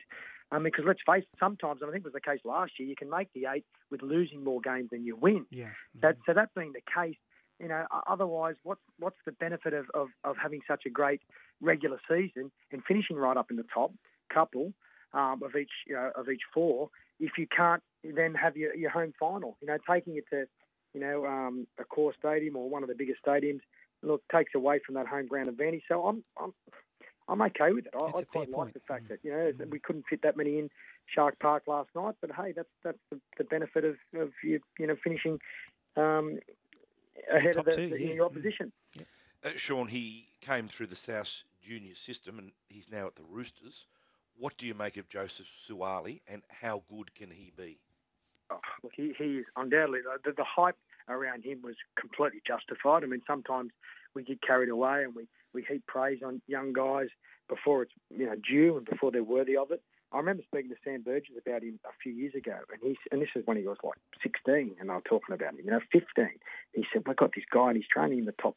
I 0.50 0.56
mean, 0.56 0.64
because 0.64 0.84
let's 0.86 1.00
face 1.04 1.24
it, 1.24 1.38
sometimes, 1.38 1.80
and 1.82 1.90
I 1.90 1.92
think 1.92 2.04
it 2.04 2.12
was 2.12 2.14
the 2.14 2.20
case 2.20 2.40
last 2.44 2.72
year, 2.78 2.88
you 2.88 2.96
can 2.96 3.10
make 3.10 3.32
the 3.34 3.46
eight 3.52 3.64
with 3.90 4.02
losing 4.02 4.44
more 4.44 4.60
games 4.60 4.90
than 4.90 5.04
you 5.04 5.16
win. 5.16 5.44
Yeah. 5.50 5.70
That, 6.00 6.16
so 6.24 6.34
that 6.34 6.54
being 6.54 6.72
the 6.72 6.82
case, 6.94 7.16
you 7.58 7.68
know, 7.68 7.86
otherwise, 8.06 8.54
what's 8.64 8.82
what's 8.98 9.16
the 9.24 9.32
benefit 9.32 9.72
of, 9.72 9.86
of, 9.94 10.08
of 10.24 10.36
having 10.40 10.60
such 10.68 10.82
a 10.86 10.90
great 10.90 11.22
regular 11.60 11.98
season 12.08 12.52
and 12.70 12.82
finishing 12.86 13.16
right 13.16 13.36
up 13.36 13.50
in 13.50 13.56
the 13.56 13.64
top 13.72 13.92
couple 14.32 14.74
um, 15.14 15.40
of 15.42 15.56
each 15.56 15.70
you 15.86 15.94
know, 15.94 16.10
of 16.14 16.28
each 16.28 16.42
four 16.52 16.90
if 17.18 17.32
you 17.38 17.46
can't 17.54 17.82
then 18.04 18.34
have 18.34 18.56
your, 18.56 18.74
your 18.74 18.90
home 18.90 19.12
final? 19.18 19.56
You 19.60 19.68
know, 19.68 19.78
taking 19.88 20.16
it 20.16 20.24
to 20.30 20.46
you 20.94 21.00
know 21.00 21.26
um, 21.26 21.66
Accor 21.80 22.12
Stadium 22.18 22.56
or 22.56 22.68
one 22.68 22.82
of 22.82 22.88
the 22.88 22.94
biggest 22.94 23.20
stadiums, 23.26 23.60
look, 24.02 24.22
takes 24.32 24.54
away 24.54 24.80
from 24.84 24.94
that 24.96 25.06
home 25.06 25.26
ground 25.26 25.48
advantage. 25.48 25.82
So 25.88 26.06
I'm 26.06 26.24
I'm 26.40 26.52
I'm 27.28 27.42
okay 27.42 27.72
with 27.72 27.86
it. 27.86 27.92
I, 27.94 28.18
I 28.18 28.22
quite 28.22 28.50
like 28.50 28.72
the 28.72 28.80
fact 28.86 29.08
that 29.08 29.18
you 29.22 29.30
know 29.30 29.52
we 29.70 29.78
couldn't 29.78 30.04
fit 30.08 30.22
that 30.22 30.36
many 30.36 30.58
in 30.58 30.70
Shark 31.06 31.38
Park 31.38 31.64
last 31.66 31.90
night, 31.94 32.14
but 32.20 32.30
hey, 32.32 32.52
that's 32.54 32.68
that's 32.84 32.98
the, 33.10 33.20
the 33.38 33.44
benefit 33.44 33.84
of, 33.84 33.96
of 34.18 34.30
you 34.42 34.60
you 34.78 34.86
know 34.86 34.96
finishing 35.02 35.38
um, 35.96 36.38
ahead 37.32 37.54
Top 37.54 37.66
of 37.66 37.74
the, 37.74 37.76
two, 37.76 37.90
the, 37.90 38.00
yeah. 38.00 38.14
your 38.14 38.26
opposition. 38.26 38.72
Uh, 39.44 39.50
Sean, 39.56 39.88
he 39.88 40.28
came 40.40 40.68
through 40.68 40.86
the 40.86 40.96
South 40.96 41.44
Junior 41.62 41.94
system 41.94 42.38
and 42.38 42.52
he's 42.68 42.90
now 42.90 43.06
at 43.06 43.16
the 43.16 43.24
Roosters. 43.28 43.86
What 44.38 44.56
do 44.58 44.66
you 44.66 44.74
make 44.74 44.96
of 44.96 45.08
Joseph 45.08 45.46
Suaalii 45.46 46.20
and 46.28 46.42
how 46.48 46.82
good 46.90 47.14
can 47.14 47.30
he 47.30 47.52
be? 47.56 47.78
Oh, 48.50 48.60
he, 48.94 49.12
he 49.18 49.38
is 49.38 49.46
undoubtedly 49.56 50.00
uh, 50.08 50.18
the, 50.24 50.32
the 50.32 50.44
hype 50.44 50.76
around 51.08 51.44
him 51.44 51.62
was 51.62 51.74
completely 51.98 52.40
justified. 52.46 53.02
I 53.02 53.06
mean, 53.06 53.22
sometimes 53.26 53.70
we 54.14 54.22
get 54.22 54.42
carried 54.42 54.68
away 54.68 55.04
and 55.04 55.14
we, 55.14 55.26
we 55.52 55.64
heap 55.68 55.86
praise 55.86 56.20
on 56.24 56.42
young 56.46 56.72
guys 56.72 57.08
before 57.48 57.82
it's 57.82 57.92
you 58.10 58.26
know 58.26 58.34
due 58.36 58.76
and 58.76 58.86
before 58.86 59.10
they're 59.10 59.24
worthy 59.24 59.56
of 59.56 59.70
it. 59.70 59.82
I 60.12 60.18
remember 60.18 60.44
speaking 60.46 60.70
to 60.70 60.76
Sam 60.84 61.02
Burgess 61.02 61.34
about 61.44 61.62
him 61.62 61.80
a 61.84 61.90
few 62.02 62.12
years 62.12 62.34
ago, 62.34 62.56
and 62.72 62.80
he's 62.82 62.96
and 63.10 63.20
this 63.20 63.28
is 63.34 63.44
when 63.44 63.56
he 63.56 63.64
was 63.64 63.78
like 63.82 63.98
16, 64.22 64.76
and 64.78 64.90
I 64.90 64.94
was 64.94 65.02
talking 65.04 65.34
about 65.34 65.54
him, 65.54 65.64
you 65.64 65.70
know, 65.70 65.80
15. 65.92 66.28
He 66.72 66.86
said, 66.92 67.02
"We've 67.06 67.16
got 67.16 67.34
this 67.34 67.44
guy, 67.52 67.68
and 67.68 67.76
he's 67.76 67.88
training 67.88 68.20
in 68.20 68.24
the 68.24 68.34
top 68.40 68.56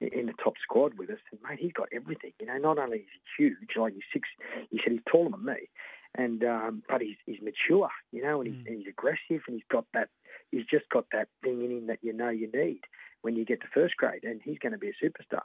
in 0.00 0.26
the 0.26 0.32
top 0.42 0.54
squad 0.62 0.94
with 0.98 1.10
us, 1.10 1.18
and 1.30 1.40
mate, 1.48 1.58
he's 1.60 1.72
got 1.72 1.88
everything. 1.92 2.32
You 2.40 2.46
know, 2.46 2.58
not 2.58 2.78
only 2.78 2.98
is 2.98 3.04
he 3.36 3.44
huge, 3.44 3.76
like 3.76 3.94
he's 3.94 4.02
six, 4.12 4.28
he 4.70 4.80
said 4.82 4.92
he's 4.92 5.02
taller 5.10 5.30
than 5.30 5.44
me, 5.44 5.68
and 6.16 6.42
um, 6.44 6.82
but 6.88 7.02
he's 7.02 7.16
he's 7.26 7.40
mature, 7.42 7.90
you 8.12 8.22
know, 8.22 8.40
and 8.40 8.54
he's, 8.54 8.66
and 8.66 8.78
he's 8.78 8.88
aggressive, 8.88 9.42
and 9.46 9.54
he's 9.54 9.70
got 9.70 9.84
that, 9.94 10.08
he's 10.50 10.64
just 10.70 10.88
got 10.88 11.06
that 11.12 11.28
thing 11.42 11.64
in 11.64 11.70
him 11.70 11.86
that 11.88 11.98
you 12.02 12.12
know 12.12 12.30
you 12.30 12.50
need 12.52 12.80
when 13.22 13.36
you 13.36 13.44
get 13.44 13.60
to 13.60 13.66
first 13.72 13.96
grade, 13.96 14.24
and 14.24 14.40
he's 14.42 14.58
going 14.58 14.72
to 14.72 14.78
be 14.78 14.88
a 14.88 15.04
superstar. 15.04 15.42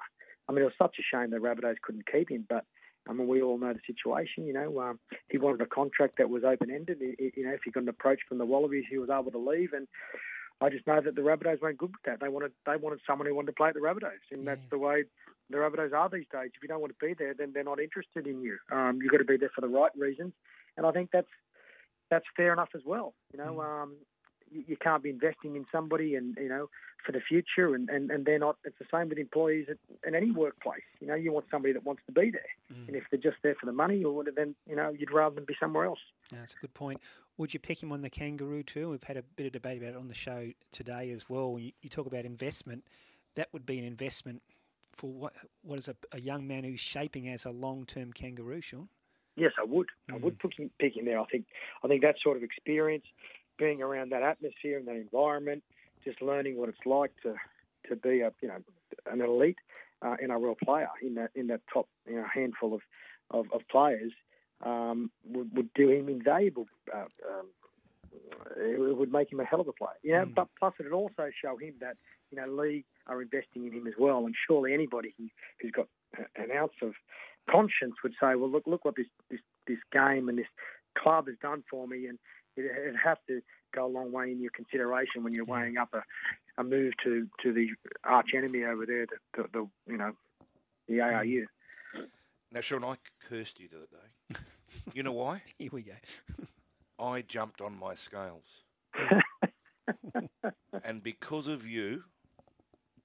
I 0.48 0.52
mean, 0.52 0.62
it 0.62 0.66
was 0.66 0.74
such 0.78 0.98
a 1.00 1.04
shame 1.04 1.32
the 1.32 1.38
Rabbitohs 1.38 1.82
couldn't 1.82 2.10
keep 2.12 2.30
him, 2.30 2.46
but 2.48 2.66
I 3.08 3.14
mean, 3.14 3.28
we 3.28 3.42
all 3.42 3.58
know 3.58 3.74
the 3.74 3.80
situation. 3.86 4.46
You 4.46 4.54
know, 4.54 4.80
um, 4.80 5.00
he 5.30 5.38
wanted 5.38 5.62
a 5.62 5.66
contract 5.66 6.18
that 6.18 6.30
was 6.30 6.44
open 6.44 6.72
ended. 6.72 7.00
You 7.02 7.46
know, 7.46 7.54
if 7.54 7.62
he 7.66 7.72
got 7.72 7.84
an 7.84 7.90
approach 7.90 8.20
from 8.28 8.38
the 8.38 8.46
Wallabies, 8.46 8.86
he 8.90 8.98
was 8.98 9.10
able 9.10 9.32
to 9.32 9.38
leave, 9.38 9.74
and 9.74 9.88
I 10.62 10.70
just 10.70 10.88
know 10.88 11.02
that 11.02 11.16
the 11.16 11.22
Rabbitohs 11.22 11.62
weren't 11.62 11.78
good 11.78 11.92
with 11.92 12.04
that. 12.06 12.20
They 12.22 12.30
wanted 12.30 12.52
they 12.66 12.78
wanted 12.78 13.00
someone 13.06 13.28
who 13.28 13.36
wanted 13.36 13.48
to 13.48 13.54
play 13.54 13.70
at 13.70 13.74
the 13.74 13.82
Rabbitohs, 13.82 14.32
and 14.32 14.48
that's 14.48 14.62
the 14.72 14.78
way 14.78 15.04
the 15.50 15.58
Rabbitohs 15.58 15.94
are 15.94 16.10
these 16.10 16.26
days. 16.32 16.52
If 16.56 16.64
you 16.64 16.68
don't 16.68 16.82
want 16.82 16.94
to 16.98 17.06
be 17.06 17.14
there, 17.14 17.34
then 17.34 17.52
they're 17.54 17.64
not 17.64 17.80
interested 17.80 18.26
in 18.26 18.42
you. 18.42 18.58
Um, 18.72 19.00
you've 19.02 19.12
got 19.12 19.18
to 19.18 19.26
be 19.26 19.38
there 19.38 19.52
for 19.54 19.62
the 19.62 19.68
right 19.68 19.92
reasons, 19.98 20.34
and 20.78 20.86
I 20.86 20.92
think 20.92 21.10
that's 21.12 21.28
that's 22.10 22.26
fair 22.38 22.54
enough 22.54 22.70
as 22.74 22.82
well. 22.86 23.14
You 23.34 23.40
know, 23.40 23.62
um, 23.62 23.96
you, 24.68 24.78
can't 24.78 25.04
be 25.04 25.10
investing 25.10 25.56
in 25.56 25.66
somebody 25.72 26.16
and 26.16 26.38
you 26.38 26.50
know 26.50 26.70
for 27.06 27.12
the 27.12 27.20
future, 27.20 27.76
and, 27.76 27.90
and, 27.90 28.10
and 28.10 28.26
they're 28.26 28.40
not. 28.40 28.58
It's 28.66 28.78
the 28.80 28.86
same 28.92 29.10
with 29.10 29.18
employees 29.18 29.68
at, 29.70 29.78
in 30.08 30.16
any 30.16 30.32
workplace. 30.32 30.82
You 31.00 31.08
know, 31.08 31.16
you 31.16 31.32
want 31.32 31.46
somebody 31.52 31.74
that 31.74 31.86
wants 31.86 32.02
to 32.08 32.12
be 32.12 32.32
there, 32.32 32.42
mm. 32.74 32.88
and 32.88 32.96
if 32.96 33.04
they're 33.12 33.20
just 33.20 33.38
there 33.44 33.56
for 33.60 33.66
the 33.66 33.72
money, 33.72 34.04
or 34.04 34.24
then 34.36 34.56
you 34.68 34.76
know 34.76 34.90
you'd 34.90 35.12
rather 35.12 35.36
them 35.36 35.46
be 35.46 35.56
somewhere 35.60 35.86
else. 35.86 36.00
Yeah, 36.32 36.40
that's 36.40 36.54
a 36.54 36.62
good 36.62 36.74
point. 36.74 37.00
Would 37.38 37.54
you 37.54 37.60
pick 37.60 37.84
him 37.84 37.92
on 37.92 38.02
the 38.02 38.10
kangaroo 38.10 38.64
too? 38.64 38.90
We've 38.90 39.04
had 39.04 39.18
a 39.18 39.24
bit 39.24 39.46
of 39.46 39.52
debate 39.52 39.78
about 39.78 39.90
it 39.90 39.98
on 39.98 40.08
the 40.08 40.14
show 40.14 40.52
today 40.72 41.12
as 41.12 41.30
well. 41.30 41.54
When 41.54 41.64
you, 41.64 41.72
you 41.82 41.90
talk 41.90 42.08
about 42.08 42.26
investment, 42.26 42.86
that 43.36 43.50
would 43.52 43.66
be 43.66 43.78
an 43.78 43.86
investment 43.86 44.42
for 44.94 45.12
what 45.12 45.34
what 45.62 45.78
is 45.78 45.88
a, 45.88 45.96
a 46.12 46.20
young 46.20 46.48
man 46.48 46.64
who's 46.64 46.80
shaping 46.80 47.28
as 47.30 47.46
a 47.46 47.52
long 47.52 47.86
term 47.86 48.14
kangaroo, 48.14 48.62
Sean. 48.62 48.90
Yes, 49.36 49.52
I 49.60 49.66
would. 49.66 49.88
I 50.10 50.16
would 50.16 50.38
mm. 50.38 50.40
pick 50.40 50.60
him, 50.60 50.72
pick 50.80 50.96
him 50.96 51.06
there. 51.06 51.20
I 51.20 51.26
think 51.26 51.46
I 51.84 51.88
think 51.88 52.02
that 52.02 52.16
sort 52.24 52.38
of 52.38 52.44
experience, 52.44 53.04
being 53.58 53.82
around 53.82 54.12
that 54.12 54.24
atmosphere 54.24 54.78
and 54.78 54.88
that 54.88 54.96
environment, 54.96 55.64
just 56.04 56.22
learning 56.22 56.58
what 56.58 56.70
it's 56.70 56.86
like 56.86 57.12
to 57.24 57.36
to 57.90 57.96
be 57.96 58.22
a 58.22 58.32
you 58.42 58.48
know 58.48 58.58
an 59.12 59.22
elite 59.22 59.58
uh, 60.02 60.16
NRL 60.24 60.58
player 60.64 60.90
in 61.02 61.16
that 61.16 61.32
in 61.36 61.48
that 61.48 61.62
top 61.72 61.88
you 62.08 62.16
know 62.16 62.26
handful 62.34 62.74
of 62.74 62.82
of, 63.32 63.46
of 63.54 63.62
players 63.70 64.12
um, 64.64 65.12
would, 65.26 65.56
would 65.56 65.74
do 65.74 65.90
him 65.90 66.10
invaluable. 66.10 66.68
Uh, 66.94 67.06
um, 67.30 67.48
it 68.58 68.98
would 68.98 69.12
make 69.12 69.32
him 69.32 69.40
a 69.40 69.46
hell 69.46 69.60
of 69.60 69.68
a 69.68 69.74
player. 69.74 69.98
You 70.04 70.14
know, 70.14 70.26
but 70.26 70.48
plus 70.58 70.74
it 70.80 70.84
would 70.84 70.94
also 70.94 71.30
show 71.42 71.58
him 71.58 71.74
that 71.82 71.98
you 72.32 72.38
know 72.38 72.48
league 72.48 72.86
are 73.08 73.22
investing 73.22 73.68
in 73.68 73.74
him 73.74 73.88
as 73.88 73.94
well. 73.98 74.26
And 74.26 74.36
surely 74.48 74.74
anybody 74.74 75.14
who, 75.18 75.28
who's 75.62 75.72
got 75.72 75.88
an 76.36 76.52
ounce 76.56 76.74
of 76.82 76.94
conscience 77.50 77.96
would 78.04 78.14
say, 78.14 78.36
well, 78.36 78.50
look, 78.50 78.64
look 78.66 78.86
what 78.86 78.96
this 78.96 79.08
this, 79.30 79.42
this 79.68 79.80
game 79.92 80.30
and 80.30 80.38
this 80.38 80.48
club 80.98 81.28
has 81.28 81.36
done 81.42 81.64
for 81.70 81.88
me, 81.88 82.08
and 82.08 82.18
it, 82.58 82.66
it'd 82.66 82.96
have 83.04 83.18
to 83.28 83.42
go 83.74 83.86
a 83.86 83.88
long 83.88 84.12
way 84.12 84.32
in 84.32 84.42
your 84.42 84.52
consideration 84.52 85.24
when 85.24 85.34
you're 85.34 85.46
weighing 85.46 85.78
up 85.78 85.94
a, 85.94 86.04
a 86.60 86.64
move 86.64 86.94
to, 87.04 87.28
to 87.44 87.54
the 87.54 87.70
arch 88.04 88.30
enemy 88.36 88.64
over 88.64 88.86
there, 88.86 89.06
the, 89.06 89.44
the, 89.44 89.50
the 89.54 89.68
you 89.92 89.98
know 89.98 90.14
the 90.88 91.02
ARU. 91.02 91.48
Mm. 91.96 92.06
Now, 92.52 92.62
Sean, 92.62 92.84
I 92.84 92.96
cursed 93.28 93.60
you 93.60 93.68
the 93.68 93.78
other 93.78 93.88
day. 93.92 94.40
You 94.94 95.04
know 95.04 95.12
why? 95.12 95.42
Here 95.58 95.70
we 95.72 95.82
go. 95.82 95.94
I 97.00 97.22
jumped 97.22 97.62
on 97.62 97.78
my 97.78 97.96
scales. 97.96 98.64
and 100.84 101.04
because 101.04 101.48
of 101.48 101.68
you 101.68 102.04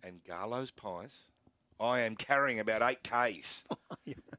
and 0.02 0.22
Garlo's 0.22 0.70
pies, 0.70 1.24
I 1.80 2.00
am 2.00 2.14
carrying 2.14 2.60
about 2.60 2.82
eight 2.82 3.02
Ks. 3.02 3.64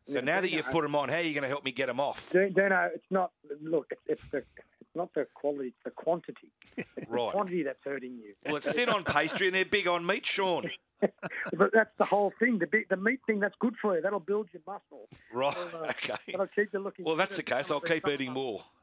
So 0.08 0.20
now 0.22 0.42
that 0.42 0.52
you've 0.52 0.70
put 0.72 0.84
them 0.84 0.96
on, 0.96 1.10
how 1.10 1.16
are 1.16 1.22
you 1.22 1.34
going 1.34 1.44
to 1.44 1.50
help 1.50 1.66
me 1.66 1.72
get 1.72 1.88
them 1.88 2.00
off? 2.00 2.30
Dino, 2.32 2.50
Dino, 2.50 2.76
uh, 2.76 2.90
it's 2.94 3.06
not. 3.10 3.32
Look, 3.62 3.92
it's, 3.92 4.02
it's 4.08 4.32
the. 4.32 4.44
It's 4.92 4.98
not 4.98 5.14
the 5.14 5.26
quality, 5.34 5.68
it's 5.76 5.78
the 5.86 5.92
quantity. 5.92 6.52
It's 6.76 6.88
Right. 7.10 7.26
the 7.26 7.32
quantity 7.32 7.64
that's 7.64 7.80
hurting 7.84 8.18
you. 8.18 8.34
Well, 8.46 8.58
it's 8.58 8.70
thin 8.72 8.90
on 8.90 9.06
pastry 9.06 9.48
and 9.48 9.56
they're 9.56 9.64
big 9.64 9.88
on 9.88 10.06
meat, 10.06 10.26
Sean. 10.26 10.70
but 11.02 11.72
that's 11.74 11.96
the 11.98 12.04
whole 12.06 12.34
thing. 12.40 12.60
The 12.60 12.68
big, 12.68 12.90
the 12.90 12.98
meat 12.98 13.22
thing, 13.26 13.40
that's 13.40 13.56
good 13.60 13.76
for 13.82 13.96
you. 13.96 14.02
That'll 14.02 14.20
build 14.20 14.50
your 14.52 14.62
muscle. 14.68 15.08
Right, 15.34 15.56
That'll, 15.56 15.86
uh, 15.86 15.90
okay. 15.92 16.16
That'll 16.28 16.48
keep 16.48 16.74
you 16.74 16.80
looking. 16.80 17.06
Well, 17.06 17.16
that's 17.16 17.38
the 17.38 17.44
case. 17.44 17.72
I'll 17.72 17.80
keep 17.80 18.06
eating 18.08 18.34
more. 18.34 18.64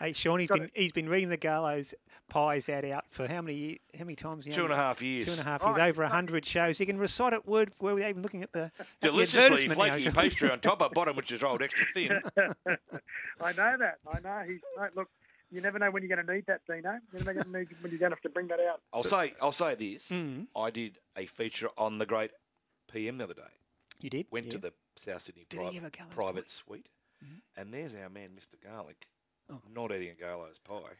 Hey, 0.00 0.12
Sean, 0.12 0.40
he's 0.40 0.48
Got 0.48 0.58
been 0.58 0.70
he's 0.74 0.90
been 0.90 1.08
reading 1.08 1.28
the 1.28 1.36
Garlo's 1.36 1.94
pies 2.28 2.68
ad 2.68 2.84
out 2.84 3.04
for 3.10 3.28
how 3.28 3.40
many 3.42 3.80
how 3.96 4.04
many 4.04 4.16
times? 4.16 4.44
now? 4.44 4.54
Two 4.54 4.64
and 4.64 4.72
a 4.72 4.76
half 4.76 5.00
years. 5.02 5.26
Two 5.26 5.30
and 5.30 5.40
a 5.40 5.44
half 5.44 5.62
Right. 5.62 5.76
years, 5.76 5.88
over 5.90 6.02
a 6.02 6.08
hundred 6.08 6.44
shows. 6.44 6.78
He 6.78 6.86
can 6.86 6.98
recite 6.98 7.32
it 7.32 7.46
word 7.46 7.72
for 7.72 7.84
word 7.84 7.94
without 7.94 8.08
even 8.10 8.22
looking 8.22 8.42
at 8.42 8.52
the, 8.52 8.72
at 8.80 8.86
the 9.00 9.06
Deliciously 9.08 9.68
now, 9.68 9.74
flaky 9.74 10.10
pastry 10.10 10.50
on 10.50 10.58
top, 10.58 10.82
at 10.82 10.92
bottom, 10.92 11.14
which 11.16 11.30
is 11.30 11.42
rolled 11.42 11.62
extra 11.62 11.86
thin. 11.94 12.20
I 13.40 13.52
know 13.52 13.76
that. 13.78 13.98
I 14.12 14.18
know. 14.20 14.42
He's 14.48 14.60
mate, 14.78 14.90
look. 14.96 15.08
You 15.50 15.60
never 15.60 15.78
know 15.78 15.90
when 15.90 16.02
you're 16.02 16.14
going 16.14 16.26
to 16.26 16.32
need 16.34 16.46
that, 16.46 16.60
Dino. 16.66 16.98
You 17.12 17.24
never 17.24 17.34
know 17.34 17.64
when 17.80 17.90
you're 17.90 17.98
going 17.98 18.10
to 18.10 18.16
have 18.16 18.20
to 18.22 18.28
bring 18.28 18.48
that 18.48 18.60
out. 18.60 18.80
I'll 18.92 19.02
say, 19.02 19.34
I'll 19.42 19.52
say 19.52 19.74
this. 19.74 20.08
Mm. 20.08 20.46
I 20.56 20.70
did 20.70 20.98
a 21.16 21.26
feature 21.26 21.68
on 21.76 21.98
the 21.98 22.06
great 22.06 22.30
PM 22.92 23.18
the 23.18 23.24
other 23.24 23.34
day. 23.34 23.42
You 24.00 24.10
did? 24.10 24.26
Went 24.30 24.50
to 24.50 24.58
the 24.58 24.72
South 24.96 25.22
Sydney 25.22 25.46
Did 25.48 25.58
he 25.58 25.64
private, 25.64 25.74
have 25.74 25.84
a 25.84 25.90
Garlo's 25.90 26.14
private 26.14 26.50
suite, 26.50 26.88
and 27.56 27.74
there's 27.74 27.94
our 27.94 28.08
man, 28.08 28.30
Mr. 28.38 28.62
Garlick, 28.62 29.06
Oh. 29.52 29.60
not 29.74 29.90
eating 29.92 30.10
a 30.10 30.14
Garlo's 30.22 30.58
pie. 30.58 30.96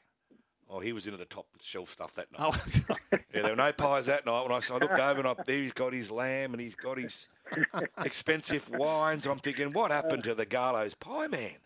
Oh, 0.68 0.80
he 0.80 0.92
was 0.92 1.06
into 1.06 1.18
the 1.18 1.24
top 1.24 1.46
shelf 1.60 1.90
stuff 1.92 2.14
that 2.14 2.30
night. 2.32 2.40
Oh, 2.40 2.52
sorry. 2.52 2.98
yeah, 3.12 3.42
there 3.42 3.50
were 3.50 3.56
no 3.56 3.72
pies 3.72 4.06
that 4.06 4.26
night. 4.26 4.42
When 4.42 4.52
I, 4.52 4.60
so 4.60 4.74
I 4.76 4.78
looked 4.78 4.98
over 4.98 5.18
and 5.20 5.28
I, 5.28 5.34
there 5.44 5.56
he's 5.58 5.72
got 5.72 5.92
his 5.92 6.10
lamb 6.10 6.52
and 6.52 6.60
he's 6.60 6.76
got 6.76 6.98
his 6.98 7.26
expensive 8.04 8.68
wines. 8.70 9.26
I'm 9.26 9.38
thinking, 9.38 9.72
what 9.72 9.90
happened 9.90 10.24
to 10.24 10.34
the 10.34 10.46
Garlo's 10.46 10.94
pie 10.94 11.26
man? 11.26 11.56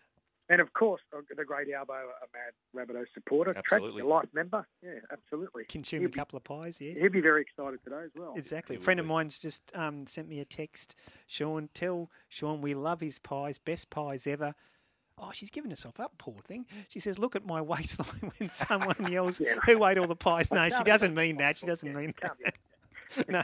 And 0.47 0.61
of 0.61 0.71
course, 0.73 1.01
uh, 1.15 1.21
the 1.35 1.43
great 1.43 1.67
Albo, 1.73 1.93
a 1.93 1.97
mad 2.33 2.53
Rabbitoh 2.87 3.05
supporter, 3.15 3.53
Track, 3.53 3.65
Absolutely. 3.73 4.01
a 4.03 4.05
life 4.05 4.27
member. 4.33 4.67
Yeah, 4.83 4.91
absolutely. 5.11 5.65
Consume 5.65 6.01
He'll 6.01 6.07
a 6.07 6.11
be- 6.11 6.15
couple 6.17 6.37
of 6.37 6.43
pies, 6.43 6.79
yeah. 6.79 6.93
He'll 6.99 7.09
be 7.11 7.21
very 7.21 7.41
excited 7.41 7.79
today 7.83 8.03
as 8.05 8.11
well. 8.15 8.33
Exactly. 8.35 8.75
A 8.75 8.79
friend 8.79 8.99
of 8.99 9.07
mine's 9.07 9.39
just 9.39 9.63
um, 9.75 10.05
sent 10.05 10.27
me 10.29 10.39
a 10.39 10.45
text. 10.45 10.95
Sean, 11.25 11.69
tell 11.73 12.11
Sean 12.29 12.61
we 12.61 12.75
love 12.75 12.99
his 13.01 13.17
pies, 13.17 13.57
best 13.57 13.89
pies 13.89 14.27
ever. 14.27 14.53
Oh, 15.17 15.31
she's 15.33 15.49
giving 15.49 15.71
herself 15.71 15.99
up, 15.99 16.17
poor 16.17 16.35
thing. 16.39 16.65
She 16.89 16.99
says, 16.99 17.17
"Look 17.17 17.35
at 17.37 17.45
my 17.45 17.61
waistline 17.61 18.31
when 18.37 18.49
someone 18.49 19.09
yells, 19.11 19.41
who 19.65 19.85
ate 19.85 19.97
all 19.97 20.07
the 20.07 20.15
pies?" 20.15 20.51
No, 20.51 20.67
she 20.69 20.83
doesn't 20.83 21.15
mean 21.15 21.37
that. 21.37 21.57
She 21.57 21.65
doesn't 21.65 21.95
mean 21.95 22.13
that. 22.21 22.35
no, 23.27 23.43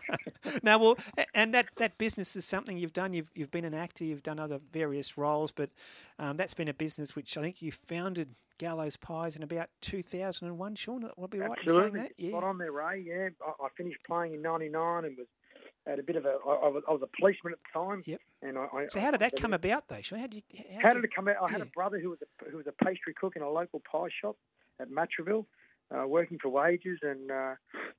no. 0.63 0.77
Well, 0.77 0.97
and 1.33 1.53
that, 1.53 1.67
that 1.77 1.97
business 1.97 2.35
is 2.35 2.45
something 2.45 2.77
you've 2.77 2.93
done. 2.93 3.13
You've 3.13 3.29
you've 3.35 3.51
been 3.51 3.65
an 3.65 3.73
actor. 3.73 4.03
You've 4.03 4.23
done 4.23 4.39
other 4.39 4.59
various 4.71 5.17
roles, 5.17 5.51
but 5.51 5.69
um, 6.19 6.37
that's 6.37 6.53
been 6.53 6.67
a 6.67 6.73
business 6.73 7.15
which 7.15 7.37
I 7.37 7.41
think 7.41 7.61
you 7.61 7.71
founded 7.71 8.29
Garlo's 8.59 8.97
Pies 8.97 9.35
in 9.35 9.43
about 9.43 9.69
2001. 9.81 10.75
Sean, 10.75 11.09
would 11.17 11.29
be 11.29 11.39
right 11.39 11.51
in 11.65 11.73
saying 11.73 11.93
that? 11.93 12.11
Yeah. 12.17 12.29
Spot 12.29 12.43
on 12.43 12.57
there, 12.57 12.71
Ray. 12.71 13.03
Yeah, 13.05 13.29
I, 13.45 13.65
I 13.65 13.67
finished 13.77 13.99
playing 14.05 14.33
in 14.33 14.41
'99 14.41 15.05
and 15.05 15.17
was 15.17 15.27
had 15.87 15.99
a 15.99 16.03
bit 16.03 16.15
of 16.15 16.25
a. 16.25 16.37
I, 16.47 16.53
I, 16.53 16.67
was, 16.67 16.83
I 16.87 16.91
was 16.91 17.01
a 17.01 17.17
policeman 17.19 17.53
at 17.53 17.59
the 17.59 17.79
time. 17.79 18.03
Yep. 18.05 18.19
And 18.43 18.57
I, 18.57 18.65
I, 18.73 18.87
So 18.87 18.99
how 18.99 19.11
did 19.11 19.19
that 19.21 19.35
come 19.39 19.53
about, 19.53 19.87
though, 19.87 20.01
Sean? 20.01 20.19
How 20.19 20.27
did 20.27 20.43
you? 20.49 20.63
How 20.81 20.89
you- 20.89 20.95
did 20.95 21.03
it 21.05 21.15
come 21.15 21.27
out? 21.27 21.35
I 21.41 21.51
had 21.51 21.61
a 21.61 21.65
brother 21.65 21.99
who 21.99 22.09
was 22.09 22.19
a 22.21 22.49
who 22.49 22.57
was 22.57 22.67
a 22.67 22.83
pastry 22.83 23.13
cook 23.13 23.35
in 23.35 23.41
a 23.41 23.49
local 23.49 23.81
pie 23.91 24.09
shop 24.21 24.37
at 24.79 24.89
Matraville, 24.89 25.45
uh, 25.95 26.07
working 26.07 26.39
for 26.41 26.49
wages, 26.49 26.99
and 27.01 27.31
uh, 27.31 27.55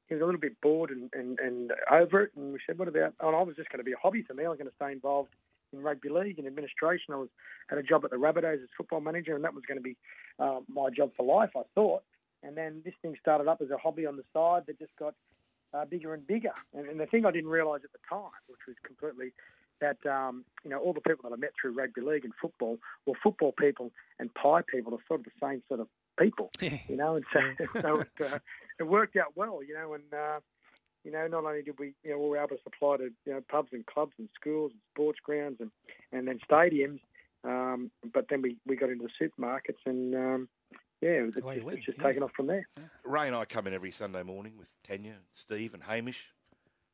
he 0.08 0.14
was 0.14 0.22
a 0.22 0.24
little 0.24 0.40
bit 0.40 0.60
bored 0.60 0.90
and, 0.90 1.10
and, 1.12 1.38
and 1.38 1.72
over 1.90 2.22
it. 2.22 2.32
And 2.36 2.52
we 2.52 2.58
said, 2.66 2.78
"What 2.78 2.88
about?" 2.88 3.14
And 3.20 3.36
I 3.36 3.42
was 3.42 3.56
just 3.56 3.70
going 3.70 3.78
to 3.78 3.84
be 3.84 3.92
a 3.92 4.00
hobby 4.02 4.22
for 4.22 4.34
me. 4.34 4.44
I 4.44 4.48
was 4.48 4.58
going 4.58 4.70
to 4.70 4.76
stay 4.76 4.92
involved 4.92 5.30
in 5.72 5.82
rugby 5.82 6.08
league 6.08 6.38
and 6.38 6.46
administration. 6.46 7.14
I 7.14 7.16
was 7.16 7.28
had 7.68 7.78
a 7.78 7.82
job 7.82 8.04
at 8.04 8.10
the 8.10 8.16
Rabbitohs 8.16 8.62
as 8.62 8.68
football 8.76 9.00
manager, 9.00 9.34
and 9.34 9.44
that 9.44 9.54
was 9.54 9.64
going 9.66 9.78
to 9.78 9.82
be 9.82 9.96
uh, 10.38 10.60
my 10.68 10.90
job 10.90 11.12
for 11.16 11.24
life. 11.24 11.50
I 11.56 11.62
thought. 11.74 12.02
And 12.44 12.56
then 12.56 12.82
this 12.84 12.94
thing 13.02 13.14
started 13.20 13.46
up 13.46 13.60
as 13.62 13.70
a 13.70 13.78
hobby 13.78 14.04
on 14.04 14.16
the 14.16 14.24
side 14.32 14.64
that 14.66 14.76
just 14.78 14.90
got 14.98 15.14
uh, 15.72 15.84
bigger 15.84 16.12
and 16.12 16.26
bigger. 16.26 16.52
And, 16.74 16.88
and 16.88 16.98
the 16.98 17.06
thing 17.06 17.24
I 17.24 17.30
didn't 17.30 17.50
realise 17.50 17.82
at 17.84 17.92
the 17.92 17.98
time, 18.08 18.34
which 18.48 18.58
was 18.66 18.76
completely 18.84 19.32
that 19.80 20.04
um, 20.06 20.44
you 20.64 20.70
know 20.70 20.78
all 20.78 20.92
the 20.92 21.00
people 21.00 21.28
that 21.28 21.34
I 21.34 21.38
met 21.38 21.50
through 21.60 21.74
rugby 21.74 22.00
league 22.00 22.24
and 22.24 22.32
football, 22.40 22.78
were 23.06 23.14
football 23.22 23.52
people 23.52 23.90
and 24.18 24.32
pie 24.34 24.62
people 24.62 24.94
are 24.94 25.04
sort 25.06 25.20
of 25.20 25.26
the 25.26 25.46
same 25.46 25.62
sort 25.68 25.80
of 25.80 25.88
people, 26.18 26.50
you 26.60 26.96
know. 26.96 27.16
And 27.16 27.24
so, 27.32 27.40
so 27.80 28.00
it, 28.00 28.08
uh, 28.20 28.38
it 28.78 28.84
worked 28.84 29.16
out 29.16 29.36
well, 29.36 29.62
you 29.62 29.74
know. 29.74 29.94
And 29.94 30.12
uh, 30.12 30.40
you 31.04 31.12
know, 31.12 31.26
not 31.26 31.44
only 31.44 31.62
did 31.62 31.78
we, 31.78 31.94
you 32.02 32.10
know, 32.10 32.18
we 32.18 32.28
were 32.28 32.38
able 32.38 32.56
to 32.56 32.62
supply 32.62 32.98
to 32.98 33.10
you 33.26 33.32
know 33.32 33.42
pubs 33.48 33.70
and 33.72 33.84
clubs 33.86 34.12
and 34.18 34.28
schools 34.34 34.72
and 34.72 34.80
sports 34.94 35.18
grounds 35.22 35.56
and 35.60 35.70
and 36.12 36.28
then 36.28 36.38
stadiums, 36.48 37.00
um, 37.44 37.90
but 38.12 38.26
then 38.30 38.42
we, 38.42 38.56
we 38.66 38.76
got 38.76 38.90
into 38.90 39.06
the 39.06 39.26
supermarkets 39.26 39.84
and 39.86 40.14
um, 40.14 40.48
yeah, 41.02 41.26
it's, 41.26 41.40
Away 41.40 41.56
just, 41.56 41.68
it's 41.68 41.86
just 41.86 41.98
yeah. 41.98 42.04
taken 42.04 42.22
off 42.22 42.30
from 42.36 42.46
there. 42.46 42.66
Ray 43.04 43.26
and 43.26 43.34
I 43.34 43.44
come 43.44 43.66
in 43.66 43.74
every 43.74 43.90
Sunday 43.90 44.22
morning 44.22 44.54
with 44.56 44.72
Tanya, 44.86 45.16
Steve, 45.32 45.74
and 45.74 45.82
Hamish. 45.82 46.28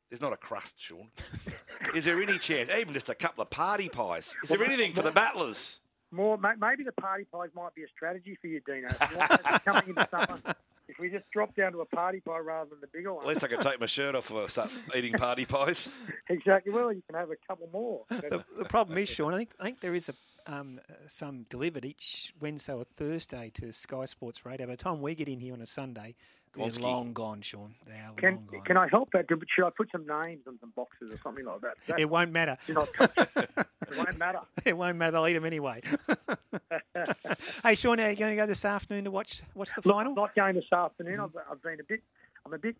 There's 0.09 0.21
not 0.21 0.33
a 0.33 0.37
crust, 0.37 0.81
Sean. 0.81 1.09
Is 1.95 2.05
there 2.05 2.19
any 2.19 2.39
chance, 2.39 2.71
even 2.75 2.95
just 2.95 3.09
a 3.09 3.13
couple 3.13 3.43
of 3.43 3.51
party 3.51 3.87
pies? 3.87 4.35
Is 4.41 4.49
there 4.49 4.63
anything 4.63 4.93
for 4.93 5.03
the 5.03 5.11
battlers? 5.11 5.79
More, 6.11 6.37
maybe 6.37 6.83
the 6.83 6.91
party 6.93 7.25
pies 7.31 7.49
might 7.55 7.75
be 7.75 7.83
a 7.83 7.87
strategy 7.87 8.37
for 8.41 8.47
you, 8.47 8.61
Dino. 8.65 8.87
If 8.89 9.65
coming 9.65 9.89
into 9.89 10.07
summer, 10.09 10.39
if 10.87 10.97
we 10.99 11.09
just 11.09 11.29
drop 11.31 11.55
down 11.55 11.71
to 11.73 11.81
a 11.81 11.85
party 11.85 12.19
pie 12.19 12.39
rather 12.39 12.71
than 12.71 12.81
the 12.81 12.87
bigger 12.87 13.13
one. 13.13 13.23
At 13.23 13.29
least 13.29 13.43
I 13.43 13.47
can 13.47 13.61
take 13.61 13.79
my 13.79 13.85
shirt 13.85 14.15
off 14.15 14.31
if 14.31 14.37
I 14.37 14.47
start 14.47 14.71
eating 14.95 15.13
party 15.13 15.45
pies. 15.45 15.87
Exactly. 16.31 16.71
Well, 16.71 16.93
you 16.93 17.01
can 17.07 17.15
have 17.15 17.31
a 17.31 17.35
couple 17.47 17.67
more. 17.73 18.03
the, 18.09 18.43
the 18.55 18.65
problem 18.65 18.97
is, 18.99 19.09
Sean, 19.09 19.33
I 19.33 19.37
think 19.37 19.51
I 19.59 19.63
think 19.63 19.79
there 19.79 19.95
is 19.95 20.09
a 20.09 20.13
um, 20.45 20.79
some 21.07 21.45
delivered 21.49 21.85
each 21.85 22.33
Wednesday 22.39 22.73
or 22.73 22.83
Thursday 22.83 23.51
to 23.55 23.71
Sky 23.71 24.05
Sports 24.05 24.45
Radio. 24.45 24.67
By 24.67 24.73
the 24.73 24.77
time 24.77 25.01
we 25.01 25.15
get 25.15 25.27
in 25.27 25.39
here 25.39 25.53
on 25.53 25.61
a 25.61 25.65
Sunday, 25.65 26.15
they're 26.55 26.71
long 26.81 27.13
gone, 27.13 27.41
Sean. 27.41 27.75
They 27.87 27.93
are 27.93 28.13
Can 28.17 28.35
long 28.35 28.45
gone. 28.47 28.61
can 28.61 28.77
I 28.77 28.87
help 28.87 29.09
that? 29.13 29.25
Should 29.53 29.65
I 29.65 29.69
put 29.75 29.89
some 29.91 30.05
names 30.07 30.41
on 30.47 30.57
some 30.59 30.71
boxes 30.75 31.13
or 31.13 31.17
something 31.17 31.45
like 31.45 31.61
that? 31.61 31.75
That- 31.87 31.99
It 31.99 32.09
won't 32.09 32.31
matter. 32.31 32.57
do 32.67 32.73
not 32.73 32.87
touch 32.95 33.11
it. 33.17 33.29
it 33.57 33.97
won't 33.97 34.17
matter. 34.17 34.39
it 34.65 34.77
won't 34.77 34.97
matter. 34.97 35.11
They'll 35.11 35.27
eat 35.27 35.33
them 35.33 35.45
anyway. 35.45 35.81
hey, 37.63 37.75
Sean, 37.75 37.99
are 37.99 38.09
you 38.09 38.15
going 38.15 38.31
to 38.31 38.35
go 38.35 38.45
this 38.45 38.65
afternoon 38.65 39.05
to 39.05 39.11
watch 39.11 39.41
watch 39.55 39.69
the 39.75 39.81
Look, 39.85 39.95
final? 39.95 40.11
I'm 40.13 40.15
not 40.15 40.35
going 40.35 40.55
this 40.55 40.71
afternoon. 40.71 41.19
I've, 41.19 41.31
I've 41.51 41.61
been 41.61 41.79
a 41.79 41.83
bit. 41.83 42.01
I'm 42.45 42.53
a 42.53 42.57
bit. 42.57 42.75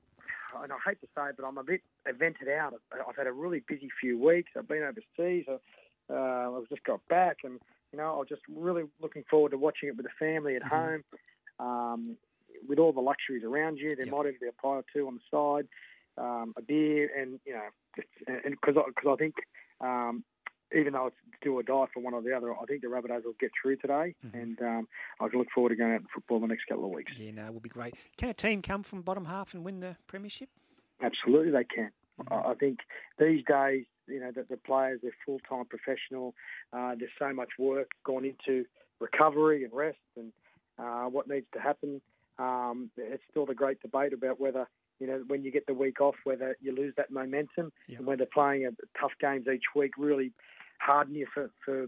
And 0.63 0.71
I 0.73 0.77
hate 0.85 0.99
to 1.01 1.07
say 1.15 1.29
it, 1.29 1.35
but 1.37 1.45
I'm 1.45 1.57
a 1.59 1.63
bit 1.63 1.81
vented 2.17 2.49
out. 2.49 2.73
I've, 2.93 3.01
I've 3.09 3.15
had 3.15 3.27
a 3.27 3.31
really 3.31 3.61
busy 3.67 3.89
few 4.01 4.17
weeks. 4.17 4.51
I've 4.57 4.67
been 4.67 4.83
overseas. 4.83 5.45
I, 5.47 6.13
uh, 6.13 6.57
I've 6.57 6.69
just 6.69 6.83
got 6.83 7.07
back, 7.07 7.37
and 7.43 7.59
you 7.91 7.97
know, 7.99 8.15
I 8.15 8.17
was 8.17 8.27
just 8.29 8.41
really 8.49 8.83
looking 8.99 9.23
forward 9.29 9.51
to 9.51 9.57
watching 9.57 9.89
it 9.89 9.95
with 9.97 10.07
the 10.07 10.11
family 10.17 10.55
at 10.55 10.63
home. 10.63 11.03
Um, 11.59 12.17
with 12.67 12.79
all 12.79 12.93
the 12.93 13.01
luxuries 13.01 13.43
around 13.43 13.77
you, 13.77 13.91
there 13.95 14.05
might 14.05 14.21
even 14.21 14.37
be 14.41 14.47
a 14.47 14.61
pie 14.61 14.69
or 14.69 14.85
two 14.93 15.07
on 15.07 15.15
the 15.15 15.21
side, 15.31 15.67
um, 16.17 16.53
a 16.57 16.61
beer, 16.61 17.09
and 17.17 17.39
you 17.45 17.53
know, 17.53 17.67
and 18.27 18.55
because 18.61 18.75
because 18.87 19.11
I 19.11 19.15
think 19.15 19.35
um, 19.81 20.23
even 20.75 20.93
though 20.93 21.07
it's 21.07 21.15
do 21.41 21.57
or 21.57 21.63
die 21.63 21.85
for 21.93 22.01
one 22.01 22.13
or 22.13 22.21
the 22.21 22.35
other, 22.35 22.53
I 22.53 22.65
think 22.65 22.81
the 22.81 22.87
Rabbitohs 22.87 23.23
will 23.23 23.35
get 23.39 23.51
through 23.61 23.77
today, 23.77 24.15
and 24.33 24.61
um, 24.61 24.87
I 25.19 25.27
can 25.29 25.39
look 25.39 25.47
forward 25.53 25.69
to 25.69 25.75
going 25.75 25.93
out 25.93 26.01
in 26.01 26.07
football 26.13 26.39
the 26.39 26.47
next 26.47 26.65
couple 26.65 26.85
of 26.85 26.91
weeks. 26.91 27.13
Yeah, 27.17 27.31
no, 27.31 27.45
it 27.45 27.53
will 27.53 27.61
be 27.61 27.69
great. 27.69 27.95
Can 28.17 28.29
a 28.29 28.33
team 28.33 28.61
come 28.61 28.83
from 28.83 29.01
bottom 29.01 29.25
half 29.25 29.53
and 29.53 29.63
win 29.63 29.79
the 29.79 29.95
premiership? 30.07 30.49
Absolutely, 31.01 31.51
they 31.51 31.63
can. 31.63 31.91
I 32.29 32.51
I 32.51 32.53
think 32.55 32.79
these 33.17 33.43
days, 33.47 33.85
you 34.07 34.19
know, 34.19 34.31
that 34.35 34.49
the 34.49 34.57
players 34.57 34.99
they're 35.01 35.11
full 35.25 35.39
time 35.49 35.65
professional. 35.65 36.35
Uh, 36.73 36.95
there's 36.97 37.11
so 37.17 37.33
much 37.33 37.49
work 37.57 37.89
gone 38.05 38.25
into 38.25 38.65
recovery 38.99 39.63
and 39.63 39.73
rest 39.73 39.97
and 40.17 40.31
uh, 40.77 41.05
what 41.05 41.27
needs 41.27 41.45
to 41.53 41.59
happen. 41.59 42.01
Um, 42.39 42.89
it's 42.97 43.23
still 43.29 43.45
the 43.45 43.53
great 43.53 43.81
debate 43.81 44.13
about 44.13 44.39
whether 44.39 44.67
you 44.99 45.07
know 45.07 45.23
when 45.27 45.43
you 45.43 45.51
get 45.51 45.67
the 45.67 45.73
week 45.73 46.01
off, 46.01 46.15
whether 46.23 46.55
you 46.61 46.73
lose 46.73 46.93
that 46.97 47.11
momentum 47.11 47.71
and 47.89 48.05
whether 48.05 48.25
playing 48.25 48.65
a, 48.65 48.69
tough 48.99 49.11
games 49.19 49.45
each 49.53 49.65
week 49.75 49.91
really 49.97 50.31
harden 50.79 51.13
you 51.13 51.27
for, 51.33 51.51
for 51.63 51.81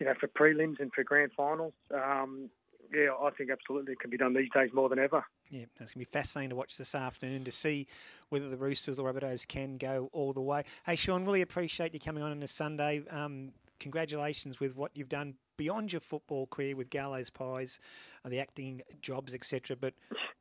you 0.00 0.06
know 0.06 0.14
for 0.18 0.28
prelims 0.28 0.80
and 0.80 0.92
for 0.92 1.04
grand 1.04 1.30
finals. 1.36 1.74
Um, 1.94 2.50
yeah, 2.92 3.08
I 3.20 3.30
think 3.30 3.50
absolutely 3.50 3.92
it 3.92 4.00
can 4.00 4.10
be 4.10 4.16
done 4.16 4.34
these 4.34 4.50
days 4.54 4.70
more 4.72 4.88
than 4.88 4.98
ever. 4.98 5.24
Yeah, 5.50 5.62
it's 5.62 5.78
going 5.78 5.88
to 5.88 5.98
be 5.98 6.04
fascinating 6.04 6.50
to 6.50 6.56
watch 6.56 6.76
this 6.76 6.94
afternoon 6.94 7.44
to 7.44 7.50
see 7.50 7.86
whether 8.28 8.48
the 8.48 8.56
Roosters 8.56 8.98
or 8.98 9.12
Rabbitohs 9.12 9.46
can 9.46 9.78
go 9.78 10.08
all 10.12 10.32
the 10.32 10.40
way. 10.40 10.64
Hey, 10.86 10.96
Sean, 10.96 11.24
really 11.24 11.42
appreciate 11.42 11.94
you 11.94 12.00
coming 12.00 12.22
on 12.22 12.30
on 12.30 12.42
a 12.42 12.46
Sunday. 12.46 13.02
Um, 13.10 13.52
congratulations 13.80 14.60
with 14.60 14.76
what 14.76 14.92
you've 14.94 15.08
done 15.08 15.34
beyond 15.56 15.92
your 15.92 16.00
football 16.00 16.46
career 16.46 16.76
with 16.76 16.90
Garlo's 16.90 17.30
Pies, 17.30 17.80
uh, 18.24 18.28
the 18.28 18.40
acting 18.40 18.82
jobs, 19.00 19.34
etc. 19.34 19.76
But 19.76 19.94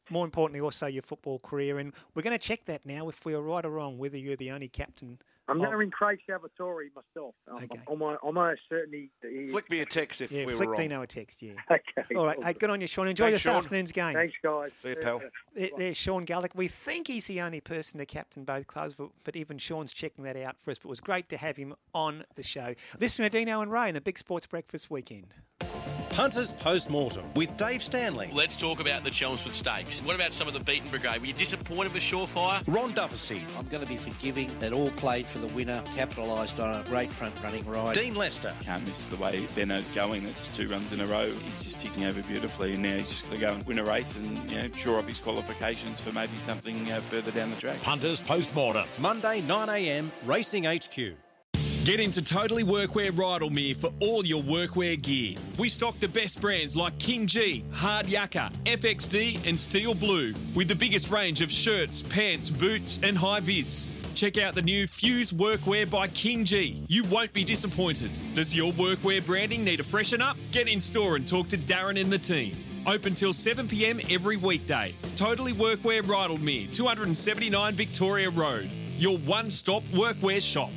more 0.10 0.26
importantly, 0.26 0.62
also 0.62 0.88
your 0.88 1.04
football 1.04 1.40
career. 1.40 1.80
And 1.80 1.94
we're 2.14 2.24
going 2.24 2.38
to 2.38 2.44
check 2.44 2.66
that 2.66 2.86
now 2.86 3.10
if 3.10 3.26
we 3.26 3.34
are 3.34 3.42
right 3.42 3.66
or 3.66 3.72
wrong, 3.72 3.98
whether 3.98 4.18
you're 4.18 4.36
the 4.36 4.52
only 4.52 4.68
captain 4.68 5.20
I'm 5.50 5.60
Oh. 5.60 5.70
now 5.70 5.80
in 5.82 5.92
Craig 5.92 6.20
Salvatori 6.30 6.88
myself. 6.96 7.36
I'm, 7.50 7.64
Okay. 7.66 7.78
I'm, 7.80 8.02
almost, 8.02 8.20
almost 8.24 8.62
certain 8.70 8.94
he, 8.94 9.10
he 9.28 9.48
Flick 9.48 9.70
me 9.70 9.82
a 9.82 9.86
text 9.86 10.22
if 10.22 10.32
Yeah, 10.32 10.46
we 10.46 10.54
were 10.54 10.58
flick 10.58 10.70
wrong. 10.70 10.78
Dino 10.78 11.02
a 11.02 11.08
text, 11.08 11.42
yeah. 11.42 11.54
Okay. 11.72 12.16
All 12.16 12.26
right, 12.26 12.42
hey, 12.44 12.54
good 12.54 12.70
on 12.70 12.80
you, 12.80 12.88
Sean. 12.88 13.08
Enjoy 13.10 13.26
Thanks, 13.26 13.36
this 13.36 13.42
Sean. 13.44 13.56
afternoon's 13.56 13.92
game. 13.92 14.14
Thanks, 14.14 14.36
guys. 14.42 14.72
See 14.82 14.90
you, 14.90 14.96
pal. 14.96 15.22
There, 15.54 15.70
there's 15.78 15.98
Sean 15.98 16.24
Garlick. 16.26 16.54
We 16.56 16.68
think 16.70 17.08
he's 17.08 17.28
the 17.28 17.42
only 17.42 17.60
person 17.60 18.00
to 18.00 18.06
captain 18.06 18.46
both 18.46 18.68
clubs, 18.68 18.96
but, 18.96 19.10
but 19.26 19.36
even 19.36 19.58
Sean's 19.58 19.94
checking 19.94 20.24
that 20.24 20.38
out 20.38 20.56
for 20.62 20.72
us. 20.72 20.78
But 20.80 20.88
it 20.88 20.90
was 20.92 21.00
great 21.02 21.28
to 21.30 21.38
have 21.38 21.58
him 21.58 21.76
on 21.94 22.24
the 22.36 22.44
show. 22.44 22.74
Listen 23.00 23.24
to 23.24 23.30
Dino 23.30 23.60
and 23.62 23.72
Ray 23.72 23.90
in 23.90 23.96
the 23.96 24.02
Big 24.02 24.18
Sports 24.18 24.48
Breakfast 24.48 24.90
weekend. 24.90 25.34
Punters 26.12 26.52
Post-Mortem 26.54 27.26
with 27.36 27.56
Dave 27.58 27.82
Stanley. 27.82 28.30
Let's 28.32 28.56
talk 28.56 28.80
about 28.80 29.04
the 29.04 29.10
Chelmsford 29.10 29.54
Stakes. 29.54 30.02
What 30.02 30.14
about 30.16 30.32
some 30.32 30.48
of 30.48 30.54
the 30.54 30.60
beaten 30.60 30.88
brigade? 30.90 31.20
Were 31.20 31.26
you 31.26 31.34
disappointed 31.34 31.92
with 31.92 32.04
Surefire? 32.04 32.64
Ron 32.68 32.92
Dufficy. 32.92 33.42
I'm 33.58 33.68
going 33.68 33.84
to 33.84 33.90
be 33.90 33.98
forgiving 33.98 34.52
that 34.60 34.74
all 34.74 34.90
played 34.92 35.26
for 35.26 35.40
the 35.40 35.48
winner, 35.56 35.82
capitalised 35.96 36.60
on 36.60 36.76
a 36.76 36.84
great 36.84 37.12
front 37.12 37.42
running 37.44 37.66
ride. 37.66 37.96
Dean 37.96 38.14
Lester. 38.14 38.54
Can't 38.62 38.86
miss 38.86 39.04
the 39.06 39.16
way 39.16 39.48
Benno's 39.56 39.90
going. 39.90 40.24
It's 40.26 40.56
two 40.56 40.68
runs 40.68 40.94
in 40.94 41.02
a 41.02 41.08
row. 41.08 41.32
He's 41.32 41.64
just 41.64 41.80
ticking 41.80 42.06
over 42.06 42.22
beautifully, 42.24 42.74
and 42.74 42.84
now 42.84 42.98
he's 42.98 43.10
just 43.10 43.26
going 43.26 43.38
to 43.38 43.42
go 43.42 43.54
and 43.54 43.64
win 43.66 43.80
a 43.80 43.84
race 43.84 44.16
and 44.16 44.52
you 44.52 44.62
know, 44.62 44.70
shore 44.76 45.00
up 45.00 45.08
his 45.08 45.20
qualifications 45.20 46.00
for 46.00 46.12
maybe 46.12 46.36
something 46.36 46.92
uh, 46.92 47.00
further 47.02 47.32
down 47.32 47.50
the 47.50 47.56
track. 47.56 47.82
Punters 47.82 48.22
Post-Mortem. 48.22 48.86
Monday, 49.00 49.42
9am, 49.42 50.10
Racing 50.26 50.66
HQ. 50.66 51.23
Get 51.84 52.00
into 52.00 52.22
Totally 52.22 52.64
Workwear 52.64 53.12
Rydalmere 53.12 53.76
for 53.76 53.92
all 54.00 54.26
your 54.26 54.42
workwear 54.42 55.02
gear. 55.02 55.36
We 55.58 55.68
stock 55.68 56.00
the 56.00 56.08
best 56.08 56.40
brands 56.40 56.78
like 56.78 56.98
KingGee, 56.98 57.74
Hard 57.74 58.06
Yakka, 58.06 58.54
FXD, 58.64 59.46
and 59.46 59.60
Steel 59.60 59.94
Blue, 59.94 60.34
with 60.56 60.70
the 60.70 60.76
biggest 60.76 61.12
range 61.12 61.42
of 61.42 61.52
shirts, 61.52 62.02
pants, 62.02 62.50
boots, 62.50 63.02
and 63.04 63.18
high 63.18 63.42
vis. 63.42 63.92
Check 64.16 64.38
out 64.38 64.56
the 64.56 64.62
new 64.62 64.88
Fuse 64.88 65.34
Workwear 65.34 65.92
by 65.92 66.08
KingGee. 66.08 66.86
You 66.88 67.04
won't 67.04 67.34
be 67.34 67.44
disappointed. 67.44 68.12
Does 68.34 68.56
your 68.56 68.72
workwear 68.72 69.26
branding 69.26 69.66
need 69.66 69.82
a 69.82 69.84
freshen 69.84 70.22
up? 70.22 70.38
Get 70.54 70.70
in 70.70 70.80
store 70.80 71.18
and 71.18 71.28
talk 71.28 71.50
to 71.50 71.58
Darren 71.58 72.00
and 72.00 72.10
the 72.10 72.18
team. 72.18 72.56
Open 72.88 73.14
till 73.14 73.34
7 73.34 73.68
pm 73.68 74.00
every 74.10 74.38
weekday. 74.38 74.96
Totally 75.18 75.52
Workwear 75.52 76.02
Rydalmere, 76.02 76.72
279 76.74 77.74
Victoria 77.74 78.30
Road. 78.30 78.70
Your 78.98 79.18
one 79.18 79.50
stop 79.50 79.84
workwear 79.92 80.42
shop. 80.42 80.70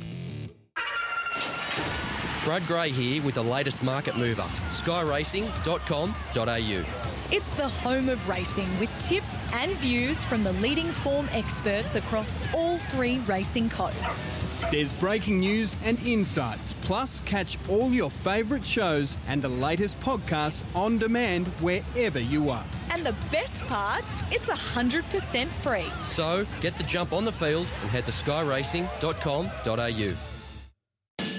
Brad 2.43 2.65
Gray 2.65 2.91
here 2.91 3.21
with 3.23 3.35
the 3.35 3.43
latest 3.43 3.83
market 3.83 4.15
mover, 4.15 4.45
skyracing.com.au. 4.69 7.07
It's 7.29 7.55
the 7.55 7.67
home 7.67 8.07
of 8.07 8.29
racing 8.29 8.69
with 8.79 8.89
tips 8.99 9.43
and 9.53 9.75
views 9.75 10.23
from 10.23 10.45
the 10.45 10.53
leading 10.53 10.87
form 10.87 11.27
experts 11.33 11.95
across 11.95 12.39
all 12.55 12.77
three 12.77 13.19
racing 13.27 13.67
codes. 13.67 14.29
There's 14.71 14.93
breaking 14.93 15.39
news 15.39 15.75
and 15.83 16.01
insights, 16.05 16.71
plus 16.83 17.19
catch 17.21 17.57
all 17.67 17.91
your 17.91 18.09
favourite 18.09 18.63
shows 18.63 19.17
and 19.27 19.41
the 19.41 19.49
latest 19.49 19.99
podcasts 19.99 20.63
on 20.73 20.99
demand 20.99 21.47
wherever 21.59 22.19
you 22.19 22.49
are. 22.49 22.63
And 22.91 23.05
the 23.05 23.15
best 23.29 23.61
part, 23.67 24.05
it's 24.31 24.47
100% 24.47 25.49
free. 25.49 25.91
So 26.01 26.45
get 26.61 26.77
the 26.77 26.83
jump 26.83 27.11
on 27.11 27.25
the 27.25 27.33
field 27.33 27.67
and 27.81 27.91
head 27.91 28.05
to 28.05 28.13
skyracing.com.au. 28.13 30.36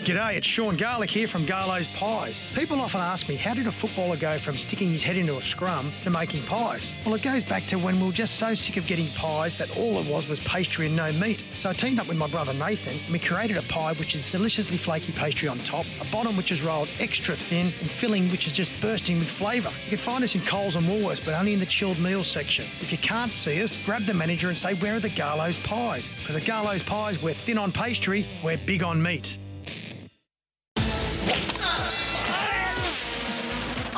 G'day, 0.08 0.36
it's 0.36 0.46
Sean 0.46 0.74
Garlick 0.74 1.10
here 1.10 1.28
from 1.28 1.44
Garlo's 1.44 1.94
Pies. 1.94 2.42
People 2.54 2.80
often 2.80 3.02
ask 3.02 3.28
me, 3.28 3.34
how 3.34 3.52
did 3.52 3.66
a 3.66 3.70
footballer 3.70 4.16
go 4.16 4.38
from 4.38 4.56
sticking 4.56 4.88
his 4.88 5.02
head 5.02 5.18
into 5.18 5.36
a 5.36 5.42
scrum 5.42 5.92
to 6.02 6.08
making 6.08 6.42
pies? 6.44 6.94
Well, 7.04 7.14
it 7.14 7.20
goes 7.20 7.44
back 7.44 7.66
to 7.66 7.78
when 7.78 8.00
we 8.00 8.06
were 8.06 8.12
just 8.14 8.36
so 8.36 8.54
sick 8.54 8.78
of 8.78 8.86
getting 8.86 9.06
pies 9.08 9.58
that 9.58 9.76
all 9.76 9.98
it 9.98 10.06
was 10.06 10.26
was 10.26 10.40
pastry 10.40 10.86
and 10.86 10.96
no 10.96 11.12
meat. 11.12 11.44
So 11.52 11.68
I 11.68 11.74
teamed 11.74 12.00
up 12.00 12.08
with 12.08 12.16
my 12.16 12.26
brother 12.26 12.54
Nathan 12.54 12.94
and 12.94 13.12
we 13.12 13.18
created 13.18 13.58
a 13.58 13.62
pie 13.64 13.92
which 13.96 14.14
is 14.14 14.30
deliciously 14.30 14.78
flaky 14.78 15.12
pastry 15.12 15.46
on 15.46 15.58
top, 15.58 15.84
a 16.00 16.10
bottom 16.10 16.38
which 16.38 16.52
is 16.52 16.62
rolled 16.62 16.88
extra 17.00 17.36
thin, 17.36 17.66
and 17.66 17.90
filling 17.90 18.30
which 18.30 18.46
is 18.46 18.54
just 18.54 18.70
bursting 18.80 19.18
with 19.18 19.28
flavour. 19.28 19.70
You 19.84 19.90
can 19.90 19.98
find 19.98 20.24
us 20.24 20.34
in 20.34 20.40
Coles 20.40 20.76
and 20.76 20.86
Woolworths, 20.86 21.22
but 21.22 21.34
only 21.34 21.52
in 21.52 21.60
the 21.60 21.66
chilled 21.66 21.98
meals 21.98 22.28
section. 22.28 22.64
If 22.80 22.92
you 22.92 22.98
can't 22.98 23.36
see 23.36 23.60
us, 23.60 23.76
grab 23.84 24.06
the 24.06 24.14
manager 24.14 24.48
and 24.48 24.56
say, 24.56 24.72
where 24.76 24.94
are 24.94 25.00
the 25.00 25.10
Garlo's 25.10 25.58
Pies? 25.58 26.10
Because 26.18 26.36
at 26.36 26.46
Garlo's 26.46 26.82
Pies, 26.82 27.22
we're 27.22 27.34
thin 27.34 27.58
on 27.58 27.72
pastry, 27.72 28.24
we're 28.42 28.56
big 28.56 28.82
on 28.82 29.02
meat. 29.02 29.38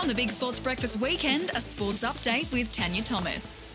On 0.01 0.09
the 0.09 0.15
Big 0.15 0.31
Sports 0.31 0.59
Breakfast 0.59 0.99
weekend, 0.99 1.51
a 1.55 1.61
sports 1.61 2.05
update 2.05 2.51
with 2.55 2.73
Tanya 2.73 3.03
Thomas. 3.03 3.69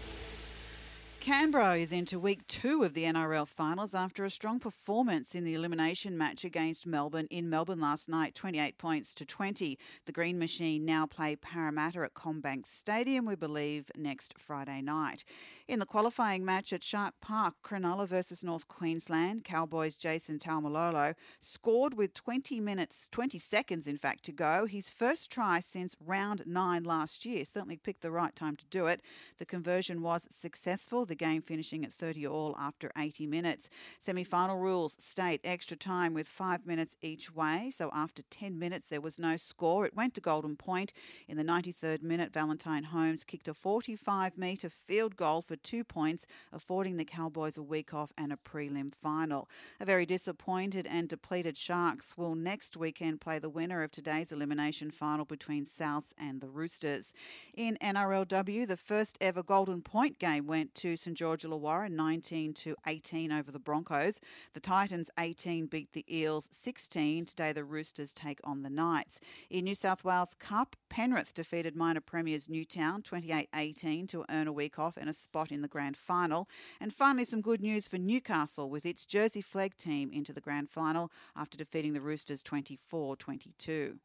Canberra 1.19 1.77
is 1.77 1.91
into 1.91 2.17
week 2.17 2.45
two 2.47 2.83
of 2.83 2.95
the 2.95 3.03
NRL 3.03 3.47
finals 3.47 3.93
after 3.93 4.25
a 4.25 4.29
strong 4.31 4.59
performance 4.59 5.35
in 5.35 5.43
the 5.43 5.53
elimination 5.53 6.17
match 6.17 6.43
against 6.43 6.87
Melbourne 6.87 7.27
in 7.29 7.47
Melbourne 7.47 7.79
last 7.79 8.09
night, 8.09 8.33
28 8.33 8.79
points 8.79 9.13
to 9.13 9.25
20. 9.25 9.77
The 10.07 10.11
Green 10.11 10.39
Machine 10.39 10.83
now 10.83 11.05
play 11.05 11.35
Parramatta 11.35 12.01
at 12.01 12.15
CommBank 12.15 12.65
Stadium, 12.65 13.25
we 13.25 13.35
believe, 13.35 13.91
next 13.95 14.33
Friday 14.35 14.81
night. 14.81 15.23
In 15.68 15.80
the 15.80 15.85
qualifying 15.88 16.45
match 16.45 16.72
at 16.74 16.84
Shark 16.84 17.16
Park, 17.22 17.56
Cronulla 17.64 18.08
versus 18.08 18.44
North 18.44 18.68
Queensland, 18.68 19.44
Cowboys' 19.44 19.98
Jason 19.98 20.38
Taumalolo 20.38 21.16
scored 21.40 21.95
with 21.95 22.14
20 22.14 22.60
minutes, 22.60 23.10
20 23.11 23.40
seconds 23.40 23.88
in 23.88 23.98
fact, 23.98 24.24
to 24.26 24.32
go. 24.32 24.68
His 24.68 24.92
first 24.92 25.32
try 25.32 25.60
since 25.60 25.98
round 26.00 26.44
nine 26.45 26.84
last 26.84 27.26
year. 27.26 27.45
Certainly 27.45 27.77
picked 27.77 28.03
the 28.03 28.11
right 28.11 28.35
time 28.35 28.56
to 28.58 28.66
do 28.68 28.85
it. 28.85 29.02
The 29.40 29.45
conversion 29.48 30.03
was 30.03 30.27
successful. 30.30 31.03
The 31.03 31.16
game 31.16 31.42
finishing 31.42 31.84
at 31.84 31.92
30 31.92 32.27
all 32.27 32.56
after 32.60 32.92
80 32.95 33.26
minutes. 33.26 33.72
Semi 33.98 34.24
final 34.24 34.60
rules 34.60 34.95
state 35.00 35.42
extra 35.44 35.76
time 35.76 36.14
with 36.14 36.27
five 36.27 36.68
minutes 36.68 36.95
each 37.02 37.34
way. 37.34 37.72
So 37.74 37.90
after 37.92 38.22
10 38.30 38.60
minutes, 38.60 38.85
there 38.85 39.02
was 39.02 39.18
no 39.18 39.35
score. 39.35 39.88
It 39.88 39.95
went 39.95 40.14
to 40.14 40.22
Golden 40.22 40.58
Point. 40.58 40.94
In 41.27 41.38
the 41.38 41.44
93rd 41.44 42.03
minute, 42.03 42.32
Valentine 42.32 42.84
Holmes 42.84 43.24
kicked 43.24 43.48
a 43.48 43.53
45 43.56 44.38
metre 44.38 44.69
field 44.69 45.16
goal 45.16 45.42
for 45.42 45.55
two 45.56 45.84
points, 45.84 46.27
affording 46.51 46.98
the 46.98 47.06
Cowboys 47.06 47.58
a 47.58 47.64
week 47.64 47.93
off 47.93 48.11
and 48.17 48.32
a 48.32 48.38
prelim 48.38 48.93
final. 48.93 49.50
A 49.80 49.85
very 49.85 50.06
disappointed 50.06 50.88
and 50.88 51.08
depleted 51.08 51.58
Sharks 51.58 52.17
will 52.17 52.35
next 52.35 52.77
weekend 52.77 53.22
play 53.22 53.40
the 53.40 53.50
winner 53.50 53.84
of 53.84 53.92
today's 53.92 54.32
elimination 54.32 54.92
final 54.92 55.25
between 55.25 55.66
Souths 55.66 56.14
and 56.17 56.42
the 56.42 56.50
Roosters. 56.50 57.14
In 57.53 57.77
NRLW, 57.82 58.67
the 58.67 58.77
first 58.77 59.17
ever 59.22 59.43
Golden 59.43 59.82
Point 59.82 60.19
game 60.19 60.48
went 60.48 60.74
to 60.75 60.98
St 60.98 61.17
George 61.17 61.43
Illawarra 61.43 61.90
19 61.90 62.53
to 62.53 62.75
18 62.88 63.32
over 63.32 63.51
the 63.51 63.59
Broncos. 63.59 64.19
The 64.53 64.59
Titans 64.59 65.09
18 65.19 65.67
beat 65.67 65.93
the 65.93 66.06
Eels 66.14 66.48
16. 66.51 67.25
Today 67.25 67.51
the 67.51 67.64
Roosters 67.64 68.14
take 68.14 68.40
on 68.43 68.64
the 68.64 68.69
Knights. 68.69 69.19
In 69.50 69.66
New 69.66 69.75
South 69.75 70.03
Wales 70.03 70.35
Cup, 70.38 70.75
Penrith 70.90 71.34
defeated 71.34 71.75
minor 71.75 72.01
premiers 72.01 72.50
Newtown 72.50 73.01
28-18 73.01 74.08
to 74.09 74.25
earn 74.30 74.48
a 74.48 74.53
week 74.53 74.80
off 74.80 74.98
and 74.98 75.09
a 75.09 75.14
spot 75.14 75.44
in 75.51 75.61
the 75.61 75.67
grand 75.67 75.98
final. 75.98 76.48
And 76.80 76.93
finally 76.93 77.25
some 77.25 77.41
good 77.41 77.61
news 77.61 77.88
for 77.88 77.98
Newcastle 77.98 78.69
with 78.69 78.85
its 78.85 79.06
Jersey 79.06 79.41
Flegg 79.41 79.75
team 79.77 80.11
into 80.11 80.33
the 80.33 80.41
grand 80.41 80.69
final 80.69 81.11
after 81.35 81.57
defeating 81.57 81.93
the 81.93 82.01
Roosters 82.01 82.43
24-22. 82.43 83.98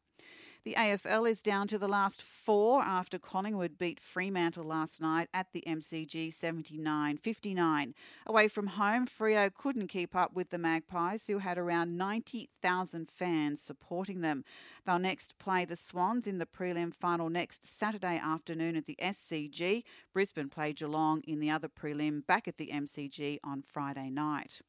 The 0.63 0.75
AFL 0.75 1.27
is 1.27 1.41
down 1.41 1.67
to 1.69 1.79
the 1.79 1.87
last 1.87 2.21
four 2.21 2.83
after 2.83 3.17
Collingwood 3.17 3.79
beat 3.79 3.99
Fremantle 3.99 4.63
last 4.63 5.01
night 5.01 5.27
at 5.33 5.53
the 5.53 5.63
MCG 5.65 6.31
79 6.31 7.17
59. 7.17 7.95
Away 8.27 8.47
from 8.47 8.67
home, 8.67 9.07
Freo 9.07 9.51
couldn't 9.51 9.87
keep 9.87 10.15
up 10.15 10.35
with 10.35 10.51
the 10.51 10.59
Magpies, 10.59 11.25
who 11.25 11.39
had 11.39 11.57
around 11.57 11.97
90,000 11.97 13.09
fans 13.09 13.59
supporting 13.59 14.21
them. 14.21 14.43
They'll 14.85 14.99
next 14.99 15.39
play 15.39 15.65
the 15.65 15.75
Swans 15.75 16.27
in 16.27 16.37
the 16.37 16.45
prelim 16.45 16.93
final 16.93 17.31
next 17.31 17.65
Saturday 17.65 18.19
afternoon 18.21 18.75
at 18.75 18.85
the 18.85 18.99
SCG. 19.01 19.81
Brisbane 20.13 20.49
play 20.49 20.73
Geelong 20.73 21.21
in 21.21 21.39
the 21.39 21.49
other 21.49 21.69
prelim 21.69 22.23
back 22.27 22.47
at 22.47 22.57
the 22.57 22.67
MCG 22.67 23.39
on 23.43 23.63
Friday 23.63 24.11
night. 24.11 24.61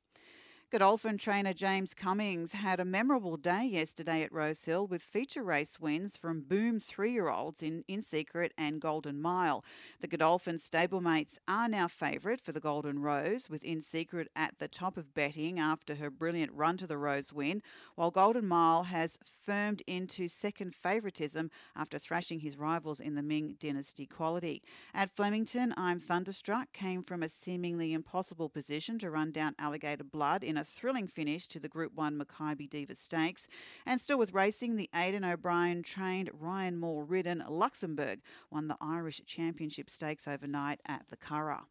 Godolphin 0.73 1.18
trainer 1.18 1.52
James 1.52 1.92
Cummings 1.92 2.52
had 2.52 2.81
a 2.81 2.84
memorable 2.86 3.36
day 3.36 3.67
yesterday 3.67 4.23
at 4.23 4.33
Rosehill 4.33 4.86
with 4.86 5.02
feature 5.02 5.42
race 5.42 5.78
wins 5.78 6.17
from 6.17 6.41
Boom 6.41 6.81
three 6.81 7.12
year 7.12 7.28
olds 7.28 7.62
in 7.62 7.84
In 7.89 8.01
Secret 8.01 8.55
and 8.57 8.81
Golden 8.81 9.20
Mile. 9.20 9.62
The 10.01 10.09
Godolphin 10.09 10.57
stablemates 10.57 11.36
are 11.47 11.68
now 11.68 11.89
favourite 11.89 12.41
for 12.41 12.52
the 12.52 12.59
Golden 12.59 13.01
Rose, 13.01 13.51
with 13.51 13.62
In 13.62 13.83
Secret 13.83 14.28
at 14.34 14.59
the 14.60 14.67
top 14.67 14.97
of 14.97 15.12
betting 15.12 15.60
after 15.60 15.97
her 15.97 16.09
brilliant 16.09 16.51
run 16.55 16.78
to 16.78 16.86
the 16.86 16.97
Rose 16.97 17.34
win, 17.34 17.62
while 17.94 18.10
Golden 18.10 18.49
Mile 18.49 18.84
has 18.84 19.18
firmed 19.23 19.83
into 19.86 20.26
second 20.26 20.75
favouritism 20.75 21.51
after 21.76 21.99
thrashing 21.99 22.41
his 22.41 22.57
rivals 22.57 22.99
in 22.99 23.15
the 23.15 23.23
Ming 23.23 23.57
Dynasty 23.60 24.07
quality. 24.07 24.62
At 24.94 25.10
Flemington, 25.10 25.75
I'm 25.76 26.01
Thunderstruck 26.01 26.73
came 26.73 27.02
from 27.02 27.23
a 27.23 27.28
seemingly 27.28 27.92
impossible 27.92 28.49
position 28.49 28.99
to 29.01 29.10
run 29.10 29.33
down 29.33 29.55
Alligator 29.59 30.05
Blood 30.05 30.42
in 30.42 30.57
a 30.57 30.61
thrilling 30.65 31.07
finish 31.07 31.49
to 31.49 31.60
the 31.60 31.68
Group 31.68 31.94
1 31.94 32.16
Mackay 32.16 32.66
Diva 32.66 32.94
Stakes. 32.94 33.49
And 33.86 34.00
still 34.00 34.18
with 34.18 34.32
racing, 34.32 34.76
the 34.76 34.91
Aidan 34.94 35.24
O'Brien 35.24 35.82
trained 35.82 36.31
Ryan 36.32 36.78
Moore 36.78 37.05
ridden 37.05 37.42
Luxembourg 37.49 38.20
won 38.50 38.68
the 38.68 38.76
Irish 38.81 39.20
Championship 39.26 39.91
Stakes 39.91 40.28
overnight 40.28 40.81
at 40.86 41.07
the 41.10 41.16
Curragh. 41.16 41.66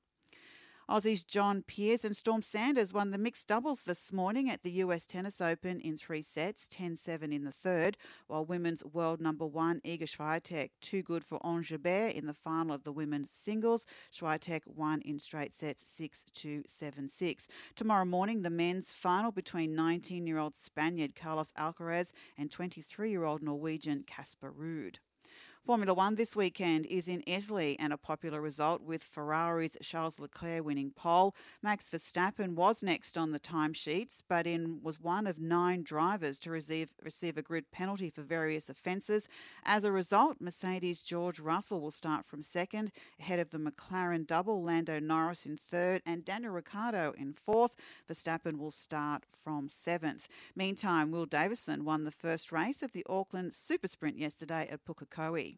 Aussie's 0.91 1.23
John 1.23 1.63
Peers 1.63 2.03
and 2.03 2.17
Storm 2.17 2.41
Sanders 2.41 2.91
won 2.91 3.11
the 3.11 3.17
mixed 3.17 3.47
doubles 3.47 3.83
this 3.83 4.11
morning 4.11 4.49
at 4.49 4.61
the 4.61 4.73
US 4.83 5.07
Tennis 5.07 5.39
Open 5.39 5.79
in 5.79 5.95
three 5.95 6.21
sets, 6.21 6.67
10 6.67 6.97
7 6.97 7.31
in 7.31 7.45
the 7.45 7.51
third, 7.53 7.95
while 8.27 8.43
women's 8.43 8.83
world 8.83 9.21
number 9.21 9.45
one 9.45 9.79
Iga 9.85 10.03
Swiatek 10.03 10.71
too 10.81 11.01
good 11.01 11.23
for 11.23 11.39
Jabeur 11.39 12.13
in 12.13 12.25
the 12.27 12.33
final 12.33 12.75
of 12.75 12.83
the 12.83 12.91
women's 12.91 13.31
singles. 13.31 13.85
Swiatek 14.13 14.63
won 14.65 14.99
in 15.03 15.17
straight 15.17 15.53
sets 15.53 15.89
6 15.89 16.25
2 16.33 16.63
7 16.67 17.07
6. 17.07 17.47
Tomorrow 17.77 18.03
morning, 18.03 18.41
the 18.41 18.49
men's 18.49 18.91
final 18.91 19.31
between 19.31 19.73
19 19.73 20.27
year 20.27 20.39
old 20.39 20.55
Spaniard 20.55 21.15
Carlos 21.15 21.53
Alcaraz 21.57 22.11
and 22.37 22.51
23 22.51 23.09
year 23.09 23.23
old 23.23 23.41
Norwegian 23.41 24.03
Casper 24.05 24.51
Ruud. 24.51 24.97
Formula 25.63 25.93
One 25.93 26.15
this 26.15 26.35
weekend 26.35 26.87
is 26.87 27.07
in 27.07 27.21
Italy 27.27 27.77
and 27.79 27.93
a 27.93 27.97
popular 27.97 28.41
result 28.41 28.81
with 28.81 29.03
Ferrari's 29.03 29.77
Charles 29.83 30.19
Leclerc 30.19 30.65
winning 30.65 30.89
pole. 30.89 31.35
Max 31.61 31.87
Verstappen 31.87 32.55
was 32.55 32.81
next 32.81 33.15
on 33.15 33.31
the 33.31 33.39
timesheets, 33.39 34.23
but 34.27 34.47
in 34.47 34.79
was 34.81 34.99
one 34.99 35.27
of 35.27 35.37
nine 35.37 35.83
drivers 35.83 36.39
to 36.39 36.49
receive 36.49 36.89
receive 37.03 37.37
a 37.37 37.43
grid 37.43 37.69
penalty 37.69 38.09
for 38.09 38.23
various 38.23 38.71
offences. 38.71 39.29
As 39.63 39.83
a 39.83 39.91
result, 39.91 40.37
Mercedes 40.41 41.03
George 41.03 41.39
Russell 41.39 41.79
will 41.79 41.91
start 41.91 42.25
from 42.25 42.41
second, 42.41 42.91
ahead 43.19 43.37
of 43.37 43.51
the 43.51 43.59
McLaren 43.59 44.25
double 44.25 44.63
Lando 44.63 44.99
Norris 44.99 45.45
in 45.45 45.57
third 45.57 46.01
and 46.07 46.25
Daniel 46.25 46.53
Ricciardo 46.53 47.13
in 47.15 47.33
fourth. 47.33 47.75
Verstappen 48.09 48.57
will 48.57 48.71
start 48.71 49.25
from 49.43 49.69
seventh. 49.69 50.27
Meantime, 50.55 51.11
Will 51.11 51.27
Davison 51.27 51.85
won 51.85 52.03
the 52.03 52.09
first 52.11 52.51
race 52.51 52.81
of 52.81 52.93
the 52.93 53.05
Auckland 53.07 53.53
Super 53.53 53.87
Sprint 53.87 54.17
yesterday 54.17 54.67
at 54.71 54.85
Pukekohe. 54.85 55.50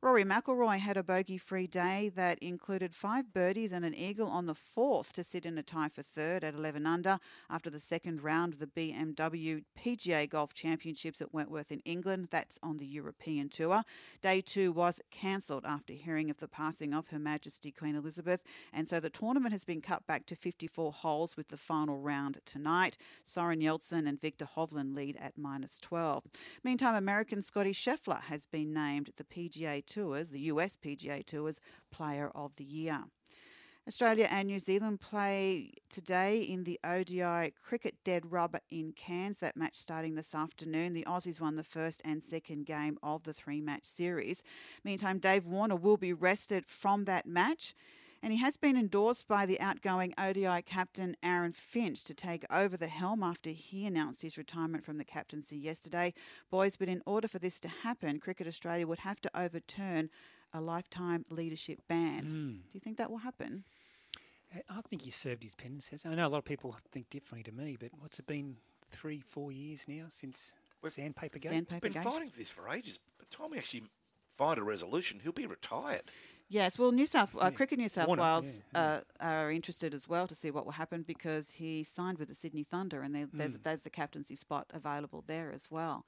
Rory 0.00 0.22
McIlroy 0.22 0.78
had 0.78 0.96
a 0.96 1.02
bogey-free 1.02 1.66
day 1.66 2.12
that 2.14 2.38
included 2.38 2.94
five 2.94 3.34
birdies 3.34 3.72
and 3.72 3.84
an 3.84 3.96
eagle 3.96 4.28
on 4.28 4.46
the 4.46 4.54
fourth 4.54 5.12
to 5.14 5.24
sit 5.24 5.44
in 5.44 5.58
a 5.58 5.62
tie 5.64 5.88
for 5.88 6.02
third 6.02 6.44
at 6.44 6.54
11 6.54 6.86
under 6.86 7.18
after 7.50 7.68
the 7.68 7.80
second 7.80 8.22
round 8.22 8.52
of 8.52 8.60
the 8.60 8.68
BMW 8.68 9.64
PGA 9.76 10.30
Golf 10.30 10.54
Championships 10.54 11.20
at 11.20 11.34
Wentworth 11.34 11.72
in 11.72 11.80
England. 11.80 12.28
That's 12.30 12.60
on 12.62 12.76
the 12.76 12.86
European 12.86 13.48
Tour. 13.48 13.82
Day 14.22 14.40
two 14.40 14.70
was 14.70 15.00
cancelled 15.10 15.64
after 15.66 15.94
hearing 15.94 16.30
of 16.30 16.38
the 16.38 16.46
passing 16.46 16.94
of 16.94 17.08
Her 17.08 17.18
Majesty 17.18 17.72
Queen 17.72 17.96
Elizabeth, 17.96 18.44
and 18.72 18.86
so 18.86 19.00
the 19.00 19.10
tournament 19.10 19.52
has 19.52 19.64
been 19.64 19.80
cut 19.80 20.06
back 20.06 20.26
to 20.26 20.36
54 20.36 20.92
holes 20.92 21.36
with 21.36 21.48
the 21.48 21.56
final 21.56 21.98
round 21.98 22.38
tonight. 22.46 22.96
Soren 23.24 23.58
Kjeldsen 23.58 24.08
and 24.08 24.20
Viktor 24.20 24.46
Hovland 24.56 24.94
lead 24.94 25.16
at 25.16 25.36
minus 25.36 25.80
12. 25.80 26.22
Meantime, 26.62 26.94
American 26.94 27.42
Scotty 27.42 27.72
Scheffler 27.72 28.22
has 28.22 28.46
been 28.46 28.72
named 28.72 29.10
the 29.16 29.24
PGA 29.24 29.87
Tours, 29.88 30.30
the 30.30 30.40
US 30.52 30.76
PGA 30.76 31.24
Tours 31.24 31.60
Player 31.90 32.30
of 32.34 32.56
the 32.56 32.64
Year. 32.64 33.04
Australia 33.88 34.28
and 34.30 34.48
New 34.48 34.58
Zealand 34.58 35.00
play 35.00 35.72
today 35.88 36.42
in 36.42 36.64
the 36.64 36.78
ODI 36.84 37.54
Cricket 37.64 37.94
Dead 38.04 38.30
Rubber 38.30 38.60
in 38.70 38.92
Cairns. 38.92 39.38
That 39.38 39.56
match 39.56 39.76
starting 39.76 40.14
this 40.14 40.34
afternoon. 40.34 40.92
The 40.92 41.06
Aussies 41.06 41.40
won 41.40 41.56
the 41.56 41.64
first 41.64 42.02
and 42.04 42.22
second 42.22 42.66
game 42.66 42.98
of 43.02 43.22
the 43.22 43.32
three 43.32 43.62
match 43.62 43.86
series. 43.86 44.42
Meantime, 44.84 45.18
Dave 45.18 45.46
Warner 45.46 45.74
will 45.74 45.96
be 45.96 46.12
rested 46.12 46.66
from 46.66 47.06
that 47.06 47.26
match. 47.26 47.74
And 48.22 48.32
he 48.32 48.40
has 48.40 48.56
been 48.56 48.76
endorsed 48.76 49.28
by 49.28 49.46
the 49.46 49.60
outgoing 49.60 50.12
ODI 50.18 50.62
captain 50.62 51.16
Aaron 51.22 51.52
Finch 51.52 52.02
to 52.04 52.14
take 52.14 52.44
over 52.50 52.76
the 52.76 52.88
helm 52.88 53.22
after 53.22 53.50
he 53.50 53.86
announced 53.86 54.22
his 54.22 54.36
retirement 54.36 54.84
from 54.84 54.98
the 54.98 55.04
captaincy 55.04 55.56
yesterday. 55.56 56.12
Boys, 56.50 56.76
but 56.76 56.88
in 56.88 57.02
order 57.06 57.28
for 57.28 57.38
this 57.38 57.60
to 57.60 57.68
happen, 57.68 58.18
Cricket 58.18 58.46
Australia 58.48 58.86
would 58.86 59.00
have 59.00 59.20
to 59.20 59.30
overturn 59.38 60.10
a 60.52 60.60
lifetime 60.60 61.24
leadership 61.30 61.80
ban. 61.88 62.22
Mm. 62.22 62.52
Do 62.54 62.70
you 62.72 62.80
think 62.80 62.96
that 62.98 63.10
will 63.10 63.18
happen? 63.18 63.64
I 64.68 64.80
think 64.80 65.02
he 65.02 65.10
served 65.10 65.42
his 65.42 65.54
penance. 65.54 65.92
I 66.04 66.14
know 66.14 66.26
a 66.26 66.30
lot 66.30 66.38
of 66.38 66.44
people 66.44 66.74
think 66.90 67.10
differently 67.10 67.50
to 67.50 67.56
me, 67.56 67.76
but 67.78 67.90
what's 67.98 68.18
it 68.18 68.26
been 68.26 68.56
three, 68.90 69.20
four 69.20 69.52
years 69.52 69.84
now 69.86 70.06
since 70.08 70.54
Sandpaper 70.86 71.38
Gate? 71.38 71.50
Sandpaper 71.50 71.80
Been 71.80 71.92
Gate. 71.92 72.04
fighting 72.04 72.30
for 72.30 72.38
this 72.38 72.50
for 72.50 72.68
ages. 72.68 72.98
By 73.18 73.26
the 73.28 73.36
time 73.36 73.50
we 73.50 73.58
actually 73.58 73.82
find 74.36 74.58
a 74.58 74.62
resolution, 74.62 75.20
he'll 75.22 75.32
be 75.32 75.46
retired. 75.46 76.02
Yes, 76.50 76.78
well, 76.78 76.92
New 76.92 77.06
South 77.06 77.36
uh, 77.38 77.50
Cricket 77.50 77.78
New 77.78 77.88
South 77.88 78.06
Warner, 78.08 78.22
Wales 78.22 78.62
yeah, 78.74 78.80
Uh, 78.80 79.00
are 79.20 79.50
interested 79.50 79.92
as 79.92 80.08
well 80.08 80.26
to 80.26 80.34
see 80.34 80.50
what 80.50 80.64
will 80.64 80.72
happen 80.72 81.02
because 81.02 81.52
he 81.52 81.84
signed 81.84 82.18
with 82.18 82.28
the 82.28 82.34
Sydney 82.34 82.64
Thunder, 82.64 83.02
and 83.02 83.14
there, 83.14 83.28
there's 83.32 83.56
Mm. 83.56 83.62
there's 83.64 83.82
the 83.82 83.90
captaincy 83.90 84.34
spot 84.34 84.66
available 84.72 85.22
there 85.26 85.52
as 85.52 85.70
well. 85.70 86.04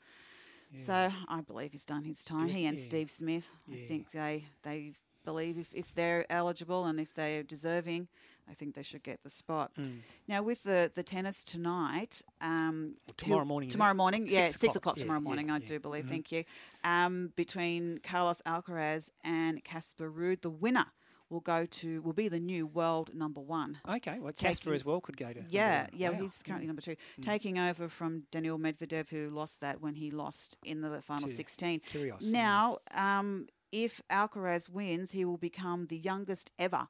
So 0.75 1.11
I 1.29 1.41
believe 1.41 1.73
he's 1.73 1.85
done 1.85 2.05
his 2.05 2.25
time. 2.25 2.49
He 2.49 2.65
and. 2.65 2.79
Steve 2.79 3.11
Smith, 3.11 3.51
I 3.73 3.77
think 3.89 4.11
they 4.13 4.47
they 4.63 4.93
believe 5.25 5.59
if, 5.59 5.75
if 5.75 5.95
they're 5.95 6.25
eligible 6.31 6.87
and 6.87 6.99
if 7.01 7.13
they're 7.15 7.43
deserving, 7.43 8.09
I 8.51 8.55
think 8.55 8.75
they 8.75 8.83
should 8.83 9.03
get 9.03 9.23
the 9.23 9.31
spot. 9.31 9.71
Mm. 9.79 9.99
Now 10.27 10.43
with 10.43 10.63
the, 10.65 10.91
the 10.95 11.03
tennis 11.03 11.45
tonight, 11.45 12.23
um, 12.41 12.97
tomorrow 13.17 13.45
morning, 13.45 13.69
tomorrow 13.69 13.95
morning, 13.95 14.27
yeah, 14.29 14.47
six 14.49 14.57
o'clock. 14.57 14.77
o'clock 14.77 14.97
Yeah, 14.99 15.03
tomorrow 15.05 15.21
yeah, 15.21 15.25
morning, 15.25 15.51
I 15.51 15.59
yeah. 15.59 15.69
do 15.69 15.79
believe. 15.81 16.05
Mhm. 16.05 16.09
Thank 16.09 16.33
you. 16.33 16.45
Um, 16.85 17.33
between 17.37 17.99
Carlos 18.03 18.43
Alcaraz 18.47 19.11
and 19.23 19.63
Casper 19.65 20.11
Ruud, 20.11 20.41
the 20.43 20.51
winner 20.51 20.87
will 21.29 21.41
go 21.41 21.65
to 21.65 22.03
will 22.03 22.13
be 22.13 22.27
the 22.27 22.41
new 22.41 22.67
world 22.67 23.15
number 23.15 23.41
one. 23.41 23.79
Okay, 23.89 24.19
well, 24.19 24.33
Casper 24.33 24.73
as 24.75 24.85
well 24.85 25.01
could 25.01 25.17
go 25.17 25.33
to. 25.33 25.45
Yeah, 25.49 25.87
yeah, 25.93 26.11
Wow. 26.11 26.23
he's 26.23 26.43
currently 26.43 26.65
Yeah. 26.65 26.71
number 26.71 26.83
two, 26.83 26.97
Mm. 27.19 27.23
taking 27.23 27.57
over 27.57 27.89
from 27.89 28.25
Daniil 28.33 28.59
Medvedev, 28.59 29.09
who 29.11 29.31
lost 29.31 29.61
that 29.61 29.81
when 29.81 29.95
he 29.95 30.11
lost 30.11 30.57
in 30.65 30.81
the 30.81 31.01
final 31.01 31.29
To 31.29 31.35
16. 31.35 31.81
Kyrgios, 31.83 32.33
Now, 32.33 32.79
um, 32.93 33.47
if 33.71 34.03
Alcaraz 34.11 34.69
wins, 34.69 35.13
he 35.13 35.25
will 35.25 35.37
become 35.39 35.87
the 35.87 35.99
youngest 35.99 36.51
ever 36.59 36.89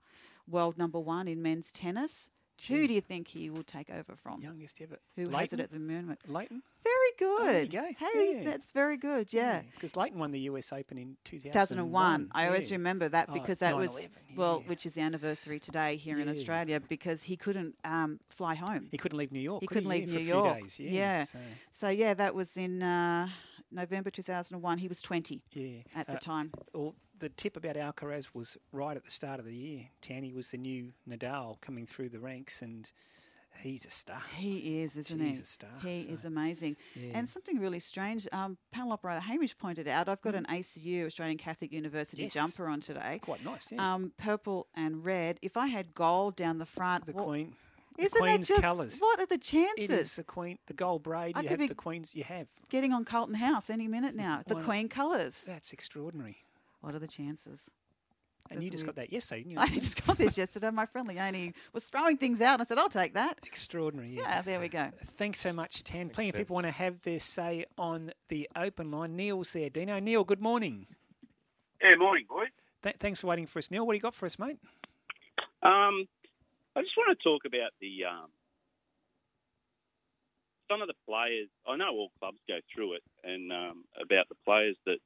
world 0.51 0.77
number 0.79 0.99
one 1.01 1.29
in 1.29 1.43
men's 1.43 1.73
tennis. 1.73 2.31
Who 2.69 2.87
do 2.87 2.93
you 2.93 3.01
think 3.01 3.29
he 3.29 3.49
will 3.49 3.63
take 3.63 3.89
over 3.89 4.15
from? 4.15 4.43
Youngest 4.43 4.83
ever. 4.83 4.99
Who 5.17 5.31
has 5.31 5.55
it 5.55 5.61
at 5.61 5.71
the 5.71 5.79
moment? 5.79 6.21
Lleyton? 6.29 6.61
Very 6.85 6.97
Oh, 7.23 7.39
there 7.43 7.63
you 7.63 7.69
good. 7.69 7.71
go. 7.73 8.07
Hey, 8.07 8.35
Yeah. 8.37 8.45
that's 8.51 8.71
very 8.71 8.99
good. 8.99 9.33
Yeah. 9.33 9.63
Because 9.75 9.97
Lleyton 9.97 10.19
won 10.19 10.31
the 10.31 10.41
US 10.41 10.71
Open 10.71 10.99
in 10.99 11.17
2001. 11.25 12.29
2001. 12.29 12.31
I 12.35 12.47
always 12.49 12.71
remember 12.71 13.09
that 13.09 13.31
Oh, 13.31 13.33
because 13.33 13.61
that 13.61 13.77
was 13.77 13.91
9/11, 13.95 14.37
well, 14.37 14.61
which 14.67 14.85
is 14.85 14.93
the 14.93 15.01
anniversary 15.01 15.59
today 15.59 15.97
here 15.97 16.21
in 16.21 16.29
Australia 16.29 16.81
because 16.81 17.23
he 17.23 17.37
couldn't 17.39 17.77
um, 17.85 18.21
fly 18.29 18.55
home. 18.57 18.89
He 18.91 18.99
couldn't 18.99 19.17
leave 19.17 19.33
New 19.33 19.41
York. 19.41 19.63
He 19.63 19.67
could 19.67 19.77
couldn't 19.77 19.89
leave 19.91 20.01
Yeah, 20.03 20.07
New 20.07 20.13
for 20.13 20.19
a 20.19 20.25
few 20.25 20.35
York. 20.35 20.61
days, 20.61 20.81
yeah, 20.81 20.91
yeah. 20.93 21.25
so- 21.25 21.39
So. 21.71 21.89
yeah, 21.89 22.13
that 22.13 22.35
was 22.35 22.59
in 22.59 22.83
uh, 22.83 23.29
November 23.71 24.11
2001. 24.11 24.79
He 24.79 24.89
was 24.89 25.01
20 25.01 25.41
Yeah. 25.53 25.81
at 25.95 26.07
the 26.09 26.15
Uh, 26.17 26.19
time. 26.19 26.53
Well, 26.75 26.95
the 27.21 27.29
tip 27.29 27.57
about 27.57 27.77
Alcaraz 27.77 28.29
was 28.35 28.57
right 28.73 28.97
at 28.97 29.05
the 29.05 29.11
start 29.11 29.39
of 29.39 29.47
the 29.47 29.55
year. 29.55 29.83
Tanny 30.01 30.33
was 30.33 30.51
the 30.51 30.59
new 30.59 30.93
Nadal 31.09 31.61
coming 31.61 31.87
through 31.87 32.09
the 32.09 32.19
ranks, 32.19 32.61
and 32.63 32.91
he's 33.63 33.85
a 33.85 33.91
star. 33.91 34.21
He 34.37 34.83
is, 34.83 34.97
isn't 34.97 35.21
He's 35.21 35.37
he? 35.37 35.43
a 35.43 35.47
star, 35.47 35.71
He 35.83 36.03
so, 36.03 36.11
is 36.11 36.25
amazing. 36.25 36.77
yeah. 36.95 37.13
And 37.15 37.29
something 37.29 37.59
really 37.61 37.79
strange, 37.81 38.27
um, 38.33 38.57
panel 38.73 38.93
operator 38.93 39.21
Hamish 39.21 39.57
pointed 39.59 39.87
out, 39.89 40.09
I've 40.09 40.21
got 40.23 40.35
an 40.35 40.47
ACU, 40.47 41.07
Australian 41.07 41.39
Catholic 41.39 41.73
University 41.73 42.23
Mm. 42.23 42.25
Yes. 42.27 42.35
jumper 42.35 42.67
on 42.69 42.81
today. 42.81 43.19
Quite 43.23 43.45
nice, 43.45 43.71
yeah. 43.73 43.95
Um, 43.95 44.13
purple 44.17 44.67
and 44.75 45.05
red. 45.05 45.39
If 45.43 45.57
I 45.57 45.67
had 45.69 45.95
gold 45.95 46.37
down 46.37 46.59
the 46.59 46.67
front, 46.67 47.07
The 47.07 47.13
what- 47.13 47.25
Queen. 47.27 47.57
Isn't 47.99 48.25
that 48.25 48.43
just 48.43 48.63
colours. 48.63 48.99
what 49.01 49.21
are 49.21 49.27
the 49.27 49.37
chances? 49.37 49.85
It 49.85 49.91
is 49.91 50.17
the 50.17 50.25
Queen, 50.25 50.59
the 50.69 50.73
gold 50.73 51.03
braid. 51.03 51.37
I 51.37 51.43
you 51.43 51.49
have 51.49 51.69
the 51.69 51.75
Queen's. 51.75 52.15
You 52.17 52.23
have. 52.25 52.47
Getting 52.71 52.95
on 52.95 53.05
Carlton 53.05 53.35
House 53.35 53.69
any 53.69 53.89
minute 53.89 54.15
now. 54.15 54.41
The 54.47 54.55
not? 54.55 54.65
Queen 54.65 54.89
colours. 54.89 55.43
That's 55.47 55.75
extraordinary. 55.75 56.39
What 56.81 56.95
are 56.95 56.99
the 56.99 57.07
chances? 57.07 57.71
And 58.51 58.57
That's 58.59 58.65
you 58.65 58.71
just 58.71 58.85
weird. 58.85 58.97
got 58.97 59.03
that 59.03 59.13
yesterday, 59.13 59.43
didn't 59.43 59.53
you? 59.53 59.59
I 59.61 59.69
just 59.69 60.05
got 60.07 60.17
this 60.19 60.37
yesterday. 60.37 60.71
My 60.71 60.87
friend 60.87 61.07
Leonie 61.07 61.53
was 61.73 61.85
throwing 61.85 62.17
things 62.17 62.41
out. 62.41 62.55
and 62.55 62.63
I 62.63 62.65
said, 62.65 62.79
I'll 62.79 62.89
take 62.89 63.15
that. 63.15 63.39
Extraordinary. 63.47 64.11
Yeah. 64.11 64.23
Yeah, 64.23 64.43
there 64.43 64.61
we 64.61 64.69
go. 64.69 64.91
Thanks 65.17 65.41
so 65.41 65.53
much, 65.53 65.85
Tan. 65.85 66.09
Plenty 66.09 66.31
of 66.31 66.37
people 66.37 66.55
want 66.55 66.67
to 66.67 66.73
have 66.73 67.01
their 67.03 67.21
say 67.21 67.65
on 67.79 68.11
the 68.29 68.49
open 68.57 68.91
line. 68.91 69.15
Neil's 69.15 69.53
there. 69.53 69.71
Dino. 69.71 69.99
Neil, 70.01 70.25
good 70.25 70.41
morning. 70.41 70.87
Yeah, 71.83 71.95
morning, 71.97 72.25
boys. 72.29 72.49
Th- 72.83 72.97
thanks 72.99 73.21
for 73.21 73.29
waiting 73.29 73.47
for 73.47 73.59
us, 73.59 73.71
Neil. 73.71 73.87
What 73.87 73.93
do 73.93 73.97
you 73.97 74.03
got 74.03 74.15
for 74.15 74.27
us, 74.27 74.39
mate? 74.39 74.59
Um, 75.63 76.07
I 76.75 76.81
just 76.83 76.97
want 76.97 77.17
to 77.17 77.23
talk 77.23 77.43
about 77.47 77.71
the 77.81 78.05
um, 78.11 78.31
some 80.71 80.81
of 80.83 80.89
the 80.89 80.95
players. 81.07 81.49
I 81.69 81.77
know 81.77 81.91
all 81.91 82.11
clubs 82.19 82.39
go 82.49 82.59
through 82.75 82.95
it, 82.95 83.03
and 83.25 83.53
um, 83.53 83.85
about 84.01 84.29
the 84.29 84.37
players 84.45 84.77
that 84.87 84.99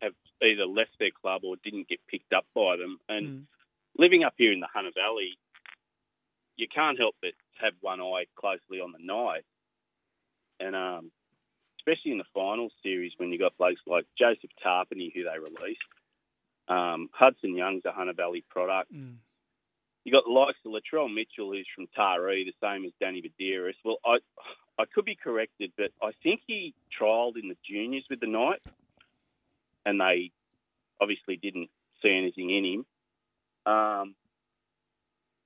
have 0.00 0.12
either 0.42 0.66
left 0.66 0.90
their 0.98 1.10
club 1.10 1.42
or 1.44 1.56
didn't 1.62 1.88
get 1.88 1.98
picked 2.08 2.32
up 2.32 2.46
by 2.54 2.76
them. 2.76 2.98
And 3.08 3.46
living 3.96 4.24
up 4.24 4.34
here 4.36 4.52
in 4.52 4.60
the 4.60 4.68
Hunter 4.72 4.92
Valley, 4.94 5.38
you 6.56 6.66
can't 6.72 6.98
help 6.98 7.14
but 7.20 7.32
have 7.60 7.72
one 7.80 8.00
eye 8.00 8.26
closely 8.36 8.80
on 8.80 8.92
the 8.92 8.98
knife, 9.00 9.44
and 10.60 10.74
um, 10.74 11.10
especially 11.80 12.12
in 12.12 12.18
the 12.18 12.24
final 12.34 12.68
series 12.82 13.12
when 13.16 13.30
you 13.30 13.38
got 13.38 13.56
blokes 13.58 13.80
like 13.86 14.06
Joseph 14.18 14.50
Tapine, 14.64 15.12
who 15.14 15.24
they 15.24 15.38
released. 15.38 15.80
Um, 16.68 17.08
Hudson 17.12 17.56
Young's 17.56 17.84
a 17.84 17.92
Hunter 17.92 18.12
Valley 18.12 18.44
product. 18.50 18.92
You 20.04 20.12
got 20.12 20.24
the 20.24 20.32
likes 20.32 20.58
of 20.64 20.72
Latrell 20.72 21.12
Mitchell, 21.12 21.52
who's 21.52 21.66
from 21.74 21.86
Taree, 21.96 22.44
the 22.44 22.54
same 22.62 22.84
as 22.84 22.92
Danny 23.00 23.22
Buderus. 23.22 23.74
Well, 23.84 23.98
I 24.04 24.18
I 24.78 24.84
could 24.94 25.04
be 25.04 25.16
corrected, 25.16 25.72
but 25.76 25.90
I 26.02 26.12
think 26.22 26.40
he 26.46 26.74
trialled 27.00 27.36
in 27.40 27.48
the 27.48 27.56
juniors 27.68 28.04
with 28.08 28.20
the 28.20 28.26
Knights, 28.26 28.64
and 29.88 29.98
they 29.98 30.30
obviously 31.00 31.36
didn't 31.36 31.70
see 32.02 32.10
anything 32.10 32.50
in 32.50 32.64
him. 32.64 33.72
Um, 33.72 34.14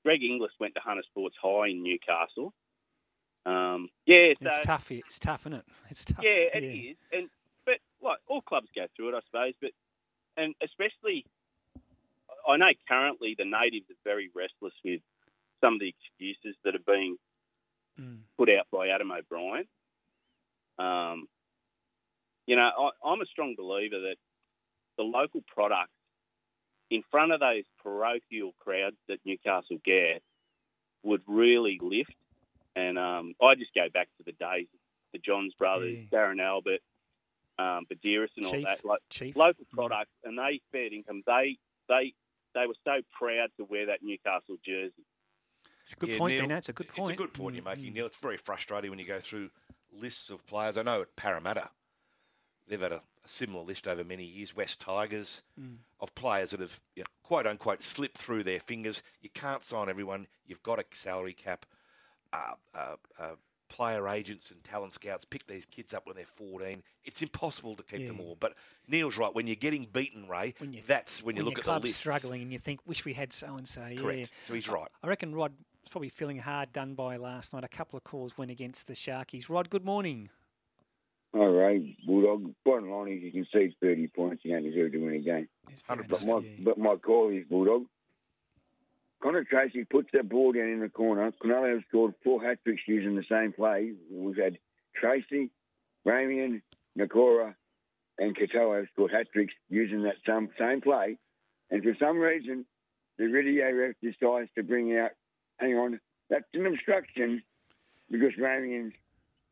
Greg 0.05 0.23
Inglis 0.23 0.51
went 0.59 0.75
to 0.75 0.81
Hunter 0.81 1.05
Sports 1.09 1.37
High 1.41 1.69
in 1.69 1.83
Newcastle. 1.85 2.53
Um, 3.47 3.89
yeah, 4.05 4.35
so, 4.43 4.49
It's 4.49 4.67
tough. 4.67 4.91
It's 4.91 5.19
tough, 5.19 5.43
isn't 5.43 5.55
it? 5.55 5.65
It's 5.91 6.05
tough. 6.05 6.25
yeah, 6.25 6.51
it 6.55 6.65
is. 6.65 6.97
And 7.13 7.29
but 7.65 7.77
like 8.03 8.19
all 8.27 8.41
clubs 8.41 8.69
go 8.75 8.87
through 8.97 9.11
it, 9.11 9.15
I 9.15 9.21
suppose. 9.31 9.55
But 9.61 9.71
and 10.37 10.55
especially, 10.63 11.25
I 12.49 12.57
know 12.57 12.67
currently 12.89 13.37
the 13.39 13.45
natives 13.45 13.87
are 13.91 14.03
very 14.05 14.29
restless 14.35 14.75
with 14.85 15.01
some 15.63 15.75
of 15.75 15.81
the 15.81 15.95
excuses 15.95 16.57
that 16.65 16.75
are 16.75 16.87
being 16.87 17.17
put 18.37 18.49
out 18.49 18.67
by 18.73 18.89
Adam 18.89 19.13
O'Brien. 19.13 19.67
Um, 20.79 21.29
you 22.47 22.57
know, 22.57 22.69
I, 22.77 23.09
I'm 23.09 23.21
a 23.21 23.27
strong 23.27 23.55
believer 23.57 24.01
that 24.01 24.17
the 25.03 25.09
local 25.09 25.43
product 25.53 25.91
in 26.91 27.03
front 27.11 27.33
of 27.33 27.41
those 27.41 27.65
parochial 27.83 28.53
crowds 28.61 28.97
that 29.09 29.19
Newcastle 29.25 29.79
get 29.85 30.23
would 31.03 31.23
really 31.27 31.79
lift. 31.83 32.13
And 32.77 32.99
um, 32.99 33.35
I 33.43 33.55
just 33.55 33.75
go 33.75 33.87
back 33.93 34.09
to 34.19 34.25
the 34.25 34.33
days, 34.33 34.69
the 35.13 35.19
Johns 35.19 35.55
brothers, 35.59 35.97
Darren 36.13 36.41
Albert, 36.41 36.81
um, 37.59 37.87
Buderus, 37.91 38.29
and 38.37 38.47
all 38.47 38.53
that, 38.63 38.85
like 38.85 39.01
Chief. 39.11 39.37
local 39.37 39.65
products, 39.73 40.11
and 40.25 40.39
they 40.39 40.61
spared 40.69 40.93
income. 40.93 41.23
They 41.27 41.59
they 41.89 42.15
they 42.55 42.67
were 42.67 42.75
so 42.85 43.01
proud 43.19 43.49
to 43.59 43.65
wear 43.65 43.87
that 43.87 44.03
Newcastle 44.03 44.57
jersey. 44.65 45.05
It's 45.85 45.93
a 45.95 45.97
good 45.97 46.11
Yeah, 46.11 46.19
point, 46.19 46.35
Neil, 46.35 46.43
Dino. 46.43 46.57
It's 46.57 46.69
a 46.69 46.73
good 46.73 46.89
point. 46.89 47.11
It's 47.11 47.21
a 47.21 47.25
good 47.25 47.35
point 47.35 47.57
you're 47.57 47.65
making, 47.65 47.93
Neil. 47.93 48.07
It's 48.07 48.19
very 48.21 48.37
frustrating 48.37 48.91
when 48.91 48.99
you 48.99 49.05
go 49.07 49.19
through 49.19 49.51
lists 49.93 50.31
of 50.31 50.47
players. 50.47 50.79
I 50.79 50.83
know 50.83 51.03
at 51.03 51.15
Parramatta, 51.17 51.71
they've 52.69 52.81
had 52.81 52.93
a, 52.93 53.03
similar 53.25 53.63
list 53.63 53.87
over 53.87 54.03
many 54.03 54.25
years. 54.25 54.55
West 54.57 54.81
Tigers 54.81 55.45
Mm. 55.61 55.77
of 56.01 56.13
players 56.17 56.51
that 56.51 56.59
have, 56.59 56.81
you 56.97 57.03
know, 57.05 57.09
quote 57.23 57.47
unquote, 57.47 57.81
slipped 57.81 58.19
through 58.19 58.43
their 58.43 58.59
fingers. 58.59 59.01
You 59.21 59.31
can't 59.31 59.63
sign 59.63 59.89
everyone. 59.89 60.27
You've 60.45 60.63
got 60.65 60.81
a 60.81 60.85
salary 60.91 61.33
cap. 61.33 61.65
Uh, 62.33 62.55
uh, 62.75 62.97
uh, 63.21 63.35
player 63.69 64.09
agents 64.09 64.51
and 64.51 64.63
talent 64.65 64.93
scouts 64.95 65.25
pick 65.25 65.47
these 65.47 65.65
kids 65.67 65.95
up 65.95 66.07
when 66.07 66.17
they're 66.17 66.27
14. 66.27 66.83
It's 67.05 67.23
impossible 67.23 67.77
to 67.77 67.83
keep 67.85 68.07
them 68.07 68.21
all. 68.21 68.37
But 68.39 68.55
Neil's 68.89 69.17
right. 69.17 69.33
When 69.35 69.47
you're 69.47 69.57
getting 69.57 69.85
beaten, 69.85 70.29
Ray, 70.29 70.55
that's 70.87 71.23
when 71.23 71.37
you 71.37 71.45
look 71.45 71.59
at 71.59 71.65
the 71.65 71.79
list. 71.79 71.97
struggling 71.99 72.43
and 72.43 72.53
you 72.53 72.59
think, 72.59 72.81
wish 72.87 73.05
we 73.05 73.13
had 73.15 73.33
so 73.33 73.57
and 73.57 73.67
so. 73.69 73.83
Correct. 73.97 74.19
Yeah. 74.19 74.27
So 74.47 74.55
he's 74.55 74.69
right. 74.69 74.89
I 75.03 75.07
reckon 75.07 75.33
Rod 75.35 75.53
was 75.83 75.91
probably 75.91 76.09
feeling 76.11 76.39
hard 76.39 76.73
done 76.73 76.95
by 76.95 77.17
last 77.17 77.53
night. 77.55 77.63
A 77.65 77.69
couple 77.69 77.97
of 77.97 78.05
calls 78.05 78.37
went 78.37 78.51
against 78.51 78.89
the 78.89 78.95
Sharkies. 78.95 79.49
Rod, 79.49 79.71
good 79.71 79.85
morning. 79.85 80.29
All 81.35 81.51
right, 81.51 81.83
Bulldog. 82.07 82.55
Bottom 82.65 82.91
line 82.91 83.09
is 83.09 83.23
you 83.23 83.33
can 83.33 83.47
see 83.53 83.75
30 83.81 84.09
points. 84.09 84.45
You 84.45 84.53
don't 84.53 84.65
deserve 84.65 84.93
to 84.93 84.99
win 84.99 85.15
a 85.15 85.19
game. 85.21 85.49
But 86.09 86.27
my, 86.27 86.41
but 86.63 86.79
my 86.79 86.97
call 86.97 87.31
is 87.31 87.45
Bulldog. 87.49 87.87
Connor 89.23 89.45
Tracey 89.45 89.85
puts 89.85 90.09
that 90.13 90.29
ball 90.29 90.53
down 90.53 90.69
in 90.69 90.81
the 90.81 90.89
corner. 90.89 91.33
Canelo 91.43 91.73
has 91.75 91.83
scored 91.89 92.15
four 92.23 92.43
hat 92.43 92.59
tricks 92.65 92.83
using 92.87 93.15
the 93.15 93.25
same 93.31 93.53
play. 93.53 93.93
We've 94.11 94.37
had 94.37 94.59
Tracy, 94.95 95.51
Ramien, 96.07 96.61
Nikora, 96.99 97.55
and 98.19 98.37
Katoa 98.37 98.79
have 98.81 98.89
scored 98.93 99.13
hat 99.13 99.29
tricks 99.33 99.55
using 99.71 100.03
that 100.03 100.17
same, 100.27 100.51
same 100.59 100.81
play. 100.81 101.19
And 101.71 101.83
for 101.83 101.97
some 101.99 102.19
reason, 102.19 102.67
the 103.17 103.29
video 103.29 103.73
ref 103.73 103.95
decides 104.03 104.51
to 104.57 104.63
bring 104.65 104.99
out, 104.99 105.13
hang 105.59 105.75
on, 105.77 106.01
that's 106.29 106.45
an 106.53 106.67
obstruction 106.67 107.43
because 108.11 108.33
Ramien 108.39 108.93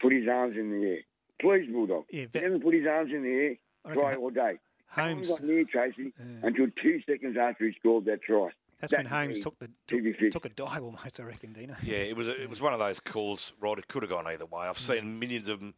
put 0.00 0.12
his 0.12 0.28
arms 0.28 0.56
in 0.58 0.70
the 0.70 0.86
air. 0.86 0.98
Please, 1.40 1.70
Bulldog. 1.70 2.04
Yeah, 2.10 2.26
he 2.32 2.40
never 2.40 2.58
put 2.58 2.74
his 2.74 2.86
arms 2.86 3.12
in 3.12 3.22
the 3.22 3.30
air. 3.30 3.56
I 3.84 3.94
Try 3.94 4.14
all 4.14 4.30
day. 4.30 4.58
Holmes- 4.88 5.28
Holmes 5.28 5.40
got 5.40 5.42
near 5.42 5.64
Tracey 5.64 6.12
until 6.42 6.66
two 6.82 7.00
seconds 7.06 7.36
after 7.38 7.66
he 7.66 7.74
scored 7.78 8.04
that 8.06 8.22
try. 8.22 8.50
That's 8.80 8.92
That 8.92 8.98
when 8.98 9.06
Holmes 9.06 9.40
took 9.40 9.58
the 9.58 9.70
TV 9.86 10.18
took, 10.18 10.32
took 10.32 10.44
a 10.46 10.48
dive 10.48 10.82
almost, 10.82 11.20
I 11.20 11.24
reckon, 11.24 11.52
Dino. 11.52 11.76
Yeah, 11.82 11.98
it 11.98 12.16
was 12.16 12.28
a, 12.28 12.42
it 12.42 12.48
was 12.48 12.62
one 12.62 12.72
of 12.72 12.78
those 12.78 12.98
calls, 12.98 13.52
Rod. 13.60 13.78
It 13.78 13.88
could 13.88 14.02
have 14.02 14.10
gone 14.10 14.26
either 14.26 14.46
way. 14.46 14.62
I've 14.62 14.78
seen 14.78 15.02
mm. 15.02 15.18
millions 15.18 15.48
of 15.48 15.60
them 15.60 15.74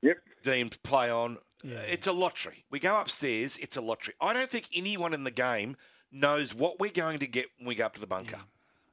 yep. 0.00 0.16
deemed 0.42 0.82
play 0.82 1.10
on. 1.10 1.36
Yeah. 1.62 1.80
It's 1.80 2.06
a 2.06 2.12
lottery. 2.12 2.64
We 2.70 2.78
go 2.78 2.98
upstairs. 2.98 3.58
It's 3.58 3.76
a 3.76 3.82
lottery. 3.82 4.14
I 4.20 4.32
don't 4.32 4.48
think 4.48 4.68
anyone 4.74 5.12
in 5.12 5.24
the 5.24 5.30
game 5.30 5.76
knows 6.10 6.54
what 6.54 6.80
we're 6.80 6.90
going 6.90 7.18
to 7.18 7.26
get 7.26 7.46
when 7.58 7.68
we 7.68 7.74
go 7.74 7.84
up 7.84 7.94
to 7.94 8.00
the 8.00 8.06
bunker. 8.06 8.40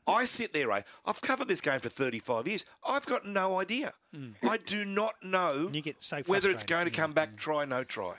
I 0.08 0.24
sit 0.26 0.54
there, 0.54 0.70
Ray. 0.70 0.84
I've 1.06 1.22
covered 1.22 1.48
this 1.50 1.60
game 1.62 1.80
for 1.82 1.90
35 1.90 2.48
years. 2.48 2.66
I've 2.86 3.06
got 3.06 3.26
no 3.26 3.60
idea. 3.60 3.92
I 4.42 4.58
do 4.58 4.86
not 4.86 5.16
know 5.22 5.68
so 6.00 6.22
whether 6.26 6.50
it's 6.50 6.64
going 6.64 6.86
to 6.86 6.92
come 6.92 7.12
back, 7.14 7.36
try, 7.36 7.66
no 7.66 7.84
try. 7.84 8.16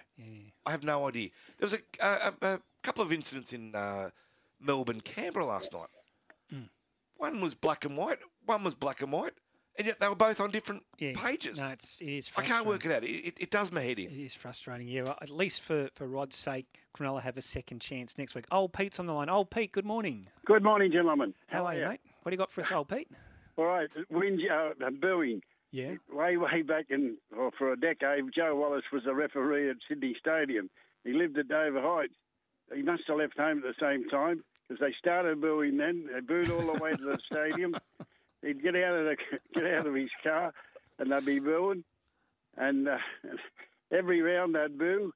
I 0.67 0.71
have 0.71 0.85
no 0.85 1.09
idea. 1.09 1.31
There 1.59 1.67
was 1.67 1.75
a, 1.75 1.79
a, 2.01 2.35
a, 2.43 2.55
a 2.55 2.61
couple 2.83 3.03
of 3.03 3.13
incidents 3.13 3.53
in 3.53 3.75
uh, 3.75 4.11
Melbourne, 4.61 5.01
Canberra 5.01 5.47
last 5.47 5.73
night. 5.73 5.89
One 7.17 7.41
was 7.41 7.55
black 7.55 7.85
and 7.85 7.97
white, 7.97 8.19
one 8.47 8.63
was 8.63 8.75
black 8.75 9.01
and 9.03 9.11
white, 9.11 9.33
and 9.79 9.87
yet 9.87 10.01
they 10.01 10.09
were 10.09 10.15
both 10.15 10.41
on 10.41 10.51
different 10.51 10.83
Yeah. 10.99 11.13
pages. 11.17 11.59
No, 11.59 11.69
it's, 11.69 12.01
it 12.01 12.09
is 12.09 12.31
I 12.37 12.43
can't 12.43 12.67
work 12.67 12.85
it 12.85 12.93
out. 12.93 13.05
It, 13.05 13.09
it, 13.29 13.35
it 13.41 13.51
does 13.51 13.73
my 13.73 13.81
head 13.81 13.99
in. 13.99 14.07
It 14.11 14.19
is 14.19 14.35
frustrating. 14.35 14.89
Yeah, 14.89 15.03
well, 15.05 15.19
at 15.23 15.31
least 15.31 15.63
for, 15.63 15.89
for 15.95 16.07
Rod's 16.07 16.37
sake, 16.37 16.67
Cronulla 16.97 17.23
have 17.23 17.37
a 17.37 17.43
second 17.43 17.81
chance 17.81 18.19
next 18.19 18.35
week. 18.35 18.45
Old 18.51 18.73
Pete's 18.73 18.99
on 19.01 19.07
the 19.07 19.13
line. 19.15 19.29
Old 19.31 19.51
Pete, 19.51 19.73
good 19.73 19.87
morning. 19.87 20.27
Good 20.45 20.63
morning, 20.63 20.93
gentlemen. 20.93 21.33
How, 21.47 21.65
are 21.65 21.75
you, 21.77 21.87
mate? 21.87 22.01
What 22.23 22.31
do 22.31 22.35
you 22.35 22.39
got 22.39 22.51
for 22.51 22.61
us, 22.61 22.71
old 22.73 22.89
Pete? 22.89 23.09
All 23.57 23.65
right, 23.65 23.89
wind, 24.11 24.41
uh, 24.51 24.91
booing. 25.01 25.43
Yeah. 25.71 25.95
Way, 26.11 26.37
way 26.37 26.63
back 26.63 26.87
in, 26.91 27.17
well, 27.37 27.51
for 27.57 27.73
a 27.73 27.77
decade, 27.79 28.25
Joe 28.35 28.55
Wallace 28.57 28.85
was 28.93 29.03
a 29.07 29.15
referee 29.15 29.69
at 29.71 29.77
Sydney 29.89 30.17
Stadium. 30.19 30.71
He 31.05 31.13
lived 31.13 31.37
at 31.39 31.49
Dover 31.49 31.81
Heights. 31.83 32.15
He 32.75 32.83
must 32.83 33.03
have 33.09 33.19
left 33.19 33.39
home 33.39 33.59
at 33.59 33.65
the 33.65 33.75
same 33.81 34.09
time 34.09 34.43
because 34.69 34.81
they 34.81 34.95
started 34.99 35.41
booing 35.41 35.77
then. 35.77 36.09
They 36.13 36.21
booed 36.21 36.51
all 36.51 36.73
the 36.75 36.83
way 36.83 36.91
to 36.93 36.97
the 37.03 37.19
stadium. 37.33 37.75
He'd 38.43 38.63
get 38.63 38.77
out 38.77 38.95
of 38.95 39.05
the 39.05 39.17
get 39.55 39.67
out 39.75 39.87
of 39.87 39.95
his 39.95 40.11
car, 40.23 40.53
and 40.99 41.13
they'd 41.13 41.25
be 41.25 41.39
booing. 41.39 41.85
And 42.57 42.89
uh, 42.89 42.99
every 43.93 44.21
round 44.21 44.55
they'd 44.55 44.79
boo, 44.79 45.13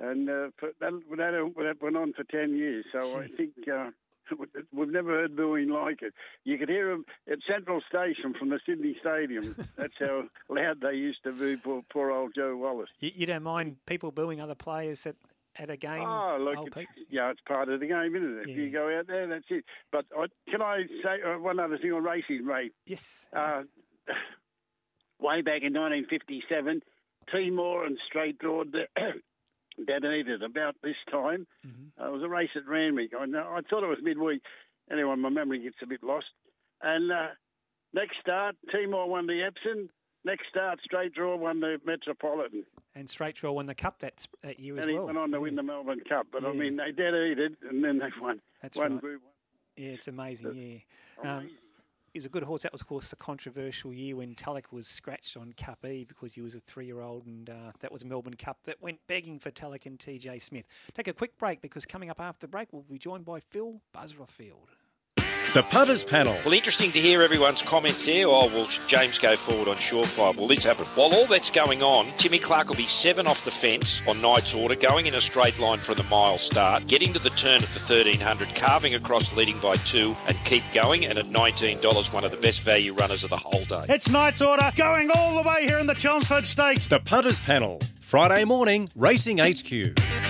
and 0.00 0.28
uh, 0.28 0.50
that, 0.80 1.00
that 1.10 1.52
that 1.58 1.82
went 1.82 1.96
on 1.96 2.12
for 2.12 2.24
ten 2.24 2.56
years. 2.56 2.84
So 2.92 3.20
I 3.20 3.28
think. 3.28 3.52
Uh, 3.72 3.90
We've 4.72 4.88
never 4.88 5.10
heard 5.10 5.36
booing 5.36 5.68
like 5.68 6.02
it. 6.02 6.14
You 6.44 6.58
could 6.58 6.68
hear 6.68 6.90
them 6.90 7.04
at 7.30 7.38
Central 7.48 7.80
Station 7.88 8.34
from 8.38 8.50
the 8.50 8.60
Sydney 8.66 8.96
Stadium. 9.00 9.54
That's 9.76 9.94
how 9.98 10.24
loud 10.48 10.80
they 10.80 10.94
used 10.94 11.22
to 11.24 11.32
boo 11.32 11.56
poor, 11.58 11.82
poor 11.92 12.10
old 12.10 12.32
Joe 12.34 12.56
Wallace. 12.56 12.90
You, 13.00 13.12
you 13.14 13.26
don't 13.26 13.42
mind 13.42 13.76
people 13.86 14.10
booing 14.10 14.40
other 14.40 14.54
players 14.54 15.06
at, 15.06 15.16
at 15.58 15.70
a 15.70 15.76
game? 15.76 16.02
Oh, 16.02 16.38
look, 16.40 16.74
yeah, 17.10 17.30
it's 17.30 17.40
part 17.46 17.68
of 17.68 17.80
the 17.80 17.86
game, 17.86 18.14
isn't 18.14 18.38
it? 18.38 18.50
If 18.50 18.56
you 18.56 18.70
go 18.70 18.96
out 18.98 19.06
there, 19.06 19.26
that's 19.26 19.44
it. 19.50 19.64
But 19.92 20.06
I, 20.16 20.26
can 20.50 20.62
I 20.62 20.82
say 21.02 21.22
uh, 21.26 21.38
one 21.38 21.58
other 21.58 21.78
thing 21.78 21.92
on 21.92 22.02
racing, 22.02 22.44
Ray? 22.44 22.70
Yes. 22.86 23.26
Uh, 23.34 23.62
way 25.20 25.42
back 25.42 25.62
in 25.62 25.72
1957, 25.72 26.82
Timor 27.30 27.84
and 27.84 27.98
Straight 28.06 28.38
Draw 28.38 28.64
de- 28.64 28.88
detonated 29.86 30.42
about 30.42 30.76
this 30.82 30.96
time. 31.10 31.46
Mm-hmm. 31.66 32.00
Uh, 32.00 32.08
it 32.08 32.12
was 32.12 32.22
a 32.22 32.28
race 32.28 32.50
at 32.56 32.66
Randwick. 32.68 33.10
I, 33.18 33.24
I 33.24 33.60
thought 33.68 33.82
it 33.82 33.88
was 33.88 33.98
midweek. 34.02 34.42
Anyway, 34.90 35.16
my 35.16 35.28
memory 35.28 35.62
gets 35.62 35.76
a 35.82 35.86
bit 35.86 36.02
lost. 36.02 36.26
And 36.82 37.10
uh, 37.10 37.28
next 37.92 38.16
start, 38.20 38.56
Timor 38.70 39.08
won 39.08 39.26
the 39.26 39.42
Epsom. 39.42 39.88
Next 40.26 40.48
start, 40.48 40.80
Straight 40.82 41.14
Draw 41.14 41.36
won 41.36 41.60
the 41.60 41.80
Metropolitan. 41.86 42.64
And 42.96 43.08
Straight 43.08 43.36
Draw 43.36 43.52
won 43.52 43.66
the 43.66 43.76
cup 43.76 44.00
that, 44.00 44.26
that 44.42 44.58
year 44.58 44.74
as 44.74 44.78
well. 44.78 44.88
and 44.88 44.90
he 44.90 44.98
went 44.98 45.18
on 45.18 45.30
to 45.30 45.40
win 45.40 45.54
the 45.54 45.62
Melbourne 45.62 46.00
Cup. 46.08 46.26
But 46.32 46.44
I 46.44 46.52
mean, 46.52 46.76
they 46.76 46.90
did 46.90 47.14
eat 47.14 47.38
it, 47.38 47.52
and 47.70 47.84
then 47.84 48.00
they 48.00 48.08
won. 48.20 48.40
That's 48.60 48.76
won 48.76 48.98
right. 49.00 49.18
Yeah, 49.76 49.90
it's 49.90 50.08
amazing. 50.08 50.82
Yeah, 51.22 51.36
um, 51.36 51.48
he's 52.12 52.26
a 52.26 52.28
good 52.28 52.42
horse. 52.42 52.62
That 52.62 52.72
was, 52.72 52.80
of 52.80 52.88
course, 52.88 53.08
the 53.08 53.14
controversial 53.14 53.94
year 53.94 54.16
when 54.16 54.34
Tulloch 54.34 54.72
was 54.72 54.88
scratched 54.88 55.36
on 55.36 55.52
Cup 55.52 55.84
E 55.84 56.02
because 56.02 56.34
he 56.34 56.40
was 56.40 56.56
a 56.56 56.60
three-year-old, 56.60 57.26
and 57.26 57.48
uh, 57.48 57.70
that 57.78 57.92
was 57.92 58.04
Melbourne 58.04 58.34
Cup 58.34 58.64
that 58.64 58.82
went 58.82 58.98
begging 59.06 59.38
for 59.38 59.52
Tulloch 59.52 59.86
and 59.86 59.96
TJ 59.96 60.42
Smith. 60.42 60.66
Take 60.92 61.06
a 61.06 61.12
quick 61.12 61.38
break 61.38 61.62
because 61.62 61.86
coming 61.86 62.10
up 62.10 62.20
after 62.20 62.48
the 62.48 62.50
break, 62.50 62.72
we'll 62.72 62.82
be 62.82 62.98
joined 62.98 63.24
by 63.24 63.38
Phil 63.38 63.80
Buzz 63.92 64.14
Rothfield. 64.14 64.70
The 65.56 65.62
Putters 65.62 66.04
Panel. 66.04 66.36
Well, 66.44 66.52
interesting 66.52 66.92
to 66.92 66.98
hear 66.98 67.22
everyone's 67.22 67.62
comments 67.62 68.04
there. 68.04 68.26
Oh, 68.26 68.46
will 68.48 68.66
James 68.86 69.18
go 69.18 69.36
forward 69.36 69.68
on 69.68 69.76
Surefire? 69.76 70.36
Will 70.36 70.48
this 70.48 70.66
happen? 70.66 70.84
While 70.96 71.14
all 71.14 71.24
that's 71.24 71.48
going 71.48 71.82
on, 71.82 72.04
Timmy 72.18 72.38
Clark 72.38 72.68
will 72.68 72.76
be 72.76 72.84
seven 72.84 73.26
off 73.26 73.42
the 73.42 73.50
fence 73.50 74.02
on 74.06 74.20
Knight's 74.20 74.54
Order, 74.54 74.74
going 74.74 75.06
in 75.06 75.14
a 75.14 75.20
straight 75.22 75.58
line 75.58 75.78
from 75.78 75.94
the 75.94 76.02
mile 76.10 76.36
start, 76.36 76.86
getting 76.88 77.14
to 77.14 77.18
the 77.18 77.30
turn 77.30 77.62
at 77.62 77.70
the 77.70 77.78
1300, 77.78 78.54
carving 78.54 78.96
across 78.96 79.34
leading 79.34 79.58
by 79.60 79.76
two, 79.76 80.14
and 80.28 80.36
keep 80.44 80.62
going. 80.74 81.06
And 81.06 81.18
at 81.18 81.24
$19, 81.24 82.12
one 82.12 82.24
of 82.24 82.30
the 82.30 82.36
best 82.36 82.60
value 82.60 82.92
runners 82.92 83.24
of 83.24 83.30
the 83.30 83.38
whole 83.38 83.64
day. 83.64 83.86
It's 83.88 84.10
Knight's 84.10 84.42
Order 84.42 84.70
going 84.76 85.10
all 85.12 85.42
the 85.42 85.48
way 85.48 85.64
here 85.66 85.78
in 85.78 85.86
the 85.86 85.94
Chelmsford 85.94 86.44
Stakes. 86.44 86.84
The 86.84 87.00
Putters 87.00 87.40
Panel. 87.40 87.80
Friday 87.98 88.44
morning, 88.44 88.90
Racing 88.94 89.38
HQ. 89.38 90.25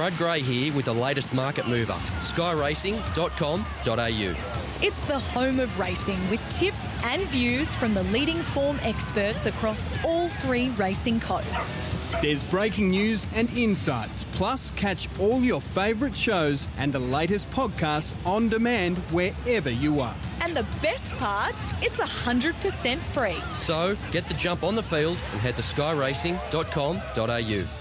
Brad 0.00 0.16
Gray 0.16 0.40
here 0.40 0.72
with 0.72 0.86
the 0.86 0.94
latest 0.94 1.34
market 1.34 1.68
mover. 1.68 1.92
Skyracing.com.au. 2.20 4.34
It's 4.82 5.06
the 5.06 5.18
home 5.18 5.60
of 5.60 5.78
racing 5.78 6.18
with 6.30 6.40
tips 6.48 6.96
and 7.04 7.28
views 7.28 7.74
from 7.74 7.92
the 7.92 8.04
leading 8.04 8.38
form 8.38 8.78
experts 8.80 9.44
across 9.44 9.90
all 10.02 10.28
three 10.28 10.70
racing 10.70 11.20
codes. 11.20 11.78
There's 12.22 12.42
breaking 12.44 12.88
news 12.88 13.26
and 13.34 13.52
insights, 13.52 14.24
plus 14.32 14.70
catch 14.70 15.06
all 15.18 15.42
your 15.42 15.60
favourite 15.60 16.16
shows 16.16 16.66
and 16.78 16.94
the 16.94 16.98
latest 16.98 17.50
podcasts 17.50 18.14
on 18.24 18.48
demand 18.48 18.96
wherever 19.10 19.68
you 19.68 20.00
are. 20.00 20.16
And 20.40 20.56
the 20.56 20.64
best 20.80 21.14
part, 21.18 21.54
it's 21.82 22.00
100% 22.00 23.02
free. 23.02 23.36
So 23.52 23.98
get 24.12 24.26
the 24.28 24.34
jump 24.34 24.64
on 24.64 24.76
the 24.76 24.82
field 24.82 25.18
and 25.32 25.42
head 25.42 25.56
to 25.56 25.62
skyracing.com.au. 25.62 27.79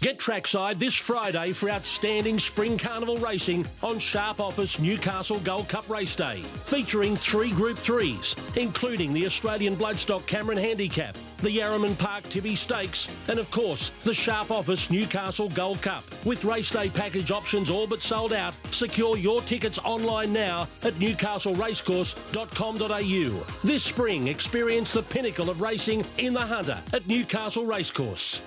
Get 0.00 0.20
trackside 0.20 0.78
this 0.78 0.94
Friday 0.94 1.50
for 1.50 1.68
outstanding 1.68 2.38
Spring 2.38 2.78
Carnival 2.78 3.18
racing 3.18 3.66
on 3.82 3.98
Sharp 3.98 4.38
Office 4.38 4.78
Newcastle 4.78 5.40
Gold 5.40 5.68
Cup 5.68 5.90
Race 5.90 6.14
Day, 6.14 6.42
featuring 6.66 7.16
three 7.16 7.50
Group 7.50 7.78
3s, 7.78 8.38
including 8.56 9.12
the 9.12 9.26
Australian 9.26 9.74
Bloodstock 9.74 10.24
Cameron 10.28 10.56
Handicap, 10.56 11.16
the 11.38 11.48
Yarraman 11.48 11.98
Park 11.98 12.22
Tibbie 12.28 12.56
Stakes, 12.56 13.08
and 13.26 13.40
of 13.40 13.50
course, 13.50 13.90
the 14.04 14.14
Sharp 14.14 14.52
Office 14.52 14.88
Newcastle 14.88 15.48
Gold 15.48 15.82
Cup. 15.82 16.04
With 16.24 16.44
race 16.44 16.70
day 16.70 16.90
package 16.90 17.32
options 17.32 17.68
all 17.68 17.88
but 17.88 18.00
sold 18.00 18.32
out, 18.32 18.54
secure 18.70 19.16
your 19.16 19.40
tickets 19.40 19.80
online 19.80 20.32
now 20.32 20.68
at 20.84 20.92
newcastleracecourse.com.au. 20.94 23.66
This 23.66 23.82
spring, 23.82 24.28
experience 24.28 24.92
the 24.92 25.02
pinnacle 25.02 25.50
of 25.50 25.60
racing 25.60 26.04
in 26.18 26.34
the 26.34 26.40
Hunter 26.40 26.78
at 26.92 27.04
Newcastle 27.08 27.66
Racecourse. 27.66 28.42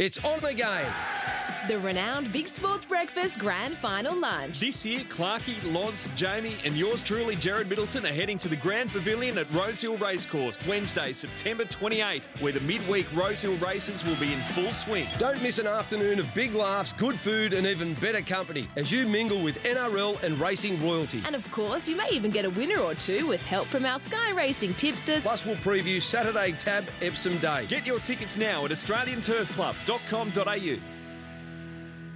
It's 0.00 0.16
on 0.24 0.40
the 0.40 0.54
game. 0.54 0.90
The 1.68 1.78
renowned 1.78 2.32
Big 2.32 2.48
Sports 2.48 2.86
Breakfast 2.86 3.38
Grand 3.38 3.76
Final 3.76 4.18
Lunch. 4.18 4.60
This 4.60 4.86
year, 4.86 5.00
Clarkey, 5.00 5.62
Loz, 5.74 6.08
Jamie, 6.16 6.56
and 6.64 6.74
yours 6.74 7.02
truly, 7.02 7.36
Jared 7.36 7.68
Middleton, 7.68 8.06
are 8.06 8.12
heading 8.12 8.38
to 8.38 8.48
the 8.48 8.56
Grand 8.56 8.90
Pavilion 8.90 9.36
at 9.36 9.52
Rosehill 9.52 9.98
Racecourse 9.98 10.58
Wednesday, 10.66 11.12
September 11.12 11.64
28th, 11.64 12.24
where 12.40 12.52
the 12.52 12.60
midweek 12.60 13.14
Rosehill 13.14 13.58
races 13.58 14.02
will 14.06 14.16
be 14.16 14.32
in 14.32 14.40
full 14.40 14.72
swing. 14.72 15.06
Don't 15.18 15.40
miss 15.42 15.58
an 15.58 15.66
afternoon 15.66 16.18
of 16.18 16.34
big 16.34 16.54
laughs, 16.54 16.94
good 16.94 17.20
food, 17.20 17.52
and 17.52 17.66
even 17.66 17.92
better 17.96 18.22
company 18.22 18.66
as 18.76 18.90
you 18.90 19.06
mingle 19.06 19.42
with 19.42 19.62
NRL 19.64 20.20
and 20.22 20.40
racing 20.40 20.82
royalty. 20.82 21.22
And 21.26 21.36
of 21.36 21.48
course, 21.52 21.90
you 21.90 21.94
may 21.94 22.08
even 22.10 22.30
get 22.30 22.46
a 22.46 22.50
winner 22.50 22.80
or 22.80 22.94
two 22.94 23.26
with 23.26 23.42
help 23.42 23.68
from 23.68 23.84
our 23.84 23.98
Sky 23.98 24.32
Racing 24.32 24.74
tipsters. 24.74 25.20
Plus, 25.20 25.44
we'll 25.44 25.56
preview 25.56 26.00
Saturday 26.00 26.52
Tab 26.52 26.86
Epsom 27.02 27.36
Day. 27.38 27.66
Get 27.68 27.86
your 27.86 28.00
tickets 28.00 28.38
now 28.38 28.64
at 28.64 28.70
AustralianTurfClub.com.au. 29.90 30.78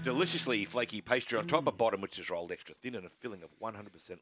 Deliciously 0.05 0.65
flaky 0.65 1.01
pastry 1.01 1.39
on 1.39 1.47
top, 1.47 1.67
a 1.67 1.73
bottom 1.73 2.01
which 2.01 2.19
is 2.19 2.31
rolled 2.31 2.53
extra 2.53 2.75
thin, 2.75 2.95
and 2.95 3.07
a 3.07 3.11
filling 3.11 3.43
of 3.43 3.51
100% 3.61 3.75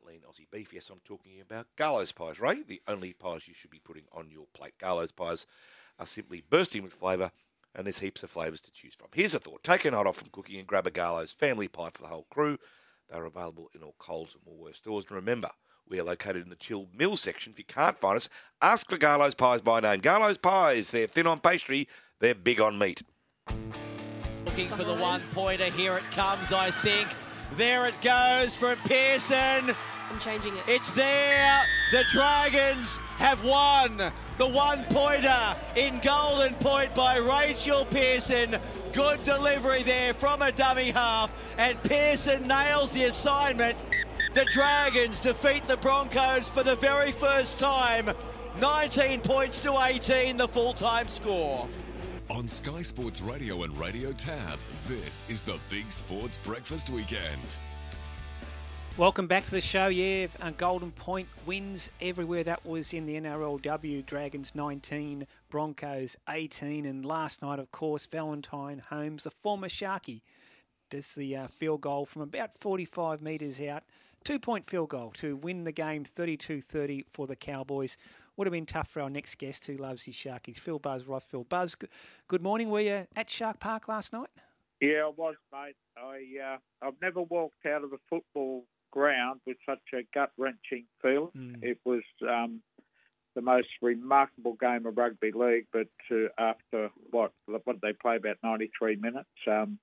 lean 0.07 0.21
Aussie 0.21 0.51
beef. 0.51 0.73
Yes, 0.73 0.89
I'm 0.91 1.01
talking 1.05 1.41
about 1.41 1.67
Garlo's 1.77 2.13
pies, 2.13 2.41
Ray, 2.41 2.63
the 2.63 2.81
only 2.87 3.13
pies 3.13 3.49
you 3.49 3.55
should 3.55 3.71
be 3.71 3.81
putting 3.81 4.05
on 4.13 4.31
your 4.31 4.47
plate. 4.55 4.79
Garlo's 4.79 5.13
pies 5.13 5.45
are 5.99 6.07
simply 6.07 6.43
bursting 6.49 6.83
with 6.83 6.95
flavour, 6.95 7.33
and 7.75 7.85
there's 7.85 7.99
heaps 7.99 8.23
of 8.23 8.31
flavours 8.31 8.61
to 8.63 8.73
choose 8.73 8.95
from. 8.95 9.09
Here's 9.13 9.35
a 9.35 9.39
thought 9.39 9.65
take 9.65 9.85
a 9.85 9.91
night 9.91 10.07
off 10.07 10.17
from 10.17 10.29
cooking 10.31 10.59
and 10.59 10.67
grab 10.67 10.87
a 10.87 10.91
Garlo's 10.91 11.33
family 11.33 11.69
pie 11.69 11.91
for 11.93 12.03
the 12.03 12.09
whole 12.09 12.27
crew. 12.31 12.59
They're 13.11 13.25
available 13.25 13.69
in 13.75 13.83
all 13.83 13.97
Coles 13.99 14.37
and 14.37 14.45
Woolworths 14.45 14.77
stores. 14.77 15.05
And 15.09 15.17
remember, 15.17 15.51
we 15.89 15.99
are 15.99 16.05
located 16.05 16.45
in 16.45 16.49
the 16.49 16.57
chilled 16.57 16.95
meal 16.97 17.17
section. 17.17 17.53
If 17.53 17.59
you 17.59 17.65
can't 17.65 17.99
find 17.99 18.17
us, 18.17 18.29
ask 18.63 18.89
for 18.89 18.97
Garlo's 18.97 19.35
pies 19.35 19.61
by 19.61 19.81
name. 19.81 20.01
Garlo's 20.01 20.39
pies, 20.39 20.91
they're 20.93 21.07
thin 21.07 21.27
on 21.27 21.41
pastry, 21.41 21.89
they're 22.21 22.35
big 22.35 22.61
on 22.61 22.79
meat. 22.79 23.03
Looking 24.57 24.75
for 24.75 24.85
the 24.85 24.97
one 24.97 25.23
pointer. 25.33 25.65
Here 25.65 25.97
it 25.97 26.11
comes, 26.11 26.53
I 26.53 26.71
think. 26.71 27.09
There 27.57 27.87
it 27.87 27.99
goes 28.03 28.55
from 28.55 28.77
Pearson. 28.85 29.75
I'm 30.11 30.19
changing 30.21 30.55
it. 30.55 30.65
It's 30.69 30.93
there. 30.93 31.63
The 31.91 32.05
Dragons 32.11 32.99
have 33.17 33.43
won 33.45 34.13
the 34.37 34.47
one 34.47 34.85
pointer 34.91 35.57
in 35.75 36.01
Golden 36.01 36.55
Point 36.57 36.95
by 36.95 37.17
Rachel 37.17 37.87
Pearson. 37.87 38.59
Good 38.93 39.25
delivery 39.25 39.85
there 39.85 40.13
from 40.13 40.43
a 40.43 40.53
dummy 40.53 40.91
half, 40.91 41.33
and 41.57 41.83
Pearson 41.85 42.47
nails 42.47 42.93
the 42.93 43.05
assignment. 43.05 43.79
The 44.35 44.45
Dragons 44.53 45.19
defeat 45.21 45.67
the 45.67 45.79
Broncos 45.79 46.51
for 46.51 46.63
the 46.63 46.77
very 46.77 47.13
first 47.13 47.59
time. 47.59 48.11
19 48.61 49.23
points 49.23 49.63
to 49.63 49.83
18, 49.83 50.37
the 50.37 50.47
full 50.49 50.75
time 50.75 51.09
score. 51.09 51.67
On 52.33 52.49
Sky 52.49 52.81
Sports 52.81 53.21
Radio 53.21 53.63
and 53.63 53.79
Radio 53.79 54.11
Tab, 54.11 54.59
this 54.87 55.23
is 55.29 55.43
the 55.43 55.59
Big 55.69 55.91
Sports 55.91 56.39
Breakfast 56.39 56.89
Weekend. 56.89 57.57
Welcome 58.97 59.27
back 59.27 59.45
to 59.45 59.51
the 59.51 59.61
show. 59.61 59.89
Yeah, 59.89 60.29
Golden 60.57 60.93
Point 60.93 61.29
wins 61.45 61.91
everywhere. 62.01 62.43
That 62.43 62.65
was 62.65 62.95
in 62.95 63.05
the 63.05 63.21
NRLW. 63.21 64.07
Dragons 64.07 64.55
19, 64.55 65.27
Broncos 65.51 66.17
18, 66.27 66.87
and 66.87 67.05
last 67.05 67.43
night, 67.43 67.59
of 67.59 67.71
course, 67.71 68.07
Valentine 68.07 68.83
Holmes, 68.89 69.25
the 69.25 69.31
former 69.31 69.69
Sharky, 69.69 70.23
does 70.89 71.13
the 71.13 71.37
uh, 71.37 71.49
field 71.49 71.83
goal 71.83 72.07
from 72.07 72.23
about 72.23 72.57
45 72.61 73.21
metres 73.21 73.61
out. 73.61 73.83
Two 74.25 74.39
point 74.39 74.71
field 74.71 74.89
goal 74.89 75.11
to 75.17 75.37
win 75.37 75.65
the 75.65 75.73
game 75.73 76.05
32 76.05 76.63
30 76.63 77.05
for 77.11 77.27
the 77.27 77.37
Cowboys. 77.37 77.99
Would 78.37 78.47
have 78.47 78.53
been 78.53 78.67
tough 78.67 78.89
for 78.89 79.03
our 79.03 79.11
next 79.11 79.37
guest 79.37 79.67
who 79.67 79.77
loves 79.77 80.05
his 80.05 80.15
Sharkies, 80.15 80.59
Phil 80.59 80.79
Buzz 80.79 81.05
Rothfield. 81.05 81.49
Buzz, 81.49 81.77
good 82.29 82.43
morning. 82.43 82.71
Were 82.71 82.81
you 82.81 83.07
at 83.15 83.29
Shark 83.29 83.61
Park 83.61 83.89
last 83.89 84.13
night? 84.13 84.31
Yeah, 84.81 85.05
I 85.07 85.13
was, 85.15 85.35
mate. 85.53 85.77
I 85.97 86.55
uh, 86.55 86.87
I've 86.87 87.01
never 87.03 87.23
walked 87.23 87.67
out 87.67 87.85
of 87.85 87.93
a 87.93 87.99
football 88.09 88.65
ground 88.91 89.41
with 89.47 89.59
such 89.69 89.83
a 89.95 90.03
gut 90.15 90.31
wrenching 90.39 90.87
feeling. 91.03 91.59
It 91.63 91.79
was 91.85 92.03
um, 92.29 92.63
the 93.35 93.43
most 93.43 93.69
remarkable 93.81 94.57
game 94.61 94.87
of 94.87 94.97
rugby 94.97 95.33
league. 95.33 95.67
But 95.73 95.89
uh, 96.11 96.29
after 96.39 96.91
what 97.11 97.33
what 97.47 97.65
did 97.67 97.81
they 97.83 97.93
play 97.93 98.17
about 98.17 98.39
ninety 98.43 98.71
three 98.79 98.97
minutes, 98.97 99.29
um, 99.47 99.79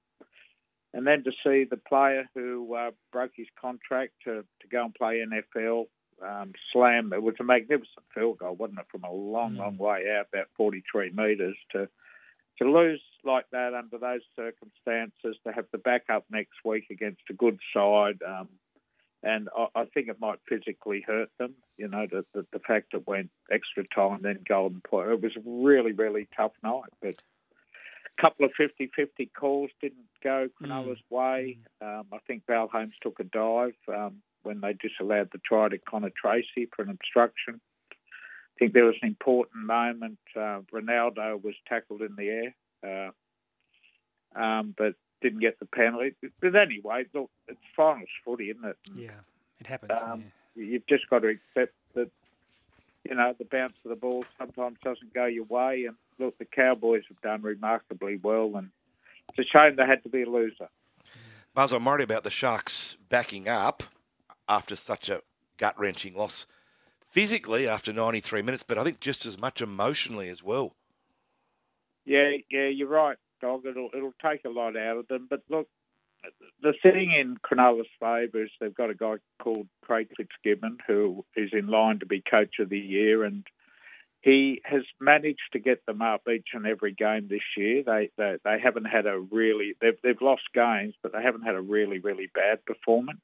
and 0.93 1.05
then 1.05 1.23
to 1.23 1.31
see 1.43 1.65
the 1.69 1.79
player 1.87 2.27
who 2.33 2.75
uh, 2.75 2.91
broke 3.11 3.31
his 3.35 3.47
contract 3.59 4.13
to, 4.23 4.43
to 4.61 4.67
go 4.71 4.85
and 4.85 4.95
play 4.95 5.23
NFL 5.25 5.85
um, 6.25 6.53
slam, 6.72 7.14
it 7.14 7.22
was 7.22 7.35
a 7.39 7.43
magnificent 7.43 8.06
field 8.14 8.39
goal, 8.39 8.56
wasn't 8.56 8.80
it? 8.80 8.85
From 8.91 9.03
a 9.03 9.11
long, 9.11 9.56
long 9.56 9.77
way 9.77 10.06
out, 10.17 10.27
about 10.33 10.48
forty 10.56 10.83
three 10.91 11.11
metres 11.11 11.56
to 11.72 11.89
to 12.59 12.69
lose 12.69 13.01
like 13.23 13.45
that 13.51 13.73
under 13.73 13.98
those 13.98 14.22
circumstances, 14.35 15.38
to 15.45 15.53
have 15.53 15.65
the 15.72 15.77
backup 15.77 16.25
next 16.30 16.57
week 16.64 16.85
against 16.89 17.22
a 17.30 17.33
good 17.33 17.59
side, 17.73 18.19
um, 18.25 18.49
and 19.23 19.49
I, 19.57 19.81
I 19.81 19.85
think 19.85 20.07
it 20.07 20.19
might 20.19 20.39
physically 20.48 21.03
hurt 21.06 21.30
them. 21.38 21.56
You 21.77 21.88
know, 21.88 22.07
the, 22.09 22.25
the 22.33 22.45
the 22.51 22.59
fact 22.59 22.93
it 22.93 23.07
went 23.07 23.30
extra 23.51 23.83
time, 23.88 24.19
then 24.22 24.43
golden 24.48 24.81
point. 24.81 25.09
It 25.09 25.22
was 25.22 25.35
a 25.35 25.41
really, 25.45 25.93
really 25.93 26.27
tough 26.35 26.53
night, 26.64 26.91
but 27.01 27.15
a 28.17 28.22
couple 28.22 28.45
of 28.45 28.51
50-50 28.59 29.31
calls 29.33 29.69
didn't 29.81 30.07
go 30.23 30.49
Cronulla's 30.61 30.99
way. 31.09 31.59
Um, 31.81 32.06
I 32.11 32.17
think 32.27 32.43
Val 32.48 32.67
Holmes 32.67 32.95
took 33.01 33.19
a 33.19 33.23
dive 33.23 33.75
um, 33.88 34.17
when 34.43 34.61
they 34.61 34.73
disallowed 34.73 35.29
the 35.31 35.39
try 35.39 35.69
to 35.69 35.77
Connor 35.77 36.11
Tracey 36.15 36.69
for 36.75 36.83
an 36.83 36.89
obstruction. 36.89 37.59
I 37.91 38.59
think 38.59 38.73
there 38.73 38.85
was 38.85 38.95
an 39.01 39.07
important 39.07 39.65
moment. 39.65 40.19
Uh, 40.35 40.61
Ronaldo 40.73 41.41
was 41.41 41.55
tackled 41.67 42.01
in 42.01 42.15
the 42.17 42.51
air, 42.83 43.11
uh, 44.35 44.39
um, 44.39 44.75
but 44.77 44.95
didn't 45.21 45.39
get 45.39 45.59
the 45.59 45.65
penalty. 45.65 46.15
But 46.41 46.55
anyway, 46.55 47.05
look, 47.13 47.29
it's 47.47 47.59
finals 47.75 48.09
footy, 48.25 48.49
isn't 48.49 48.65
it? 48.65 48.77
Yeah, 48.95 49.11
it 49.59 49.67
happens. 49.67 50.01
Um, 50.01 50.25
You've 50.55 50.87
just 50.87 51.09
got 51.09 51.19
to 51.19 51.29
accept 51.29 51.73
that, 51.95 52.09
you 53.07 53.15
know, 53.15 53.33
the 53.37 53.45
bounce 53.45 53.75
of 53.85 53.89
the 53.89 53.95
ball 53.95 54.25
sometimes 54.37 54.77
doesn't 54.83 55.13
go 55.13 55.25
your 55.25 55.45
way. 55.45 55.85
And 55.85 55.95
look, 56.17 56.37
the 56.37 56.45
Cowboys 56.45 57.03
have 57.07 57.21
done 57.21 57.41
remarkably 57.41 58.19
well, 58.21 58.57
and 58.57 58.69
it's 59.29 59.39
a 59.39 59.57
shame 59.57 59.77
they 59.77 59.85
had 59.85 60.03
to 60.03 60.09
be 60.09 60.23
a 60.23 60.29
loser. 60.29 60.67
Buzz, 61.53 61.71
I'm 61.71 61.85
worried 61.85 62.03
about 62.03 62.23
the 62.23 62.29
Sharks 62.29 62.97
backing 63.07 63.47
up 63.47 63.83
after 64.49 64.75
such 64.75 65.07
a 65.07 65.21
gut 65.57 65.79
wrenching 65.79 66.15
loss 66.15 66.47
physically 67.09 67.67
after 67.67 67.93
93 67.93 68.41
minutes, 68.41 68.63
but 68.67 68.77
I 68.77 68.83
think 68.83 68.99
just 68.99 69.25
as 69.25 69.39
much 69.39 69.61
emotionally 69.61 70.29
as 70.29 70.43
well. 70.43 70.75
Yeah, 72.05 72.31
yeah, 72.49 72.67
you're 72.67 72.87
right, 72.87 73.17
dog. 73.41 73.65
It'll 73.65 73.89
it'll 73.93 74.15
take 74.21 74.45
a 74.45 74.49
lot 74.49 74.75
out 74.75 74.97
of 74.97 75.07
them. 75.07 75.27
But 75.29 75.41
look, 75.49 75.67
the 76.61 76.73
thing 76.81 77.11
in 77.11 77.37
Cronulla's 77.37 77.87
favour 77.99 78.43
is 78.43 78.49
they've 78.59 78.73
got 78.73 78.89
a 78.89 78.95
guy 78.95 79.15
called 79.41 79.67
Craig 79.83 80.09
Fitzgibbon 80.17 80.79
who 80.87 81.23
is 81.35 81.49
in 81.53 81.67
line 81.67 81.99
to 81.99 82.05
be 82.05 82.21
Coach 82.21 82.55
of 82.59 82.69
the 82.69 82.79
Year, 82.79 83.23
and 83.23 83.45
he 84.21 84.61
has 84.65 84.81
managed 84.99 85.51
to 85.53 85.59
get 85.59 85.85
them 85.85 86.01
up 86.01 86.21
each 86.27 86.49
and 86.53 86.65
every 86.65 86.93
game 86.93 87.27
this 87.29 87.45
year. 87.55 87.83
They 87.85 88.09
they, 88.17 88.37
they 88.43 88.59
haven't 88.59 88.85
had 88.85 89.05
a 89.05 89.19
really 89.19 89.75
they've 89.79 89.99
they've 90.03 90.21
lost 90.21 90.43
games, 90.53 90.95
but 91.03 91.13
they 91.13 91.21
haven't 91.21 91.43
had 91.43 91.55
a 91.55 91.61
really 91.61 91.99
really 91.99 92.29
bad 92.33 92.65
performance. 92.65 93.21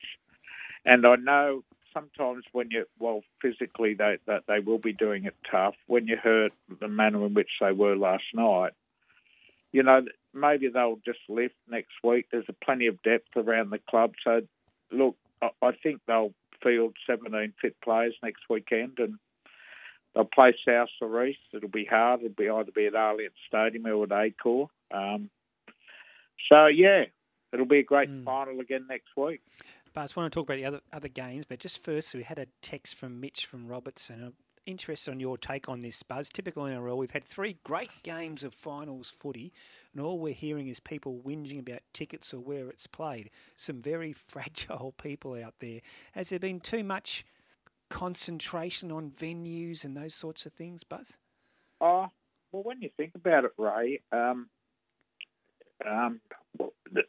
And 0.86 1.06
I 1.06 1.16
know 1.16 1.64
sometimes 1.94 2.44
when 2.52 2.70
you 2.72 2.86
well 3.00 3.22
physically 3.42 3.94
they 3.94 4.18
that 4.28 4.44
they 4.48 4.60
will 4.60 4.78
be 4.78 4.94
doing 4.94 5.26
it 5.26 5.36
tough. 5.50 5.76
When 5.88 6.08
you 6.08 6.18
hurt 6.18 6.52
the 6.80 6.88
manner 6.88 7.26
in 7.26 7.34
which 7.34 7.50
they 7.60 7.72
were 7.72 7.96
last 7.96 8.26
night, 8.34 8.74
you 9.72 9.84
know 9.84 10.02
maybe 10.34 10.68
they'll 10.68 11.00
just 11.06 11.20
lift 11.30 11.56
next 11.70 11.94
week. 12.04 12.28
There's 12.32 12.46
a 12.50 12.66
plenty 12.66 12.88
of 12.88 13.02
depth 13.04 13.36
around 13.36 13.72
the 13.72 13.80
club, 13.90 14.14
so 14.24 14.42
look, 14.92 15.16
I, 15.42 15.50
I 15.62 15.72
think 15.72 16.02
they'll 16.08 16.34
field 16.64 16.96
17 17.08 17.54
fit 17.62 17.76
players 17.82 18.16
next 18.24 18.44
weekend, 18.50 18.94
and 18.98 19.16
they'll 20.14 20.26
play 20.26 20.56
south 20.68 20.90
or 21.02 21.26
east. 21.26 21.40
It'll 21.54 21.70
be 21.70 21.86
hard. 21.86 22.22
It'll 22.22 22.36
be 22.36 22.50
either 22.50 22.72
be 22.72 22.88
at 22.88 22.94
Allianz 22.94 23.30
Stadium 23.48 23.86
or 23.88 24.04
at 24.04 24.10
Accor. 24.10 24.68
Um, 24.92 25.30
so 26.50 26.68
yeah, 26.68 27.06
it'll 27.54 27.66
be 27.66 27.80
a 27.80 27.84
great 27.84 28.10
Hmm. 28.10 28.24
final 28.24 28.60
again 28.60 28.86
next 28.90 29.16
week. 29.16 29.42
But 29.96 30.02
I 30.02 30.04
just 30.04 30.18
want 30.18 30.32
to 30.32 30.38
talk 30.38 30.50
about 30.50 30.58
the 30.58 30.66
other 30.66 30.82
other 30.92 31.08
games. 31.08 31.46
But 31.48 31.60
just 31.60 31.82
first, 31.82 32.14
we 32.14 32.24
had 32.24 32.38
a 32.38 32.48
text 32.62 32.96
from 32.96 33.22
Mitch 33.22 33.46
from 33.46 33.66
Robertson. 33.66 34.22
I'm 34.22 34.34
interested 34.66 35.12
on 35.12 35.22
your 35.22 35.38
take 35.38 35.70
on 35.70 35.80
this, 35.80 36.04
Buzz. 36.04 36.28
Typical 36.28 36.64
NRL, 36.64 36.98
we've 36.98 37.12
had 37.12 37.24
three 37.24 37.58
great 37.64 37.90
games 38.04 38.44
of 38.44 38.54
finals 38.54 39.16
footy, 39.18 39.54
and 39.94 40.02
all 40.02 40.20
we're 40.20 40.34
hearing 40.34 40.68
is 40.68 40.82
people 40.82 41.22
whinging 41.26 41.60
about 41.60 41.80
tickets 41.94 42.34
or 42.34 42.42
where 42.42 42.68
it's 42.68 42.88
played. 42.88 43.30
Some 43.56 43.82
very 43.82 44.12
fragile 44.28 44.94
people 45.02 45.42
out 45.42 45.56
there. 45.60 45.80
Has 46.12 46.30
there 46.30 46.40
been 46.40 46.60
too 46.60 46.84
much 46.84 47.26
concentration 47.90 48.92
on 48.92 49.12
venues 49.12 49.86
and 49.86 49.96
those 49.96 50.14
sorts 50.14 50.46
of 50.46 50.52
things, 50.52 50.84
Buzz? 50.84 51.18
Oh, 51.80 52.08
well, 52.52 52.64
when 52.64 52.82
you 52.82 52.90
think 52.98 53.16
about 53.16 53.46
it, 53.46 53.52
Ray, 53.58 54.02
um, 54.12 54.50
um, 55.90 56.20
well, 56.58 56.74
the- 56.92 57.04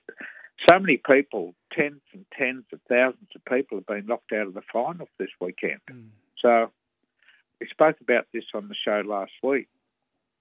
so 0.69 0.79
many 0.79 0.97
people, 0.97 1.55
tens 1.73 2.01
and 2.13 2.25
tens 2.37 2.65
of 2.73 2.81
thousands 2.89 3.29
of 3.35 3.45
people, 3.45 3.79
have 3.79 3.87
been 3.87 4.07
locked 4.07 4.33
out 4.33 4.47
of 4.47 4.55
the 4.55 4.63
finals 4.73 5.09
this 5.19 5.31
weekend. 5.41 5.81
Hmm. 5.89 6.09
So 6.41 6.71
we 7.61 7.67
spoke 7.69 7.97
about 8.01 8.27
this 8.33 8.45
on 8.55 8.69
the 8.69 8.75
show 8.75 9.03
last 9.05 9.33
week. 9.43 9.69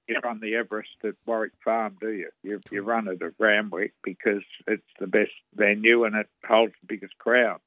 You 0.07 0.17
run 0.23 0.39
the 0.39 0.55
Everest 0.55 0.89
at 1.03 1.15
Warwick 1.25 1.53
Farm, 1.63 1.97
do 1.99 2.11
you? 2.11 2.29
You, 2.43 2.61
you 2.71 2.81
hmm. 2.81 2.89
run 2.89 3.07
it 3.07 3.21
at 3.21 3.37
Ramwick 3.37 3.91
because 4.03 4.43
it's 4.67 4.83
the 4.99 5.07
best 5.07 5.31
venue 5.55 6.03
and 6.03 6.15
it 6.15 6.27
holds 6.47 6.73
the 6.81 6.87
biggest 6.87 7.17
crowd. 7.17 7.59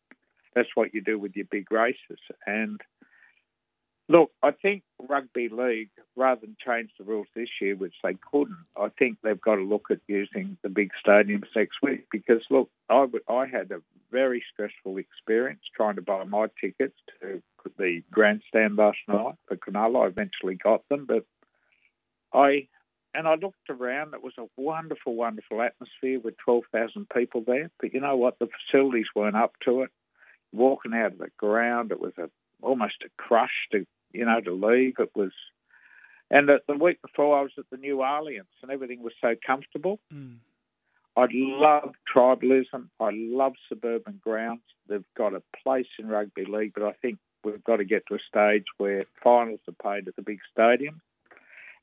That's 0.54 0.68
what 0.74 0.94
you 0.94 1.00
do 1.00 1.18
with 1.18 1.36
your 1.36 1.46
big 1.50 1.70
races. 1.70 2.18
And 2.46 2.80
Look, 4.10 4.30
I 4.42 4.52
think 4.52 4.84
rugby 5.06 5.50
league, 5.50 5.90
rather 6.16 6.40
than 6.40 6.56
change 6.64 6.90
the 6.98 7.04
rules 7.04 7.26
this 7.34 7.48
year, 7.60 7.76
which 7.76 7.94
they 8.02 8.16
couldn't, 8.30 8.56
I 8.74 8.88
think 8.98 9.18
they've 9.22 9.40
got 9.40 9.56
to 9.56 9.62
look 9.62 9.90
at 9.90 10.00
using 10.08 10.56
the 10.62 10.70
big 10.70 10.90
stadiums 11.06 11.44
next 11.54 11.76
week. 11.82 12.06
Because 12.10 12.42
look, 12.50 12.70
I, 12.88 13.00
w- 13.00 13.24
I 13.28 13.46
had 13.46 13.70
a 13.70 13.82
very 14.10 14.42
stressful 14.52 14.96
experience 14.96 15.60
trying 15.76 15.96
to 15.96 16.02
buy 16.02 16.24
my 16.24 16.46
tickets 16.58 16.96
to 17.20 17.42
the 17.76 18.02
grandstand 18.10 18.76
last 18.76 18.98
night 19.08 19.34
for 19.46 19.56
Cronulla. 19.56 20.04
I 20.04 20.06
eventually 20.06 20.54
got 20.54 20.88
them, 20.88 21.04
but 21.06 21.26
I 22.32 22.68
and 23.14 23.28
I 23.28 23.34
looked 23.34 23.68
around. 23.68 24.14
It 24.14 24.22
was 24.22 24.34
a 24.38 24.46
wonderful, 24.56 25.14
wonderful 25.16 25.60
atmosphere 25.60 26.18
with 26.18 26.34
twelve 26.38 26.64
thousand 26.72 27.08
people 27.10 27.42
there. 27.46 27.70
But 27.78 27.92
you 27.92 28.00
know 28.00 28.16
what? 28.16 28.38
The 28.38 28.48
facilities 28.70 29.06
weren't 29.14 29.36
up 29.36 29.52
to 29.66 29.82
it. 29.82 29.90
Walking 30.52 30.94
out 30.94 31.12
of 31.12 31.18
the 31.18 31.28
ground, 31.36 31.90
it 31.92 32.00
was 32.00 32.14
a 32.16 32.30
almost 32.62 32.96
a 33.04 33.22
crush 33.22 33.52
to 33.72 33.86
you 34.12 34.24
know 34.24 34.40
to 34.40 34.52
leave. 34.52 34.94
It 34.98 35.10
was, 35.14 35.32
and 36.30 36.48
the, 36.48 36.58
the 36.66 36.76
week 36.76 37.00
before 37.02 37.38
I 37.38 37.42
was 37.42 37.52
at 37.58 37.64
the 37.70 37.76
New 37.76 38.00
Alliance, 38.00 38.48
and 38.62 38.70
everything 38.70 39.02
was 39.02 39.14
so 39.20 39.34
comfortable. 39.46 39.98
Mm. 40.12 40.36
I 41.16 41.26
love 41.32 41.94
tribalism. 42.14 42.88
I 43.00 43.10
love 43.12 43.54
suburban 43.68 44.20
grounds. 44.22 44.62
They've 44.88 45.04
got 45.16 45.34
a 45.34 45.42
place 45.64 45.88
in 45.98 46.06
rugby 46.06 46.44
league, 46.44 46.74
but 46.74 46.84
I 46.84 46.92
think 47.02 47.18
we've 47.42 47.64
got 47.64 47.76
to 47.76 47.84
get 47.84 48.04
to 48.06 48.14
a 48.14 48.18
stage 48.28 48.66
where 48.76 49.04
finals 49.22 49.60
are 49.66 49.74
played 49.82 50.06
at 50.06 50.14
the 50.14 50.22
big 50.22 50.38
stadium. 50.52 51.00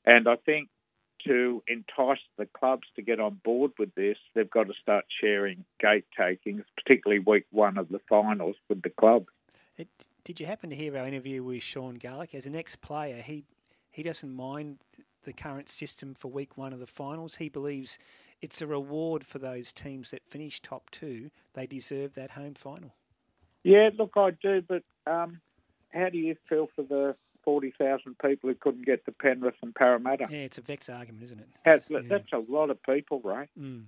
And 0.06 0.26
I 0.26 0.36
think 0.36 0.68
to 1.26 1.62
entice 1.68 2.20
the 2.38 2.46
clubs 2.46 2.86
to 2.94 3.02
get 3.02 3.20
on 3.20 3.40
board 3.44 3.72
with 3.78 3.94
this, 3.94 4.16
they've 4.34 4.50
got 4.50 4.68
to 4.68 4.74
start 4.80 5.04
sharing 5.20 5.64
gate 5.80 6.06
takings, 6.18 6.64
particularly 6.76 7.22
week 7.26 7.46
one 7.50 7.78
of 7.78 7.88
the 7.88 8.00
finals 8.08 8.56
with 8.68 8.82
the 8.82 8.90
club. 8.90 9.26
It, 9.76 9.88
did 10.24 10.40
you 10.40 10.46
happen 10.46 10.70
to 10.70 10.76
hear 10.76 10.96
our 10.96 11.06
interview 11.06 11.42
with 11.42 11.62
Sean 11.62 11.96
Garlick? 11.96 12.34
As 12.34 12.46
an 12.46 12.56
ex-player, 12.56 13.22
he 13.22 13.44
he 13.90 14.02
doesn't 14.02 14.34
mind 14.34 14.78
the 15.24 15.32
current 15.32 15.68
system 15.68 16.14
for 16.14 16.28
week 16.28 16.56
one 16.56 16.72
of 16.72 16.78
the 16.78 16.86
finals. 16.86 17.36
He 17.36 17.48
believes 17.48 17.98
it's 18.42 18.60
a 18.60 18.66
reward 18.66 19.24
for 19.24 19.38
those 19.38 19.72
teams 19.72 20.10
that 20.10 20.22
finish 20.28 20.60
top 20.60 20.90
two. 20.90 21.30
They 21.54 21.66
deserve 21.66 22.14
that 22.14 22.32
home 22.32 22.54
final. 22.54 22.94
Yeah, 23.64 23.90
look, 23.98 24.12
I 24.16 24.30
do, 24.30 24.62
but 24.62 24.82
um, 25.06 25.40
how 25.90 26.08
do 26.10 26.18
you 26.18 26.36
feel 26.48 26.68
for 26.76 26.82
the 26.82 27.16
40,000 27.44 28.16
people 28.18 28.50
who 28.50 28.54
couldn't 28.54 28.86
get 28.86 29.04
to 29.06 29.12
Penrith 29.12 29.54
and 29.62 29.74
Parramatta? 29.74 30.26
Yeah, 30.30 30.38
it's 30.38 30.58
a 30.58 30.62
vex 30.62 30.88
argument, 30.88 31.24
isn't 31.24 31.40
it? 31.40 31.48
That's, 31.64 31.88
that's 31.88 32.32
a 32.32 32.52
lot 32.52 32.70
of 32.70 32.82
people, 32.82 33.20
right? 33.24 33.48
Mm. 33.58 33.84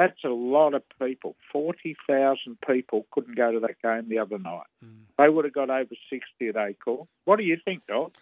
That's 0.00 0.24
a 0.24 0.28
lot 0.28 0.72
of 0.72 0.82
people. 0.98 1.36
40,000 1.52 2.56
people 2.66 3.06
couldn't 3.10 3.36
go 3.36 3.52
to 3.52 3.60
that 3.60 3.82
game 3.82 4.08
the 4.08 4.18
other 4.18 4.38
night. 4.38 4.66
Mm. 4.82 5.00
They 5.18 5.28
would 5.28 5.44
have 5.44 5.52
got 5.52 5.68
over 5.68 5.94
60 6.08 6.48
at 6.48 6.54
Accor. 6.54 7.06
What 7.26 7.36
do 7.36 7.42
you 7.44 7.58
think, 7.62 7.86
Doc? 7.86 8.12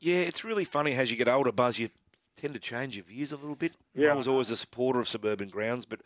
Yeah, 0.00 0.16
it's 0.16 0.44
really 0.44 0.66
funny 0.66 0.92
as 0.92 1.10
you 1.10 1.16
get 1.16 1.26
older, 1.28 1.50
Buzz. 1.50 1.78
You 1.78 1.88
tend 2.36 2.52
to 2.52 2.60
change 2.60 2.96
your 2.96 3.06
views 3.06 3.32
a 3.32 3.36
little 3.38 3.54
bit. 3.56 3.72
Yeah, 3.94 4.12
I 4.12 4.14
was 4.14 4.28
always 4.28 4.50
a 4.50 4.56
supporter 4.56 5.00
of 5.00 5.08
suburban 5.08 5.48
grounds, 5.48 5.86
but 5.86 6.00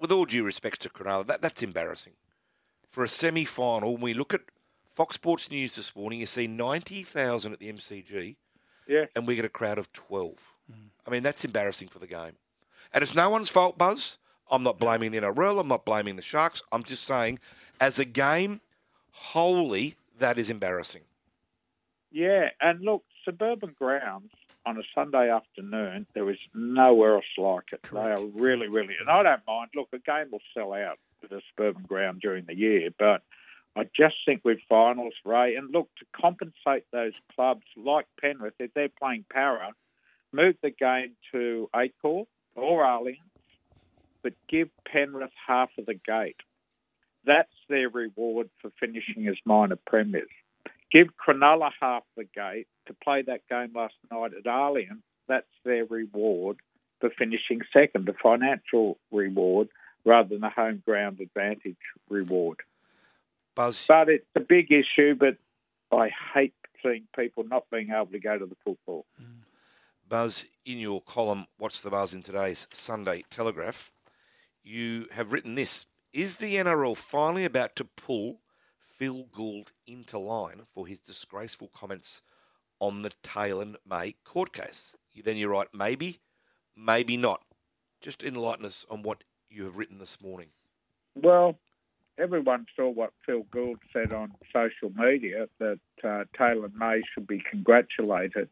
with 0.00 0.12
all 0.12 0.24
due 0.24 0.44
respect 0.44 0.82
to 0.82 0.88
Cronulla, 0.88 1.26
that, 1.26 1.42
that's 1.42 1.64
embarrassing. 1.64 2.12
For 2.88 3.02
a 3.02 3.08
semi-final, 3.08 3.94
when 3.94 4.02
we 4.02 4.14
look 4.14 4.32
at 4.34 4.42
Fox 4.88 5.16
Sports 5.16 5.50
News 5.50 5.74
this 5.74 5.96
morning, 5.96 6.20
you 6.20 6.26
see 6.26 6.46
ninety 6.46 7.02
thousand 7.02 7.54
at 7.54 7.58
the 7.58 7.72
MCG, 7.72 8.36
Yeah. 8.86 9.06
and 9.16 9.26
we 9.26 9.34
get 9.34 9.44
a 9.44 9.48
crowd 9.48 9.78
of 9.78 9.92
twelve. 9.92 10.38
I 11.06 11.10
mean, 11.10 11.22
that's 11.24 11.44
embarrassing 11.44 11.88
for 11.88 11.98
the 11.98 12.06
game, 12.06 12.36
and 12.92 13.02
it's 13.02 13.14
no 13.16 13.30
one's 13.30 13.48
fault, 13.48 13.76
Buzz. 13.78 14.18
I'm 14.50 14.62
not 14.62 14.78
blaming 14.78 15.12
the 15.12 15.18
NRL. 15.18 15.60
I'm 15.60 15.68
not 15.68 15.84
blaming 15.84 16.16
the 16.16 16.22
Sharks. 16.22 16.62
I'm 16.72 16.82
just 16.82 17.04
saying, 17.04 17.38
as 17.80 17.98
a 17.98 18.04
game, 18.04 18.60
wholly, 19.12 19.94
that 20.18 20.38
is 20.38 20.50
embarrassing. 20.50 21.02
Yeah, 22.10 22.48
and 22.60 22.80
look, 22.80 23.04
suburban 23.24 23.74
grounds 23.78 24.30
on 24.64 24.78
a 24.78 24.82
Sunday 24.94 25.30
afternoon, 25.30 26.06
there 26.14 26.28
is 26.30 26.38
nowhere 26.54 27.16
else 27.16 27.24
like 27.36 27.72
it. 27.72 27.88
They 27.92 27.98
are 27.98 28.24
really, 28.34 28.68
really, 28.68 28.94
and 29.00 29.08
I 29.08 29.22
don't 29.22 29.46
mind. 29.46 29.70
Look, 29.74 29.88
a 29.92 29.98
game 29.98 30.30
will 30.32 30.42
sell 30.54 30.72
out 30.72 30.98
at 31.24 31.32
a 31.32 31.40
suburban 31.50 31.84
ground 31.84 32.20
during 32.20 32.44
the 32.46 32.56
year, 32.56 32.90
but 32.98 33.22
I 33.76 33.84
just 33.96 34.16
think 34.26 34.44
with 34.44 34.58
finals, 34.68 35.14
Ray, 35.24 35.54
and 35.54 35.70
look, 35.70 35.88
to 35.98 36.04
compensate 36.20 36.84
those 36.92 37.12
clubs 37.34 37.64
like 37.76 38.06
Penrith, 38.20 38.54
if 38.58 38.74
they're 38.74 38.88
playing 38.88 39.24
Para, 39.32 39.70
move 40.32 40.56
the 40.62 40.70
game 40.70 41.12
to 41.32 41.70
Accor 41.74 42.26
or 42.54 42.84
Allianz, 42.84 43.16
but 44.28 44.34
give 44.46 44.68
Penrith 44.84 45.30
half 45.46 45.70
of 45.78 45.86
the 45.86 45.94
gate. 45.94 46.36
That's 47.24 47.48
their 47.70 47.88
reward 47.88 48.50
for 48.60 48.70
finishing 48.78 49.26
as 49.26 49.36
minor 49.46 49.78
premiers. 49.86 50.28
Give 50.92 51.08
Cronulla 51.16 51.70
half 51.80 52.02
the 52.14 52.24
gate 52.24 52.66
to 52.88 52.92
play 52.92 53.22
that 53.22 53.48
game 53.48 53.72
last 53.74 53.94
night 54.10 54.32
at 54.34 54.44
Allianz. 54.44 55.00
That's 55.28 55.46
their 55.64 55.86
reward 55.86 56.58
for 57.00 57.08
finishing 57.08 57.60
second, 57.72 58.06
a 58.06 58.12
financial 58.12 58.98
reward 59.10 59.68
rather 60.04 60.28
than 60.28 60.44
a 60.44 60.50
home 60.50 60.82
ground 60.84 61.20
advantage 61.20 61.76
reward. 62.10 62.58
Buzz. 63.54 63.86
But 63.88 64.10
it's 64.10 64.26
a 64.36 64.40
big 64.40 64.70
issue, 64.70 65.14
but 65.14 65.38
I 65.90 66.10
hate 66.34 66.54
seeing 66.82 67.04
people 67.16 67.44
not 67.44 67.64
being 67.70 67.90
able 67.90 68.06
to 68.06 68.18
go 68.18 68.38
to 68.38 68.44
the 68.44 68.56
football. 68.62 69.06
Buzz, 70.06 70.46
in 70.64 70.78
your 70.78 71.02
column, 71.02 71.46
What's 71.58 71.80
the 71.80 71.90
Buzz 71.90 72.14
in 72.14 72.22
today's 72.22 72.68
Sunday 72.72 73.24
Telegraph, 73.30 73.92
you 74.68 75.06
have 75.12 75.32
written 75.32 75.54
this 75.54 75.86
Is 76.12 76.36
the 76.36 76.56
NRL 76.56 76.96
finally 76.96 77.44
about 77.44 77.74
to 77.76 77.84
pull 77.84 78.40
Phil 78.78 79.26
Gould 79.32 79.72
into 79.86 80.18
line 80.18 80.66
for 80.74 80.86
his 80.86 81.00
disgraceful 81.00 81.70
comments 81.74 82.22
on 82.78 83.02
the 83.02 83.12
Taylor 83.22 83.64
May 83.88 84.14
court 84.24 84.52
case? 84.52 84.94
Then 85.24 85.36
you 85.36 85.48
write, 85.48 85.68
maybe, 85.74 86.20
maybe 86.76 87.16
not. 87.16 87.42
Just 88.00 88.22
enlighten 88.22 88.66
us 88.66 88.86
on 88.90 89.02
what 89.02 89.24
you 89.50 89.64
have 89.64 89.76
written 89.76 89.98
this 89.98 90.20
morning. 90.20 90.48
Well, 91.16 91.58
everyone 92.18 92.66
saw 92.76 92.88
what 92.88 93.12
Phil 93.26 93.44
Gould 93.50 93.78
said 93.92 94.12
on 94.12 94.32
social 94.52 94.92
media 94.94 95.48
that 95.58 95.80
uh, 96.04 96.24
Taylor 96.36 96.70
May 96.76 97.02
should 97.12 97.26
be 97.26 97.42
congratulated 97.50 98.48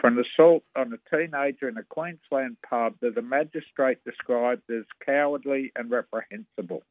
for 0.00 0.08
an 0.08 0.18
assault 0.18 0.62
on 0.76 0.92
a 0.92 1.16
teenager 1.16 1.68
in 1.68 1.76
a 1.76 1.84
Queensland 1.84 2.56
pub 2.68 2.94
that 3.00 3.18
a 3.18 3.22
magistrate 3.22 3.98
described 4.04 4.62
as 4.70 4.84
cowardly 5.04 5.72
and 5.76 5.90
reprehensible. 5.90 6.82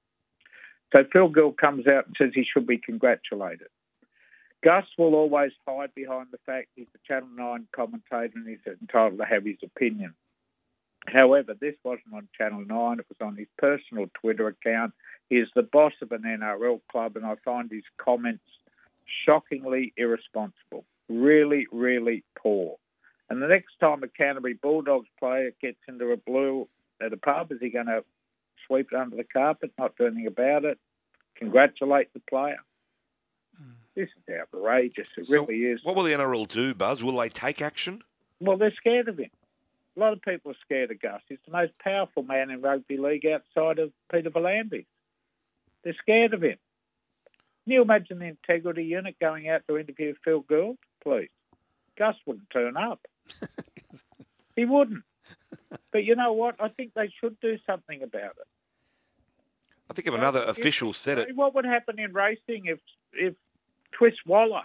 So 0.92 1.00
Phil 1.12 1.30
Gill 1.30 1.52
comes 1.52 1.88
out 1.88 2.08
and 2.08 2.16
says 2.18 2.32
he 2.34 2.46
should 2.52 2.68
be 2.68 2.78
congratulated. 2.78 3.68
Gus 4.64 4.86
will 4.98 5.16
always 5.16 5.52
hide 5.68 5.94
behind 5.96 6.28
the 6.32 6.40
fact 6.46 6.68
he's 6.76 6.88
a 6.94 7.08
Channel 7.08 7.30
9 7.36 7.68
commentator 7.74 8.34
and 8.36 8.48
he's 8.48 8.60
entitled 8.66 9.20
to 9.20 9.26
have 9.26 9.46
his 9.46 9.58
opinion. 9.64 10.14
However, 11.08 11.56
this 11.60 11.76
wasn't 11.84 12.14
on 12.14 12.28
Channel 12.38 12.66
9, 12.68 13.00
it 13.00 13.06
was 13.08 13.26
on 13.26 13.38
his 13.38 13.48
personal 13.58 14.08
Twitter 14.20 14.48
account. 14.48 14.94
He 15.30 15.38
is 15.38 15.48
the 15.56 15.64
boss 15.64 15.94
of 16.02 16.12
an 16.12 16.24
NRL 16.24 16.82
club, 16.92 17.16
and 17.16 17.26
I 17.26 17.36
find 17.46 17.72
his 17.72 17.84
comments 17.98 18.44
shockingly 19.26 19.94
irresponsible. 19.96 20.86
Really, 21.10 21.68
really 21.72 22.24
poor. 22.38 22.78
And 23.30 23.42
the 23.42 23.48
next 23.48 23.74
time 23.80 24.04
a 24.04 24.08
Canterbury 24.08 24.54
Bulldogs 24.54 25.10
player 25.20 25.52
gets 25.62 25.80
into 25.88 26.12
a 26.12 26.18
blue 26.18 26.68
at 27.02 27.14
a 27.14 27.18
pub, 27.18 27.52
is 27.52 27.60
he 27.60 27.70
going 27.70 27.88
to 27.88 28.04
sweep 28.68 28.90
it 28.92 28.98
under 28.98 29.16
the 29.16 29.24
carpet, 29.24 29.72
not 29.78 29.98
do 29.98 30.06
anything 30.06 30.28
about 30.28 30.66
it, 30.66 30.80
congratulate 31.36 32.14
the 32.14 32.22
player? 32.30 32.60
Hmm. 33.58 33.72
This 33.96 34.10
is 34.10 34.36
outrageous. 34.42 35.08
It 35.18 35.26
So 35.28 35.34
really 35.34 35.64
is. 35.64 35.80
What 35.84 35.96
will 35.96 36.04
the 36.04 36.14
NRL 36.14 36.48
do, 36.48 36.74
Buzz? 36.74 37.04
Will 37.04 37.18
they 37.18 37.30
take 37.30 37.62
action? 37.62 38.02
Well, 38.40 38.58
they're 38.58 38.74
scared 38.78 39.08
of 39.10 39.18
him. 39.18 39.30
A 39.98 40.00
lot 40.00 40.14
of 40.14 40.22
people 40.22 40.52
are 40.52 40.58
scared 40.64 40.92
of 40.92 41.02
Gus. 41.02 41.22
He's 41.28 41.40
the 41.46 41.52
most 41.52 41.74
powerful 41.80 42.24
man 42.24 42.50
in 42.50 42.62
rugby 42.62 42.98
league 42.98 43.26
outside 43.26 43.80
of 43.80 43.92
Peter 44.12 44.30
V'landys. 44.30 44.86
They're 45.84 45.96
scared 46.02 46.34
of 46.34 46.42
him. 46.42 46.58
Can 47.64 47.74
you 47.74 47.82
imagine 47.82 48.20
the 48.20 48.26
integrity 48.26 48.84
unit 48.84 49.18
going 49.20 49.50
out 49.50 49.64
to 49.68 49.78
interview 49.78 50.14
Phil 50.24 50.42
Gould? 50.42 50.78
Please. 51.04 51.30
Gus 51.98 52.16
wouldn't 52.26 52.50
turn 52.50 52.78
up. 52.78 53.06
he 54.56 54.66
wouldn't. 54.66 55.04
But 55.92 56.04
you 56.04 56.16
know 56.16 56.34
what? 56.34 56.56
I 56.60 56.70
think 56.70 56.94
they 56.94 57.12
should 57.20 57.40
do 57.40 57.58
something 57.66 58.02
about 58.02 58.38
it. 58.38 58.48
I 59.90 59.94
think 59.94 60.08
if 60.08 60.14
another 60.14 60.44
official 60.44 60.94
said 60.94 61.18
it, 61.18 61.36
What 61.36 61.56
would 61.56 61.66
happen 61.66 62.00
in 62.00 62.14
racing 62.14 62.66
if 62.66 62.80
if 63.14 63.34
Chris 63.92 64.14
Waller 64.26 64.64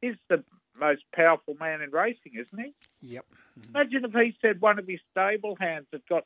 is 0.00 0.16
the 0.28 0.44
most 0.78 1.02
powerful 1.12 1.56
man 1.58 1.82
in 1.82 1.90
racing, 1.90 2.32
isn't 2.34 2.58
he? 2.58 2.72
Yep. 3.14 3.24
Mm-hmm. 3.58 3.76
Imagine 3.76 4.04
if 4.04 4.12
he 4.12 4.36
said 4.40 4.60
one 4.60 4.78
of 4.78 4.86
his 4.86 5.00
stable 5.10 5.56
hands 5.58 5.86
had 5.92 6.02
got, 6.08 6.24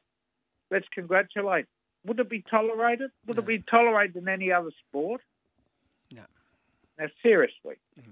let's 0.71 0.87
congratulate. 0.93 1.67
Would 2.05 2.21
it 2.21 2.29
be 2.29 2.43
tolerated? 2.43 3.11
Would 3.27 3.39
it 3.39 3.47
be 3.47 3.61
tolerated 3.61 4.17
in 4.17 4.29
any 4.29 4.53
other 4.53 4.71
sport? 4.89 5.23
No. 6.13 6.23
Now, 6.99 7.07
seriously. 7.23 7.77
Mm-hmm. 7.99 8.11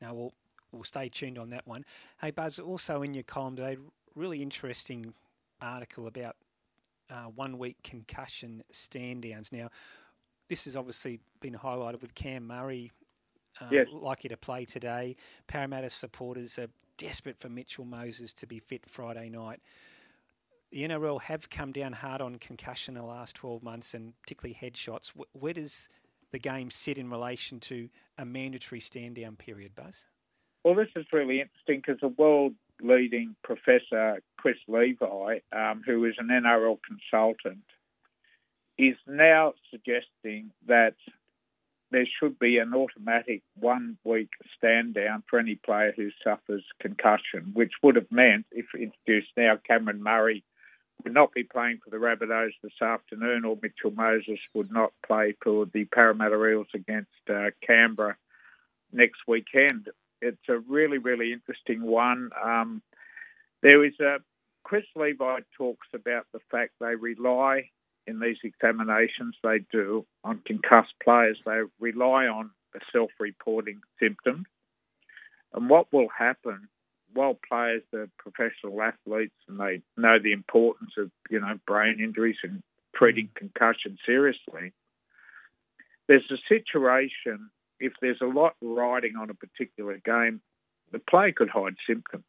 Now 0.00 0.14
we'll 0.14 0.32
we'll 0.72 0.84
stay 0.84 1.08
tuned 1.08 1.38
on 1.38 1.50
that 1.50 1.66
one. 1.66 1.84
Hey 2.20 2.30
Buzz, 2.30 2.58
also 2.58 3.02
in 3.02 3.14
your 3.14 3.22
column 3.24 3.56
today, 3.56 3.76
really 4.14 4.42
interesting 4.42 5.14
article 5.60 6.06
about 6.06 6.36
uh, 7.10 7.24
one 7.34 7.58
week 7.58 7.76
concussion 7.82 8.62
stand 8.70 9.22
downs. 9.22 9.50
Now, 9.50 9.68
this 10.48 10.66
has 10.66 10.76
obviously 10.76 11.20
been 11.40 11.54
highlighted 11.54 12.00
with 12.02 12.14
Cam 12.14 12.46
Murray 12.46 12.92
uh, 13.60 13.66
Yes. 13.72 13.86
likely 13.92 14.28
to 14.28 14.36
play 14.36 14.64
today. 14.64 15.16
Parramatta 15.46 15.90
supporters 15.90 16.58
are 16.58 16.68
desperate 16.96 17.38
for 17.38 17.48
Mitchell 17.48 17.84
Moses 17.84 18.32
to 18.34 18.46
be 18.46 18.58
fit 18.58 18.82
Friday 18.86 19.28
night. 19.30 19.60
The 20.70 20.82
NRL 20.86 21.20
have 21.22 21.48
come 21.48 21.72
down 21.72 21.92
hard 21.94 22.20
on 22.20 22.36
concussion 22.36 22.94
in 22.96 23.00
the 23.02 23.08
last 23.08 23.34
12 23.36 23.62
months 23.62 23.94
and 23.94 24.12
particularly 24.20 24.54
headshots. 24.60 25.12
Wh- 25.18 25.34
Where 25.42 25.54
does 25.54 25.88
the 26.30 26.38
game 26.38 26.70
set 26.70 26.98
in 26.98 27.10
relation 27.10 27.60
to 27.60 27.88
a 28.16 28.24
mandatory 28.24 28.80
stand 28.80 29.16
down 29.16 29.36
period, 29.36 29.74
Buzz? 29.74 30.06
Well, 30.64 30.74
this 30.74 30.88
is 30.96 31.06
really 31.12 31.40
interesting 31.40 31.82
because 31.84 32.02
a 32.02 32.08
world 32.08 32.54
leading 32.82 33.36
professor, 33.42 34.22
Chris 34.36 34.58
Levi, 34.66 35.38
um, 35.52 35.82
who 35.84 36.04
is 36.04 36.14
an 36.18 36.28
NRL 36.28 36.78
consultant, 36.86 37.64
is 38.76 38.96
now 39.06 39.54
suggesting 39.70 40.50
that 40.66 40.94
there 41.90 42.06
should 42.20 42.38
be 42.38 42.58
an 42.58 42.74
automatic 42.74 43.42
one 43.58 43.96
week 44.04 44.30
stand 44.56 44.94
down 44.94 45.22
for 45.28 45.38
any 45.38 45.54
player 45.54 45.92
who 45.96 46.10
suffers 46.22 46.64
concussion, 46.80 47.50
which 47.54 47.72
would 47.82 47.96
have 47.96 48.10
meant, 48.10 48.46
if 48.52 48.66
introduced 48.74 49.32
now, 49.36 49.56
Cameron 49.66 50.02
Murray 50.02 50.44
would 51.04 51.14
not 51.14 51.32
be 51.32 51.44
playing 51.44 51.78
for 51.82 51.90
the 51.90 51.96
Rabbitohs 51.96 52.52
this 52.62 52.82
afternoon, 52.82 53.44
or 53.44 53.56
Mitchell 53.62 53.92
Moses 53.92 54.38
would 54.54 54.70
not 54.70 54.92
play 55.06 55.34
for 55.42 55.66
the 55.66 55.84
Parramatta 55.86 56.36
Eels 56.44 56.66
against 56.74 57.10
uh, 57.30 57.50
Canberra 57.64 58.16
next 58.92 59.20
weekend. 59.26 59.88
It's 60.20 60.48
a 60.48 60.58
really, 60.58 60.98
really 60.98 61.32
interesting 61.32 61.82
one. 61.82 62.30
Um, 62.42 62.82
there 63.62 63.84
is 63.84 63.98
a 64.00 64.18
Chris 64.64 64.84
Levi 64.96 65.40
talks 65.56 65.86
about 65.94 66.26
the 66.32 66.40
fact 66.50 66.72
they 66.78 66.94
rely 66.94 67.70
in 68.06 68.20
these 68.20 68.36
examinations 68.44 69.34
they 69.42 69.60
do 69.72 70.04
on 70.24 70.40
concussed 70.44 70.94
players. 71.02 71.38
They 71.46 71.60
rely 71.80 72.26
on 72.26 72.50
the 72.74 72.80
self-reporting 72.92 73.80
symptoms, 74.00 74.46
and 75.54 75.70
what 75.70 75.90
will 75.92 76.08
happen 76.08 76.68
while 77.12 77.38
players 77.48 77.82
are 77.94 78.08
professional 78.18 78.80
athletes 78.82 79.34
and 79.48 79.58
they 79.58 79.80
know 79.96 80.18
the 80.22 80.32
importance 80.32 80.92
of 80.98 81.10
you 81.30 81.40
know 81.40 81.58
brain 81.66 81.98
injuries 82.00 82.36
and 82.42 82.62
treating 82.94 83.28
mm. 83.28 83.34
concussion 83.34 83.98
seriously. 84.04 84.72
There's 86.06 86.30
a 86.30 86.38
situation 86.48 87.50
if 87.80 87.92
there's 88.00 88.20
a 88.20 88.26
lot 88.26 88.54
riding 88.60 89.14
on 89.16 89.30
a 89.30 89.34
particular 89.34 90.00
game, 90.04 90.40
the 90.90 90.98
player 90.98 91.32
could 91.32 91.50
hide 91.50 91.76
symptoms 91.86 92.24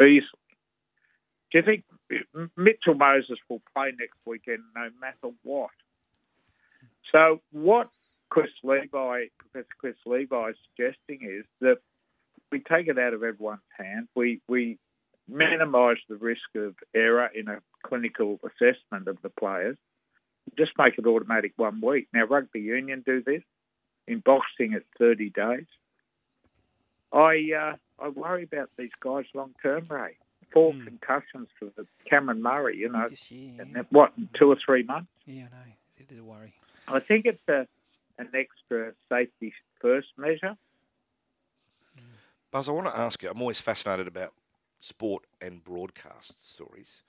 easily. 0.00 0.22
Do 1.50 1.58
you 1.58 1.62
think 1.62 1.84
Mitchell 2.56 2.94
Moses 2.94 3.38
will 3.48 3.62
play 3.74 3.92
next 3.98 4.18
weekend 4.26 4.62
no 4.76 4.90
matter 5.00 5.34
what? 5.42 5.70
So 7.12 7.40
what 7.52 7.88
Chris 8.28 8.50
Levi, 8.62 9.26
Professor 9.38 9.74
Chris 9.78 9.96
Levi 10.04 10.50
is 10.50 10.56
suggesting 10.76 11.20
is 11.22 11.46
that 11.60 11.78
we 12.50 12.60
take 12.60 12.88
it 12.88 12.98
out 12.98 13.14
of 13.14 13.22
everyone's 13.22 13.60
hands. 13.78 14.08
We 14.14 14.40
we 14.48 14.78
minimise 15.28 15.98
the 16.08 16.16
risk 16.16 16.54
of 16.56 16.74
error 16.94 17.28
in 17.34 17.48
a 17.48 17.58
clinical 17.84 18.40
assessment 18.42 19.08
of 19.08 19.18
the 19.22 19.28
players. 19.28 19.76
Just 20.56 20.72
make 20.78 20.96
it 20.96 21.06
automatic 21.06 21.52
one 21.56 21.80
week. 21.80 22.08
Now 22.12 22.24
rugby 22.24 22.60
union 22.60 23.02
do 23.04 23.22
this. 23.22 23.42
In 24.06 24.20
boxing, 24.20 24.72
it's 24.72 24.86
30 24.98 25.30
days. 25.30 25.66
I 27.12 27.50
uh, 27.54 27.76
I 28.02 28.08
worry 28.08 28.44
about 28.44 28.70
these 28.78 28.90
guys 29.00 29.24
long 29.34 29.54
term, 29.62 29.86
Ray. 29.88 30.16
Four 30.52 30.72
concussions 30.72 31.48
for 31.58 31.66
the 31.76 31.86
Cameron 32.08 32.40
Murray, 32.40 32.78
you 32.78 32.88
know, 32.88 33.06
and 33.30 33.84
what 33.90 34.14
in 34.16 34.30
two 34.38 34.50
or 34.50 34.56
three 34.64 34.82
months. 34.82 35.10
Yeah, 35.26 35.42
I 35.42 35.56
know. 35.56 35.72
It 35.98 36.10
is 36.10 36.18
a 36.20 36.24
worry. 36.24 36.54
I 36.86 37.00
think 37.00 37.26
it's 37.26 37.46
a 37.48 37.66
an 38.18 38.30
extra 38.34 38.92
safety 39.10 39.52
first 39.80 40.08
measure. 40.16 40.56
Buzz, 42.50 42.68
I 42.68 42.72
want 42.72 42.88
to 42.88 42.98
ask 42.98 43.22
you. 43.22 43.30
I'm 43.30 43.40
always 43.40 43.60
fascinated 43.60 44.06
about 44.08 44.32
sport 44.80 45.24
and 45.40 45.62
broadcast 45.62 46.50
stories. 46.50 47.02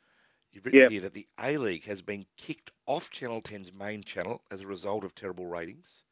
You've 0.52 0.66
written 0.66 0.82
Yeah. 0.82 0.90
here 0.90 1.02
that 1.02 1.14
the 1.14 1.28
A 1.40 1.58
League 1.58 1.86
has 1.86 2.02
been 2.02 2.26
kicked 2.36 2.72
off 2.86 3.10
Channel 3.10 3.42
10's 3.42 3.72
main 3.72 4.04
channel 4.04 4.42
as 4.52 4.62
a 4.62 4.68
result 4.68 5.04
of 5.04 5.14
terrible 5.16 5.46
ratings. 5.46 6.04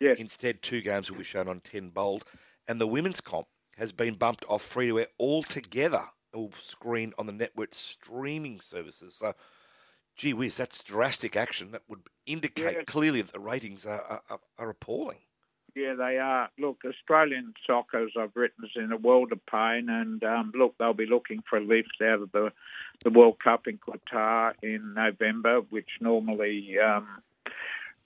Yes. 0.00 0.18
Instead, 0.18 0.62
two 0.62 0.82
games 0.82 1.10
will 1.10 1.18
be 1.18 1.24
shown 1.24 1.48
on 1.48 1.60
10 1.60 1.90
Bold, 1.90 2.24
and 2.68 2.80
the 2.80 2.86
women's 2.86 3.20
comp 3.20 3.46
has 3.78 3.92
been 3.92 4.14
bumped 4.14 4.44
off 4.48 4.62
free 4.62 4.88
to 4.88 5.00
air 5.00 5.06
altogether. 5.18 6.04
It 6.34 6.36
will 6.36 6.52
screen 6.52 7.12
on 7.16 7.26
the 7.26 7.32
network 7.32 7.74
streaming 7.74 8.60
services. 8.60 9.14
So, 9.16 9.32
gee 10.16 10.34
whiz, 10.34 10.56
that's 10.56 10.82
drastic 10.84 11.34
action. 11.36 11.70
That 11.70 11.82
would 11.88 12.02
indicate 12.26 12.76
Yeah. 12.76 12.84
clearly 12.84 13.22
that 13.22 13.32
the 13.32 13.40
ratings 13.40 13.86
are- 13.86 14.22
are, 14.28 14.40
are 14.58 14.68
appalling. 14.68 15.22
Yeah, 15.76 15.92
they 15.92 16.16
are. 16.16 16.48
Look, 16.58 16.84
Australian 16.86 17.52
soccer, 17.66 18.02
as 18.02 18.12
I've 18.18 18.34
written, 18.34 18.64
is 18.64 18.70
in 18.76 18.92
a 18.92 18.96
world 18.96 19.30
of 19.30 19.44
pain, 19.44 19.90
and 19.90 20.24
um, 20.24 20.52
look, 20.54 20.74
they'll 20.78 20.94
be 20.94 21.04
looking 21.04 21.42
for 21.48 21.58
a 21.58 21.62
lift 21.62 21.98
out 22.02 22.22
of 22.22 22.32
the 22.32 22.50
the 23.04 23.10
World 23.10 23.36
Cup 23.44 23.66
in 23.66 23.78
Qatar 23.78 24.54
in 24.62 24.94
November, 24.94 25.60
which 25.68 25.90
normally 26.00 26.76
um, 26.78 27.06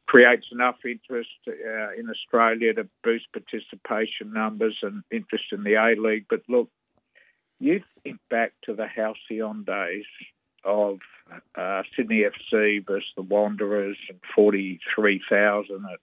creates 0.06 0.46
enough 0.50 0.78
interest 0.84 1.30
uh, 1.46 1.92
in 1.96 2.10
Australia 2.10 2.74
to 2.74 2.88
boost 3.04 3.26
participation 3.32 4.32
numbers 4.32 4.76
and 4.82 5.04
interest 5.12 5.44
in 5.52 5.62
the 5.62 5.74
A 5.74 5.94
League. 5.96 6.26
But 6.28 6.42
look, 6.48 6.68
you 7.60 7.84
think 8.02 8.18
back 8.28 8.52
to 8.64 8.74
the 8.74 8.88
halcyon 8.88 9.62
days 9.62 10.06
of 10.64 10.98
uh, 11.54 11.84
Sydney 11.94 12.24
FC 12.24 12.84
versus 12.84 13.12
the 13.14 13.22
Wanderers 13.22 13.96
and 14.08 14.18
43,000 14.34 15.84
at 15.84 16.00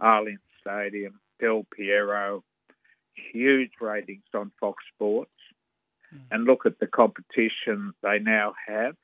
Allianz 0.00 0.38
Stadium, 0.70 1.20
Del 1.40 1.66
Piero, 1.74 2.44
huge 3.32 3.72
ratings 3.80 4.22
on 4.34 4.52
Fox 4.60 4.82
Sports. 4.94 5.30
And 6.32 6.44
look 6.44 6.66
at 6.66 6.80
the 6.80 6.88
competition 6.88 7.92
they 8.02 8.18
now 8.18 8.54
have. 8.66 8.96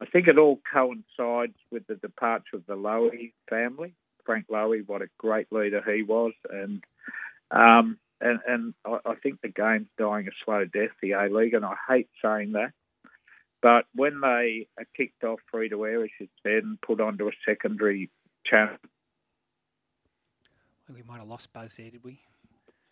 I 0.00 0.06
think 0.06 0.26
it 0.26 0.38
all 0.38 0.58
coincides 0.72 1.56
with 1.70 1.86
the 1.86 1.96
departure 1.96 2.56
of 2.56 2.66
the 2.66 2.76
Lowy 2.76 3.32
family. 3.48 3.94
Frank 4.24 4.46
Lowy, 4.50 4.86
what 4.86 5.02
a 5.02 5.08
great 5.18 5.52
leader 5.52 5.82
he 5.86 6.02
was, 6.02 6.32
and 6.50 6.82
um, 7.50 7.98
and 8.22 8.40
and 8.48 8.74
I, 8.86 8.98
I 9.04 9.14
think 9.16 9.42
the 9.42 9.48
game's 9.48 9.88
dying 9.98 10.26
a 10.26 10.30
slow 10.44 10.64
death, 10.64 10.96
the 11.02 11.12
A 11.12 11.28
League, 11.28 11.52
and 11.52 11.64
I 11.64 11.74
hate 11.88 12.08
saying 12.22 12.52
that. 12.52 12.72
But 13.60 13.84
when 13.94 14.20
they 14.20 14.66
are 14.78 14.86
kicked 14.96 15.24
off 15.24 15.40
free 15.50 15.68
to 15.68 15.84
air, 15.84 16.04
as 16.04 16.10
you 16.18 16.28
said, 16.42 16.64
and 16.64 16.80
put 16.80 17.02
onto 17.02 17.28
a 17.28 17.32
secondary 17.46 18.10
channel, 18.46 18.76
We 20.92 21.02
might 21.02 21.18
have 21.18 21.28
lost 21.28 21.52
Buzz 21.52 21.76
there, 21.76 21.90
did 21.90 22.04
we? 22.04 22.20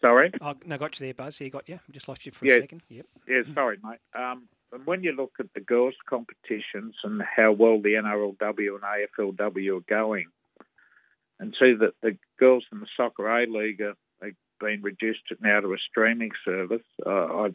sorry. 0.00 0.32
Oh, 0.40 0.54
no, 0.66 0.78
got 0.78 0.98
you 0.98 1.06
there, 1.06 1.14
Buzz. 1.14 1.40
Yeah, 1.40 1.48
got 1.48 1.68
you. 1.68 1.78
Just 1.92 2.08
lost 2.08 2.26
you 2.26 2.32
for 2.32 2.44
Yeah. 2.44 2.54
a 2.54 2.60
second. 2.62 2.82
Yep. 2.88 3.06
Yeah, 3.28 3.42
sorry, 3.54 3.78
mate. 3.84 4.00
Um, 4.20 4.48
and 4.72 4.84
when 4.84 5.04
you 5.04 5.12
look 5.12 5.34
at 5.38 5.46
the 5.54 5.60
girls' 5.60 5.94
competitions 6.08 6.96
and 7.04 7.22
how 7.22 7.52
well 7.52 7.80
the 7.80 7.90
NRLW 7.94 8.74
and 8.74 8.82
AFLW 8.82 9.76
are 9.76 9.80
going, 9.88 10.26
and 11.38 11.54
see 11.60 11.74
that 11.74 11.92
the 12.02 12.16
girls 12.38 12.64
in 12.72 12.80
the 12.80 12.86
Soccer 12.96 13.28
A 13.28 13.46
League 13.46 13.80
are, 13.80 13.94
are 14.22 14.32
being 14.60 14.82
reduced 14.82 15.22
now 15.40 15.60
to 15.60 15.72
a 15.72 15.76
streaming 15.78 16.30
service, 16.44 16.82
uh, 17.06 17.10
I, 17.10 17.48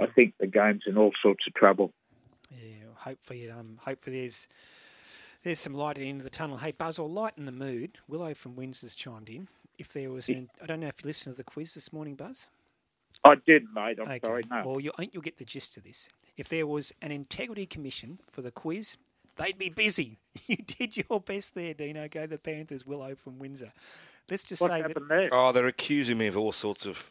I 0.00 0.06
think 0.06 0.34
the 0.38 0.46
game's 0.46 0.82
in 0.86 0.98
all 0.98 1.12
sorts 1.22 1.46
of 1.46 1.54
trouble. 1.54 1.92
Yeah, 2.50 2.88
hopefully, 2.94 3.50
um, 3.50 3.78
hopefully 3.84 4.20
there's 4.20 4.48
there's 5.44 5.60
some 5.60 5.72
light 5.72 5.96
at 5.96 6.00
the 6.02 6.08
end 6.10 6.20
of 6.20 6.24
the 6.24 6.30
tunnel. 6.30 6.58
Hey, 6.58 6.72
Buzz, 6.72 6.98
or 6.98 7.08
lighten 7.08 7.46
the 7.46 7.52
mood. 7.52 7.96
Willow 8.06 8.34
from 8.34 8.54
Windsor's 8.54 8.94
chimed 8.94 9.30
in. 9.30 9.48
If 9.80 9.92
there 9.92 10.10
was 10.10 10.28
an, 10.28 10.48
I 10.62 10.66
don't 10.66 10.78
know 10.80 10.86
if 10.88 11.02
you 11.02 11.08
listened 11.08 11.34
to 11.34 11.38
the 11.38 11.44
quiz 11.44 11.74
this 11.74 11.92
morning, 11.92 12.14
Buzz. 12.14 12.48
I 13.24 13.34
did, 13.34 13.64
mate. 13.74 13.98
I'm 13.98 14.06
Okay. 14.06 14.20
sorry. 14.22 14.44
No. 14.50 14.62
Well, 14.64 14.80
you, 14.80 14.92
I 14.94 14.98
think 14.98 15.14
you'll 15.14 15.22
get 15.22 15.38
the 15.38 15.44
gist 15.44 15.76
of 15.76 15.82
this. 15.84 16.08
If 16.36 16.48
there 16.48 16.66
was 16.66 16.92
an 17.02 17.10
integrity 17.10 17.66
commission 17.66 18.20
for 18.30 18.40
the 18.42 18.50
quiz, 18.52 18.96
they'd 19.36 19.58
be 19.58 19.70
busy. 19.70 20.18
You 20.46 20.56
did 20.58 20.96
your 20.96 21.18
best 21.20 21.54
there, 21.56 21.74
Dino. 21.74 22.06
Go 22.08 22.26
the 22.26 22.38
Panthers, 22.38 22.86
Willow 22.86 23.14
from 23.16 23.38
Windsor. 23.40 23.72
Let's 24.30 24.44
just 24.44 24.62
What 24.62 24.70
say 24.70 24.82
that. 24.82 24.96
there? 25.08 25.28
Oh, 25.32 25.50
they're 25.50 25.66
accusing 25.66 26.18
me 26.18 26.28
of 26.28 26.36
all 26.36 26.52
sorts 26.52 26.86
of 26.86 27.10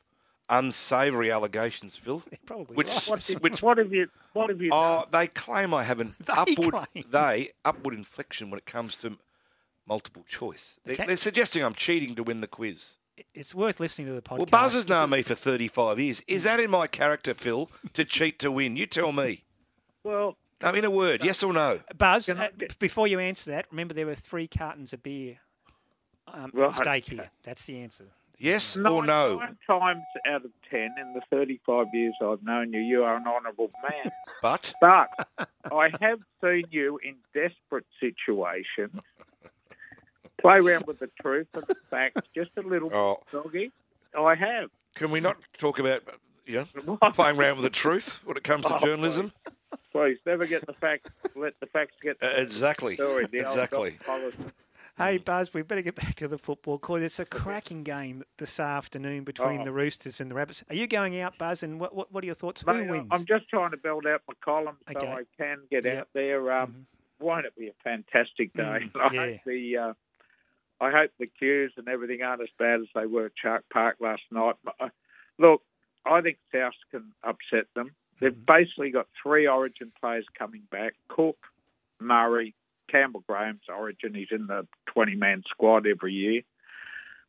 unsavoury 0.49 1.31
allegations, 1.31 1.98
Phil. 1.98 2.23
Probably. 2.45 2.75
Which, 2.75 2.88
right. 2.88 3.07
What, 3.09 3.22
did- 3.22 3.43
which 3.43 3.61
what 3.61 3.77
have 3.77 3.91
you? 3.93 4.07
What 4.33 4.49
have 4.49 4.61
you? 4.61 4.69
Oh, 4.72 5.06
they 5.11 5.27
claim 5.27 5.73
I 5.73 5.83
have 5.83 5.99
an 5.99 6.14
They 6.25 6.33
upward 6.33 6.73
claim. 6.93 7.06
they 7.09 7.49
upward 7.65 7.93
inflection 7.95 8.49
when 8.49 8.57
it 8.57 8.65
comes 8.65 8.95
to 8.98 9.17
multiple 9.90 10.24
choice. 10.27 10.80
They, 10.85 10.93
Okay. 10.93 11.06
They're 11.08 11.18
suggesting 11.18 11.64
I'm 11.64 11.74
cheating 11.74 12.16
to 12.16 12.24
win 12.24 12.40
the 12.42 12.48
quiz. 12.48 12.93
It's 13.34 13.53
worth 13.53 13.82
listening 13.82 14.08
to 14.08 14.14
the 14.14 14.22
podcast. 14.22 14.38
Well, 14.38 14.45
Buzz 14.45 14.74
has 14.76 14.88
known 14.88 15.09
me 15.09 15.24
for 15.24 15.35
35 15.35 16.00
years. 16.00 16.22
Is 16.27 16.45
that 16.45 16.59
in 16.61 16.72
my 16.72 16.88
character, 16.88 17.34
Phil, 17.34 17.69
to 17.93 18.06
cheat 18.06 18.40
to 18.40 18.51
win? 18.51 18.77
You 18.77 18.85
tell 18.85 19.11
me. 19.11 19.43
Well, 20.06 20.38
No, 20.61 20.74
in 20.74 20.85
a 20.85 20.92
word, 20.92 21.24
yes 21.26 21.43
or 21.43 21.51
no? 21.51 21.82
Buzz, 21.98 22.30
uh, 22.30 22.48
before 22.80 23.08
you 23.08 23.19
answer 23.19 23.51
that, 23.51 23.66
remember 23.72 23.93
there 23.93 24.06
were 24.06 24.16
three 24.16 24.48
cartons 24.48 24.93
of 24.93 25.03
beer 25.03 25.40
um, 26.27 26.51
Right. 26.53 26.68
at 26.68 26.74
stake 26.76 27.06
here. 27.06 27.30
That's 27.43 27.66
the 27.66 27.82
answer. 27.82 28.06
Yes 28.38 28.77
nine, 28.77 28.93
or 28.93 29.06
no? 29.06 29.40
Nine 29.40 29.58
times 29.68 30.03
out 30.26 30.45
of 30.45 30.51
ten 30.69 30.95
in 30.98 31.14
the 31.14 31.22
35 31.30 31.88
years 31.92 32.14
I've 32.24 32.42
known 32.42 32.72
you, 32.72 32.80
you 32.80 33.03
are 33.03 33.18
an 33.18 33.27
honourable 33.27 33.69
man. 33.84 34.11
But 34.42 34.74
But 34.80 35.09
I 35.74 35.90
have 36.00 36.19
seen 36.42 36.64
you 36.72 37.00
in 37.03 37.16
desperate 37.34 37.85
situations 38.00 38.98
play 40.42 40.58
around 40.58 40.85
with 40.88 41.00
the 41.00 41.09
truth 41.22 41.48
and 41.53 41.64
the 41.68 41.76
facts 41.90 42.22
just 42.35 42.51
a 42.58 42.61
little 42.61 42.90
Oh. 42.93 43.19
bit, 43.32 43.43
doggy. 43.43 43.72
I 44.18 44.35
have. 44.35 44.69
can 44.95 45.11
we 45.11 45.19
not 45.19 45.38
talk 45.58 45.80
about 45.80 46.01
you 46.45 46.66
know, 46.85 46.98
playing 47.14 47.40
around 47.40 47.56
with 47.58 47.64
the 47.64 47.69
truth 47.69 48.19
when 48.26 48.35
it 48.38 48.43
comes 48.43 48.64
to 48.66 48.76
Oh, 48.76 48.80
journalism? 48.80 49.32
Please 49.92 50.18
never 50.26 50.45
get 50.48 50.66
the 50.66 50.74
facts. 50.74 51.11
Let 51.35 51.53
the 51.59 51.68
facts 51.68 51.93
get 52.01 52.18
Uh, 52.24 52.27
exactly. 52.38 52.95
story. 52.95 53.26
The 53.27 53.40
Exactly. 53.40 53.98
Hey, 54.98 55.18
Buzz, 55.18 55.53
we 55.53 55.61
better 55.61 55.82
get 55.82 55.95
back 55.95 56.16
to 56.16 56.27
the 56.27 56.38
football 56.38 56.77
because 56.77 57.03
it's 57.03 57.19
a 57.19 57.26
cracking 57.26 57.84
game 57.84 58.24
this 58.38 58.59
afternoon 58.59 59.24
between 59.24 59.61
Oh. 59.61 59.66
the 59.66 59.72
Roosters 59.72 60.19
and 60.19 60.30
the 60.30 60.35
Rabbits. 60.35 60.64
Are 60.69 60.76
you 60.76 60.88
going 60.88 61.18
out, 61.22 61.38
Buzz? 61.38 61.64
And 61.64 61.80
what 61.80 61.95
what, 61.95 62.11
what 62.11 62.24
are 62.24 62.26
your 62.26 62.35
thoughts? 62.35 62.66
Mate, 62.66 62.85
Who 62.85 62.92
wins? 62.92 63.08
I'm 63.11 63.26
just 63.26 63.48
trying 63.50 63.72
to 63.72 63.77
build 63.77 64.06
out 64.08 64.22
my 64.27 64.34
column 64.43 64.77
so 64.92 64.98
Okay. 64.98 65.08
I 65.08 65.24
can 65.38 65.59
get 65.72 65.85
Yep. 65.85 65.98
out 66.00 66.08
there. 66.14 66.51
Um, 66.51 66.88
Won't 67.19 67.45
it 67.45 67.53
be 67.58 67.68
a 67.68 67.74
fantastic 67.84 68.51
day? 68.53 68.90
Mm, 68.93 69.01
I 69.01 69.14
yeah. 69.27 69.38
the 69.45 69.77
uh, 69.77 69.93
I 70.82 70.91
hope 70.91 71.11
the 71.19 71.27
queues 71.27 71.74
and 71.77 71.88
everything 71.88 72.22
aren't 72.22 72.41
as 72.41 72.49
bad 72.58 72.80
as 72.82 72.88
they 72.95 73.06
were 73.06 73.25
at 73.27 73.32
Shark 73.41 73.66
Park 73.72 73.98
last 73.99 74.24
night. 74.32 74.56
But, 74.64 74.75
uh, 74.80 74.90
Look, 75.38 75.61
I 76.06 76.22
think 76.22 76.38
South 76.53 76.74
can 76.91 77.11
upset 77.24 77.67
them. 77.75 77.91
They've 78.19 78.32
Mm-hmm. 78.33 78.41
basically 78.45 78.91
got 78.91 79.08
three 79.24 79.48
Origin 79.48 79.91
players 79.99 80.25
coming 80.38 80.64
back: 80.72 80.95
Cook, 81.08 81.38
Murray, 82.01 82.53
Campbell 82.90 83.24
Graham's 83.27 83.61
Origin. 83.69 84.14
He's 84.14 84.32
in 84.32 84.48
the 84.48 84.67
20-man 84.95 85.43
squad 85.49 85.88
every 85.88 86.14
year. 86.14 86.41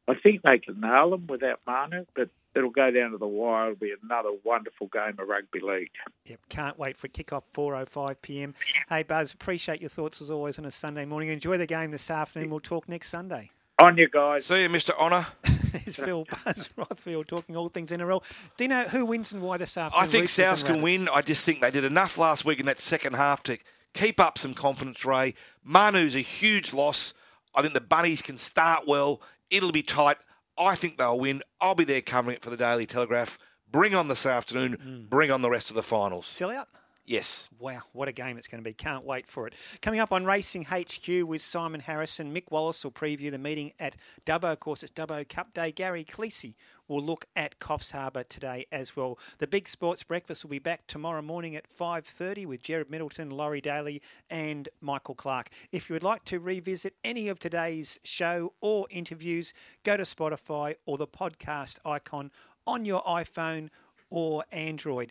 I 0.09 0.15
think 0.15 0.43
they 0.43 0.59
can 0.59 0.81
nail 0.81 1.11
them 1.11 1.27
without 1.29 1.61
Manu, 1.67 2.05
but 2.15 2.31
it'll 2.55 2.70
go 2.70 2.91
down 2.91 3.12
to 3.12 3.19
the 3.19 3.27
wire. 3.27 3.70
It'll 3.70 3.79
be 3.79 3.95
another 4.03 4.31
wonderful 4.45 4.89
game 4.89 5.17
of 5.19 5.29
rugby 5.29 5.61
league. 5.61 5.91
Yep, 6.27 6.41
can't 6.49 6.79
wait 6.79 6.97
for 6.97 7.09
kickoff 7.09 7.43
4:05 7.55 8.17
p.m. 8.23 8.55
Hey, 8.89 9.03
Buzz, 9.03 9.33
appreciate 9.33 9.81
your 9.81 9.91
thoughts 9.91 10.20
as 10.20 10.31
always 10.31 10.59
on 10.59 10.65
a 10.65 10.70
Sunday 10.70 11.05
morning. 11.05 11.29
Enjoy 11.29 11.57
the 11.59 11.67
game 11.67 11.91
this 11.91 12.11
afternoon. 12.11 12.51
We'll 12.51 12.61
talk 12.61 12.89
next 12.89 13.09
Sunday. 13.09 13.51
On 13.79 13.97
you 13.97 14.09
guys. 14.09 14.47
See 14.47 14.62
you, 14.62 14.69
Mr. 14.69 14.97
Honour. 14.99 15.27
It's 15.73 15.95
Phil 15.95 16.27
Buzz 16.45 16.69
Rothfield 16.77 17.29
talking 17.29 17.57
all 17.57 17.69
things 17.69 17.91
NRL. 17.93 18.23
Do 18.57 18.65
you 18.65 18.69
know 18.69 18.85
who 18.85 19.07
wins 19.07 19.33
and 19.33 19.41
why 19.41 19.57
this 19.57 19.77
afternoon? 19.77 20.05
I 20.05 20.09
think 20.09 20.23
Roosters 20.23 20.61
South 20.61 20.65
can 20.67 20.83
win. 20.83 21.09
I 21.12 21.23
just 21.23 21.45
think 21.45 21.61
they 21.61 21.70
did 21.70 21.85
enough 21.85 22.19
last 22.19 22.45
week 22.45 22.59
in 22.59 22.67
that 22.67 22.81
second 22.81 23.15
half 23.15 23.43
to 23.45 23.59
keep 23.95 24.19
up 24.19 24.39
some 24.39 24.55
confidence, 24.55 25.05
Ray. 25.05 25.35
Manu's 25.65 26.17
a 26.17 26.20
huge 26.20 26.73
loss. 26.73 27.15
I 27.55 27.62
think 27.62 27.75
the 27.75 27.81
Bunnies 27.81 28.23
can 28.23 28.39
start 28.39 28.87
well. 28.87 29.20
It'll 29.51 29.73
be 29.73 29.83
tight. 29.83 30.17
I 30.59 30.75
think 30.75 30.99
they'll 30.99 31.19
win. 31.19 31.43
I'll 31.61 31.75
be 31.75 31.85
there 31.85 32.01
covering 32.01 32.37
it 32.37 32.43
for 32.43 32.51
the 32.51 32.57
Daily 32.57 32.87
Telegraph. 32.87 33.39
Bring 33.70 33.95
on 33.95 34.09
this 34.09 34.27
afternoon. 34.27 34.77
Mm. 34.77 35.09
Bring 35.09 35.31
on 35.31 35.43
the 35.43 35.51
rest 35.51 35.70
of 35.70 35.77
the 35.77 35.83
finals. 35.83 36.27
Sell 36.27 36.51
out? 36.51 36.69
Yes. 37.11 37.49
Wow, 37.59 37.81
what 37.93 38.07
a 38.07 38.13
game 38.13 38.39
it's 38.39 38.47
going 38.47 38.63
to 38.63 38.71
be. 38.71 38.73
Can't 38.73 39.05
wait 39.05 39.27
for 39.27 39.49
it. 39.49 39.55
Coming 39.83 39.99
up 39.99 40.13
on 40.13 40.25
Racing 40.25 40.67
HQ 40.67 41.27
with 41.27 41.43
Simon 41.43 41.81
Harrison, 41.81 42.33
Mick 42.33 42.45
Wallace 42.53 42.85
will 42.85 42.93
preview 42.93 43.33
the 43.33 43.39
meeting 43.39 43.73
at 43.81 43.97
Dubbo. 44.25 44.53
Of 44.53 44.61
course, 44.61 44.85
it's 44.85 44.93
Dubbo 44.93 45.29
Cup 45.29 45.53
Day. 45.53 45.73
Gary 45.73 46.05
Cleese 46.05 46.55
will 46.87 47.03
look 47.03 47.27
at 47.35 47.59
Coffs 47.59 47.91
Harbour 47.91 48.23
today 48.23 48.65
as 48.71 48.95
well. 48.95 49.19
The 49.39 49.49
Big 49.49 49.67
Sports 49.67 50.05
Breakfast 50.05 50.45
will 50.45 50.53
be 50.53 50.61
back 50.61 50.87
tomorrow 50.87 51.21
morning 51.21 51.57
at 51.57 51.69
5.30 51.69 52.47
with 52.47 52.63
Jared 52.63 52.93
Middleton, 52.93 53.31
Laurie 53.31 53.61
Daley 53.61 54.01
and 54.31 54.69
Michael 54.81 55.17
Clark. 55.17 55.49
If 55.73 55.91
you 55.91 55.95
would 55.95 56.05
like 56.05 56.25
to 56.27 56.39
revisit 56.39 56.95
any 57.03 57.29
of 57.29 57.41
today's 57.41 57.99
show 58.05 58.53
or 58.61 58.87
interviews, 58.89 59.53
go 59.83 59.97
to 59.97 60.05
Spotify 60.05 60.77
or 60.87 60.97
the 60.97 61.09
podcast 61.09 61.81
icon 61.85 62.31
on 62.69 62.85
your 62.85 63.03
iPhone 63.03 63.71
or 64.11 64.45
Android. 64.53 65.11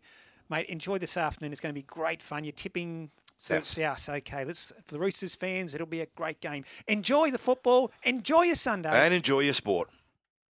Mate, 0.50 0.66
enjoy 0.68 0.98
this 0.98 1.16
afternoon. 1.16 1.52
It's 1.52 1.62
going 1.62 1.74
to 1.74 1.80
be 1.80 1.86
great 1.86 2.22
fun. 2.24 2.44
You're 2.44 2.54
tipping 2.54 3.12
South. 3.38 3.66
South. 3.66 4.10
Okay, 4.10 4.44
let's 4.46 4.74
for 4.86 4.96
the 4.96 5.00
Roosters 5.00 5.36
fans. 5.36 5.76
It'll 5.76 5.86
be 5.86 6.02
a 6.02 6.08
great 6.16 6.42
game. 6.42 6.66
Enjoy 6.88 7.30
the 7.30 7.38
football. 7.38 7.92
Enjoy 8.04 8.42
your 8.44 8.56
Sunday. 8.56 8.90
And 8.90 9.14
enjoy 9.14 9.42
your 9.42 9.54
sport. 9.54 9.90